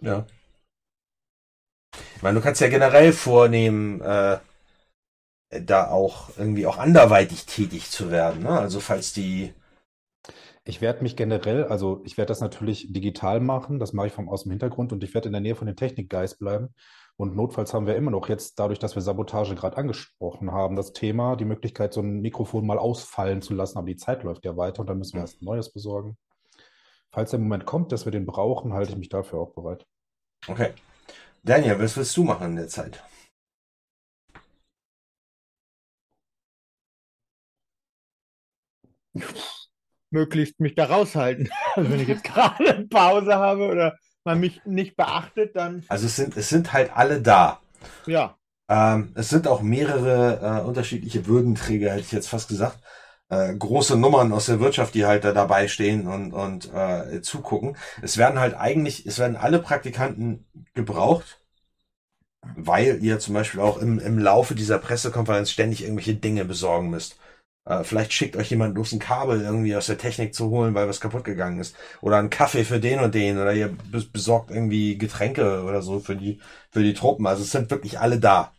Ja. 0.00 0.26
Ich 2.16 2.22
meine, 2.22 2.38
du 2.38 2.44
kannst 2.44 2.60
ja 2.60 2.68
generell 2.68 3.12
vornehmen, 3.12 4.00
äh, 4.00 4.38
da 5.50 5.90
auch 5.90 6.30
irgendwie 6.36 6.66
auch 6.66 6.78
anderweitig 6.78 7.46
tätig 7.46 7.90
zu 7.90 8.10
werden. 8.10 8.42
Ne? 8.42 8.50
Also 8.50 8.80
falls 8.80 9.12
die. 9.12 9.52
Ich 10.64 10.80
werde 10.80 11.02
mich 11.02 11.16
generell, 11.16 11.64
also 11.64 12.02
ich 12.04 12.18
werde 12.18 12.28
das 12.28 12.40
natürlich 12.40 12.92
digital 12.92 13.40
machen, 13.40 13.78
das 13.78 13.92
mache 13.92 14.08
ich 14.08 14.12
vom 14.12 14.28
aus 14.28 14.42
dem 14.42 14.50
Hintergrund 14.50 14.92
und 14.92 15.02
ich 15.02 15.14
werde 15.14 15.28
in 15.28 15.32
der 15.32 15.40
Nähe 15.40 15.56
von 15.56 15.66
den 15.66 15.74
Technik-Guys 15.74 16.36
bleiben 16.36 16.74
und 17.20 17.36
notfalls 17.36 17.74
haben 17.74 17.86
wir 17.86 17.96
immer 17.96 18.10
noch 18.10 18.30
jetzt, 18.30 18.58
dadurch, 18.58 18.78
dass 18.78 18.94
wir 18.94 19.02
Sabotage 19.02 19.54
gerade 19.54 19.76
angesprochen 19.76 20.52
haben, 20.52 20.74
das 20.74 20.94
Thema, 20.94 21.36
die 21.36 21.44
Möglichkeit, 21.44 21.92
so 21.92 22.00
ein 22.00 22.20
Mikrofon 22.22 22.66
mal 22.66 22.78
ausfallen 22.78 23.42
zu 23.42 23.52
lassen, 23.52 23.76
aber 23.76 23.88
die 23.88 23.96
Zeit 23.96 24.22
läuft 24.22 24.44
ja 24.46 24.56
weiter 24.56 24.80
und 24.80 24.86
dann 24.88 24.96
müssen 24.96 25.14
wir 25.14 25.20
erst 25.20 25.42
ein 25.42 25.44
neues 25.44 25.70
besorgen. 25.70 26.16
Falls 27.10 27.30
der 27.30 27.40
Moment 27.40 27.66
kommt, 27.66 27.92
dass 27.92 28.06
wir 28.06 28.12
den 28.12 28.24
brauchen, 28.24 28.72
halte 28.72 28.92
ich 28.92 28.98
mich 28.98 29.10
dafür 29.10 29.40
auch 29.40 29.52
bereit. 29.52 29.86
Okay. 30.48 30.72
Daniel, 31.42 31.78
was 31.78 31.96
willst 31.96 32.16
du 32.16 32.24
machen 32.24 32.50
in 32.50 32.56
der 32.56 32.68
Zeit? 32.68 33.02
Möglichst 40.10 40.60
mich 40.60 40.74
da 40.74 40.84
raushalten. 40.86 41.48
Also 41.76 41.88
wenn 41.88 42.00
ich 42.00 42.08
jetzt 42.08 42.24
gerade 42.24 42.68
eine 42.68 42.88
Pause 42.88 43.36
habe 43.36 43.68
oder 43.68 43.96
man 44.24 44.40
mich 44.40 44.60
nicht 44.64 44.96
beachtet, 44.96 45.54
dann. 45.54 45.84
Also 45.88 46.06
es 46.06 46.16
sind, 46.16 46.36
es 46.36 46.48
sind 46.48 46.72
halt 46.72 46.90
alle 46.96 47.22
da. 47.22 47.60
Ja. 48.06 48.36
Ähm, 48.68 49.12
es 49.14 49.28
sind 49.28 49.46
auch 49.46 49.62
mehrere 49.62 50.62
äh, 50.62 50.66
unterschiedliche 50.66 51.26
Würdenträger, 51.26 51.90
hätte 51.92 52.00
ich 52.00 52.12
jetzt 52.12 52.28
fast 52.28 52.48
gesagt. 52.48 52.80
Äh, 53.30 53.54
große 53.56 53.96
Nummern 53.96 54.32
aus 54.32 54.46
der 54.46 54.60
Wirtschaft, 54.60 54.94
die 54.94 55.06
halt 55.06 55.24
da 55.24 55.32
dabei 55.32 55.68
stehen 55.68 56.06
und, 56.08 56.32
und 56.32 56.72
äh, 56.74 57.22
zugucken. 57.22 57.76
Es 58.02 58.18
werden 58.18 58.40
halt 58.40 58.54
eigentlich, 58.54 59.06
es 59.06 59.18
werden 59.18 59.36
alle 59.36 59.60
Praktikanten 59.60 60.46
gebraucht, 60.74 61.40
weil 62.56 63.02
ihr 63.02 63.18
zum 63.18 63.34
Beispiel 63.34 63.60
auch 63.60 63.78
im, 63.78 63.98
im 63.98 64.18
Laufe 64.18 64.54
dieser 64.54 64.78
Pressekonferenz 64.78 65.50
ständig 65.50 65.82
irgendwelche 65.82 66.14
Dinge 66.14 66.44
besorgen 66.44 66.90
müsst. 66.90 67.18
Äh, 67.66 67.84
vielleicht 67.84 68.12
schickt 68.12 68.36
euch 68.36 68.50
jemand 68.50 68.76
los 68.76 68.92
ein 68.92 68.98
Kabel 68.98 69.42
irgendwie 69.42 69.76
aus 69.76 69.86
der 69.86 69.98
Technik 69.98 70.34
zu 70.34 70.50
holen, 70.50 70.74
weil 70.74 70.88
was 70.88 71.00
kaputt 71.00 71.24
gegangen 71.24 71.60
ist. 71.60 71.76
Oder 72.00 72.18
einen 72.18 72.30
Kaffee 72.30 72.64
für 72.64 72.80
den 72.80 73.00
und 73.00 73.14
den. 73.14 73.38
Oder 73.38 73.52
ihr 73.54 73.76
besorgt 74.12 74.50
irgendwie 74.50 74.98
Getränke 74.98 75.64
oder 75.64 75.82
so 75.82 76.00
für 76.00 76.16
die, 76.16 76.40
für 76.70 76.82
die 76.82 76.94
Truppen. 76.94 77.26
Also 77.26 77.42
es 77.42 77.52
sind 77.52 77.70
wirklich 77.70 77.98
alle 78.00 78.18
da. 78.20 78.52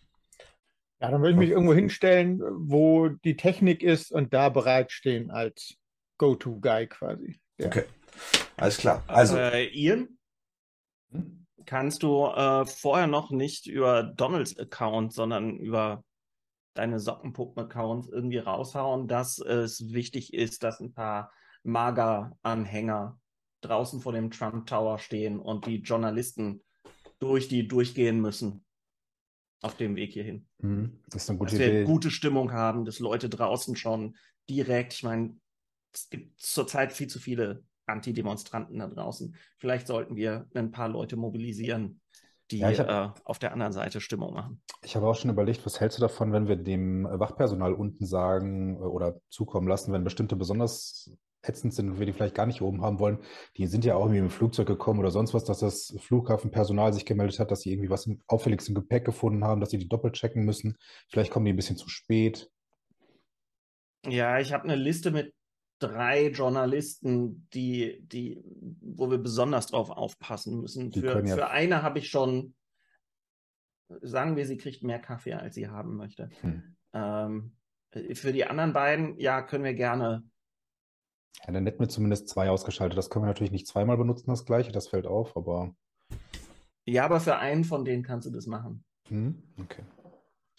Ja, 1.02 1.10
dann 1.10 1.22
würde 1.22 1.32
ich 1.32 1.38
mich 1.38 1.50
irgendwo 1.50 1.74
hinstellen, 1.74 2.40
wo 2.42 3.10
die 3.10 3.36
Technik 3.36 3.82
ist 3.82 4.12
und 4.12 4.36
da 4.36 4.50
bereitstehen 4.50 5.32
als 5.32 5.76
Go-To-Guy 6.20 6.86
quasi. 6.88 7.42
Ja. 7.58 7.68
Okay. 7.68 7.86
Alles 8.58 8.78
klar. 8.78 9.04
Also. 9.08 9.36
Äh, 9.36 9.66
Ian? 9.70 10.20
Kannst 11.66 12.04
du 12.04 12.26
äh, 12.28 12.66
vorher 12.68 13.08
noch 13.08 13.32
nicht 13.32 13.66
über 13.66 14.04
Donalds 14.04 14.60
Account, 14.60 15.14
sondern 15.14 15.58
über 15.58 16.04
deine 16.76 17.00
Sockenpuppen-Accounts 17.00 18.10
irgendwie 18.10 18.38
raushauen, 18.38 19.08
dass 19.08 19.40
es 19.40 19.92
wichtig 19.92 20.34
ist, 20.36 20.62
dass 20.62 20.80
ein 20.80 20.94
paar 20.94 21.32
Mager-Anhänger 21.64 23.20
draußen 23.62 24.02
vor 24.02 24.14
dem 24.14 24.30
Trump 24.30 24.68
Tower 24.68 25.00
stehen 25.00 25.40
und 25.40 25.66
die 25.66 25.78
Journalisten 25.78 26.64
durch 27.20 27.48
die 27.48 27.68
durchgehen 27.68 28.22
müssen 28.22 28.66
auf 29.62 29.76
dem 29.76 29.96
Weg 29.96 30.14
hierhin. 30.14 30.48
Mhm. 30.60 31.00
Das 31.10 31.24
ist 31.24 31.30
eine 31.30 31.40
gute 31.40 31.52
dass 31.52 31.60
Idee. 31.60 31.80
wir 31.80 31.84
gute 31.86 32.12
Stimmung 32.12 32.52
haben, 32.52 32.86
dass 32.86 33.00
Leute 33.00 33.30
draußen 33.30 33.76
schon 33.76 34.16
direkt, 34.50 34.94
ich 34.94 35.04
meine, 35.04 35.38
es 35.94 36.10
gibt 36.10 36.40
zurzeit 36.40 36.94
viel 36.94 37.08
zu 37.08 37.20
viele 37.20 37.64
Antidemonstranten 37.86 38.80
da 38.80 38.88
draußen. 38.88 39.36
Vielleicht 39.58 39.88
sollten 39.88 40.16
wir 40.16 40.48
ein 40.54 40.72
paar 40.72 40.90
Leute 40.90 41.16
mobilisieren, 41.16 42.02
die 42.50 42.60
ja, 42.60 42.70
hab, 42.70 43.18
äh, 43.18 43.22
auf 43.24 43.40
der 43.40 43.54
anderen 43.54 43.74
Seite 43.74 44.02
Stimmung 44.02 44.34
machen. 44.34 44.62
Ich 44.84 44.96
habe 44.96 45.08
auch 45.08 45.16
schon 45.16 45.32
überlegt, 45.32 45.66
was 45.66 45.80
hältst 45.80 45.98
du 45.98 46.02
davon, 46.02 46.34
wenn 46.34 46.48
wir 46.48 46.56
dem 46.56 47.06
Wachpersonal 47.06 47.74
unten 47.74 48.06
sagen 48.06 48.76
äh, 48.76 48.80
oder 48.80 49.20
zukommen 49.30 49.68
lassen, 49.68 49.94
wenn 49.94 50.04
bestimmte 50.04 50.36
besonders 50.36 51.12
ätzend 51.44 51.74
sind 51.74 51.90
und 51.90 52.00
wir 52.00 52.06
die 52.06 52.14
vielleicht 52.14 52.36
gar 52.36 52.46
nicht 52.46 52.62
oben 52.62 52.82
haben 52.82 53.00
wollen, 53.00 53.20
die 53.58 53.68
sind 53.68 53.86
ja 53.86 53.96
auch 53.96 54.06
irgendwie 54.06 54.20
im 54.20 54.30
Flugzeug 54.30 54.68
gekommen 54.68 55.00
oder 55.00 55.12
sonst 55.12 55.34
was, 55.34 55.44
dass 55.44 55.60
das 55.60 55.96
Flughafenpersonal 56.00 56.94
sich 56.94 57.06
gemeldet 57.06 57.40
hat, 57.40 57.52
dass 57.52 57.62
sie 57.62 57.72
irgendwie 57.72 57.90
was 57.90 58.10
Auffälliges 58.28 58.70
im 58.70 58.76
Gepäck 58.76 59.06
gefunden 59.06 59.44
haben, 59.44 59.60
dass 59.60 59.72
sie 59.72 59.78
die 59.78 59.90
doppelt 59.90 60.14
checken 60.14 60.44
müssen. 60.44 60.78
Vielleicht 61.10 61.32
kommen 61.32 61.46
die 61.46 61.54
ein 61.54 61.58
bisschen 61.58 61.78
zu 61.78 61.90
spät. 61.90 62.50
Ja, 64.06 64.40
ich 64.40 64.54
habe 64.54 64.64
eine 64.64 64.76
Liste 64.76 65.12
mit 65.12 65.34
drei 65.80 66.28
Journalisten, 66.28 67.48
die, 67.54 68.02
die, 68.04 68.42
wo 68.82 69.10
wir 69.10 69.18
besonders 69.18 69.68
drauf 69.68 69.90
aufpassen 69.90 70.62
müssen. 70.62 70.92
Für, 70.92 71.26
ja 71.26 71.36
für 71.36 71.50
eine 71.50 71.82
habe 71.82 72.00
ich 72.00 72.10
schon, 72.10 72.54
sagen 74.02 74.36
wir, 74.36 74.46
sie 74.46 74.58
kriegt 74.58 74.84
mehr 74.84 75.00
Kaffee, 75.00 75.34
als 75.34 75.56
sie 75.56 75.68
haben 75.68 75.98
möchte. 75.98 76.30
Hm. 76.42 76.76
Ähm, 76.94 77.56
für 78.14 78.32
die 78.32 78.46
anderen 78.46 78.74
beiden, 78.74 79.20
ja, 79.20 79.42
können 79.42 79.64
wir 79.64 79.74
gerne. 79.74 80.24
Ja, 81.40 81.54
dann 81.54 81.66
hätten 81.66 81.80
wir 81.80 81.90
zumindest 81.90 82.30
zwei 82.30 82.50
ausgeschaltet. 82.50 82.98
Das 82.98 83.10
können 83.10 83.26
wir 83.26 83.30
natürlich 83.30 83.52
nicht 83.52 83.68
zweimal 83.68 83.98
benutzen, 83.98 84.30
das 84.30 84.46
gleiche, 84.46 84.72
das 84.72 84.88
fällt 84.88 85.08
auf, 85.08 85.36
aber. 85.36 85.74
Ja, 86.86 87.06
aber 87.06 87.20
für 87.20 87.38
einen 87.38 87.64
von 87.64 87.86
denen 87.86 88.04
kannst 88.04 88.28
du 88.28 88.32
das 88.32 88.48
machen. 88.48 88.84
Hm? 89.08 89.42
Okay. 89.60 89.84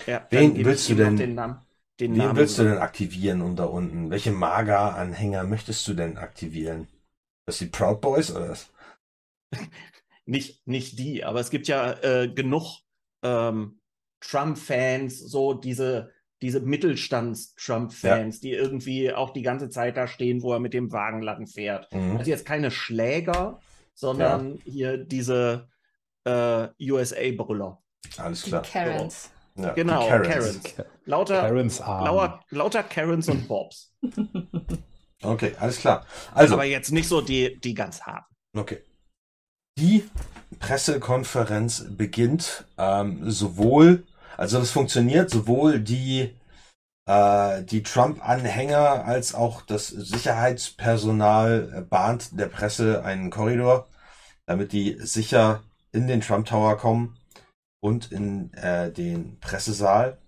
Ja, 0.06 0.26
Wen 0.30 0.64
willst 0.64 0.88
du 0.88 0.94
denn? 0.94 1.16
Den 1.16 1.34
Namen 1.34 1.60
den 2.00 2.12
Wen 2.12 2.18
Namen 2.18 2.36
willst 2.36 2.58
du 2.58 2.64
denn 2.64 2.78
aktivieren 2.78 3.42
und 3.42 3.56
da 3.56 3.64
unten? 3.64 4.10
Welche 4.10 4.32
Maga-Anhänger 4.32 5.44
möchtest 5.44 5.86
du 5.86 5.94
denn 5.94 6.16
aktivieren? 6.16 6.88
Das 7.46 7.58
die 7.58 7.66
Proud 7.66 8.00
Boys 8.00 8.30
oder 8.30 8.48
was? 8.48 8.72
nicht, 10.26 10.66
nicht 10.66 10.98
die, 10.98 11.24
aber 11.24 11.40
es 11.40 11.50
gibt 11.50 11.68
ja 11.68 11.92
äh, 12.02 12.28
genug 12.28 12.80
ähm, 13.22 13.80
Trump-Fans, 14.20 15.18
so 15.18 15.54
diese, 15.54 16.10
diese 16.42 16.60
Mittelstands-Trump-Fans, 16.60 18.36
ja. 18.36 18.40
die 18.42 18.52
irgendwie 18.52 19.12
auch 19.12 19.30
die 19.30 19.42
ganze 19.42 19.70
Zeit 19.70 19.96
da 19.96 20.06
stehen, 20.06 20.42
wo 20.42 20.52
er 20.52 20.60
mit 20.60 20.74
dem 20.74 20.92
Wagen 20.92 21.22
lang 21.22 21.46
fährt. 21.46 21.92
Mhm. 21.92 22.16
Also 22.18 22.30
jetzt 22.30 22.44
keine 22.44 22.70
Schläger, 22.70 23.60
sondern 23.94 24.56
ja. 24.56 24.72
hier 24.72 24.96
diese 24.98 25.68
äh, 26.24 26.68
USA-Brüller. 26.80 27.80
Alles 28.16 28.42
klar. 28.42 28.62
Die 28.62 28.70
Karens. 28.70 29.30
Ja, 29.54 29.72
genau, 29.72 30.06
Karens. 30.08 30.28
Karens. 30.28 30.62
Lauter, 31.04 31.40
Karens 31.40 31.78
lauter, 31.80 32.40
lauter 32.50 32.82
Karens 32.82 33.28
und 33.28 33.48
Bobs. 33.48 33.94
Okay, 35.22 35.54
alles 35.58 35.78
klar. 35.78 36.04
Also, 36.34 36.54
Aber 36.54 36.64
jetzt 36.64 36.90
nicht 36.90 37.08
so 37.08 37.20
die, 37.20 37.58
die 37.60 37.74
ganz 37.74 38.02
harten. 38.02 38.34
Okay. 38.56 38.82
Die 39.78 40.04
Pressekonferenz 40.58 41.86
beginnt 41.90 42.66
ähm, 42.76 43.30
sowohl, 43.30 44.04
also 44.36 44.58
das 44.58 44.70
funktioniert, 44.70 45.30
sowohl 45.30 45.80
die 45.80 46.34
Äh, 47.04 47.64
die 47.64 47.82
Trump-Anhänger 47.82 49.04
als 49.04 49.34
auch 49.34 49.62
das 49.62 49.88
Sicherheitspersonal 49.88 51.72
äh, 51.74 51.80
bahnt 51.80 52.38
der 52.38 52.46
Presse 52.46 53.04
einen 53.04 53.28
Korridor, 53.30 53.88
damit 54.46 54.72
die 54.72 54.96
sicher 55.00 55.64
in 55.90 56.06
den 56.06 56.20
Trump 56.20 56.46
Tower 56.46 56.76
kommen 56.78 57.18
und 57.82 58.12
in 58.12 58.52
äh, 58.54 58.92
den 58.92 59.40
Pressesaal. 59.40 60.18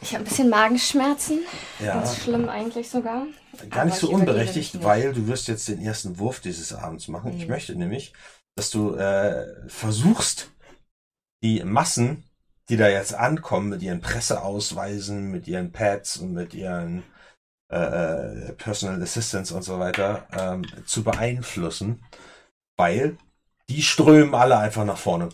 Ich 0.00 0.12
habe 0.12 0.24
ein 0.24 0.28
bisschen 0.28 0.50
Magenschmerzen. 0.50 1.38
Ja. 1.78 1.94
Ganz 1.94 2.16
schlimm 2.16 2.48
eigentlich 2.48 2.90
sogar. 2.90 3.26
Gar 3.70 3.84
nicht 3.84 3.92
Aber 3.94 4.00
so 4.00 4.08
ich 4.08 4.14
unberechtigt, 4.14 4.74
nicht. 4.74 4.84
weil 4.84 5.12
du 5.12 5.28
wirst 5.28 5.46
jetzt 5.46 5.68
den 5.68 5.80
ersten 5.80 6.18
Wurf 6.18 6.40
dieses 6.40 6.72
Abends 6.72 7.06
machen. 7.06 7.32
Ich 7.36 7.44
Mhm. 7.44 7.50
möchte 7.50 7.76
nämlich, 7.76 8.12
dass 8.56 8.70
du 8.70 8.94
äh, 8.96 9.68
versuchst, 9.68 10.50
die 11.44 11.62
Massen, 11.62 12.24
die 12.68 12.76
da 12.76 12.88
jetzt 12.88 13.14
ankommen 13.14 13.68
mit 13.68 13.82
ihren 13.82 14.00
Presseausweisen, 14.00 15.30
mit 15.30 15.48
ihren 15.48 15.72
Pads 15.72 16.18
und 16.18 16.32
mit 16.32 16.54
ihren 16.54 17.02
äh, 17.70 17.76
äh, 17.76 18.52
Personal 18.52 19.02
Assistants 19.02 19.50
und 19.50 19.62
so 19.62 19.78
weiter, 19.78 20.26
ähm, 20.38 20.64
zu 20.86 21.02
beeinflussen, 21.02 22.04
weil 22.76 23.16
die 23.68 23.82
strömen 23.82 24.34
alle 24.34 24.58
einfach 24.58 24.84
nach 24.84 24.98
vorne. 24.98 25.30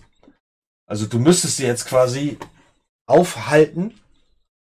Also 0.87 1.07
du 1.07 1.19
müsstest 1.19 1.57
sie 1.57 1.67
jetzt 1.67 1.87
quasi 1.87 2.39
aufhalten 3.07 4.01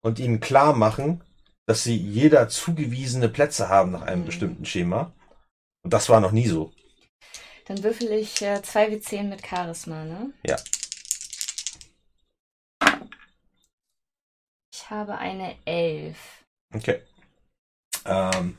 und 0.02 0.18
ihnen 0.18 0.40
klar 0.40 0.74
machen, 0.74 1.22
dass 1.66 1.84
sie 1.84 1.96
jeder 1.96 2.48
zugewiesene 2.48 3.28
Plätze 3.28 3.68
haben 3.68 3.92
nach 3.92 4.02
einem 4.02 4.24
bestimmten 4.24 4.64
Schema. 4.64 5.12
Und 5.84 5.92
das 5.92 6.08
war 6.08 6.20
noch 6.20 6.32
nie 6.32 6.48
so. 6.48 6.72
Dann 7.66 7.82
würfel 7.84 8.10
ich 8.12 8.42
äh, 8.42 8.56
2W10 8.56 9.24
mit 9.24 9.46
Charisma, 9.46 10.04
ne? 10.04 10.32
Ja. 10.44 10.56
Ich 14.88 14.90
habe 14.90 15.18
eine 15.18 15.54
11. 15.66 16.16
Okay. 16.74 17.02
Ähm, 18.06 18.56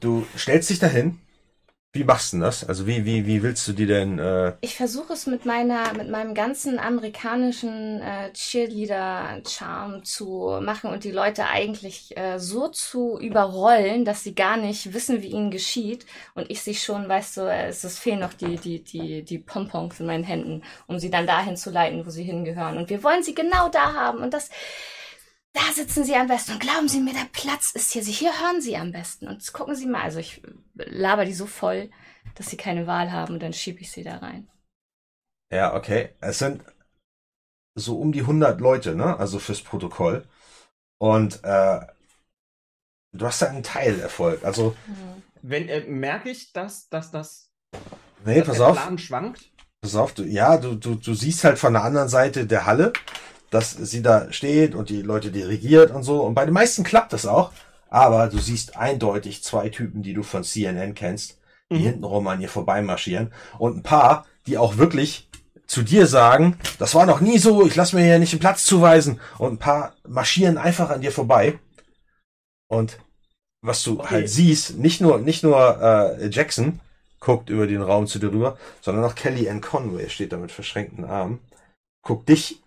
du 0.00 0.26
stellst 0.36 0.70
dich 0.70 0.80
dahin. 0.80 1.20
Wie 1.96 2.04
machst 2.04 2.32
du 2.32 2.36
denn 2.36 2.42
das? 2.42 2.62
Also 2.62 2.86
wie, 2.86 3.06
wie, 3.06 3.26
wie 3.26 3.42
willst 3.42 3.66
du 3.66 3.72
die 3.72 3.86
denn 3.86 4.18
äh, 4.18 4.52
Ich 4.60 4.76
versuche 4.76 5.14
es 5.14 5.26
mit 5.26 5.46
meiner, 5.46 5.94
mit 5.94 6.10
meinem 6.10 6.34
ganzen 6.34 6.78
amerikanischen 6.78 8.02
äh, 8.02 8.30
Cheerleader-Charme 8.34 10.04
zu 10.04 10.58
machen 10.60 10.90
und 10.90 11.04
die 11.04 11.10
Leute 11.10 11.46
eigentlich 11.46 12.14
äh, 12.18 12.38
so 12.38 12.68
zu 12.68 13.18
überrollen, 13.18 14.04
dass 14.04 14.22
sie 14.22 14.34
gar 14.34 14.58
nicht 14.58 14.92
wissen, 14.92 15.22
wie 15.22 15.28
ihnen 15.28 15.50
geschieht 15.50 16.04
und 16.34 16.50
ich 16.50 16.60
sie 16.60 16.74
schon, 16.74 17.08
weißt 17.08 17.38
du, 17.38 17.50
es, 17.50 17.82
es 17.82 17.98
fehlen 17.98 18.20
noch 18.20 18.34
die, 18.34 18.56
die, 18.56 18.80
die, 18.84 19.22
die 19.22 19.38
Pompons 19.38 19.98
in 19.98 20.06
meinen 20.06 20.24
Händen, 20.24 20.62
um 20.86 20.98
sie 20.98 21.10
dann 21.10 21.26
dahin 21.26 21.56
zu 21.56 21.70
leiten, 21.70 22.04
wo 22.04 22.10
sie 22.10 22.24
hingehören. 22.24 22.76
Und 22.76 22.90
wir 22.90 23.02
wollen 23.02 23.22
sie 23.22 23.34
genau 23.34 23.70
da 23.70 23.94
haben 23.94 24.18
und 24.18 24.34
das, 24.34 24.50
da 25.56 25.72
sitzen 25.74 26.04
sie 26.04 26.14
am 26.14 26.28
besten. 26.28 26.52
Und 26.52 26.60
glauben 26.60 26.88
Sie 26.88 27.00
mir, 27.00 27.14
der 27.14 27.26
Platz 27.32 27.72
ist 27.72 27.92
hier. 27.92 28.02
Sie- 28.04 28.12
Hier 28.12 28.32
hören 28.40 28.60
Sie 28.60 28.76
am 28.76 28.92
besten. 28.92 29.26
Und 29.28 29.52
gucken 29.52 29.74
Sie 29.74 29.86
mal. 29.86 30.02
Also 30.02 30.18
ich 30.18 30.42
laber 30.74 31.24
die 31.24 31.34
so 31.34 31.46
voll, 31.46 31.90
dass 32.34 32.48
sie 32.50 32.56
keine 32.56 32.86
Wahl 32.86 33.10
haben 33.12 33.34
und 33.34 33.42
dann 33.42 33.52
schiebe 33.52 33.80
ich 33.80 33.90
sie 33.90 34.04
da 34.04 34.18
rein. 34.18 34.48
Ja, 35.52 35.74
okay. 35.74 36.10
Es 36.20 36.38
sind 36.38 36.62
so 37.74 37.98
um 37.98 38.12
die 38.12 38.20
100 38.20 38.60
Leute, 38.60 38.94
ne? 38.94 39.18
Also 39.18 39.38
fürs 39.38 39.62
Protokoll. 39.62 40.26
Und 40.98 41.42
äh, 41.44 41.80
du 43.12 43.26
hast 43.26 43.42
da 43.42 43.46
einen 43.48 43.62
Teilerfolg. 43.62 44.44
Also, 44.44 44.74
Wenn 45.42 45.68
äh, 45.68 45.80
merke 45.86 46.30
ich, 46.30 46.52
dass, 46.52 46.88
dass 46.88 47.10
das 47.10 47.50
nee, 48.24 48.38
dass 48.38 48.48
pass 48.48 48.56
der 48.58 48.66
auf. 48.68 48.76
Plan 48.76 48.98
schwankt. 48.98 49.50
Pass 49.82 49.94
auf, 49.94 50.14
du, 50.14 50.24
ja, 50.24 50.56
du, 50.56 50.74
du, 50.74 50.94
du 50.94 51.14
siehst 51.14 51.44
halt 51.44 51.58
von 51.58 51.74
der 51.74 51.84
anderen 51.84 52.08
Seite 52.08 52.46
der 52.46 52.64
Halle, 52.66 52.92
dass 53.50 53.72
sie 53.72 54.02
da 54.02 54.32
steht 54.32 54.74
und 54.74 54.88
die 54.90 55.02
Leute 55.02 55.30
dirigiert 55.30 55.90
und 55.90 56.02
so. 56.02 56.22
Und 56.22 56.34
bei 56.34 56.44
den 56.44 56.54
meisten 56.54 56.84
klappt 56.84 57.12
das 57.12 57.26
auch. 57.26 57.52
Aber 57.88 58.28
du 58.28 58.38
siehst 58.38 58.76
eindeutig 58.76 59.42
zwei 59.44 59.68
Typen, 59.68 60.02
die 60.02 60.12
du 60.14 60.22
von 60.22 60.42
CNN 60.44 60.94
kennst, 60.94 61.38
die 61.70 61.76
hintenrum 61.78 62.26
an 62.26 62.40
ihr 62.40 62.48
vorbeimarschieren. 62.48 63.32
Und 63.58 63.76
ein 63.76 63.82
paar, 63.82 64.26
die 64.46 64.58
auch 64.58 64.76
wirklich 64.76 65.28
zu 65.66 65.82
dir 65.82 66.06
sagen, 66.06 66.58
das 66.78 66.94
war 66.94 67.06
noch 67.06 67.20
nie 67.20 67.38
so, 67.38 67.66
ich 67.66 67.74
lass 67.76 67.92
mir 67.92 68.02
hier 68.04 68.18
nicht 68.18 68.32
den 68.32 68.40
Platz 68.40 68.64
zuweisen. 68.64 69.20
Und 69.38 69.54
ein 69.54 69.58
paar 69.58 69.94
marschieren 70.06 70.58
einfach 70.58 70.90
an 70.90 71.00
dir 71.00 71.12
vorbei. 71.12 71.58
Und 72.68 72.98
was 73.62 73.82
du 73.82 74.00
Okay. 74.00 74.08
halt 74.10 74.30
siehst, 74.30 74.76
nicht 74.78 75.00
nur, 75.00 75.18
nicht 75.18 75.42
nur 75.42 75.80
äh, 75.80 76.28
Jackson 76.28 76.80
guckt 77.20 77.50
über 77.50 77.66
den 77.66 77.82
Raum 77.82 78.06
zu 78.06 78.18
dir 78.18 78.30
rüber, 78.32 78.58
sondern 78.80 79.04
auch 79.04 79.14
Kelly 79.14 79.48
Ann 79.48 79.60
Conway 79.60 80.08
steht 80.08 80.32
da 80.32 80.36
mit 80.36 80.52
verschränkten 80.52 81.04
Armen, 81.04 81.40
guckt 82.02 82.28
dich. 82.28 82.60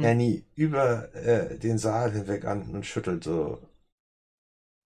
Annie, 0.00 0.44
über 0.54 1.14
äh, 1.14 1.58
den 1.58 1.76
Saal 1.76 2.10
hinweg 2.12 2.46
an 2.46 2.70
und 2.74 2.86
schüttelt 2.86 3.24
so 3.24 3.60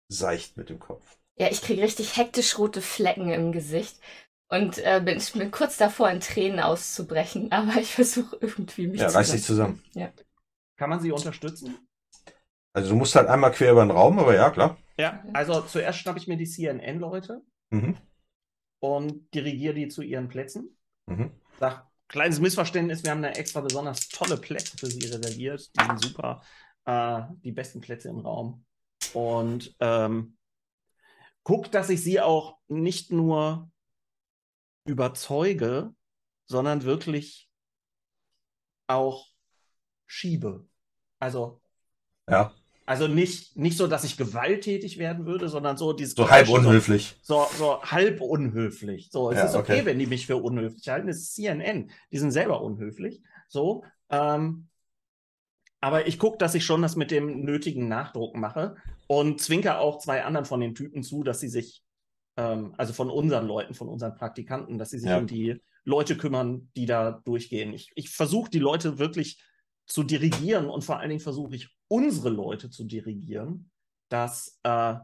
seicht 0.09 0.57
mit 0.57 0.69
dem 0.69 0.79
Kopf. 0.79 1.17
Ja, 1.37 1.49
ich 1.49 1.61
kriege 1.61 1.81
richtig 1.83 2.17
hektisch 2.17 2.57
rote 2.57 2.81
Flecken 2.81 3.29
im 3.29 3.51
Gesicht 3.51 3.99
und 4.49 4.77
äh, 4.79 5.01
bin, 5.03 5.17
ich 5.17 5.31
bin 5.33 5.51
kurz 5.51 5.77
davor, 5.77 6.09
in 6.09 6.19
Tränen 6.19 6.59
auszubrechen, 6.59 7.51
aber 7.51 7.79
ich 7.79 7.93
versuche 7.93 8.37
irgendwie 8.41 8.87
mich 8.87 9.01
Ja, 9.01 9.07
zu 9.07 9.17
reiß 9.17 9.31
dich 9.31 9.43
zusammen. 9.43 9.81
Ja. 9.93 10.11
Kann 10.77 10.89
man 10.89 10.99
sie 11.01 11.11
unterstützen? 11.11 11.87
Also 12.73 12.91
du 12.91 12.95
musst 12.95 13.13
halt 13.15 13.27
einmal 13.27 13.51
quer 13.51 13.73
über 13.73 13.83
den 13.83 13.91
Raum, 13.91 14.19
aber 14.19 14.33
ja, 14.33 14.49
klar. 14.51 14.77
Ja, 14.99 15.23
also 15.33 15.61
zuerst 15.61 15.99
schnappe 15.99 16.19
ich 16.19 16.27
mir 16.27 16.37
die 16.37 16.45
CNN-Leute 16.45 17.41
Mhm. 17.71 17.93
und 18.79 19.31
dirigiere 19.35 19.73
die 19.75 19.87
zu 19.87 20.01
ihren 20.01 20.29
Plätzen. 20.29 20.77
Mhm. 21.07 21.31
Sag, 21.59 21.86
kleines 22.07 22.39
Missverständnis, 22.39 23.03
wir 23.03 23.11
haben 23.11 23.21
da 23.21 23.29
extra 23.29 23.61
besonders 23.61 24.07
tolle 24.09 24.37
Plätze 24.37 24.77
für 24.77 24.87
sie 24.87 25.05
reserviert. 25.07 25.69
Die 25.75 25.85
sind 25.85 26.01
super. 26.01 26.41
Äh, 26.85 27.21
die 27.43 27.51
besten 27.51 27.81
Plätze 27.81 28.09
im 28.09 28.19
Raum. 28.19 28.65
Und 29.13 29.75
ähm, 29.79 30.37
guck, 31.43 31.71
dass 31.71 31.89
ich 31.89 32.01
sie 32.01 32.21
auch 32.21 32.57
nicht 32.67 33.11
nur 33.11 33.69
überzeuge, 34.85 35.93
sondern 36.45 36.83
wirklich 36.83 37.49
auch 38.87 39.27
schiebe. 40.05 40.67
Also, 41.19 41.61
Ja, 42.29 42.53
also 42.87 43.07
nicht, 43.07 43.55
nicht 43.57 43.77
so, 43.77 43.85
dass 43.85 44.03
ich 44.05 44.17
gewalttätig 44.17 44.97
werden 44.97 45.25
würde, 45.27 45.49
sondern 45.49 45.77
so 45.77 45.93
dieses 45.93 46.15
so 46.15 46.29
halb 46.29 46.47
so- 46.47 46.55
unhöflich. 46.55 47.15
so, 47.21 47.45
so 47.57 47.81
halb 47.83 48.21
unhöflich. 48.21 49.09
So, 49.11 49.29
es 49.29 49.37
Ja, 49.37 49.45
ist 49.45 49.55
okay, 49.55 49.73
okay. 49.73 49.85
wenn 49.85 49.99
die 49.99 50.07
mich 50.07 50.25
für 50.25 50.37
unhöflich 50.37 50.87
halten. 50.87 51.09
Es 51.09 51.17
ist 51.19 51.35
CNN. 51.35 51.91
Die 52.11 52.17
sind 52.17 52.31
selber 52.31 52.61
unhöflich. 52.61 53.21
So. 53.49 53.83
Ähm, 54.09 54.69
aber 55.81 56.07
ich 56.07 56.17
gucke, 56.17 56.37
dass 56.37 56.55
ich 56.55 56.65
schon 56.65 56.81
das 56.81 56.95
mit 56.95 57.11
dem 57.11 57.41
nötigen 57.43 57.87
Nachdruck 57.87 58.35
mache 58.35 58.77
und 59.07 59.41
zwinker 59.41 59.79
auch 59.79 59.99
zwei 59.99 60.23
anderen 60.23 60.45
von 60.45 60.59
den 60.59 60.73
Typen 60.73 61.03
zu, 61.03 61.23
dass 61.23 61.39
sie 61.39 61.49
sich, 61.49 61.83
ähm, 62.37 62.73
also 62.77 62.93
von 62.93 63.09
unseren 63.09 63.45
Leuten, 63.45 63.73
von 63.73 63.87
unseren 63.87 64.15
Praktikanten, 64.15 64.77
dass 64.77 64.89
sie 64.89 64.99
sich 64.99 65.09
Ja. 65.09 65.17
um 65.19 65.27
die 65.27 65.61
Leute 65.83 66.17
kümmern, 66.17 66.71
die 66.75 66.85
da 66.85 67.11
durchgehen. 67.25 67.73
Ich, 67.73 67.91
ich 67.95 68.09
versuche 68.09 68.49
die 68.49 68.59
Leute 68.59 68.97
wirklich 68.97 69.39
zu 69.87 70.03
dirigieren 70.03 70.69
und 70.69 70.83
vor 70.83 70.99
allen 70.99 71.09
Dingen 71.09 71.21
versuche 71.21 71.55
ich 71.55 71.69
unsere 71.87 72.29
Leute 72.29 72.69
zu 72.69 72.83
dirigieren, 72.83 73.71
dass, 74.09 74.59
äh, 74.63 74.95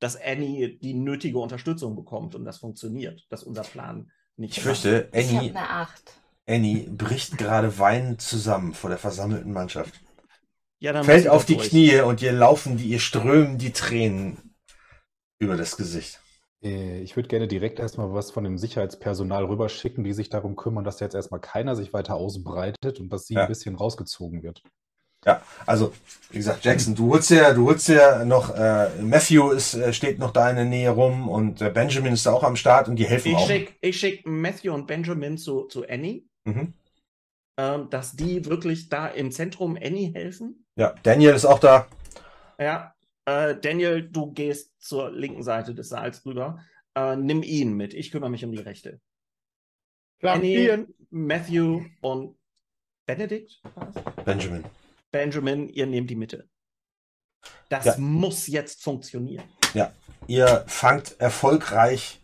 dass 0.00 0.20
Annie 0.20 0.78
die 0.78 0.94
nötige 0.94 1.38
Unterstützung 1.38 1.94
bekommt 1.94 2.34
und 2.34 2.44
das 2.44 2.58
funktioniert, 2.58 3.26
dass 3.28 3.44
unser 3.44 3.62
Plan 3.62 4.10
nicht 4.36 4.56
Ich 4.56 4.62
fürchte, 4.62 5.10
Ich 5.12 5.28
Annie, 5.28 5.50
eine 5.50 5.68
8. 5.68 6.14
Annie 6.46 6.90
bricht 6.90 7.38
gerade 7.38 7.78
weinend 7.78 8.22
zusammen 8.22 8.74
vor 8.74 8.90
der 8.90 8.98
versammelten 8.98 9.52
Mannschaft. 9.52 10.00
Ja, 10.78 10.94
dann 10.94 11.04
Fällt 11.04 11.28
auf 11.28 11.44
die 11.44 11.56
durch. 11.56 11.68
Knie 11.68 12.00
und 12.00 12.22
ihr 12.22 12.32
laufen, 12.32 12.78
die, 12.78 12.86
ihr 12.86 13.00
strömen 13.00 13.58
die 13.58 13.72
Tränen 13.72 14.54
über 15.38 15.56
das 15.56 15.76
Gesicht. 15.76 16.19
Äh, 16.62 17.00
Ich 17.02 17.16
würde 17.16 17.28
gerne 17.28 17.48
direkt 17.48 17.78
erstmal 17.78 18.12
was 18.12 18.30
von 18.30 18.44
dem 18.44 18.58
Sicherheitspersonal 18.58 19.44
rüberschicken, 19.44 20.04
die 20.04 20.12
sich 20.12 20.28
darum 20.28 20.56
kümmern, 20.56 20.84
dass 20.84 21.00
jetzt 21.00 21.14
erstmal 21.14 21.40
keiner 21.40 21.76
sich 21.76 21.92
weiter 21.92 22.14
ausbreitet 22.16 23.00
und 23.00 23.12
dass 23.12 23.26
sie 23.26 23.34
Ja. 23.34 23.42
ein 23.42 23.48
bisschen 23.48 23.74
rausgezogen 23.76 24.42
wird. 24.42 24.62
Ja, 25.26 25.42
also, 25.66 25.92
wie 26.30 26.38
gesagt, 26.38 26.64
Jackson, 26.64 26.94
du 26.94 27.12
holst 27.12 27.28
ja, 27.30 27.52
du 27.52 27.66
holst 27.68 27.88
ja 27.88 28.24
noch, 28.24 28.54
äh, 28.56 28.88
Matthew 29.02 29.50
ist, 29.50 29.74
äh, 29.74 29.92
steht 29.92 30.18
noch 30.18 30.30
da 30.30 30.48
in 30.48 30.56
der 30.56 30.64
Nähe 30.64 30.88
rum 30.90 31.28
und 31.28 31.60
äh, 31.60 31.68
Benjamin 31.68 32.14
ist 32.14 32.24
da 32.24 32.32
auch 32.32 32.42
am 32.42 32.56
Start 32.56 32.88
und 32.88 32.96
die 32.96 33.04
helfen 33.06 33.32
Ich 33.32 33.36
auch. 33.36 33.46
schicke 33.46 33.74
ich 33.82 34.00
schick 34.00 34.26
Matthew 34.26 34.72
und 34.72 34.86
Benjamin 34.86 35.36
zu, 35.36 35.64
zu 35.64 35.86
Annie, 35.86 36.24
Mhm. 36.46 36.72
ähm, 37.58 37.90
dass 37.90 38.12
die 38.16 38.46
wirklich 38.46 38.88
da 38.88 39.08
im 39.08 39.30
Zentrum 39.30 39.76
Annie 39.76 40.10
helfen. 40.14 40.64
Ja, 40.76 40.94
Daniel 41.02 41.34
ist 41.34 41.44
auch 41.44 41.58
da. 41.58 41.86
Ja, 42.58 42.94
äh, 43.26 43.56
Daniel, 43.56 44.02
du 44.08 44.32
gehst 44.32 44.72
zur 44.80 45.10
linken 45.10 45.42
Seite 45.42 45.74
des 45.74 45.88
Saals 45.88 46.24
rüber. 46.26 46.60
Äh, 46.94 47.16
nimm 47.16 47.42
ihn 47.42 47.74
mit. 47.74 47.94
Ich 47.94 48.10
kümmere 48.10 48.30
mich 48.30 48.44
um 48.44 48.52
die 48.52 48.58
Rechte. 48.58 49.00
Klar, 50.20 50.36
Annie, 50.36 50.66
Ian. 50.66 50.86
Matthew 51.10 51.82
und 52.02 52.36
Benedikt? 53.06 53.62
Benjamin. 54.24 54.64
Benjamin, 55.10 55.68
ihr 55.68 55.86
nehmt 55.86 56.10
die 56.10 56.16
Mitte. 56.16 56.48
Das 57.68 57.84
Ja. 57.84 57.94
muss 57.98 58.46
jetzt 58.46 58.82
funktionieren. 58.82 59.44
Ja, 59.74 59.92
ihr 60.26 60.64
fangt 60.66 61.18
erfolgreich 61.20 62.20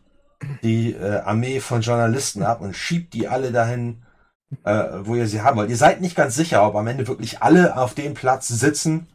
die 0.62 0.92
äh, 0.92 1.18
Armee 1.20 1.60
von 1.60 1.80
Journalisten 1.80 2.42
ab 2.42 2.60
und 2.60 2.74
schiebt 2.76 3.14
die 3.14 3.26
alle 3.26 3.50
dahin, 3.52 4.04
äh, 4.64 4.84
wo 5.00 5.14
ihr 5.14 5.26
sie 5.26 5.40
haben 5.40 5.56
wollt. 5.56 5.70
Ihr 5.70 5.76
seid 5.76 6.00
nicht 6.00 6.14
ganz 6.14 6.34
sicher, 6.34 6.66
ob 6.66 6.74
am 6.76 6.86
Ende 6.86 7.08
wirklich 7.08 7.40
alle 7.42 7.76
auf 7.76 7.94
dem 7.94 8.14
Platz 8.14 8.48
sitzen, 8.48 9.08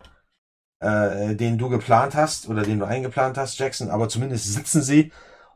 äh, 0.82 1.36
den 1.36 1.58
du 1.58 1.70
geplant 1.70 2.16
hast 2.16 2.50
oder 2.50 2.64
den 2.64 2.80
du 2.80 2.86
eingeplant 2.86 3.38
hast, 3.38 3.58
Jackson, 3.60 3.90
aber 3.90 4.10
zumindest 4.10 4.52
sitzen 4.54 4.82
sie 4.82 5.12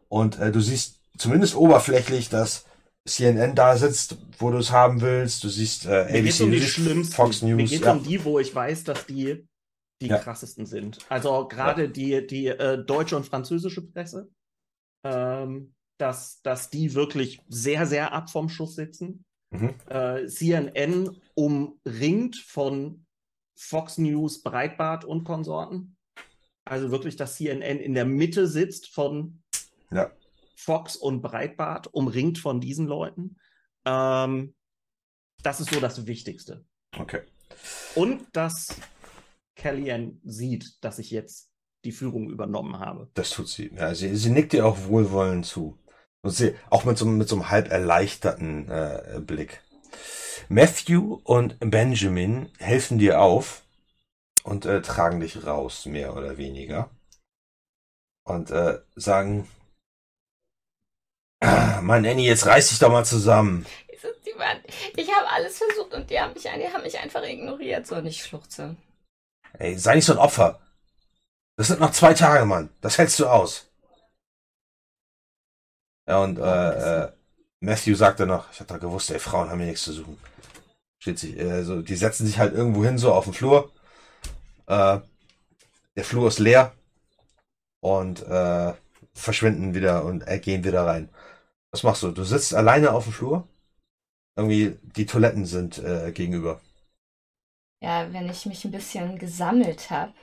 und 0.08 0.40
äh, 0.40 0.52
du 0.52 0.62
siehst 0.62 1.00
zumindest 1.18 1.56
oberflächlich, 1.56 2.30
dass 2.30 2.66
CNN 3.08 3.56
da 3.56 3.78
sitzt, 3.78 4.18
wo 4.40 4.50
du 4.52 4.58
es 4.58 4.72
haben 4.72 5.02
willst. 5.02 5.44
Du 5.44 5.50
siehst 5.50 5.86
äh, 5.86 6.06
Mir 6.12 6.20
ABC 6.20 6.44
um 6.44 6.50
News. 6.52 7.14
Fox 7.14 7.42
Mir 7.42 7.56
News. 7.56 7.70
geht 7.70 7.82
Ja. 7.82 7.92
um 7.94 8.04
die, 8.04 8.24
wo 8.24 8.40
ich 8.40 8.54
weiß, 8.54 8.84
dass 8.86 9.06
die 9.06 9.46
die 10.02 10.08
Ja. 10.08 10.18
krassesten 10.18 10.66
sind. 10.66 11.00
Also 11.10 11.48
gerade 11.48 11.88
die, 11.90 12.26
die 12.28 12.48
äh, 12.48 12.84
deutsche 12.84 13.16
und 13.16 13.26
französische 13.26 13.82
Presse, 13.82 14.30
ähm, 15.06 15.74
dass, 15.98 16.42
dass 16.42 16.70
die 16.70 16.94
wirklich 16.96 17.40
sehr, 17.48 17.86
sehr 17.86 18.12
ab 18.12 18.30
vom 18.30 18.50
Schuss 18.50 18.76
sitzen. 18.76 19.24
Mhm. 19.52 19.74
Äh, 19.88 20.28
CNN 20.28 21.16
umringt 21.36 22.36
von 22.36 23.05
Fox 23.56 23.98
News, 23.98 24.44
Breitbart 24.44 25.06
und 25.06 25.24
Konsorten. 25.24 25.98
Also 26.66 26.92
wirklich, 26.92 27.16
dass 27.16 27.36
CNN 27.36 27.80
in 27.80 27.94
der 27.94 28.06
Mitte 28.06 28.48
sitzt 28.48 28.88
von 28.88 29.44
Ja. 29.92 30.12
Fox 30.56 30.96
und 30.96 31.22
Breitbart, 31.22 31.94
umringt 31.94 32.38
von 32.38 32.60
diesen 32.60 32.88
Leuten. 32.88 33.38
Ähm, 33.86 34.56
das 35.44 35.60
ist 35.60 35.72
so 35.72 35.80
das 35.80 36.08
Wichtigste. 36.08 36.66
Okay. 36.98 37.22
Und 37.94 38.26
dass 38.34 38.76
Kellyanne 39.56 40.18
sieht, 40.24 40.84
dass 40.84 40.98
ich 40.98 41.12
jetzt 41.12 41.52
die 41.84 41.92
Führung 41.92 42.30
übernommen 42.30 42.80
habe. 42.80 43.10
Das 43.14 43.30
tut 43.30 43.48
sie. 43.48 43.72
Ja, 43.76 43.94
sie, 43.94 44.16
sie 44.16 44.32
nickt 44.32 44.54
dir 44.54 44.66
auch 44.66 44.88
wohlwollend 44.88 45.46
zu. 45.46 45.78
Und 46.22 46.32
sie, 46.32 46.56
auch 46.72 46.86
mit 46.86 46.98
so, 46.98 47.06
mit 47.06 47.30
so 47.30 47.36
einem 47.36 47.50
halb 47.52 47.70
erleichterten 47.70 48.68
äh, 48.68 49.22
Blick. 49.24 49.62
Matthew 50.50 51.22
und 51.24 51.58
Benjamin 51.60 52.52
helfen 52.60 52.98
dir 53.00 53.22
auf 53.22 53.64
und 54.44 54.66
äh, 54.66 54.82
tragen 54.82 55.20
dich 55.20 55.46
raus, 55.46 55.86
mehr 55.86 56.16
oder 56.16 56.38
weniger. 56.38 56.90
Und 58.24 58.52
äh, 58.52 58.80
sagen, 58.96 59.48
"Ah, 61.42 61.82
Mann, 61.82 62.06
Annie, 62.06 62.28
jetzt 62.28 62.46
reiß 62.46 62.70
dich 62.70 62.80
doch 62.80 62.92
mal 62.92 63.06
zusammen. 63.06 63.66
Ich 64.96 65.14
habe 65.14 65.30
alles 65.30 65.58
versucht 65.58 65.94
und 65.94 66.10
die 66.10 66.20
haben 66.20 66.34
mich, 66.34 66.44
die 66.44 66.50
haben 66.50 66.84
mich 66.84 67.00
einfach 67.00 67.24
ignoriert. 67.24 67.88
So, 67.88 67.96
und 67.96 68.06
ich 68.06 68.24
schluchze. 68.24 68.76
Ey, 69.54 69.78
sei 69.78 69.96
nicht 69.96 70.06
so 70.06 70.14
ein 70.14 70.20
Opfer. 70.20 70.60
Das 71.58 71.68
sind 71.68 71.80
noch 71.80 71.92
zwei 71.92 72.14
Tage, 72.14 72.46
Mann. 72.46 72.70
Das 72.82 72.98
hältst 72.98 73.20
du 73.20 73.28
aus. 73.28 73.70
Ja, 76.08 76.20
und 76.24 76.38
äh, 76.38 77.04
äh, 77.06 77.12
Matthew 77.62 77.96
sagte 77.96 78.26
noch, 78.26 78.52
ich 78.52 78.60
hab 78.60 78.68
doch 78.68 78.80
gewusst, 78.80 79.10
ey, 79.12 79.20
Frauen 79.20 79.50
haben 79.50 79.60
hier 79.60 79.68
nichts 79.68 79.84
zu 79.84 79.94
suchen. 79.94 80.20
Steht 81.06 81.20
sich, 81.20 81.38
äh, 81.38 81.64
so, 81.64 81.84
die 81.84 81.96
setzen 81.96 82.26
sich 82.26 82.40
halt 82.40 82.56
irgendwo 82.56 82.84
hin, 82.84 82.98
so 82.98 83.14
auf 83.14 83.26
dem 83.26 83.34
Flur. 83.34 83.72
Äh, 84.66 85.02
der 85.96 86.04
Flur 86.04 86.28
ist 86.30 86.40
leer 86.40 86.74
und 87.80 88.24
äh, 88.24 88.74
verschwinden 89.14 89.76
wieder 89.76 90.04
und 90.04 90.28
äh, 90.28 90.40
gehen 90.40 90.64
wieder 90.64 90.88
rein. 90.88 91.10
Was 91.70 91.84
machst 91.84 92.02
du? 92.02 92.10
Du 92.10 92.24
sitzt 92.24 92.56
alleine 92.56 92.92
auf 92.92 93.04
dem 93.04 93.14
Flur? 93.14 93.48
Irgendwie, 94.36 94.80
die 94.82 95.06
Toiletten 95.06 95.46
sind 95.46 95.78
äh, 95.78 96.12
gegenüber. 96.12 96.60
Ja, 97.84 98.12
wenn 98.12 98.28
ich 98.28 98.48
mich 98.48 98.66
ein 98.66 98.72
bisschen 98.72 99.20
gesammelt 99.20 99.92
habe, 99.92 100.16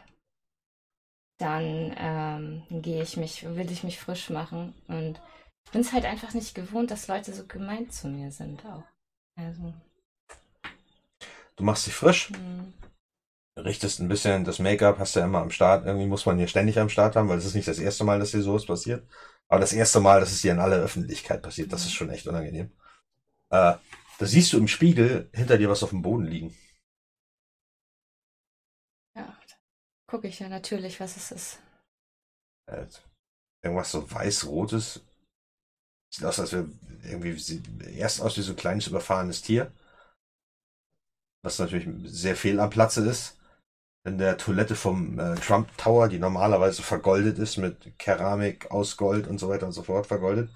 dann 1.38 1.94
ähm, 1.96 2.82
gehe 2.82 3.04
ich 3.04 3.16
mich, 3.16 3.44
will 3.44 3.70
ich 3.70 3.84
mich 3.84 4.00
frisch 4.00 4.30
machen. 4.30 4.74
Und 4.88 5.20
ich 5.64 5.70
bin 5.70 5.82
es 5.82 5.92
halt 5.92 6.06
einfach 6.06 6.34
nicht 6.34 6.56
gewohnt, 6.56 6.90
dass 6.90 7.06
Leute 7.06 7.32
so 7.32 7.46
gemein 7.46 7.88
zu 7.88 8.08
mir 8.08 8.32
sind 8.32 8.66
auch. 8.66 8.82
Also, 9.36 9.72
Du 11.62 11.66
machst 11.66 11.86
dich 11.86 11.94
frisch, 11.94 12.30
hm. 12.30 12.72
richtest 13.56 14.00
ein 14.00 14.08
bisschen 14.08 14.44
das 14.44 14.58
Make-up, 14.58 14.98
hast 14.98 15.14
ja 15.14 15.24
immer 15.24 15.38
am 15.38 15.52
Start. 15.52 15.86
Irgendwie 15.86 16.08
muss 16.08 16.26
man 16.26 16.36
hier 16.36 16.48
ständig 16.48 16.76
am 16.80 16.88
Start 16.88 17.14
haben, 17.14 17.28
weil 17.28 17.38
es 17.38 17.44
ist 17.44 17.54
nicht 17.54 17.68
das 17.68 17.78
erste 17.78 18.02
Mal, 18.02 18.18
dass 18.18 18.32
dir 18.32 18.42
sowas 18.42 18.66
passiert. 18.66 19.08
Aber 19.46 19.60
das 19.60 19.72
erste 19.72 20.00
Mal, 20.00 20.18
dass 20.18 20.32
es 20.32 20.42
dir 20.42 20.50
in 20.50 20.58
aller 20.58 20.78
Öffentlichkeit 20.78 21.40
passiert, 21.40 21.72
das 21.72 21.84
ist 21.84 21.92
schon 21.92 22.10
echt 22.10 22.26
unangenehm. 22.26 22.72
Äh, 23.50 23.76
da 24.18 24.26
siehst 24.26 24.52
du 24.52 24.58
im 24.58 24.66
Spiegel 24.66 25.30
hinter 25.32 25.56
dir 25.56 25.70
was 25.70 25.84
auf 25.84 25.90
dem 25.90 26.02
Boden 26.02 26.24
liegen. 26.24 26.52
ja, 29.14 29.38
gucke 30.08 30.26
ich 30.26 30.40
ja 30.40 30.48
natürlich, 30.48 30.98
was 30.98 31.16
es 31.16 31.30
ist. 31.30 31.58
Äh, 32.66 32.86
irgendwas 33.62 33.92
so 33.92 34.10
weiß-rotes. 34.10 35.00
Sieht 36.12 36.24
aus, 36.24 36.40
als 36.40 36.54
wäre 36.54 36.68
irgendwie 37.04 37.38
sieht 37.38 37.62
erst 37.86 38.20
aus 38.20 38.36
wie 38.36 38.42
so 38.42 38.50
ein 38.50 38.56
kleines 38.56 38.88
überfahrenes 38.88 39.42
Tier. 39.42 39.72
Was 41.42 41.58
natürlich 41.58 41.88
sehr 42.04 42.36
fehl 42.36 42.60
am 42.60 42.70
Platze 42.70 43.06
ist. 43.08 43.38
In 44.04 44.18
der 44.18 44.36
Toilette 44.36 44.74
vom 44.74 45.18
äh, 45.18 45.36
Trump 45.36 45.76
Tower, 45.78 46.08
die 46.08 46.18
normalerweise 46.18 46.82
vergoldet 46.82 47.38
ist 47.38 47.56
mit 47.56 47.98
Keramik 47.98 48.70
aus 48.70 48.96
Gold 48.96 49.28
und 49.28 49.38
so 49.38 49.48
weiter 49.48 49.66
und 49.66 49.72
so 49.72 49.82
fort 49.82 50.06
vergoldet. 50.06 50.50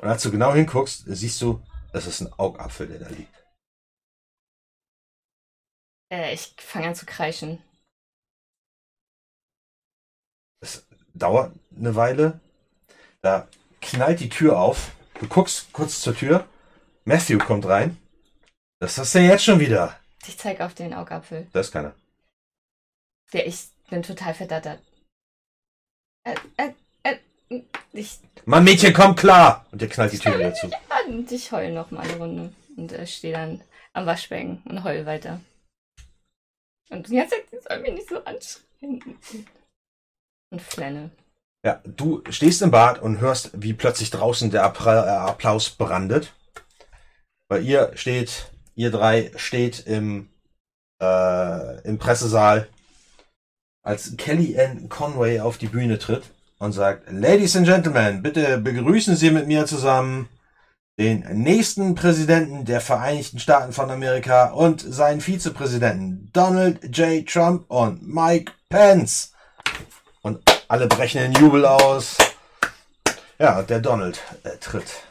Und 0.00 0.08
als 0.08 0.22
du 0.22 0.30
genau 0.30 0.54
hinguckst, 0.54 1.04
siehst 1.06 1.40
du, 1.42 1.60
das 1.92 2.06
ist 2.06 2.20
ein 2.20 2.32
Augapfel, 2.34 2.86
der 2.86 3.00
da 3.00 3.08
liegt. 3.08 3.34
Äh, 6.12 6.34
ich 6.34 6.54
fange 6.58 6.88
an 6.88 6.94
zu 6.94 7.06
kreischen. 7.06 7.62
Es 10.60 10.86
dauert 11.14 11.54
eine 11.76 11.94
Weile. 11.94 12.40
Da 13.22 13.48
knallt 13.80 14.20
die 14.20 14.28
Tür 14.28 14.58
auf. 14.58 14.92
Du 15.20 15.26
guckst 15.26 15.72
kurz 15.72 16.00
zur 16.00 16.14
Tür. 16.14 16.48
Matthew 17.04 17.38
kommt 17.38 17.66
rein. 17.66 17.96
Was 18.80 18.98
ist 18.98 19.14
denn 19.14 19.24
jetzt 19.24 19.44
schon 19.44 19.60
wieder? 19.60 19.98
Ich 20.28 20.38
zeige 20.38 20.64
auf 20.64 20.74
den 20.74 20.92
Augapfel. 20.92 21.46
Da 21.52 21.60
ist 21.60 21.72
keiner. 21.72 21.94
Der, 23.32 23.46
ich 23.46 23.68
bin 23.88 24.02
total 24.02 24.34
verdattert. 24.34 24.80
Äh, 26.24 26.36
äh, 26.58 26.72
äh, 27.02 27.62
ich, 27.92 28.18
Mann, 28.44 28.64
Mädchen, 28.64 28.92
komm 28.92 29.16
klar! 29.16 29.66
Und 29.72 29.80
der 29.80 29.88
knallt 29.88 30.12
die 30.12 30.18
Tür 30.18 30.38
wieder 30.38 30.52
zu. 30.54 30.70
und 31.08 31.32
ich 31.32 31.50
heul 31.50 31.72
noch 31.72 31.90
mal 31.90 32.02
eine 32.02 32.16
Runde. 32.16 32.52
Und 32.76 32.92
äh, 32.92 33.06
stehe 33.06 33.32
dann 33.32 33.62
am 33.94 34.04
Waschbecken 34.04 34.62
und 34.66 34.84
heul 34.84 35.06
weiter. 35.06 35.40
Und 36.90 37.08
die 37.08 37.16
ganze 37.16 37.36
Zeit, 37.36 37.44
die 37.50 37.58
soll 37.66 37.80
mich 37.80 37.92
nicht 37.92 38.08
so 38.08 38.22
anschreien. 38.24 39.18
Und 40.50 40.62
flenne. 40.62 41.10
Ja, 41.64 41.82
du 41.84 42.22
stehst 42.30 42.62
im 42.62 42.70
Bad 42.70 43.00
und 43.00 43.20
hörst, 43.20 43.50
wie 43.54 43.72
plötzlich 43.72 44.10
draußen 44.10 44.50
der 44.50 44.62
äh, 44.62 44.88
Applaus 44.88 45.70
brandet. 45.70 46.34
Weil 47.48 47.64
ihr 47.64 47.92
steht, 47.96 48.50
ihr 48.78 48.92
drei 48.92 49.32
steht 49.34 49.86
im, 49.86 50.28
äh, 51.02 51.82
im 51.82 51.98
Pressesaal, 51.98 52.68
als 53.82 54.16
Kelly 54.16 54.58
Ann 54.58 54.88
Conway 54.88 55.40
auf 55.40 55.58
die 55.58 55.66
Bühne 55.66 55.98
tritt 55.98 56.30
und 56.58 56.72
sagt, 56.72 57.10
Ladies 57.10 57.56
and 57.56 57.66
Gentlemen, 57.66 58.22
bitte 58.22 58.58
begrüßen 58.58 59.16
Sie 59.16 59.30
mit 59.30 59.48
mir 59.48 59.66
zusammen 59.66 60.28
den 60.98 61.20
nächsten 61.42 61.96
Präsidenten 61.96 62.64
der 62.64 62.80
Vereinigten 62.80 63.40
Staaten 63.40 63.72
von 63.72 63.90
Amerika 63.90 64.50
und 64.50 64.80
seinen 64.80 65.20
Vizepräsidenten 65.20 66.30
Donald 66.32 66.96
J. 66.96 67.28
Trump 67.28 67.68
und 67.68 68.06
Mike 68.06 68.52
Pence. 68.68 69.32
Und 70.22 70.40
alle 70.68 70.86
brechen 70.86 71.22
in 71.22 71.32
Jubel 71.32 71.66
aus. 71.66 72.16
Ja, 73.38 73.62
der 73.62 73.80
Donald 73.80 74.20
äh, 74.44 74.56
tritt 74.58 75.02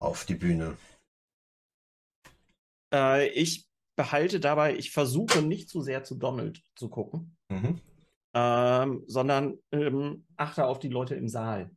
auf 0.00 0.24
die 0.24 0.34
Bühne. 0.34 0.76
Äh, 2.96 3.28
ich 3.28 3.68
behalte 3.96 4.40
dabei, 4.40 4.74
ich 4.74 4.90
versuche 4.90 5.42
nicht 5.42 5.68
zu 5.68 5.82
sehr 5.82 6.02
zu 6.04 6.14
Donald 6.16 6.62
zu 6.74 6.88
gucken, 6.88 7.36
Mhm. 7.50 7.80
ähm, 8.34 9.04
sondern 9.06 9.58
ähm, 9.72 10.26
achte 10.36 10.66
auf 10.66 10.78
die 10.78 10.88
Leute 10.88 11.14
im 11.14 11.28
Saal. 11.28 11.70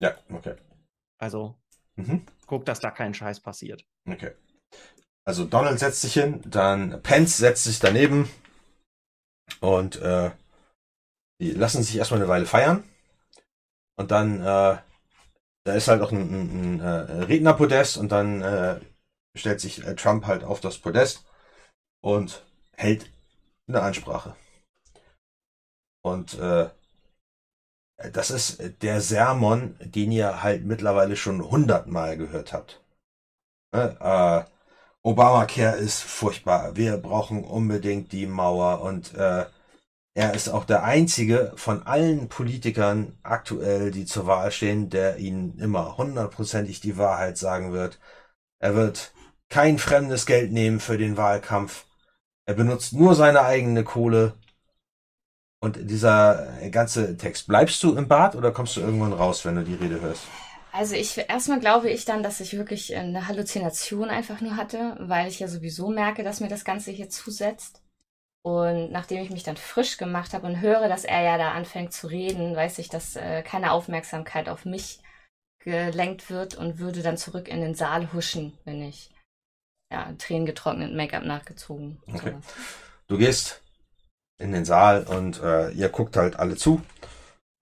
Ja, 0.00 0.16
okay. 0.30 0.56
Also 1.18 1.58
Mhm. 1.96 2.24
guck, 2.46 2.64
dass 2.64 2.80
da 2.80 2.90
kein 2.90 3.14
Scheiß 3.14 3.40
passiert. 3.40 3.84
Okay. 4.08 4.32
Also 5.26 5.44
Donald 5.44 5.78
setzt 5.78 6.00
sich 6.00 6.14
hin, 6.14 6.40
dann 6.46 7.02
Pence 7.02 7.36
setzt 7.36 7.64
sich 7.64 7.80
daneben 7.80 8.30
und 9.60 9.96
äh, 9.96 10.30
die 11.40 11.50
lassen 11.52 11.82
sich 11.82 11.96
erstmal 11.96 12.20
eine 12.20 12.28
Weile 12.28 12.46
feiern. 12.46 12.84
Und 13.98 14.10
dann, 14.10 14.40
äh, 14.40 14.78
da 15.64 15.74
ist 15.74 15.88
halt 15.88 16.00
auch 16.02 16.12
ein, 16.12 16.20
ein, 16.20 16.80
ein 16.80 16.80
äh, 16.80 17.24
Rednerpodest 17.24 17.98
und 17.98 18.10
dann 18.10 18.42
äh, 18.42 18.80
stellt 19.36 19.60
sich 19.60 19.84
äh, 19.86 19.94
Trump 19.94 20.26
halt 20.26 20.44
auf 20.44 20.60
das 20.60 20.78
Podest 20.78 21.24
und 22.00 22.44
hält 22.76 23.10
eine 23.66 23.82
Ansprache. 23.82 24.36
Und 26.02 26.38
äh, 26.38 26.70
das 28.12 28.30
ist 28.30 28.82
der 28.82 29.00
Sermon, 29.00 29.76
den 29.80 30.12
ihr 30.12 30.42
halt 30.42 30.64
mittlerweile 30.64 31.16
schon 31.16 31.42
hundertmal 31.42 32.16
gehört 32.16 32.52
habt. 32.52 32.80
Ne, 33.72 33.96
Äh, 34.00 34.44
Obamacare 35.02 35.76
ist 35.76 36.02
furchtbar. 36.02 36.76
Wir 36.76 36.98
brauchen 36.98 37.44
unbedingt 37.44 38.12
die 38.12 38.26
Mauer 38.26 38.82
und 38.82 39.14
äh, 39.14 39.46
er 40.14 40.34
ist 40.34 40.48
auch 40.48 40.64
der 40.64 40.82
einzige 40.84 41.52
von 41.56 41.84
allen 41.84 42.28
Politikern 42.28 43.16
aktuell, 43.22 43.90
die 43.92 44.04
zur 44.04 44.26
Wahl 44.26 44.50
stehen, 44.52 44.90
der 44.90 45.18
ihnen 45.18 45.58
immer 45.58 45.96
hundertprozentig 45.96 46.80
die 46.80 46.98
Wahrheit 46.98 47.38
sagen 47.38 47.72
wird. 47.72 48.00
Er 48.60 48.74
wird 48.74 49.12
kein 49.48 49.78
fremdes 49.78 50.26
Geld 50.26 50.52
nehmen 50.52 50.80
für 50.80 50.98
den 50.98 51.16
Wahlkampf. 51.16 51.86
Er 52.46 52.54
benutzt 52.54 52.92
nur 52.92 53.14
seine 53.14 53.42
eigene 53.42 53.84
Kohle. 53.84 54.34
Und 55.60 55.90
dieser 55.90 56.46
ganze 56.70 57.16
Text, 57.16 57.48
bleibst 57.48 57.82
du 57.82 57.96
im 57.96 58.06
Bad 58.06 58.36
oder 58.36 58.52
kommst 58.52 58.76
du 58.76 58.80
irgendwann 58.80 59.12
raus, 59.12 59.44
wenn 59.44 59.56
du 59.56 59.64
die 59.64 59.74
Rede 59.74 60.00
hörst? 60.00 60.22
Also 60.70 60.94
ich 60.94 61.18
erstmal 61.18 61.58
glaube 61.58 61.90
ich 61.90 62.04
dann, 62.04 62.22
dass 62.22 62.40
ich 62.40 62.56
wirklich 62.56 62.94
eine 62.94 63.26
Halluzination 63.26 64.10
einfach 64.10 64.40
nur 64.40 64.56
hatte, 64.56 64.96
weil 65.00 65.26
ich 65.28 65.40
ja 65.40 65.48
sowieso 65.48 65.88
merke, 65.88 66.22
dass 66.22 66.40
mir 66.40 66.48
das 66.48 66.64
Ganze 66.64 66.92
hier 66.92 67.08
zusetzt. 67.08 67.82
Und 68.42 68.92
nachdem 68.92 69.22
ich 69.22 69.30
mich 69.30 69.42
dann 69.42 69.56
frisch 69.56 69.96
gemacht 69.96 70.32
habe 70.32 70.46
und 70.46 70.60
höre, 70.60 70.88
dass 70.88 71.04
er 71.04 71.22
ja 71.22 71.38
da 71.38 71.52
anfängt 71.52 71.92
zu 71.92 72.06
reden, 72.06 72.54
weiß 72.54 72.78
ich, 72.78 72.88
dass 72.88 73.16
äh, 73.16 73.42
keine 73.42 73.72
Aufmerksamkeit 73.72 74.48
auf 74.48 74.64
mich 74.64 75.00
gelenkt 75.58 76.30
wird 76.30 76.54
und 76.54 76.78
würde 76.78 77.02
dann 77.02 77.16
zurück 77.16 77.48
in 77.48 77.60
den 77.60 77.74
Saal 77.74 78.12
huschen, 78.12 78.56
wenn 78.64 78.80
ich 78.80 79.10
ja, 79.90 80.12
tränengetrocknet 80.18 80.94
Make-up 80.94 81.24
nachgezogen. 81.24 81.98
Okay. 82.06 82.34
Du 83.06 83.18
gehst 83.18 83.62
in 84.38 84.52
den 84.52 84.64
Saal 84.64 85.04
und 85.04 85.42
äh, 85.42 85.70
ihr 85.70 85.88
guckt 85.88 86.16
halt 86.16 86.36
alle 86.38 86.56
zu, 86.56 86.82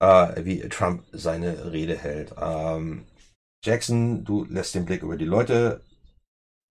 äh, 0.01 0.44
wie 0.44 0.61
Trump 0.69 1.05
seine 1.12 1.73
Rede 1.73 1.97
hält. 1.97 2.35
Ähm, 2.39 3.07
Jackson, 3.65 4.24
du 4.24 4.44
lässt 4.44 4.74
den 4.74 4.85
Blick 4.85 5.03
über 5.03 5.16
die 5.16 5.24
Leute 5.24 5.81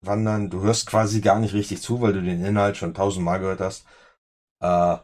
wandern. 0.01 0.49
Du 0.49 0.61
hörst 0.61 0.87
quasi 0.87 1.21
gar 1.21 1.39
nicht 1.39 1.53
richtig 1.53 1.81
zu, 1.81 2.01
weil 2.01 2.13
du 2.13 2.21
den 2.21 2.43
Inhalt 2.43 2.77
schon 2.77 2.93
tausendmal 2.93 3.39
gehört 3.39 3.61
hast. 3.61 3.85
Äh, 4.61 4.97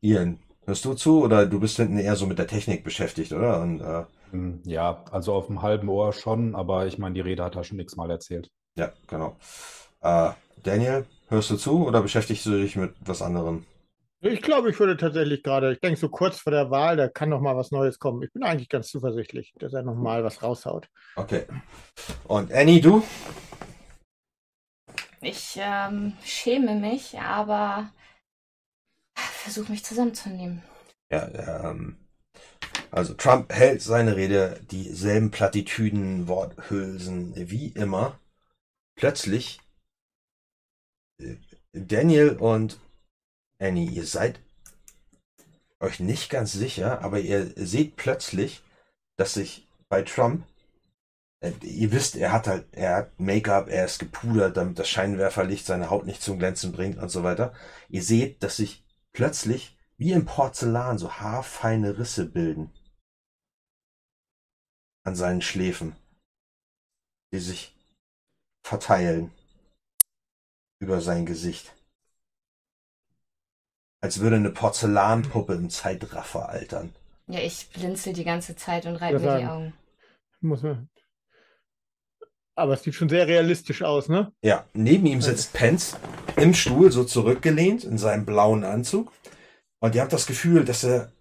Ian, 0.00 0.40
hörst 0.64 0.84
du 0.84 0.94
zu 0.94 1.22
oder 1.22 1.46
du 1.46 1.60
bist 1.60 1.76
hinten 1.76 1.98
eher 1.98 2.16
so 2.16 2.26
mit 2.26 2.38
der 2.38 2.46
Technik 2.46 2.84
beschäftigt, 2.84 3.32
oder? 3.32 3.60
Und, 3.60 3.80
äh, 3.80 4.04
hm, 4.30 4.62
ja, 4.64 5.04
also 5.10 5.34
auf 5.34 5.46
dem 5.46 5.62
halben 5.62 5.88
Ohr 5.88 6.12
schon, 6.12 6.54
aber 6.54 6.86
ich 6.86 6.98
meine, 6.98 7.14
die 7.14 7.20
Rede 7.20 7.44
hat 7.44 7.56
er 7.56 7.64
schon 7.64 7.78
x-mal 7.78 8.10
erzählt. 8.10 8.50
Ja, 8.76 8.92
genau. 9.06 9.36
Äh, 10.02 10.32
Daniel, 10.62 11.06
hörst 11.28 11.50
du 11.50 11.56
zu 11.56 11.86
oder 11.86 12.02
beschäftigst 12.02 12.44
du 12.46 12.50
dich 12.50 12.76
mit 12.76 12.94
was 13.00 13.22
anderem? 13.22 13.64
Ich 14.20 14.42
glaube, 14.42 14.70
ich 14.70 14.78
würde 14.78 14.96
tatsächlich 14.96 15.42
gerade, 15.42 15.72
ich 15.72 15.80
denke 15.80 15.98
so 15.98 16.08
kurz 16.08 16.40
vor 16.40 16.50
der 16.50 16.70
Wahl, 16.70 16.96
da 16.96 17.08
kann 17.08 17.28
noch 17.28 17.40
mal 17.40 17.56
was 17.56 17.70
Neues 17.70 17.98
kommen. 17.98 18.22
Ich 18.22 18.32
bin 18.32 18.42
eigentlich 18.42 18.68
ganz 18.68 18.88
zuversichtlich, 18.88 19.54
dass 19.58 19.72
er 19.72 19.82
noch 19.82 19.94
mal 19.94 20.24
was 20.24 20.42
raushaut. 20.42 20.88
Okay. 21.16 21.44
Und 22.24 22.52
Annie, 22.52 22.80
du? 22.80 23.02
Ich 25.20 25.58
ähm, 25.58 26.14
schäme 26.24 26.74
mich, 26.74 27.18
aber 27.18 27.90
versuche 29.14 29.70
mich 29.72 29.84
zusammenzunehmen. 29.84 30.62
Ja, 31.10 31.70
ähm, 31.70 31.96
also 32.90 33.14
Trump 33.14 33.52
hält 33.52 33.82
seine 33.82 34.16
Rede, 34.16 34.60
dieselben 34.70 35.30
Plattitüden, 35.30 36.28
Worthülsen 36.28 37.32
wie 37.36 37.68
immer. 37.68 38.18
Plötzlich 38.96 39.60
äh, 41.20 41.36
Daniel 41.72 42.36
und 42.36 42.80
Annie, 43.58 43.90
ihr 43.90 44.06
seid 44.06 44.40
euch 45.80 46.00
nicht 46.00 46.30
ganz 46.30 46.52
sicher, 46.52 47.02
aber 47.02 47.20
ihr 47.20 47.52
seht 47.56 47.96
plötzlich, 47.96 48.62
dass 49.16 49.34
sich 49.34 49.68
bei 49.88 50.02
Trump, 50.02 50.46
äh, 51.40 51.52
ihr 51.62 51.92
wisst, 51.92 52.16
er 52.16 52.32
hat 52.32 52.46
halt, 52.46 52.66
er 52.72 52.96
hat 52.96 53.20
Make-up, 53.20 53.68
er 53.68 53.84
ist 53.84 53.98
gepudert, 53.98 54.56
damit 54.56 54.78
das 54.78 54.88
Scheinwerferlicht 54.88 55.66
seine 55.66 55.90
Haut 55.90 56.06
nicht 56.06 56.22
zum 56.22 56.38
Glänzen 56.38 56.72
bringt 56.72 56.96
und 56.96 57.10
so 57.10 57.22
weiter. 57.22 57.54
Ihr 57.88 58.02
seht, 58.02 58.42
dass 58.42 58.56
sich 58.56 58.84
plötzlich 59.12 59.76
wie 59.98 60.12
im 60.12 60.24
Porzellan 60.24 60.98
so 60.98 61.12
haarfeine 61.12 61.98
Risse 61.98 62.26
bilden 62.26 62.72
an 65.04 65.14
seinen 65.14 65.42
Schläfen, 65.42 65.94
die 67.32 67.38
sich 67.38 67.75
verteilen 68.66 69.30
über 70.80 71.00
sein 71.00 71.24
Gesicht. 71.24 71.72
Als 74.02 74.20
würde 74.20 74.36
eine 74.36 74.50
Porzellanpuppe 74.50 75.54
im 75.54 75.70
Zeitraffer 75.70 76.48
altern. 76.48 76.92
Ja, 77.28 77.38
ich 77.38 77.68
blinzel 77.70 78.12
die 78.12 78.24
ganze 78.24 78.56
Zeit 78.56 78.86
und 78.86 78.96
reibe 78.96 79.20
mir 79.20 79.38
die 79.38 79.46
Augen. 79.46 79.72
Muss 80.40 80.62
man. 80.62 80.88
Aber 82.56 82.74
es 82.74 82.82
sieht 82.82 82.94
schon 82.94 83.08
sehr 83.08 83.28
realistisch 83.28 83.82
aus, 83.82 84.08
ne? 84.08 84.32
Ja, 84.42 84.66
neben 84.72 85.06
ihm 85.06 85.22
sitzt 85.22 85.52
Pence 85.52 85.96
im 86.36 86.52
Stuhl, 86.52 86.90
so 86.90 87.04
zurückgelehnt, 87.04 87.84
in 87.84 87.98
seinem 87.98 88.26
blauen 88.26 88.64
Anzug. 88.64 89.12
Und 89.78 89.94
ihr 89.94 90.02
habt 90.02 90.12
das 90.12 90.26
Gefühl, 90.26 90.64
dass 90.64 90.82
er 90.82 91.12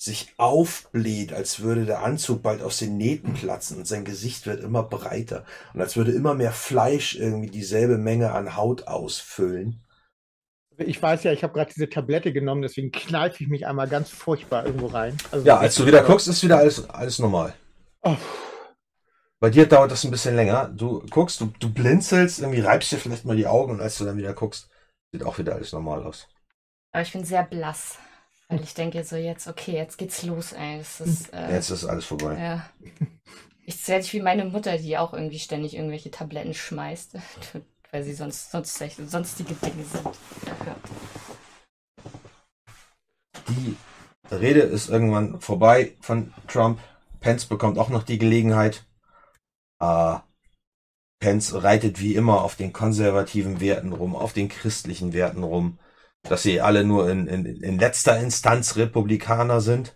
sich 0.00 0.32
aufbläht, 0.36 1.32
als 1.32 1.60
würde 1.60 1.84
der 1.84 2.04
Anzug 2.04 2.40
bald 2.40 2.62
aus 2.62 2.78
den 2.78 2.96
Nähten 2.96 3.34
platzen 3.34 3.78
und 3.78 3.86
sein 3.86 4.04
Gesicht 4.04 4.46
wird 4.46 4.62
immer 4.62 4.84
breiter 4.84 5.44
und 5.74 5.80
als 5.80 5.96
würde 5.96 6.12
immer 6.12 6.34
mehr 6.34 6.52
Fleisch 6.52 7.16
irgendwie 7.16 7.50
dieselbe 7.50 7.98
Menge 7.98 8.30
an 8.32 8.56
Haut 8.56 8.86
ausfüllen. 8.86 9.82
Ich 10.76 11.02
weiß 11.02 11.24
ja, 11.24 11.32
ich 11.32 11.42
habe 11.42 11.52
gerade 11.52 11.72
diese 11.74 11.88
Tablette 11.88 12.32
genommen, 12.32 12.62
deswegen 12.62 12.92
kneife 12.92 13.42
ich 13.42 13.50
mich 13.50 13.66
einmal 13.66 13.88
ganz 13.88 14.10
furchtbar 14.10 14.64
irgendwo 14.64 14.86
rein. 14.86 15.16
Also 15.32 15.44
ja, 15.44 15.58
als 15.58 15.74
du 15.74 15.84
wieder 15.84 16.04
guckst, 16.04 16.28
ist 16.28 16.44
wieder 16.44 16.58
alles, 16.58 16.88
alles 16.88 17.18
normal. 17.18 17.54
Oh. 18.02 18.14
Bei 19.40 19.50
dir 19.50 19.66
dauert 19.66 19.90
das 19.90 20.04
ein 20.04 20.12
bisschen 20.12 20.36
länger. 20.36 20.68
Du 20.68 21.04
guckst, 21.10 21.40
du, 21.40 21.52
du 21.58 21.72
blinzelst, 21.72 22.38
irgendwie 22.38 22.60
reibst 22.60 22.92
dir 22.92 22.98
vielleicht 22.98 23.24
mal 23.24 23.36
die 23.36 23.48
Augen 23.48 23.72
und 23.72 23.80
als 23.80 23.98
du 23.98 24.04
dann 24.04 24.16
wieder 24.16 24.32
guckst, 24.32 24.70
sieht 25.10 25.24
auch 25.24 25.38
wieder 25.38 25.56
alles 25.56 25.72
normal 25.72 26.04
aus. 26.04 26.28
Aber 26.92 27.02
ich 27.02 27.12
bin 27.12 27.24
sehr 27.24 27.42
blass. 27.42 27.98
Weil 28.48 28.62
ich 28.62 28.72
denke 28.72 29.04
so 29.04 29.16
jetzt, 29.16 29.46
okay, 29.46 29.72
jetzt 29.72 29.98
geht's 29.98 30.22
los, 30.22 30.52
ey. 30.52 30.80
Ist, 30.80 31.00
äh, 31.34 31.52
jetzt 31.52 31.70
ist 31.70 31.84
alles 31.84 32.06
vorbei. 32.06 32.38
Ja. 32.38 32.70
Ich 33.66 33.86
werde 33.86 34.02
ich 34.02 34.12
wie 34.14 34.22
meine 34.22 34.46
Mutter, 34.46 34.78
die 34.78 34.96
auch 34.96 35.12
irgendwie 35.12 35.38
ständig 35.38 35.74
irgendwelche 35.74 36.10
Tabletten 36.10 36.54
schmeißt, 36.54 37.16
weil 37.92 38.02
sie 38.02 38.14
sonst, 38.14 38.50
sonst 38.50 38.82
sonstige 39.10 39.54
Dinge 39.54 39.84
sind. 39.84 40.08
Die 43.48 43.76
Rede 44.34 44.60
ist 44.60 44.88
irgendwann 44.88 45.40
vorbei 45.40 45.96
von 46.00 46.32
Trump. 46.46 46.80
Pence 47.20 47.44
bekommt 47.46 47.78
auch 47.78 47.90
noch 47.90 48.02
die 48.02 48.18
Gelegenheit. 48.18 48.86
Äh, 49.80 50.16
Pence 51.20 51.62
reitet 51.62 52.00
wie 52.00 52.14
immer 52.14 52.42
auf 52.42 52.56
den 52.56 52.72
konservativen 52.72 53.60
Werten 53.60 53.92
rum, 53.92 54.16
auf 54.16 54.32
den 54.32 54.48
christlichen 54.48 55.12
Werten 55.12 55.42
rum 55.42 55.78
dass 56.22 56.42
sie 56.42 56.60
alle 56.60 56.84
nur 56.84 57.08
in, 57.10 57.26
in, 57.26 57.46
in 57.46 57.78
letzter 57.78 58.18
Instanz 58.18 58.76
Republikaner 58.76 59.60
sind. 59.60 59.94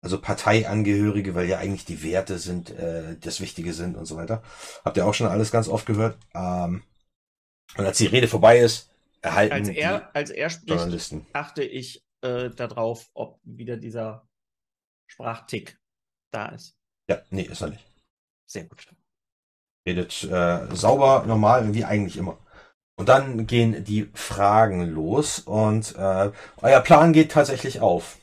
Also 0.00 0.20
Parteiangehörige, 0.20 1.34
weil 1.34 1.48
ja 1.48 1.58
eigentlich 1.58 1.84
die 1.84 2.04
Werte 2.04 2.38
sind, 2.38 2.70
äh, 2.70 3.16
das 3.18 3.40
Wichtige 3.40 3.72
sind 3.72 3.96
und 3.96 4.06
so 4.06 4.16
weiter. 4.16 4.42
Habt 4.84 4.96
ihr 4.96 5.04
auch 5.04 5.14
schon 5.14 5.26
alles 5.26 5.50
ganz 5.50 5.68
oft 5.68 5.86
gehört. 5.86 6.18
Ähm, 6.34 6.84
und 7.76 7.84
als 7.84 7.98
die 7.98 8.06
Rede 8.06 8.28
vorbei 8.28 8.58
ist, 8.58 8.90
erhalten 9.22 9.54
als 9.54 9.68
er, 9.68 10.14
als 10.14 10.30
er 10.30 10.50
spricht, 10.50 11.14
achte 11.32 11.64
ich 11.64 12.04
äh, 12.22 12.50
darauf, 12.50 13.10
ob 13.14 13.40
wieder 13.42 13.76
dieser 13.76 14.28
Sprachtick 15.06 15.78
da 16.30 16.46
ist. 16.46 16.76
Ja, 17.08 17.20
nee, 17.30 17.42
ist 17.42 17.60
er 17.60 17.70
nicht. 17.70 17.84
Sehr 18.46 18.64
gut. 18.64 18.86
Redet 19.86 20.24
äh, 20.24 20.74
sauber, 20.74 21.24
normal, 21.26 21.74
wie 21.74 21.84
eigentlich 21.84 22.16
immer. 22.16 22.38
Und 22.98 23.08
dann 23.08 23.46
gehen 23.46 23.84
die 23.84 24.10
Fragen 24.12 24.82
los 24.90 25.38
und 25.38 25.94
äh, 25.96 26.32
euer 26.60 26.80
Plan 26.80 27.12
geht 27.12 27.30
tatsächlich 27.30 27.80
auf. 27.80 28.18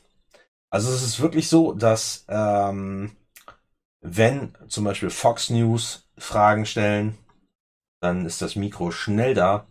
Also 0.68 0.92
es 0.92 1.02
ist 1.02 1.18
wirklich 1.18 1.48
so, 1.48 1.72
dass 1.72 2.26
ähm, 2.28 3.16
wenn 4.02 4.54
zum 4.68 4.84
Beispiel 4.84 5.08
Fox 5.08 5.48
News 5.48 6.06
Fragen 6.18 6.66
stellen, 6.66 7.16
dann 8.02 8.26
ist 8.26 8.42
das 8.42 8.54
Mikro 8.54 8.90
schnell 8.90 9.32
da. 9.32 9.66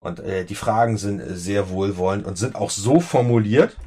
Und 0.00 0.20
äh, 0.20 0.44
die 0.44 0.54
Fragen 0.54 0.98
sind 0.98 1.22
sehr 1.34 1.70
wohlwollend 1.70 2.26
und 2.26 2.36
sind 2.36 2.56
auch 2.56 2.68
so 2.68 3.00
formuliert, 3.00 3.78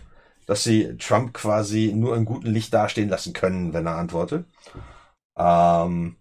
dass 0.47 0.63
sie 0.63 0.97
Trump 0.97 1.35
quasi 1.35 1.93
nur 1.93 2.17
in 2.17 2.25
gutem 2.25 2.51
Licht 2.51 2.73
dastehen 2.73 3.09
lassen 3.09 3.33
können, 3.33 3.71
wenn 3.71 3.85
er 3.85 3.97
antwortet. 3.97 4.47
Ähm, 5.37 6.15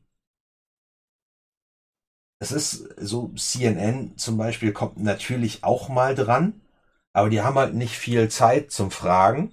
es 2.51 2.53
ist 2.53 2.95
so, 2.99 3.33
CNN 3.37 4.17
zum 4.17 4.37
Beispiel 4.37 4.73
kommt 4.73 4.99
natürlich 5.03 5.65
auch 5.65 5.89
mal 5.89 6.15
dran, 6.15 6.61
aber 7.13 7.31
die 7.31 7.43
haben 7.43 7.57
halt 7.59 7.75
nicht 7.75 7.97
viel 7.99 8.29
Zeit 8.29 8.71
zum 8.71 8.91
Fragen. 8.91 9.53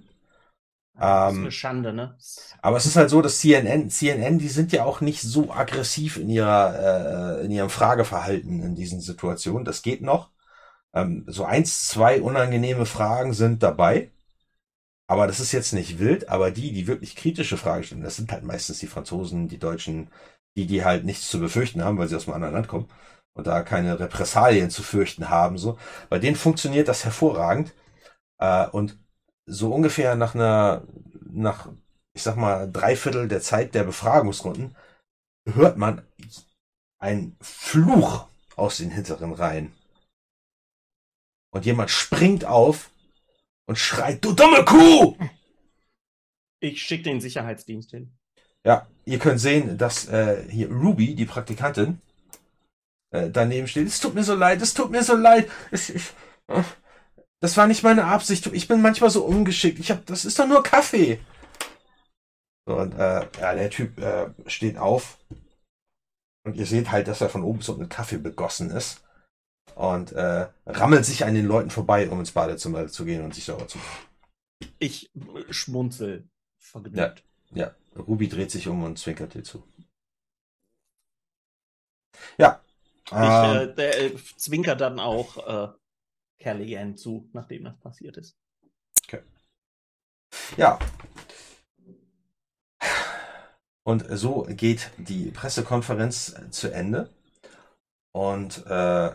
Das 0.95 1.33
ist 1.33 1.37
ähm, 1.37 1.43
eine 1.43 1.51
Schande, 1.51 1.93
ne? 1.93 2.15
Aber 2.61 2.77
es 2.77 2.85
ist 2.85 2.95
halt 2.95 3.09
so, 3.09 3.21
dass 3.21 3.39
CNN, 3.39 3.89
CNN, 3.89 4.39
die 4.39 4.47
sind 4.47 4.71
ja 4.71 4.85
auch 4.85 5.01
nicht 5.01 5.21
so 5.21 5.51
aggressiv 5.51 6.17
in 6.17 6.29
ihrer, 6.29 7.39
äh, 7.41 7.45
in 7.45 7.51
ihrem 7.51 7.69
Frageverhalten 7.69 8.61
in 8.61 8.75
diesen 8.75 9.01
Situationen. 9.01 9.65
Das 9.65 9.81
geht 9.81 10.01
noch. 10.01 10.31
Ähm, 10.93 11.25
so 11.27 11.45
eins, 11.45 11.87
zwei 11.87 12.21
unangenehme 12.21 12.85
Fragen 12.85 13.33
sind 13.33 13.63
dabei. 13.63 14.11
Aber 15.07 15.27
das 15.27 15.39
ist 15.39 15.51
jetzt 15.51 15.73
nicht 15.73 15.99
wild, 15.99 16.29
aber 16.29 16.51
die, 16.51 16.71
die 16.73 16.87
wirklich 16.87 17.15
kritische 17.15 17.57
Fragen 17.57 17.83
stellen, 17.83 18.03
das 18.03 18.15
sind 18.15 18.31
halt 18.31 18.43
meistens 18.43 18.79
die 18.79 18.87
Franzosen, 18.87 19.47
die 19.49 19.59
Deutschen, 19.59 20.09
die, 20.55 20.67
die 20.67 20.83
halt 20.85 21.05
nichts 21.05 21.29
zu 21.29 21.39
befürchten 21.39 21.83
haben, 21.83 21.97
weil 21.97 22.07
sie 22.07 22.15
aus 22.15 22.27
einem 22.27 22.35
anderen 22.35 22.53
Land 22.53 22.67
kommen 22.67 22.89
und 23.33 23.47
da 23.47 23.63
keine 23.63 23.99
Repressalien 23.99 24.69
zu 24.69 24.83
fürchten 24.83 25.29
haben, 25.29 25.57
so. 25.57 25.77
Bei 26.09 26.19
denen 26.19 26.35
funktioniert 26.35 26.87
das 26.87 27.03
hervorragend. 27.03 27.73
Äh, 28.39 28.67
und 28.69 28.97
so 29.45 29.73
ungefähr 29.73 30.15
nach 30.15 30.35
einer, 30.35 30.83
nach, 31.31 31.69
ich 32.13 32.23
sag 32.23 32.37
mal, 32.37 32.71
drei 32.71 32.95
Viertel 32.95 33.27
der 33.27 33.41
Zeit 33.41 33.75
der 33.75 33.83
Befragungsrunden 33.83 34.75
hört 35.45 35.77
man 35.77 36.05
ein 36.99 37.35
Fluch 37.41 38.27
aus 38.55 38.77
den 38.77 38.91
hinteren 38.91 39.33
Reihen. 39.33 39.73
Und 41.51 41.65
jemand 41.65 41.89
springt 41.89 42.45
auf 42.45 42.91
und 43.65 43.77
schreit, 43.77 44.23
du 44.23 44.33
dumme 44.33 44.63
Kuh! 44.63 45.17
Ich 46.59 46.81
schicke 46.81 47.03
den 47.03 47.19
Sicherheitsdienst 47.19 47.91
hin. 47.91 48.17
Ja, 48.65 48.87
ihr 49.05 49.19
könnt 49.19 49.39
sehen, 49.39 49.77
dass 49.77 50.07
äh, 50.07 50.43
hier 50.49 50.71
Ruby, 50.71 51.15
die 51.15 51.25
Praktikantin, 51.25 52.01
äh, 53.11 53.29
daneben 53.29 53.67
steht. 53.67 53.87
Es 53.87 53.99
tut 53.99 54.15
mir 54.15 54.23
so 54.23 54.35
leid, 54.35 54.61
es 54.61 54.73
tut 54.73 54.91
mir 54.91 55.03
so 55.03 55.15
leid. 55.15 55.49
Ich, 55.71 55.93
ich, 55.93 56.13
äh, 56.47 56.63
das 57.39 57.57
war 57.57 57.67
nicht 57.67 57.83
meine 57.83 58.05
Absicht. 58.05 58.47
Ich 58.47 58.67
bin 58.67 58.81
manchmal 58.81 59.09
so 59.09 59.25
ungeschickt. 59.25 59.79
Ich 59.79 59.91
hab, 59.91 60.05
das 60.05 60.25
ist 60.25 60.39
doch 60.39 60.47
nur 60.47 60.63
Kaffee. 60.63 61.19
So, 62.65 62.77
und 62.77 62.93
äh, 62.93 63.27
ja, 63.39 63.53
der 63.53 63.69
Typ 63.69 63.99
äh, 63.99 64.29
steht 64.47 64.77
auf. 64.77 65.19
Und 66.45 66.55
ihr 66.55 66.65
seht 66.65 66.91
halt, 66.91 67.07
dass 67.07 67.21
er 67.21 67.29
von 67.29 67.43
oben 67.43 67.59
unten 67.59 67.81
mit 67.81 67.89
Kaffee 67.89 68.17
begossen 68.17 68.71
ist. 68.71 69.03
Und 69.75 70.11
äh, 70.13 70.47
rammelt 70.65 71.05
sich 71.05 71.25
an 71.25 71.35
den 71.35 71.45
Leuten 71.45 71.69
vorbei, 71.69 72.09
um 72.09 72.19
ins 72.19 72.31
Badezimmer 72.31 72.87
zu 72.87 73.05
gehen 73.05 73.23
und 73.23 73.33
sich 73.33 73.45
sauber 73.45 73.67
zu 73.67 73.77
machen. 73.77 74.07
Ich 74.79 75.11
schmunzel 75.49 76.29
vergnügt. 76.57 77.23
Ja, 77.51 77.65
ja. 77.65 77.75
Ruby 77.97 78.27
dreht 78.27 78.51
sich 78.51 78.67
um 78.67 78.83
und 78.83 78.99
zwinkert 78.99 79.33
dir 79.33 79.43
zu. 79.43 79.63
Ja. 82.37 82.61
Ich 83.05 83.11
äh, 83.11 83.73
der, 83.73 84.01
äh, 84.01 84.15
zwinkert 84.37 84.81
dann 84.81 84.99
auch 84.99 85.37
äh, 85.47 85.73
Kellyanne 86.39 86.95
zu, 86.95 87.29
nachdem 87.33 87.65
das 87.65 87.79
passiert 87.79 88.17
ist. 88.17 88.37
Okay. 89.05 89.21
Ja. 90.57 90.79
Und 93.83 94.05
so 94.09 94.47
geht 94.49 94.91
die 94.97 95.31
Pressekonferenz 95.31 96.35
zu 96.51 96.71
Ende. 96.71 97.09
Und 98.13 98.65
äh, 98.67 99.11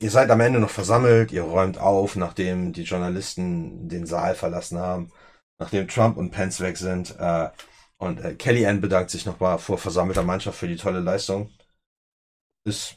ihr 0.00 0.10
seid 0.10 0.30
am 0.30 0.40
Ende 0.40 0.58
noch 0.58 0.70
versammelt, 0.70 1.30
ihr 1.30 1.42
räumt 1.42 1.78
auf, 1.78 2.16
nachdem 2.16 2.72
die 2.72 2.82
Journalisten 2.82 3.88
den 3.88 4.06
Saal 4.06 4.34
verlassen 4.34 4.78
haben, 4.78 5.12
nachdem 5.58 5.86
Trump 5.86 6.16
und 6.16 6.30
Pence 6.30 6.60
weg 6.60 6.76
sind. 6.76 7.14
Äh, 7.18 7.50
und 8.00 8.18
äh, 8.20 8.34
Kellyanne 8.34 8.80
bedankt 8.80 9.10
sich 9.10 9.26
nochmal 9.26 9.58
vor 9.58 9.76
versammelter 9.76 10.22
Mannschaft 10.22 10.58
für 10.58 10.66
die 10.68 10.76
tolle 10.76 11.00
Leistung. 11.00 11.50
Ist 12.64 12.96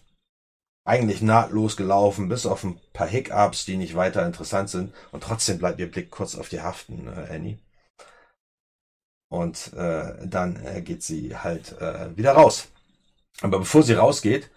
eigentlich 0.86 1.22
nahtlos 1.22 1.76
gelaufen, 1.76 2.30
bis 2.30 2.46
auf 2.46 2.64
ein 2.64 2.80
paar 2.94 3.08
Hiccups, 3.08 3.66
die 3.66 3.76
nicht 3.76 3.96
weiter 3.96 4.26
interessant 4.26 4.70
sind. 4.70 4.94
Und 5.12 5.24
trotzdem 5.24 5.58
bleibt 5.60 5.80
ihr 5.80 5.92
Blick 5.92 6.10
kurz 6.10 6.36
auf 6.36 6.48
die 6.48 6.62
Haften, 6.62 7.08
äh, 7.08 7.28
Annie. 7.34 7.60
Und 9.30 9.74
äh, 9.74 10.26
dann 10.26 10.64
äh, 10.66 10.82
geht 10.82 11.04
sie 11.04 11.36
halt 11.36 11.74
äh, 11.82 12.16
wieder 12.16 12.32
raus. 12.34 12.70
Aber 13.42 13.60
bevor 13.60 13.84
sie 13.84 13.94
rausgeht, 13.94 14.52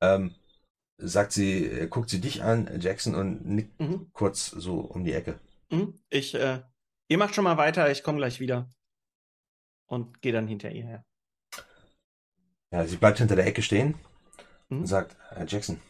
ähm, 0.00 0.34
sagt 0.96 1.32
sie, 1.32 1.66
äh, 1.66 1.88
guckt 1.88 2.08
sie 2.08 2.22
dich 2.22 2.42
an, 2.42 2.70
Jackson, 2.80 3.14
und 3.14 3.44
nickt 3.44 3.78
Mhm. 3.80 4.10
kurz 4.14 4.46
so 4.46 4.80
um 4.80 5.04
die 5.04 5.12
Ecke. 5.12 5.38
Mhm. 5.70 6.00
Ich, 6.08 6.34
äh, 6.34 6.62
ihr 7.08 7.18
macht 7.18 7.34
schon 7.34 7.44
mal 7.44 7.58
weiter, 7.58 7.90
ich 7.90 8.02
komme 8.02 8.18
gleich 8.18 8.40
wieder. 8.40 8.70
Und 9.90 10.22
gehe 10.22 10.32
dann 10.32 10.46
hinter 10.46 10.70
ihr 10.70 10.84
her. 10.84 11.04
Ja, 12.72 12.86
sie 12.86 12.96
bleibt 12.96 13.18
hinter 13.18 13.34
der 13.36 13.46
Ecke 13.46 13.62
stehen 13.62 13.98
Mhm. 14.68 14.80
und 14.80 14.86
sagt, 14.86 15.16
Herr 15.30 15.46
Jackson, 15.46 15.80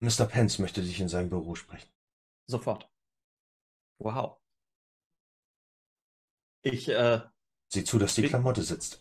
Mr. 0.00 0.26
Pence 0.26 0.58
möchte 0.58 0.82
dich 0.82 1.00
in 1.00 1.08
seinem 1.08 1.30
Büro 1.30 1.54
sprechen. 1.54 1.88
Sofort. 2.46 2.88
Wow. 3.98 4.38
Ich, 6.62 6.88
äh, 6.88 7.20
Sieh 7.72 7.84
zu, 7.84 7.98
dass 7.98 8.14
die 8.14 8.22
Klamotte 8.28 8.62
sitzt. 8.62 9.00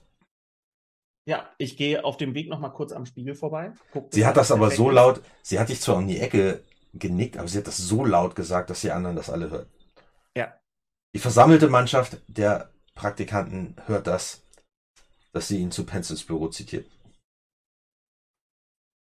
ja, 1.28 1.54
ich 1.58 1.76
gehe 1.78 2.04
auf 2.06 2.16
dem 2.18 2.34
Weg 2.34 2.48
nochmal 2.49 2.72
kurz 2.74 2.91
am 2.94 3.06
Spiegel 3.06 3.36
vorbei. 3.36 3.74
guck, 3.91 4.14
Sie 4.14 4.26
hat 4.26 4.38
das 4.38 4.52
aber 4.52 4.72
so 4.72 4.90
laut, 4.90 5.22
sie 5.44 5.60
hat 5.60 5.68
dich 5.70 5.82
zwar 5.82 5.98
um 5.98 6.08
die 6.08 6.20
Ecke 6.20 6.64
genickt, 6.94 7.38
aber 7.38 7.48
sie 7.49 7.58
hat 7.58 7.68
das 7.68 7.78
so 7.78 8.06
laut 8.06 8.36
gesagt, 8.36 8.70
dass 8.70 8.82
die 8.82 8.91
anderen 8.91 9.16
das 9.18 9.30
alle 9.30 9.49
hören. 9.49 9.70
Ja. 10.36 10.58
Die 11.14 11.20
versammelte 11.20 11.68
Mannschaft 11.70 12.22
der 12.28 12.72
Praktikanten 12.98 13.76
hört 13.86 14.07
das, 14.07 14.41
dass 15.32 15.48
sie 15.48 15.60
ihn 15.60 15.72
zu 15.72 15.86
Pences 15.86 16.24
Büro 16.24 16.49
zitiert. 16.49 16.90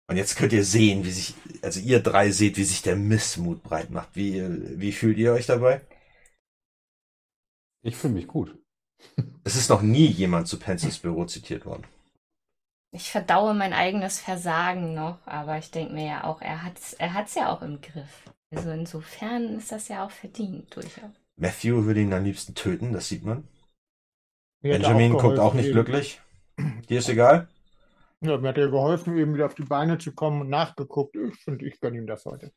Und 0.09 0.16
jetzt 0.16 0.37
könnt 0.37 0.53
ihr 0.53 0.65
sehen, 0.65 1.05
wie 1.05 1.12
sich, 1.12 1.35
also 1.62 1.81
ihr 1.81 2.01
drei 2.01 2.31
seht, 2.31 2.57
wie 2.59 2.65
sich 2.65 2.83
der 2.83 2.97
Missmut 2.97 3.62
breit 3.62 3.91
macht. 3.91 4.15
Wie, 4.15 4.43
wie 4.79 4.93
fühlt 4.93 5.16
ihr 5.16 5.33
euch 5.33 5.47
dabei? 5.47 5.81
Ich 7.83 7.97
fühle 7.97 8.15
mich 8.15 8.27
gut. 8.27 8.59
Es 9.47 9.57
ist 9.57 9.69
noch 9.69 9.83
nie 9.83 10.07
jemand 10.07 10.49
zu 10.49 10.59
Pences 10.59 10.99
Büro 10.99 11.27
zitiert 11.27 11.66
worden. 11.66 11.85
Ich 12.93 13.11
verdaue 13.11 13.53
mein 13.53 13.75
eigenes 13.75 14.19
Versagen 14.19 14.95
noch, 14.95 15.19
aber 15.27 15.59
ich 15.59 15.71
denke 15.71 15.93
mir 15.93 16.07
ja 16.07 16.25
auch, 16.25 16.41
er 16.41 16.62
hat's, 16.62 16.95
er 16.95 17.12
hat's 17.12 17.35
ja 17.35 17.53
auch 17.53 17.61
im 17.61 17.83
Griff. 17.83 18.31
Also 18.55 18.71
insofern 18.71 19.59
ist 19.59 19.71
das 19.71 19.89
ja 19.89 20.07
auch 20.07 20.11
verdient 20.11 20.75
durchaus. 20.75 21.11
Matthew 21.37 21.85
würde 21.85 22.01
ihn 22.01 22.15
am 22.15 22.25
liebsten 22.25 22.55
töten, 22.55 22.95
das 22.95 23.09
sieht 23.09 23.25
man. 23.25 23.47
Benjamin 24.73 25.15
auch 25.15 25.20
guckt 25.20 25.39
auch 25.39 25.55
nicht 25.55 25.66
eben. 25.66 25.74
glücklich. 25.74 26.20
Dir 26.89 26.99
ist 26.99 27.09
egal? 27.09 27.49
Ja, 28.20 28.39
mir 28.39 28.49
hat 28.49 28.59
er 28.59 28.70
geholfen, 28.70 29.16
eben 29.19 29.35
wieder 29.35 29.47
auf 29.47 29.55
die 29.55 29.65
Beine 29.65 29.99
zu 29.99 30.12
kommen 30.12 30.41
und 30.41 30.49
nachgeguckt. 30.49 31.16
Ich 31.16 31.45
finde, 31.45 31.66
ich 31.66 31.78
gönne 31.81 31.99
ihm 31.99 32.07
das 32.07 32.24
heute. 32.24 32.53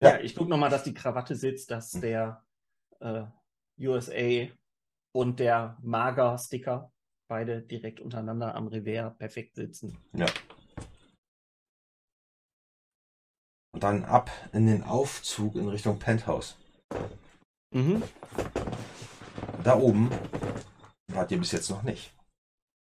Ja, 0.00 0.18
ich 0.20 0.34
gucke 0.34 0.50
nochmal, 0.50 0.70
dass 0.70 0.82
die 0.82 0.94
Krawatte 0.94 1.36
sitzt, 1.36 1.70
dass 1.70 1.92
der 1.92 2.44
äh, 3.00 3.22
USA 3.78 4.48
und 5.12 5.38
der 5.38 5.78
Mager-Sticker 5.82 6.92
beide 7.28 7.62
direkt 7.62 8.00
untereinander 8.00 8.54
am 8.54 8.66
Revers 8.66 9.16
perfekt 9.16 9.54
sitzen. 9.54 9.96
Ja. 10.12 10.26
Und 13.72 13.82
dann 13.82 14.04
ab 14.04 14.30
in 14.52 14.66
den 14.66 14.82
Aufzug 14.82 15.54
in 15.54 15.68
Richtung 15.68 15.98
Penthouse. 15.98 16.58
Mhm. 17.72 18.02
Da 19.64 19.78
oben 19.78 20.10
wart 21.06 21.32
ihr 21.32 21.38
bis 21.38 21.52
jetzt 21.52 21.70
noch 21.70 21.82
nicht. 21.82 22.14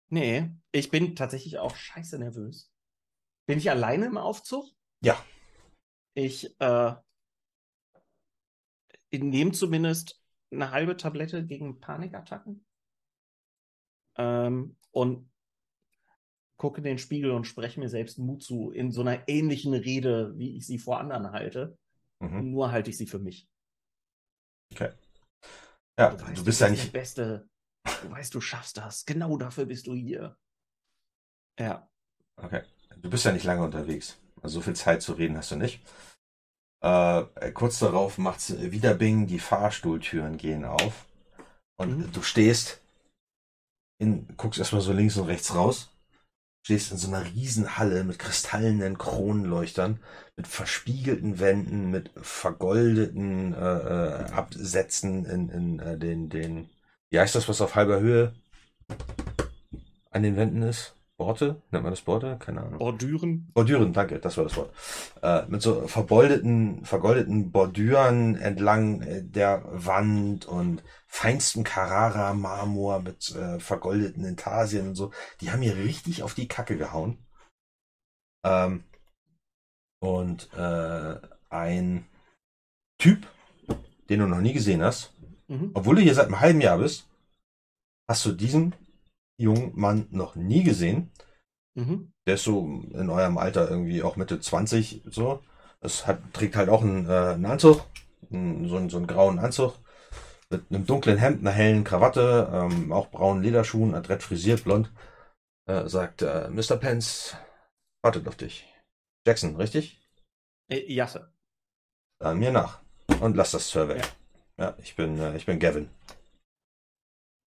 Nee, 0.08 0.50
ich 0.72 0.90
bin 0.90 1.14
tatsächlich 1.14 1.58
auch 1.58 1.76
scheiße 1.76 2.18
nervös. 2.18 2.72
Bin 3.46 3.58
ich 3.58 3.70
alleine 3.70 4.06
im 4.06 4.18
Aufzug? 4.18 4.66
Ja. 5.00 5.24
Ich 6.14 6.60
äh, 6.60 6.94
nehme 9.12 9.52
zumindest 9.52 10.20
eine 10.50 10.72
halbe 10.72 10.96
Tablette 10.96 11.46
gegen 11.46 11.78
Panikattacken. 11.78 12.66
Ähm, 14.16 14.76
und 14.90 15.30
gucke 16.56 16.78
in 16.78 16.84
den 16.84 16.98
Spiegel 16.98 17.30
und 17.30 17.46
spreche 17.46 17.78
mir 17.78 17.88
selbst 17.88 18.18
Mut 18.18 18.42
zu 18.42 18.72
in 18.72 18.90
so 18.90 19.02
einer 19.02 19.28
ähnlichen 19.28 19.72
Rede, 19.72 20.36
wie 20.36 20.56
ich 20.56 20.66
sie 20.66 20.78
vor 20.78 20.98
anderen 20.98 21.30
halte. 21.30 21.78
Mhm. 22.18 22.50
Nur 22.50 22.72
halte 22.72 22.90
ich 22.90 22.98
sie 22.98 23.06
für 23.06 23.20
mich. 23.20 23.48
Okay. 24.72 24.90
Ja, 26.02 26.10
Du 26.14 26.24
weißt, 26.24 26.38
du 26.38 26.44
bist 26.44 26.60
ja 26.60 26.68
nicht. 26.68 26.84
der 26.86 26.98
Beste. 26.98 27.48
Du 28.02 28.10
weißt, 28.10 28.34
du 28.34 28.40
schaffst 28.40 28.76
das. 28.76 29.04
Genau 29.04 29.36
dafür 29.36 29.66
bist 29.66 29.86
du 29.86 29.94
hier. 29.94 30.36
Ja. 31.58 31.88
Okay. 32.36 32.62
Du 32.96 33.10
bist 33.10 33.24
ja 33.24 33.32
nicht 33.32 33.44
lange 33.44 33.62
unterwegs. 33.64 34.18
Also 34.42 34.54
so 34.56 34.60
viel 34.62 34.74
Zeit 34.76 35.02
zu 35.02 35.12
reden 35.12 35.36
hast 35.36 35.50
du 35.52 35.56
nicht. 35.56 35.80
Äh, 36.82 37.52
kurz 37.52 37.78
darauf 37.78 38.18
macht's 38.18 38.58
wieder 38.60 38.94
Bing, 38.94 39.26
die 39.26 39.38
Fahrstuhltüren 39.38 40.36
gehen 40.36 40.64
auf. 40.64 41.06
Und 41.76 41.98
Mhm. 41.98 42.12
du 42.12 42.22
stehst 42.22 42.80
in, 43.98 44.26
guckst 44.36 44.58
erstmal 44.58 44.82
so 44.82 44.92
links 44.92 45.16
und 45.16 45.26
rechts 45.28 45.54
raus. 45.54 45.91
Stehst 46.62 46.92
in 46.92 46.98
so 46.98 47.08
einer 47.08 47.24
riesen 47.24 47.76
Halle 47.76 48.04
mit 48.04 48.18
kristallenen 48.18 48.96
Kronleuchtern, 48.96 49.98
mit 50.36 50.46
verspiegelten 50.46 51.40
Wänden, 51.40 51.90
mit 51.90 52.10
vergoldeten 52.16 53.52
äh, 53.52 53.58
äh, 53.58 54.30
Absätzen 54.30 55.24
in, 55.24 55.48
in 55.48 55.78
äh, 55.80 55.98
den, 55.98 56.28
den, 56.28 56.70
wie 57.10 57.18
heißt 57.18 57.34
das, 57.34 57.48
was 57.48 57.60
auf 57.60 57.74
halber 57.74 57.98
Höhe 57.98 58.34
an 60.10 60.22
den 60.22 60.36
Wänden 60.36 60.62
ist? 60.62 60.94
Borte? 61.16 61.62
Nennt 61.70 61.84
man 61.84 61.92
das 61.92 62.00
Borte? 62.00 62.36
Keine 62.38 62.62
Ahnung. 62.62 62.78
Bordüren. 62.78 63.48
Bordüren, 63.54 63.92
danke, 63.92 64.18
das 64.18 64.36
war 64.36 64.44
das 64.44 64.56
Wort. 64.56 64.72
Äh, 65.22 65.42
mit 65.48 65.62
so 65.62 65.86
vergoldeten, 65.86 66.84
vergoldeten 66.84 67.52
Bordüren 67.52 68.34
entlang 68.36 69.02
äh, 69.02 69.22
der 69.22 69.62
Wand 69.66 70.46
und 70.46 70.82
feinstem 71.12 71.62
Carrara-Marmor 71.62 73.00
mit 73.00 73.34
äh, 73.34 73.60
vergoldeten 73.60 74.24
Intarsien 74.24 74.88
und 74.88 74.94
so. 74.94 75.12
Die 75.40 75.50
haben 75.50 75.60
hier 75.62 75.76
richtig 75.76 76.22
auf 76.22 76.34
die 76.34 76.48
Kacke 76.48 76.76
gehauen. 76.78 77.18
Ähm, 78.44 78.84
und 80.00 80.52
äh, 80.54 81.20
ein 81.50 82.06
Typ, 82.98 83.26
den 84.08 84.20
du 84.20 84.26
noch 84.26 84.40
nie 84.40 84.52
gesehen 84.52 84.82
hast, 84.82 85.12
Mhm. 85.48 85.72
obwohl 85.74 85.96
du 85.96 86.02
hier 86.02 86.14
seit 86.14 86.26
einem 86.26 86.40
halben 86.40 86.60
Jahr 86.62 86.78
bist, 86.78 87.06
hast 88.08 88.24
du 88.24 88.32
diesen 88.32 88.74
jungen 89.38 89.72
Mann 89.78 90.06
noch 90.10 90.34
nie 90.34 90.62
gesehen. 90.62 91.10
Mhm. 91.74 92.12
Der 92.26 92.34
ist 92.36 92.44
so 92.44 92.64
in 92.92 93.10
eurem 93.10 93.36
Alter 93.36 93.68
irgendwie 93.68 94.02
auch 94.02 94.16
Mitte 94.16 94.40
20 94.40 95.02
so. 95.10 95.42
Es 95.80 96.06
hat, 96.06 96.32
trägt 96.32 96.56
halt 96.56 96.70
auch 96.70 96.82
einen, 96.82 97.06
äh, 97.06 97.34
einen 97.34 97.44
Anzug, 97.44 97.84
einen, 98.30 98.66
so, 98.68 98.76
einen, 98.76 98.88
so 98.88 98.96
einen 98.96 99.06
grauen 99.06 99.38
Anzug 99.38 99.74
mit 100.52 100.70
einem 100.70 100.86
dunklen 100.86 101.18
Hemd, 101.18 101.40
einer 101.40 101.50
hellen 101.50 101.84
Krawatte, 101.84 102.48
ähm, 102.52 102.92
auch 102.92 103.10
braunen 103.10 103.42
Lederschuhen, 103.42 103.94
adrett 103.94 104.22
frisiert, 104.22 104.64
blond. 104.64 104.90
äh, 105.68 105.88
sagt, 105.88 106.22
äh, 106.22 106.48
Mr. 106.50 106.76
Pence 106.76 107.36
wartet 108.04 108.26
auf 108.28 108.36
dich. 108.36 108.66
Jackson, 109.26 109.56
richtig? 109.56 110.00
Äh, 110.70 110.92
ja, 110.92 111.06
Sir. 111.06 111.32
Dann 112.20 112.38
mir 112.38 112.52
nach. 112.52 112.80
Und 113.20 113.36
lass 113.36 113.52
das 113.52 113.68
Survey. 113.68 113.98
Ja, 113.98 114.04
ja 114.58 114.74
ich 114.78 114.96
bin, 114.96 115.18
äh, 115.18 115.36
ich 115.36 115.46
bin 115.46 115.58
Gavin. 115.60 115.88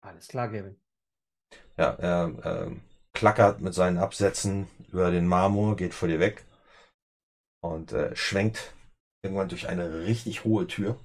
Alles 0.01 0.27
klar, 0.27 0.49
Gavin. 0.49 0.75
Ja, 1.77 1.91
er 1.93 2.67
äh, 2.67 2.75
klackert 3.13 3.61
mit 3.61 3.73
seinen 3.73 3.97
Absätzen 3.97 4.67
über 4.91 5.11
den 5.11 5.27
Marmor, 5.27 5.75
geht 5.75 5.93
vor 5.93 6.07
dir 6.07 6.19
weg 6.19 6.45
und 7.61 7.91
äh, 7.91 8.15
schwenkt 8.15 8.73
irgendwann 9.23 9.49
durch 9.49 9.67
eine 9.67 10.01
richtig 10.05 10.43
hohe 10.45 10.67
Tür, 10.67 10.97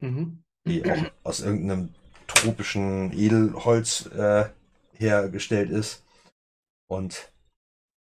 Mhm. 0.00 0.42
Die 0.66 0.84
auch 0.90 1.10
aus 1.24 1.40
irgendeinem 1.40 1.94
tropischen 2.26 3.12
Edelholz 3.12 4.06
äh, 4.06 4.46
hergestellt 4.94 5.70
ist. 5.70 6.04
Und 6.88 7.32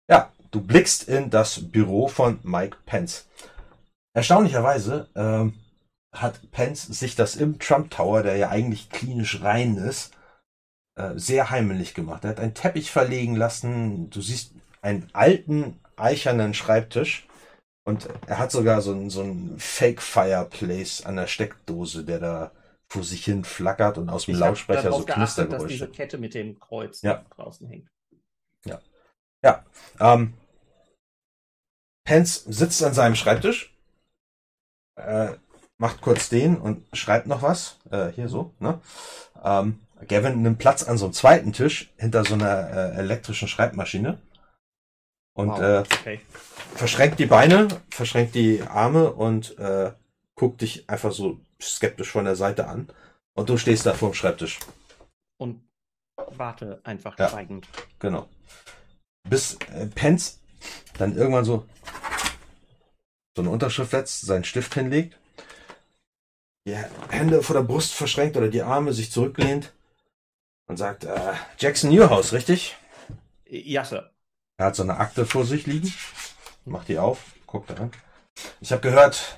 ja, 0.09 0.31
du 0.51 0.61
blickst 0.61 1.07
in 1.07 1.29
das 1.29 1.71
Büro 1.71 2.07
von 2.07 2.39
Mike 2.43 2.77
Pence. 2.85 3.27
Erstaunlicherweise 4.15 5.09
ähm, 5.15 5.53
hat 6.13 6.51
Pence 6.51 6.87
sich 6.87 7.15
das 7.15 7.35
im 7.35 7.59
Trump 7.59 7.91
Tower, 7.91 8.23
der 8.23 8.37
ja 8.37 8.49
eigentlich 8.49 8.89
klinisch 8.89 9.41
rein 9.41 9.77
ist, 9.77 10.11
äh, 10.95 11.11
sehr 11.15 11.49
heimlich 11.49 11.93
gemacht. 11.93 12.23
Er 12.23 12.31
hat 12.31 12.39
einen 12.39 12.55
Teppich 12.55 12.91
verlegen 12.91 13.35
lassen. 13.35 14.09
Du 14.09 14.21
siehst 14.21 14.53
einen 14.81 15.09
alten 15.13 15.79
eichernen 15.95 16.53
Schreibtisch 16.53 17.27
und 17.85 18.07
er 18.27 18.37
hat 18.37 18.51
sogar 18.51 18.81
so 18.81 18.91
ein, 18.91 19.09
so 19.09 19.21
ein 19.21 19.55
Fake 19.57 20.01
Fireplace 20.01 21.05
an 21.05 21.15
der 21.15 21.27
Steckdose, 21.27 22.03
der 22.03 22.19
da 22.19 22.51
vor 22.87 23.03
sich 23.03 23.23
hin 23.25 23.43
flackert 23.43 23.97
und 23.97 24.09
aus 24.09 24.25
dem 24.25 24.33
Ich 24.35 24.39
Lautsprecher 24.39 24.91
so 24.91 25.03
geachtet, 25.05 25.11
dass 25.11 25.15
Knistergeräusche. 25.15 25.67
diese 25.67 25.87
Kette 25.89 26.17
mit 26.17 26.33
dem 26.33 26.59
Kreuz 26.59 27.01
Ja. 27.01 27.23
draußen 27.35 27.67
hängt. 27.67 27.89
Ja. 28.65 28.79
Ja. 29.43 29.63
Ähm, 29.99 30.33
Pence 32.03 32.43
sitzt 32.47 32.83
an 32.83 32.93
seinem 32.93 33.15
Schreibtisch, 33.15 33.75
äh, 34.95 35.29
macht 35.77 36.01
kurz 36.01 36.29
den 36.29 36.57
und 36.57 36.83
schreibt 36.93 37.27
noch 37.27 37.41
was. 37.41 37.77
Äh, 37.91 38.09
hier 38.09 38.27
so, 38.27 38.53
ne? 38.59 38.81
Ähm, 39.43 39.79
Gavin 40.07 40.41
nimmt 40.41 40.59
Platz 40.59 40.83
an 40.83 40.97
so 40.97 41.05
einem 41.05 41.13
zweiten 41.13 41.53
Tisch 41.53 41.93
hinter 41.97 42.23
so 42.25 42.33
einer 42.33 42.69
äh, 42.71 42.95
elektrischen 42.97 43.47
Schreibmaschine. 43.47 44.17
Und 45.39 45.51
Wow, 45.51 45.59
äh, 45.61 45.79
okay. 45.79 46.19
verschränkt 46.75 47.17
die 47.17 47.25
Beine, 47.25 47.69
verschränkt 47.89 48.35
die 48.35 48.61
Arme 48.61 49.13
und 49.13 49.57
äh, 49.57 49.93
guckt 50.35 50.59
dich 50.59 50.89
einfach 50.89 51.13
so 51.13 51.39
skeptisch 51.61 52.11
von 52.11 52.25
der 52.25 52.35
Seite 52.35 52.67
an. 52.67 52.89
Und 53.35 53.47
du 53.47 53.57
stehst 53.57 53.85
da 53.85 53.93
vor 53.93 54.09
dem 54.09 54.15
Schreibtisch. 54.15 54.59
Und 55.37 55.61
warte 56.31 56.81
einfach 56.83 57.17
Ja. 57.17 57.29
schweigend. 57.29 57.69
Genau. 57.99 58.27
Bis 59.29 59.57
äh, 59.73 59.85
Pence 59.87 60.41
dann 60.97 61.15
irgendwann 61.15 61.45
so 61.45 61.65
so 63.37 63.41
eine 63.41 63.49
Unterschrift 63.51 63.91
setzt, 63.91 64.19
seinen 64.25 64.43
Stift 64.43 64.73
hinlegt, 64.73 65.17
die 66.67 66.75
Hände 67.09 67.41
vor 67.43 67.55
der 67.55 67.63
Brust 67.63 67.93
verschränkt 67.93 68.35
oder 68.35 68.49
die 68.49 68.63
Arme 68.63 68.91
sich 68.91 69.09
zurücklehnt 69.09 69.71
und 70.67 70.75
sagt, 70.75 71.05
äh, 71.05 71.33
Jackson 71.57 71.91
Newhouse, 71.91 72.33
richtig? 72.33 72.75
Ja, 73.45 73.85
Sir. 73.85 74.11
Er 74.59 74.67
hat 74.67 74.75
so 74.75 74.83
eine 74.83 74.97
Akte 74.97 75.25
vor 75.25 75.43
sich 75.45 75.65
liegen, 75.65 75.91
macht 76.65 76.87
die 76.89 76.99
auf, 76.99 77.19
guckt 77.47 77.69
da 77.71 77.75
rein. 77.75 77.91
Ich 78.61 78.71
habe 78.71 78.81
gehört, 78.81 79.37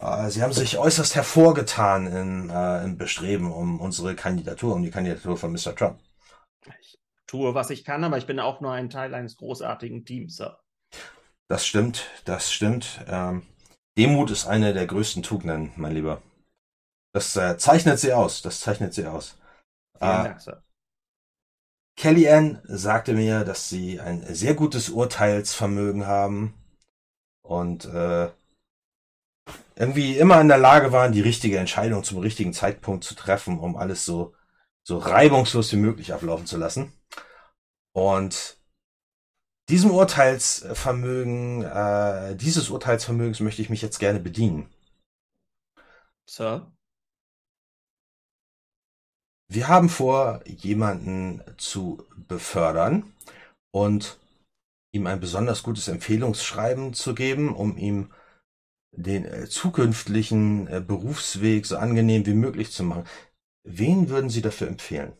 äh, 0.00 0.30
Sie 0.30 0.42
haben 0.42 0.52
sich 0.52 0.78
äußerst 0.78 1.14
hervorgetan 1.16 2.06
in, 2.08 2.50
äh, 2.50 2.84
im 2.84 2.98
Bestreben 2.98 3.52
um 3.52 3.80
unsere 3.80 4.16
Kandidatur, 4.16 4.74
um 4.74 4.82
die 4.82 4.90
Kandidatur 4.90 5.36
von 5.38 5.52
Mr. 5.52 5.74
Trump. 5.76 6.00
Tue, 7.26 7.54
was 7.54 7.70
ich 7.70 7.84
kann, 7.86 8.04
aber 8.04 8.18
ich 8.18 8.26
bin 8.26 8.38
auch 8.40 8.60
nur 8.60 8.72
ein 8.72 8.90
Teil 8.90 9.14
eines 9.14 9.38
großartigen 9.38 10.04
Teams, 10.04 10.36
Sir. 10.36 10.58
Das 11.48 11.66
stimmt, 11.66 12.06
das 12.24 12.52
stimmt. 12.52 13.00
Ähm, 13.08 13.42
Demut 13.98 14.30
ist 14.30 14.46
eine 14.46 14.72
der 14.72 14.86
größten 14.86 15.22
Tugenden, 15.22 15.72
mein 15.76 15.92
Lieber. 15.92 16.22
Das 17.14 17.36
äh, 17.36 17.58
zeichnet 17.58 18.00
sie 18.00 18.12
aus, 18.12 18.42
das 18.42 18.60
zeichnet 18.60 18.94
sie 18.94 19.06
aus. 19.06 19.38
Vielen 20.02 20.22
Äh, 20.22 20.24
Dank, 20.24 20.40
Sir. 20.40 20.62
Kellyanne 22.00 22.62
sagte 22.64 23.12
mir, 23.12 23.44
dass 23.44 23.68
sie 23.68 24.00
ein 24.00 24.24
sehr 24.34 24.54
gutes 24.54 24.88
Urteilsvermögen 24.88 26.06
haben 26.06 26.54
und 27.42 27.84
äh, 27.84 28.30
irgendwie 29.76 30.16
immer 30.16 30.40
in 30.40 30.48
der 30.48 30.56
Lage 30.56 30.92
waren, 30.92 31.12
die 31.12 31.20
richtige 31.20 31.58
Entscheidung 31.58 32.02
zum 32.02 32.16
richtigen 32.16 32.54
Zeitpunkt 32.54 33.04
zu 33.04 33.14
treffen, 33.14 33.60
um 33.60 33.76
alles 33.76 34.06
so, 34.06 34.34
so 34.82 34.96
reibungslos 34.96 35.70
wie 35.72 35.76
möglich 35.76 36.14
ablaufen 36.14 36.46
zu 36.46 36.56
lassen. 36.56 36.90
Und 37.92 38.56
diesem 39.68 39.90
Urteilsvermögen, 39.90 41.64
äh, 41.64 42.34
dieses 42.34 42.70
Urteilsvermögens 42.70 43.40
möchte 43.40 43.60
ich 43.60 43.68
mich 43.68 43.82
jetzt 43.82 43.98
gerne 43.98 44.20
bedienen. 44.20 44.72
Sir? 46.24 46.72
Wir 49.52 49.66
haben 49.66 49.88
vor, 49.88 50.42
jemanden 50.46 51.42
zu 51.56 52.06
befördern 52.28 53.12
und 53.72 54.16
ihm 54.92 55.08
ein 55.08 55.18
besonders 55.18 55.64
gutes 55.64 55.88
Empfehlungsschreiben 55.88 56.94
zu 56.94 57.16
geben, 57.16 57.52
um 57.52 57.76
ihm 57.76 58.12
den 58.92 59.24
äh, 59.24 59.48
zukünftigen 59.48 60.68
äh, 60.68 60.80
Berufsweg 60.80 61.66
so 61.66 61.78
angenehm 61.78 62.26
wie 62.26 62.34
möglich 62.34 62.70
zu 62.70 62.84
machen. 62.84 63.02
Wen 63.64 64.08
würden 64.08 64.30
Sie 64.30 64.40
dafür 64.40 64.68
empfehlen? 64.68 65.14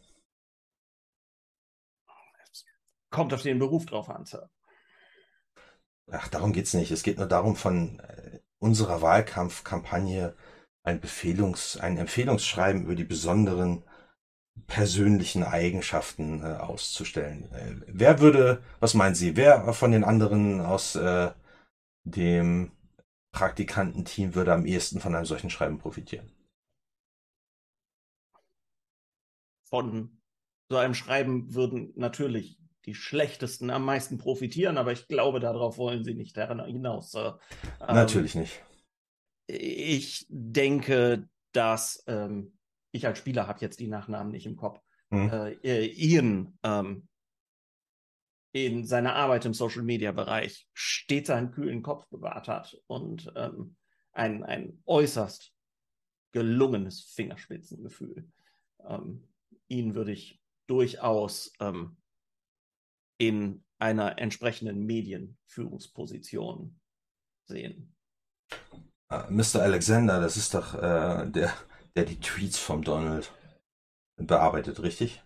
Kommt 3.10 3.34
auf 3.34 3.42
den 3.42 3.58
Beruf 3.58 3.86
drauf 3.86 4.08
an, 4.08 4.26
Sir. 4.26 4.48
Ach, 6.08 6.28
darum 6.28 6.52
geht's 6.52 6.74
nicht. 6.74 6.92
Es 6.92 7.02
geht 7.02 7.18
nur 7.18 7.26
darum, 7.26 7.56
von 7.56 7.98
äh, 7.98 8.38
unserer 8.60 9.02
Wahlkampfkampagne 9.02 10.36
ein 10.84 11.00
Befehlungs-, 11.00 11.78
ein 11.80 11.98
Empfehlungsschreiben 11.98 12.84
über 12.84 12.94
die 12.94 13.02
besonderen 13.02 13.82
persönlichen 14.66 15.42
Eigenschaften 15.42 16.42
äh, 16.42 16.56
auszustellen. 16.56 17.50
Äh, 17.52 17.74
wer 17.86 18.20
würde, 18.20 18.62
was 18.80 18.94
meinen 18.94 19.14
Sie, 19.14 19.36
wer 19.36 19.72
von 19.72 19.92
den 19.92 20.04
anderen 20.04 20.60
aus 20.60 20.94
äh, 20.96 21.30
dem 22.04 22.72
Praktikantenteam 23.32 24.34
würde 24.34 24.52
am 24.52 24.66
ehesten 24.66 25.00
von 25.00 25.14
einem 25.14 25.26
solchen 25.26 25.50
Schreiben 25.50 25.78
profitieren? 25.78 26.30
Von 29.68 30.20
so 30.68 30.76
einem 30.76 30.94
Schreiben 30.94 31.54
würden 31.54 31.92
natürlich 31.96 32.58
die 32.86 32.94
Schlechtesten 32.94 33.70
am 33.70 33.84
meisten 33.84 34.18
profitieren, 34.18 34.78
aber 34.78 34.92
ich 34.92 35.06
glaube, 35.06 35.38
darauf 35.38 35.78
wollen 35.78 36.02
Sie 36.02 36.14
nicht 36.14 36.36
hinaus. 36.36 37.14
Ähm, 37.14 37.34
Natürlich 37.80 38.34
nicht. 38.34 38.62
Ich 39.46 40.26
denke, 40.28 41.28
dass 41.52 42.02
ähm, 42.06 42.58
ich 42.92 43.06
als 43.06 43.18
Spieler 43.18 43.46
habe 43.46 43.60
jetzt 43.60 43.80
die 43.80 43.88
Nachnamen 43.88 44.32
nicht 44.32 44.46
im 44.46 44.56
Kopf. 44.56 44.80
Hm. 45.10 45.30
Äh, 45.30 45.52
äh, 45.62 45.86
Ian 45.86 46.58
ähm, 46.62 47.08
in 48.52 48.84
seiner 48.84 49.14
Arbeit 49.14 49.44
im 49.44 49.54
Social 49.54 49.82
Media 49.82 50.12
Bereich 50.12 50.68
stets 50.74 51.30
einen 51.30 51.52
kühlen 51.52 51.82
Kopf 51.82 52.08
bewahrt 52.08 52.48
hat 52.48 52.80
und 52.86 53.32
ähm, 53.36 53.76
ein, 54.12 54.42
ein 54.42 54.82
äußerst 54.86 55.52
gelungenes 56.32 57.12
Fingerspitzengefühl. 57.14 58.28
Ähm, 58.88 59.28
ihn 59.68 59.94
würde 59.94 60.12
ich 60.12 60.40
durchaus 60.66 61.52
ähm, 61.60 61.96
in 63.18 63.64
einer 63.78 64.18
entsprechenden 64.18 64.84
Medienführungsposition 64.84 66.80
sehen. 67.44 67.94
Äh, 69.10 69.30
Mr. 69.30 69.62
Alexander, 69.62 70.20
das 70.20 70.36
ist 70.36 70.54
doch 70.54 70.74
äh, 70.74 71.30
der, 71.30 71.52
der 71.96 72.04
die 72.04 72.20
Tweets 72.20 72.58
vom 72.58 72.82
Donald 72.82 73.32
bearbeitet, 74.16 74.82
richtig? 74.82 75.22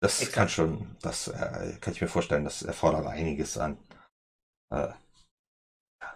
Das 0.00 0.20
Exakt. 0.20 0.32
kann 0.32 0.48
schon, 0.48 0.96
das 1.00 1.28
äh, 1.28 1.76
kann 1.80 1.92
ich 1.92 2.00
mir 2.00 2.08
vorstellen, 2.08 2.44
das 2.44 2.62
erfordert 2.62 3.06
einiges 3.06 3.56
an. 3.58 3.78
Äh, 4.70 4.92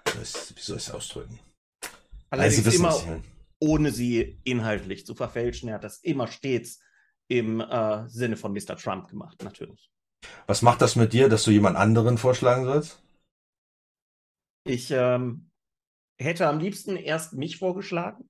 wie 0.04 0.24
soll 0.24 0.76
ich 0.76 0.86
es 0.86 0.90
ausdrücken? 0.90 1.38
Allerdings 2.30 2.64
wissen, 2.64 2.80
immer 2.80 3.22
ohne 3.58 3.90
sie 3.90 4.40
inhaltlich 4.44 5.06
zu 5.06 5.14
verfälschen. 5.14 5.68
Er 5.68 5.76
hat 5.76 5.84
das 5.84 5.98
immer 6.00 6.26
stets 6.26 6.80
im 7.28 7.60
äh, 7.60 8.08
Sinne 8.08 8.36
von 8.36 8.52
Mr. 8.52 8.76
Trump 8.76 9.08
gemacht, 9.08 9.42
natürlich. 9.42 9.90
Was 10.46 10.62
macht 10.62 10.82
das 10.82 10.96
mit 10.96 11.12
dir, 11.12 11.28
dass 11.28 11.44
du 11.44 11.50
jemand 11.50 11.76
anderen 11.76 12.18
vorschlagen 12.18 12.64
sollst? 12.64 13.02
Ich 14.64 14.90
ähm, 14.90 15.50
hätte 16.18 16.48
am 16.48 16.58
liebsten 16.58 16.96
erst 16.96 17.34
mich 17.34 17.58
vorgeschlagen. 17.58 18.28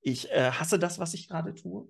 Ich 0.00 0.30
äh, 0.30 0.50
hasse 0.52 0.78
das, 0.78 0.98
was 0.98 1.14
ich 1.14 1.28
gerade 1.28 1.54
tue, 1.54 1.88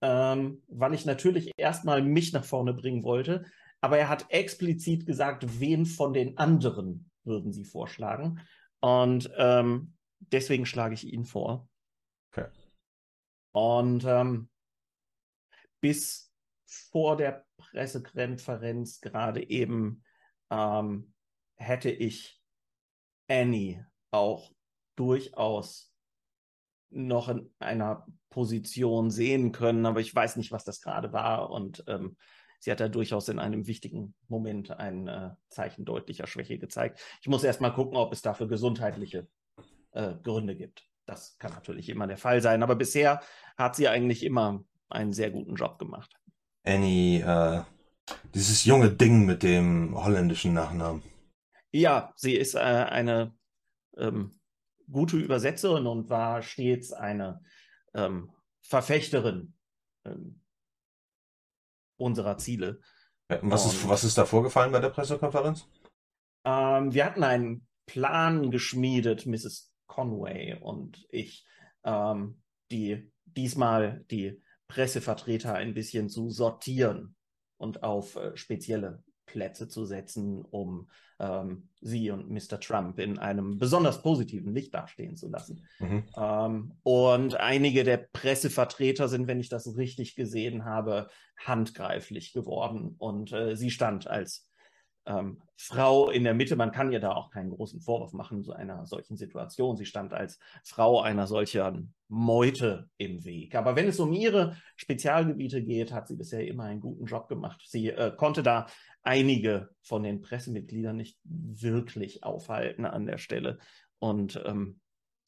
ähm, 0.00 0.62
weil 0.68 0.94
ich 0.94 1.04
natürlich 1.04 1.52
erstmal 1.56 2.02
mich 2.02 2.32
nach 2.32 2.44
vorne 2.44 2.74
bringen 2.74 3.02
wollte. 3.02 3.44
Aber 3.80 3.98
er 3.98 4.08
hat 4.08 4.30
explizit 4.30 5.06
gesagt, 5.06 5.60
wen 5.60 5.86
von 5.86 6.12
den 6.12 6.38
anderen 6.38 7.10
würden 7.24 7.52
sie 7.52 7.64
vorschlagen. 7.64 8.40
Und 8.80 9.30
ähm, 9.36 9.94
deswegen 10.18 10.66
schlage 10.66 10.94
ich 10.94 11.04
ihn 11.04 11.24
vor. 11.24 11.68
Okay. 12.32 12.48
Und 13.52 14.04
ähm, 14.04 14.48
bis 15.80 16.32
vor 16.66 17.16
der 17.16 17.46
Pressekonferenz 17.58 19.00
gerade 19.00 19.48
eben 19.48 20.02
ähm, 20.50 21.14
hätte 21.56 21.90
ich 21.90 22.42
Annie 23.28 23.86
auch 24.10 24.55
durchaus 24.96 25.92
noch 26.90 27.28
in 27.28 27.50
einer 27.58 28.06
Position 28.30 29.10
sehen 29.10 29.52
können, 29.52 29.86
aber 29.86 30.00
ich 30.00 30.14
weiß 30.14 30.36
nicht, 30.36 30.52
was 30.52 30.64
das 30.64 30.80
gerade 30.80 31.12
war. 31.12 31.50
Und 31.50 31.84
ähm, 31.86 32.16
sie 32.60 32.70
hat 32.70 32.80
da 32.80 32.88
durchaus 32.88 33.28
in 33.28 33.38
einem 33.38 33.66
wichtigen 33.66 34.14
Moment 34.28 34.70
ein 34.70 35.08
äh, 35.08 35.30
Zeichen 35.48 35.84
deutlicher 35.84 36.26
Schwäche 36.26 36.58
gezeigt. 36.58 37.00
Ich 37.20 37.28
muss 37.28 37.44
erst 37.44 37.60
mal 37.60 37.70
gucken, 37.70 37.96
ob 37.96 38.12
es 38.12 38.22
dafür 38.22 38.48
gesundheitliche 38.48 39.28
äh, 39.92 40.14
Gründe 40.22 40.56
gibt. 40.56 40.84
Das 41.06 41.38
kann 41.38 41.52
natürlich 41.52 41.88
immer 41.88 42.06
der 42.06 42.18
Fall 42.18 42.40
sein, 42.40 42.62
aber 42.62 42.74
bisher 42.74 43.20
hat 43.56 43.76
sie 43.76 43.88
eigentlich 43.88 44.24
immer 44.24 44.64
einen 44.88 45.12
sehr 45.12 45.30
guten 45.30 45.54
Job 45.54 45.78
gemacht. 45.78 46.12
Annie, 46.64 47.20
äh, 47.20 47.62
dieses 48.34 48.64
junge 48.64 48.90
Ding 48.90 49.24
mit 49.24 49.42
dem 49.42 49.94
holländischen 49.94 50.52
Nachnamen. 50.52 51.02
Ja, 51.70 52.12
sie 52.16 52.34
ist 52.34 52.54
äh, 52.54 52.58
eine 52.58 53.34
ähm, 53.96 54.32
gute 54.90 55.16
Übersetzerin 55.16 55.86
und 55.86 56.08
war 56.10 56.42
stets 56.42 56.92
eine 56.92 57.40
ähm, 57.94 58.30
Verfechterin 58.62 59.54
ähm, 60.04 60.40
unserer 61.96 62.38
Ziele. 62.38 62.80
Ja, 63.30 63.38
was, 63.42 63.66
ist, 63.66 63.88
was 63.88 64.04
ist 64.04 64.18
da 64.18 64.24
vorgefallen 64.24 64.72
bei 64.72 64.80
der 64.80 64.90
Pressekonferenz? 64.90 65.68
Ähm, 66.44 66.92
wir 66.94 67.04
hatten 67.04 67.24
einen 67.24 67.66
Plan 67.86 68.50
geschmiedet, 68.50 69.26
Mrs. 69.26 69.72
Conway 69.86 70.58
und 70.60 71.06
ich, 71.10 71.46
ähm, 71.84 72.42
die 72.70 73.10
diesmal 73.24 74.04
die 74.10 74.42
Pressevertreter 74.68 75.54
ein 75.54 75.74
bisschen 75.74 76.08
zu 76.08 76.30
sortieren 76.30 77.16
und 77.56 77.82
auf 77.82 78.16
äh, 78.16 78.36
spezielle 78.36 79.02
Plätze 79.26 79.68
zu 79.68 79.84
setzen, 79.84 80.44
um 80.44 80.88
ähm, 81.18 81.68
sie 81.80 82.10
und 82.10 82.30
Mr. 82.30 82.60
Trump 82.60 82.98
in 82.98 83.18
einem 83.18 83.58
besonders 83.58 84.02
positiven 84.02 84.54
Licht 84.54 84.74
dastehen 84.74 85.16
zu 85.16 85.28
lassen. 85.28 85.66
Mhm. 85.78 86.04
Ähm, 86.16 86.72
und 86.82 87.34
einige 87.34 87.84
der 87.84 87.98
Pressevertreter 87.98 89.08
sind, 89.08 89.26
wenn 89.26 89.40
ich 89.40 89.48
das 89.48 89.76
richtig 89.76 90.14
gesehen 90.14 90.64
habe, 90.64 91.08
handgreiflich 91.36 92.32
geworden. 92.32 92.94
Und 92.98 93.32
äh, 93.32 93.56
sie 93.56 93.70
stand 93.70 94.06
als 94.06 94.48
ähm, 95.06 95.40
Frau 95.56 96.10
in 96.10 96.24
der 96.24 96.34
Mitte. 96.34 96.56
Man 96.56 96.72
kann 96.72 96.92
ihr 96.92 97.00
da 97.00 97.12
auch 97.12 97.30
keinen 97.30 97.50
großen 97.50 97.80
Vorwurf 97.80 98.12
machen, 98.12 98.42
so 98.42 98.52
einer 98.52 98.84
solchen 98.86 99.16
Situation. 99.16 99.76
Sie 99.76 99.86
stand 99.86 100.12
als 100.12 100.38
Frau 100.64 101.00
einer 101.00 101.26
solchen 101.26 101.94
Meute 102.08 102.90
im 102.98 103.24
Weg. 103.24 103.54
Aber 103.54 103.74
wenn 103.74 103.88
es 103.88 103.98
um 103.98 104.12
ihre 104.12 104.56
Spezialgebiete 104.76 105.62
geht, 105.62 105.92
hat 105.92 106.08
sie 106.08 106.16
bisher 106.16 106.46
immer 106.46 106.64
einen 106.64 106.80
guten 106.80 107.06
Job 107.06 107.28
gemacht. 107.28 107.62
Sie 107.66 107.88
äh, 107.88 108.12
konnte 108.14 108.42
da 108.42 108.66
einige 109.06 109.70
von 109.80 110.02
den 110.02 110.20
Pressemitgliedern 110.20 110.96
nicht 110.96 111.18
wirklich 111.24 112.24
aufhalten 112.24 112.84
an 112.84 113.06
der 113.06 113.18
Stelle 113.18 113.58
und 113.98 114.42
ähm, 114.44 114.80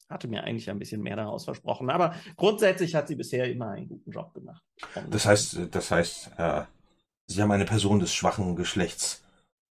hatte 0.09 0.27
mir 0.27 0.43
eigentlich 0.43 0.69
ein 0.69 0.79
bisschen 0.79 1.01
mehr 1.01 1.15
daraus 1.15 1.45
versprochen. 1.45 1.89
Aber 1.89 2.15
grundsätzlich 2.35 2.95
hat 2.95 3.07
sie 3.07 3.15
bisher 3.15 3.49
immer 3.49 3.69
einen 3.69 3.87
guten 3.87 4.11
Job 4.11 4.33
gemacht. 4.33 4.63
Das 5.09 5.25
heißt, 5.25 5.59
das 5.71 5.91
heißt, 5.91 6.31
äh, 6.37 6.63
Sie 7.29 7.43
haben 7.43 7.51
eine 7.51 7.65
Person 7.65 7.99
des 7.99 8.11
schwachen 8.11 8.55
Geschlechts 8.55 9.23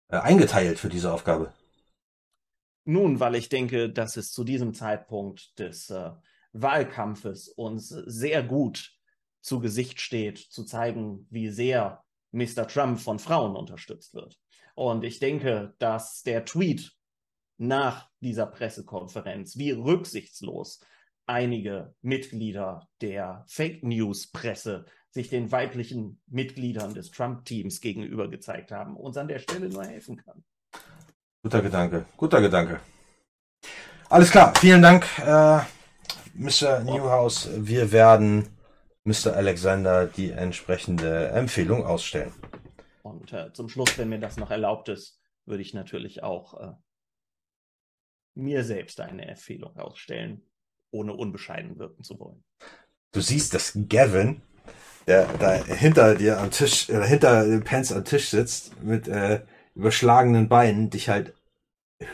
äh, 0.08 0.16
eingeteilt 0.16 0.78
für 0.78 0.88
diese 0.88 1.12
Aufgabe? 1.12 1.52
Nun, 2.84 3.20
weil 3.20 3.34
ich 3.34 3.50
denke, 3.50 3.90
dass 3.92 4.16
es 4.16 4.32
zu 4.32 4.42
diesem 4.42 4.72
Zeitpunkt 4.72 5.58
des 5.58 5.90
äh, 5.90 6.12
Wahlkampfes 6.54 7.48
uns 7.48 7.88
sehr 7.88 8.42
gut 8.42 8.92
zu 9.42 9.60
Gesicht 9.60 10.00
steht, 10.00 10.38
zu 10.38 10.64
zeigen, 10.64 11.26
wie 11.28 11.50
sehr 11.50 12.02
Mr. 12.32 12.66
Trump 12.66 12.98
von 12.98 13.18
Frauen 13.18 13.56
unterstützt 13.56 14.14
wird. 14.14 14.38
Und 14.74 15.04
ich 15.04 15.18
denke, 15.18 15.74
dass 15.78 16.22
der 16.22 16.44
Tweet 16.44 16.92
nach 17.58 18.08
dieser 18.20 18.46
Pressekonferenz, 18.46 19.56
wie 19.56 19.70
rücksichtslos 19.70 20.80
einige 21.26 21.94
Mitglieder 22.02 22.88
der 23.00 23.44
Fake 23.48 23.84
News 23.84 24.30
Presse 24.30 24.86
sich 25.10 25.28
den 25.28 25.52
weiblichen 25.52 26.20
Mitgliedern 26.26 26.94
des 26.94 27.10
Trump-Teams 27.10 27.80
gegenüber 27.80 28.28
gezeigt 28.28 28.72
haben, 28.72 28.96
uns 28.96 29.16
an 29.16 29.28
der 29.28 29.38
Stelle 29.38 29.68
nur 29.68 29.84
helfen 29.84 30.16
kann. 30.16 30.42
Guter 31.42 31.60
Gedanke, 31.60 32.06
guter 32.16 32.40
Gedanke. 32.40 32.80
Alles 34.08 34.30
klar, 34.30 34.54
vielen 34.58 34.82
Dank, 34.82 35.06
äh, 35.18 35.60
Mr. 36.34 36.80
Newhouse. 36.80 37.48
Wir 37.56 37.92
werden 37.92 38.48
Mr. 39.04 39.34
Alexander 39.34 40.06
die 40.06 40.30
entsprechende 40.30 41.28
Empfehlung 41.28 41.84
ausstellen. 41.84 42.32
Und 43.02 43.32
äh, 43.32 43.52
zum 43.52 43.68
Schluss, 43.68 43.98
wenn 43.98 44.08
mir 44.08 44.20
das 44.20 44.36
noch 44.36 44.50
erlaubt 44.50 44.88
ist, 44.88 45.20
würde 45.44 45.62
ich 45.62 45.74
natürlich 45.74 46.22
auch 46.22 46.60
äh, 46.60 46.72
mir 48.34 48.62
selbst 48.64 49.00
eine 49.00 49.26
Empfehlung 49.26 49.76
ausstellen, 49.76 50.42
ohne 50.92 51.12
unbescheiden 51.14 51.78
wirken 51.78 52.04
zu 52.04 52.18
wollen. 52.20 52.44
Du 53.10 53.20
siehst, 53.20 53.54
dass 53.54 53.76
Gavin 53.88 54.42
der 55.06 55.26
da 55.38 55.52
hinter 55.54 56.14
dir 56.14 56.38
am 56.38 56.50
Tisch, 56.50 56.88
oder 56.88 57.04
hinter 57.04 57.44
Pence 57.60 57.92
am 57.92 58.04
Tisch 58.04 58.28
sitzt, 58.28 58.82
mit 58.82 59.08
äh, 59.08 59.42
überschlagenen 59.74 60.48
Beinen, 60.48 60.90
dich 60.90 61.08
halt 61.08 61.34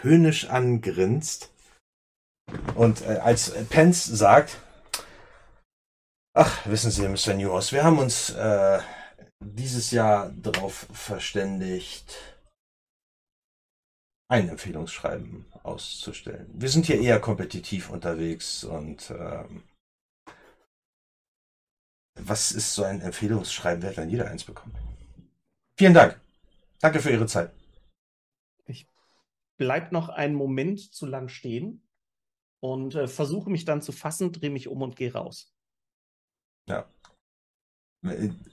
höhnisch 0.03 0.49
angrinst. 0.49 1.53
Und 2.75 3.03
äh, 3.03 3.19
als 3.19 3.51
Pence 3.69 4.05
sagt, 4.05 4.59
ach, 6.39 6.65
wissen 6.67 6.93
Sie, 6.93 7.09
Mr. 7.09 7.35
Newhouse, 7.35 7.73
wir 7.73 7.83
haben 7.83 7.99
uns 7.99 8.31
äh, 8.31 8.81
dieses 9.41 9.91
Jahr 9.91 10.31
darauf 10.31 10.87
verständigt, 10.93 12.17
ein 14.31 14.49
Empfehlungsschreiben 14.49 15.47
auszustellen. 15.65 16.49
Wir 16.53 16.69
sind 16.69 16.87
hier 16.87 17.01
eher 17.01 17.19
kompetitiv 17.21 17.91
unterwegs 17.91 18.63
und 18.63 19.11
ähm, 19.11 19.65
was 22.15 22.53
ist 22.53 22.75
so 22.75 22.85
ein 22.85 23.01
Empfehlungsschreiben 23.01 23.83
wert, 23.83 23.97
wenn 23.97 24.11
jeder 24.11 24.31
eins 24.31 24.45
bekommt? 24.45 24.77
Vielen 25.77 25.95
Dank. 25.95 26.21
Danke 26.81 27.01
für 27.01 27.11
Ihre 27.11 27.27
Zeit. 27.27 27.53
Ich 28.67 28.87
bleibe 29.57 29.93
noch 29.93 30.09
einen 30.09 30.35
Moment 30.35 30.95
zu 30.95 31.07
lang 31.07 31.29
stehen 31.29 31.83
und 32.61 32.95
äh, 32.95 33.09
versuche 33.09 33.51
mich 33.51 33.65
dann 33.65 33.83
zu 33.83 33.91
fassen, 33.91 34.33
drehe 34.33 34.51
mich 34.51 34.69
um 34.69 34.83
und 34.83 34.95
gehe 34.95 35.13
raus. 35.13 35.58
Ja. 36.69 36.87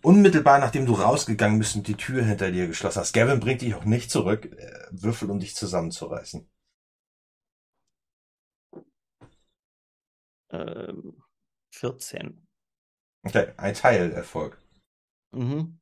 Unmittelbar 0.02 0.60
nachdem 0.60 0.88
du 0.88 0.94
rausgegangen 0.94 1.60
bist 1.60 1.76
und 1.76 1.88
die 1.88 1.96
Tür 1.96 2.24
hinter 2.24 2.52
dir 2.52 2.68
geschlossen 2.68 3.02
hast. 3.02 3.14
Gavin 3.14 3.40
bringt 3.40 3.62
dich 3.62 3.76
auch 3.76 3.86
nicht 3.86 4.10
zurück. 4.10 4.46
Äh, 4.46 4.88
Würfel, 4.92 5.30
um 5.30 5.40
dich 5.40 5.56
zusammenzureißen. 5.56 6.50
Ähm, 10.52 11.24
14. 11.74 12.48
Okay, 13.24 13.54
ein 13.58 13.74
Teilerfolg. 13.74 14.58
Mhm. 15.32 15.80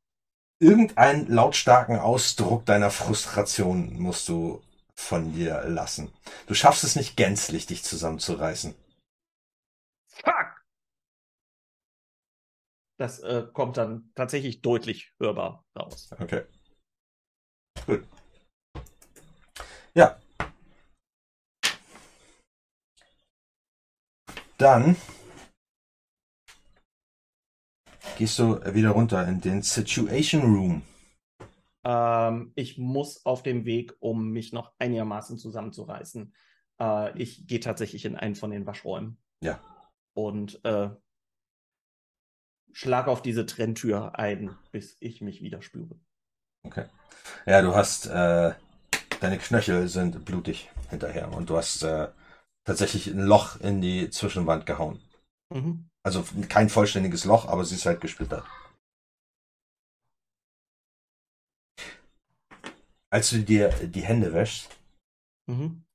Irgendeinen 0.59 1.27
lautstarken 1.27 1.99
Ausdruck 1.99 2.65
deiner 2.65 2.89
Frustration 2.89 3.99
musst 3.99 4.27
du 4.29 4.61
von 4.95 5.33
dir 5.33 5.63
lassen. 5.67 6.13
Du 6.47 6.53
schaffst 6.53 6.83
es 6.83 6.95
nicht 6.95 7.17
gänzlich, 7.17 7.65
dich 7.65 7.83
zusammenzureißen. 7.83 8.75
Fuck! 10.07 10.52
Das 13.03 13.19
äh, 13.19 13.45
kommt 13.51 13.75
dann 13.75 14.13
tatsächlich 14.15 14.61
deutlich 14.61 15.13
hörbar 15.19 15.65
raus. 15.77 16.09
Okay. 16.21 16.43
Gut. 17.85 18.07
Ja. 19.93 20.17
Dann 24.57 24.95
gehst 28.17 28.39
du 28.39 28.61
wieder 28.73 28.91
runter 28.91 29.27
in 29.27 29.41
den 29.41 29.63
Situation 29.63 30.43
Room. 30.43 30.81
Ähm, 31.83 32.53
ich 32.55 32.77
muss 32.77 33.25
auf 33.25 33.43
dem 33.43 33.65
Weg, 33.65 33.97
um 33.99 34.29
mich 34.29 34.53
noch 34.53 34.71
einigermaßen 34.79 35.37
zusammenzureißen. 35.37 36.33
Äh, 36.79 37.21
ich 37.21 37.47
gehe 37.47 37.59
tatsächlich 37.59 38.05
in 38.05 38.15
einen 38.15 38.35
von 38.35 38.51
den 38.51 38.65
Waschräumen. 38.65 39.17
Ja. 39.41 39.59
Und 40.13 40.63
äh, 40.63 40.91
schlag 42.73 43.07
auf 43.07 43.21
diese 43.21 43.45
Trenntür 43.45 44.19
ein, 44.19 44.57
bis 44.71 44.97
ich 44.99 45.21
mich 45.21 45.41
wieder 45.41 45.61
spüre. 45.61 45.95
Okay. 46.63 46.85
Ja, 47.45 47.61
du 47.61 47.75
hast, 47.75 48.07
äh, 48.07 48.53
deine 49.21 49.37
Knöchel 49.37 49.87
sind 49.87 50.25
blutig 50.25 50.69
hinterher 50.89 51.31
und 51.31 51.49
du 51.49 51.57
hast 51.57 51.83
äh, 51.83 52.09
tatsächlich 52.65 53.07
ein 53.07 53.19
Loch 53.19 53.59
in 53.59 53.81
die 53.81 54.09
Zwischenwand 54.09 54.65
gehauen. 54.65 55.01
Mhm. 55.49 55.89
Also 56.03 56.25
kein 56.49 56.69
vollständiges 56.69 57.25
Loch, 57.25 57.47
aber 57.47 57.63
sie 57.63 57.75
ist 57.75 57.85
halt 57.85 58.01
gesplittert. 58.01 58.45
Als 63.09 63.29
du 63.29 63.43
dir 63.43 63.69
die 63.69 64.01
Hände 64.01 64.33
wäschst, 64.33 64.75
mhm. 65.45 65.85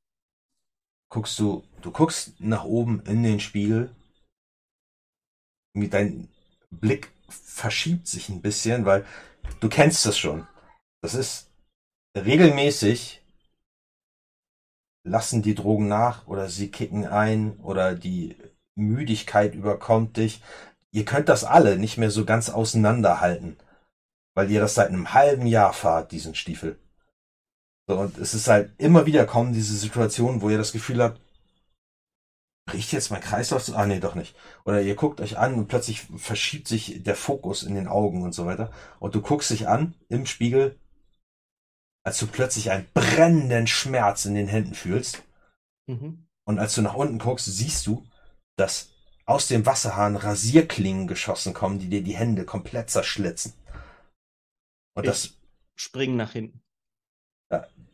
guckst 1.11 1.39
du, 1.39 1.65
du 1.83 1.91
guckst 1.91 2.41
nach 2.41 2.65
oben 2.65 3.01
in 3.01 3.25
den 3.25 3.41
Spiegel. 3.41 3.95
Dein 5.75 6.29
Blick 6.71 7.13
verschiebt 7.29 8.07
sich 8.07 8.29
ein 8.29 8.43
bisschen, 8.43 8.85
weil 8.85 9.05
du 9.61 9.69
kennst 9.69 10.07
es 10.07 10.19
schon. 10.19 10.47
Das 11.03 11.15
ist 11.15 11.51
regelmäßig 12.17 13.23
lassen 15.05 15.43
die 15.43 15.55
Drogen 15.55 15.89
nach 15.89 16.27
oder 16.27 16.49
sie 16.49 16.71
kicken 16.71 17.07
ein 17.07 17.59
oder 17.61 17.95
die 17.95 18.37
Müdigkeit 18.75 19.55
überkommt 19.55 20.17
dich. 20.17 20.43
Ihr 20.93 21.05
könnt 21.05 21.29
das 21.29 21.45
alle 21.45 21.79
nicht 21.79 21.99
mehr 21.99 22.11
so 22.11 22.25
ganz 22.25 22.51
auseinanderhalten, 22.51 23.57
weil 24.35 24.51
ihr 24.51 24.61
das 24.61 24.75
seit 24.75 24.89
einem 24.89 25.13
halben 25.15 25.47
Jahr 25.47 25.73
fahrt, 25.73 26.13
diesen 26.13 26.35
Stiefel. 26.35 26.79
So, 27.87 27.99
und 27.99 28.19
es 28.19 28.35
ist 28.35 28.49
halt 28.49 28.73
immer 28.79 29.07
wieder 29.07 29.25
kommen 29.25 29.53
diese 29.53 29.77
Situationen, 29.77 30.43
wo 30.43 30.51
ihr 30.51 30.59
das 30.59 30.73
Gefühl 30.73 31.03
habt, 31.03 31.21
bricht 32.69 32.93
jetzt 32.93 33.11
mein 33.11 33.21
Kreislauf 33.21 33.65
zu? 33.65 33.75
Ah, 33.75 33.87
nee, 33.87 33.99
doch 33.99 34.15
nicht. 34.15 34.37
Oder 34.65 34.83
ihr 34.83 34.95
guckt 34.95 35.21
euch 35.21 35.39
an 35.39 35.55
und 35.55 35.67
plötzlich 35.67 36.03
verschiebt 36.17 36.69
sich 36.69 37.03
der 37.03 37.17
Fokus 37.17 37.63
in 37.63 37.75
den 37.75 37.89
Augen 37.89 38.23
und 38.23 38.33
so 38.33 38.47
weiter. 38.47 38.71
Und 39.01 39.15
du 39.15 39.23
guckst 39.23 39.51
dich 39.51 39.67
an 39.67 39.95
im 40.09 40.27
Spiegel, 40.27 40.79
als 42.05 42.19
du 42.19 42.27
plötzlich 42.27 42.71
einen 42.71 42.87
brennenden 42.95 43.67
Schmerz 43.67 44.25
in 44.25 44.35
den 44.35 44.49
Händen 44.49 44.75
fühlst. 44.75 45.23
Mhm. 45.87 46.27
Und 46.45 46.59
als 46.59 46.75
du 46.75 46.83
nach 46.83 46.95
unten 46.95 47.19
guckst, 47.19 47.47
siehst 47.47 47.87
du, 47.87 48.07
dass 48.57 48.91
aus 49.27 49.49
dem 49.49 49.67
Wasserhahn 49.67 50.17
Rasierklingen 50.17 51.07
geschossen 51.07 51.53
kommen, 51.53 51.79
die 51.79 51.89
dir 51.89 52.03
die 52.03 52.17
Hände 52.17 52.45
komplett 52.45 52.91
zerschlitzen. 52.91 53.53
Und 54.95 55.05
Ich 55.05 55.11
das, 55.11 55.39
spring 55.77 56.17
nach 56.17 56.33
hinten. 56.33 56.63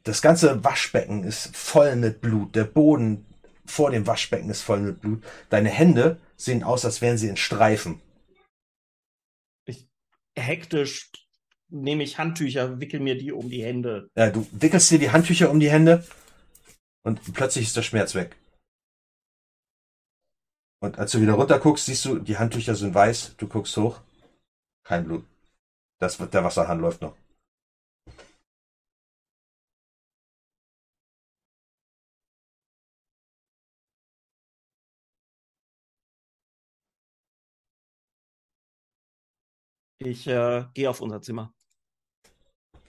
das 0.04 0.22
ganze 0.22 0.62
Waschbecken 0.62 1.24
ist 1.24 1.56
voll 1.56 1.96
mit 1.96 2.20
Blut. 2.20 2.54
Der 2.54 2.64
Boden 2.64 3.26
vor 3.64 3.90
dem 3.90 4.06
Waschbecken 4.06 4.50
ist 4.50 4.62
voll 4.62 4.80
mit 4.80 5.00
Blut. 5.00 5.24
Deine 5.48 5.70
Hände 5.70 6.20
sehen 6.36 6.62
aus, 6.62 6.84
als 6.84 7.00
wären 7.00 7.18
sie 7.18 7.28
in 7.28 7.36
Streifen. 7.36 8.00
Hektisch 10.36 11.12
nehme 11.68 12.02
ich 12.02 12.18
Handtücher, 12.18 12.80
wickel 12.80 13.00
mir 13.00 13.16
die 13.16 13.32
um 13.32 13.48
die 13.48 13.64
Hände. 13.64 14.10
Ja, 14.16 14.30
du 14.30 14.46
wickelst 14.52 14.90
dir 14.90 14.98
die 14.98 15.10
Handtücher 15.10 15.50
um 15.50 15.60
die 15.60 15.70
Hände 15.70 16.04
und 17.04 17.20
plötzlich 17.34 17.66
ist 17.66 17.76
der 17.76 17.82
Schmerz 17.82 18.14
weg. 18.14 18.36
Und 20.80 20.98
als 20.98 21.12
du 21.12 21.20
wieder 21.20 21.34
runter 21.34 21.58
guckst, 21.58 21.86
siehst 21.86 22.04
du, 22.04 22.18
die 22.18 22.36
Handtücher 22.36 22.74
sind 22.74 22.94
weiß. 22.94 23.36
Du 23.36 23.48
guckst 23.48 23.76
hoch. 23.76 24.02
Kein 24.82 25.04
Blut. 25.04 25.24
Das, 25.98 26.18
der 26.18 26.44
Wasserhahn 26.44 26.80
läuft 26.80 27.00
noch. 27.00 27.16
Ich 40.04 40.26
äh, 40.26 40.64
gehe 40.74 40.90
auf 40.90 41.00
unser 41.00 41.22
Zimmer, 41.22 41.54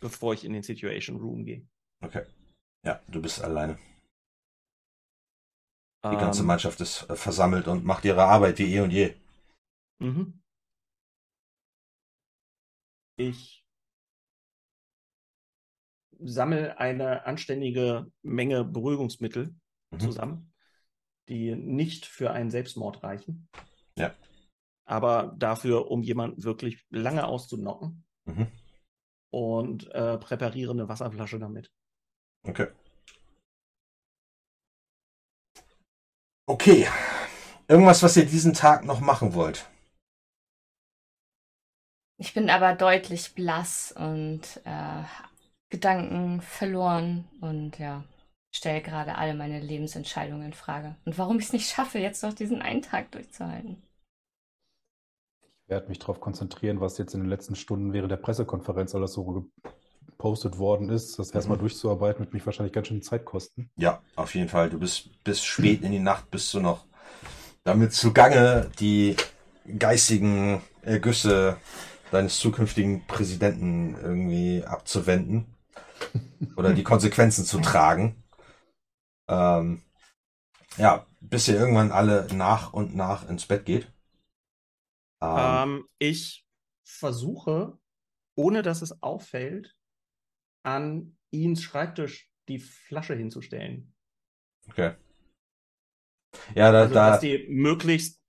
bevor 0.02 0.34
ich 0.34 0.44
in 0.44 0.54
den 0.54 0.64
Situation 0.64 1.18
Room 1.18 1.46
gehe. 1.46 1.66
Okay. 2.04 2.24
Ja, 2.86 3.00
du 3.08 3.22
bist 3.22 3.42
alleine. 3.42 3.78
Die 6.12 6.18
ganze 6.18 6.42
Ähm, 6.42 6.48
Mannschaft 6.48 6.82
ist 6.82 7.10
äh, 7.10 7.16
versammelt 7.16 7.68
und 7.68 7.86
macht 7.86 8.06
ihre 8.06 8.24
Arbeit 8.26 8.60
wie 8.60 8.74
eh 8.76 8.82
und 8.82 8.92
je. 8.92 9.14
Mhm. 10.00 10.40
Ich 13.18 13.66
sammle 16.20 16.78
eine 16.80 17.26
anständige 17.26 18.12
Menge 18.22 18.64
Beruhigungsmittel 18.64 19.56
Mhm. 19.92 20.00
zusammen, 20.00 20.54
die 21.30 21.56
nicht 21.56 22.06
für 22.06 22.32
einen 22.32 22.52
Selbstmord 22.52 23.04
reichen, 23.04 23.48
Ja. 23.98 24.14
Aber 24.86 25.34
dafür, 25.38 25.90
um 25.92 26.02
jemanden 26.04 26.44
wirklich 26.44 26.86
lange 26.90 27.26
auszunocken 27.28 28.04
Mhm. 28.28 28.48
und 29.32 29.92
äh, 29.92 30.18
präpariere 30.18 30.72
eine 30.72 30.90
Wasserflasche 30.90 31.38
damit. 31.40 31.72
Okay. 32.48 32.68
Okay. 36.48 36.88
Irgendwas, 37.68 38.04
was 38.04 38.18
ihr 38.18 38.26
diesen 38.26 38.54
Tag 38.54 38.84
noch 38.86 39.00
machen 39.00 39.34
wollt. 39.34 39.68
Ich 42.18 42.34
bin 42.34 42.50
aber 42.50 42.74
deutlich 42.76 43.34
blass 43.36 43.92
und 43.92 44.42
äh, 44.64 45.04
Gedanken 45.70 46.42
verloren 46.42 47.26
und 47.42 47.78
ja, 47.80 48.04
stelle 48.56 48.82
gerade 48.82 49.16
alle 49.16 49.34
meine 49.34 49.60
Lebensentscheidungen 49.60 50.46
in 50.46 50.54
Frage. 50.54 50.96
Und 51.06 51.18
warum 51.18 51.40
ich 51.40 51.46
es 51.46 51.54
nicht 51.54 51.70
schaffe, 51.70 52.00
jetzt 52.00 52.24
noch 52.24 52.34
diesen 52.34 52.62
einen 52.62 52.82
Tag 52.82 53.12
durchzuhalten. 53.12 53.82
Ich 55.66 55.70
werde 55.72 55.88
mich 55.90 55.98
darauf 55.98 56.20
konzentrieren, 56.20 56.80
was 56.80 57.00
jetzt 57.00 57.16
in 57.16 57.22
den 57.22 57.30
letzten 57.30 57.56
Stunden 57.56 57.92
während 57.92 58.12
der 58.12 58.18
Pressekonferenz 58.18 58.94
alles 58.94 59.14
so 59.14 59.50
gepostet 60.06 60.60
worden 60.60 60.90
ist. 60.90 61.18
Das 61.18 61.32
erstmal 61.32 61.58
Mhm. 61.58 61.62
durchzuarbeiten, 61.62 62.20
wird 62.20 62.34
mich 62.34 62.46
wahrscheinlich 62.46 62.72
ganz 62.72 62.88
schön 62.88 63.02
Zeit 63.02 63.26
kosten. 63.26 63.72
Ja, 63.76 64.00
auf 64.16 64.36
jeden 64.36 64.48
Fall. 64.48 64.70
Du 64.70 64.78
bist 64.78 65.10
bis 65.24 65.44
spät 65.44 65.82
in 65.82 65.92
die 65.92 65.98
Nacht 65.98 66.30
bist 66.30 66.54
du 66.54 66.60
noch 66.60 66.86
damit 67.64 67.94
zugange, 67.94 68.70
die 68.80 69.16
geistigen 69.80 70.62
Ergüsse 70.84 71.58
deines 72.12 72.38
zukünftigen 72.38 73.08
Präsidenten 73.08 73.96
irgendwie 74.00 74.64
abzuwenden 74.64 75.56
oder 76.58 76.74
die 76.74 76.84
Konsequenzen 76.84 77.44
zu 77.44 77.60
tragen. 77.60 78.24
Ähm, 79.28 79.82
ja, 80.78 81.08
bis 81.22 81.48
ihr 81.48 81.56
irgendwann 81.56 81.92
alle 81.92 82.28
nach 82.36 82.72
und 82.72 82.96
nach 82.96 83.28
ins 83.28 83.48
Bett 83.48 83.66
geht. 83.66 83.92
Ähm, 85.34 85.78
Ähm, 85.78 85.88
ich 86.00 86.46
versuche, 86.88 87.78
ohne 88.38 88.62
dass 88.62 88.82
es 88.82 89.02
auffällt, 89.02 89.76
an 90.64 91.18
Ians 91.32 91.64
Schreibtisch 91.64 92.30
die 92.48 92.60
Flasche 92.60 93.16
hinzustellen. 93.16 93.94
okay. 94.70 94.96
Ja, 96.54 96.72
da, 96.72 96.82
Also, 96.82 96.94
da, 96.94 97.12
dass 97.12 97.20
die 97.22 97.48
möglichst 97.50 98.22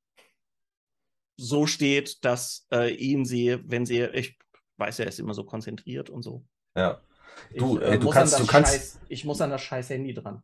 so 1.39 1.66
steht, 1.66 2.25
dass 2.25 2.66
äh, 2.73 2.94
ihn 2.94 3.25
sie, 3.25 3.58
wenn 3.65 3.84
sie, 3.84 4.02
ich 4.02 4.39
weiß, 4.78 5.00
er 5.00 5.08
ist 5.08 5.18
immer 5.18 5.34
so 5.34 5.44
konzentriert 5.44 6.08
und 6.08 6.23
so. 6.23 6.47
ja. 6.76 7.00
Du, 7.55 7.78
ich, 7.78 7.84
äh, 7.84 7.99
du 7.99 8.08
kannst, 8.08 8.39
du 8.39 8.47
kannst, 8.47 8.73
Scheiß, 8.73 9.00
ich 9.08 9.25
muss 9.26 9.41
an 9.42 9.50
das 9.50 9.62
scheiß 9.62 9.91
Handy 9.91 10.15
dran. 10.15 10.42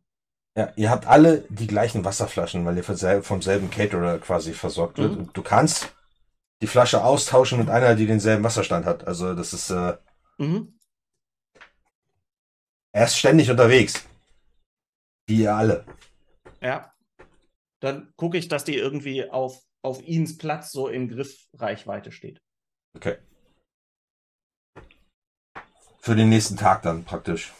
Ja, 0.55 0.71
ihr 0.75 0.91
habt 0.91 1.07
alle 1.07 1.43
die 1.49 1.65
gleichen 1.65 2.05
Wasserflaschen, 2.05 2.63
weil 2.65 2.77
ihr 2.77 2.83
vom 3.23 3.41
selben 3.41 3.71
Caterer 3.71 4.19
quasi 4.19 4.53
versorgt 4.53 4.99
wird. 4.99 5.13
Mhm. 5.13 5.17
Und 5.17 5.37
du 5.37 5.41
kannst 5.41 5.95
die 6.63 6.67
Flasche 6.67 7.03
austauschen 7.03 7.59
mit 7.59 7.69
einer, 7.69 7.93
die 7.93 8.07
denselben 8.07 8.45
Wasserstand 8.45 8.85
hat. 8.85 9.05
Also 9.05 9.35
das 9.35 9.51
ist, 9.51 9.69
äh, 9.69 9.97
Mhm. 10.37 10.79
er 12.93 13.03
ist 13.03 13.17
ständig 13.17 13.51
unterwegs. 13.51 14.07
Wie 15.27 15.41
ihr 15.41 15.53
alle. 15.53 15.85
Ja. 16.61 16.93
Dann 17.81 18.13
gucke 18.15 18.37
ich, 18.37 18.47
dass 18.47 18.63
die 18.63 18.77
irgendwie 18.77 19.29
auf, 19.29 19.61
auf 19.83 20.01
Ians 20.07 20.37
Platz 20.37 20.71
so 20.71 20.87
in 20.87 21.09
Griffreichweite 21.09 22.13
steht. 22.13 22.41
Okay. 22.95 23.17
Für 25.99 26.15
den 26.15 26.29
nächsten 26.29 26.55
Tag 26.55 26.81
dann 26.83 27.03
praktisch. 27.03 27.53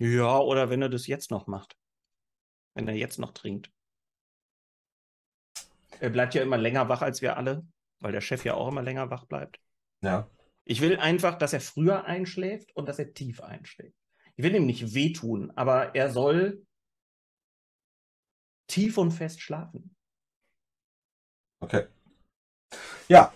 Ja, 0.00 0.38
oder 0.38 0.70
wenn 0.70 0.82
er 0.82 0.88
das 0.88 1.08
jetzt 1.08 1.32
noch 1.32 1.48
macht. 1.48 1.76
Wenn 2.76 2.86
er 2.86 2.94
jetzt 2.94 3.18
noch 3.18 3.32
trinkt. 3.32 3.72
Er 5.98 6.10
bleibt 6.10 6.34
ja 6.34 6.42
immer 6.42 6.58
länger 6.58 6.88
wach 6.88 7.02
als 7.02 7.22
wir 7.22 7.36
alle, 7.36 7.66
weil 8.00 8.12
der 8.12 8.20
Chef 8.20 8.44
ja 8.44 8.54
auch 8.54 8.68
immer 8.68 8.82
länger 8.82 9.10
wach 9.10 9.24
bleibt. 9.26 9.60
Ja. 10.02 10.28
Ich 10.64 10.80
will 10.80 10.98
einfach, 10.98 11.38
dass 11.38 11.52
er 11.52 11.60
früher 11.60 12.04
einschläft 12.04 12.74
und 12.74 12.88
dass 12.88 12.98
er 12.98 13.12
tief 13.12 13.40
einschläft. 13.40 13.96
Ich 14.36 14.44
will 14.44 14.54
ihm 14.54 14.66
nicht 14.66 14.94
wehtun, 14.94 15.52
aber 15.56 15.94
er 15.94 16.10
soll 16.10 16.64
tief 18.68 18.98
und 18.98 19.10
fest 19.10 19.40
schlafen. 19.40 19.94
Okay. 21.60 21.86
Ja. 23.08 23.34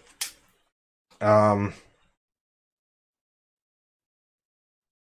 Ähm, 1.21 1.73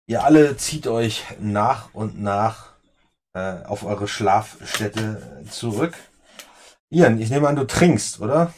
ihr 0.08 0.24
alle 0.24 0.56
zieht 0.58 0.88
euch 0.88 1.26
nach 1.40 1.94
und 1.94 2.22
nach 2.22 2.76
äh, 3.34 3.64
auf 3.64 3.84
eure 3.84 4.08
Schlafstätte 4.08 5.46
zurück. 5.50 5.98
Ian, 6.90 7.20
ich 7.20 7.30
nehme 7.30 7.48
an, 7.48 7.56
du 7.56 7.68
trinkst, 7.68 8.20
oder? 8.20 8.54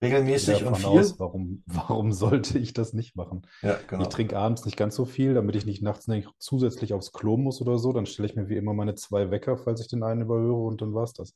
Regelmäßig 0.00 0.64
und 0.64 0.76
viel? 0.76 0.86
aus, 0.86 1.18
warum, 1.18 1.64
warum 1.66 2.12
sollte 2.12 2.58
ich 2.58 2.72
das 2.72 2.92
nicht 2.92 3.16
machen? 3.16 3.46
Ja, 3.62 3.78
genau. 3.88 4.02
Ich 4.02 4.08
trinke 4.08 4.38
abends 4.38 4.64
nicht 4.64 4.76
ganz 4.76 4.94
so 4.94 5.04
viel, 5.04 5.34
damit 5.34 5.56
ich 5.56 5.66
nicht 5.66 5.82
nachts 5.82 6.06
nicht 6.06 6.28
zusätzlich 6.38 6.94
aufs 6.94 7.12
Klo 7.12 7.36
muss 7.36 7.60
oder 7.60 7.78
so. 7.78 7.92
Dann 7.92 8.06
stelle 8.06 8.28
ich 8.28 8.36
mir 8.36 8.48
wie 8.48 8.56
immer 8.56 8.74
meine 8.74 8.94
zwei 8.94 9.30
Wecker, 9.32 9.56
falls 9.56 9.80
ich 9.80 9.88
den 9.88 10.04
einen 10.04 10.22
überhöre 10.22 10.66
und 10.66 10.80
dann 10.82 10.94
war's 10.94 11.14
das. 11.14 11.34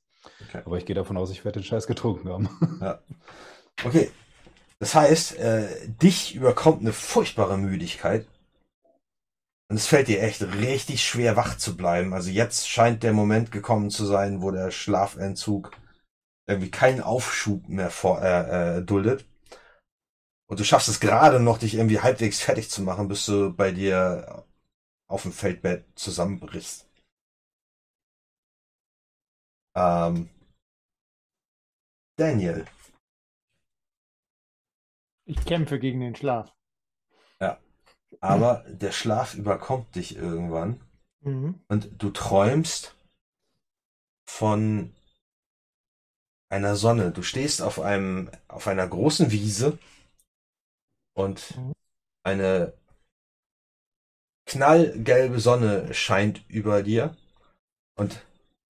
Okay. 0.49 0.63
Aber 0.65 0.79
ich 0.79 0.87
gehe 0.87 0.95
davon 0.95 1.17
aus, 1.17 1.33
ich 1.33 1.45
werde 1.45 1.59
den 1.61 1.65
Scheiß 1.65 1.87
getrunken 1.87 2.29
haben. 2.29 2.49
Ja. 2.81 3.01
Okay. 3.85 4.11
Das 4.79 4.95
heißt, 4.95 5.39
äh, 5.39 5.89
dich 5.89 6.35
überkommt 6.35 6.81
eine 6.81 6.93
furchtbare 6.93 7.57
Müdigkeit. 7.59 8.27
Und 9.69 9.77
es 9.77 9.87
fällt 9.87 10.09
dir 10.09 10.23
echt 10.23 10.43
richtig 10.43 11.05
schwer, 11.05 11.37
wach 11.37 11.57
zu 11.57 11.77
bleiben. 11.77 12.13
Also 12.13 12.31
jetzt 12.31 12.69
scheint 12.69 13.03
der 13.03 13.13
Moment 13.13 13.51
gekommen 13.51 13.91
zu 13.91 14.05
sein, 14.05 14.43
wo 14.43 14.51
der 14.51 14.71
Schlafentzug 14.71 15.71
irgendwie 16.47 16.71
keinen 16.71 17.01
Aufschub 17.01 17.69
mehr 17.69 17.91
vor, 17.91 18.23
äh, 18.23 18.79
äh, 18.79 18.83
duldet. 18.83 19.27
Und 20.47 20.61
du 20.61 20.65
schaffst 20.65 20.89
es 20.89 21.01
gerade 21.01 21.41
noch, 21.41 21.59
dich 21.59 21.75
irgendwie 21.75 22.01
halbwegs 22.01 22.41
fertig 22.41 22.71
zu 22.71 22.83
machen, 22.83 23.09
bis 23.09 23.25
du 23.27 23.53
bei 23.55 23.73
dir 23.73 24.45
auf 25.09 25.23
dem 25.23 25.33
Feldbett 25.33 25.87
zusammenbrichst. 25.95 26.89
Ähm, 29.75 30.29
Daniel. 32.19 32.67
Ich 35.25 35.45
kämpfe 35.45 35.79
gegen 35.79 36.01
den 36.01 36.15
Schlaf. 36.15 36.53
Ja. 37.41 37.59
Aber 38.21 38.65
der 38.69 38.93
Schlaf 38.93 39.35
überkommt 39.35 39.95
dich 39.95 40.17
irgendwann 40.17 40.81
Mhm. 41.21 41.65
und 41.69 42.03
du 42.03 42.11
träumst 42.11 42.97
von 44.27 44.95
einer 46.53 46.77
Sonne. 46.77 47.11
Du 47.11 47.23
stehst 47.23 47.63
auf 47.63 47.81
einem, 47.81 48.31
auf 48.47 48.69
einer 48.69 48.87
großen 48.87 49.31
Wiese 49.31 49.79
und 51.15 51.55
eine 52.23 52.75
knallgelbe 54.47 55.41
Sonne 55.41 55.93
scheint 55.95 56.43
über 56.49 56.83
dir. 56.83 57.17
Und 57.99 58.21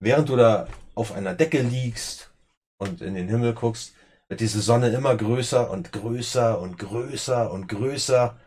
während 0.01 0.29
du 0.29 0.37
da 0.37 0.69
auf 0.95 1.13
einer 1.13 1.35
Decke 1.35 1.61
liegst 1.61 2.31
und 2.79 3.01
in 3.01 3.15
den 3.15 3.29
Himmel 3.29 3.55
guckst, 3.55 3.95
wird 4.29 4.41
diese 4.41 4.61
Sonne 4.61 4.91
immer 4.91 5.17
größer 5.17 5.69
und 5.71 5.93
größer 5.93 6.61
und 6.61 6.79
größer 6.79 7.51
und 7.51 7.67
größer, 7.69 8.39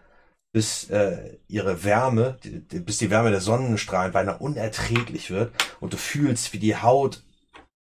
bis 0.54 0.90
äh, 0.90 1.38
ihre 1.50 1.84
Wärme, 1.84 2.38
bis 2.42 3.00
die 3.00 3.10
Wärme 3.10 3.32
der 3.32 3.42
Sonnenstrahlen 3.42 4.14
beinahe 4.14 4.38
unerträglich 4.38 5.30
wird 5.30 5.54
und 5.82 5.92
du 5.92 5.98
fühlst, 5.98 6.54
wie 6.54 6.60
die 6.60 6.78
Haut 6.78 7.22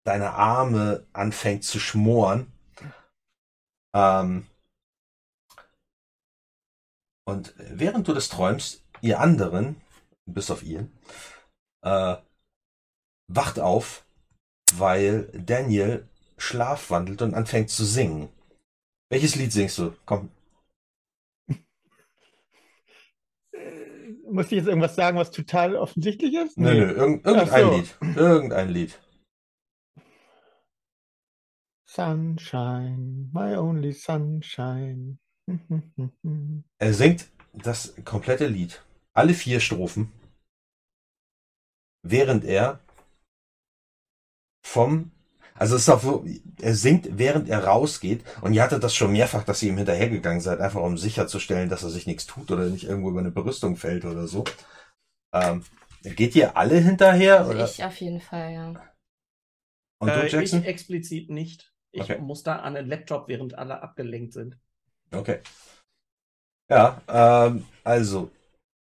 deiner 0.08 0.36
Arme 0.36 1.06
anfängt 1.14 1.64
zu 1.64 1.80
schmoren. 1.80 2.52
Ähm, 3.94 4.48
und 7.26 7.53
während 7.58 8.08
du 8.08 8.14
das 8.14 8.30
träumst, 8.30 8.86
ihr 9.02 9.19
anderen, 9.19 9.82
bis 10.26 10.50
auf 10.50 10.64
ihn, 10.64 10.92
äh, 11.84 12.16
wacht 13.27 13.60
auf, 13.60 14.06
weil 14.76 15.30
Daniel 15.34 16.08
schlafwandelt 16.38 17.22
und 17.22 17.34
anfängt 17.34 17.69
zu 17.69 17.84
singen. 17.84 18.30
Welches 19.10 19.36
Lied 19.36 19.52
singst 19.52 19.77
du? 19.77 19.94
Komm. 20.06 20.30
Muss 24.30 24.48
ich 24.48 24.52
jetzt 24.53 24.68
irgendwas 24.68 24.95
sagen, 24.95 25.18
was 25.18 25.32
total 25.32 25.76
offensichtlich 25.76 26.34
ist? 26.34 26.58
Nö, 26.58 26.74
nö, 26.74 26.92
irgend, 26.92 27.26
irgendein 27.26 27.61
so. 27.61 27.76
Lied. 27.76 27.98
Irgendein 28.16 28.69
Lied. 28.69 29.00
Sunshine, 31.90 33.30
my 33.34 33.56
only 33.56 33.94
sunshine. 33.94 35.20
Er 36.80 36.94
singt 36.94 37.30
das 37.54 37.96
komplette 38.04 38.48
Lied. 38.48 38.84
Alle 39.14 39.34
vier 39.34 39.60
Strophen. 39.60 40.12
Während 42.04 42.44
er 42.44 42.80
vom, 44.66 45.12
also 45.56 45.76
es 45.76 45.84
ist 45.84 45.90
auch 45.90 46.02
so, 46.02 46.26
er 46.62 46.76
singt, 46.76 47.18
während 47.18 47.50
er 47.50 47.64
rausgeht. 47.64 48.24
Und 48.42 48.54
ihr 48.54 48.62
hattet 48.62 48.84
das 48.84 48.94
schon 48.94 49.14
mehrfach, 49.14 49.44
dass 49.44 49.64
ihr 49.64 49.70
ihm 49.70 49.78
hinterhergegangen 49.78 50.42
seid, 50.42 50.60
einfach 50.60 50.82
um 50.82 50.98
sicherzustellen, 50.98 51.70
dass 51.70 51.84
er 51.84 51.90
sich 51.90 52.06
nichts 52.06 52.26
tut 52.28 52.52
oder 52.52 52.66
nicht 52.70 52.84
irgendwo 52.84 53.10
über 53.10 53.22
eine 53.22 53.32
Berüstung 53.32 53.78
fällt 53.78 54.04
oder 54.06 54.28
so. 54.28 54.44
Ähm, 55.34 55.64
geht 56.04 56.36
ihr 56.36 56.58
alle 56.58 56.80
hinterher? 56.80 57.40
Also 57.40 57.52
oder? 57.52 57.66
ich 57.66 57.84
auf 57.84 58.00
jeden 58.02 58.22
Fall, 58.22 58.52
ja. 58.52 58.94
Und 60.00 60.10
du, 60.10 60.14
Äh, 60.14 60.28
Jackson? 60.28 60.62
Ich 60.62 60.68
explizit 60.68 61.30
nicht. 61.30 61.74
Ich 61.98 62.03
Okay. 62.03 62.19
muss 62.19 62.43
da 62.43 62.58
an 62.58 62.76
den 62.76 62.88
Laptop, 62.88 63.27
während 63.27 63.58
alle 63.58 63.82
abgelenkt 63.82 64.34
sind. 64.34 64.56
Okay. 65.11 65.42
Ja, 66.69 67.01
ähm, 67.08 67.66
also, 67.84 68.30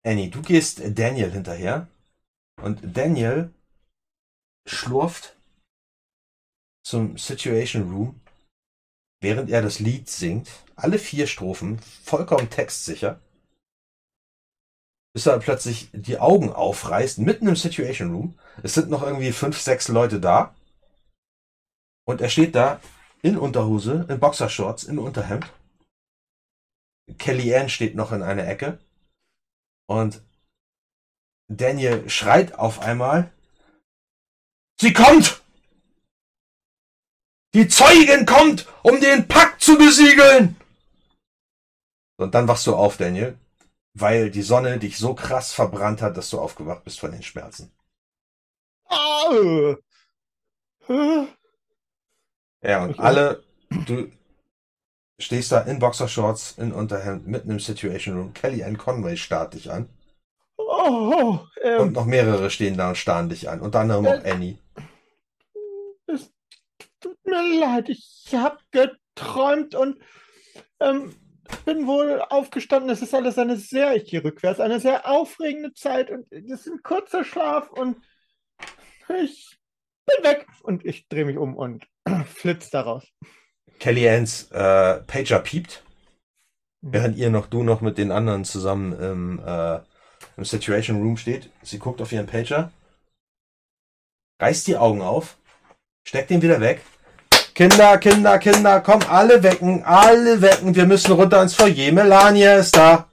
Annie, 0.05 0.29
du 0.29 0.41
gehst 0.41 0.81
Daniel 0.97 1.31
hinterher 1.31 1.87
und 2.61 2.79
Daniel 2.95 3.51
schlurft 4.67 5.35
zum 6.85 7.17
Situation 7.17 7.91
Room, 7.91 8.21
während 9.21 9.49
er 9.49 9.61
das 9.61 9.79
Lied 9.79 10.09
singt. 10.09 10.49
Alle 10.75 10.97
vier 10.97 11.27
Strophen, 11.27 11.79
vollkommen 11.79 12.49
textsicher. 12.49 13.19
Bis 15.13 15.25
er 15.25 15.39
plötzlich 15.39 15.89
die 15.91 16.19
Augen 16.19 16.53
aufreißt, 16.53 17.19
mitten 17.19 17.47
im 17.47 17.57
Situation 17.57 18.11
Room. 18.11 18.39
Es 18.63 18.75
sind 18.75 18.89
noch 18.89 19.03
irgendwie 19.03 19.33
fünf, 19.33 19.59
sechs 19.59 19.89
Leute 19.89 20.21
da. 20.21 20.55
Und 22.05 22.21
er 22.21 22.29
steht 22.29 22.55
da 22.55 22.79
in 23.21 23.37
Unterhose, 23.37 24.05
in 24.09 24.19
Boxershorts, 24.19 24.83
in 24.83 24.99
Unterhemd. 24.99 25.51
Kellyanne 27.17 27.69
steht 27.69 27.95
noch 27.95 28.11
in 28.11 28.23
einer 28.23 28.47
Ecke. 28.47 28.79
Und 29.87 30.21
Daniel 31.47 32.09
schreit 32.09 32.55
auf 32.55 32.79
einmal. 32.79 33.31
Sie 34.79 34.93
kommt! 34.93 35.41
Die 37.53 37.67
Zeugin 37.67 38.25
kommt, 38.25 38.65
um 38.83 39.01
den 39.01 39.27
Pakt 39.27 39.61
zu 39.61 39.77
besiegeln! 39.77 40.55
Und 42.17 42.33
dann 42.33 42.47
wachst 42.47 42.67
du 42.67 42.75
auf, 42.75 42.97
Daniel, 42.97 43.37
weil 43.93 44.31
die 44.31 44.43
Sonne 44.43 44.79
dich 44.79 44.97
so 44.97 45.13
krass 45.13 45.51
verbrannt 45.51 46.01
hat, 46.01 46.15
dass 46.15 46.29
du 46.29 46.39
aufgewacht 46.39 46.83
bist 46.83 46.99
von 46.99 47.11
den 47.11 47.23
Schmerzen. 47.23 47.71
Au! 48.85 49.75
Äh, 50.87 51.27
Ja, 52.63 52.83
und 52.83 52.91
Okay. 52.91 53.01
alle, 53.01 53.43
du 53.69 54.11
stehst 55.19 55.51
da 55.51 55.61
in 55.61 55.79
Boxershorts, 55.79 56.57
in 56.57 56.71
Unterhemd, 56.71 57.27
mitten 57.27 57.51
im 57.51 57.59
Situation 57.59 58.17
Room. 58.17 58.33
Kellyanne 58.33 58.77
Conway 58.77 59.17
starrt 59.17 59.53
dich 59.53 59.71
an. 59.71 59.89
Oh, 60.57 61.39
ähm, 61.61 61.81
Und 61.81 61.93
noch 61.93 62.05
mehrere 62.05 62.49
stehen 62.49 62.77
da 62.77 62.89
und 62.89 62.97
starren 62.97 63.29
dich 63.29 63.49
an. 63.49 63.61
Unter 63.61 63.79
anderem 63.79 64.05
auch 64.07 64.23
Annie. 64.23 64.57
es 66.07 66.31
tut 66.99 67.17
mir 67.25 67.59
leid, 67.59 67.89
ich 67.89 68.29
habe 68.33 68.57
geträumt 68.71 69.75
und 69.75 69.99
ähm, 70.79 71.13
bin 71.65 71.87
wohl 71.87 72.21
aufgestanden. 72.29 72.89
Es 72.89 73.01
ist 73.01 73.13
alles 73.13 73.37
eine 73.37 73.57
sehr, 73.57 73.95
ich 73.95 74.05
gehe 74.05 74.23
rückwärts, 74.23 74.59
eine 74.59 74.79
sehr 74.79 75.07
aufregende 75.09 75.73
Zeit 75.73 76.09
und 76.09 76.31
es 76.31 76.43
ist 76.43 76.67
ein 76.67 76.81
kurzer 76.83 77.23
Schlaf 77.23 77.69
und 77.71 77.97
ich 79.09 79.57
bin 80.05 80.23
weg 80.23 80.47
und 80.63 80.85
ich 80.85 81.07
drehe 81.07 81.25
mich 81.25 81.37
um 81.37 81.55
und 81.55 81.85
flitz 82.25 82.69
daraus. 82.69 83.05
Kellyannes 83.79 84.51
äh, 84.51 85.01
Pager 85.01 85.39
piept, 85.39 85.83
während 86.81 87.17
ihr 87.17 87.29
noch, 87.29 87.47
du 87.47 87.63
noch 87.63 87.81
mit 87.81 87.97
den 87.97 88.11
anderen 88.11 88.45
zusammen 88.45 88.93
im, 88.93 89.39
äh, 89.45 89.79
im 90.37 90.45
Situation 90.45 91.01
Room 91.01 91.17
steht. 91.17 91.49
Sie 91.63 91.79
guckt 91.79 92.01
auf 92.01 92.11
ihren 92.11 92.27
Pager, 92.27 92.71
reißt 94.39 94.67
die 94.67 94.77
Augen 94.77 95.01
auf, 95.01 95.37
steckt 96.07 96.29
den 96.29 96.41
wieder 96.41 96.61
weg. 96.61 96.81
Kinder, 97.53 97.97
Kinder, 97.97 98.39
Kinder, 98.39 98.81
komm, 98.81 99.01
alle 99.09 99.43
wecken, 99.43 99.83
alle 99.83 100.41
wecken, 100.41 100.75
wir 100.75 100.85
müssen 100.85 101.11
runter 101.11 101.41
ins 101.41 101.53
Foyer. 101.53 101.91
Melania 101.91 102.57
ist 102.57 102.75
da. 102.75 103.09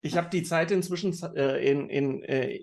Ich 0.00 0.16
habe 0.16 0.30
die 0.30 0.42
Zeit 0.42 0.70
inzwischen 0.70 1.12
äh, 1.34 1.70
in, 1.70 1.90
in 1.90 2.22
äh, 2.22 2.60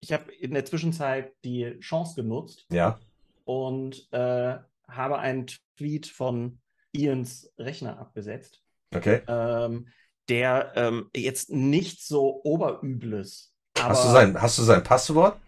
ich 0.00 0.12
habe 0.12 0.32
in 0.32 0.54
der 0.54 0.64
Zwischenzeit 0.64 1.32
die 1.44 1.78
Chance 1.80 2.14
genutzt 2.16 2.66
Ja. 2.70 2.98
Und 3.46 4.12
äh, 4.12 4.58
habe 4.88 5.18
einen 5.18 5.46
Tweet 5.78 6.06
von 6.06 6.60
Ians 6.92 7.52
Rechner 7.58 7.98
abgesetzt, 7.98 8.62
Okay. 8.94 9.22
ähm, 9.26 9.88
der 10.28 10.72
ähm, 10.76 11.10
jetzt 11.16 11.50
nicht 11.50 12.04
so 12.04 12.42
oberübles, 12.44 13.54
aber 13.78 13.90
Hast 13.90 14.04
du 14.04 14.10
sein, 14.12 14.42
hast 14.42 14.58
du 14.58 14.62
sein 14.62 14.82
Passwort? 14.82 15.38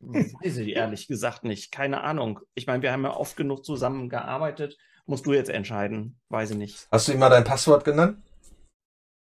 weiß 0.00 0.58
ich 0.58 0.68
ehrlich 0.76 1.06
gesagt 1.08 1.44
nicht. 1.44 1.72
Keine 1.72 2.02
Ahnung. 2.02 2.40
Ich 2.54 2.66
meine, 2.66 2.82
wir 2.82 2.92
haben 2.92 3.04
ja 3.04 3.16
oft 3.16 3.36
genug 3.36 3.64
zusammengearbeitet. 3.64 4.76
Musst 5.06 5.26
du 5.26 5.32
jetzt 5.32 5.50
entscheiden. 5.50 6.18
Weiß 6.28 6.50
ich 6.50 6.56
nicht. 6.56 6.88
Hast 6.90 7.08
du 7.08 7.12
ihm 7.12 7.18
mal 7.18 7.30
dein 7.30 7.44
Passwort 7.44 7.84
genannt? 7.84 8.18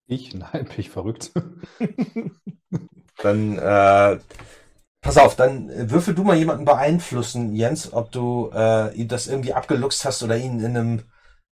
Ich? 0.07 0.35
Nein, 0.35 0.65
bin 0.67 0.79
ich 0.81 0.91
verrückt. 0.91 1.33
Dann, 3.23 3.59
äh, 3.59 4.19
pass 5.01 5.19
auf, 5.19 5.37
dann 5.37 5.91
würfel 5.91 6.15
du 6.15 6.23
mal 6.23 6.37
jemanden 6.37 6.65
beeinflussen, 6.65 7.55
Jens, 7.55 7.93
ob 7.93 8.13
du 8.13 8.51
äh, 8.55 8.95
ihm 8.95 9.09
das 9.09 9.27
irgendwie 9.27 9.55
abgeluchst 9.55 10.05
hast 10.05 10.23
oder 10.23 10.37
ihn 10.37 10.61
in 10.61 10.77
einem 10.77 11.03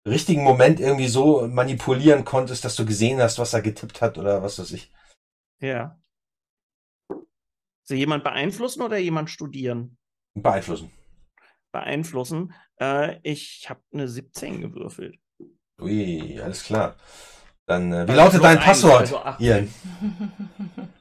richtigen 0.06 0.42
Moment 0.42 0.80
irgendwie 0.80 1.08
so 1.08 1.46
manipulieren 1.48 2.24
konntest, 2.24 2.64
dass 2.64 2.76
du 2.76 2.84
gesehen 2.84 3.20
hast, 3.20 3.38
was 3.38 3.54
er 3.54 3.62
getippt 3.62 4.02
hat 4.02 4.18
oder 4.18 4.42
was 4.42 4.58
weiß 4.58 4.72
ich. 4.72 4.92
Ja. 5.60 5.98
Sie 7.84 7.96
jemand 7.96 8.24
beeinflussen 8.24 8.82
oder 8.82 8.98
jemand 8.98 9.30
studieren? 9.30 9.96
Beeinflussen. 10.34 10.90
Beeinflussen. 11.72 12.54
Äh, 12.80 13.18
ich 13.22 13.66
habe 13.68 13.80
eine 13.92 14.08
17 14.08 14.60
gewürfelt. 14.60 15.18
Ui, 15.80 16.40
alles 16.40 16.64
klar. 16.64 16.96
Dann, 17.66 17.92
äh, 17.92 18.06
wie 18.06 18.12
Also 18.12 18.14
lautet 18.14 18.44
dein 18.44 18.60
Passwort, 18.60 19.12
also. 19.12 19.42
Ian? 19.42 19.72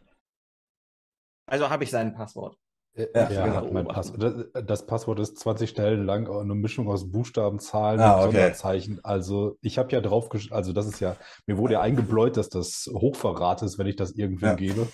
Also 1.54 1.70
habe 1.70 1.84
ich 1.84 1.92
sein 1.92 2.16
Passwort. 2.16 2.58
Äh, 2.96 3.06
Ja, 3.14 3.22
Er 3.30 3.44
genau. 3.44 3.56
hat 3.58 3.72
mein 3.72 3.88
Passwort. 3.88 4.50
Das, 4.68 4.88
Passwort 4.88 5.20
ist 5.20 5.38
20 5.38 5.70
Stellen 5.70 6.04
lang, 6.04 6.28
eine 6.28 6.56
Mischung 6.56 6.90
aus 6.90 7.12
Buchstaben, 7.12 7.60
Zahlen 7.60 8.00
Ah, 8.00 8.16
und 8.16 8.22
okay. 8.22 8.32
Sonderzeichen. 8.32 9.00
Also 9.06 9.56
ich 9.62 9.78
habe 9.78 9.92
ja 9.92 10.02
drauf, 10.02 10.30
also 10.50 10.74
das 10.74 10.88
ist 10.88 11.00
ja, 11.00 11.16
mir 11.46 11.60
wurde 11.60 11.74
ja 11.74 11.82
eingebläut, 11.82 12.38
dass 12.38 12.50
das 12.50 12.90
Hochverrat 12.92 13.62
ist, 13.62 13.78
wenn 13.78 13.86
ich 13.86 13.96
das 13.98 14.14
irgendwem 14.14 14.50
Ja. 14.50 14.56
gebe. 14.56 14.88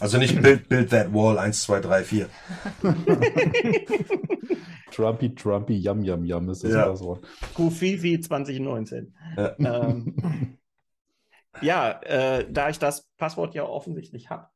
Also 0.00 0.18
nicht 0.18 0.42
build, 0.42 0.68
build 0.68 0.90
that 0.90 1.14
wall 1.14 1.38
1, 1.38 1.62
2, 1.62 1.78
3, 1.78 2.02
4. 2.02 2.28
Trumpy, 4.90 5.32
Trumpy, 5.36 5.74
Yum, 5.78 6.02
Yum, 6.02 6.24
Yum 6.24 6.48
ist 6.50 6.64
das 6.64 6.72
Ja. 6.74 6.88
Passwort. 6.88 7.24
Kufifi 7.54 8.18
2019. 8.20 9.14
Ja. 9.36 9.54
Ähm, 9.60 10.16
ja, 11.62 12.00
äh, 12.02 12.50
da 12.52 12.68
ich 12.68 12.80
das 12.80 13.06
Passwort 13.16 13.54
ja 13.54 13.62
offensichtlich 13.62 14.28
habe. 14.30 14.48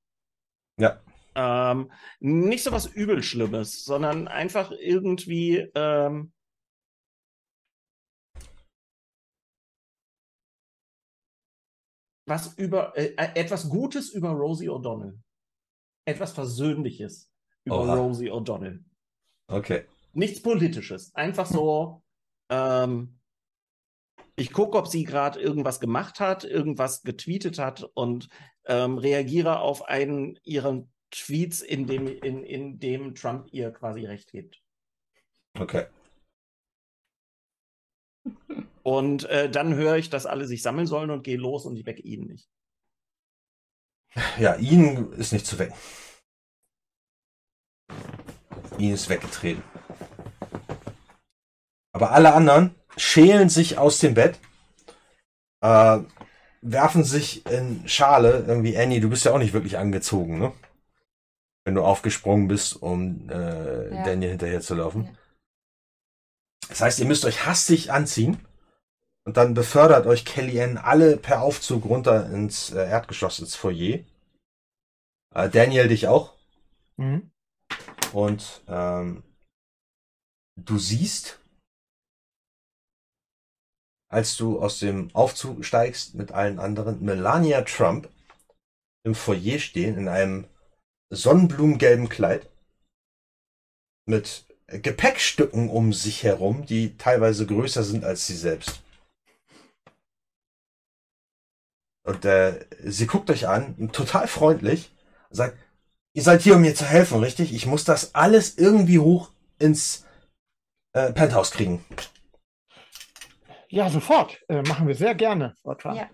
Ja. 0.81 0.99
Ähm, 1.35 1.93
nicht 2.21 2.65
so 2.65 2.73
was 2.73 2.87
übel 2.87 3.23
Schlimmes, 3.23 3.85
sondern 3.85 4.29
einfach 4.29 4.73
irgendwie 4.73 5.71
ähm, 5.75 6.33
was 12.27 12.55
über 12.55 12.97
äh, 12.97 13.15
äh, 13.17 13.41
etwas 13.41 13.69
Gutes 13.69 14.11
über 14.11 14.31
Rosie 14.31 14.69
O'Donnell. 14.69 15.19
Etwas 16.05 16.33
Versöhnliches 16.33 17.33
über 17.65 17.83
Oha. 17.83 17.95
Rosie 17.95 18.31
O'Donnell. 18.31 18.85
Okay. 19.49 19.85
Nichts 20.13 20.43
Politisches. 20.43 21.15
Einfach 21.15 21.47
so, 21.47 22.03
ähm, 22.51 23.19
ich 24.37 24.53
gucke, 24.53 24.79
ob 24.79 24.87
sie 24.87 25.05
gerade 25.05 25.41
irgendwas 25.41 25.81
gemacht 25.81 26.21
hat, 26.21 26.45
irgendwas 26.45 27.03
getweetet 27.03 27.59
hat 27.59 27.83
und 27.95 28.29
ähm, 28.67 28.99
reagiere 28.99 29.61
auf 29.61 29.87
einen 29.87 30.39
ihrer 30.45 30.87
Tweets, 31.11 31.61
in 31.63 31.87
dem, 31.87 32.07
in, 32.07 32.43
in 32.45 32.79
dem 32.79 33.15
Trump 33.15 33.49
ihr 33.53 33.71
quasi 33.71 34.05
recht 34.05 34.31
gibt. 34.31 34.63
Okay. 35.59 35.87
Und 38.83 39.25
äh, 39.25 39.51
dann 39.51 39.75
höre 39.75 39.97
ich, 39.97 40.11
dass 40.11 40.27
alle 40.27 40.47
sich 40.47 40.63
sammeln 40.63 40.87
sollen 40.87 41.11
und 41.11 41.23
gehe 41.23 41.37
los 41.37 41.67
und 41.67 41.77
ich 41.77 41.85
wecke 41.85 42.01
ihn 42.01 42.25
nicht. 42.25 42.49
Ja, 44.39 44.55
ihn 44.57 45.13
ist 45.13 45.33
nicht 45.33 45.45
zu 45.47 45.59
wecken. 45.59 45.75
Ihn 48.79 48.95
ist 48.95 49.11
weggetreten. 49.11 49.63
Aber 51.93 52.13
alle 52.13 52.33
anderen 52.33 52.75
schälen 52.97 53.51
sich 53.51 53.77
aus 53.77 53.99
dem 53.99 54.15
Bett, 54.15 54.39
äh, 55.61 55.99
werfen 56.63 57.05
sich 57.05 57.45
in 57.47 57.87
Schale. 57.89 58.45
Irgendwie, 58.47 58.79
Annie, 58.79 59.01
du 59.01 59.11
bist 59.11 59.25
ja 59.25 59.33
auch 59.33 59.39
nicht 59.39 59.53
wirklich 59.53 59.77
angezogen, 59.77 60.39
ne? 60.39 60.53
Wenn 61.69 61.75
du 61.75 61.85
aufgesprungen 61.85 62.49
bist, 62.49 62.81
um 62.81 63.29
äh, 63.29 63.95
Ja. 63.95 64.03
Daniel 64.03 64.31
hinterher 64.31 64.63
zu 64.63 64.75
laufen. 64.75 65.05
Ja. 65.05 65.11
Das 66.71 66.81
heißt, 66.81 66.99
ihr 66.99 67.05
müsst 67.05 67.27
euch 67.27 67.45
hastig 67.45 67.93
anziehen 67.93 68.41
und 69.27 69.37
dann 69.37 69.53
befördert 69.53 70.07
euch 70.07 70.25
Kellyanne 70.25 70.83
alle 70.83 71.19
per 71.19 71.43
Aufzug 71.43 71.85
runter 71.85 72.31
ins 72.31 72.71
äh, 72.71 72.89
Erdgeschoss, 72.89 73.39
ins 73.41 73.55
Foyer. 73.55 73.99
Äh, 75.35 75.51
Daniel 75.51 75.89
dich 75.89 76.09
auch. 76.09 76.39
Mhm. 76.97 77.31
Und 78.15 78.63
ähm, 78.67 79.23
du 80.57 80.79
siehst, 80.79 81.39
als 84.11 84.39
du 84.39 84.59
aus 84.59 84.79
dem 84.79 85.15
Aufzug 85.15 85.67
steigst 85.67 86.15
mit 86.15 86.33
allen 86.33 86.61
anderen, 86.61 87.05
Melania 87.05 87.61
Trump 87.61 88.09
im 89.05 89.15
Foyer 89.15 89.59
stehen 89.59 89.99
in 89.99 90.09
einem 90.09 90.47
sonnenblumengelben 91.11 92.09
Kleid 92.09 92.49
mit 94.07 94.45
Gepäckstücken 94.67 95.71
um 95.71 95.93
sich 95.93 96.23
herum, 96.23 96.67
die 96.67 96.97
teilweise 96.99 97.47
größer 97.47 97.83
sind 97.83 98.05
als 98.05 98.27
sie 98.27 98.37
selbst. 98.37 98.83
Und 102.03 102.25
äh, 102.25 102.65
sie 102.85 103.07
guckt 103.07 103.31
euch 103.31 103.49
an, 103.49 103.91
total 103.93 104.29
freundlich, 104.29 104.91
und 105.29 105.37
sagt, 105.37 105.59
ihr 106.15 106.23
seid 106.23 106.43
hier, 106.43 106.55
um 106.57 106.63
mir 106.63 106.75
zu 106.75 106.87
helfen, 106.87 107.21
richtig? 107.21 107.53
Ich 107.53 107.67
muss 107.67 107.85
das 107.85 108.15
alles 108.15 108.57
irgendwie 108.57 108.99
hoch 108.99 109.31
ins 109.59 110.07
äh, 110.93 111.13
Penthouse 111.13 111.51
kriegen. 111.51 111.85
Ja, 113.69 113.91
sofort. 113.91 114.43
Äh, 114.49 114.63
machen 114.63 114.89
wir 114.89 114.95
sehr 114.95 115.15
gerne. 115.15 115.55
Ja. 115.85 116.09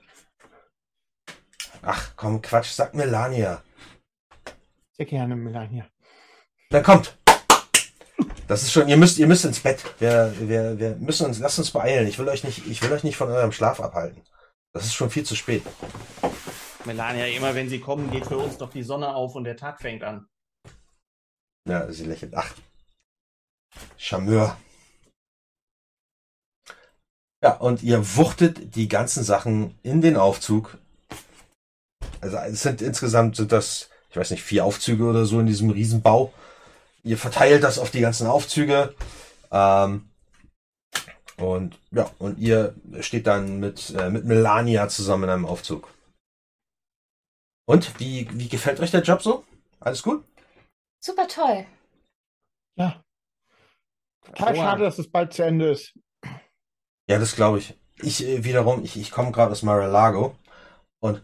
Ach, 1.83 2.13
komm, 2.17 2.43
Quatsch, 2.43 2.73
sagt 2.73 2.95
Melania. 2.95 3.63
Sehr 4.97 5.07
gerne, 5.07 5.35
Melania. 5.35 5.87
Dann 6.71 6.83
kommt. 6.83 7.19
Das 8.47 8.63
ist 8.63 8.73
schon, 8.73 8.89
ihr 8.89 8.97
müsst, 8.97 9.19
ihr 9.19 9.27
müsst 9.27 9.45
ins 9.45 9.61
Bett. 9.61 9.83
Wir, 9.99 10.33
wir, 10.39 10.79
wir 10.79 10.97
müssen 10.97 11.27
uns, 11.27 11.39
lasst 11.39 11.59
uns 11.59 11.71
beeilen. 11.71 12.07
Ich 12.07 12.19
will 12.19 12.29
euch 12.29 12.45
nicht, 12.45 12.67
ich 12.67 12.83
will 12.83 12.93
euch 12.93 13.03
nicht 13.03 13.17
von 13.17 13.31
eurem 13.31 13.53
Schlaf 13.53 13.81
abhalten. 13.81 14.23
Das 14.73 14.85
ist 14.85 14.95
schon 14.95 15.11
viel 15.11 15.25
zu 15.25 15.35
spät. 15.35 15.63
Melania, 16.85 17.27
immer 17.27 17.55
wenn 17.55 17.69
sie 17.69 17.81
kommen, 17.81 18.11
geht 18.11 18.27
für 18.27 18.37
uns 18.37 18.59
doch 18.59 18.71
die 18.71 18.83
Sonne 18.83 19.15
auf 19.15 19.35
und 19.35 19.45
der 19.45 19.57
Tag 19.57 19.81
fängt 19.81 20.05
an. 20.05 20.29
Ja, 21.67 21.91
sie 21.91 22.05
lächelt. 22.05 22.35
Ach. 22.35 22.55
Charmeur. 23.97 24.57
Ja, 27.43 27.57
und 27.57 27.83
ihr 27.83 28.17
wuchtet 28.17 28.77
die 28.77 28.89
ganzen 28.89 29.25
Sachen 29.25 29.79
in 29.83 30.01
den 30.01 30.17
Aufzug. 30.17 30.79
Also 32.21 32.37
es 32.37 32.63
sind 32.63 32.81
insgesamt 32.81 33.37
sind 33.37 33.53
das, 33.53 33.91
ich 34.15 34.21
weiß 34.21 34.31
nicht, 34.31 34.45
vier 34.45 34.65
Aufzüge 34.65 35.03
oder 35.03 35.27
so 35.27 35.41
in 35.41 35.47
diesem 35.47 35.71
Riesenbau. 35.71 36.33
Ihr 37.03 37.19
verteilt 37.19 37.65
das 37.65 37.81
auf 37.81 37.91
die 37.91 37.99
ganzen 37.99 38.29
Aufzüge. 38.29 38.95
Ähm, 39.51 40.09
und 41.37 41.81
ja, 41.91 42.09
und 42.21 42.39
ihr 42.39 42.77
steht 43.01 43.27
dann 43.27 43.59
mit, 43.59 43.91
äh, 43.91 44.11
mit 44.11 44.25
Melania 44.25 44.89
zusammen 44.89 45.25
in 45.25 45.31
einem 45.31 45.47
Aufzug. 45.47 45.93
Und 47.67 47.99
wie, 47.99 48.29
wie 48.39 48.49
gefällt 48.49 48.79
euch 48.79 48.93
der 48.93 49.03
Job 49.03 49.21
so? 49.21 49.45
Alles 49.81 50.05
gut? 50.05 50.25
Super 51.03 51.27
toll. 51.27 51.67
Ja. 52.77 53.03
Total 54.27 54.55
schade, 54.55 54.85
dass 54.85 55.01
es 55.01 55.11
bald 55.11 55.33
zu 55.33 55.43
Ende 55.43 55.73
ist. 55.73 55.93
Ja, 57.09 57.19
das 57.19 57.35
glaube 57.35 57.59
ich. 57.59 57.77
Ich 57.97 58.25
äh, 58.25 58.45
wiederum, 58.45 58.85
ich, 58.85 58.97
ich 58.97 59.11
komme 59.11 59.33
gerade 59.33 59.51
aus 59.51 59.63
Mar-a-Lago 59.63 60.39
und 61.01 61.21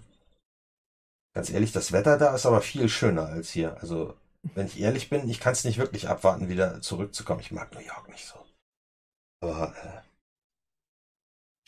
ganz 1.35 1.51
ehrlich, 1.51 1.73
das 1.73 1.93
Wetter 1.93 2.19
da 2.19 2.35
ist 2.35 2.47
aber 2.47 2.61
viel 2.61 2.89
schöner 2.89 3.27
als 3.27 3.51
hier. 3.51 3.77
Also, 3.81 4.17
wenn 4.43 4.67
ich 4.67 4.81
ehrlich 4.81 5.11
bin, 5.11 5.29
ich 5.29 5.41
kann 5.41 5.53
es 5.53 5.65
nicht 5.65 5.79
wirklich 5.79 6.09
abwarten, 6.09 6.49
wieder 6.49 6.81
zurückzukommen. 6.81 7.41
Ich 7.41 7.53
mag 7.53 7.73
New 7.75 7.81
York 7.81 8.09
nicht 8.09 8.27
so. 8.27 8.45
Aber 9.41 9.75
äh, 9.77 10.03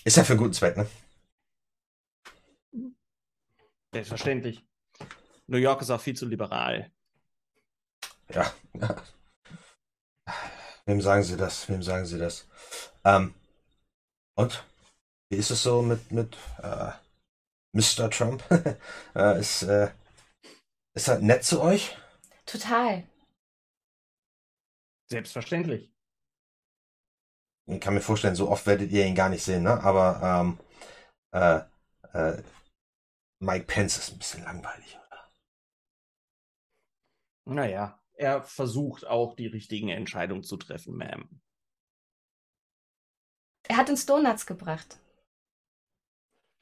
ist 0.05 0.17
ja 0.17 0.25
für 0.25 0.33
einen 0.33 0.41
guten 0.41 0.55
Zweck, 0.55 0.77
ne? 0.77 0.87
Selbstverständlich. 3.93 4.65
New 5.47 5.59
York 5.59 5.83
ist 5.83 5.91
auch 5.91 6.01
viel 6.01 6.17
zu 6.17 6.27
liberal. 6.27 6.91
Ja. 8.31 8.53
ja. 8.75 9.03
Wem 10.87 11.01
sagen 11.01 11.23
Sie 11.23 11.37
das? 11.37 11.69
Wem 11.69 11.83
sagen 11.83 12.07
Sie 12.07 12.19
das? 12.19 12.49
Ähm, 13.05 13.35
und? 14.35 14.65
Wie 15.29 15.37
ist 15.37 15.51
es 15.51 15.63
so 15.63 15.83
mit, 15.83 16.11
mit 16.11 16.37
äh, 16.63 16.93
Mr. 17.73 18.11
Trump? 18.11 18.43
äh, 19.15 19.41
ist, 19.41 19.63
äh, 19.63 19.91
ist 20.95 21.09
er 21.09 21.19
nett 21.21 21.45
zu 21.45 21.61
euch? 21.61 21.97
Total. 22.47 23.05
Selbstverständlich. 25.11 25.93
Ich 27.67 27.81
kann 27.81 27.95
mir 27.95 28.01
vorstellen, 28.01 28.35
so 28.35 28.49
oft 28.51 28.67
werdet 28.67 28.91
ihr 28.91 29.07
ihn 29.07 29.15
gar 29.15 29.29
nicht 29.29 29.45
sehen, 29.45 29.63
ne? 29.63 29.83
Aber 29.83 30.21
ähm, 30.23 30.59
äh, 31.33 31.61
äh, 32.19 32.43
Mike 33.41 33.67
Pence 33.67 33.99
ist 33.99 34.13
ein 34.13 34.19
bisschen 34.19 34.45
langweilig, 34.45 34.99
oder? 35.07 35.31
Naja, 37.45 38.01
er 38.15 38.43
versucht 38.43 39.07
auch 39.07 39.35
die 39.35 39.47
richtigen 39.47 39.89
Entscheidungen 39.89 40.43
zu 40.43 40.57
treffen, 40.57 40.95
Ma'am. 40.95 41.29
Er 43.69 43.77
hat 43.77 43.91
uns 43.91 44.07
Donuts 44.07 44.47
gebracht. 44.47 44.99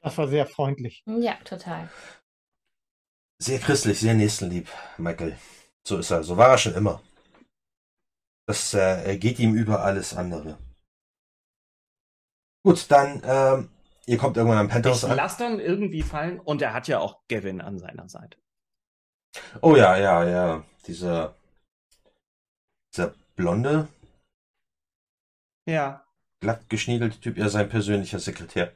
Das 0.01 0.17
war 0.17 0.27
sehr 0.27 0.45
freundlich. 0.47 1.03
Ja, 1.05 1.35
total. 1.43 1.89
Sehr 3.39 3.59
christlich, 3.59 3.99
sehr 3.99 4.13
nächstenlieb, 4.13 4.67
Michael. 4.97 5.37
So 5.87 5.97
ist 5.97 6.11
er. 6.11 6.23
So 6.23 6.37
war 6.37 6.49
er 6.49 6.57
schon 6.57 6.73
immer. 6.75 7.01
Das 8.47 8.73
äh, 8.73 9.17
geht 9.17 9.39
ihm 9.39 9.55
über 9.55 9.83
alles 9.83 10.15
andere. 10.15 10.57
Gut, 12.63 12.89
dann, 12.91 13.21
ähm, 13.23 13.69
ihr 14.05 14.17
kommt 14.17 14.37
irgendwann 14.37 14.59
am 14.59 14.67
Penthouse 14.69 15.03
an. 15.05 15.17
lasse 15.17 15.39
dann 15.39 15.59
irgendwie 15.59 16.01
fallen 16.03 16.39
und 16.39 16.61
er 16.61 16.73
hat 16.73 16.87
ja 16.87 16.99
auch 16.99 17.21
Gavin 17.27 17.61
an 17.61 17.79
seiner 17.79 18.07
Seite. 18.09 18.37
Oh 19.61 19.75
ja, 19.75 19.97
ja, 19.97 20.23
ja. 20.27 20.65
Dieser, 20.87 21.35
dieser 22.93 23.15
blonde, 23.35 23.87
Ja. 25.67 26.05
glatt 26.41 26.69
geschniegelte 26.69 27.19
Typ, 27.19 27.37
ja, 27.37 27.49
sein 27.49 27.69
persönlicher 27.69 28.19
Sekretär. 28.19 28.73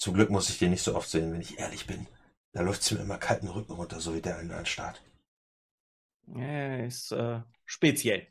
Zum 0.00 0.14
Glück 0.14 0.30
muss 0.30 0.48
ich 0.48 0.58
den 0.58 0.70
nicht 0.70 0.82
so 0.82 0.94
oft 0.94 1.10
sehen, 1.10 1.32
wenn 1.32 1.42
ich 1.42 1.58
ehrlich 1.58 1.86
bin. 1.86 2.06
Da 2.52 2.62
läuft's 2.62 2.90
mir 2.90 3.00
immer 3.00 3.18
kalten 3.18 3.48
Rücken 3.48 3.72
runter, 3.72 4.00
so 4.00 4.14
wie 4.14 4.22
der 4.22 4.38
einen 4.38 4.50
anstarrt. 4.50 5.02
Er 6.34 6.86
ist 6.86 7.12
äh, 7.12 7.40
speziell. 7.66 8.26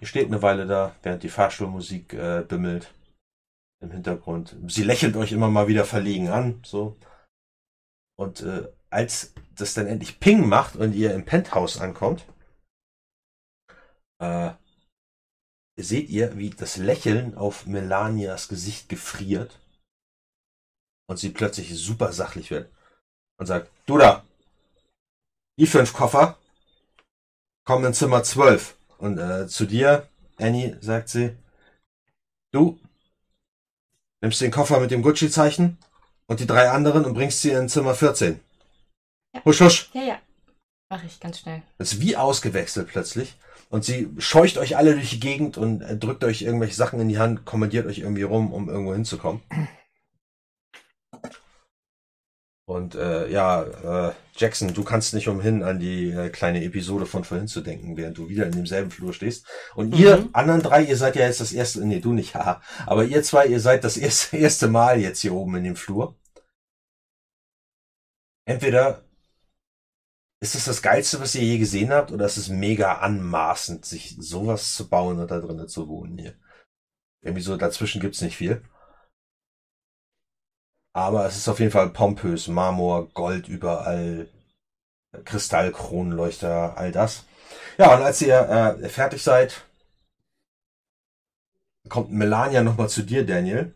Ihr 0.00 0.06
steht 0.06 0.26
eine 0.26 0.42
Weile 0.42 0.66
da, 0.66 0.94
während 1.02 1.22
die 1.22 1.28
Fahrstuhlmusik 1.28 2.12
äh, 2.14 2.44
bimmelt 2.46 2.94
im 3.80 3.90
Hintergrund. 3.90 4.56
Sie 4.68 4.84
lächelt 4.84 5.16
euch 5.16 5.32
immer 5.32 5.48
mal 5.48 5.68
wieder 5.68 5.84
verlegen 5.84 6.28
an, 6.28 6.60
so. 6.64 6.96
Und 8.16 8.42
äh, 8.42 8.68
als 8.90 9.34
das 9.54 9.74
dann 9.74 9.86
endlich 9.86 10.20
Ping 10.20 10.48
macht 10.48 10.76
und 10.76 10.94
ihr 10.94 11.14
im 11.14 11.24
Penthouse 11.24 11.80
ankommt, 11.80 12.24
äh, 14.20 14.52
seht 15.78 16.08
ihr, 16.10 16.36
wie 16.36 16.50
das 16.50 16.76
Lächeln 16.76 17.36
auf 17.36 17.66
Melanias 17.66 18.48
Gesicht 18.48 18.88
gefriert 18.88 19.58
und 21.08 21.18
sie 21.18 21.30
plötzlich 21.30 21.74
super 21.74 22.12
sachlich 22.12 22.50
wird 22.50 22.70
und 23.38 23.46
sagt, 23.46 23.70
du 23.86 23.98
da, 23.98 24.24
die 25.58 25.66
fünf 25.66 25.92
Koffer 25.92 26.38
kommen 27.64 27.84
in 27.84 27.94
Zimmer 27.94 28.22
12. 28.22 28.76
Und 28.98 29.18
äh, 29.18 29.46
zu 29.46 29.66
dir, 29.66 30.08
Annie, 30.38 30.76
sagt 30.80 31.08
sie, 31.08 31.36
du 32.52 32.78
nimmst 34.20 34.40
den 34.40 34.50
Koffer 34.50 34.80
mit 34.80 34.90
dem 34.90 35.02
Gucci-Zeichen 35.02 35.78
und 36.26 36.40
die 36.40 36.46
drei 36.46 36.70
anderen 36.70 37.04
und 37.04 37.14
bringst 37.14 37.40
sie 37.40 37.50
in 37.50 37.68
Zimmer 37.68 37.94
14. 37.94 38.40
Ja. 39.34 39.44
Husch, 39.44 39.60
husch. 39.60 39.90
Ja, 39.92 40.02
ja. 40.02 40.20
Mache 40.90 41.06
ich 41.06 41.20
ganz 41.20 41.40
schnell. 41.40 41.62
Das 41.76 41.92
ist 41.92 42.00
wie 42.00 42.16
ausgewechselt 42.16 42.88
plötzlich. 42.88 43.36
Und 43.70 43.84
sie 43.84 44.08
scheucht 44.18 44.56
euch 44.58 44.76
alle 44.76 44.94
durch 44.94 45.10
die 45.10 45.20
Gegend 45.20 45.58
und 45.58 45.82
äh, 45.82 45.96
drückt 45.96 46.24
euch 46.24 46.42
irgendwelche 46.42 46.74
Sachen 46.74 47.00
in 47.00 47.08
die 47.08 47.18
Hand, 47.18 47.44
kommandiert 47.44 47.86
euch 47.86 47.98
irgendwie 47.98 48.22
rum, 48.22 48.52
um 48.52 48.68
irgendwo 48.68 48.94
hinzukommen. 48.94 49.42
Und 52.66 52.94
äh, 52.96 53.30
ja, 53.30 53.62
äh, 54.08 54.12
Jackson, 54.36 54.74
du 54.74 54.84
kannst 54.84 55.14
nicht 55.14 55.28
umhin, 55.28 55.62
an 55.62 55.78
die 55.78 56.10
äh, 56.10 56.28
kleine 56.28 56.62
Episode 56.62 57.06
von 57.06 57.24
vorhin 57.24 57.48
zu 57.48 57.62
denken, 57.62 57.96
während 57.96 58.18
du 58.18 58.28
wieder 58.28 58.44
in 58.44 58.52
demselben 58.52 58.90
Flur 58.90 59.14
stehst. 59.14 59.46
Und 59.74 59.94
ihr 59.96 60.18
Mhm. 60.18 60.28
anderen 60.34 60.62
drei, 60.62 60.82
ihr 60.82 60.96
seid 60.98 61.16
ja 61.16 61.24
jetzt 61.26 61.40
das 61.40 61.52
erste, 61.52 61.80
nee, 61.86 62.00
du 62.00 62.12
nicht, 62.12 62.34
haha. 62.34 62.60
Aber 62.86 63.04
ihr 63.04 63.22
zwei, 63.22 63.46
ihr 63.46 63.60
seid 63.60 63.84
das 63.84 63.96
erste, 64.06 64.36
erste 64.36 64.68
Mal 64.68 65.00
jetzt 65.00 65.20
hier 65.20 65.32
oben 65.32 65.56
in 65.56 65.64
dem 65.64 65.76
Flur. 65.76 66.14
Entweder 68.46 69.02
ist 70.40 70.54
es 70.54 70.64
das 70.64 70.82
Geilste, 70.82 71.20
was 71.20 71.34
ihr 71.34 71.42
je 71.42 71.58
gesehen 71.58 71.92
habt, 71.92 72.12
oder 72.12 72.26
ist 72.26 72.36
es 72.36 72.48
mega 72.48 72.98
anmaßend, 72.98 73.84
sich 73.84 74.16
sowas 74.18 74.74
zu 74.74 74.88
bauen 74.88 75.18
und 75.18 75.30
da 75.30 75.40
drinnen 75.40 75.68
zu 75.68 75.88
wohnen 75.88 76.18
hier? 76.18 76.34
Irgendwie 77.22 77.42
so 77.42 77.56
dazwischen 77.56 78.00
gibt's 78.00 78.20
nicht 78.20 78.36
viel. 78.36 78.62
Aber 80.94 81.26
es 81.26 81.36
ist 81.36 81.48
auf 81.48 81.60
jeden 81.60 81.72
Fall 81.72 81.90
pompös. 81.90 82.48
Marmor, 82.48 83.08
Gold 83.10 83.48
überall, 83.48 84.28
Kristallkronleuchter, 85.24 86.76
all 86.76 86.92
das. 86.92 87.24
Ja, 87.78 87.94
und 87.96 88.02
als 88.02 88.22
ihr 88.22 88.38
äh, 88.38 88.88
fertig 88.88 89.22
seid, 89.22 89.64
kommt 91.88 92.10
Melania 92.10 92.62
nochmal 92.62 92.88
zu 92.88 93.02
dir, 93.02 93.24
Daniel. 93.26 93.74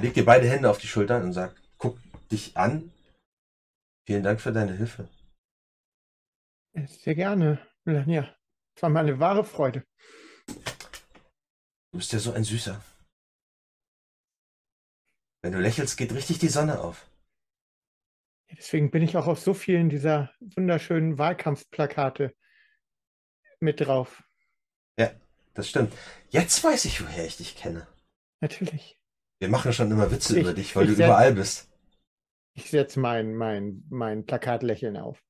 Legt 0.00 0.16
dir 0.16 0.24
beide 0.24 0.48
Hände 0.48 0.70
auf 0.70 0.78
die 0.78 0.86
Schultern 0.86 1.22
und 1.22 1.32
sagt, 1.32 1.56
guck 1.78 1.98
dich 2.30 2.56
an. 2.56 2.92
Vielen 4.08 4.22
Dank 4.22 4.40
für 4.40 4.52
deine 4.54 4.72
Hilfe. 4.72 5.06
Sehr 6.86 7.14
gerne, 7.14 7.58
Melania. 7.84 8.34
Es 8.74 8.82
war 8.82 8.88
mir 8.88 9.00
eine 9.00 9.20
wahre 9.20 9.44
Freude. 9.44 9.86
Du 10.46 11.98
bist 11.98 12.14
ja 12.14 12.18
so 12.18 12.32
ein 12.32 12.42
Süßer. 12.42 12.82
Wenn 15.42 15.52
du 15.52 15.60
lächelst, 15.60 15.98
geht 15.98 16.14
richtig 16.14 16.38
die 16.38 16.48
Sonne 16.48 16.80
auf. 16.80 17.06
Deswegen 18.50 18.90
bin 18.90 19.02
ich 19.02 19.14
auch 19.18 19.26
auf 19.26 19.40
so 19.40 19.52
vielen 19.52 19.90
dieser 19.90 20.32
wunderschönen 20.40 21.18
Wahlkampfplakate 21.18 22.34
mit 23.60 23.78
drauf. 23.82 24.24
Ja, 24.98 25.10
das 25.52 25.68
stimmt. 25.68 25.92
Jetzt 26.30 26.64
weiß 26.64 26.86
ich, 26.86 27.02
woher 27.04 27.26
ich 27.26 27.36
dich 27.36 27.56
kenne. 27.56 27.86
Natürlich. 28.40 28.98
Wir 29.38 29.50
machen 29.50 29.74
schon 29.74 29.90
immer 29.90 30.10
Witze 30.10 30.34
Ich- 30.34 30.44
über 30.44 30.54
dich, 30.54 30.74
weil 30.74 30.86
du 30.86 30.94
überall 30.94 31.34
bist. 31.34 31.67
Ich 32.58 32.70
setze 32.70 32.98
mein, 32.98 33.36
mein, 33.36 33.84
mein 33.88 34.26
Plakatlächeln 34.26 34.96
auf. 34.96 35.24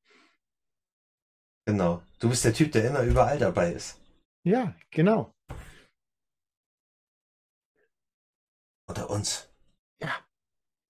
Genau. 1.66 2.02
Du 2.20 2.30
bist 2.30 2.42
der 2.42 2.54
Typ, 2.54 2.72
der 2.72 2.88
immer 2.88 3.02
überall 3.02 3.38
dabei 3.38 3.70
ist. 3.72 4.00
Ja, 4.46 4.74
genau. 4.90 5.36
Unter 8.88 9.10
uns. 9.10 9.54
Ja. 10.00 10.26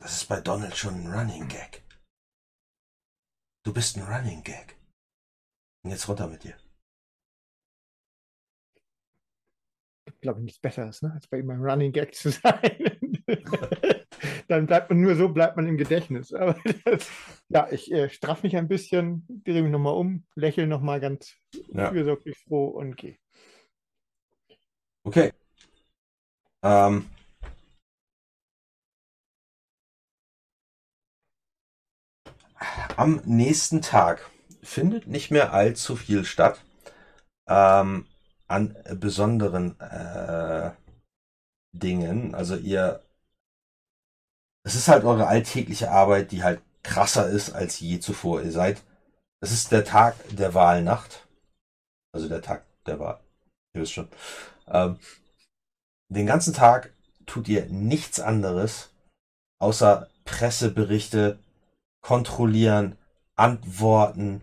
Das 0.00 0.12
ist 0.12 0.28
bei 0.28 0.41
Donald 0.41 0.76
schon 0.76 0.94
ein 0.94 1.12
Running 1.12 1.49
Gag. 1.49 1.84
Du 3.65 3.73
bist 3.75 3.97
ein 3.97 4.05
Running 4.05 4.44
Gag. 4.44 4.78
Und 5.83 5.91
jetzt 5.91 6.08
runter 6.08 6.28
mit 6.28 6.44
dir. 6.44 6.57
Gibt, 10.07 10.23
glaube 10.23 10.39
ich, 10.39 10.44
nichts 10.44 10.60
Besseres, 10.60 11.02
ne, 11.02 11.12
als 11.15 11.26
bei 11.26 11.41
ihm 11.41 11.50
ein 11.50 11.60
Running 11.60 11.91
Gag 11.91 12.15
zu 12.15 12.31
sein. 12.31 13.25
Dann 14.49 14.67
bleibt 14.67 14.91
man 14.91 15.01
nur 15.01 15.15
so, 15.15 15.28
bleibt 15.28 15.57
man 15.57 15.67
im 15.67 15.77
Gedächtnis. 15.77 16.33
Aber 16.33 16.57
das, 16.85 17.09
ja, 17.49 17.68
ich 17.70 17.93
äh, 17.93 18.09
straff 18.09 18.43
mich 18.43 18.57
ein 18.57 18.68
bisschen, 18.68 19.27
drehe 19.44 19.62
mich 19.62 19.70
nochmal 19.70 19.94
um, 19.94 20.25
lächle 20.35 20.67
nochmal 20.67 21.01
ganz 21.01 21.35
Ja. 21.73 21.91
fürsorglich 21.91 22.36
froh 22.39 22.67
und 22.68 22.97
gehe. 22.97 23.17
Okay. 25.07 25.33
Ähm. 26.62 27.07
Am 32.97 33.20
nächsten 33.25 33.83
Tag 33.83 34.31
findet 34.62 35.07
nicht 35.07 35.31
mehr 35.31 35.52
allzu 35.52 35.97
viel 35.97 36.25
statt. 36.25 36.60
Ähm, 37.49 38.07
an 38.49 38.77
besonderen 38.94 39.78
äh, 39.81 40.73
Dingen. 41.73 42.35
Also 42.35 42.57
ihr. 42.57 43.02
Es 44.69 44.75
ist 44.75 44.89
halt 44.89 45.05
eure 45.05 45.29
alltägliche 45.29 45.91
Arbeit, 45.91 46.31
die 46.31 46.43
halt 46.43 46.61
krasser 46.83 47.27
ist 47.27 47.53
als 47.53 47.81
je 47.81 48.01
zuvor. 48.01 48.43
Ihr 48.43 48.53
seid. 48.53 48.83
Es 49.41 49.51
ist 49.51 49.73
der 49.73 49.83
Tag 49.83 50.15
der 50.29 50.53
Wahlnacht. 50.53 51.27
Also 52.13 52.29
der 52.29 52.43
Tag 52.43 52.67
der 52.85 53.01
Wahl. 53.01 53.19
Ihr 53.73 53.81
wisst 53.81 53.95
schon. 53.95 54.11
Ähm, 54.67 54.99
den 56.11 56.27
ganzen 56.27 56.53
Tag 56.53 56.93
tut 57.25 57.49
ihr 57.49 57.65
nichts 57.65 58.21
anderes, 58.21 58.91
außer 59.59 60.11
Presseberichte 60.27 61.39
kontrollieren, 62.03 62.99
antworten, 63.37 64.43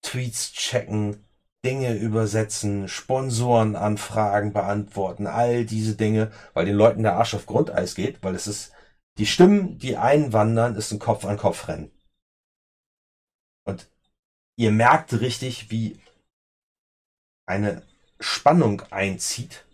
Tweets 0.00 0.52
checken, 0.52 1.22
Dinge 1.66 1.92
übersetzen, 1.96 2.88
Sponsorenanfragen 2.88 4.54
beantworten, 4.54 5.26
all 5.26 5.66
diese 5.66 5.96
Dinge, 5.96 6.32
weil 6.54 6.64
den 6.64 6.76
Leuten 6.76 7.02
der 7.02 7.16
Arsch 7.16 7.34
auf 7.34 7.44
Grundeis 7.44 7.94
geht, 7.94 8.22
weil 8.22 8.34
es 8.34 8.46
ist, 8.46 8.72
die 9.18 9.26
Stimmen, 9.26 9.78
die 9.78 9.96
einwandern, 9.96 10.76
ist 10.76 10.92
ein 10.92 10.98
Kopf-an-Kopf-Rennen. 10.98 11.90
Und 13.66 13.90
ihr 14.56 14.72
merkt 14.72 15.12
richtig, 15.20 15.70
wie 15.70 16.00
eine 17.46 17.86
Spannung 18.20 18.82
einzieht, 18.90 19.66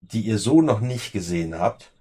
die 0.00 0.22
ihr 0.22 0.38
so 0.38 0.62
noch 0.62 0.80
nicht 0.80 1.12
gesehen 1.12 1.58
habt. 1.58 1.92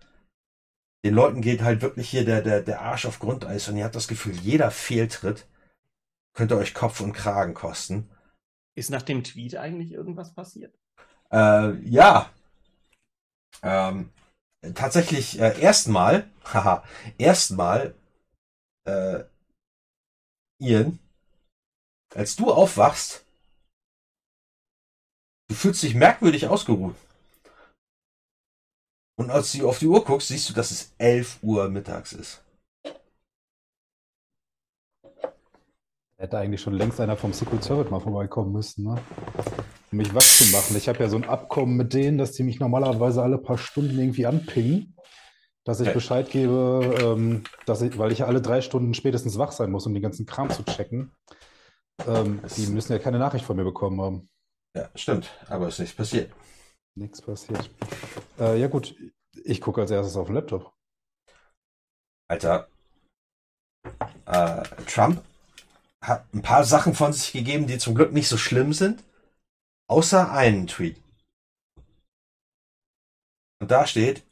Den 1.04 1.14
Leuten 1.14 1.42
geht 1.42 1.62
halt 1.62 1.82
wirklich 1.82 2.10
hier 2.10 2.26
der, 2.26 2.42
der, 2.42 2.62
der 2.62 2.82
Arsch 2.82 3.06
auf 3.06 3.20
Grundeis 3.20 3.68
und 3.68 3.78
ihr 3.78 3.84
habt 3.84 3.96
das 3.96 4.08
Gefühl, 4.08 4.34
jeder 4.36 4.72
Fehltritt 4.72 5.48
könnte 6.34 6.58
euch 6.58 6.74
Kopf 6.74 7.00
und 7.00 7.14
Kragen 7.14 7.54
kosten. 7.54 8.10
Ist 8.76 8.90
nach 8.90 9.02
dem 9.02 9.24
Tweet 9.24 9.56
eigentlich 9.56 9.92
irgendwas 9.92 10.34
passiert? 10.34 10.78
Äh, 11.32 11.74
ja. 11.88 12.30
Ähm, 13.64 14.12
tatsächlich 14.74 15.40
äh, 15.40 15.60
erstmal, 15.60 16.30
haha, 16.46 16.84
erstmal, 17.18 17.96
äh, 18.86 19.24
Ian, 20.60 21.00
als 22.14 22.36
du 22.36 22.52
aufwachst, 22.52 23.26
du 25.50 25.56
fühlst 25.56 25.84
dich 25.84 25.96
merkwürdig 25.96 26.48
ausgeruht. 26.48 26.96
Und 29.18 29.32
als 29.32 29.52
du 29.52 29.68
auf 29.68 29.80
die 29.80 29.88
Uhr 29.88 30.04
guckst, 30.04 30.28
siehst 30.28 30.50
du, 30.50 30.54
dass 30.54 30.72
es 30.72 30.94
11 30.98 31.40
Uhr 31.42 31.70
mittags 31.70 32.14
ist. 32.14 32.44
Hätte 36.18 36.38
eigentlich 36.38 36.62
schon 36.62 36.74
längst 36.74 37.00
einer 37.00 37.18
vom 37.18 37.34
Secret 37.34 37.64
Service 37.64 37.92
mal 37.92 38.00
vorbeikommen 38.00 38.54
müssen, 38.54 38.86
ne? 38.86 39.02
Um 39.96 40.00
mich 40.00 40.14
wach 40.14 40.20
zu 40.20 40.52
machen. 40.52 40.76
Ich 40.76 40.90
habe 40.90 41.00
ja 41.00 41.08
so 41.08 41.16
ein 41.16 41.24
Abkommen 41.24 41.78
mit 41.78 41.94
denen, 41.94 42.18
dass 42.18 42.34
die 42.34 42.44
mich 42.44 42.60
normalerweise 42.60 43.24
alle 43.24 43.38
paar 43.38 43.58
Stunden 43.58 43.98
irgendwie 43.98 44.26
anpingen, 44.26 44.98
dass 45.64 45.80
ich. 45.80 45.94
Bescheid 45.94 46.30
gebe, 46.30 46.98
ähm, 47.02 47.46
dass 47.66 47.82
ich, 47.82 47.98
weil 47.98 48.12
ich 48.12 48.20
ja 48.20 48.26
alle 48.26 48.42
drei 48.42 48.60
Stunden 48.60 48.94
spätestens 48.94 49.38
wach 49.38 49.54
sein 49.54 49.72
muss, 49.72 49.86
um 49.86 49.94
den 49.94 50.04
ganzen 50.04 50.26
Kram 50.26 50.50
zu 50.50 50.66
checken. 50.66 51.14
Ähm, 52.06 52.42
die 52.58 52.68
müssen 52.68 52.92
ja 52.92 53.00
keine 53.00 53.20
Nachricht 53.20 53.46
von 53.46 53.56
mir 53.56 53.64
bekommen 53.64 54.02
haben. 54.02 54.30
Ja, 54.76 54.90
stimmt, 54.96 55.30
aber 55.48 55.70
ist 55.70 55.80
nichts 55.80 55.96
passiert. 55.96 56.30
Nichts 56.96 57.22
passiert. 57.22 57.70
Äh, 58.38 58.60
ja 58.60 58.68
gut, 58.68 58.98
ich 59.46 59.62
gucke 59.62 59.80
als 59.80 59.92
erstes 59.92 60.18
auf 60.18 60.28
den 60.28 60.36
Laptop. 60.36 60.74
Alter, 62.28 62.68
äh, 64.26 64.62
Trump 64.88 65.24
hat 66.02 66.26
ein 66.34 66.42
paar 66.42 66.66
Sachen 66.66 66.96
von 66.96 67.14
sich 67.14 67.32
gegeben, 67.32 67.66
die 67.66 67.78
zum 67.78 67.96
Glück 67.96 68.12
nicht 68.12 68.28
so 68.28 68.36
schlimm 68.36 68.74
sind, 68.74 69.02
außer 69.88 70.32
einen 70.32 70.68
Tweet. 70.68 71.02
Und 73.60 73.72
da 73.72 73.88
steht, 73.88 74.24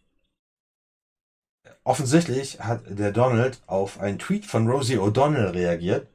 offensichtlich 1.83 2.59
hat 2.59 2.83
der 2.88 3.11
Donald 3.11 3.61
auf 3.67 3.99
einen 3.99 4.19
Tweet 4.19 4.45
von 4.45 4.67
Rosie 4.67 4.98
O'Donnell 4.98 5.53
reagiert, 5.53 6.07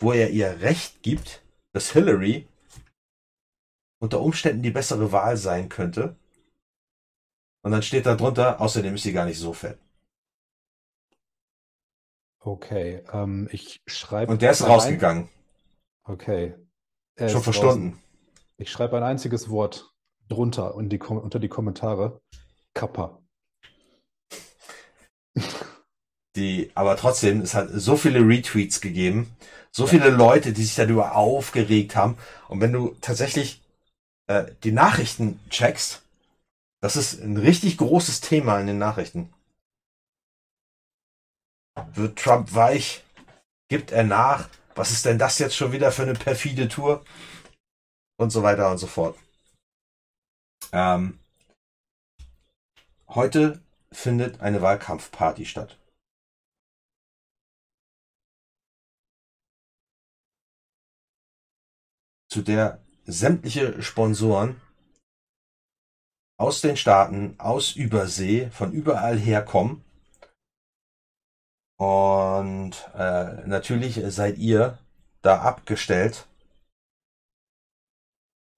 wo 0.00 0.12
er 0.12 0.30
ihr 0.30 0.60
Recht 0.60 1.02
gibt, 1.02 1.42
dass 1.72 1.92
Hillary 1.92 2.48
unter 4.00 4.20
Umständen 4.20 4.62
die 4.62 4.70
bessere 4.70 5.12
Wahl 5.12 5.36
sein 5.36 5.68
könnte. 5.68 6.16
Und 7.64 7.70
dann 7.70 7.82
steht 7.82 8.06
da 8.06 8.16
drunter, 8.16 8.60
außerdem 8.60 8.96
ist 8.96 9.04
sie 9.04 9.12
gar 9.12 9.26
nicht 9.26 9.38
so 9.38 9.52
fett. 9.52 9.78
Okay, 12.40 13.04
ähm, 13.12 13.48
ich 13.52 13.80
schreibe. 13.86 14.32
Und 14.32 14.42
der 14.42 14.50
ist 14.50 14.66
rausgegangen. 14.66 15.28
Okay. 16.02 16.54
Er 17.16 17.28
Schon 17.28 17.42
verstanden. 17.42 17.90
draußen. 17.90 18.02
Ich 18.56 18.70
schreibe 18.70 18.96
ein 18.96 19.02
einziges 19.02 19.50
Wort 19.50 19.92
drunter 20.28 20.74
und 20.74 20.90
die, 20.90 20.98
unter 20.98 21.38
die 21.38 21.48
Kommentare. 21.48 22.20
Kappa. 22.74 23.22
Die, 26.36 26.70
aber 26.74 26.96
trotzdem, 26.96 27.42
es 27.42 27.54
hat 27.54 27.68
so 27.72 27.96
viele 27.96 28.20
Retweets 28.20 28.80
gegeben, 28.80 29.36
so 29.70 29.86
viele 29.86 30.08
Leute, 30.08 30.52
die 30.52 30.62
sich 30.62 30.74
darüber 30.74 31.14
aufgeregt 31.14 31.94
haben. 31.96 32.16
Und 32.48 32.60
wenn 32.60 32.72
du 32.72 32.96
tatsächlich 33.00 33.62
äh, 34.28 34.46
die 34.64 34.72
Nachrichten 34.72 35.40
checkst, 35.50 36.02
das 36.80 36.96
ist 36.96 37.22
ein 37.22 37.36
richtig 37.36 37.76
großes 37.76 38.20
Thema 38.22 38.58
in 38.58 38.66
den 38.66 38.78
Nachrichten. 38.78 39.32
Wird 41.94 42.18
Trump 42.18 42.54
weich? 42.54 43.04
Gibt 43.68 43.92
er 43.92 44.04
nach? 44.04 44.48
Was 44.74 44.90
ist 44.90 45.04
denn 45.04 45.18
das 45.18 45.38
jetzt 45.38 45.56
schon 45.56 45.72
wieder 45.72 45.92
für 45.92 46.02
eine 46.02 46.14
perfide 46.14 46.68
Tour? 46.68 47.04
Und 48.18 48.30
so 48.30 48.42
weiter 48.42 48.70
und 48.70 48.78
so 48.78 48.86
fort. 48.86 49.18
Ähm, 50.72 51.18
heute 53.08 53.60
findet 53.90 54.40
eine 54.40 54.62
Wahlkampfparty 54.62 55.44
statt. 55.44 55.78
zu 62.32 62.40
der 62.40 62.80
sämtliche 63.04 63.82
Sponsoren 63.82 64.58
aus 66.40 66.62
den 66.62 66.78
Staaten, 66.78 67.38
aus 67.38 67.76
Übersee, 67.76 68.48
von 68.50 68.72
überall 68.72 69.18
herkommen. 69.18 69.84
Und 71.82 72.74
äh, 72.94 73.44
natürlich 73.44 74.00
seid 74.14 74.38
ihr 74.38 74.78
da 75.20 75.42
abgestellt 75.42 76.28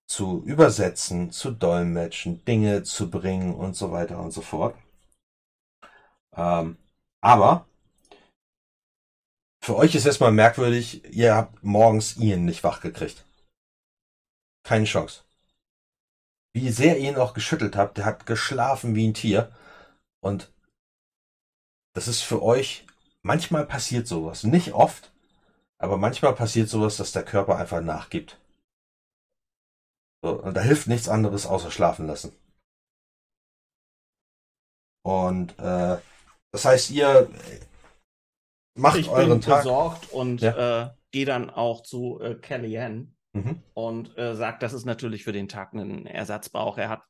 zu 0.06 0.42
übersetzen, 0.44 1.30
zu 1.30 1.50
dolmetschen, 1.50 2.44
Dinge 2.44 2.82
zu 2.82 3.10
bringen 3.10 3.54
und 3.54 3.76
so 3.76 3.92
weiter 3.92 4.18
und 4.18 4.32
so 4.32 4.42
fort. 4.42 4.76
Ähm, 6.36 6.76
aber 7.22 7.66
für 9.64 9.76
euch 9.76 9.94
ist 9.94 10.04
erstmal 10.04 10.32
merkwürdig, 10.32 11.02
ihr 11.10 11.34
habt 11.34 11.64
morgens 11.64 12.18
Ian 12.18 12.44
nicht 12.44 12.62
wach 12.62 12.82
gekriegt. 12.82 13.24
Keine 14.64 14.84
Chance. 14.84 15.22
Wie 16.52 16.68
sehr 16.68 16.98
ihr 16.98 17.08
ihn 17.08 17.16
auch 17.16 17.32
geschüttelt 17.32 17.74
habt, 17.74 17.96
der 17.96 18.04
hat 18.04 18.26
geschlafen 18.26 18.94
wie 18.94 19.08
ein 19.08 19.14
Tier. 19.14 19.50
Und 20.20 20.52
das 21.94 22.06
ist 22.06 22.20
für 22.20 22.42
euch, 22.42 22.84
manchmal 23.24 23.66
passiert 23.66 24.06
sowas. 24.06 24.44
Nicht 24.44 24.72
oft, 24.72 25.12
aber 25.78 25.96
manchmal 25.96 26.34
passiert 26.34 26.68
sowas, 26.68 26.96
dass 26.96 27.12
der 27.12 27.24
Körper 27.24 27.56
einfach 27.56 27.80
nachgibt. 27.80 28.38
So, 30.22 30.40
und 30.42 30.54
da 30.54 30.60
hilft 30.60 30.86
nichts 30.86 31.08
anderes 31.08 31.46
außer 31.46 31.70
schlafen 31.70 32.06
lassen. 32.06 32.32
Und 35.02 35.58
äh, 35.58 35.98
das 36.52 36.64
heißt, 36.64 36.90
ihr 36.92 37.28
macht 38.74 38.98
ich 38.98 39.08
euren 39.08 39.32
bin 39.32 39.40
Tag. 39.42 39.58
besorgt 39.58 40.12
und 40.12 40.40
Ja. 40.40 40.86
äh, 40.86 40.90
gehe 41.10 41.26
dann 41.26 41.50
auch 41.50 41.82
zu 41.82 42.20
äh, 42.20 42.34
Kellyanne 42.36 43.12
Mhm. 43.34 43.60
und 43.74 44.16
äh, 44.16 44.36
sagt, 44.36 44.62
dass 44.62 44.72
es 44.72 44.84
natürlich 44.84 45.24
für 45.24 45.32
den 45.32 45.48
Tag 45.48 45.72
einen 45.74 46.06
Ersatz 46.06 46.48
braucht. 46.48 46.78
Er 46.78 46.88
hat 46.88 47.02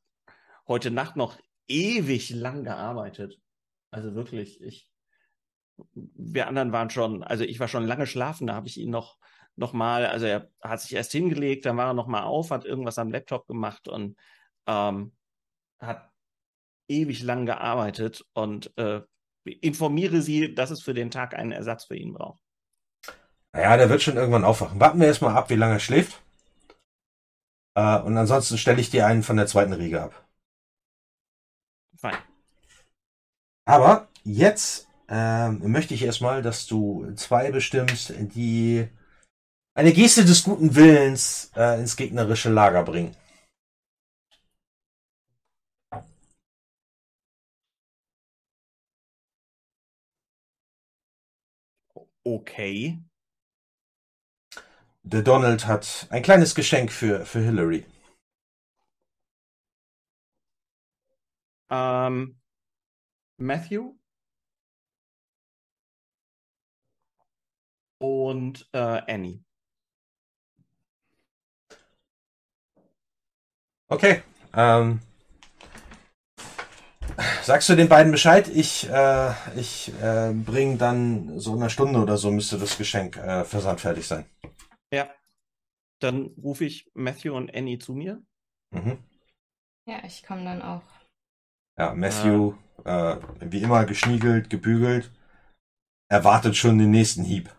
heute 0.67 0.91
Nacht 0.91 1.17
noch 1.17 1.39
ewig 1.69 2.31
lang 2.31 2.65
gearbeitet. 2.65 3.39
Also 3.91 4.15
wirklich, 4.15 4.61
ich, 4.63 4.91
wir 5.95 6.49
anderen 6.49 6.73
waren 6.73 6.91
schon, 6.91 7.23
also 7.23 7.45
ich 7.45 7.61
war 7.61 7.69
schon 7.69 7.87
lange 7.87 8.07
schlafen, 8.07 8.47
da 8.47 8.55
habe 8.55 8.69
ich 8.69 8.79
ihn 8.79 8.91
noch, 8.91 9.19
noch 9.57 9.73
mal, 9.73 10.07
also 10.07 10.27
er 10.27 10.51
hat 10.63 10.81
sich 10.81 10.95
erst 10.95 11.13
hingelegt, 11.13 11.67
dann 11.67 11.77
war 11.77 11.89
er 11.89 11.95
noch 11.95 12.07
mal 12.07 12.23
auf, 12.23 12.51
hat 12.51 12.65
irgendwas 12.65 12.99
am 12.99 13.11
Laptop 13.11 13.47
gemacht 13.47 13.89
und 13.89 14.17
ähm, 14.67 15.13
hat 15.81 16.11
ewig 16.89 17.23
lang 17.23 17.47
gearbeitet 17.47 18.25
und 18.35 18.77
äh, 18.79 19.03
informiere 19.45 20.23
sie, 20.23 20.55
dass 20.55 20.71
es 20.71 20.83
für 20.83 20.95
den 20.95 21.11
Tag 21.11 21.35
einen 21.35 21.53
Ersatz 21.53 21.85
für 21.85 21.97
ihn 21.97 22.15
braucht. 22.15 22.41
Naja, 23.53 23.77
der 23.77 23.89
wird 23.89 24.03
schon 24.03 24.17
irgendwann 24.17 24.45
aufwachen. 24.45 24.81
Warten 24.81 25.01
wir 25.01 25.07
erstmal 25.07 25.37
ab, 25.37 25.49
wie 25.51 25.55
lange 25.55 25.75
er 25.75 25.81
schläft. 25.81 26.21
Äh, 27.77 28.01
und 28.01 28.17
ansonsten 28.17 28.59
stelle 28.59 28.81
ich 28.81 28.91
dir 28.91 29.07
einen 29.07 29.23
von 29.23 29.37
der 29.37 29.47
zweiten 29.47 29.73
Riege 29.73 30.03
ab. 30.03 30.27
Fein. 31.97 32.17
Aber 33.67 34.09
jetzt 34.25 34.89
ähm, 35.09 35.61
möchte 35.71 35.95
ich 35.95 36.03
erstmal, 36.03 36.43
dass 36.43 36.67
du 36.67 37.13
zwei 37.15 37.51
bestimmst, 37.51 38.13
die 38.19 38.89
eine 39.75 39.93
Geste 39.93 40.25
des 40.25 40.45
guten 40.45 40.75
Willens 40.75 41.51
äh, 41.57 41.81
ins 41.81 41.97
gegnerische 41.97 42.51
Lager 42.51 42.85
bringen. 42.85 43.17
Okay. 52.27 52.99
Der 55.03 55.23
Donald 55.23 55.67
hat 55.67 56.07
ein 56.11 56.23
kleines 56.23 56.55
Geschenk 56.55 56.91
für, 56.91 57.27
für 57.27 57.41
Hillary. 57.41 57.85
Ähm, 61.71 62.41
Matthew 63.37 63.97
und 68.05 68.69
äh, 68.73 68.79
Annie. 68.79 69.45
Okay. 73.89 74.23
Ähm, 74.55 75.01
sagst 77.43 77.69
du 77.69 77.77
den 77.77 77.89
beiden 77.89 78.13
Bescheid? 78.13 78.49
Ich, 78.49 78.89
äh, 78.89 79.33
ich 79.57 79.93
äh, 80.01 80.33
bringe 80.33 80.77
dann 80.77 81.39
so 81.39 81.55
in 81.55 81.61
einer 81.61 81.71
Stunde 81.71 82.01
oder 82.01 82.17
so 82.17 82.31
müsste 82.31 82.59
das 82.59 82.77
Geschenk 82.79 83.17
äh, 83.17 83.45
versandfertig 83.45 84.07
sein. 84.07 84.27
Ja. 84.93 85.09
Dann 86.01 86.35
rufe 86.43 86.65
ich 86.65 86.91
Matthew 86.95 87.35
und 87.35 87.55
Annie 87.55 87.79
zu 87.79 87.95
mir. 87.95 88.23
Mhm. 88.71 88.99
Ja, 89.87 90.03
ich 90.05 90.23
komme 90.23 90.45
dann 90.45 90.63
auch. 90.63 90.83
Ja, 91.79 91.95
Matthew, 91.95 92.55
äh, 92.85 93.17
wie 93.41 93.63
immer 93.63 93.85
geschniegelt, 93.85 94.51
gebügelt, 94.51 95.11
erwartet 96.09 96.57
schon 96.57 96.79
den 96.79 96.91
nächsten 96.91 97.25
Hieb. 97.25 97.51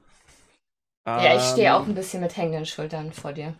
Ja, 1.14 1.35
ich 1.35 1.50
stehe 1.50 1.74
Ähm, 1.74 1.75
auch 1.75 1.88
ein 1.88 1.95
bisschen 1.95 2.22
mit 2.22 2.38
hängenden 2.38 2.66
Schultern 2.66 3.11
vor 3.11 3.34
dir. 3.34 3.56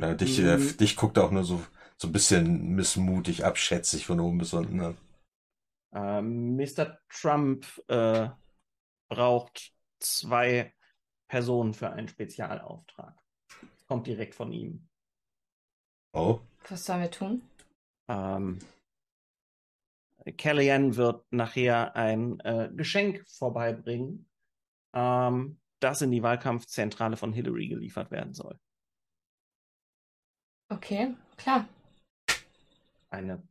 Ja, 0.00 0.14
dich, 0.14 0.38
Mhm. 0.38 0.40
äh, 0.40 0.58
dich 0.80 0.96
guckt 0.96 1.16
auch 1.18 1.30
nur 1.30 1.44
so, 1.44 1.62
so 1.96 2.08
ein 2.08 2.12
bisschen 2.12 2.74
missmutig, 2.74 3.44
abschätzig 3.44 4.04
von 4.06 4.18
oben 4.20 4.38
bis 4.38 4.52
unten. 4.52 4.76
Ne? 4.76 4.96
Ähm, 5.92 6.56
Mr. 6.56 6.98
Trump 7.08 7.66
äh, 7.88 8.28
braucht 9.08 9.72
zwei 10.00 10.74
Personen 11.28 11.74
für 11.74 11.90
einen 11.92 12.08
Spezialauftrag. 12.08 13.16
Kommt 13.88 14.06
direkt 14.08 14.34
von 14.36 14.52
ihm. 14.52 14.88
Oh, 16.14 16.40
Was 16.70 16.86
sollen 16.86 17.02
wir 17.02 17.10
tun? 17.10 17.42
Ähm, 18.08 18.58
Kellyanne 20.36 20.96
wird 20.96 21.24
nachher 21.32 21.94
ein 21.96 22.40
äh, 22.40 22.70
Geschenk 22.74 23.24
vorbeibringen, 23.28 24.26
ähm, 24.94 25.59
das 25.80 26.02
in 26.02 26.10
die 26.10 26.22
Wahlkampfzentrale 26.22 27.16
von 27.16 27.32
Hillary 27.32 27.68
geliefert 27.68 28.10
werden 28.10 28.34
soll. 28.34 28.58
Okay, 30.68 31.16
klar. 31.36 31.68
Eine 33.08 33.42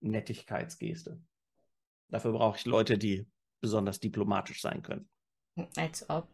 Nettigkeitsgeste. 0.00 1.22
Dafür 2.10 2.32
brauche 2.32 2.58
ich 2.58 2.66
Leute, 2.66 2.98
die 2.98 3.26
besonders 3.62 4.00
diplomatisch 4.00 4.60
sein 4.60 4.82
können. 4.82 5.08
Als 5.76 6.08
ob. 6.10 6.28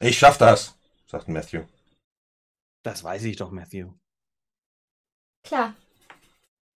ich 0.00 0.18
schaff 0.18 0.38
das, 0.38 0.78
sagt 1.06 1.28
Matthew. 1.28 1.64
Das 2.84 3.02
weiß 3.02 3.24
ich 3.24 3.36
doch, 3.36 3.50
Matthew. 3.50 3.92
Klar. 5.42 5.74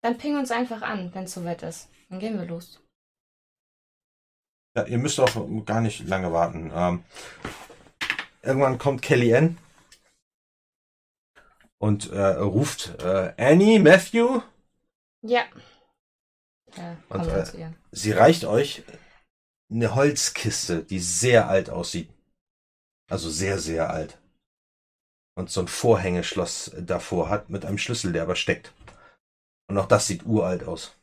Dann 0.03 0.17
ping 0.17 0.37
uns 0.37 0.51
einfach 0.51 0.83
an, 0.83 1.15
wenn 1.15 1.25
es 1.25 1.35
soweit 1.35 1.63
ist. 1.63 1.91
Dann 2.09 2.19
gehen 2.19 2.39
wir 2.39 2.47
los. 2.47 2.81
Ja, 4.77 4.85
ihr 4.85 4.99
müsst 4.99 5.19
auch 5.19 5.65
gar 5.65 5.81
nicht 5.81 6.07
lange 6.07 6.33
warten. 6.33 6.71
Ähm, 6.75 7.05
irgendwann 8.43 8.79
kommt 8.79 9.03
Kellyanne 9.03 9.57
und 11.79 12.11
äh, 12.11 12.27
ruft 12.27 13.03
äh, 13.03 13.35
Annie, 13.37 13.81
Matthew. 13.81 14.43
Ja. 15.23 15.45
Ja, 16.77 16.97
Und 17.09 17.27
äh, 17.27 17.73
sie 17.91 18.13
reicht 18.13 18.45
euch 18.45 18.85
eine 19.71 19.95
Holzkiste, 19.95 20.85
die 20.85 21.01
sehr 21.01 21.49
alt 21.49 21.69
aussieht. 21.69 22.11
Also 23.11 23.29
sehr, 23.29 23.59
sehr 23.59 23.91
alt. 23.91 24.19
Und 25.37 25.51
so 25.51 25.63
ein 25.63 25.69
Vorhängeschloss 25.69 26.73
davor 26.79 27.29
hat 27.29 27.51
mit 27.51 27.65
einem 27.65 27.79
Schlüssel, 27.79 28.13
der 28.13 28.23
aber 28.23 28.37
steckt. 28.37 28.73
Und 29.69 29.79
auch 29.79 29.87
das 29.87 30.07
sieht 30.07 30.25
uralt 30.27 30.65
aus. 30.65 30.97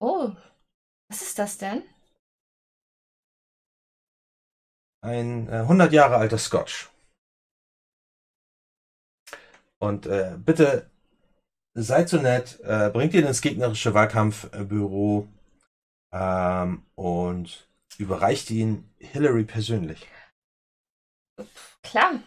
Oh, 0.00 0.30
was 1.08 1.22
ist 1.22 1.38
das 1.38 1.58
denn? 1.58 1.82
Ein 5.06 5.48
äh, 5.48 5.58
100 5.58 5.92
Jahre 5.92 6.16
alter 6.16 6.36
Scotch. 6.36 6.90
Und 9.78 10.06
äh, 10.06 10.34
bitte 10.36 10.90
seid 11.74 12.08
so 12.08 12.16
nett, 12.16 12.58
äh, 12.64 12.90
bringt 12.90 13.14
ihn 13.14 13.24
ins 13.24 13.40
gegnerische 13.40 13.94
Wahlkampfbüro 13.94 15.28
ähm, 16.12 16.82
und 16.96 17.68
überreicht 17.98 18.50
ihn 18.50 18.90
Hillary 18.98 19.44
persönlich. 19.44 20.08
Klar. 21.84 22.20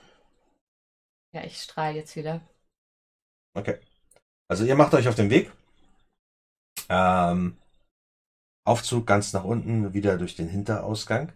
Ja, 1.34 1.44
ich 1.44 1.62
strahle 1.62 1.98
jetzt 1.98 2.16
wieder. 2.16 2.40
Okay. 3.56 3.80
Also 4.48 4.64
ihr 4.64 4.78
macht 4.78 4.94
euch 4.94 5.10
auf 5.10 5.16
den 5.16 5.30
Weg. 5.30 5.52
Ähm, 6.88 7.58
Aufzug 8.64 9.06
ganz 9.06 9.34
nach 9.34 9.44
unten, 9.44 9.94
wieder 9.94 10.18
durch 10.18 10.38
den 10.38 10.48
Hinterausgang. 10.48 11.34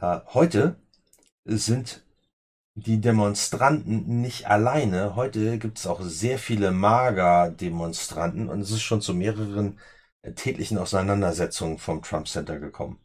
Äh, 0.00 0.20
heute 0.34 0.76
sind 1.44 2.04
die 2.74 3.00
Demonstranten 3.00 4.20
nicht 4.20 4.46
alleine. 4.46 5.16
Heute 5.16 5.58
gibt 5.58 5.78
es 5.78 5.86
auch 5.86 6.00
sehr 6.02 6.38
viele 6.38 6.70
Mager-Demonstranten 6.70 8.48
und 8.48 8.60
es 8.60 8.70
ist 8.70 8.82
schon 8.82 9.00
zu 9.00 9.14
mehreren 9.14 9.78
äh, 10.22 10.32
tätlichen 10.32 10.78
Auseinandersetzungen 10.78 11.78
vom 11.78 12.02
Trump 12.02 12.28
Center 12.28 12.58
gekommen. 12.60 13.00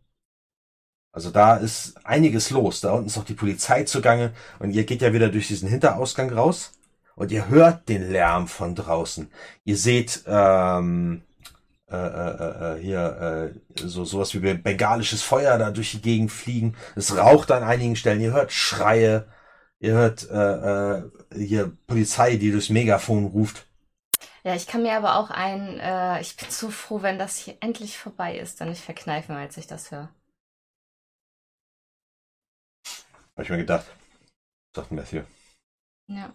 Also 1.12 1.30
da 1.32 1.58
ist 1.58 1.96
einiges 2.06 2.50
los. 2.50 2.82
Da 2.82 2.92
unten 2.94 3.08
ist 3.08 3.18
auch 3.18 3.24
die 3.26 3.36
Polizei 3.36 3.84
zugange 3.84 4.34
und 4.60 4.72
ihr 4.72 4.84
geht 4.86 5.02
ja 5.02 5.14
wieder 5.14 5.30
durch 5.30 5.48
diesen 5.48 5.70
Hinterausgang 5.70 6.32
raus 6.32 6.74
und 7.16 7.32
ihr 7.32 7.48
hört 7.50 7.90
den 7.90 8.12
Lärm 8.12 8.48
von 8.48 8.76
draußen. 8.76 9.32
Ihr 9.64 9.78
seht 9.78 10.24
ähm, 10.28 11.24
äh, 11.94 11.98
äh, 11.98 12.78
äh, 12.78 12.82
hier 12.82 13.54
äh, 13.78 13.78
so 13.88 14.04
sowas 14.04 14.34
wie 14.34 14.54
bengalisches 14.56 15.22
Feuer 15.22 15.60
da 15.60 15.70
durch 15.70 15.92
die 15.92 16.02
Gegend 16.02 16.32
fliegen. 16.32 16.76
Es 16.96 17.16
raucht 17.16 17.52
an 17.52 17.64
einigen 17.64 17.96
Stellen. 17.96 18.20
Ihr 18.20 18.34
hört 18.34 18.52
Schreie. 18.52 19.28
Ihr 19.80 19.94
hört 19.94 20.28
äh, 20.30 20.98
äh, 20.98 21.10
hier 21.36 21.78
Polizei, 21.86 22.38
die 22.38 22.52
durchs 22.52 22.70
Megafon 22.70 23.26
ruft. 23.26 23.68
Ja, 24.44 24.56
ich 24.56 24.66
kann 24.66 24.82
mir 24.82 24.94
aber 24.94 25.18
auch 25.18 25.30
ein, 25.30 25.80
äh, 25.80 26.20
ich 26.20 26.36
bin 26.36 26.50
so 26.50 26.72
froh, 26.72 27.02
wenn 27.04 27.20
das 27.20 27.38
hier 27.38 27.58
endlich 27.60 27.98
vorbei 27.98 28.38
ist, 28.38 28.60
dann 28.60 28.70
nicht 28.70 28.84
verkneifen, 28.84 29.36
als 29.36 29.56
ich 29.58 29.68
das 29.68 29.92
höre. 29.92 30.10
Hab 33.36 33.44
ich 33.44 33.50
mir 33.50 33.58
gedacht. 33.58 33.86
Sagt 34.76 34.92
Matthew. 34.92 35.24
Ja. 36.08 36.34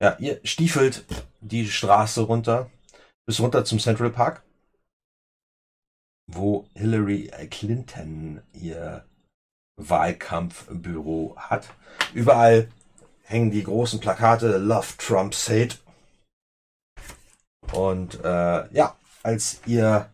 Ja, 0.00 0.16
ihr 0.20 0.40
stiefelt 0.44 1.04
die 1.40 1.68
Straße 1.68 2.20
runter 2.22 2.70
bis 3.28 3.40
runter 3.40 3.62
zum 3.62 3.78
Central 3.78 4.08
Park, 4.08 4.42
wo 6.26 6.66
Hillary 6.72 7.30
Clinton 7.50 8.40
ihr 8.54 9.04
Wahlkampfbüro 9.76 11.36
hat. 11.36 11.68
Überall 12.14 12.70
hängen 13.24 13.50
die 13.50 13.64
großen 13.64 14.00
Plakate 14.00 14.56
Love 14.56 14.94
Trump 14.96 15.34
Hate. 15.34 15.76
Und 17.74 18.14
äh, 18.24 18.74
ja, 18.74 18.96
als 19.22 19.60
ihr, 19.66 20.08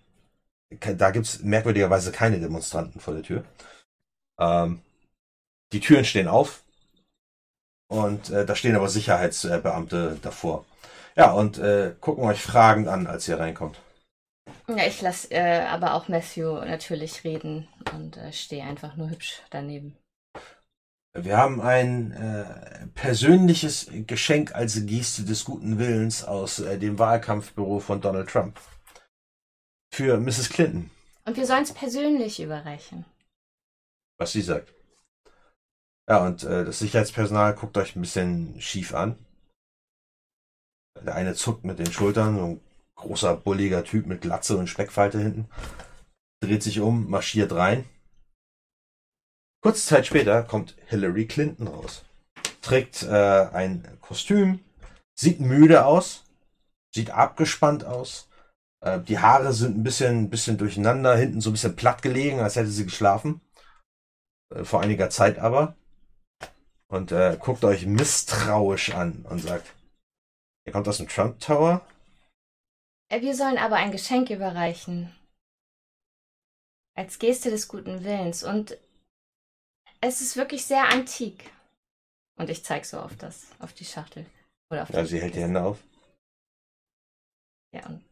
da 0.70 1.10
gibt's 1.12 1.39
merkwürdigerweise 1.39 2.10
keine 2.10 2.41
Demonstranten 2.41 3.01
vor 3.01 3.15
der 3.15 3.23
Tür. 3.23 3.44
Ähm, 4.41 4.83
die 5.73 5.78
Türen 5.78 6.05
stehen 6.05 6.26
auf 6.26 6.65
und 7.86 8.31
äh, 8.31 8.44
da 8.44 8.57
stehen 8.57 8.75
aber 8.75 8.89
Sicherheitsbeamte 8.89 10.18
davor. 10.20 10.67
Ja, 11.17 11.33
und 11.33 11.59
äh, 11.59 11.94
gucken 12.01 12.25
euch 12.25 12.43
fragend 12.43 12.89
an, 12.89 13.07
als 13.07 13.28
ihr 13.28 13.39
reinkommt. 13.39 13.81
Ja, 14.68 14.86
ich 14.86 15.01
lasse 15.02 15.31
äh, 15.31 15.60
aber 15.67 15.94
auch 15.94 16.09
Matthew 16.09 16.55
natürlich 16.65 17.23
reden 17.25 17.68
und 17.94 18.17
äh, 18.17 18.33
stehe 18.33 18.65
einfach 18.65 18.97
nur 18.97 19.10
hübsch 19.10 19.43
daneben. 19.51 19.97
Wir 21.17 21.36
haben 21.36 21.60
ein 21.60 22.12
äh, 22.12 22.86
persönliches 22.94 23.89
Geschenk 24.07 24.55
als 24.55 24.84
Geste 24.86 25.23
des 25.23 25.44
guten 25.44 25.78
Willens 25.78 26.25
aus 26.25 26.59
äh, 26.59 26.78
dem 26.78 26.99
Wahlkampfbüro 26.99 27.78
von 27.78 28.01
Donald 28.01 28.28
Trump. 28.28 28.59
Für 29.93 30.18
Mrs. 30.18 30.49
Clinton, 30.49 30.91
Und 31.25 31.36
wir 31.36 31.47
sollen 31.47 31.62
es 31.62 31.73
persönlich 31.73 32.41
überreichen. 32.41 33.05
was 34.18 34.33
sie 34.33 34.43
sagt. 34.43 34.75
Ja, 36.09 36.26
und 36.26 36.43
äh, 36.43 36.65
das 36.65 36.81
Sicherheitspersonal 36.81 37.55
guckt 37.55 37.76
euch 37.78 37.94
ein 37.94 38.01
bisschen 38.01 38.60
schief 38.60 38.93
an. 38.94 39.24
Der 41.03 41.15
eine 41.15 41.35
zuckt 41.35 41.65
mit 41.65 41.79
den 41.79 41.91
Schultern, 41.91 42.37
so 42.37 42.45
ein 42.45 42.61
großer, 42.97 43.37
bulliger 43.37 43.85
Typ 43.85 44.07
mit 44.07 44.21
Glatze 44.21 44.57
und 44.57 44.69
Speckfalte 44.69 45.19
hinten. 45.19 45.49
Dreht 46.41 46.63
sich 46.63 46.81
um, 46.81 47.09
marschiert 47.09 47.53
rein. 47.53 47.85
Kurze 49.63 49.87
Zeit 49.87 50.07
später 50.07 50.43
kommt 50.43 50.77
Hillary 50.87 51.27
Clinton 51.27 51.69
raus. 51.69 52.05
Trägt 52.61 53.03
äh, 53.03 53.49
ein 53.53 53.99
Kostüm, 54.01 54.61
sieht 55.19 55.41
müde 55.41 55.87
aus, 55.87 56.25
sieht 56.95 57.11
abgespannt 57.11 57.85
aus. 57.85 58.29
Äh, 58.85 59.01
die 59.01 59.19
Haare 59.19 59.53
sind 59.53 59.79
ein 59.79 59.83
bisschen, 59.83 60.31
bisschen 60.31 60.59
durcheinander, 60.59 61.17
hinten 61.17 61.41
so 61.41 61.51
ein 61.51 61.55
bisschen 61.55 61.77
platt 61.77 62.03
gelegen, 62.03 62.41
als 62.41 62.57
hätte 62.57 62.69
sie 62.71 62.85
geschlafen. 62.85 63.41
Äh, 64.55 64.65
vor 64.65 64.83
einiger 64.83 65.11
Zeit 65.11 65.39
aber. 65.39 65.77
Und 66.89 67.11
äh, 67.13 67.37
guckt 67.41 67.65
euch 67.65 67.87
misstrauisch 67.87 68.95
an 68.95 69.25
und 69.29 69.41
sagt, 69.41 69.75
ihr 70.65 70.73
kommt 70.73 70.89
aus 70.89 70.99
dem 70.99 71.09
Trump 71.09 71.41
Tower? 71.41 71.86
Äh, 73.10 73.20
Wir 73.20 73.34
sollen 73.34 73.59
aber 73.59 73.76
ein 73.76 73.93
Geschenk 73.93 74.31
überreichen. 74.31 75.15
Als 76.97 77.18
Geste 77.18 77.51
des 77.51 77.68
guten 77.68 78.05
Willens. 78.05 78.44
Und 78.44 78.78
es 80.01 80.20
ist 80.20 80.36
wirklich 80.36 80.65
sehr 80.65 80.89
antik. 80.89 81.51
Und 82.36 82.51
ich 82.51 82.65
zeige 82.65 82.84
so 82.84 82.99
auf 83.01 83.17
das, 83.17 83.47
auf 83.59 83.73
die 83.73 83.84
Schachtel. 83.84 84.26
Oder 84.70 84.83
auf 84.83 84.91
Ja, 84.91 85.02
die 85.02 85.09
sie 85.09 85.20
hält 85.20 85.34
die 85.34 85.43
Hände 85.43 85.62
auf. 85.62 85.78
Ja, 87.73 87.86
und 87.86 88.05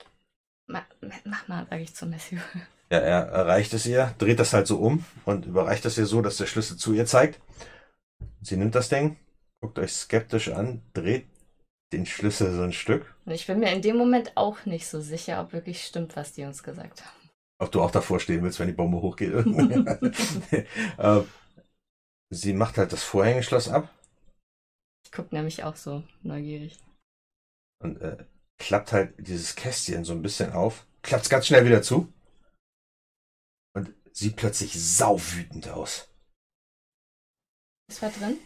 ma, 0.67 0.85
mach 1.25 1.47
mal, 1.49 1.67
sage 1.69 1.83
ich 1.83 1.95
zu 1.95 2.07
Matthew. 2.07 2.39
Ja, 2.91 2.99
er 2.99 3.23
erreicht 3.29 3.73
es 3.73 3.87
ihr, 3.87 4.15
dreht 4.19 4.39
das 4.39 4.53
halt 4.53 4.67
so 4.67 4.77
um 4.77 5.03
und 5.25 5.47
überreicht 5.47 5.87
es 5.87 5.97
ihr 5.97 6.05
so, 6.05 6.21
dass 6.21 6.37
der 6.37 6.45
Schlüssel 6.45 6.77
zu 6.77 6.93
ihr 6.93 7.07
zeigt. 7.07 7.41
Sie 8.43 8.59
nimmt 8.59 8.75
das 8.75 8.91
Ding, 8.91 9.17
guckt 9.63 9.79
euch 9.79 9.95
skeptisch 9.95 10.51
an, 10.51 10.83
dreht 10.93 11.25
den 11.93 12.07
Schlüssel 12.07 12.53
so 12.55 12.63
ein 12.63 12.73
Stück. 12.73 13.15
Und 13.25 13.33
ich 13.33 13.47
bin 13.47 13.61
mir 13.61 13.73
in 13.73 13.83
dem 13.83 13.97
Moment 13.97 14.33
auch 14.37 14.65
nicht 14.67 14.87
so 14.87 15.01
sicher, 15.01 15.41
ob 15.41 15.53
wirklich 15.53 15.85
stimmt, 15.85 16.17
was 16.17 16.33
die 16.33 16.45
uns 16.45 16.63
gesagt 16.63 17.05
haben. 17.05 17.31
Ob 17.59 17.71
du 17.71 17.81
auch 17.81 17.91
davor 17.91 18.19
stehen 18.19 18.43
willst, 18.43 18.59
wenn 18.59 18.67
die 18.67 18.73
Bombe 18.73 19.01
hochgeht. 19.01 19.33
äh, 20.99 21.23
sie 22.31 22.53
macht 22.55 22.79
halt 22.79 22.93
das 22.93 23.05
Vorhängeschloss 23.05 23.69
ab 23.69 23.89
Ich 25.05 25.13
gucke 25.13 25.35
nämlich 25.35 25.63
auch 25.65 25.77
so 25.77 26.03
neugierig. 26.23 26.79
und 27.83 28.01
äh, 28.01 28.25
klappt 28.59 28.93
halt 28.93 29.15
dieses 29.19 29.55
Kästchen 29.57 30.05
so 30.05 30.13
ein 30.13 30.23
bisschen 30.23 30.53
auf, 30.53 30.87
klappt 31.03 31.25
es 31.25 31.31
ganz 31.31 31.47
schnell 31.47 31.65
wieder 31.65 31.83
zu 31.83 32.13
und 33.75 33.93
sieht 34.13 34.37
plötzlich 34.37 34.73
sauwütend 34.75 35.69
aus. 35.69 36.09
Was 37.89 38.03
war 38.03 38.11
drin? 38.11 38.39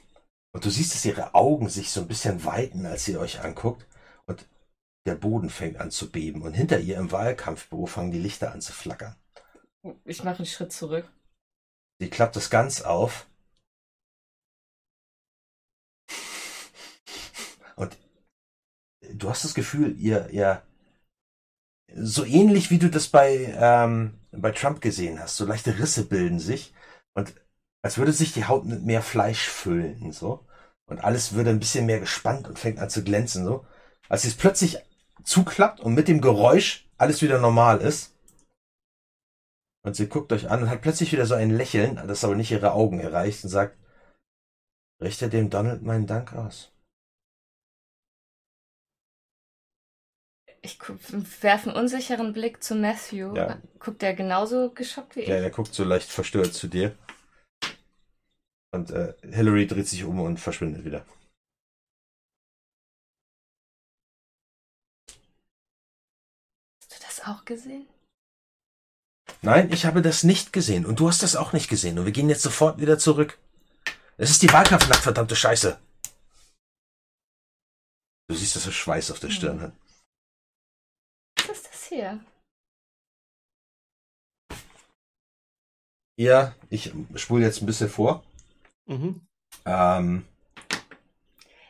Und 0.57 0.65
du 0.65 0.71
siehst, 0.71 0.95
dass 0.95 1.05
ihre 1.05 1.35
Augen 1.35 1.69
sich 1.69 1.91
so 1.91 2.01
ein 2.01 2.09
bisschen 2.09 2.43
weiten, 2.47 2.87
als 2.87 3.05
sie 3.05 3.19
euch 3.19 3.43
anguckt. 3.43 3.87
Und 4.25 4.49
der 5.05 5.15
Boden 5.15 5.51
fängt 5.51 5.77
an 5.77 5.91
zu 5.91 6.11
beben. 6.11 6.41
Und 6.41 6.55
hinter 6.55 6.81
ihr 6.81 6.97
im 6.97 7.13
Wahlkampfbüro 7.13 7.85
fangen 7.85 8.11
die 8.11 8.19
Lichter 8.19 8.53
an 8.53 8.63
zu 8.63 8.73
flackern. 8.73 9.17
Ich 10.07 10.25
mache 10.25 10.39
einen 10.39 10.47
Schritt 10.47 10.73
zurück. 10.73 11.13
Sie 12.01 12.09
klappt 12.09 12.37
das 12.37 12.49
ganz 12.49 12.81
auf. 12.81 13.27
Und 17.77 17.99
du 19.13 19.29
hast 19.29 19.45
das 19.45 19.53
Gefühl, 19.53 19.95
ihr, 19.99 20.31
ihr, 20.31 20.63
so 21.95 22.25
ähnlich 22.25 22.71
wie 22.71 22.79
du 22.79 22.89
das 22.89 23.09
bei, 23.09 23.55
ähm, 23.59 24.19
bei 24.31 24.53
Trump 24.53 24.81
gesehen 24.81 25.21
hast, 25.21 25.37
so 25.37 25.45
leichte 25.45 25.79
Risse 25.79 26.07
bilden 26.07 26.39
sich. 26.39 26.73
Und 27.13 27.35
als 27.83 27.99
würde 27.99 28.15
sich 28.15 28.33
die 28.33 28.47
Haut 28.47 28.65
mit 28.65 28.85
mehr 28.85 29.03
Fleisch 29.03 29.51
füllen, 29.51 30.13
so. 30.13 30.46
Und 30.89 31.01
alles 31.01 31.33
würde 31.33 31.51
ein 31.51 31.59
bisschen 31.59 31.87
mehr 31.87 32.01
gespannt 32.01 32.47
und 32.47 32.59
fängt 32.59 32.79
an 32.79 32.91
zu 32.91 33.03
glänzen, 33.03 33.45
so. 33.45 33.67
Als 34.09 34.25
es 34.25 34.37
plötzlich 34.37 34.79
zuklappt 35.25 35.81
und 35.81 35.95
mit 35.95 36.09
dem 36.09 36.21
Geräusch 36.21 36.89
alles 36.97 37.23
wieder 37.23 37.41
normal 37.41 37.81
ist. 37.81 38.15
Und 39.83 39.95
sie 39.95 40.09
guckt 40.09 40.33
euch 40.33 40.51
an 40.51 40.63
und 40.63 40.71
hat 40.71 40.83
plötzlich 40.83 41.13
wieder 41.13 41.27
so 41.27 41.35
ein 41.35 41.51
Lächeln, 41.51 41.97
das 42.07 42.25
aber 42.25 42.35
nicht 42.35 42.51
ihre 42.51 42.73
Augen 42.73 43.01
erreicht 43.01 43.45
und 43.45 43.51
sagt, 43.51 43.77
richte 45.01 45.29
dem 45.29 45.51
Donald 45.51 45.83
meinen 45.83 46.07
Dank 46.07 46.33
aus. 46.33 46.73
Ich 50.63 50.81
werfe 51.43 51.71
einen 51.71 51.79
unsicheren 51.79 52.33
Blick 52.33 52.63
zu 52.63 52.75
Matthew. 52.75 53.37
Ja. 53.37 53.59
Guckt 53.79 54.03
er 54.03 54.15
genauso 54.15 54.71
geschockt 54.71 55.15
wie 55.15 55.21
ich? 55.21 55.29
Ja, 55.29 55.41
der 55.41 55.51
guckt 55.51 55.73
so 55.73 55.85
leicht 55.85 56.11
verstört 56.11 56.55
zu 56.55 56.67
dir. 56.67 56.97
Und 58.77 58.91
äh, 58.91 59.15
Hillary 59.23 59.67
dreht 59.67 59.89
sich 59.89 60.05
um 60.05 60.21
und 60.21 60.39
verschwindet 60.39 60.85
wieder. 60.85 61.07
Hast 66.83 66.93
du 66.93 66.97
das 67.01 67.25
auch 67.25 67.47
gesehen? 67.47 67.89
Nein, 69.41 69.73
ich 69.73 69.87
habe 69.87 70.03
das 70.03 70.25
nicht 70.25 70.53
gesehen. 70.53 70.85
Und 70.85 71.01
du 71.01 71.09
hast 71.09 71.23
das 71.23 71.37
auch 71.37 71.55
nicht 71.55 71.71
gesehen. 71.71 71.99
Und 71.99 72.05
wir 72.05 72.13
gehen 72.13 72.29
jetzt 72.29 72.43
sofort 72.43 72.79
wieder 72.79 72.99
zurück. 72.99 73.39
Es 74.19 74.29
ist 74.29 74.43
die 74.43 74.53
Wahlkampfnacht, 74.53 75.03
verdammte 75.03 75.37
Scheiße. 75.37 75.81
Du 78.29 78.35
siehst, 78.35 78.57
dass 78.57 78.67
er 78.67 78.73
Schweiß 78.73 79.11
auf 79.11 79.21
der 79.21 79.31
Stirn 79.31 79.61
hat. 79.63 79.73
Was 81.49 81.57
ist 81.57 81.67
das 81.67 81.85
hier? 81.85 82.25
Ja, 86.19 86.55
ich 86.69 86.93
spule 87.15 87.45
jetzt 87.45 87.63
ein 87.63 87.67
bisschen 87.67 87.89
vor. 87.89 88.23
Mhm. 88.87 89.27
Ähm, 89.65 90.25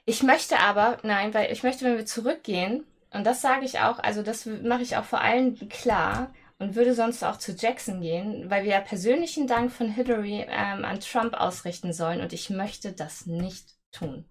Ich 0.05 0.23
möchte 0.23 0.59
aber, 0.61 0.99
nein, 1.03 1.35
weil 1.35 1.53
ich 1.53 1.63
möchte, 1.63 1.85
wenn 1.85 1.97
wir 1.97 2.07
zurückgehen, 2.07 2.85
und 3.11 3.25
das 3.25 3.41
sage 3.43 3.65
ich 3.65 3.81
auch, 3.81 3.99
also 3.99 4.23
das 4.23 4.47
mache 4.47 4.83
ich 4.83 4.97
auch 4.97 5.05
vor 5.05 5.21
allen 5.21 5.69
klar 5.69 6.33
und 6.59 6.75
würde 6.75 6.95
sonst 6.95 7.23
auch 7.25 7.37
zu 7.39 7.53
Jackson 7.53 8.01
gehen, 8.01 8.51
weil 8.51 8.65
wir 8.65 8.73
ja 8.73 8.81
persönlichen 8.81 9.47
Dank 9.47 9.73
von 9.73 9.89
Hillary 9.89 10.47
ähm, 10.49 10.85
an 10.85 11.01
Trump 11.01 11.35
ausrichten 11.35 11.93
sollen 11.93 12.21
und 12.21 12.33
ich 12.33 12.51
möchte 12.51 12.93
das 12.93 13.27
nicht 13.27 13.75
tun. 13.93 14.27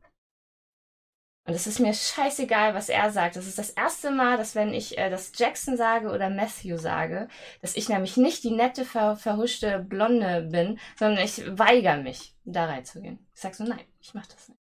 Und 1.48 1.54
es 1.54 1.68
ist 1.68 1.80
mir 1.80 1.94
scheißegal, 1.94 2.74
was 2.74 2.90
er 2.90 3.12
sagt. 3.12 3.36
Das 3.36 3.46
ist 3.46 3.60
das 3.60 3.70
erste 3.70 4.10
Mal, 4.12 4.38
dass 4.38 4.56
wenn 4.56 4.74
ich 4.74 4.98
äh, 4.98 5.10
das 5.12 5.32
Jackson 5.36 5.78
sage 5.78 6.10
oder 6.12 6.30
Matthew 6.30 6.78
sage, 6.78 7.28
dass 7.62 7.76
ich 7.76 7.88
nämlich 7.88 8.18
nicht 8.18 8.44
die 8.44 8.52
nette, 8.52 8.84
ver 8.84 9.16
verhuschte 9.16 9.80
Blonde 9.80 10.48
bin, 10.52 10.80
sondern 10.98 11.24
ich 11.24 11.44
weigere 11.58 11.98
mich, 11.98 12.35
da 12.46 12.66
reinzugehen. 12.66 13.20
Ich 13.34 13.42
sag 13.42 13.56
so, 13.56 13.64
nein, 13.64 13.86
ich 14.00 14.14
mach 14.14 14.26
das 14.28 14.50
nicht. 14.50 14.60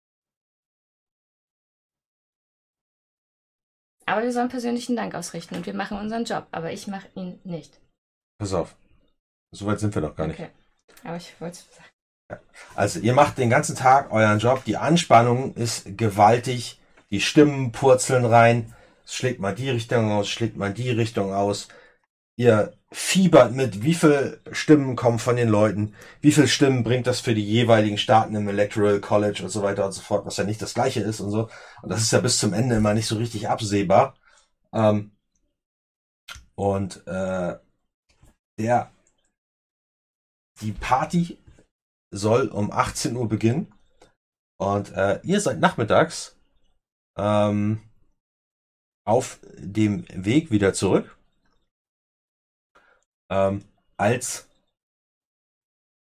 Aber 4.07 4.21
wir 4.21 4.31
sollen 4.31 4.49
persönlichen 4.49 4.95
Dank 4.95 5.15
ausrichten 5.15 5.55
und 5.55 5.65
wir 5.65 5.73
machen 5.73 5.97
unseren 5.97 6.25
Job, 6.25 6.47
aber 6.51 6.71
ich 6.71 6.87
mache 6.87 7.07
ihn 7.15 7.39
nicht. 7.43 7.79
pass 8.37 8.53
auf. 8.53 8.75
Soweit 9.51 9.79
sind 9.79 9.95
wir 9.95 10.01
noch 10.01 10.15
gar 10.15 10.27
nicht. 10.27 10.39
Okay. 10.39 10.51
Aber 11.03 11.17
ich 11.17 11.39
wollte 11.39 11.57
es 11.57 11.75
sagen. 11.75 11.89
Also 12.75 12.99
ihr 12.99 13.13
macht 13.13 13.37
den 13.37 13.49
ganzen 13.49 13.75
Tag 13.75 14.11
euren 14.11 14.39
Job. 14.39 14.63
Die 14.65 14.77
Anspannung 14.77 15.53
ist 15.55 15.97
gewaltig. 15.97 16.79
Die 17.09 17.21
Stimmen 17.21 17.71
purzeln 17.71 18.25
rein. 18.25 18.73
Es 19.05 19.15
schlägt 19.15 19.39
mal 19.39 19.53
die 19.53 19.69
Richtung 19.69 20.11
aus, 20.11 20.27
schlägt 20.27 20.57
mal 20.57 20.73
die 20.73 20.89
Richtung 20.89 21.33
aus. 21.33 21.67
Ihr 22.35 22.73
fiebert 22.95 23.51
mit, 23.51 23.83
wie 23.83 23.93
viel 23.93 24.39
Stimmen 24.53 24.95
kommen 24.95 25.19
von 25.19 25.35
den 25.35 25.49
Leuten, 25.49 25.93
wie 26.21 26.31
viel 26.31 26.47
Stimmen 26.47 26.85
bringt 26.85 27.07
das 27.07 27.19
für 27.19 27.35
die 27.35 27.43
jeweiligen 27.43 27.97
Staaten 27.97 28.33
im 28.35 28.47
Electoral 28.47 29.01
College 29.01 29.43
und 29.43 29.49
so 29.49 29.61
weiter 29.63 29.85
und 29.85 29.91
so 29.91 30.01
fort, 30.01 30.25
was 30.25 30.37
ja 30.37 30.45
nicht 30.45 30.61
das 30.61 30.73
gleiche 30.73 31.01
ist 31.01 31.19
und 31.19 31.29
so. 31.29 31.49
Und 31.81 31.89
das 31.89 32.01
ist 32.01 32.13
ja 32.13 32.21
bis 32.21 32.37
zum 32.37 32.53
Ende 32.53 32.75
immer 32.75 32.93
nicht 32.93 33.07
so 33.07 33.17
richtig 33.17 33.49
absehbar. 33.49 34.15
Ähm, 34.73 35.11
und 36.55 37.05
äh, 37.05 37.57
der 38.57 38.91
die 40.61 40.71
Party 40.71 41.37
soll 42.11 42.47
um 42.47 42.71
18 42.71 43.17
Uhr 43.17 43.27
beginnen. 43.27 43.73
Und 44.57 44.93
äh, 44.93 45.19
ihr 45.23 45.41
seid 45.41 45.59
nachmittags 45.59 46.37
ähm, 47.17 47.81
auf 49.05 49.41
dem 49.57 50.05
Weg 50.13 50.49
wieder 50.49 50.73
zurück. 50.73 51.14
Ähm, 53.29 53.63
als 53.97 54.47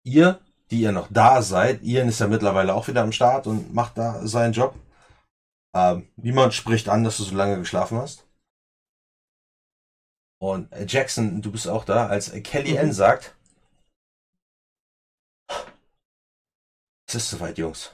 ihr, 0.04 0.40
die 0.70 0.80
ihr 0.80 0.92
noch 0.92 1.08
da 1.10 1.42
seid, 1.42 1.82
Ian 1.82 2.08
ist 2.08 2.20
ja 2.20 2.28
mittlerweile 2.28 2.74
auch 2.74 2.88
wieder 2.88 3.02
am 3.02 3.12
Start 3.12 3.46
und 3.46 3.74
macht 3.74 3.98
da 3.98 4.26
seinen 4.26 4.52
Job. 4.52 4.74
Ähm, 5.74 6.08
niemand 6.16 6.54
spricht 6.54 6.88
an, 6.88 7.04
dass 7.04 7.16
du 7.18 7.24
so 7.24 7.36
lange 7.36 7.58
geschlafen 7.58 7.98
hast. 7.98 8.26
Und 10.40 10.70
äh, 10.72 10.86
Jackson, 10.86 11.42
du 11.42 11.50
bist 11.50 11.68
auch 11.68 11.84
da, 11.84 12.06
als 12.06 12.30
Kelly 12.42 12.78
Ann 12.78 12.92
sagt, 12.92 13.34
es 17.08 17.14
ist 17.14 17.30
soweit, 17.30 17.58
Jungs. 17.58 17.92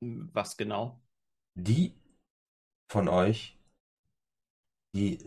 Was 0.00 0.56
genau? 0.56 1.00
Die 1.54 1.94
von 2.90 3.08
euch, 3.08 3.56
die 4.94 5.18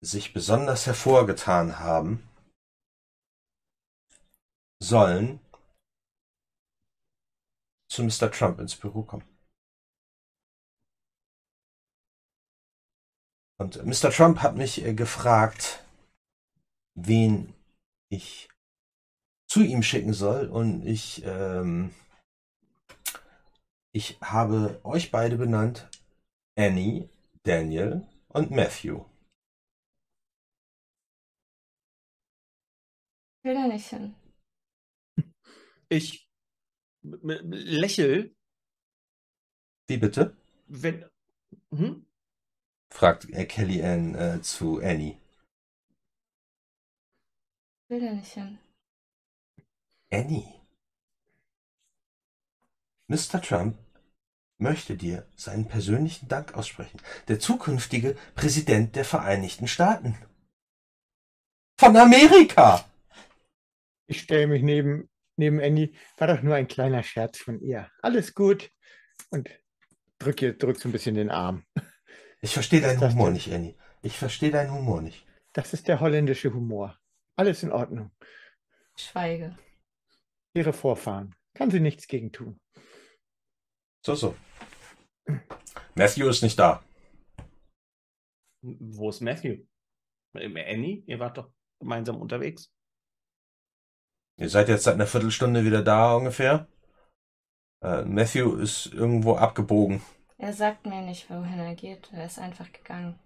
sich 0.00 0.32
besonders 0.32 0.86
hervorgetan 0.86 1.78
haben, 1.78 2.28
sollen 4.82 5.40
zu 7.88 8.02
Mr. 8.02 8.30
Trump 8.30 8.58
ins 8.58 8.76
Büro 8.76 9.02
kommen. 9.02 9.24
Und 13.56 13.84
Mr. 13.84 14.10
Trump 14.10 14.40
hat 14.40 14.56
mich 14.56 14.84
äh, 14.84 14.94
gefragt, 14.94 15.84
wen 16.94 17.54
ich 18.10 18.48
zu 19.48 19.62
ihm 19.62 19.82
schicken 19.82 20.12
soll. 20.12 20.48
Und 20.48 20.84
ich, 20.84 21.24
ähm, 21.24 21.94
ich 23.92 24.18
habe 24.20 24.80
euch 24.82 25.12
beide 25.12 25.36
benannt, 25.36 25.88
Annie, 26.56 27.08
Daniel 27.44 28.06
und 28.34 28.50
Matthew. 28.50 29.04
Ich 33.38 33.44
will 33.44 33.54
da 33.54 33.66
nicht 33.68 33.86
hin. 33.88 34.14
Ich 35.88 36.28
lächel, 37.02 38.34
Wie 39.86 39.98
bitte? 39.98 40.36
wenn. 40.66 41.04
Hm? 41.70 42.06
fragt 42.90 43.28
äh, 43.30 43.44
Kelly 43.46 43.82
Ann 43.82 44.14
äh, 44.14 44.40
zu 44.42 44.78
Annie. 44.80 45.20
Ich 47.82 47.90
will 47.90 48.00
da 48.00 48.12
nicht 48.12 48.32
hin. 48.32 48.58
Annie. 50.10 50.60
Mr. 53.08 53.40
Trump 53.42 53.76
möchte 54.58 54.96
dir 54.96 55.26
seinen 55.36 55.66
persönlichen 55.68 56.28
Dank 56.28 56.54
aussprechen. 56.54 57.00
Der 57.28 57.40
zukünftige 57.40 58.16
Präsident 58.34 58.96
der 58.96 59.04
Vereinigten 59.04 59.68
Staaten. 59.68 60.16
Von 61.78 61.96
Amerika! 61.96 62.84
Ich 64.06 64.20
stelle 64.20 64.46
mich 64.46 64.62
neben, 64.62 65.08
neben 65.36 65.58
Andy. 65.60 65.96
War 66.18 66.28
doch 66.28 66.42
nur 66.42 66.54
ein 66.54 66.68
kleiner 66.68 67.02
Scherz 67.02 67.38
von 67.38 67.60
ihr. 67.60 67.90
Alles 68.02 68.34
gut. 68.34 68.70
Und 69.30 69.48
drück, 70.18 70.40
ihr, 70.42 70.56
drück 70.56 70.78
so 70.78 70.88
ein 70.88 70.92
bisschen 70.92 71.14
den 71.14 71.30
Arm. 71.30 71.64
Ich 72.40 72.52
verstehe 72.52 72.80
deinen 72.80 73.00
Das- 73.00 73.12
Humor 73.14 73.30
nicht, 73.30 73.52
Annie. 73.52 73.76
Ich 74.02 74.18
verstehe 74.18 74.50
deinen 74.50 74.72
Humor 74.72 75.00
nicht. 75.00 75.26
Das 75.54 75.72
ist 75.72 75.88
der 75.88 76.00
holländische 76.00 76.52
Humor. 76.52 76.98
Alles 77.36 77.62
in 77.62 77.72
Ordnung. 77.72 78.10
Schweige. 78.96 79.56
Ihre 80.52 80.72
Vorfahren. 80.72 81.34
Kann 81.54 81.70
sie 81.70 81.80
nichts 81.80 82.06
gegen 82.06 82.30
tun. 82.32 82.60
So, 84.04 84.14
so. 84.14 84.36
Matthew 85.94 86.28
ist 86.28 86.42
nicht 86.42 86.58
da. 86.58 86.84
Wo 88.62 89.08
ist 89.08 89.22
Matthew? 89.22 89.64
Annie? 90.34 91.04
Ihr 91.06 91.18
wart 91.18 91.38
doch 91.38 91.50
gemeinsam 91.80 92.20
unterwegs. 92.20 92.70
Ihr 94.36 94.50
seid 94.50 94.68
jetzt 94.68 94.84
seit 94.84 94.94
einer 94.94 95.06
Viertelstunde 95.06 95.64
wieder 95.64 95.82
da 95.82 96.16
ungefähr. 96.16 96.68
Äh, 97.82 98.04
Matthew 98.04 98.56
ist 98.56 98.86
irgendwo 98.86 99.36
abgebogen. 99.36 100.02
Er 100.36 100.52
sagt 100.52 100.84
mir 100.84 101.00
nicht, 101.00 101.30
wohin 101.30 101.58
er 101.60 101.74
geht. 101.74 102.12
Er 102.12 102.26
ist 102.26 102.38
einfach 102.38 102.70
gegangen. 102.72 103.18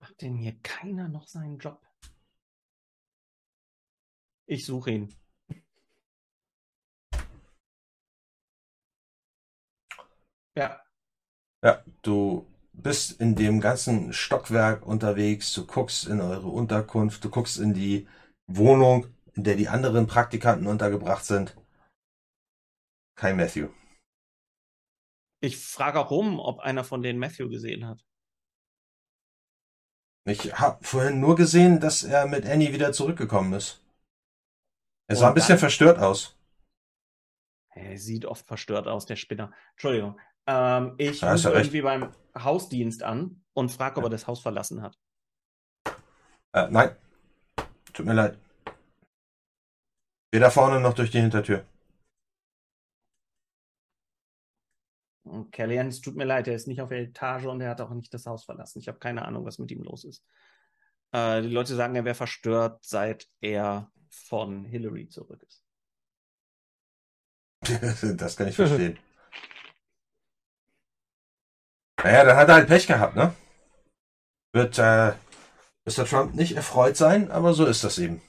Macht 0.00 0.22
denn 0.22 0.36
hier 0.36 0.58
keiner 0.62 1.08
noch 1.08 1.28
seinen 1.28 1.58
Job? 1.58 1.80
Ich 4.46 4.66
suche 4.66 4.90
ihn. 4.90 5.27
Ja, 10.58 10.82
Ja, 11.62 11.84
du 12.02 12.46
bist 12.72 13.20
in 13.20 13.36
dem 13.36 13.60
ganzen 13.60 14.12
Stockwerk 14.12 14.84
unterwegs, 14.84 15.52
du 15.52 15.66
guckst 15.66 16.06
in 16.08 16.20
eure 16.20 16.48
Unterkunft, 16.48 17.24
du 17.24 17.30
guckst 17.30 17.58
in 17.58 17.74
die 17.74 18.08
Wohnung, 18.48 19.06
in 19.34 19.44
der 19.44 19.54
die 19.54 19.68
anderen 19.68 20.08
Praktikanten 20.08 20.66
untergebracht 20.66 21.24
sind. 21.24 21.56
Kein 23.16 23.36
Matthew. 23.36 23.68
Ich 25.40 25.56
frage 25.58 26.00
auch 26.00 26.10
rum, 26.10 26.38
ob 26.40 26.60
einer 26.60 26.84
von 26.84 27.02
denen 27.02 27.18
Matthew 27.18 27.48
gesehen 27.48 27.86
hat. 27.86 28.04
Ich 30.26 30.58
habe 30.58 30.84
vorhin 30.84 31.20
nur 31.20 31.36
gesehen, 31.36 31.80
dass 31.80 32.02
er 32.04 32.26
mit 32.26 32.44
Annie 32.46 32.72
wieder 32.72 32.92
zurückgekommen 32.92 33.52
ist. 33.54 33.80
Er 35.08 35.16
sah 35.16 35.28
ein 35.28 35.34
bisschen 35.34 35.58
verstört 35.58 35.98
aus. 35.98 36.36
Er 37.74 37.96
sieht 37.98 38.26
oft 38.26 38.46
verstört 38.46 38.88
aus, 38.88 39.06
der 39.06 39.16
Spinner. 39.16 39.52
Entschuldigung. 39.72 40.20
Ähm, 40.48 40.94
ich 40.96 41.20
Ja, 41.20 41.32
rufe 41.32 41.50
irgendwie 41.50 41.82
beim 41.82 42.12
Hausdienst 42.34 43.02
an 43.02 43.42
und 43.52 43.70
frage, 43.70 43.98
ob 43.98 44.04
er 44.04 44.10
das 44.10 44.26
Haus 44.26 44.40
verlassen 44.40 44.80
hat. 44.80 44.98
Äh, 46.54 46.68
nein. 46.70 46.96
Tut 47.92 48.06
mir 48.06 48.14
leid. 48.14 48.38
Weder 50.32 50.50
vorne 50.50 50.80
noch 50.80 50.94
durch 50.94 51.10
die 51.10 51.20
Hintertür. 51.20 51.64
Und 55.24 55.52
Kellyanne, 55.52 55.90
es 55.90 56.00
tut 56.00 56.16
mir 56.16 56.24
leid, 56.24 56.48
er 56.48 56.54
ist 56.54 56.66
nicht 56.66 56.80
auf 56.80 56.88
der 56.88 57.00
Etage 57.00 57.44
und 57.44 57.60
er 57.60 57.68
hat 57.70 57.82
auch 57.82 57.90
nicht 57.90 58.14
das 58.14 58.24
Haus 58.24 58.44
verlassen. 58.44 58.78
Ich 58.78 58.88
habe 58.88 58.98
keine 58.98 59.26
Ahnung, 59.26 59.44
was 59.44 59.58
mit 59.58 59.70
ihm 59.70 59.82
los 59.82 60.04
ist. 60.04 60.24
Äh, 61.12 61.42
die 61.42 61.48
Leute 61.48 61.74
sagen, 61.76 61.94
er 61.94 62.06
wäre 62.06 62.14
verstört, 62.14 62.78
seit 62.82 63.28
er 63.42 63.90
von 64.08 64.64
Hillary 64.64 65.08
zurück 65.08 65.42
ist. 65.46 65.62
das 68.16 68.36
kann 68.36 68.48
ich 68.48 68.56
verstehen. 68.56 68.98
Naja, 72.04 72.24
dann 72.24 72.36
hat 72.36 72.48
er 72.48 72.54
halt 72.54 72.68
Pech 72.68 72.86
gehabt, 72.86 73.16
ne? 73.16 73.34
Wird 74.52 74.78
äh, 74.78 75.14
Mr. 75.84 76.04
Trump 76.04 76.34
nicht 76.34 76.52
erfreut 76.52 76.96
sein, 76.96 77.30
aber 77.30 77.54
so 77.54 77.66
ist 77.66 77.82
das 77.82 77.98
eben. 77.98 78.22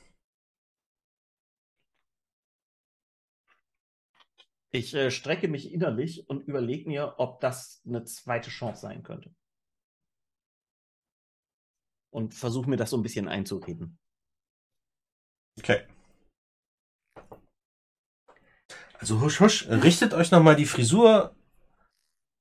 Ich 4.71 4.93
äh, 4.93 5.11
strecke 5.11 5.47
mich 5.47 5.71
innerlich 5.71 6.29
und 6.29 6.47
überlege 6.47 6.87
mir, 6.87 7.15
ob 7.17 7.41
das 7.41 7.81
eine 7.85 8.03
zweite 8.05 8.49
Chance 8.49 8.81
sein 8.81 9.03
könnte. 9.03 9.33
Und 12.11 12.33
versuche 12.33 12.69
mir 12.69 12.77
das 12.77 12.89
so 12.89 12.97
ein 12.97 13.03
bisschen 13.03 13.27
einzureden. 13.27 13.99
Okay. 15.59 15.87
Also 18.99 19.21
husch, 19.21 19.39
husch, 19.39 19.67
richtet 19.67 20.13
euch 20.13 20.31
nochmal 20.31 20.55
die 20.55 20.65
Frisur, 20.65 21.35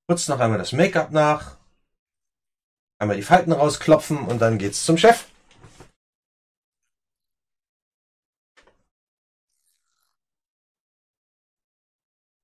putzt 0.09 0.29
noch 0.29 0.41
einmal 0.41 0.59
das 0.59 0.73
Make-up 0.73 1.13
nach, 1.13 1.59
einmal 2.99 3.17
die 3.17 3.23
Falten 3.23 3.53
rausklopfen 3.53 4.19
und 4.19 4.41
dann 4.41 4.59
geht's 4.59 4.85
zum 4.85 4.97
Chef. 4.97 5.27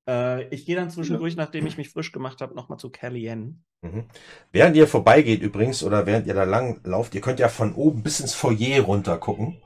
Äh, 0.07 0.47
ich 0.55 0.67
gehe 0.67 0.77
dann 0.77 0.91
zwischendurch, 0.91 1.37
nachdem 1.37 1.67
ich 1.67 1.79
mich 1.79 1.89
frisch 1.89 2.13
gemacht 2.13 2.43
habe, 2.43 2.55
nochmal 2.55 2.79
zu 2.79 2.91
Kellyanne. 2.91 3.59
Mhm. 3.83 4.05
Während 4.53 4.77
ihr 4.77 4.87
vorbeigeht 4.87 5.41
übrigens 5.41 5.83
oder 5.83 6.05
während 6.05 6.27
ihr 6.27 6.35
da 6.35 6.45
lang 6.45 6.81
lauft, 6.85 7.15
ihr 7.15 7.23
könnt 7.23 7.41
ja 7.41 7.49
von 7.49 7.75
oben 7.75 8.03
bis 8.03 8.21
ins 8.21 8.35
Foyer 8.35 8.83
runter 8.83 9.17
gucken. 9.17 9.63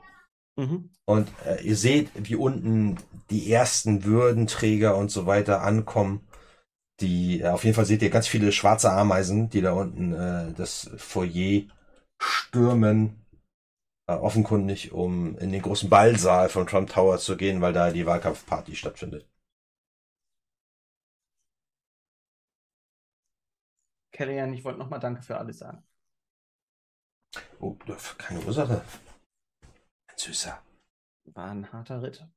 Mhm. 0.55 0.91
Und 1.05 1.29
äh, 1.45 1.61
ihr 1.63 1.75
seht, 1.75 2.11
wie 2.15 2.35
unten 2.35 2.97
die 3.29 3.51
ersten 3.51 4.05
Würdenträger 4.05 4.95
und 4.95 5.11
so 5.11 5.25
weiter 5.25 5.61
ankommen. 5.61 6.28
Die, 7.01 7.41
äh, 7.41 7.47
auf 7.49 7.63
jeden 7.63 7.75
Fall 7.75 7.85
seht 7.85 8.01
ihr 8.01 8.09
ganz 8.09 8.27
viele 8.27 8.51
schwarze 8.51 8.91
Ameisen, 8.91 9.49
die 9.49 9.61
da 9.61 9.73
unten 9.73 10.13
äh, 10.13 10.53
das 10.53 10.89
Foyer 10.97 11.63
stürmen. 12.19 13.25
Äh, 14.07 14.13
offenkundig, 14.13 14.91
um 14.91 15.37
in 15.37 15.51
den 15.51 15.61
großen 15.61 15.89
Ballsaal 15.89 16.49
von 16.49 16.67
Trump 16.67 16.89
Tower 16.89 17.19
zu 17.19 17.37
gehen, 17.37 17.61
weil 17.61 17.73
da 17.73 17.91
die 17.91 18.07
Wahlkampfparty 18.07 18.75
stattfindet. 18.75 19.27
Kellyanne, 24.11 24.55
ich 24.55 24.63
wollte 24.63 24.77
nochmal 24.79 24.99
Danke 24.99 25.23
für 25.23 25.37
alles 25.37 25.57
sagen. 25.59 25.83
Oh, 27.59 27.75
keine 28.17 28.39
Ursache. 28.41 28.81
Ein 30.07 30.17
Süßer. 30.17 30.61
War 31.33 31.51
ein 31.51 31.71
harter 31.71 32.01
Ritt. 32.01 32.27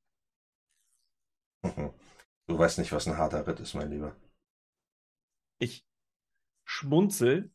Du 2.49 2.59
weißt 2.59 2.79
nicht, 2.79 2.93
was 2.93 3.07
ein 3.07 3.17
harter 3.17 3.47
Ritt 3.47 3.61
ist, 3.61 3.75
mein 3.75 3.89
Lieber. 3.89 4.15
Ich 5.59 5.87
schmunzel 6.65 7.53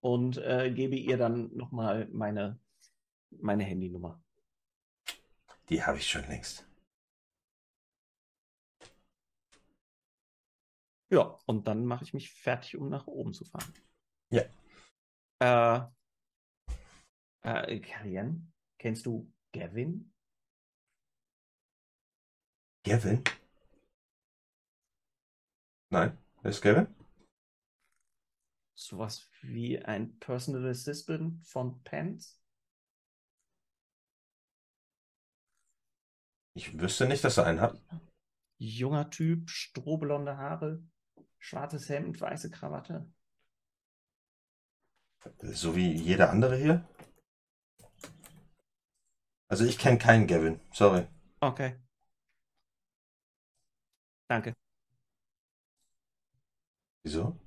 und 0.00 0.38
äh, 0.38 0.70
gebe 0.72 0.96
ihr 0.96 1.16
dann 1.16 1.54
nochmal 1.56 2.08
meine, 2.12 2.60
meine 3.30 3.64
Handynummer. 3.64 4.22
Die 5.68 5.82
habe 5.82 5.98
ich 5.98 6.08
schon 6.08 6.26
längst. 6.28 6.66
Ja, 11.08 11.38
und 11.46 11.66
dann 11.66 11.86
mache 11.86 12.04
ich 12.04 12.14
mich 12.14 12.32
fertig, 12.32 12.76
um 12.76 12.88
nach 12.88 13.06
oben 13.06 13.32
zu 13.32 13.44
fahren. 13.44 13.72
Ja. 14.30 14.42
Äh, 15.38 15.80
äh, 17.42 17.80
Kellyanne, 17.80 18.46
kennst 18.78 19.06
du 19.06 19.32
Gavin? 19.52 20.12
Gavin? 22.84 23.22
Nein, 25.90 26.18
ist 26.48 26.62
Gavin? 26.62 26.86
Sowas 28.74 29.28
wie 29.42 29.78
ein 29.82 30.18
Personal 30.18 30.68
Assistant 30.68 31.44
von 31.46 31.82
Pence? 31.82 32.40
Ich 36.54 36.78
wüsste 36.78 37.06
nicht, 37.06 37.24
dass 37.24 37.38
er 37.38 37.46
einen 37.46 37.60
hat. 37.60 37.82
Junger 38.58 39.10
Typ, 39.10 39.50
strohblonde 39.50 40.36
Haare, 40.38 40.82
schwarzes 41.38 41.88
Hemd, 41.88 42.20
weiße 42.20 42.50
Krawatte. 42.50 43.10
So 45.40 45.74
wie 45.74 45.92
jeder 45.92 46.30
andere 46.30 46.56
hier. 46.56 46.88
Also 49.48 49.64
ich 49.64 49.78
kenne 49.78 49.98
keinen 49.98 50.26
Gavin, 50.26 50.60
sorry. 50.72 51.06
Okay. 51.40 51.76
Danke. 54.28 54.54
Wieso? 57.06 57.38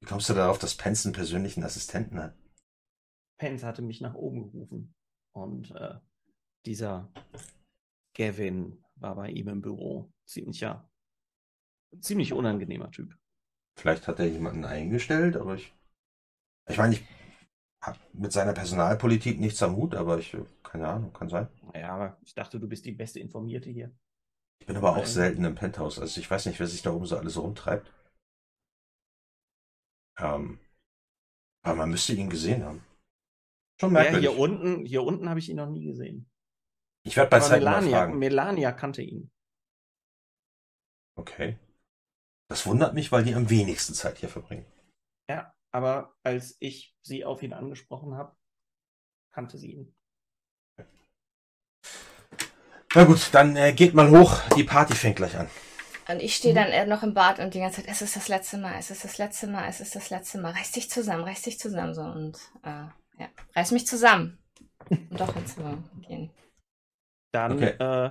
Wie 0.00 0.06
kommst 0.06 0.30
du 0.30 0.32
darauf, 0.32 0.58
dass 0.58 0.74
Pence 0.74 1.04
einen 1.04 1.12
persönlichen 1.12 1.62
Assistenten 1.62 2.18
hat? 2.18 2.34
Pence 3.38 3.62
hatte 3.62 3.82
mich 3.82 4.00
nach 4.00 4.14
oben 4.14 4.50
gerufen 4.50 4.94
und 5.34 5.70
äh, 5.72 5.96
dieser 6.64 7.12
Gavin 8.16 8.82
war 8.94 9.14
bei 9.14 9.28
ihm 9.28 9.48
im 9.48 9.60
Büro. 9.60 10.10
Ziemlicher, 10.24 10.90
ziemlich 12.00 12.32
unangenehmer 12.32 12.90
Typ. 12.90 13.14
Vielleicht 13.78 14.08
hat 14.08 14.18
er 14.18 14.28
jemanden 14.28 14.64
eingestellt, 14.64 15.36
aber 15.36 15.56
ich. 15.56 15.74
Ich 16.66 16.78
meine, 16.78 16.94
ich 16.94 17.04
habe 17.82 17.98
mit 18.14 18.32
seiner 18.32 18.54
Personalpolitik 18.54 19.38
nichts 19.38 19.62
am 19.62 19.76
Hut, 19.76 19.94
aber 19.94 20.18
ich. 20.18 20.34
Keine 20.62 20.88
Ahnung, 20.88 21.12
kann 21.12 21.28
sein. 21.28 21.48
Ja, 21.74 21.90
aber 21.90 22.18
ich 22.24 22.34
dachte, 22.34 22.58
du 22.58 22.66
bist 22.66 22.86
die 22.86 22.92
beste 22.92 23.20
Informierte 23.20 23.68
hier. 23.68 23.94
Ich 24.58 24.66
bin 24.66 24.76
aber 24.78 24.96
auch 24.96 25.04
selten 25.04 25.44
im 25.44 25.54
Penthouse. 25.54 25.98
Also 25.98 26.18
ich 26.18 26.30
weiß 26.30 26.46
nicht, 26.46 26.58
wer 26.58 26.66
sich 26.66 26.80
da 26.80 26.92
oben 26.94 27.04
so 27.04 27.18
alles 27.18 27.36
rumtreibt. 27.36 27.92
Ähm, 30.18 30.58
aber 31.64 31.76
man 31.76 31.90
müsste 31.90 32.12
ihn 32.14 32.30
gesehen 32.30 32.64
haben. 32.64 32.84
Schon 33.80 33.90
Ja, 33.94 34.00
merkwürdig. 34.02 34.30
hier 34.30 34.38
unten, 34.38 34.84
hier 34.86 35.02
unten 35.02 35.28
habe 35.28 35.38
ich 35.40 35.48
ihn 35.48 35.56
noch 35.56 35.68
nie 35.68 35.84
gesehen. 35.84 36.30
ich 37.04 37.16
werde 37.16 37.30
bei 37.30 37.40
Zeit 37.40 37.58
Melania, 37.60 37.98
fragen. 37.98 38.18
Melania 38.18 38.72
kannte 38.72 39.02
ihn. 39.02 39.30
Okay. 41.18 41.58
Das 42.48 42.66
wundert 42.66 42.94
mich, 42.94 43.10
weil 43.12 43.24
die 43.24 43.34
am 43.34 43.50
wenigsten 43.50 43.94
Zeit 43.94 44.18
hier 44.18 44.28
verbringen. 44.28 44.64
Ja, 45.28 45.52
aber 45.72 46.14
als 46.22 46.56
ich 46.60 46.96
sie 47.02 47.24
auf 47.24 47.42
ihn 47.42 47.52
angesprochen 47.52 48.14
habe, 48.14 48.36
kannte 49.34 49.58
sie 49.58 49.72
ihn. 49.72 49.96
Na 52.94 53.04
gut, 53.04 53.28
dann 53.34 53.56
äh, 53.56 53.72
geht 53.72 53.92
mal 53.94 54.10
hoch. 54.10 54.40
Die 54.56 54.64
Party 54.64 54.94
fängt 54.94 55.16
gleich 55.16 55.36
an. 55.36 55.50
Und 56.08 56.22
ich 56.22 56.36
stehe 56.36 56.54
dann 56.54 56.68
äh, 56.68 56.86
noch 56.86 57.02
im 57.02 57.14
Bad 57.14 57.40
und 57.40 57.54
die 57.54 57.60
ganze 57.60 57.82
Zeit, 57.82 57.90
es 57.90 58.00
ist 58.00 58.14
das 58.14 58.28
letzte 58.28 58.58
Mal, 58.58 58.74
es 58.78 58.90
ist 58.90 59.04
das 59.04 59.18
letzte 59.18 59.48
Mal, 59.48 59.68
es 59.68 59.80
ist 59.80 59.94
das 59.96 60.10
letzte 60.10 60.38
Mal. 60.38 60.52
Reiß 60.52 60.72
dich 60.72 60.88
zusammen, 60.88 61.24
reiß 61.24 61.42
dich 61.42 61.58
zusammen. 61.58 61.94
So 61.94 62.02
und 62.02 62.36
äh, 62.62 62.86
ja, 63.18 63.28
reiß 63.54 63.72
mich 63.72 63.86
zusammen. 63.86 64.38
Um 65.10 65.16
doch 65.16 65.34
hinzugehen. 65.34 66.30
Dann 67.32 67.52
Okay. 67.52 67.74
äh, 67.80 68.10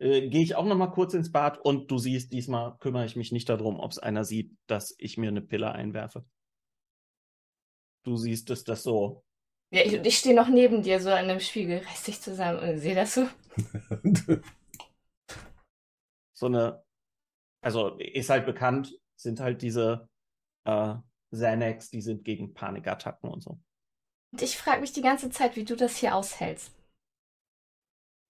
äh, 0.00 0.28
gehe 0.28 0.42
ich 0.42 0.56
auch 0.56 0.64
noch 0.64 0.76
mal 0.76 0.88
kurz 0.88 1.14
ins 1.14 1.30
Bad 1.30 1.58
und 1.58 1.90
du 1.90 1.98
siehst, 1.98 2.32
diesmal 2.32 2.76
kümmere 2.78 3.04
ich 3.06 3.16
mich 3.16 3.32
nicht 3.32 3.48
darum, 3.48 3.78
ob 3.78 3.92
es 3.92 3.98
einer 3.98 4.24
sieht, 4.24 4.50
dass 4.66 4.94
ich 4.98 5.16
mir 5.16 5.28
eine 5.28 5.40
Pille 5.40 5.70
einwerfe. 5.72 6.24
Du 8.04 8.16
siehst, 8.16 8.50
dass 8.50 8.64
das 8.64 8.82
so. 8.82 9.24
Ja, 9.70 9.82
ich, 9.82 9.94
ich 9.94 10.18
stehe 10.18 10.34
noch 10.34 10.48
neben 10.48 10.82
dir 10.82 11.00
so 11.00 11.10
an 11.10 11.28
dem 11.28 11.40
Spiegel, 11.40 11.78
reiß 11.78 12.02
dich 12.04 12.20
zusammen. 12.20 12.58
Und 12.58 12.78
sehe 12.78 12.94
das 12.94 13.14
so? 13.14 13.28
so 16.34 16.46
eine, 16.46 16.82
also 17.66 17.96
ist 17.98 18.30
halt 18.30 18.46
bekannt, 18.46 18.96
sind 19.20 19.40
halt 19.40 19.60
diese 19.60 20.08
äh, 20.68 20.94
Xanax, 21.32 21.90
die 21.90 22.00
sind 22.00 22.24
gegen 22.24 22.54
Panikattacken 22.54 23.28
und 23.28 23.42
so. 23.42 23.58
Und 24.32 24.40
ich 24.40 24.56
frage 24.56 24.80
mich 24.80 24.92
die 24.92 25.02
ganze 25.02 25.30
Zeit, 25.30 25.56
wie 25.56 25.64
du 25.64 25.74
das 25.74 25.96
hier 25.96 26.14
aushältst. 26.14 26.72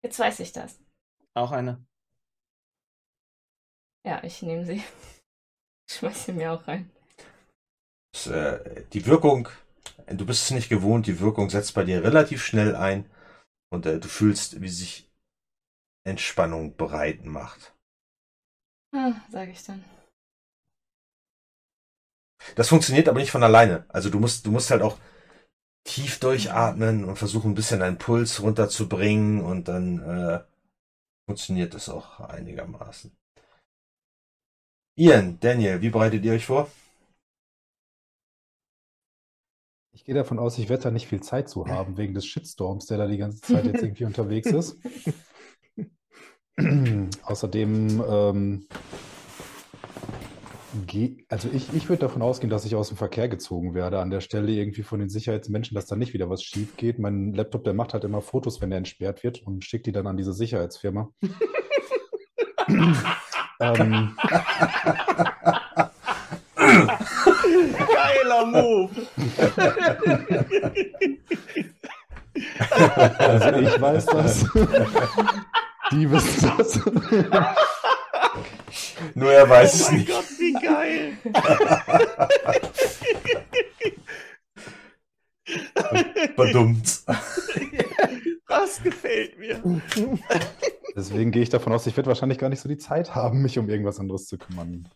Jetzt 0.04 0.20
weiß 0.20 0.42
ich 0.42 0.52
das. 0.52 0.82
Auch 1.34 1.54
eine. 1.54 1.82
Ja, 4.06 4.22
ich 4.22 4.42
nehme 4.42 4.66
sie. 4.66 4.84
Schmeiß 5.90 6.26
sie 6.26 6.34
mir 6.34 6.52
auch 6.52 6.68
rein. 6.68 6.92
Das, 8.14 8.28
äh, 8.28 8.86
die 8.92 9.06
Wirkung, 9.06 9.48
du 10.08 10.26
bist 10.26 10.44
es 10.44 10.52
nicht 10.52 10.68
gewohnt, 10.68 11.08
die 11.08 11.22
Wirkung 11.22 11.50
setzt 11.50 11.74
bei 11.74 11.86
dir 11.86 12.04
relativ 12.04 12.44
schnell 12.44 12.76
ein 12.76 13.10
und 13.70 13.86
äh, 13.86 13.98
du 13.98 14.10
fühlst, 14.10 14.60
wie 14.60 14.68
sich 14.68 15.10
Entspannung 16.06 16.76
bereit 16.76 17.24
macht. 17.24 17.74
Ah, 18.94 19.14
sage 19.30 19.52
ich 19.52 19.64
dann. 19.64 19.84
Das 22.56 22.70
funktioniert 22.70 23.08
aber 23.08 23.20
nicht 23.20 23.32
von 23.32 23.44
alleine. 23.44 23.86
Also 23.90 24.10
du 24.10 24.20
musst, 24.20 24.46
du 24.46 24.52
musst 24.52 24.72
halt 24.72 24.82
auch 24.82 24.98
tief 25.84 26.20
durchatmen 26.20 27.06
und 27.06 27.18
versuchen 27.18 27.52
ein 27.52 27.56
bisschen 27.56 27.80
deinen 27.80 27.98
Puls 27.98 28.42
runterzubringen 28.42 29.42
und 29.44 29.68
dann 29.68 30.00
äh, 30.00 30.44
funktioniert 31.26 31.74
das 31.74 31.90
auch 31.90 32.20
einigermaßen. 32.20 33.16
Ian, 34.98 35.40
Daniel, 35.40 35.82
wie 35.82 35.90
bereitet 35.90 36.24
ihr 36.26 36.34
euch 36.34 36.46
vor? 36.46 36.70
Ich 39.94 40.06
gehe 40.06 40.16
davon 40.16 40.40
aus, 40.40 40.58
ich 40.58 40.70
werde 40.70 40.84
da 40.84 40.92
nicht 40.92 41.08
viel 41.08 41.22
Zeit 41.22 41.50
zu 41.50 41.68
haben, 41.68 41.98
wegen 41.98 42.14
des 42.14 42.26
Shitstorms, 42.26 42.88
der 42.88 42.98
da 42.98 43.08
die 43.08 43.18
ganze 43.18 43.42
Zeit 43.42 43.66
jetzt 43.66 43.82
irgendwie 43.82 44.06
unterwegs 44.06 44.52
ist. 44.52 44.78
Außerdem, 47.24 48.04
ähm, 48.08 48.68
also 51.30 51.50
ich, 51.52 51.74
ich 51.74 51.90
würde 51.90 52.02
davon 52.02 52.22
ausgehen, 52.22 52.50
dass 52.50 52.66
ich 52.66 52.76
aus 52.76 52.90
dem 52.90 52.98
Verkehr 52.98 53.28
gezogen 53.28 53.74
werde 53.74 54.00
an 54.00 54.10
der 54.10 54.22
Stelle 54.22 54.52
irgendwie 54.52 54.84
von 54.84 55.00
den 55.00 55.10
Sicherheitsmenschen, 55.10 55.76
dass 55.76 55.86
da 55.86 55.96
nicht 55.96 56.14
wieder 56.14 56.30
was 56.30 56.44
schief 56.44 56.78
geht. 56.78 57.00
Mein 57.00 57.34
Laptop, 57.34 57.64
der 57.64 57.74
macht 57.74 57.94
halt 57.94 58.04
immer 58.04 58.22
Fotos, 58.22 58.62
wenn 58.62 58.72
er 58.72 58.78
entsperrt 58.78 59.24
wird 59.24 59.42
und 59.46 59.66
schickt 59.66 59.86
die 59.86 59.92
dann 59.92 60.08
an 60.08 60.18
diese 60.18 60.34
Sicherheitsfirma. 60.34 61.10
ähm, 63.60 64.16
Geiler 67.88 68.46
Move. 68.46 68.90
Also 73.18 73.60
ich 73.60 73.82
weiß 73.82 74.06
das. 74.06 74.40
Die 75.92 76.10
wissen 76.10 76.54
das. 76.58 76.80
Nur 79.14 79.34
er 79.34 79.50
weiß 79.50 79.74
oh 79.74 79.76
es 79.76 79.92
mein 79.92 80.00
nicht. 80.00 80.10
Gott, 80.10 80.24
wie 80.40 80.54
geil. 80.54 81.18
Verdummt. 86.36 87.04
Das 88.48 88.82
gefällt 88.84 89.38
mir. 89.38 89.62
Deswegen 90.96 91.32
gehe 91.32 91.44
ich 91.44 91.50
davon 91.50 91.74
aus, 91.74 91.86
ich 91.88 91.98
werde 91.98 92.08
wahrscheinlich 92.08 92.38
gar 92.38 92.48
nicht 92.50 92.62
so 92.62 92.70
die 92.70 92.78
Zeit 92.78 93.16
haben, 93.16 93.42
mich 93.42 93.60
um 93.60 93.68
irgendwas 93.70 94.00
anderes 94.00 94.28
zu 94.28 94.38
kümmern. 94.38 94.88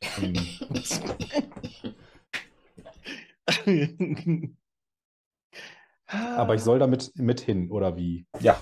Aber 6.08 6.56
ich 6.56 6.62
soll 6.62 6.80
damit 6.80 7.12
mit 7.16 7.42
hin, 7.42 7.72
oder 7.72 7.98
wie? 7.98 8.28
Ja. 8.40 8.60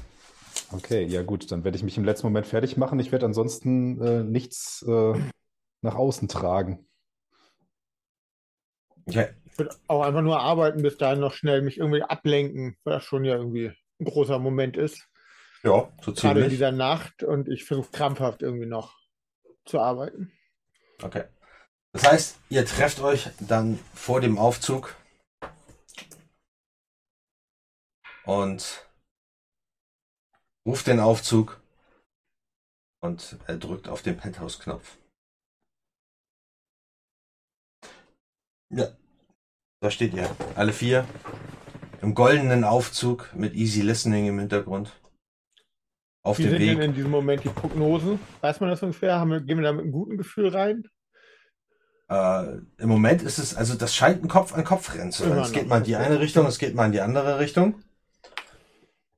Okay, 0.71 1.03
ja 1.03 1.21
gut, 1.23 1.51
dann 1.51 1.63
werde 1.63 1.77
ich 1.77 1.83
mich 1.83 1.97
im 1.97 2.05
letzten 2.05 2.27
Moment 2.27 2.47
fertig 2.47 2.77
machen. 2.77 2.99
Ich 2.99 3.11
werde 3.11 3.25
ansonsten 3.25 4.01
äh, 4.01 4.23
nichts 4.23 4.83
äh, 4.87 5.13
nach 5.81 5.95
außen 5.95 6.27
tragen. 6.27 6.87
Okay. 9.05 9.29
Ich 9.45 9.59
würde 9.59 9.75
auch 9.87 10.01
einfach 10.01 10.21
nur 10.21 10.39
arbeiten, 10.39 10.81
bis 10.81 10.97
dahin 10.97 11.19
noch 11.19 11.33
schnell 11.33 11.61
mich 11.61 11.77
irgendwie 11.77 12.01
ablenken, 12.01 12.77
weil 12.83 12.95
das 12.95 13.03
schon 13.03 13.25
ja 13.25 13.35
irgendwie 13.35 13.71
ein 13.99 14.05
großer 14.05 14.39
Moment 14.39 14.77
ist. 14.77 15.07
Ja, 15.63 15.91
so 16.01 16.11
Gerade 16.11 16.11
in 16.11 16.15
ziemlich. 16.15 16.49
dieser 16.49 16.71
Nacht 16.71 17.23
und 17.23 17.47
ich 17.47 17.65
versuche 17.65 17.91
krampfhaft 17.91 18.41
irgendwie 18.41 18.65
noch 18.65 18.97
zu 19.65 19.79
arbeiten. 19.79 20.31
Okay. 21.01 21.23
Das 21.91 22.03
heißt, 22.03 22.37
ihr 22.49 22.65
trefft 22.65 23.01
euch 23.01 23.29
dann 23.39 23.79
vor 23.93 24.19
dem 24.19 24.37
Aufzug 24.39 24.95
und 28.25 28.87
ruft 30.65 30.87
den 30.87 30.99
Aufzug 30.99 31.61
und 33.01 33.37
er 33.47 33.57
drückt 33.57 33.87
auf 33.89 34.01
den 34.01 34.17
Penthouse-Knopf. 34.17 34.97
Ja, 38.69 38.87
da 39.81 39.91
steht 39.91 40.13
ihr, 40.13 40.29
alle 40.55 40.73
vier, 40.73 41.05
im 42.01 42.15
goldenen 42.15 42.63
Aufzug 42.63 43.29
mit 43.35 43.53
Easy 43.53 43.81
Listening 43.81 44.27
im 44.27 44.39
Hintergrund. 44.39 44.91
Auf 46.25 46.39
Wie 46.39 46.43
dem 46.43 46.51
sind 46.51 46.61
denn 46.61 46.79
Weg. 46.79 46.85
in 46.85 46.95
diesem 46.95 47.11
Moment 47.11 47.43
die 47.43 47.49
Prognosen? 47.49 48.19
Weiß 48.39 48.61
man 48.61 48.69
das 48.69 48.81
ungefähr? 48.81 49.19
Haben 49.19 49.31
wir, 49.31 49.41
gehen 49.41 49.57
wir 49.57 49.63
da 49.63 49.73
mit 49.73 49.83
einem 49.83 49.91
guten 49.91 50.17
Gefühl 50.17 50.47
rein? 50.47 50.87
Äh, 52.09 52.59
Im 52.77 52.89
Moment 52.89 53.21
ist 53.21 53.37
es, 53.39 53.55
also 53.55 53.75
das 53.75 53.93
scheint 53.93 54.23
ein 54.23 54.29
Kopf 54.29 54.53
an 54.53 54.63
Kopf 54.63 54.95
rennen 54.95 55.11
zu 55.11 55.23
sein. 55.23 55.37
Es 55.37 55.51
geht 55.51 55.67
mal 55.67 55.79
in 55.79 55.83
die 55.83 55.97
eine 55.97 56.19
Richtung, 56.19 56.45
es 56.45 56.59
geht 56.59 56.75
mal 56.75 56.85
in 56.85 56.93
die 56.93 57.01
andere 57.01 57.39
Richtung. 57.39 57.83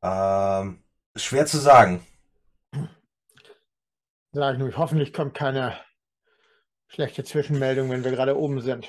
Ähm, 0.05 0.83
schwer 1.15 1.45
zu 1.47 1.57
sagen. 1.57 2.05
Sag 4.31 4.53
ich 4.53 4.59
nur, 4.59 4.77
hoffentlich 4.77 5.13
kommt 5.13 5.33
keine 5.33 5.79
schlechte 6.87 7.23
Zwischenmeldung, 7.23 7.89
wenn 7.89 8.03
wir 8.03 8.11
gerade 8.11 8.37
oben 8.37 8.61
sind. 8.61 8.87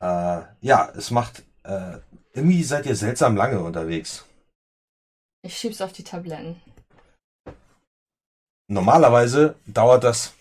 Äh, 0.00 0.42
ja, 0.60 0.90
es 0.96 1.10
macht, 1.10 1.44
äh, 1.62 1.98
irgendwie 2.34 2.62
seid 2.62 2.84
ihr 2.84 2.96
seltsam 2.96 3.36
lange 3.36 3.60
unterwegs. 3.60 4.26
Ich 5.42 5.56
schieb's 5.56 5.80
auf 5.80 5.92
die 5.92 6.04
Tabletten. 6.04 6.60
Normalerweise 8.66 9.56
dauert 9.66 10.04
das 10.04 10.34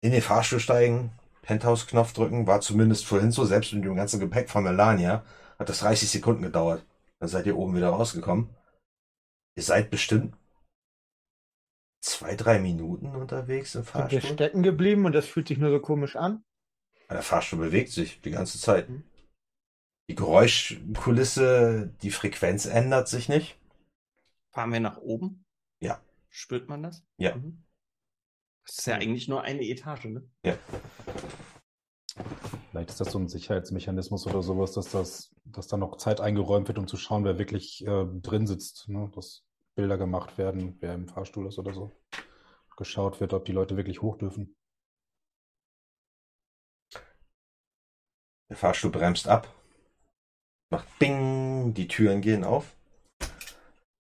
in 0.00 0.12
den 0.12 0.22
Fahrstuhl 0.22 0.60
steigen, 0.60 1.12
Penthouse-Knopf 1.42 2.12
drücken, 2.12 2.46
war 2.46 2.60
zumindest 2.60 3.06
vorhin 3.06 3.32
so, 3.32 3.44
selbst 3.44 3.72
mit 3.72 3.84
dem 3.84 3.96
ganzen 3.96 4.20
Gepäck 4.20 4.50
von 4.50 4.64
Melania, 4.64 5.24
hat 5.58 5.68
das 5.68 5.80
30 5.80 6.10
Sekunden 6.10 6.42
gedauert. 6.42 6.84
Dann 7.18 7.28
seid 7.28 7.46
ihr 7.46 7.56
oben 7.56 7.74
wieder 7.76 7.88
rausgekommen. 7.90 8.54
Ihr 9.56 9.62
seid 9.62 9.90
bestimmt 9.90 10.36
zwei, 12.00 12.34
drei 12.36 12.58
Minuten 12.58 13.14
unterwegs 13.14 13.74
im 13.74 13.82
Sind 13.84 13.94
wir 13.94 14.00
Fahrstuhl. 14.02 14.32
stecken 14.34 14.62
geblieben 14.62 15.06
und 15.06 15.12
das 15.12 15.26
fühlt 15.26 15.48
sich 15.48 15.58
nur 15.58 15.70
so 15.70 15.80
komisch 15.80 16.16
an? 16.16 16.44
Der 17.08 17.22
Fahrstuhl 17.22 17.60
bewegt 17.60 17.90
sich 17.90 18.20
die 18.20 18.30
ganze 18.30 18.58
Zeit. 18.58 18.88
Die 20.08 20.14
Geräuschkulisse, 20.14 21.94
die 22.02 22.10
Frequenz 22.10 22.66
ändert 22.66 23.08
sich 23.08 23.28
nicht. 23.28 23.58
Fahren 24.52 24.72
wir 24.72 24.80
nach 24.80 24.98
oben? 24.98 25.44
Ja. 25.80 26.02
Spürt 26.28 26.68
man 26.68 26.82
das? 26.82 27.04
Ja. 27.16 27.36
Mhm. 27.36 27.64
Das 28.66 28.78
ist 28.78 28.86
ja 28.86 28.96
eigentlich 28.96 29.28
nur 29.28 29.42
eine 29.42 29.62
Etage, 29.62 30.06
ne? 30.06 30.28
Ja. 30.44 30.58
Vielleicht 32.74 32.90
ist 32.90 33.00
das 33.00 33.12
so 33.12 33.20
ein 33.20 33.28
Sicherheitsmechanismus 33.28 34.26
oder 34.26 34.42
sowas, 34.42 34.72
dass 34.72 34.90
das, 34.90 35.32
dass 35.44 35.68
da 35.68 35.76
noch 35.76 35.96
Zeit 35.96 36.20
eingeräumt 36.20 36.66
wird, 36.66 36.76
um 36.76 36.88
zu 36.88 36.96
schauen, 36.96 37.22
wer 37.22 37.38
wirklich 37.38 37.86
äh, 37.86 38.04
drin 38.20 38.48
sitzt. 38.48 38.88
Ne? 38.88 39.12
Dass 39.14 39.44
Bilder 39.76 39.96
gemacht 39.96 40.38
werden, 40.38 40.76
wer 40.80 40.94
im 40.94 41.06
Fahrstuhl 41.06 41.46
ist 41.46 41.60
oder 41.60 41.72
so. 41.72 41.92
Geschaut 42.76 43.20
wird, 43.20 43.32
ob 43.32 43.44
die 43.44 43.52
Leute 43.52 43.76
wirklich 43.76 44.02
hoch 44.02 44.18
dürfen. 44.18 44.56
Der 48.50 48.56
Fahrstuhl 48.56 48.90
bremst 48.90 49.28
ab. 49.28 49.54
Macht 50.72 50.98
Bing, 50.98 51.74
die 51.74 51.86
Türen 51.86 52.22
gehen 52.22 52.42
auf. 52.42 52.74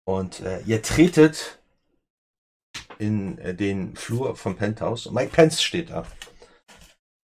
Und 0.06 0.40
äh, 0.40 0.62
ihr 0.62 0.82
tretet 0.82 1.62
in 2.98 3.38
äh, 3.40 3.54
den 3.54 3.98
Flur 3.98 4.38
vom 4.38 4.56
Penthouse. 4.56 5.08
Und 5.08 5.16
Mike 5.16 5.34
Pence 5.34 5.62
steht 5.62 5.90
da. 5.90 6.06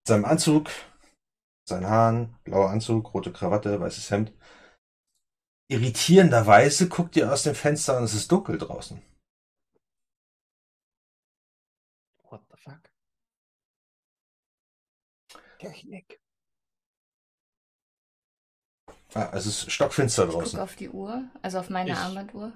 Seinem 0.07 0.25
Anzug, 0.25 0.69
seinen 1.67 1.87
Haaren, 1.87 2.35
blauer 2.43 2.69
Anzug, 2.69 3.13
rote 3.13 3.33
Krawatte, 3.33 3.79
weißes 3.79 4.11
Hemd. 4.11 4.33
Irritierenderweise 5.67 6.87
guckt 6.89 7.15
ihr 7.15 7.31
aus 7.31 7.43
dem 7.43 7.55
Fenster 7.55 7.97
und 7.97 8.03
es 8.03 8.13
ist 8.13 8.31
dunkel 8.31 8.57
draußen. 8.57 9.01
What 12.29 12.41
the 12.51 12.57
fuck? 12.57 12.91
Technik. 15.59 16.19
Ah, 19.15 19.31
es 19.33 19.45
ist 19.47 19.71
stockfinster 19.71 20.25
Ich 20.27 20.33
draußen. 20.33 20.59
auf 20.59 20.75
die 20.75 20.89
Uhr, 20.89 21.23
also 21.41 21.59
auf 21.59 21.69
meine 21.69 21.91
Ich- 21.91 21.97
Armbanduhr. 21.97 22.51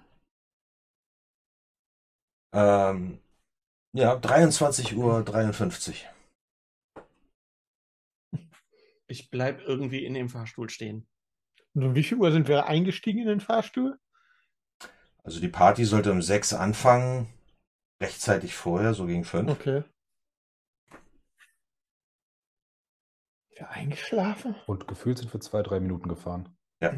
Ähm, 2.53 3.19
ja, 3.93 4.15
23 4.15 4.95
Uhr 4.97 5.23
53. 5.23 6.07
Ich 9.09 9.31
bleib 9.31 9.61
irgendwie 9.61 10.05
in 10.05 10.13
dem 10.13 10.29
Fahrstuhl 10.29 10.69
stehen. 10.69 11.07
Und 11.73 11.83
um 11.83 11.95
wie 11.95 12.03
viel 12.03 12.19
Uhr 12.19 12.31
sind 12.31 12.47
wir 12.47 12.67
eingestiegen 12.67 13.21
in 13.21 13.27
den 13.27 13.39
Fahrstuhl? 13.41 13.99
Also 15.23 15.39
die 15.39 15.47
Party 15.47 15.83
sollte 15.83 16.11
um 16.11 16.21
6 16.21 16.53
anfangen. 16.53 17.33
Rechtzeitig 18.01 18.53
vorher, 18.53 18.93
so 18.93 19.07
gegen 19.07 19.25
5. 19.25 19.49
Okay. 19.49 19.83
Wir 23.57 23.69
eingeschlafen? 23.71 24.55
Und 24.67 24.87
gefühlt 24.87 25.17
sind 25.17 25.33
wir 25.33 25.41
zwei, 25.41 25.63
drei 25.63 25.79
Minuten 25.79 26.07
gefahren. 26.07 26.55
Ja. 26.79 26.93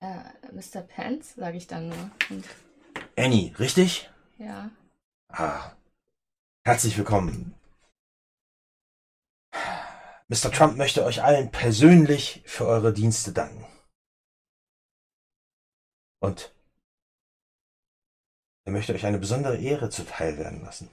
Äh, 0.00 0.52
Mr. 0.52 0.82
Pence, 0.82 1.34
sage 1.34 1.56
ich 1.56 1.66
dann 1.66 1.88
nur. 1.88 2.10
Und, 2.30 2.44
Annie, 3.16 3.58
richtig? 3.58 4.10
ja. 4.38 4.70
Ah. 5.28 5.72
Herzlich 6.64 6.96
willkommen. 6.98 7.57
Mr. 10.30 10.52
Trump 10.52 10.76
möchte 10.76 11.04
euch 11.04 11.22
allen 11.22 11.50
persönlich 11.50 12.42
für 12.44 12.66
eure 12.66 12.92
Dienste 12.92 13.32
danken. 13.32 13.64
Und 16.20 16.54
er 18.66 18.72
möchte 18.72 18.92
euch 18.92 19.06
eine 19.06 19.18
besondere 19.18 19.56
Ehre 19.56 19.88
zuteil 19.88 20.36
werden 20.36 20.60
lassen. 20.60 20.90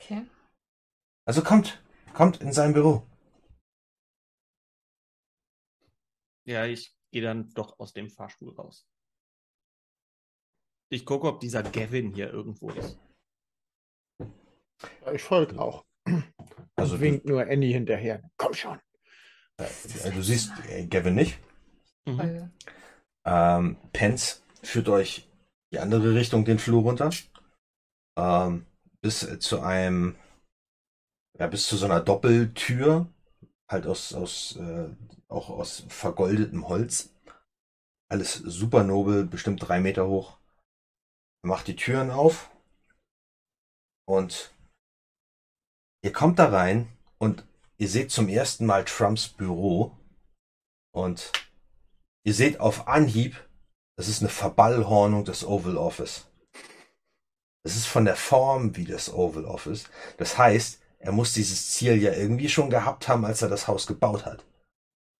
Okay. 0.00 0.26
Also 1.26 1.42
kommt, 1.42 1.82
kommt 2.14 2.40
in 2.40 2.52
sein 2.52 2.72
Büro. 2.72 3.06
Ja, 6.46 6.64
ich 6.64 6.96
gehe 7.10 7.22
dann 7.22 7.50
doch 7.50 7.78
aus 7.78 7.92
dem 7.92 8.08
Fahrstuhl 8.08 8.54
raus. 8.54 8.88
Ich 10.88 11.04
gucke, 11.04 11.26
ob 11.26 11.40
dieser 11.40 11.64
Gavin 11.64 12.14
hier 12.14 12.30
irgendwo 12.30 12.70
ist. 12.70 12.98
Ich 15.12 15.22
folge 15.22 15.58
auch. 15.58 15.84
Also 16.76 16.94
Also 16.94 17.00
winkt 17.00 17.26
nur 17.26 17.46
Andy 17.46 17.72
hinterher. 17.72 18.22
Komm 18.36 18.54
schon. 18.54 18.78
Äh, 19.58 20.10
Du 20.10 20.22
siehst 20.22 20.52
äh, 20.68 20.86
Gavin 20.86 21.14
nicht. 21.14 21.38
Mhm. 22.06 22.50
Ähm, 23.26 23.76
Pence 23.92 24.42
führt 24.62 24.88
euch 24.88 25.28
die 25.72 25.78
andere 25.78 26.14
Richtung 26.14 26.44
den 26.44 26.58
Flur 26.58 26.82
runter. 26.82 27.10
Ähm, 28.18 28.66
bis 29.02 29.22
äh, 29.22 29.38
zu 29.38 29.60
einem, 29.60 30.16
ja, 31.38 31.46
bis 31.46 31.66
zu 31.66 31.76
so 31.76 31.86
einer 31.86 32.00
Doppeltür, 32.00 33.08
halt 33.70 33.86
aus, 33.86 34.14
aus, 34.14 34.56
äh, 34.56 34.88
auch 35.28 35.50
aus 35.50 35.84
vergoldetem 35.88 36.68
Holz. 36.68 37.10
Alles 38.08 38.34
super 38.34 38.84
nobel, 38.84 39.26
bestimmt 39.26 39.66
drei 39.66 39.80
Meter 39.80 40.06
hoch. 40.06 40.38
Macht 41.42 41.66
die 41.68 41.76
Türen 41.76 42.10
auf 42.10 42.50
und 44.06 44.52
ihr 46.06 46.12
kommt 46.12 46.38
da 46.38 46.48
rein 46.48 46.88
und 47.18 47.44
ihr 47.76 47.88
seht 47.88 48.10
zum 48.10 48.28
ersten 48.28 48.64
Mal 48.64 48.84
Trumps 48.84 49.28
Büro 49.28 49.92
und 50.92 51.32
Ihr 52.26 52.34
seht 52.34 52.58
auf 52.58 52.88
Anhieb, 52.88 53.36
das 53.96 54.08
ist 54.08 54.20
eine 54.20 54.28
Verballhornung 54.28 55.24
des 55.24 55.44
Oval 55.44 55.76
Office. 55.76 56.26
Es 57.62 57.76
ist 57.76 57.86
von 57.86 58.04
der 58.04 58.16
Form 58.16 58.74
wie 58.74 58.84
das 58.84 59.14
Oval 59.14 59.44
Office. 59.44 59.84
Das 60.16 60.36
heißt, 60.36 60.82
er 60.98 61.12
muss 61.12 61.34
dieses 61.34 61.70
Ziel 61.70 62.02
ja 62.02 62.12
irgendwie 62.12 62.48
schon 62.48 62.68
gehabt 62.68 63.06
haben, 63.06 63.24
als 63.24 63.42
er 63.42 63.48
das 63.48 63.68
Haus 63.68 63.86
gebaut 63.86 64.26
hat. 64.26 64.44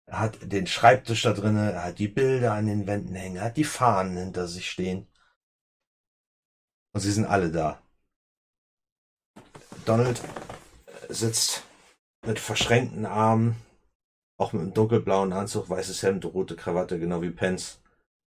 Er 0.07 0.19
hat 0.19 0.39
den 0.43 0.67
Schreibtisch 0.67 1.23
da 1.23 1.33
drinne, 1.33 1.71
er 1.71 1.85
hat 1.85 2.01
die 2.01 2.09
Bilder 2.09 2.55
an 2.55 2.67
den 2.67 2.89
Wänden 2.89 3.15
hängen, 3.15 3.37
er 3.37 3.45
hat 3.45 3.57
die 3.57 3.63
Fahnen 3.63 4.17
hinter 4.17 4.49
sich 4.49 4.69
stehen. 4.69 5.07
Und 6.93 7.03
sie 7.03 7.13
sind 7.13 7.27
alle 7.27 7.53
da. 7.53 7.81
Donald 9.85 10.21
sitzt 11.09 11.63
mit 12.27 12.39
verschränkten 12.39 13.07
Armen 13.07 13.57
auch 14.37 14.53
mit 14.53 14.63
einem 14.63 14.75
dunkelblauen 14.75 15.33
Anzug, 15.33 15.71
weißes 15.71 16.03
Hemd, 16.03 16.25
rote 16.27 16.57
Krawatte, 16.57 16.99
genau 16.99 17.23
wie 17.23 17.31
Pence. 17.31 17.81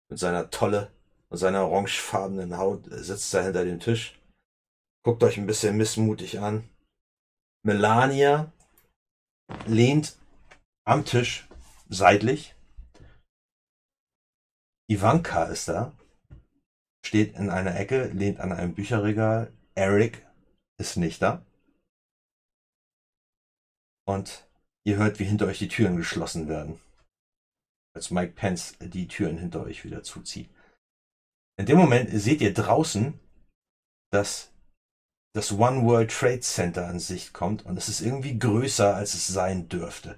Mit 0.09 0.19
seiner 0.19 0.49
Tolle 0.49 0.91
und 1.29 1.37
seiner 1.37 1.67
orangefarbenen 1.67 2.57
Haut 2.57 2.85
sitzt 2.85 3.33
er 3.33 3.43
hinter 3.43 3.65
dem 3.65 3.79
Tisch. 3.79 4.19
Guckt 5.03 5.23
euch 5.23 5.37
ein 5.37 5.47
bisschen 5.47 5.75
missmutig 5.75 6.39
an. 6.39 6.69
Melania 7.63 8.51
lehnt 9.65 10.17
am 10.85 11.03
Tisch 11.03 11.47
seitlich. 11.89 12.55
Ivanka 14.89 15.45
ist 15.45 15.67
da. 15.67 15.93
Steht 17.05 17.35
in 17.35 17.49
einer 17.49 17.77
Ecke, 17.77 18.07
lehnt 18.07 18.39
an 18.39 18.51
einem 18.51 18.73
Bücherregal. 18.73 19.51
Eric 19.75 20.25
ist 20.77 20.97
nicht 20.97 21.21
da. 21.21 21.41
Und 24.07 24.47
Ihr 24.87 24.95
hört, 24.95 25.19
wie 25.19 25.25
hinter 25.25 25.47
euch 25.47 25.59
die 25.59 25.67
Türen 25.67 25.97
geschlossen 25.97 26.47
werden. 26.47 26.79
Als 27.93 28.09
Mike 28.09 28.31
Pence 28.31 28.77
die 28.79 29.09
Türen 29.09 29.37
hinter 29.37 29.63
euch 29.63 29.83
wieder 29.83 30.01
zuzieht. 30.01 30.49
In 31.59 31.65
dem 31.65 31.77
Moment 31.77 32.09
seht 32.13 32.39
ihr 32.39 32.53
draußen, 32.53 33.19
dass 34.13 34.53
das 35.35 35.51
One 35.51 35.83
World 35.83 36.09
Trade 36.09 36.39
Center 36.39 36.87
an 36.87 36.99
Sicht 36.99 37.33
kommt 37.33 37.65
und 37.65 37.75
es 37.75 37.89
ist 37.89 37.99
irgendwie 37.99 38.39
größer, 38.39 38.95
als 38.95 39.13
es 39.13 39.27
sein 39.27 39.67
dürfte. 39.67 40.17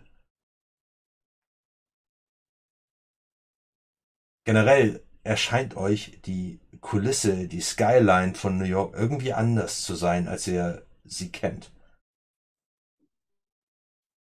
Generell 4.45 5.03
erscheint 5.23 5.75
euch 5.75 6.21
die 6.25 6.59
Kulisse, 6.79 7.47
die 7.47 7.61
Skyline 7.61 8.35
von 8.35 8.59
New 8.59 8.65
York 8.65 8.93
irgendwie 8.93 9.33
anders 9.33 9.81
zu 9.81 9.95
sein, 9.95 10.27
als 10.27 10.45
ihr 10.45 10.85
sie 11.05 11.31
kennt. 11.31 11.71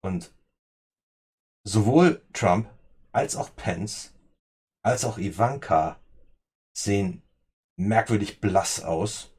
Und 0.01 0.33
sowohl 1.63 2.25
Trump 2.33 2.69
als 3.11 3.35
auch 3.35 3.55
Pence 3.55 4.13
als 4.83 5.05
auch 5.05 5.17
Ivanka 5.17 5.99
sehen 6.75 7.21
merkwürdig 7.77 8.41
blass 8.41 8.83
aus. 8.83 9.31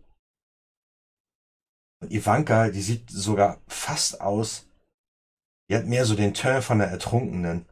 Und 2.00 2.12
Ivanka, 2.12 2.68
die 2.70 2.82
sieht 2.82 3.10
sogar 3.10 3.60
fast 3.66 4.20
aus, 4.20 4.68
die 5.68 5.76
hat 5.76 5.86
mehr 5.86 6.04
so 6.04 6.14
den 6.14 6.34
Turn 6.34 6.62
von 6.62 6.78
der 6.78 6.88
Ertrunkenen. 6.88 7.66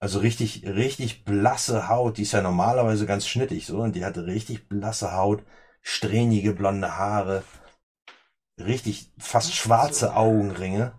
Also 0.00 0.20
richtig, 0.20 0.64
richtig 0.66 1.24
blasse 1.24 1.88
Haut, 1.88 2.18
die 2.18 2.22
ist 2.22 2.32
ja 2.32 2.42
normalerweise 2.42 3.06
ganz 3.06 3.26
schnittig, 3.26 3.66
so, 3.66 3.80
und 3.80 3.96
die 3.96 4.04
hatte 4.04 4.26
richtig 4.26 4.68
blasse 4.68 5.12
Haut, 5.12 5.42
strähnige 5.82 6.52
blonde 6.52 6.96
Haare, 6.96 7.42
richtig 8.58 9.12
fast 9.18 9.54
schwarze 9.54 10.14
Augenringe. 10.14 10.92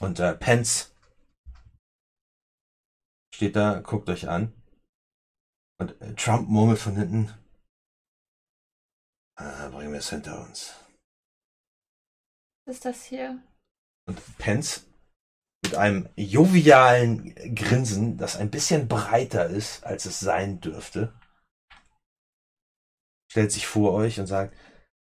Und 0.00 0.20
äh, 0.20 0.34
Pence 0.34 0.94
steht 3.34 3.56
da, 3.56 3.80
guckt 3.80 4.08
euch 4.08 4.28
an. 4.28 4.52
Und 5.78 6.00
äh, 6.00 6.14
Trump 6.14 6.48
murmelt 6.48 6.78
von 6.78 6.96
hinten. 6.96 7.32
Ah, 9.36 9.68
bringen 9.68 9.92
wir 9.92 9.98
es 9.98 10.10
hinter 10.10 10.40
uns. 10.40 10.74
Was 12.66 12.76
ist 12.76 12.84
das 12.84 13.04
hier? 13.04 13.42
Und 14.06 14.38
Pence 14.38 14.86
mit 15.64 15.74
einem 15.74 16.08
jovialen 16.16 17.34
Grinsen, 17.54 18.16
das 18.18 18.36
ein 18.36 18.50
bisschen 18.50 18.86
breiter 18.86 19.46
ist, 19.46 19.84
als 19.84 20.04
es 20.04 20.20
sein 20.20 20.60
dürfte, 20.60 21.18
stellt 23.30 23.50
sich 23.50 23.66
vor 23.66 23.92
euch 23.92 24.20
und 24.20 24.26
sagt, 24.26 24.56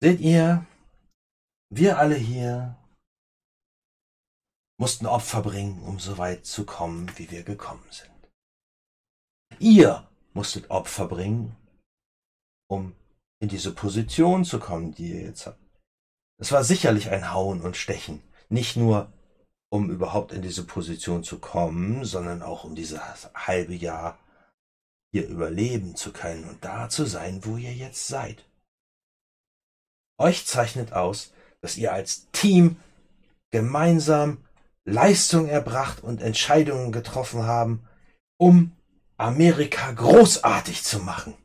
seht 0.02 0.20
ihr, 0.20 0.66
wir 1.72 1.98
alle 1.98 2.16
hier 2.16 2.79
mussten 4.80 5.06
Opfer 5.06 5.42
bringen, 5.42 5.84
um 5.84 6.00
so 6.00 6.18
weit 6.18 6.46
zu 6.46 6.66
kommen, 6.66 7.12
wie 7.18 7.30
wir 7.30 7.44
gekommen 7.44 7.86
sind. 7.92 8.10
Ihr 9.60 10.08
musstet 10.34 10.70
Opfer 10.70 11.08
bringen, 11.08 11.56
um 12.70 12.96
in 13.40 13.50
diese 13.50 13.74
Position 13.74 14.46
zu 14.46 14.58
kommen, 14.58 14.94
die 14.94 15.12
ihr 15.12 15.22
jetzt 15.22 15.46
habt. 15.46 15.60
Es 16.38 16.54
war 16.54 16.64
sicherlich 16.64 17.10
ein 17.10 17.34
Hauen 17.34 17.62
und 17.62 17.76
Stechen, 17.76 18.24
nicht 18.48 18.78
nur 18.78 19.12
um 19.70 19.90
überhaupt 19.92 20.32
in 20.32 20.42
diese 20.42 20.66
Position 20.66 21.24
zu 21.24 21.40
kommen, 21.40 22.06
sondern 22.06 22.42
auch 22.42 22.64
um 22.64 22.74
dieses 22.74 23.00
halbe 23.36 23.76
Jahr 23.76 24.18
hier 25.12 25.28
überleben 25.28 25.96
zu 25.96 26.14
können 26.14 26.46
und 26.46 26.64
da 26.64 26.88
zu 26.88 27.06
sein, 27.06 27.44
wo 27.44 27.58
ihr 27.58 27.74
jetzt 27.74 28.08
seid. 28.08 28.46
Euch 30.18 30.46
zeichnet 30.46 30.94
aus, 30.94 31.34
dass 31.62 31.78
ihr 31.78 31.92
als 31.92 32.32
Team 32.32 32.78
gemeinsam 33.52 34.46
Leistung 34.90 35.48
erbracht 35.48 36.04
und 36.04 36.22
Entscheidungen 36.22 36.92
getroffen 36.92 37.44
haben, 37.44 37.88
um 38.38 38.76
Amerika 39.18 39.92
großartig 39.92 40.84
zu 40.84 41.00
machen. 41.00 41.36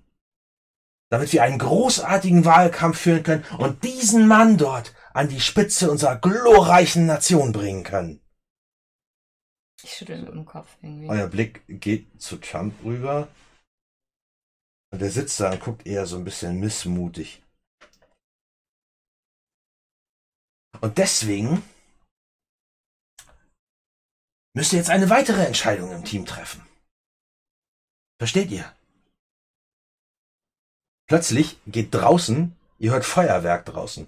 Damit 1.10 1.32
wir 1.32 1.42
einen 1.42 1.58
großartigen 1.58 2.44
Wahlkampf 2.44 2.98
führen 2.98 3.22
können 3.22 3.44
und 3.58 3.84
diesen 3.84 4.26
Mann 4.26 4.56
dort 4.56 4.94
an 5.12 5.28
die 5.28 5.40
Spitze 5.40 5.90
unserer 5.90 6.16
glorreichen 6.16 7.06
Nation 7.06 7.52
bringen 7.52 7.84
können. 7.84 8.20
Ich 9.82 9.92
schüttel 9.92 10.22
mit 10.22 10.32
dem 10.32 10.46
Kopf 10.46 10.76
irgendwie. 10.80 11.08
Euer 11.08 11.28
Blick 11.28 11.62
geht 11.68 12.20
zu 12.20 12.38
Trump 12.38 12.74
rüber. 12.84 13.28
Und 14.90 15.00
der 15.00 15.10
sitzt 15.10 15.38
da 15.40 15.52
und 15.52 15.60
guckt 15.60 15.86
eher 15.86 16.06
so 16.06 16.16
ein 16.16 16.24
bisschen 16.24 16.58
missmutig. 16.58 17.42
Und 20.80 20.98
deswegen 20.98 21.62
müsst 24.54 24.72
ihr 24.72 24.78
jetzt 24.78 24.90
eine 24.90 25.10
weitere 25.10 25.44
Entscheidung 25.44 25.92
im 25.92 26.04
Team 26.04 26.24
treffen. 26.24 26.66
Versteht 28.18 28.50
ihr? 28.50 28.72
Plötzlich 31.06 31.58
geht 31.66 31.94
draußen, 31.94 32.56
ihr 32.78 32.92
hört 32.92 33.04
Feuerwerk 33.04 33.66
draußen. 33.66 34.06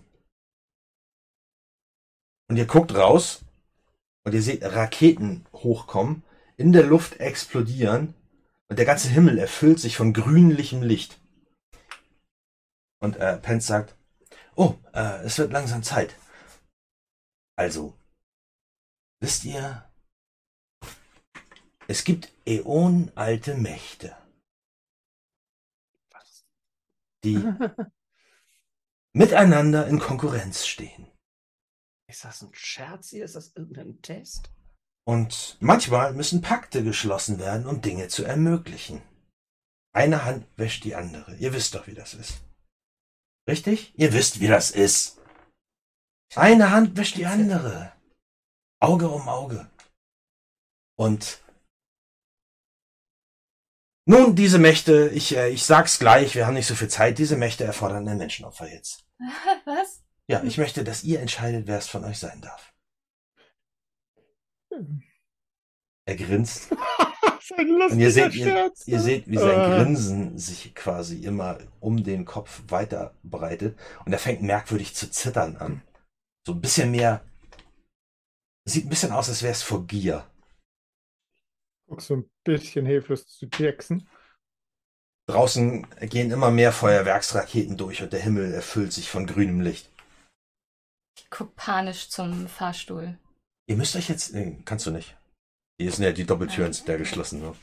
Und 2.49 2.57
ihr 2.57 2.67
guckt 2.67 2.95
raus 2.95 3.45
und 4.25 4.33
ihr 4.33 4.43
seht 4.43 4.63
Raketen 4.63 5.47
hochkommen, 5.53 6.23
in 6.57 6.73
der 6.73 6.85
Luft 6.85 7.21
explodieren 7.21 8.15
Und 8.69 8.79
der 8.79 8.87
ganze 8.87 9.09
Himmel 9.09 9.39
erfüllt 9.39 9.79
sich 9.79 9.97
von 9.97 10.13
grünlichem 10.13 10.83
Licht. 10.83 11.21
Und 12.99 13.17
äh, 13.17 13.37
Pence 13.37 13.67
sagt, 13.67 13.95
oh, 14.57 14.75
äh, 14.93 15.23
es 15.23 15.39
wird 15.39 15.53
langsam 15.53 15.85
Zeit. 15.85 16.17
Also, 17.57 17.95
wisst 19.21 19.45
ihr, 19.45 19.86
es 21.89 22.05
gibt 22.05 22.33
äonenalte 22.47 23.55
Mächte, 23.57 24.17
die 27.25 27.37
miteinander 29.13 29.87
in 29.87 29.99
Konkurrenz 29.99 30.67
stehen. 30.67 31.11
Ist 32.09 32.25
das 32.25 32.43
ein 32.43 32.55
Scherz 32.55 33.11
hier? 33.11 33.25
Ist 33.25 33.35
das 33.35 33.55
irgendein 33.57 34.01
Test? 34.01 34.51
Und 35.05 35.57
manchmal 35.61 36.15
müssen 36.15 36.41
Pakte 36.41 36.83
geschlossen 36.83 37.39
werden, 37.39 37.67
um 37.67 37.81
Dinge 37.81 38.09
zu 38.09 38.25
ermöglichen. 38.25 39.03
Eine 39.93 40.25
Hand 40.25 40.47
wäscht 40.57 40.85
die 40.85 40.95
andere. 40.95 41.37
Ihr 41.37 41.53
wisst 41.53 41.75
doch, 41.75 41.87
wie 41.87 41.95
das 41.95 42.15
ist. 42.15 42.43
Richtig? 43.49 43.93
Ihr 43.97 44.13
wisst, 44.13 44.41
wie 44.41 44.49
das 44.49 44.71
ist. 44.71 45.21
Eine 46.35 46.71
Hand 46.71 46.97
wäscht 46.97 47.17
die 47.17 47.27
andere. 47.27 47.93
Auge 48.81 49.09
um 49.09 49.29
Auge. 49.29 49.71
Und 50.97 51.41
nun, 54.07 54.37
diese 54.37 54.59
Mächte, 54.59 55.11
ich, 55.13 55.37
äh, 55.37 55.49
ich 55.51 55.65
sag's 55.65 55.99
gleich, 55.99 56.35
wir 56.37 56.47
haben 56.47 56.55
nicht 56.55 56.69
so 56.69 56.77
viel 56.77 56.89
Zeit, 56.89 57.19
diese 57.19 57.37
Mächte 57.37 57.65
erfordern 57.65 58.09
ein 58.09 58.19
Menschenopfer 58.19 58.71
jetzt. 58.73 59.05
Was? 59.65 60.05
Ja, 60.29 60.43
ich 60.45 60.59
möchte, 60.59 60.85
dass 60.85 61.05
ihr 61.05 61.21
entscheidet, 61.21 61.67
wer 61.67 61.79
es 61.79 61.89
von 61.89 62.05
euch 62.05 62.19
sein 62.19 62.41
darf. 62.41 62.73
Er 66.05 66.17
grinst. 66.17 66.71
Sein 67.49 67.81
Und 67.81 68.01
ihr 68.01 68.11
seht, 68.11 68.35
ihr, 68.35 68.73
ihr 68.87 69.01
seht, 69.01 69.31
wie 69.31 69.37
sein 69.37 69.61
Äh. 69.61 69.77
Grinsen 69.77 70.37
sich 70.37 70.75
quasi 70.75 71.19
immer 71.23 71.59
um 71.79 72.03
den 72.03 72.25
Kopf 72.25 72.63
weiter 72.67 73.15
breitet. 73.23 73.79
Und 74.05 74.13
er 74.13 74.19
fängt 74.19 74.43
merkwürdig 74.43 74.97
zu 74.97 75.09
zittern 75.13 75.57
an. 75.57 75.83
So 76.45 76.55
ein 76.55 76.61
bisschen 76.61 76.91
mehr. 76.91 77.25
Sieht 78.65 78.87
ein 78.87 78.89
bisschen 78.89 79.13
aus, 79.13 79.29
als 79.29 79.45
wäre 79.45 79.53
es 79.53 79.63
vor 79.63 79.87
Gier. 79.87 80.27
Guck 81.89 82.03
so 82.03 82.17
ein 82.17 82.31
bisschen 82.45 82.87
hilflos 82.87 83.27
zu 83.27 83.47
Jackson. 83.47 84.09
Draußen 85.29 85.89
gehen 86.01 86.31
immer 86.31 86.51
mehr 86.51 86.73
Feuerwerksraketen 86.73 87.77
durch 87.77 88.03
und 88.03 88.13
der 88.13 88.21
Himmel 88.21 88.55
erfüllt 88.55 88.93
sich 88.93 89.11
von 89.11 89.27
grünem 89.27 89.61
Licht. 89.61 89.91
Ich 91.17 91.31
guck 91.31 91.57
panisch 91.57 92.09
zum 92.11 92.47
Fahrstuhl. 92.49 93.19
Ihr 93.69 93.77
müsst 93.77 93.97
euch 93.97 94.09
jetzt. 94.09 94.33
Nee, 94.33 94.63
kannst 94.65 94.87
du 94.87 94.91
nicht. 94.91 95.17
Hier 95.79 95.91
sind 95.91 96.05
ja 96.05 96.13
die 96.13 96.25
Doppeltüren, 96.25 96.73
sind 96.73 96.89
ja 96.89 96.97
geschlossen. 96.97 97.41
Ne? 97.41 97.55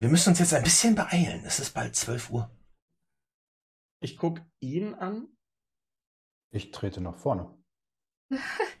Wir 0.00 0.08
müssen 0.08 0.30
uns 0.30 0.38
jetzt 0.38 0.54
ein 0.54 0.62
bisschen 0.62 0.94
beeilen. 0.94 1.44
Es 1.44 1.58
ist 1.58 1.74
bald 1.74 1.94
12 1.94 2.30
Uhr. 2.30 2.50
Ich 4.00 4.16
guck 4.16 4.40
ihn 4.60 4.94
an. 4.94 5.28
Ich 6.50 6.70
trete 6.70 7.00
nach 7.00 7.18
vorne. 7.18 7.54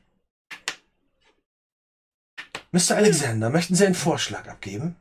Mr. 2.72 2.96
Alexander, 2.96 3.50
möchten 3.50 3.74
Sie 3.74 3.86
einen 3.86 3.94
Vorschlag 3.94 4.46
abgeben? 4.46 4.96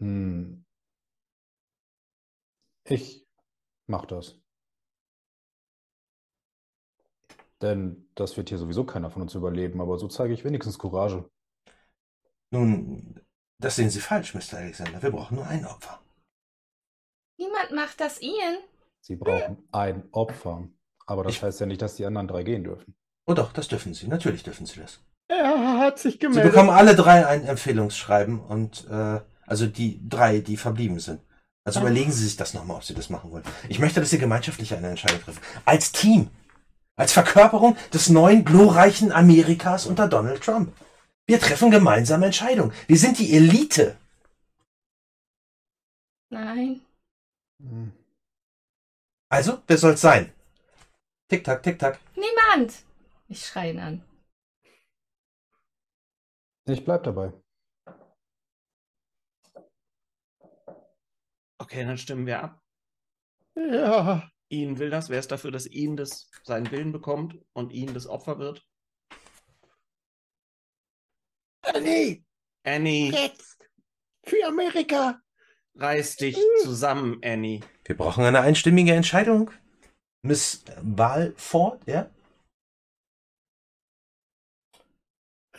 Hm. 0.00 0.64
Ich 2.84 3.26
mach 3.86 4.06
das. 4.06 4.40
Denn 7.62 8.08
das 8.14 8.36
wird 8.36 8.48
hier 8.48 8.58
sowieso 8.58 8.84
keiner 8.84 9.10
von 9.10 9.22
uns 9.22 9.34
überleben, 9.34 9.80
aber 9.80 9.98
so 9.98 10.08
zeige 10.08 10.32
ich 10.32 10.44
wenigstens 10.44 10.78
Courage. 10.78 11.30
Nun, 12.50 13.20
das 13.58 13.76
sehen 13.76 13.90
Sie 13.90 14.00
falsch, 14.00 14.34
Mr. 14.34 14.58
Alexander. 14.58 15.02
Wir 15.02 15.10
brauchen 15.10 15.36
nur 15.36 15.46
ein 15.46 15.66
Opfer. 15.66 16.02
Niemand 17.38 17.70
macht 17.72 18.00
das, 18.00 18.20
Ian. 18.20 18.58
Sie 19.00 19.16
brauchen 19.16 19.68
ein 19.72 20.08
Opfer. 20.12 20.68
Aber 21.06 21.24
das 21.24 21.42
heißt 21.42 21.60
ja 21.60 21.66
nicht, 21.66 21.82
dass 21.82 21.96
die 21.96 22.06
anderen 22.06 22.28
drei 22.28 22.42
gehen 22.42 22.64
dürfen. 22.64 22.96
Oh 23.26 23.34
doch, 23.34 23.52
das 23.52 23.68
dürfen 23.68 23.94
Sie. 23.94 24.08
Natürlich 24.08 24.42
dürfen 24.42 24.66
Sie 24.66 24.80
das. 24.80 25.00
Er 25.30 25.78
hat 25.78 25.98
sich 26.00 26.14
Sie 26.14 26.18
gemeldet. 26.18 26.50
bekommen 26.50 26.70
alle 26.70 26.96
drei 26.96 27.24
ein 27.24 27.46
Empfehlungsschreiben 27.46 28.40
und 28.40 28.88
äh, 28.90 29.20
also 29.46 29.66
die 29.66 30.00
drei, 30.08 30.40
die 30.40 30.56
verblieben 30.56 30.98
sind. 30.98 31.20
Also 31.64 31.80
überlegen 31.80 32.10
Sie 32.10 32.24
sich 32.24 32.36
das 32.36 32.52
nochmal, 32.52 32.78
ob 32.78 32.84
Sie 32.84 32.94
das 32.94 33.10
machen 33.10 33.30
wollen. 33.30 33.44
Ich 33.68 33.78
möchte, 33.78 34.00
dass 34.00 34.10
Sie 34.10 34.18
gemeinschaftlich 34.18 34.74
eine 34.74 34.88
Entscheidung 34.88 35.22
treffen. 35.22 35.40
Als 35.64 35.92
Team. 35.92 36.30
Als 36.96 37.12
Verkörperung 37.12 37.76
des 37.94 38.08
neuen 38.08 38.44
glorreichen 38.44 39.12
Amerikas 39.12 39.86
unter 39.86 40.08
Donald 40.08 40.42
Trump. 40.42 40.72
Wir 41.26 41.38
treffen 41.38 41.70
gemeinsame 41.70 42.26
Entscheidungen. 42.26 42.72
Wir 42.88 42.98
sind 42.98 43.18
die 43.20 43.32
Elite. 43.36 43.96
Nein. 46.30 46.80
Hm. 47.62 47.92
Also, 49.28 49.62
wer 49.68 49.78
soll's 49.78 50.00
sein? 50.00 50.32
Tick-Tack, 51.28 51.62
Tick-Tack. 51.62 52.00
Niemand. 52.16 52.74
Ich 53.28 53.46
schreie 53.46 53.70
ihn 53.70 53.78
an. 53.78 54.02
Ich 56.72 56.84
bleib 56.84 57.02
dabei. 57.02 57.32
Okay, 61.58 61.84
dann 61.84 61.98
stimmen 61.98 62.26
wir 62.26 62.42
ab. 62.42 62.62
Ja. 63.56 64.30
Ihn 64.48 64.78
will 64.78 64.90
das. 64.90 65.10
Wer 65.10 65.18
ist 65.18 65.30
dafür, 65.30 65.50
dass 65.50 65.66
ihn 65.66 65.96
das 65.96 66.30
seinen 66.44 66.70
Willen 66.70 66.92
bekommt 66.92 67.38
und 67.52 67.72
ihn 67.72 67.92
das 67.94 68.06
Opfer 68.06 68.38
wird? 68.38 68.66
Annie, 71.62 72.24
Annie, 72.64 73.10
jetzt. 73.12 73.58
Für 74.24 74.46
Amerika. 74.46 75.20
reiß 75.74 76.16
dich 76.16 76.38
zusammen, 76.62 77.20
Annie. 77.24 77.60
Wir 77.84 77.96
brauchen 77.96 78.24
eine 78.24 78.40
einstimmige 78.40 78.92
Entscheidung. 78.92 79.50
Miss 80.22 80.64
Walford, 80.82 81.86
ja? 81.86 82.10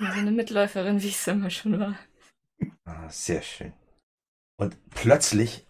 So 0.01 0.07
eine 0.07 0.31
Mitläuferin, 0.31 0.99
wie 1.03 1.09
ich 1.09 1.17
es 1.17 1.27
immer 1.27 1.51
schon 1.51 1.79
war. 1.79 1.95
Ah, 2.85 3.07
sehr 3.09 3.43
schön. 3.43 3.71
Und 4.57 4.75
plötzlich 4.89 5.67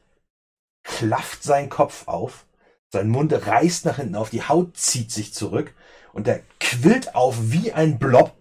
klafft 0.84 1.44
sein 1.44 1.68
Kopf 1.68 2.08
auf, 2.08 2.48
sein 2.94 3.10
Mund 3.10 3.34
reißt 3.34 3.84
nach 3.84 3.98
hinten 3.98 4.16
auf, 4.16 4.30
die 4.30 4.44
Haut 4.44 4.78
zieht 4.78 5.12
sich 5.12 5.34
zurück 5.34 5.76
und 6.14 6.30
er 6.30 6.44
quillt 6.62 7.14
auf 7.14 7.52
wie 7.52 7.74
ein 7.74 8.00
Blob. 8.00 8.34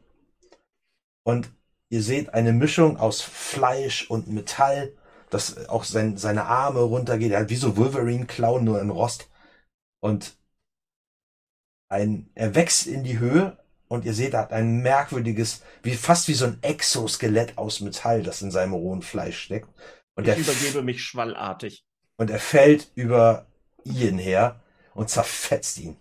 Und 1.25 1.51
ihr 1.89 2.05
seht 2.05 2.35
eine 2.35 2.53
Mischung 2.53 2.97
aus 2.97 3.21
Fleisch 3.21 4.09
und 4.09 4.29
Metall, 4.29 4.97
dass 5.29 5.69
auch 5.69 5.83
sein, 5.83 6.17
seine 6.17 6.45
Arme 6.45 6.83
runtergeht. 6.83 7.33
Er 7.33 7.41
hat 7.41 7.51
wie 7.51 7.57
so 7.57 7.77
Wolverine-Klauen, 7.77 8.63
nur 8.63 8.81
in 8.81 8.91
Rost. 8.91 9.29
Und 9.99 10.39
ein, 11.89 12.31
er 12.37 12.55
wächst 12.55 12.87
in 12.87 13.03
die 13.03 13.19
Höhe 13.19 13.60
und 13.91 14.05
ihr 14.05 14.15
seht, 14.15 14.35
er 14.35 14.41
hat 14.43 14.53
ein 14.53 14.79
merkwürdiges, 14.83 15.63
wie 15.83 15.95
fast 15.95 16.29
wie 16.29 16.35
so 16.35 16.47
ein 16.47 16.59
Exoskelett 16.63 17.59
aus 17.59 17.81
Metall, 17.81 18.23
das 18.23 18.41
in 18.41 18.51
seinem 18.51 18.73
rohen 18.73 19.03
Fleisch 19.03 19.39
steckt. 19.41 19.69
Und 20.15 20.25
Ich 20.29 20.31
er, 20.31 20.39
übergebe 20.39 20.83
mich 20.83 21.03
schwallartig. 21.03 21.85
und 22.17 22.31
er 22.31 22.39
fällt 22.41 22.91
über 22.95 23.47
Ian 23.85 24.19
her 24.19 24.61
und 24.95 25.11
zerfetzt 25.11 25.79
ihn. 25.79 25.97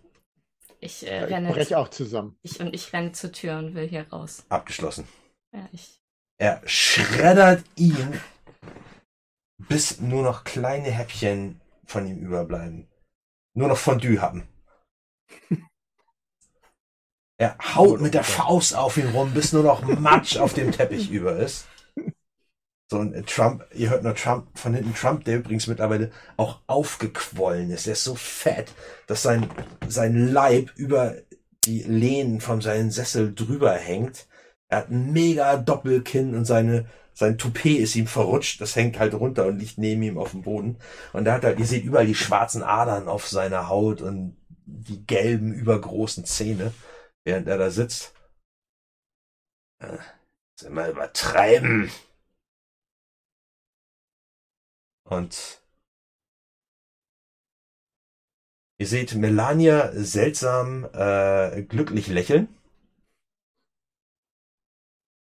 Ich 0.80 1.06
äh, 1.08 1.26
Ich 1.26 1.32
renne. 1.34 1.52
breche 1.52 1.78
auch 1.78 1.90
zusammen. 1.90 2.38
Ich, 2.44 2.60
und 2.60 2.74
ich 2.74 2.94
renne 2.94 3.12
zur 3.12 3.32
Tür 3.32 3.58
und 3.58 3.74
will 3.76 3.88
hier 3.88 4.08
raus. 4.10 4.46
Abgeschlossen. 4.50 5.08
Ja, 5.52 5.68
ich. 5.72 6.00
Er 6.38 6.62
schreddert 6.66 7.64
ihn, 7.76 8.22
bis 9.58 10.00
nur 10.00 10.24
noch 10.24 10.44
kleine 10.44 10.90
Häppchen 10.92 11.60
von 11.86 12.06
ihm 12.08 12.20
überbleiben. 12.20 12.88
Nur 13.56 13.68
noch 13.68 13.78
Fondue 13.78 14.22
haben. 14.22 14.48
Er 17.40 17.56
haut 17.74 18.02
mit 18.02 18.14
der 18.14 18.26
Faust 18.26 18.76
auf 18.76 18.98
ihn 18.98 19.08
rum, 19.10 19.32
bis 19.34 19.54
nur 19.54 19.64
noch 19.64 19.82
Matsch 19.82 20.38
auf 20.38 20.54
dem 20.54 20.74
Teppich 20.74 21.10
über 21.12 21.38
ist. 21.38 21.68
So, 22.92 23.00
und 23.00 23.14
äh, 23.14 23.22
Trump, 23.22 23.64
ihr 23.74 23.92
hört 23.92 24.04
nur 24.04 24.14
Trump 24.14 24.48
von 24.58 24.74
hinten, 24.74 24.94
Trump, 24.94 25.24
der 25.24 25.38
übrigens 25.38 25.68
mittlerweile 25.68 26.12
auch 26.36 26.60
aufgequollen 26.68 27.70
ist. 27.72 27.88
Er 27.88 27.94
ist 27.94 28.04
so 28.04 28.16
fett, 28.16 28.74
dass 29.08 29.22
sein, 29.22 29.50
sein 29.88 30.34
Leib 30.34 30.72
über 30.76 31.16
die 31.64 31.84
Lehnen 31.84 32.42
von 32.42 32.60
seinem 32.60 32.92
Sessel 32.92 33.34
drüber 33.34 33.74
hängt. 33.74 34.28
Er 34.68 34.80
hat 34.80 34.90
ein 34.90 35.14
mega 35.14 35.56
Doppelkinn 35.56 36.36
und 36.36 36.44
seine, 36.44 36.88
sein 37.14 37.38
Toupet 37.38 37.80
ist 37.80 37.96
ihm 37.96 38.08
verrutscht. 38.08 38.60
Das 38.60 38.76
hängt 38.76 39.00
halt 39.00 39.14
runter 39.14 39.46
und 39.46 39.60
liegt 39.60 39.78
neben 39.78 40.04
ihm 40.04 40.18
auf 40.18 40.32
dem 40.32 40.42
Boden. 40.42 40.78
Und 41.14 41.26
er 41.26 41.36
hat 41.36 41.44
halt, 41.46 41.60
ihr 41.60 41.66
seht 41.66 41.86
überall 41.86 42.06
die 42.06 42.16
schwarzen 42.16 42.64
Adern 42.64 43.08
auf 43.08 43.30
seiner 43.30 43.70
Haut 43.70 44.02
und 44.02 44.36
die 44.66 45.06
gelben, 45.06 45.54
übergroßen 45.54 46.26
Zähne, 46.26 46.74
während 47.26 47.48
er 47.48 47.58
da 47.58 47.70
sitzt. 47.72 48.14
Äh, 49.80 49.98
ist 50.56 50.68
immer 50.68 50.90
übertreiben. 50.90 51.92
Und 55.04 55.62
ihr 58.78 58.88
seht 58.88 59.16
Melania 59.16 59.92
seltsam 59.94 60.86
äh, 60.94 61.64
glücklich 61.64 62.08
lächeln. 62.08 62.48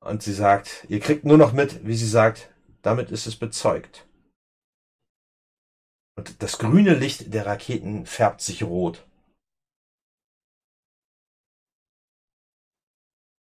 Und 0.00 0.22
sie 0.22 0.32
sagt, 0.32 0.86
ihr 0.88 1.00
kriegt 1.00 1.24
nur 1.24 1.38
noch 1.38 1.52
mit, 1.52 1.86
wie 1.86 1.96
sie 1.96 2.08
sagt, 2.08 2.52
damit 2.82 3.10
ist 3.10 3.26
es 3.26 3.36
bezeugt. 3.36 4.08
Und 6.16 6.42
das 6.42 6.58
grüne 6.58 6.94
Licht 6.94 7.32
der 7.32 7.46
Raketen 7.46 8.06
färbt 8.06 8.40
sich 8.40 8.62
rot. 8.62 9.07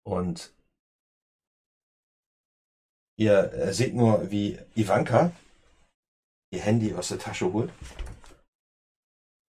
Und 0.08 0.56
ihr 3.18 3.52
äh, 3.52 3.74
seht 3.74 3.94
nur, 3.94 4.32
wie 4.32 4.58
Ivanka 4.74 5.34
ihr 6.50 6.62
Handy 6.62 6.94
aus 6.94 7.10
der 7.10 7.20
Tasche 7.20 7.52
holt, 7.52 7.74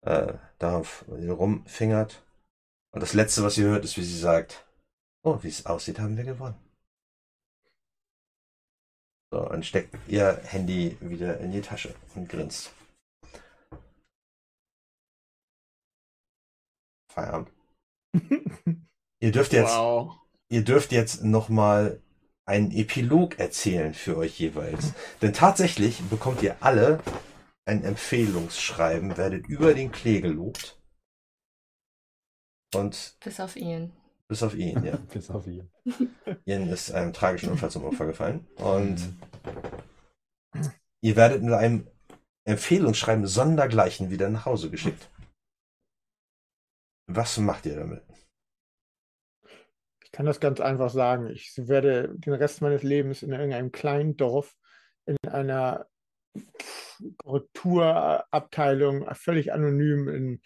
äh, 0.06 0.32
darauf 0.58 1.04
rumfingert. 1.08 2.24
Und 2.90 3.02
das 3.02 3.12
Letzte, 3.12 3.42
was 3.42 3.58
ihr 3.58 3.66
hört, 3.66 3.84
ist, 3.84 3.98
wie 3.98 4.02
sie 4.02 4.18
sagt, 4.18 4.66
oh, 5.24 5.42
wie 5.42 5.48
es 5.48 5.66
aussieht, 5.66 5.98
haben 5.98 6.16
wir 6.16 6.24
gewonnen. 6.24 6.56
So, 9.30 9.46
und 9.50 9.66
steckt 9.66 9.94
ihr 10.08 10.38
Handy 10.44 10.96
wieder 11.02 11.38
in 11.40 11.52
die 11.52 11.60
Tasche 11.60 11.94
und 12.14 12.30
grinst. 12.30 12.72
Feierabend. 17.12 17.52
ihr 19.20 19.32
dürft 19.32 19.52
jetzt, 19.52 19.74
Wow. 19.76 20.25
Ihr 20.48 20.64
dürft 20.64 20.92
jetzt 20.92 21.24
noch 21.24 21.48
mal 21.48 22.00
einen 22.44 22.70
Epilog 22.70 23.38
erzählen 23.38 23.92
für 23.94 24.16
euch 24.16 24.38
jeweils. 24.38 24.92
Denn 25.20 25.32
tatsächlich 25.32 26.00
bekommt 26.04 26.42
ihr 26.42 26.56
alle 26.60 27.00
ein 27.64 27.82
Empfehlungsschreiben, 27.82 29.16
werdet 29.16 29.48
über 29.48 29.74
den 29.74 29.90
Klee 29.90 30.20
gelobt. 30.20 30.80
Und 32.74 33.16
Bis 33.24 33.40
auf 33.40 33.56
ihn. 33.56 33.92
bis 34.28 34.42
auf 34.42 34.54
ihn, 34.54 34.84
ja. 34.84 34.96
Bis 35.12 35.30
auf 35.30 35.46
ihn. 35.46 35.70
Ian 36.44 36.68
ist 36.68 36.92
einem 36.92 37.12
tragischen 37.12 37.50
Unfall 37.50 37.70
zum 37.70 37.84
Opfer 37.84 38.06
gefallen. 38.06 38.46
Und 38.56 38.98
ihr 41.00 41.16
werdet 41.16 41.42
mit 41.42 41.54
einem 41.54 41.88
Empfehlungsschreiben 42.44 43.26
sondergleichen 43.26 44.10
wieder 44.10 44.28
nach 44.28 44.46
Hause 44.46 44.70
geschickt. 44.70 45.10
Was 47.08 47.38
macht 47.38 47.66
ihr 47.66 47.76
damit? 47.76 48.02
Kann 50.16 50.24
das 50.24 50.40
ganz 50.40 50.60
einfach 50.60 50.88
sagen. 50.88 51.28
Ich 51.28 51.52
werde 51.58 52.08
den 52.16 52.32
Rest 52.32 52.62
meines 52.62 52.82
Lebens 52.82 53.22
in 53.22 53.32
irgendeinem 53.32 53.70
kleinen 53.70 54.16
Dorf 54.16 54.56
in 55.04 55.18
einer 55.28 55.86
Korrekturabteilung 57.18 59.06
völlig 59.14 59.52
anonym 59.52 60.08
in 60.08 60.40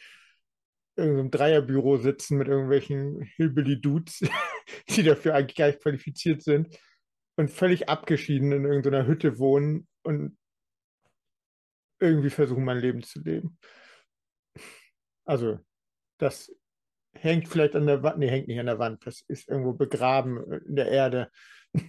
irgendeinem 0.96 1.30
Dreierbüro 1.30 1.98
sitzen 1.98 2.38
mit 2.38 2.48
irgendwelchen 2.48 3.22
Hillbilly-Dudes, 3.36 4.22
die 4.88 5.04
dafür 5.04 5.36
eigentlich 5.36 5.56
gar 5.56 5.68
nicht 5.68 5.82
qualifiziert 5.82 6.42
sind 6.42 6.76
und 7.36 7.48
völlig 7.48 7.88
abgeschieden 7.88 8.50
in 8.50 8.64
irgendeiner 8.64 9.06
Hütte 9.06 9.38
wohnen 9.38 9.86
und 10.02 10.36
irgendwie 12.00 12.30
versuchen, 12.30 12.64
mein 12.64 12.78
Leben 12.78 13.04
zu 13.04 13.20
leben. 13.20 13.56
Also, 15.24 15.60
das 16.18 16.52
hängt 17.14 17.48
vielleicht 17.48 17.74
an 17.76 17.86
der 17.86 18.02
Wand, 18.02 18.18
nee, 18.18 18.28
hängt 18.30 18.48
nicht 18.48 18.60
an 18.60 18.66
der 18.66 18.78
Wand, 18.78 19.06
das 19.06 19.22
ist 19.28 19.48
irgendwo 19.48 19.72
begraben 19.72 20.42
in 20.66 20.76
der 20.76 20.88
Erde. 20.88 21.30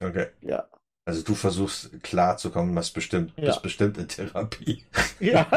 Okay. 0.00 0.28
Ja. 0.42 0.68
Also 1.04 1.22
du 1.24 1.34
versuchst 1.34 2.02
klarzukommen, 2.02 2.76
was 2.76 2.92
bestimmt, 2.92 3.32
Ja. 3.36 3.46
bist 3.46 3.62
bestimmt 3.62 3.98
in 3.98 4.08
Therapie. 4.08 4.84
Ja, 5.20 5.48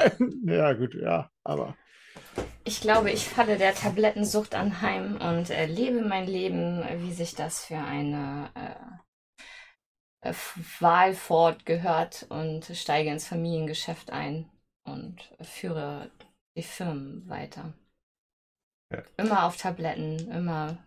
ja, 0.45 0.73
gut, 0.73 0.95
ja, 0.95 1.29
aber 1.43 1.75
Ich 2.63 2.81
glaube, 2.81 3.11
ich 3.11 3.25
falle 3.27 3.57
der 3.57 3.73
Tablettensucht 3.75 4.55
anheim 4.55 5.17
und 5.21 5.49
äh, 5.49 5.65
lebe 5.67 6.01
mein 6.01 6.27
Leben, 6.27 6.83
wie 7.03 7.13
sich 7.13 7.35
das 7.35 7.65
für 7.65 7.77
eine 7.77 8.49
äh, 10.23 10.29
äh, 10.29 10.33
Wahl 10.79 11.13
fortgehört 11.13 12.25
und 12.29 12.65
steige 12.73 13.09
ins 13.11 13.27
Familiengeschäft 13.27 14.11
ein 14.11 14.49
und 14.83 15.17
führe 15.41 16.11
die 16.55 16.63
Firmen 16.63 17.27
weiter. 17.29 17.73
Ja. 18.91 19.03
Immer 19.17 19.45
auf 19.45 19.57
Tabletten, 19.57 20.29
immer 20.31 20.77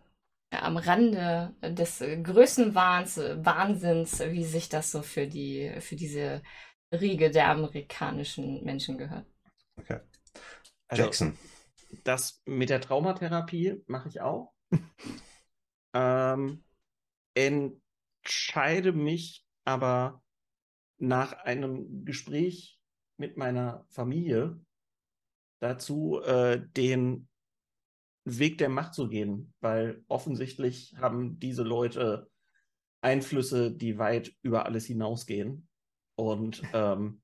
am 0.50 0.76
Rande 0.76 1.54
des 1.62 2.00
äh, 2.00 2.20
größten 2.20 2.74
Wahns, 2.74 3.16
Wahnsinns, 3.16 4.20
wie 4.20 4.44
sich 4.44 4.68
das 4.68 4.92
so 4.92 5.02
für 5.02 5.26
die, 5.26 5.72
für 5.80 5.96
diese 5.96 6.42
Riege 6.92 7.30
der 7.30 7.48
amerikanischen 7.48 8.62
Menschen 8.64 8.98
gehört. 8.98 9.26
Okay. 9.76 10.00
Also, 10.88 11.02
Jackson. 11.02 11.38
Das 12.04 12.42
mit 12.44 12.70
der 12.70 12.80
Traumatherapie 12.80 13.82
mache 13.86 14.08
ich 14.08 14.20
auch. 14.20 14.52
ähm, 15.94 16.64
entscheide 17.34 18.92
mich 18.92 19.46
aber 19.64 20.22
nach 20.98 21.32
einem 21.32 22.04
Gespräch 22.04 22.78
mit 23.16 23.36
meiner 23.36 23.86
Familie 23.90 24.60
dazu, 25.60 26.20
äh, 26.20 26.60
den 26.76 27.28
Weg 28.24 28.58
der 28.58 28.68
Macht 28.68 28.94
zu 28.94 29.08
gehen, 29.08 29.54
weil 29.60 30.04
offensichtlich 30.08 30.94
haben 30.98 31.38
diese 31.38 31.62
Leute 31.62 32.30
Einflüsse, 33.02 33.70
die 33.70 33.98
weit 33.98 34.32
über 34.42 34.66
alles 34.66 34.86
hinausgehen. 34.86 35.68
Und 36.16 36.62
ähm, 36.72 37.22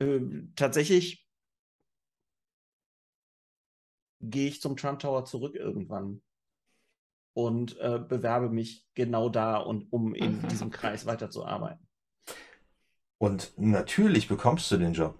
äh, 0.00 0.20
tatsächlich 0.56 1.26
gehe 4.20 4.48
ich 4.48 4.60
zum 4.60 4.76
Trump 4.76 4.98
Tower 5.00 5.24
zurück 5.24 5.54
irgendwann 5.54 6.22
und 7.34 7.78
äh, 7.78 8.00
bewerbe 8.00 8.48
mich 8.50 8.86
genau 8.94 9.28
da 9.28 9.58
und 9.58 9.92
um 9.92 10.14
in 10.14 10.40
Mhm. 10.42 10.48
diesem 10.48 10.70
Kreis 10.70 11.06
weiterzuarbeiten. 11.06 11.86
Und 13.18 13.52
natürlich 13.56 14.28
bekommst 14.28 14.70
du 14.70 14.76
den 14.76 14.92
Job. 14.92 15.16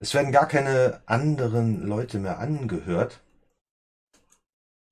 Es 0.00 0.14
werden 0.14 0.32
gar 0.32 0.48
keine 0.48 1.02
anderen 1.06 1.82
Leute 1.86 2.20
mehr 2.20 2.38
angehört. 2.40 3.23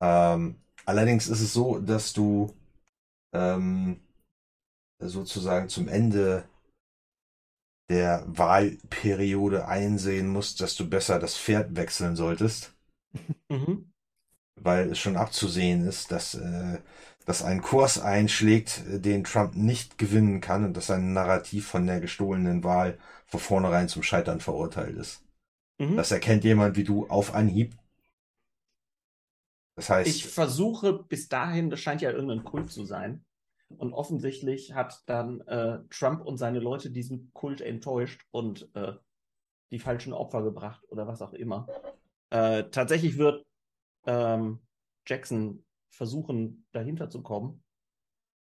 Ähm, 0.03 0.57
allerdings 0.85 1.29
ist 1.29 1.41
es 1.41 1.53
so, 1.55 1.79
dass 1.79 2.13
du 2.13 2.55
ähm, 3.35 4.01
sozusagen 5.01 5.69
zum 5.69 5.89
Ende 5.89 6.45
der 7.89 8.25
Wahlperiode 8.27 9.69
einsehen 9.69 10.27
musst, 10.27 10.61
dass 10.61 10.75
du 10.75 10.89
besser 10.91 11.21
das 11.21 11.37
Pferd 11.39 11.77
wechseln 11.77 12.17
solltest, 12.17 12.75
Mhm. 13.51 13.93
weil 14.61 14.91
es 14.91 14.99
schon 14.99 15.17
abzusehen 15.17 15.87
ist, 15.87 16.11
dass, 16.11 16.35
äh, 16.35 16.79
dass 17.25 17.43
ein 17.43 17.63
Kurs 17.63 17.99
einschlägt, 18.01 18.83
äh, 18.91 18.99
den 19.01 19.25
Trump 19.25 19.57
nicht 19.57 19.99
gewinnen 19.99 20.41
kann 20.41 20.65
und 20.65 20.77
dass 20.77 20.87
sein 20.89 21.13
Narrativ 21.13 21.67
von 21.67 21.87
der 21.87 22.01
gestohlenen 22.01 22.65
Wahl 22.65 22.99
von 23.27 23.41
vornherein 23.41 23.89
zum 23.89 24.03
Scheitern 24.03 24.41
verurteilt 24.41 24.97
ist. 24.97 25.23
Mhm. 25.79 25.97
Das 25.97 26.13
erkennt 26.13 26.45
jemand 26.45 26.77
wie 26.77 26.85
du 26.85 27.07
auf 27.09 27.35
Anhieb. 27.35 27.75
Das 29.75 29.89
heißt, 29.91 30.09
Ich 30.09 30.27
versuche 30.27 30.93
bis 31.05 31.29
dahin, 31.29 31.71
das 31.71 31.81
scheint 31.81 32.03
ja 32.03 32.11
irgendein 32.11 32.45
Kult 32.45 32.71
zu 32.71 32.85
sein. 32.85 33.25
Und 33.69 33.95
offensichtlich 33.95 34.75
hat 34.75 35.03
dann 35.07 35.41
äh, 35.43 35.79
Trump 35.89 36.27
und 36.27 36.37
seine 36.37 36.59
Leute 36.61 36.91
diesen 36.91 37.33
Kult 37.33 37.61
enttäuscht 37.61 38.23
und 38.31 38.69
äh, 38.75 38.93
die 39.71 39.79
falschen 39.79 40.13
Opfer 40.13 40.43
gebracht 40.43 40.85
oder 40.89 41.07
was 41.07 41.23
auch 41.23 41.33
immer. 41.33 41.67
Äh, 42.31 42.65
tatsächlich 42.65 43.17
wird 43.17 43.47
ähm, 44.07 44.61
Jackson 45.07 45.65
versuchen, 45.91 46.67
dahinter 46.73 47.09
zu 47.09 47.23
kommen 47.23 47.63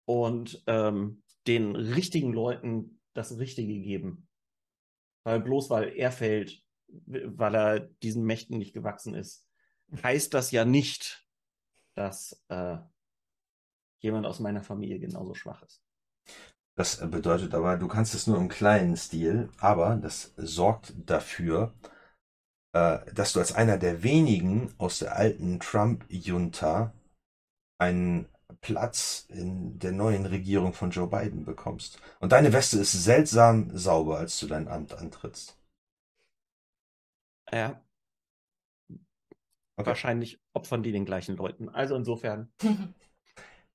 und 0.06 0.62
ähm, 0.66 1.22
den 1.46 1.76
richtigen 1.76 2.32
Leuten 2.32 3.00
das 3.14 3.38
Richtige 3.38 3.78
geben. 3.80 4.28
Weil 5.24 5.40
bloß 5.40 5.68
weil 5.70 5.90
er 5.96 6.12
fällt, 6.12 6.62
weil 6.88 7.54
er 7.54 7.80
diesen 7.80 8.24
Mächten 8.24 8.58
nicht 8.58 8.72
gewachsen 8.72 9.14
ist, 9.14 9.46
heißt 10.02 10.34
das 10.34 10.50
ja 10.50 10.64
nicht, 10.64 11.26
dass 11.94 12.40
äh, 12.48 12.78
jemand 13.98 14.26
aus 14.26 14.40
meiner 14.40 14.62
Familie 14.62 14.98
genauso 14.98 15.34
schwach 15.34 15.62
ist. 15.62 15.82
Das 16.76 16.98
bedeutet 17.10 17.54
aber, 17.54 17.76
du 17.76 17.88
kannst 17.88 18.14
es 18.14 18.26
nur 18.26 18.38
im 18.38 18.48
kleinen 18.48 18.96
Stil, 18.96 19.50
aber 19.58 19.96
das 19.96 20.32
sorgt 20.36 20.94
dafür, 21.04 21.74
äh, 22.72 22.98
dass 23.12 23.32
du 23.32 23.40
als 23.40 23.52
einer 23.52 23.76
der 23.76 24.02
wenigen 24.02 24.72
aus 24.78 25.00
der 25.00 25.16
alten 25.16 25.60
Trump-Junta 25.60 26.92
einen 27.78 28.26
Platz 28.60 29.26
in 29.28 29.78
der 29.78 29.92
neuen 29.92 30.26
Regierung 30.26 30.72
von 30.72 30.90
Joe 30.90 31.06
Biden 31.06 31.44
bekommst. 31.44 32.00
Und 32.20 32.32
deine 32.32 32.52
Weste 32.52 32.78
ist 32.78 32.92
seltsam 32.92 33.76
sauber, 33.76 34.18
als 34.18 34.38
du 34.38 34.46
dein 34.46 34.68
Amt 34.68 34.94
antrittst. 34.94 35.56
Ja. 37.52 37.82
Wahrscheinlich 39.86 40.38
opfern 40.52 40.82
die 40.82 40.92
den 40.92 41.04
gleichen 41.04 41.36
Leuten. 41.36 41.68
Also 41.68 41.96
insofern, 41.96 42.52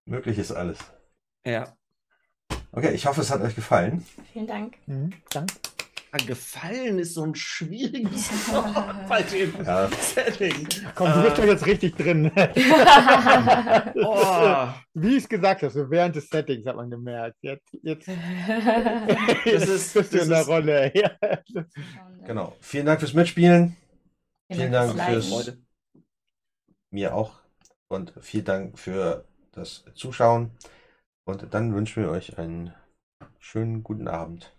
Möglich 0.06 0.38
ist 0.38 0.52
alles. 0.52 0.78
ja. 1.46 1.76
Okay, 2.72 2.92
ich 2.94 3.06
hoffe, 3.06 3.22
es 3.22 3.32
hat 3.32 3.40
euch 3.42 3.56
gefallen. 3.56 4.06
Vielen 4.34 4.48
Dank. 4.48 4.76
Mhm, 4.86 5.14
danke. 5.30 5.54
gefallen 6.28 7.00
ist 7.00 7.14
so 7.14 7.24
ein 7.24 7.34
schwieriges 7.34 8.30
Wort 8.54 9.08
bei 9.08 9.22
dem 9.24 9.54
Ja. 9.66 9.88
Setting. 9.88 10.68
Komm, 10.94 11.14
du 11.14 11.22
bist 11.24 11.38
Äh, 11.38 11.42
doch 11.42 11.48
jetzt 11.48 11.66
richtig 11.66 11.96
drin. 11.96 12.32
Oh. 13.96 14.68
Wie 14.94 15.10
ich 15.18 15.24
es 15.24 15.30
gesagt 15.30 15.62
habe, 15.64 15.72
so 15.72 15.90
während 15.90 16.16
des 16.16 16.28
Settings 16.30 16.66
hat 16.66 16.76
man 16.76 16.90
gemerkt. 16.90 17.38
Jetzt, 17.42 17.68
jetzt, 17.82 18.08
Das 18.08 18.16
jetzt 19.46 19.68
ist- 19.70 19.94
bist 19.94 20.14
du 20.14 20.18
in 20.20 20.30
der 20.30 20.42
ist- 20.42 20.48
Rolle. 20.48 20.92
Ja. 20.96 21.12
Genau. 22.26 22.54
Vielen 22.60 22.86
Dank 22.86 23.00
fürs 23.00 23.14
Mitspielen. 23.14 23.76
Vielen 24.52 24.72
Dank 24.72 25.00
fürs 25.02 25.30
Liken. 25.30 25.65
Mir 26.92 27.16
auch. 27.16 27.42
Und 27.88 28.14
vielen 28.22 28.46
Dank 28.46 28.80
für 28.80 29.26
das 29.52 29.86
Zuschauen. 29.94 30.52
Und 31.26 31.54
dann 31.54 31.74
wünschen 31.74 32.04
wir 32.04 32.12
euch 32.12 32.38
einen 32.38 32.74
schönen 33.40 33.84
guten 33.84 34.08
Abend. 34.08 34.56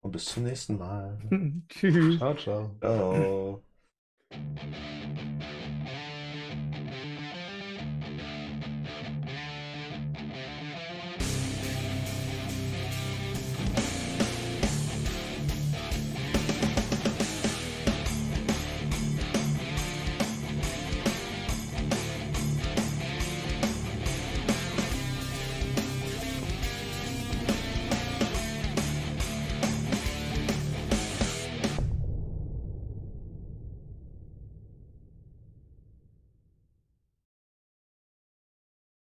Und 0.00 0.12
bis 0.12 0.26
zum 0.26 0.44
nächsten 0.44 0.78
Mal. 0.78 1.18
Tschüss. 1.68 2.18
Ciao, 2.18 2.34
ciao. 2.34 2.76
Ciao. 2.80 3.62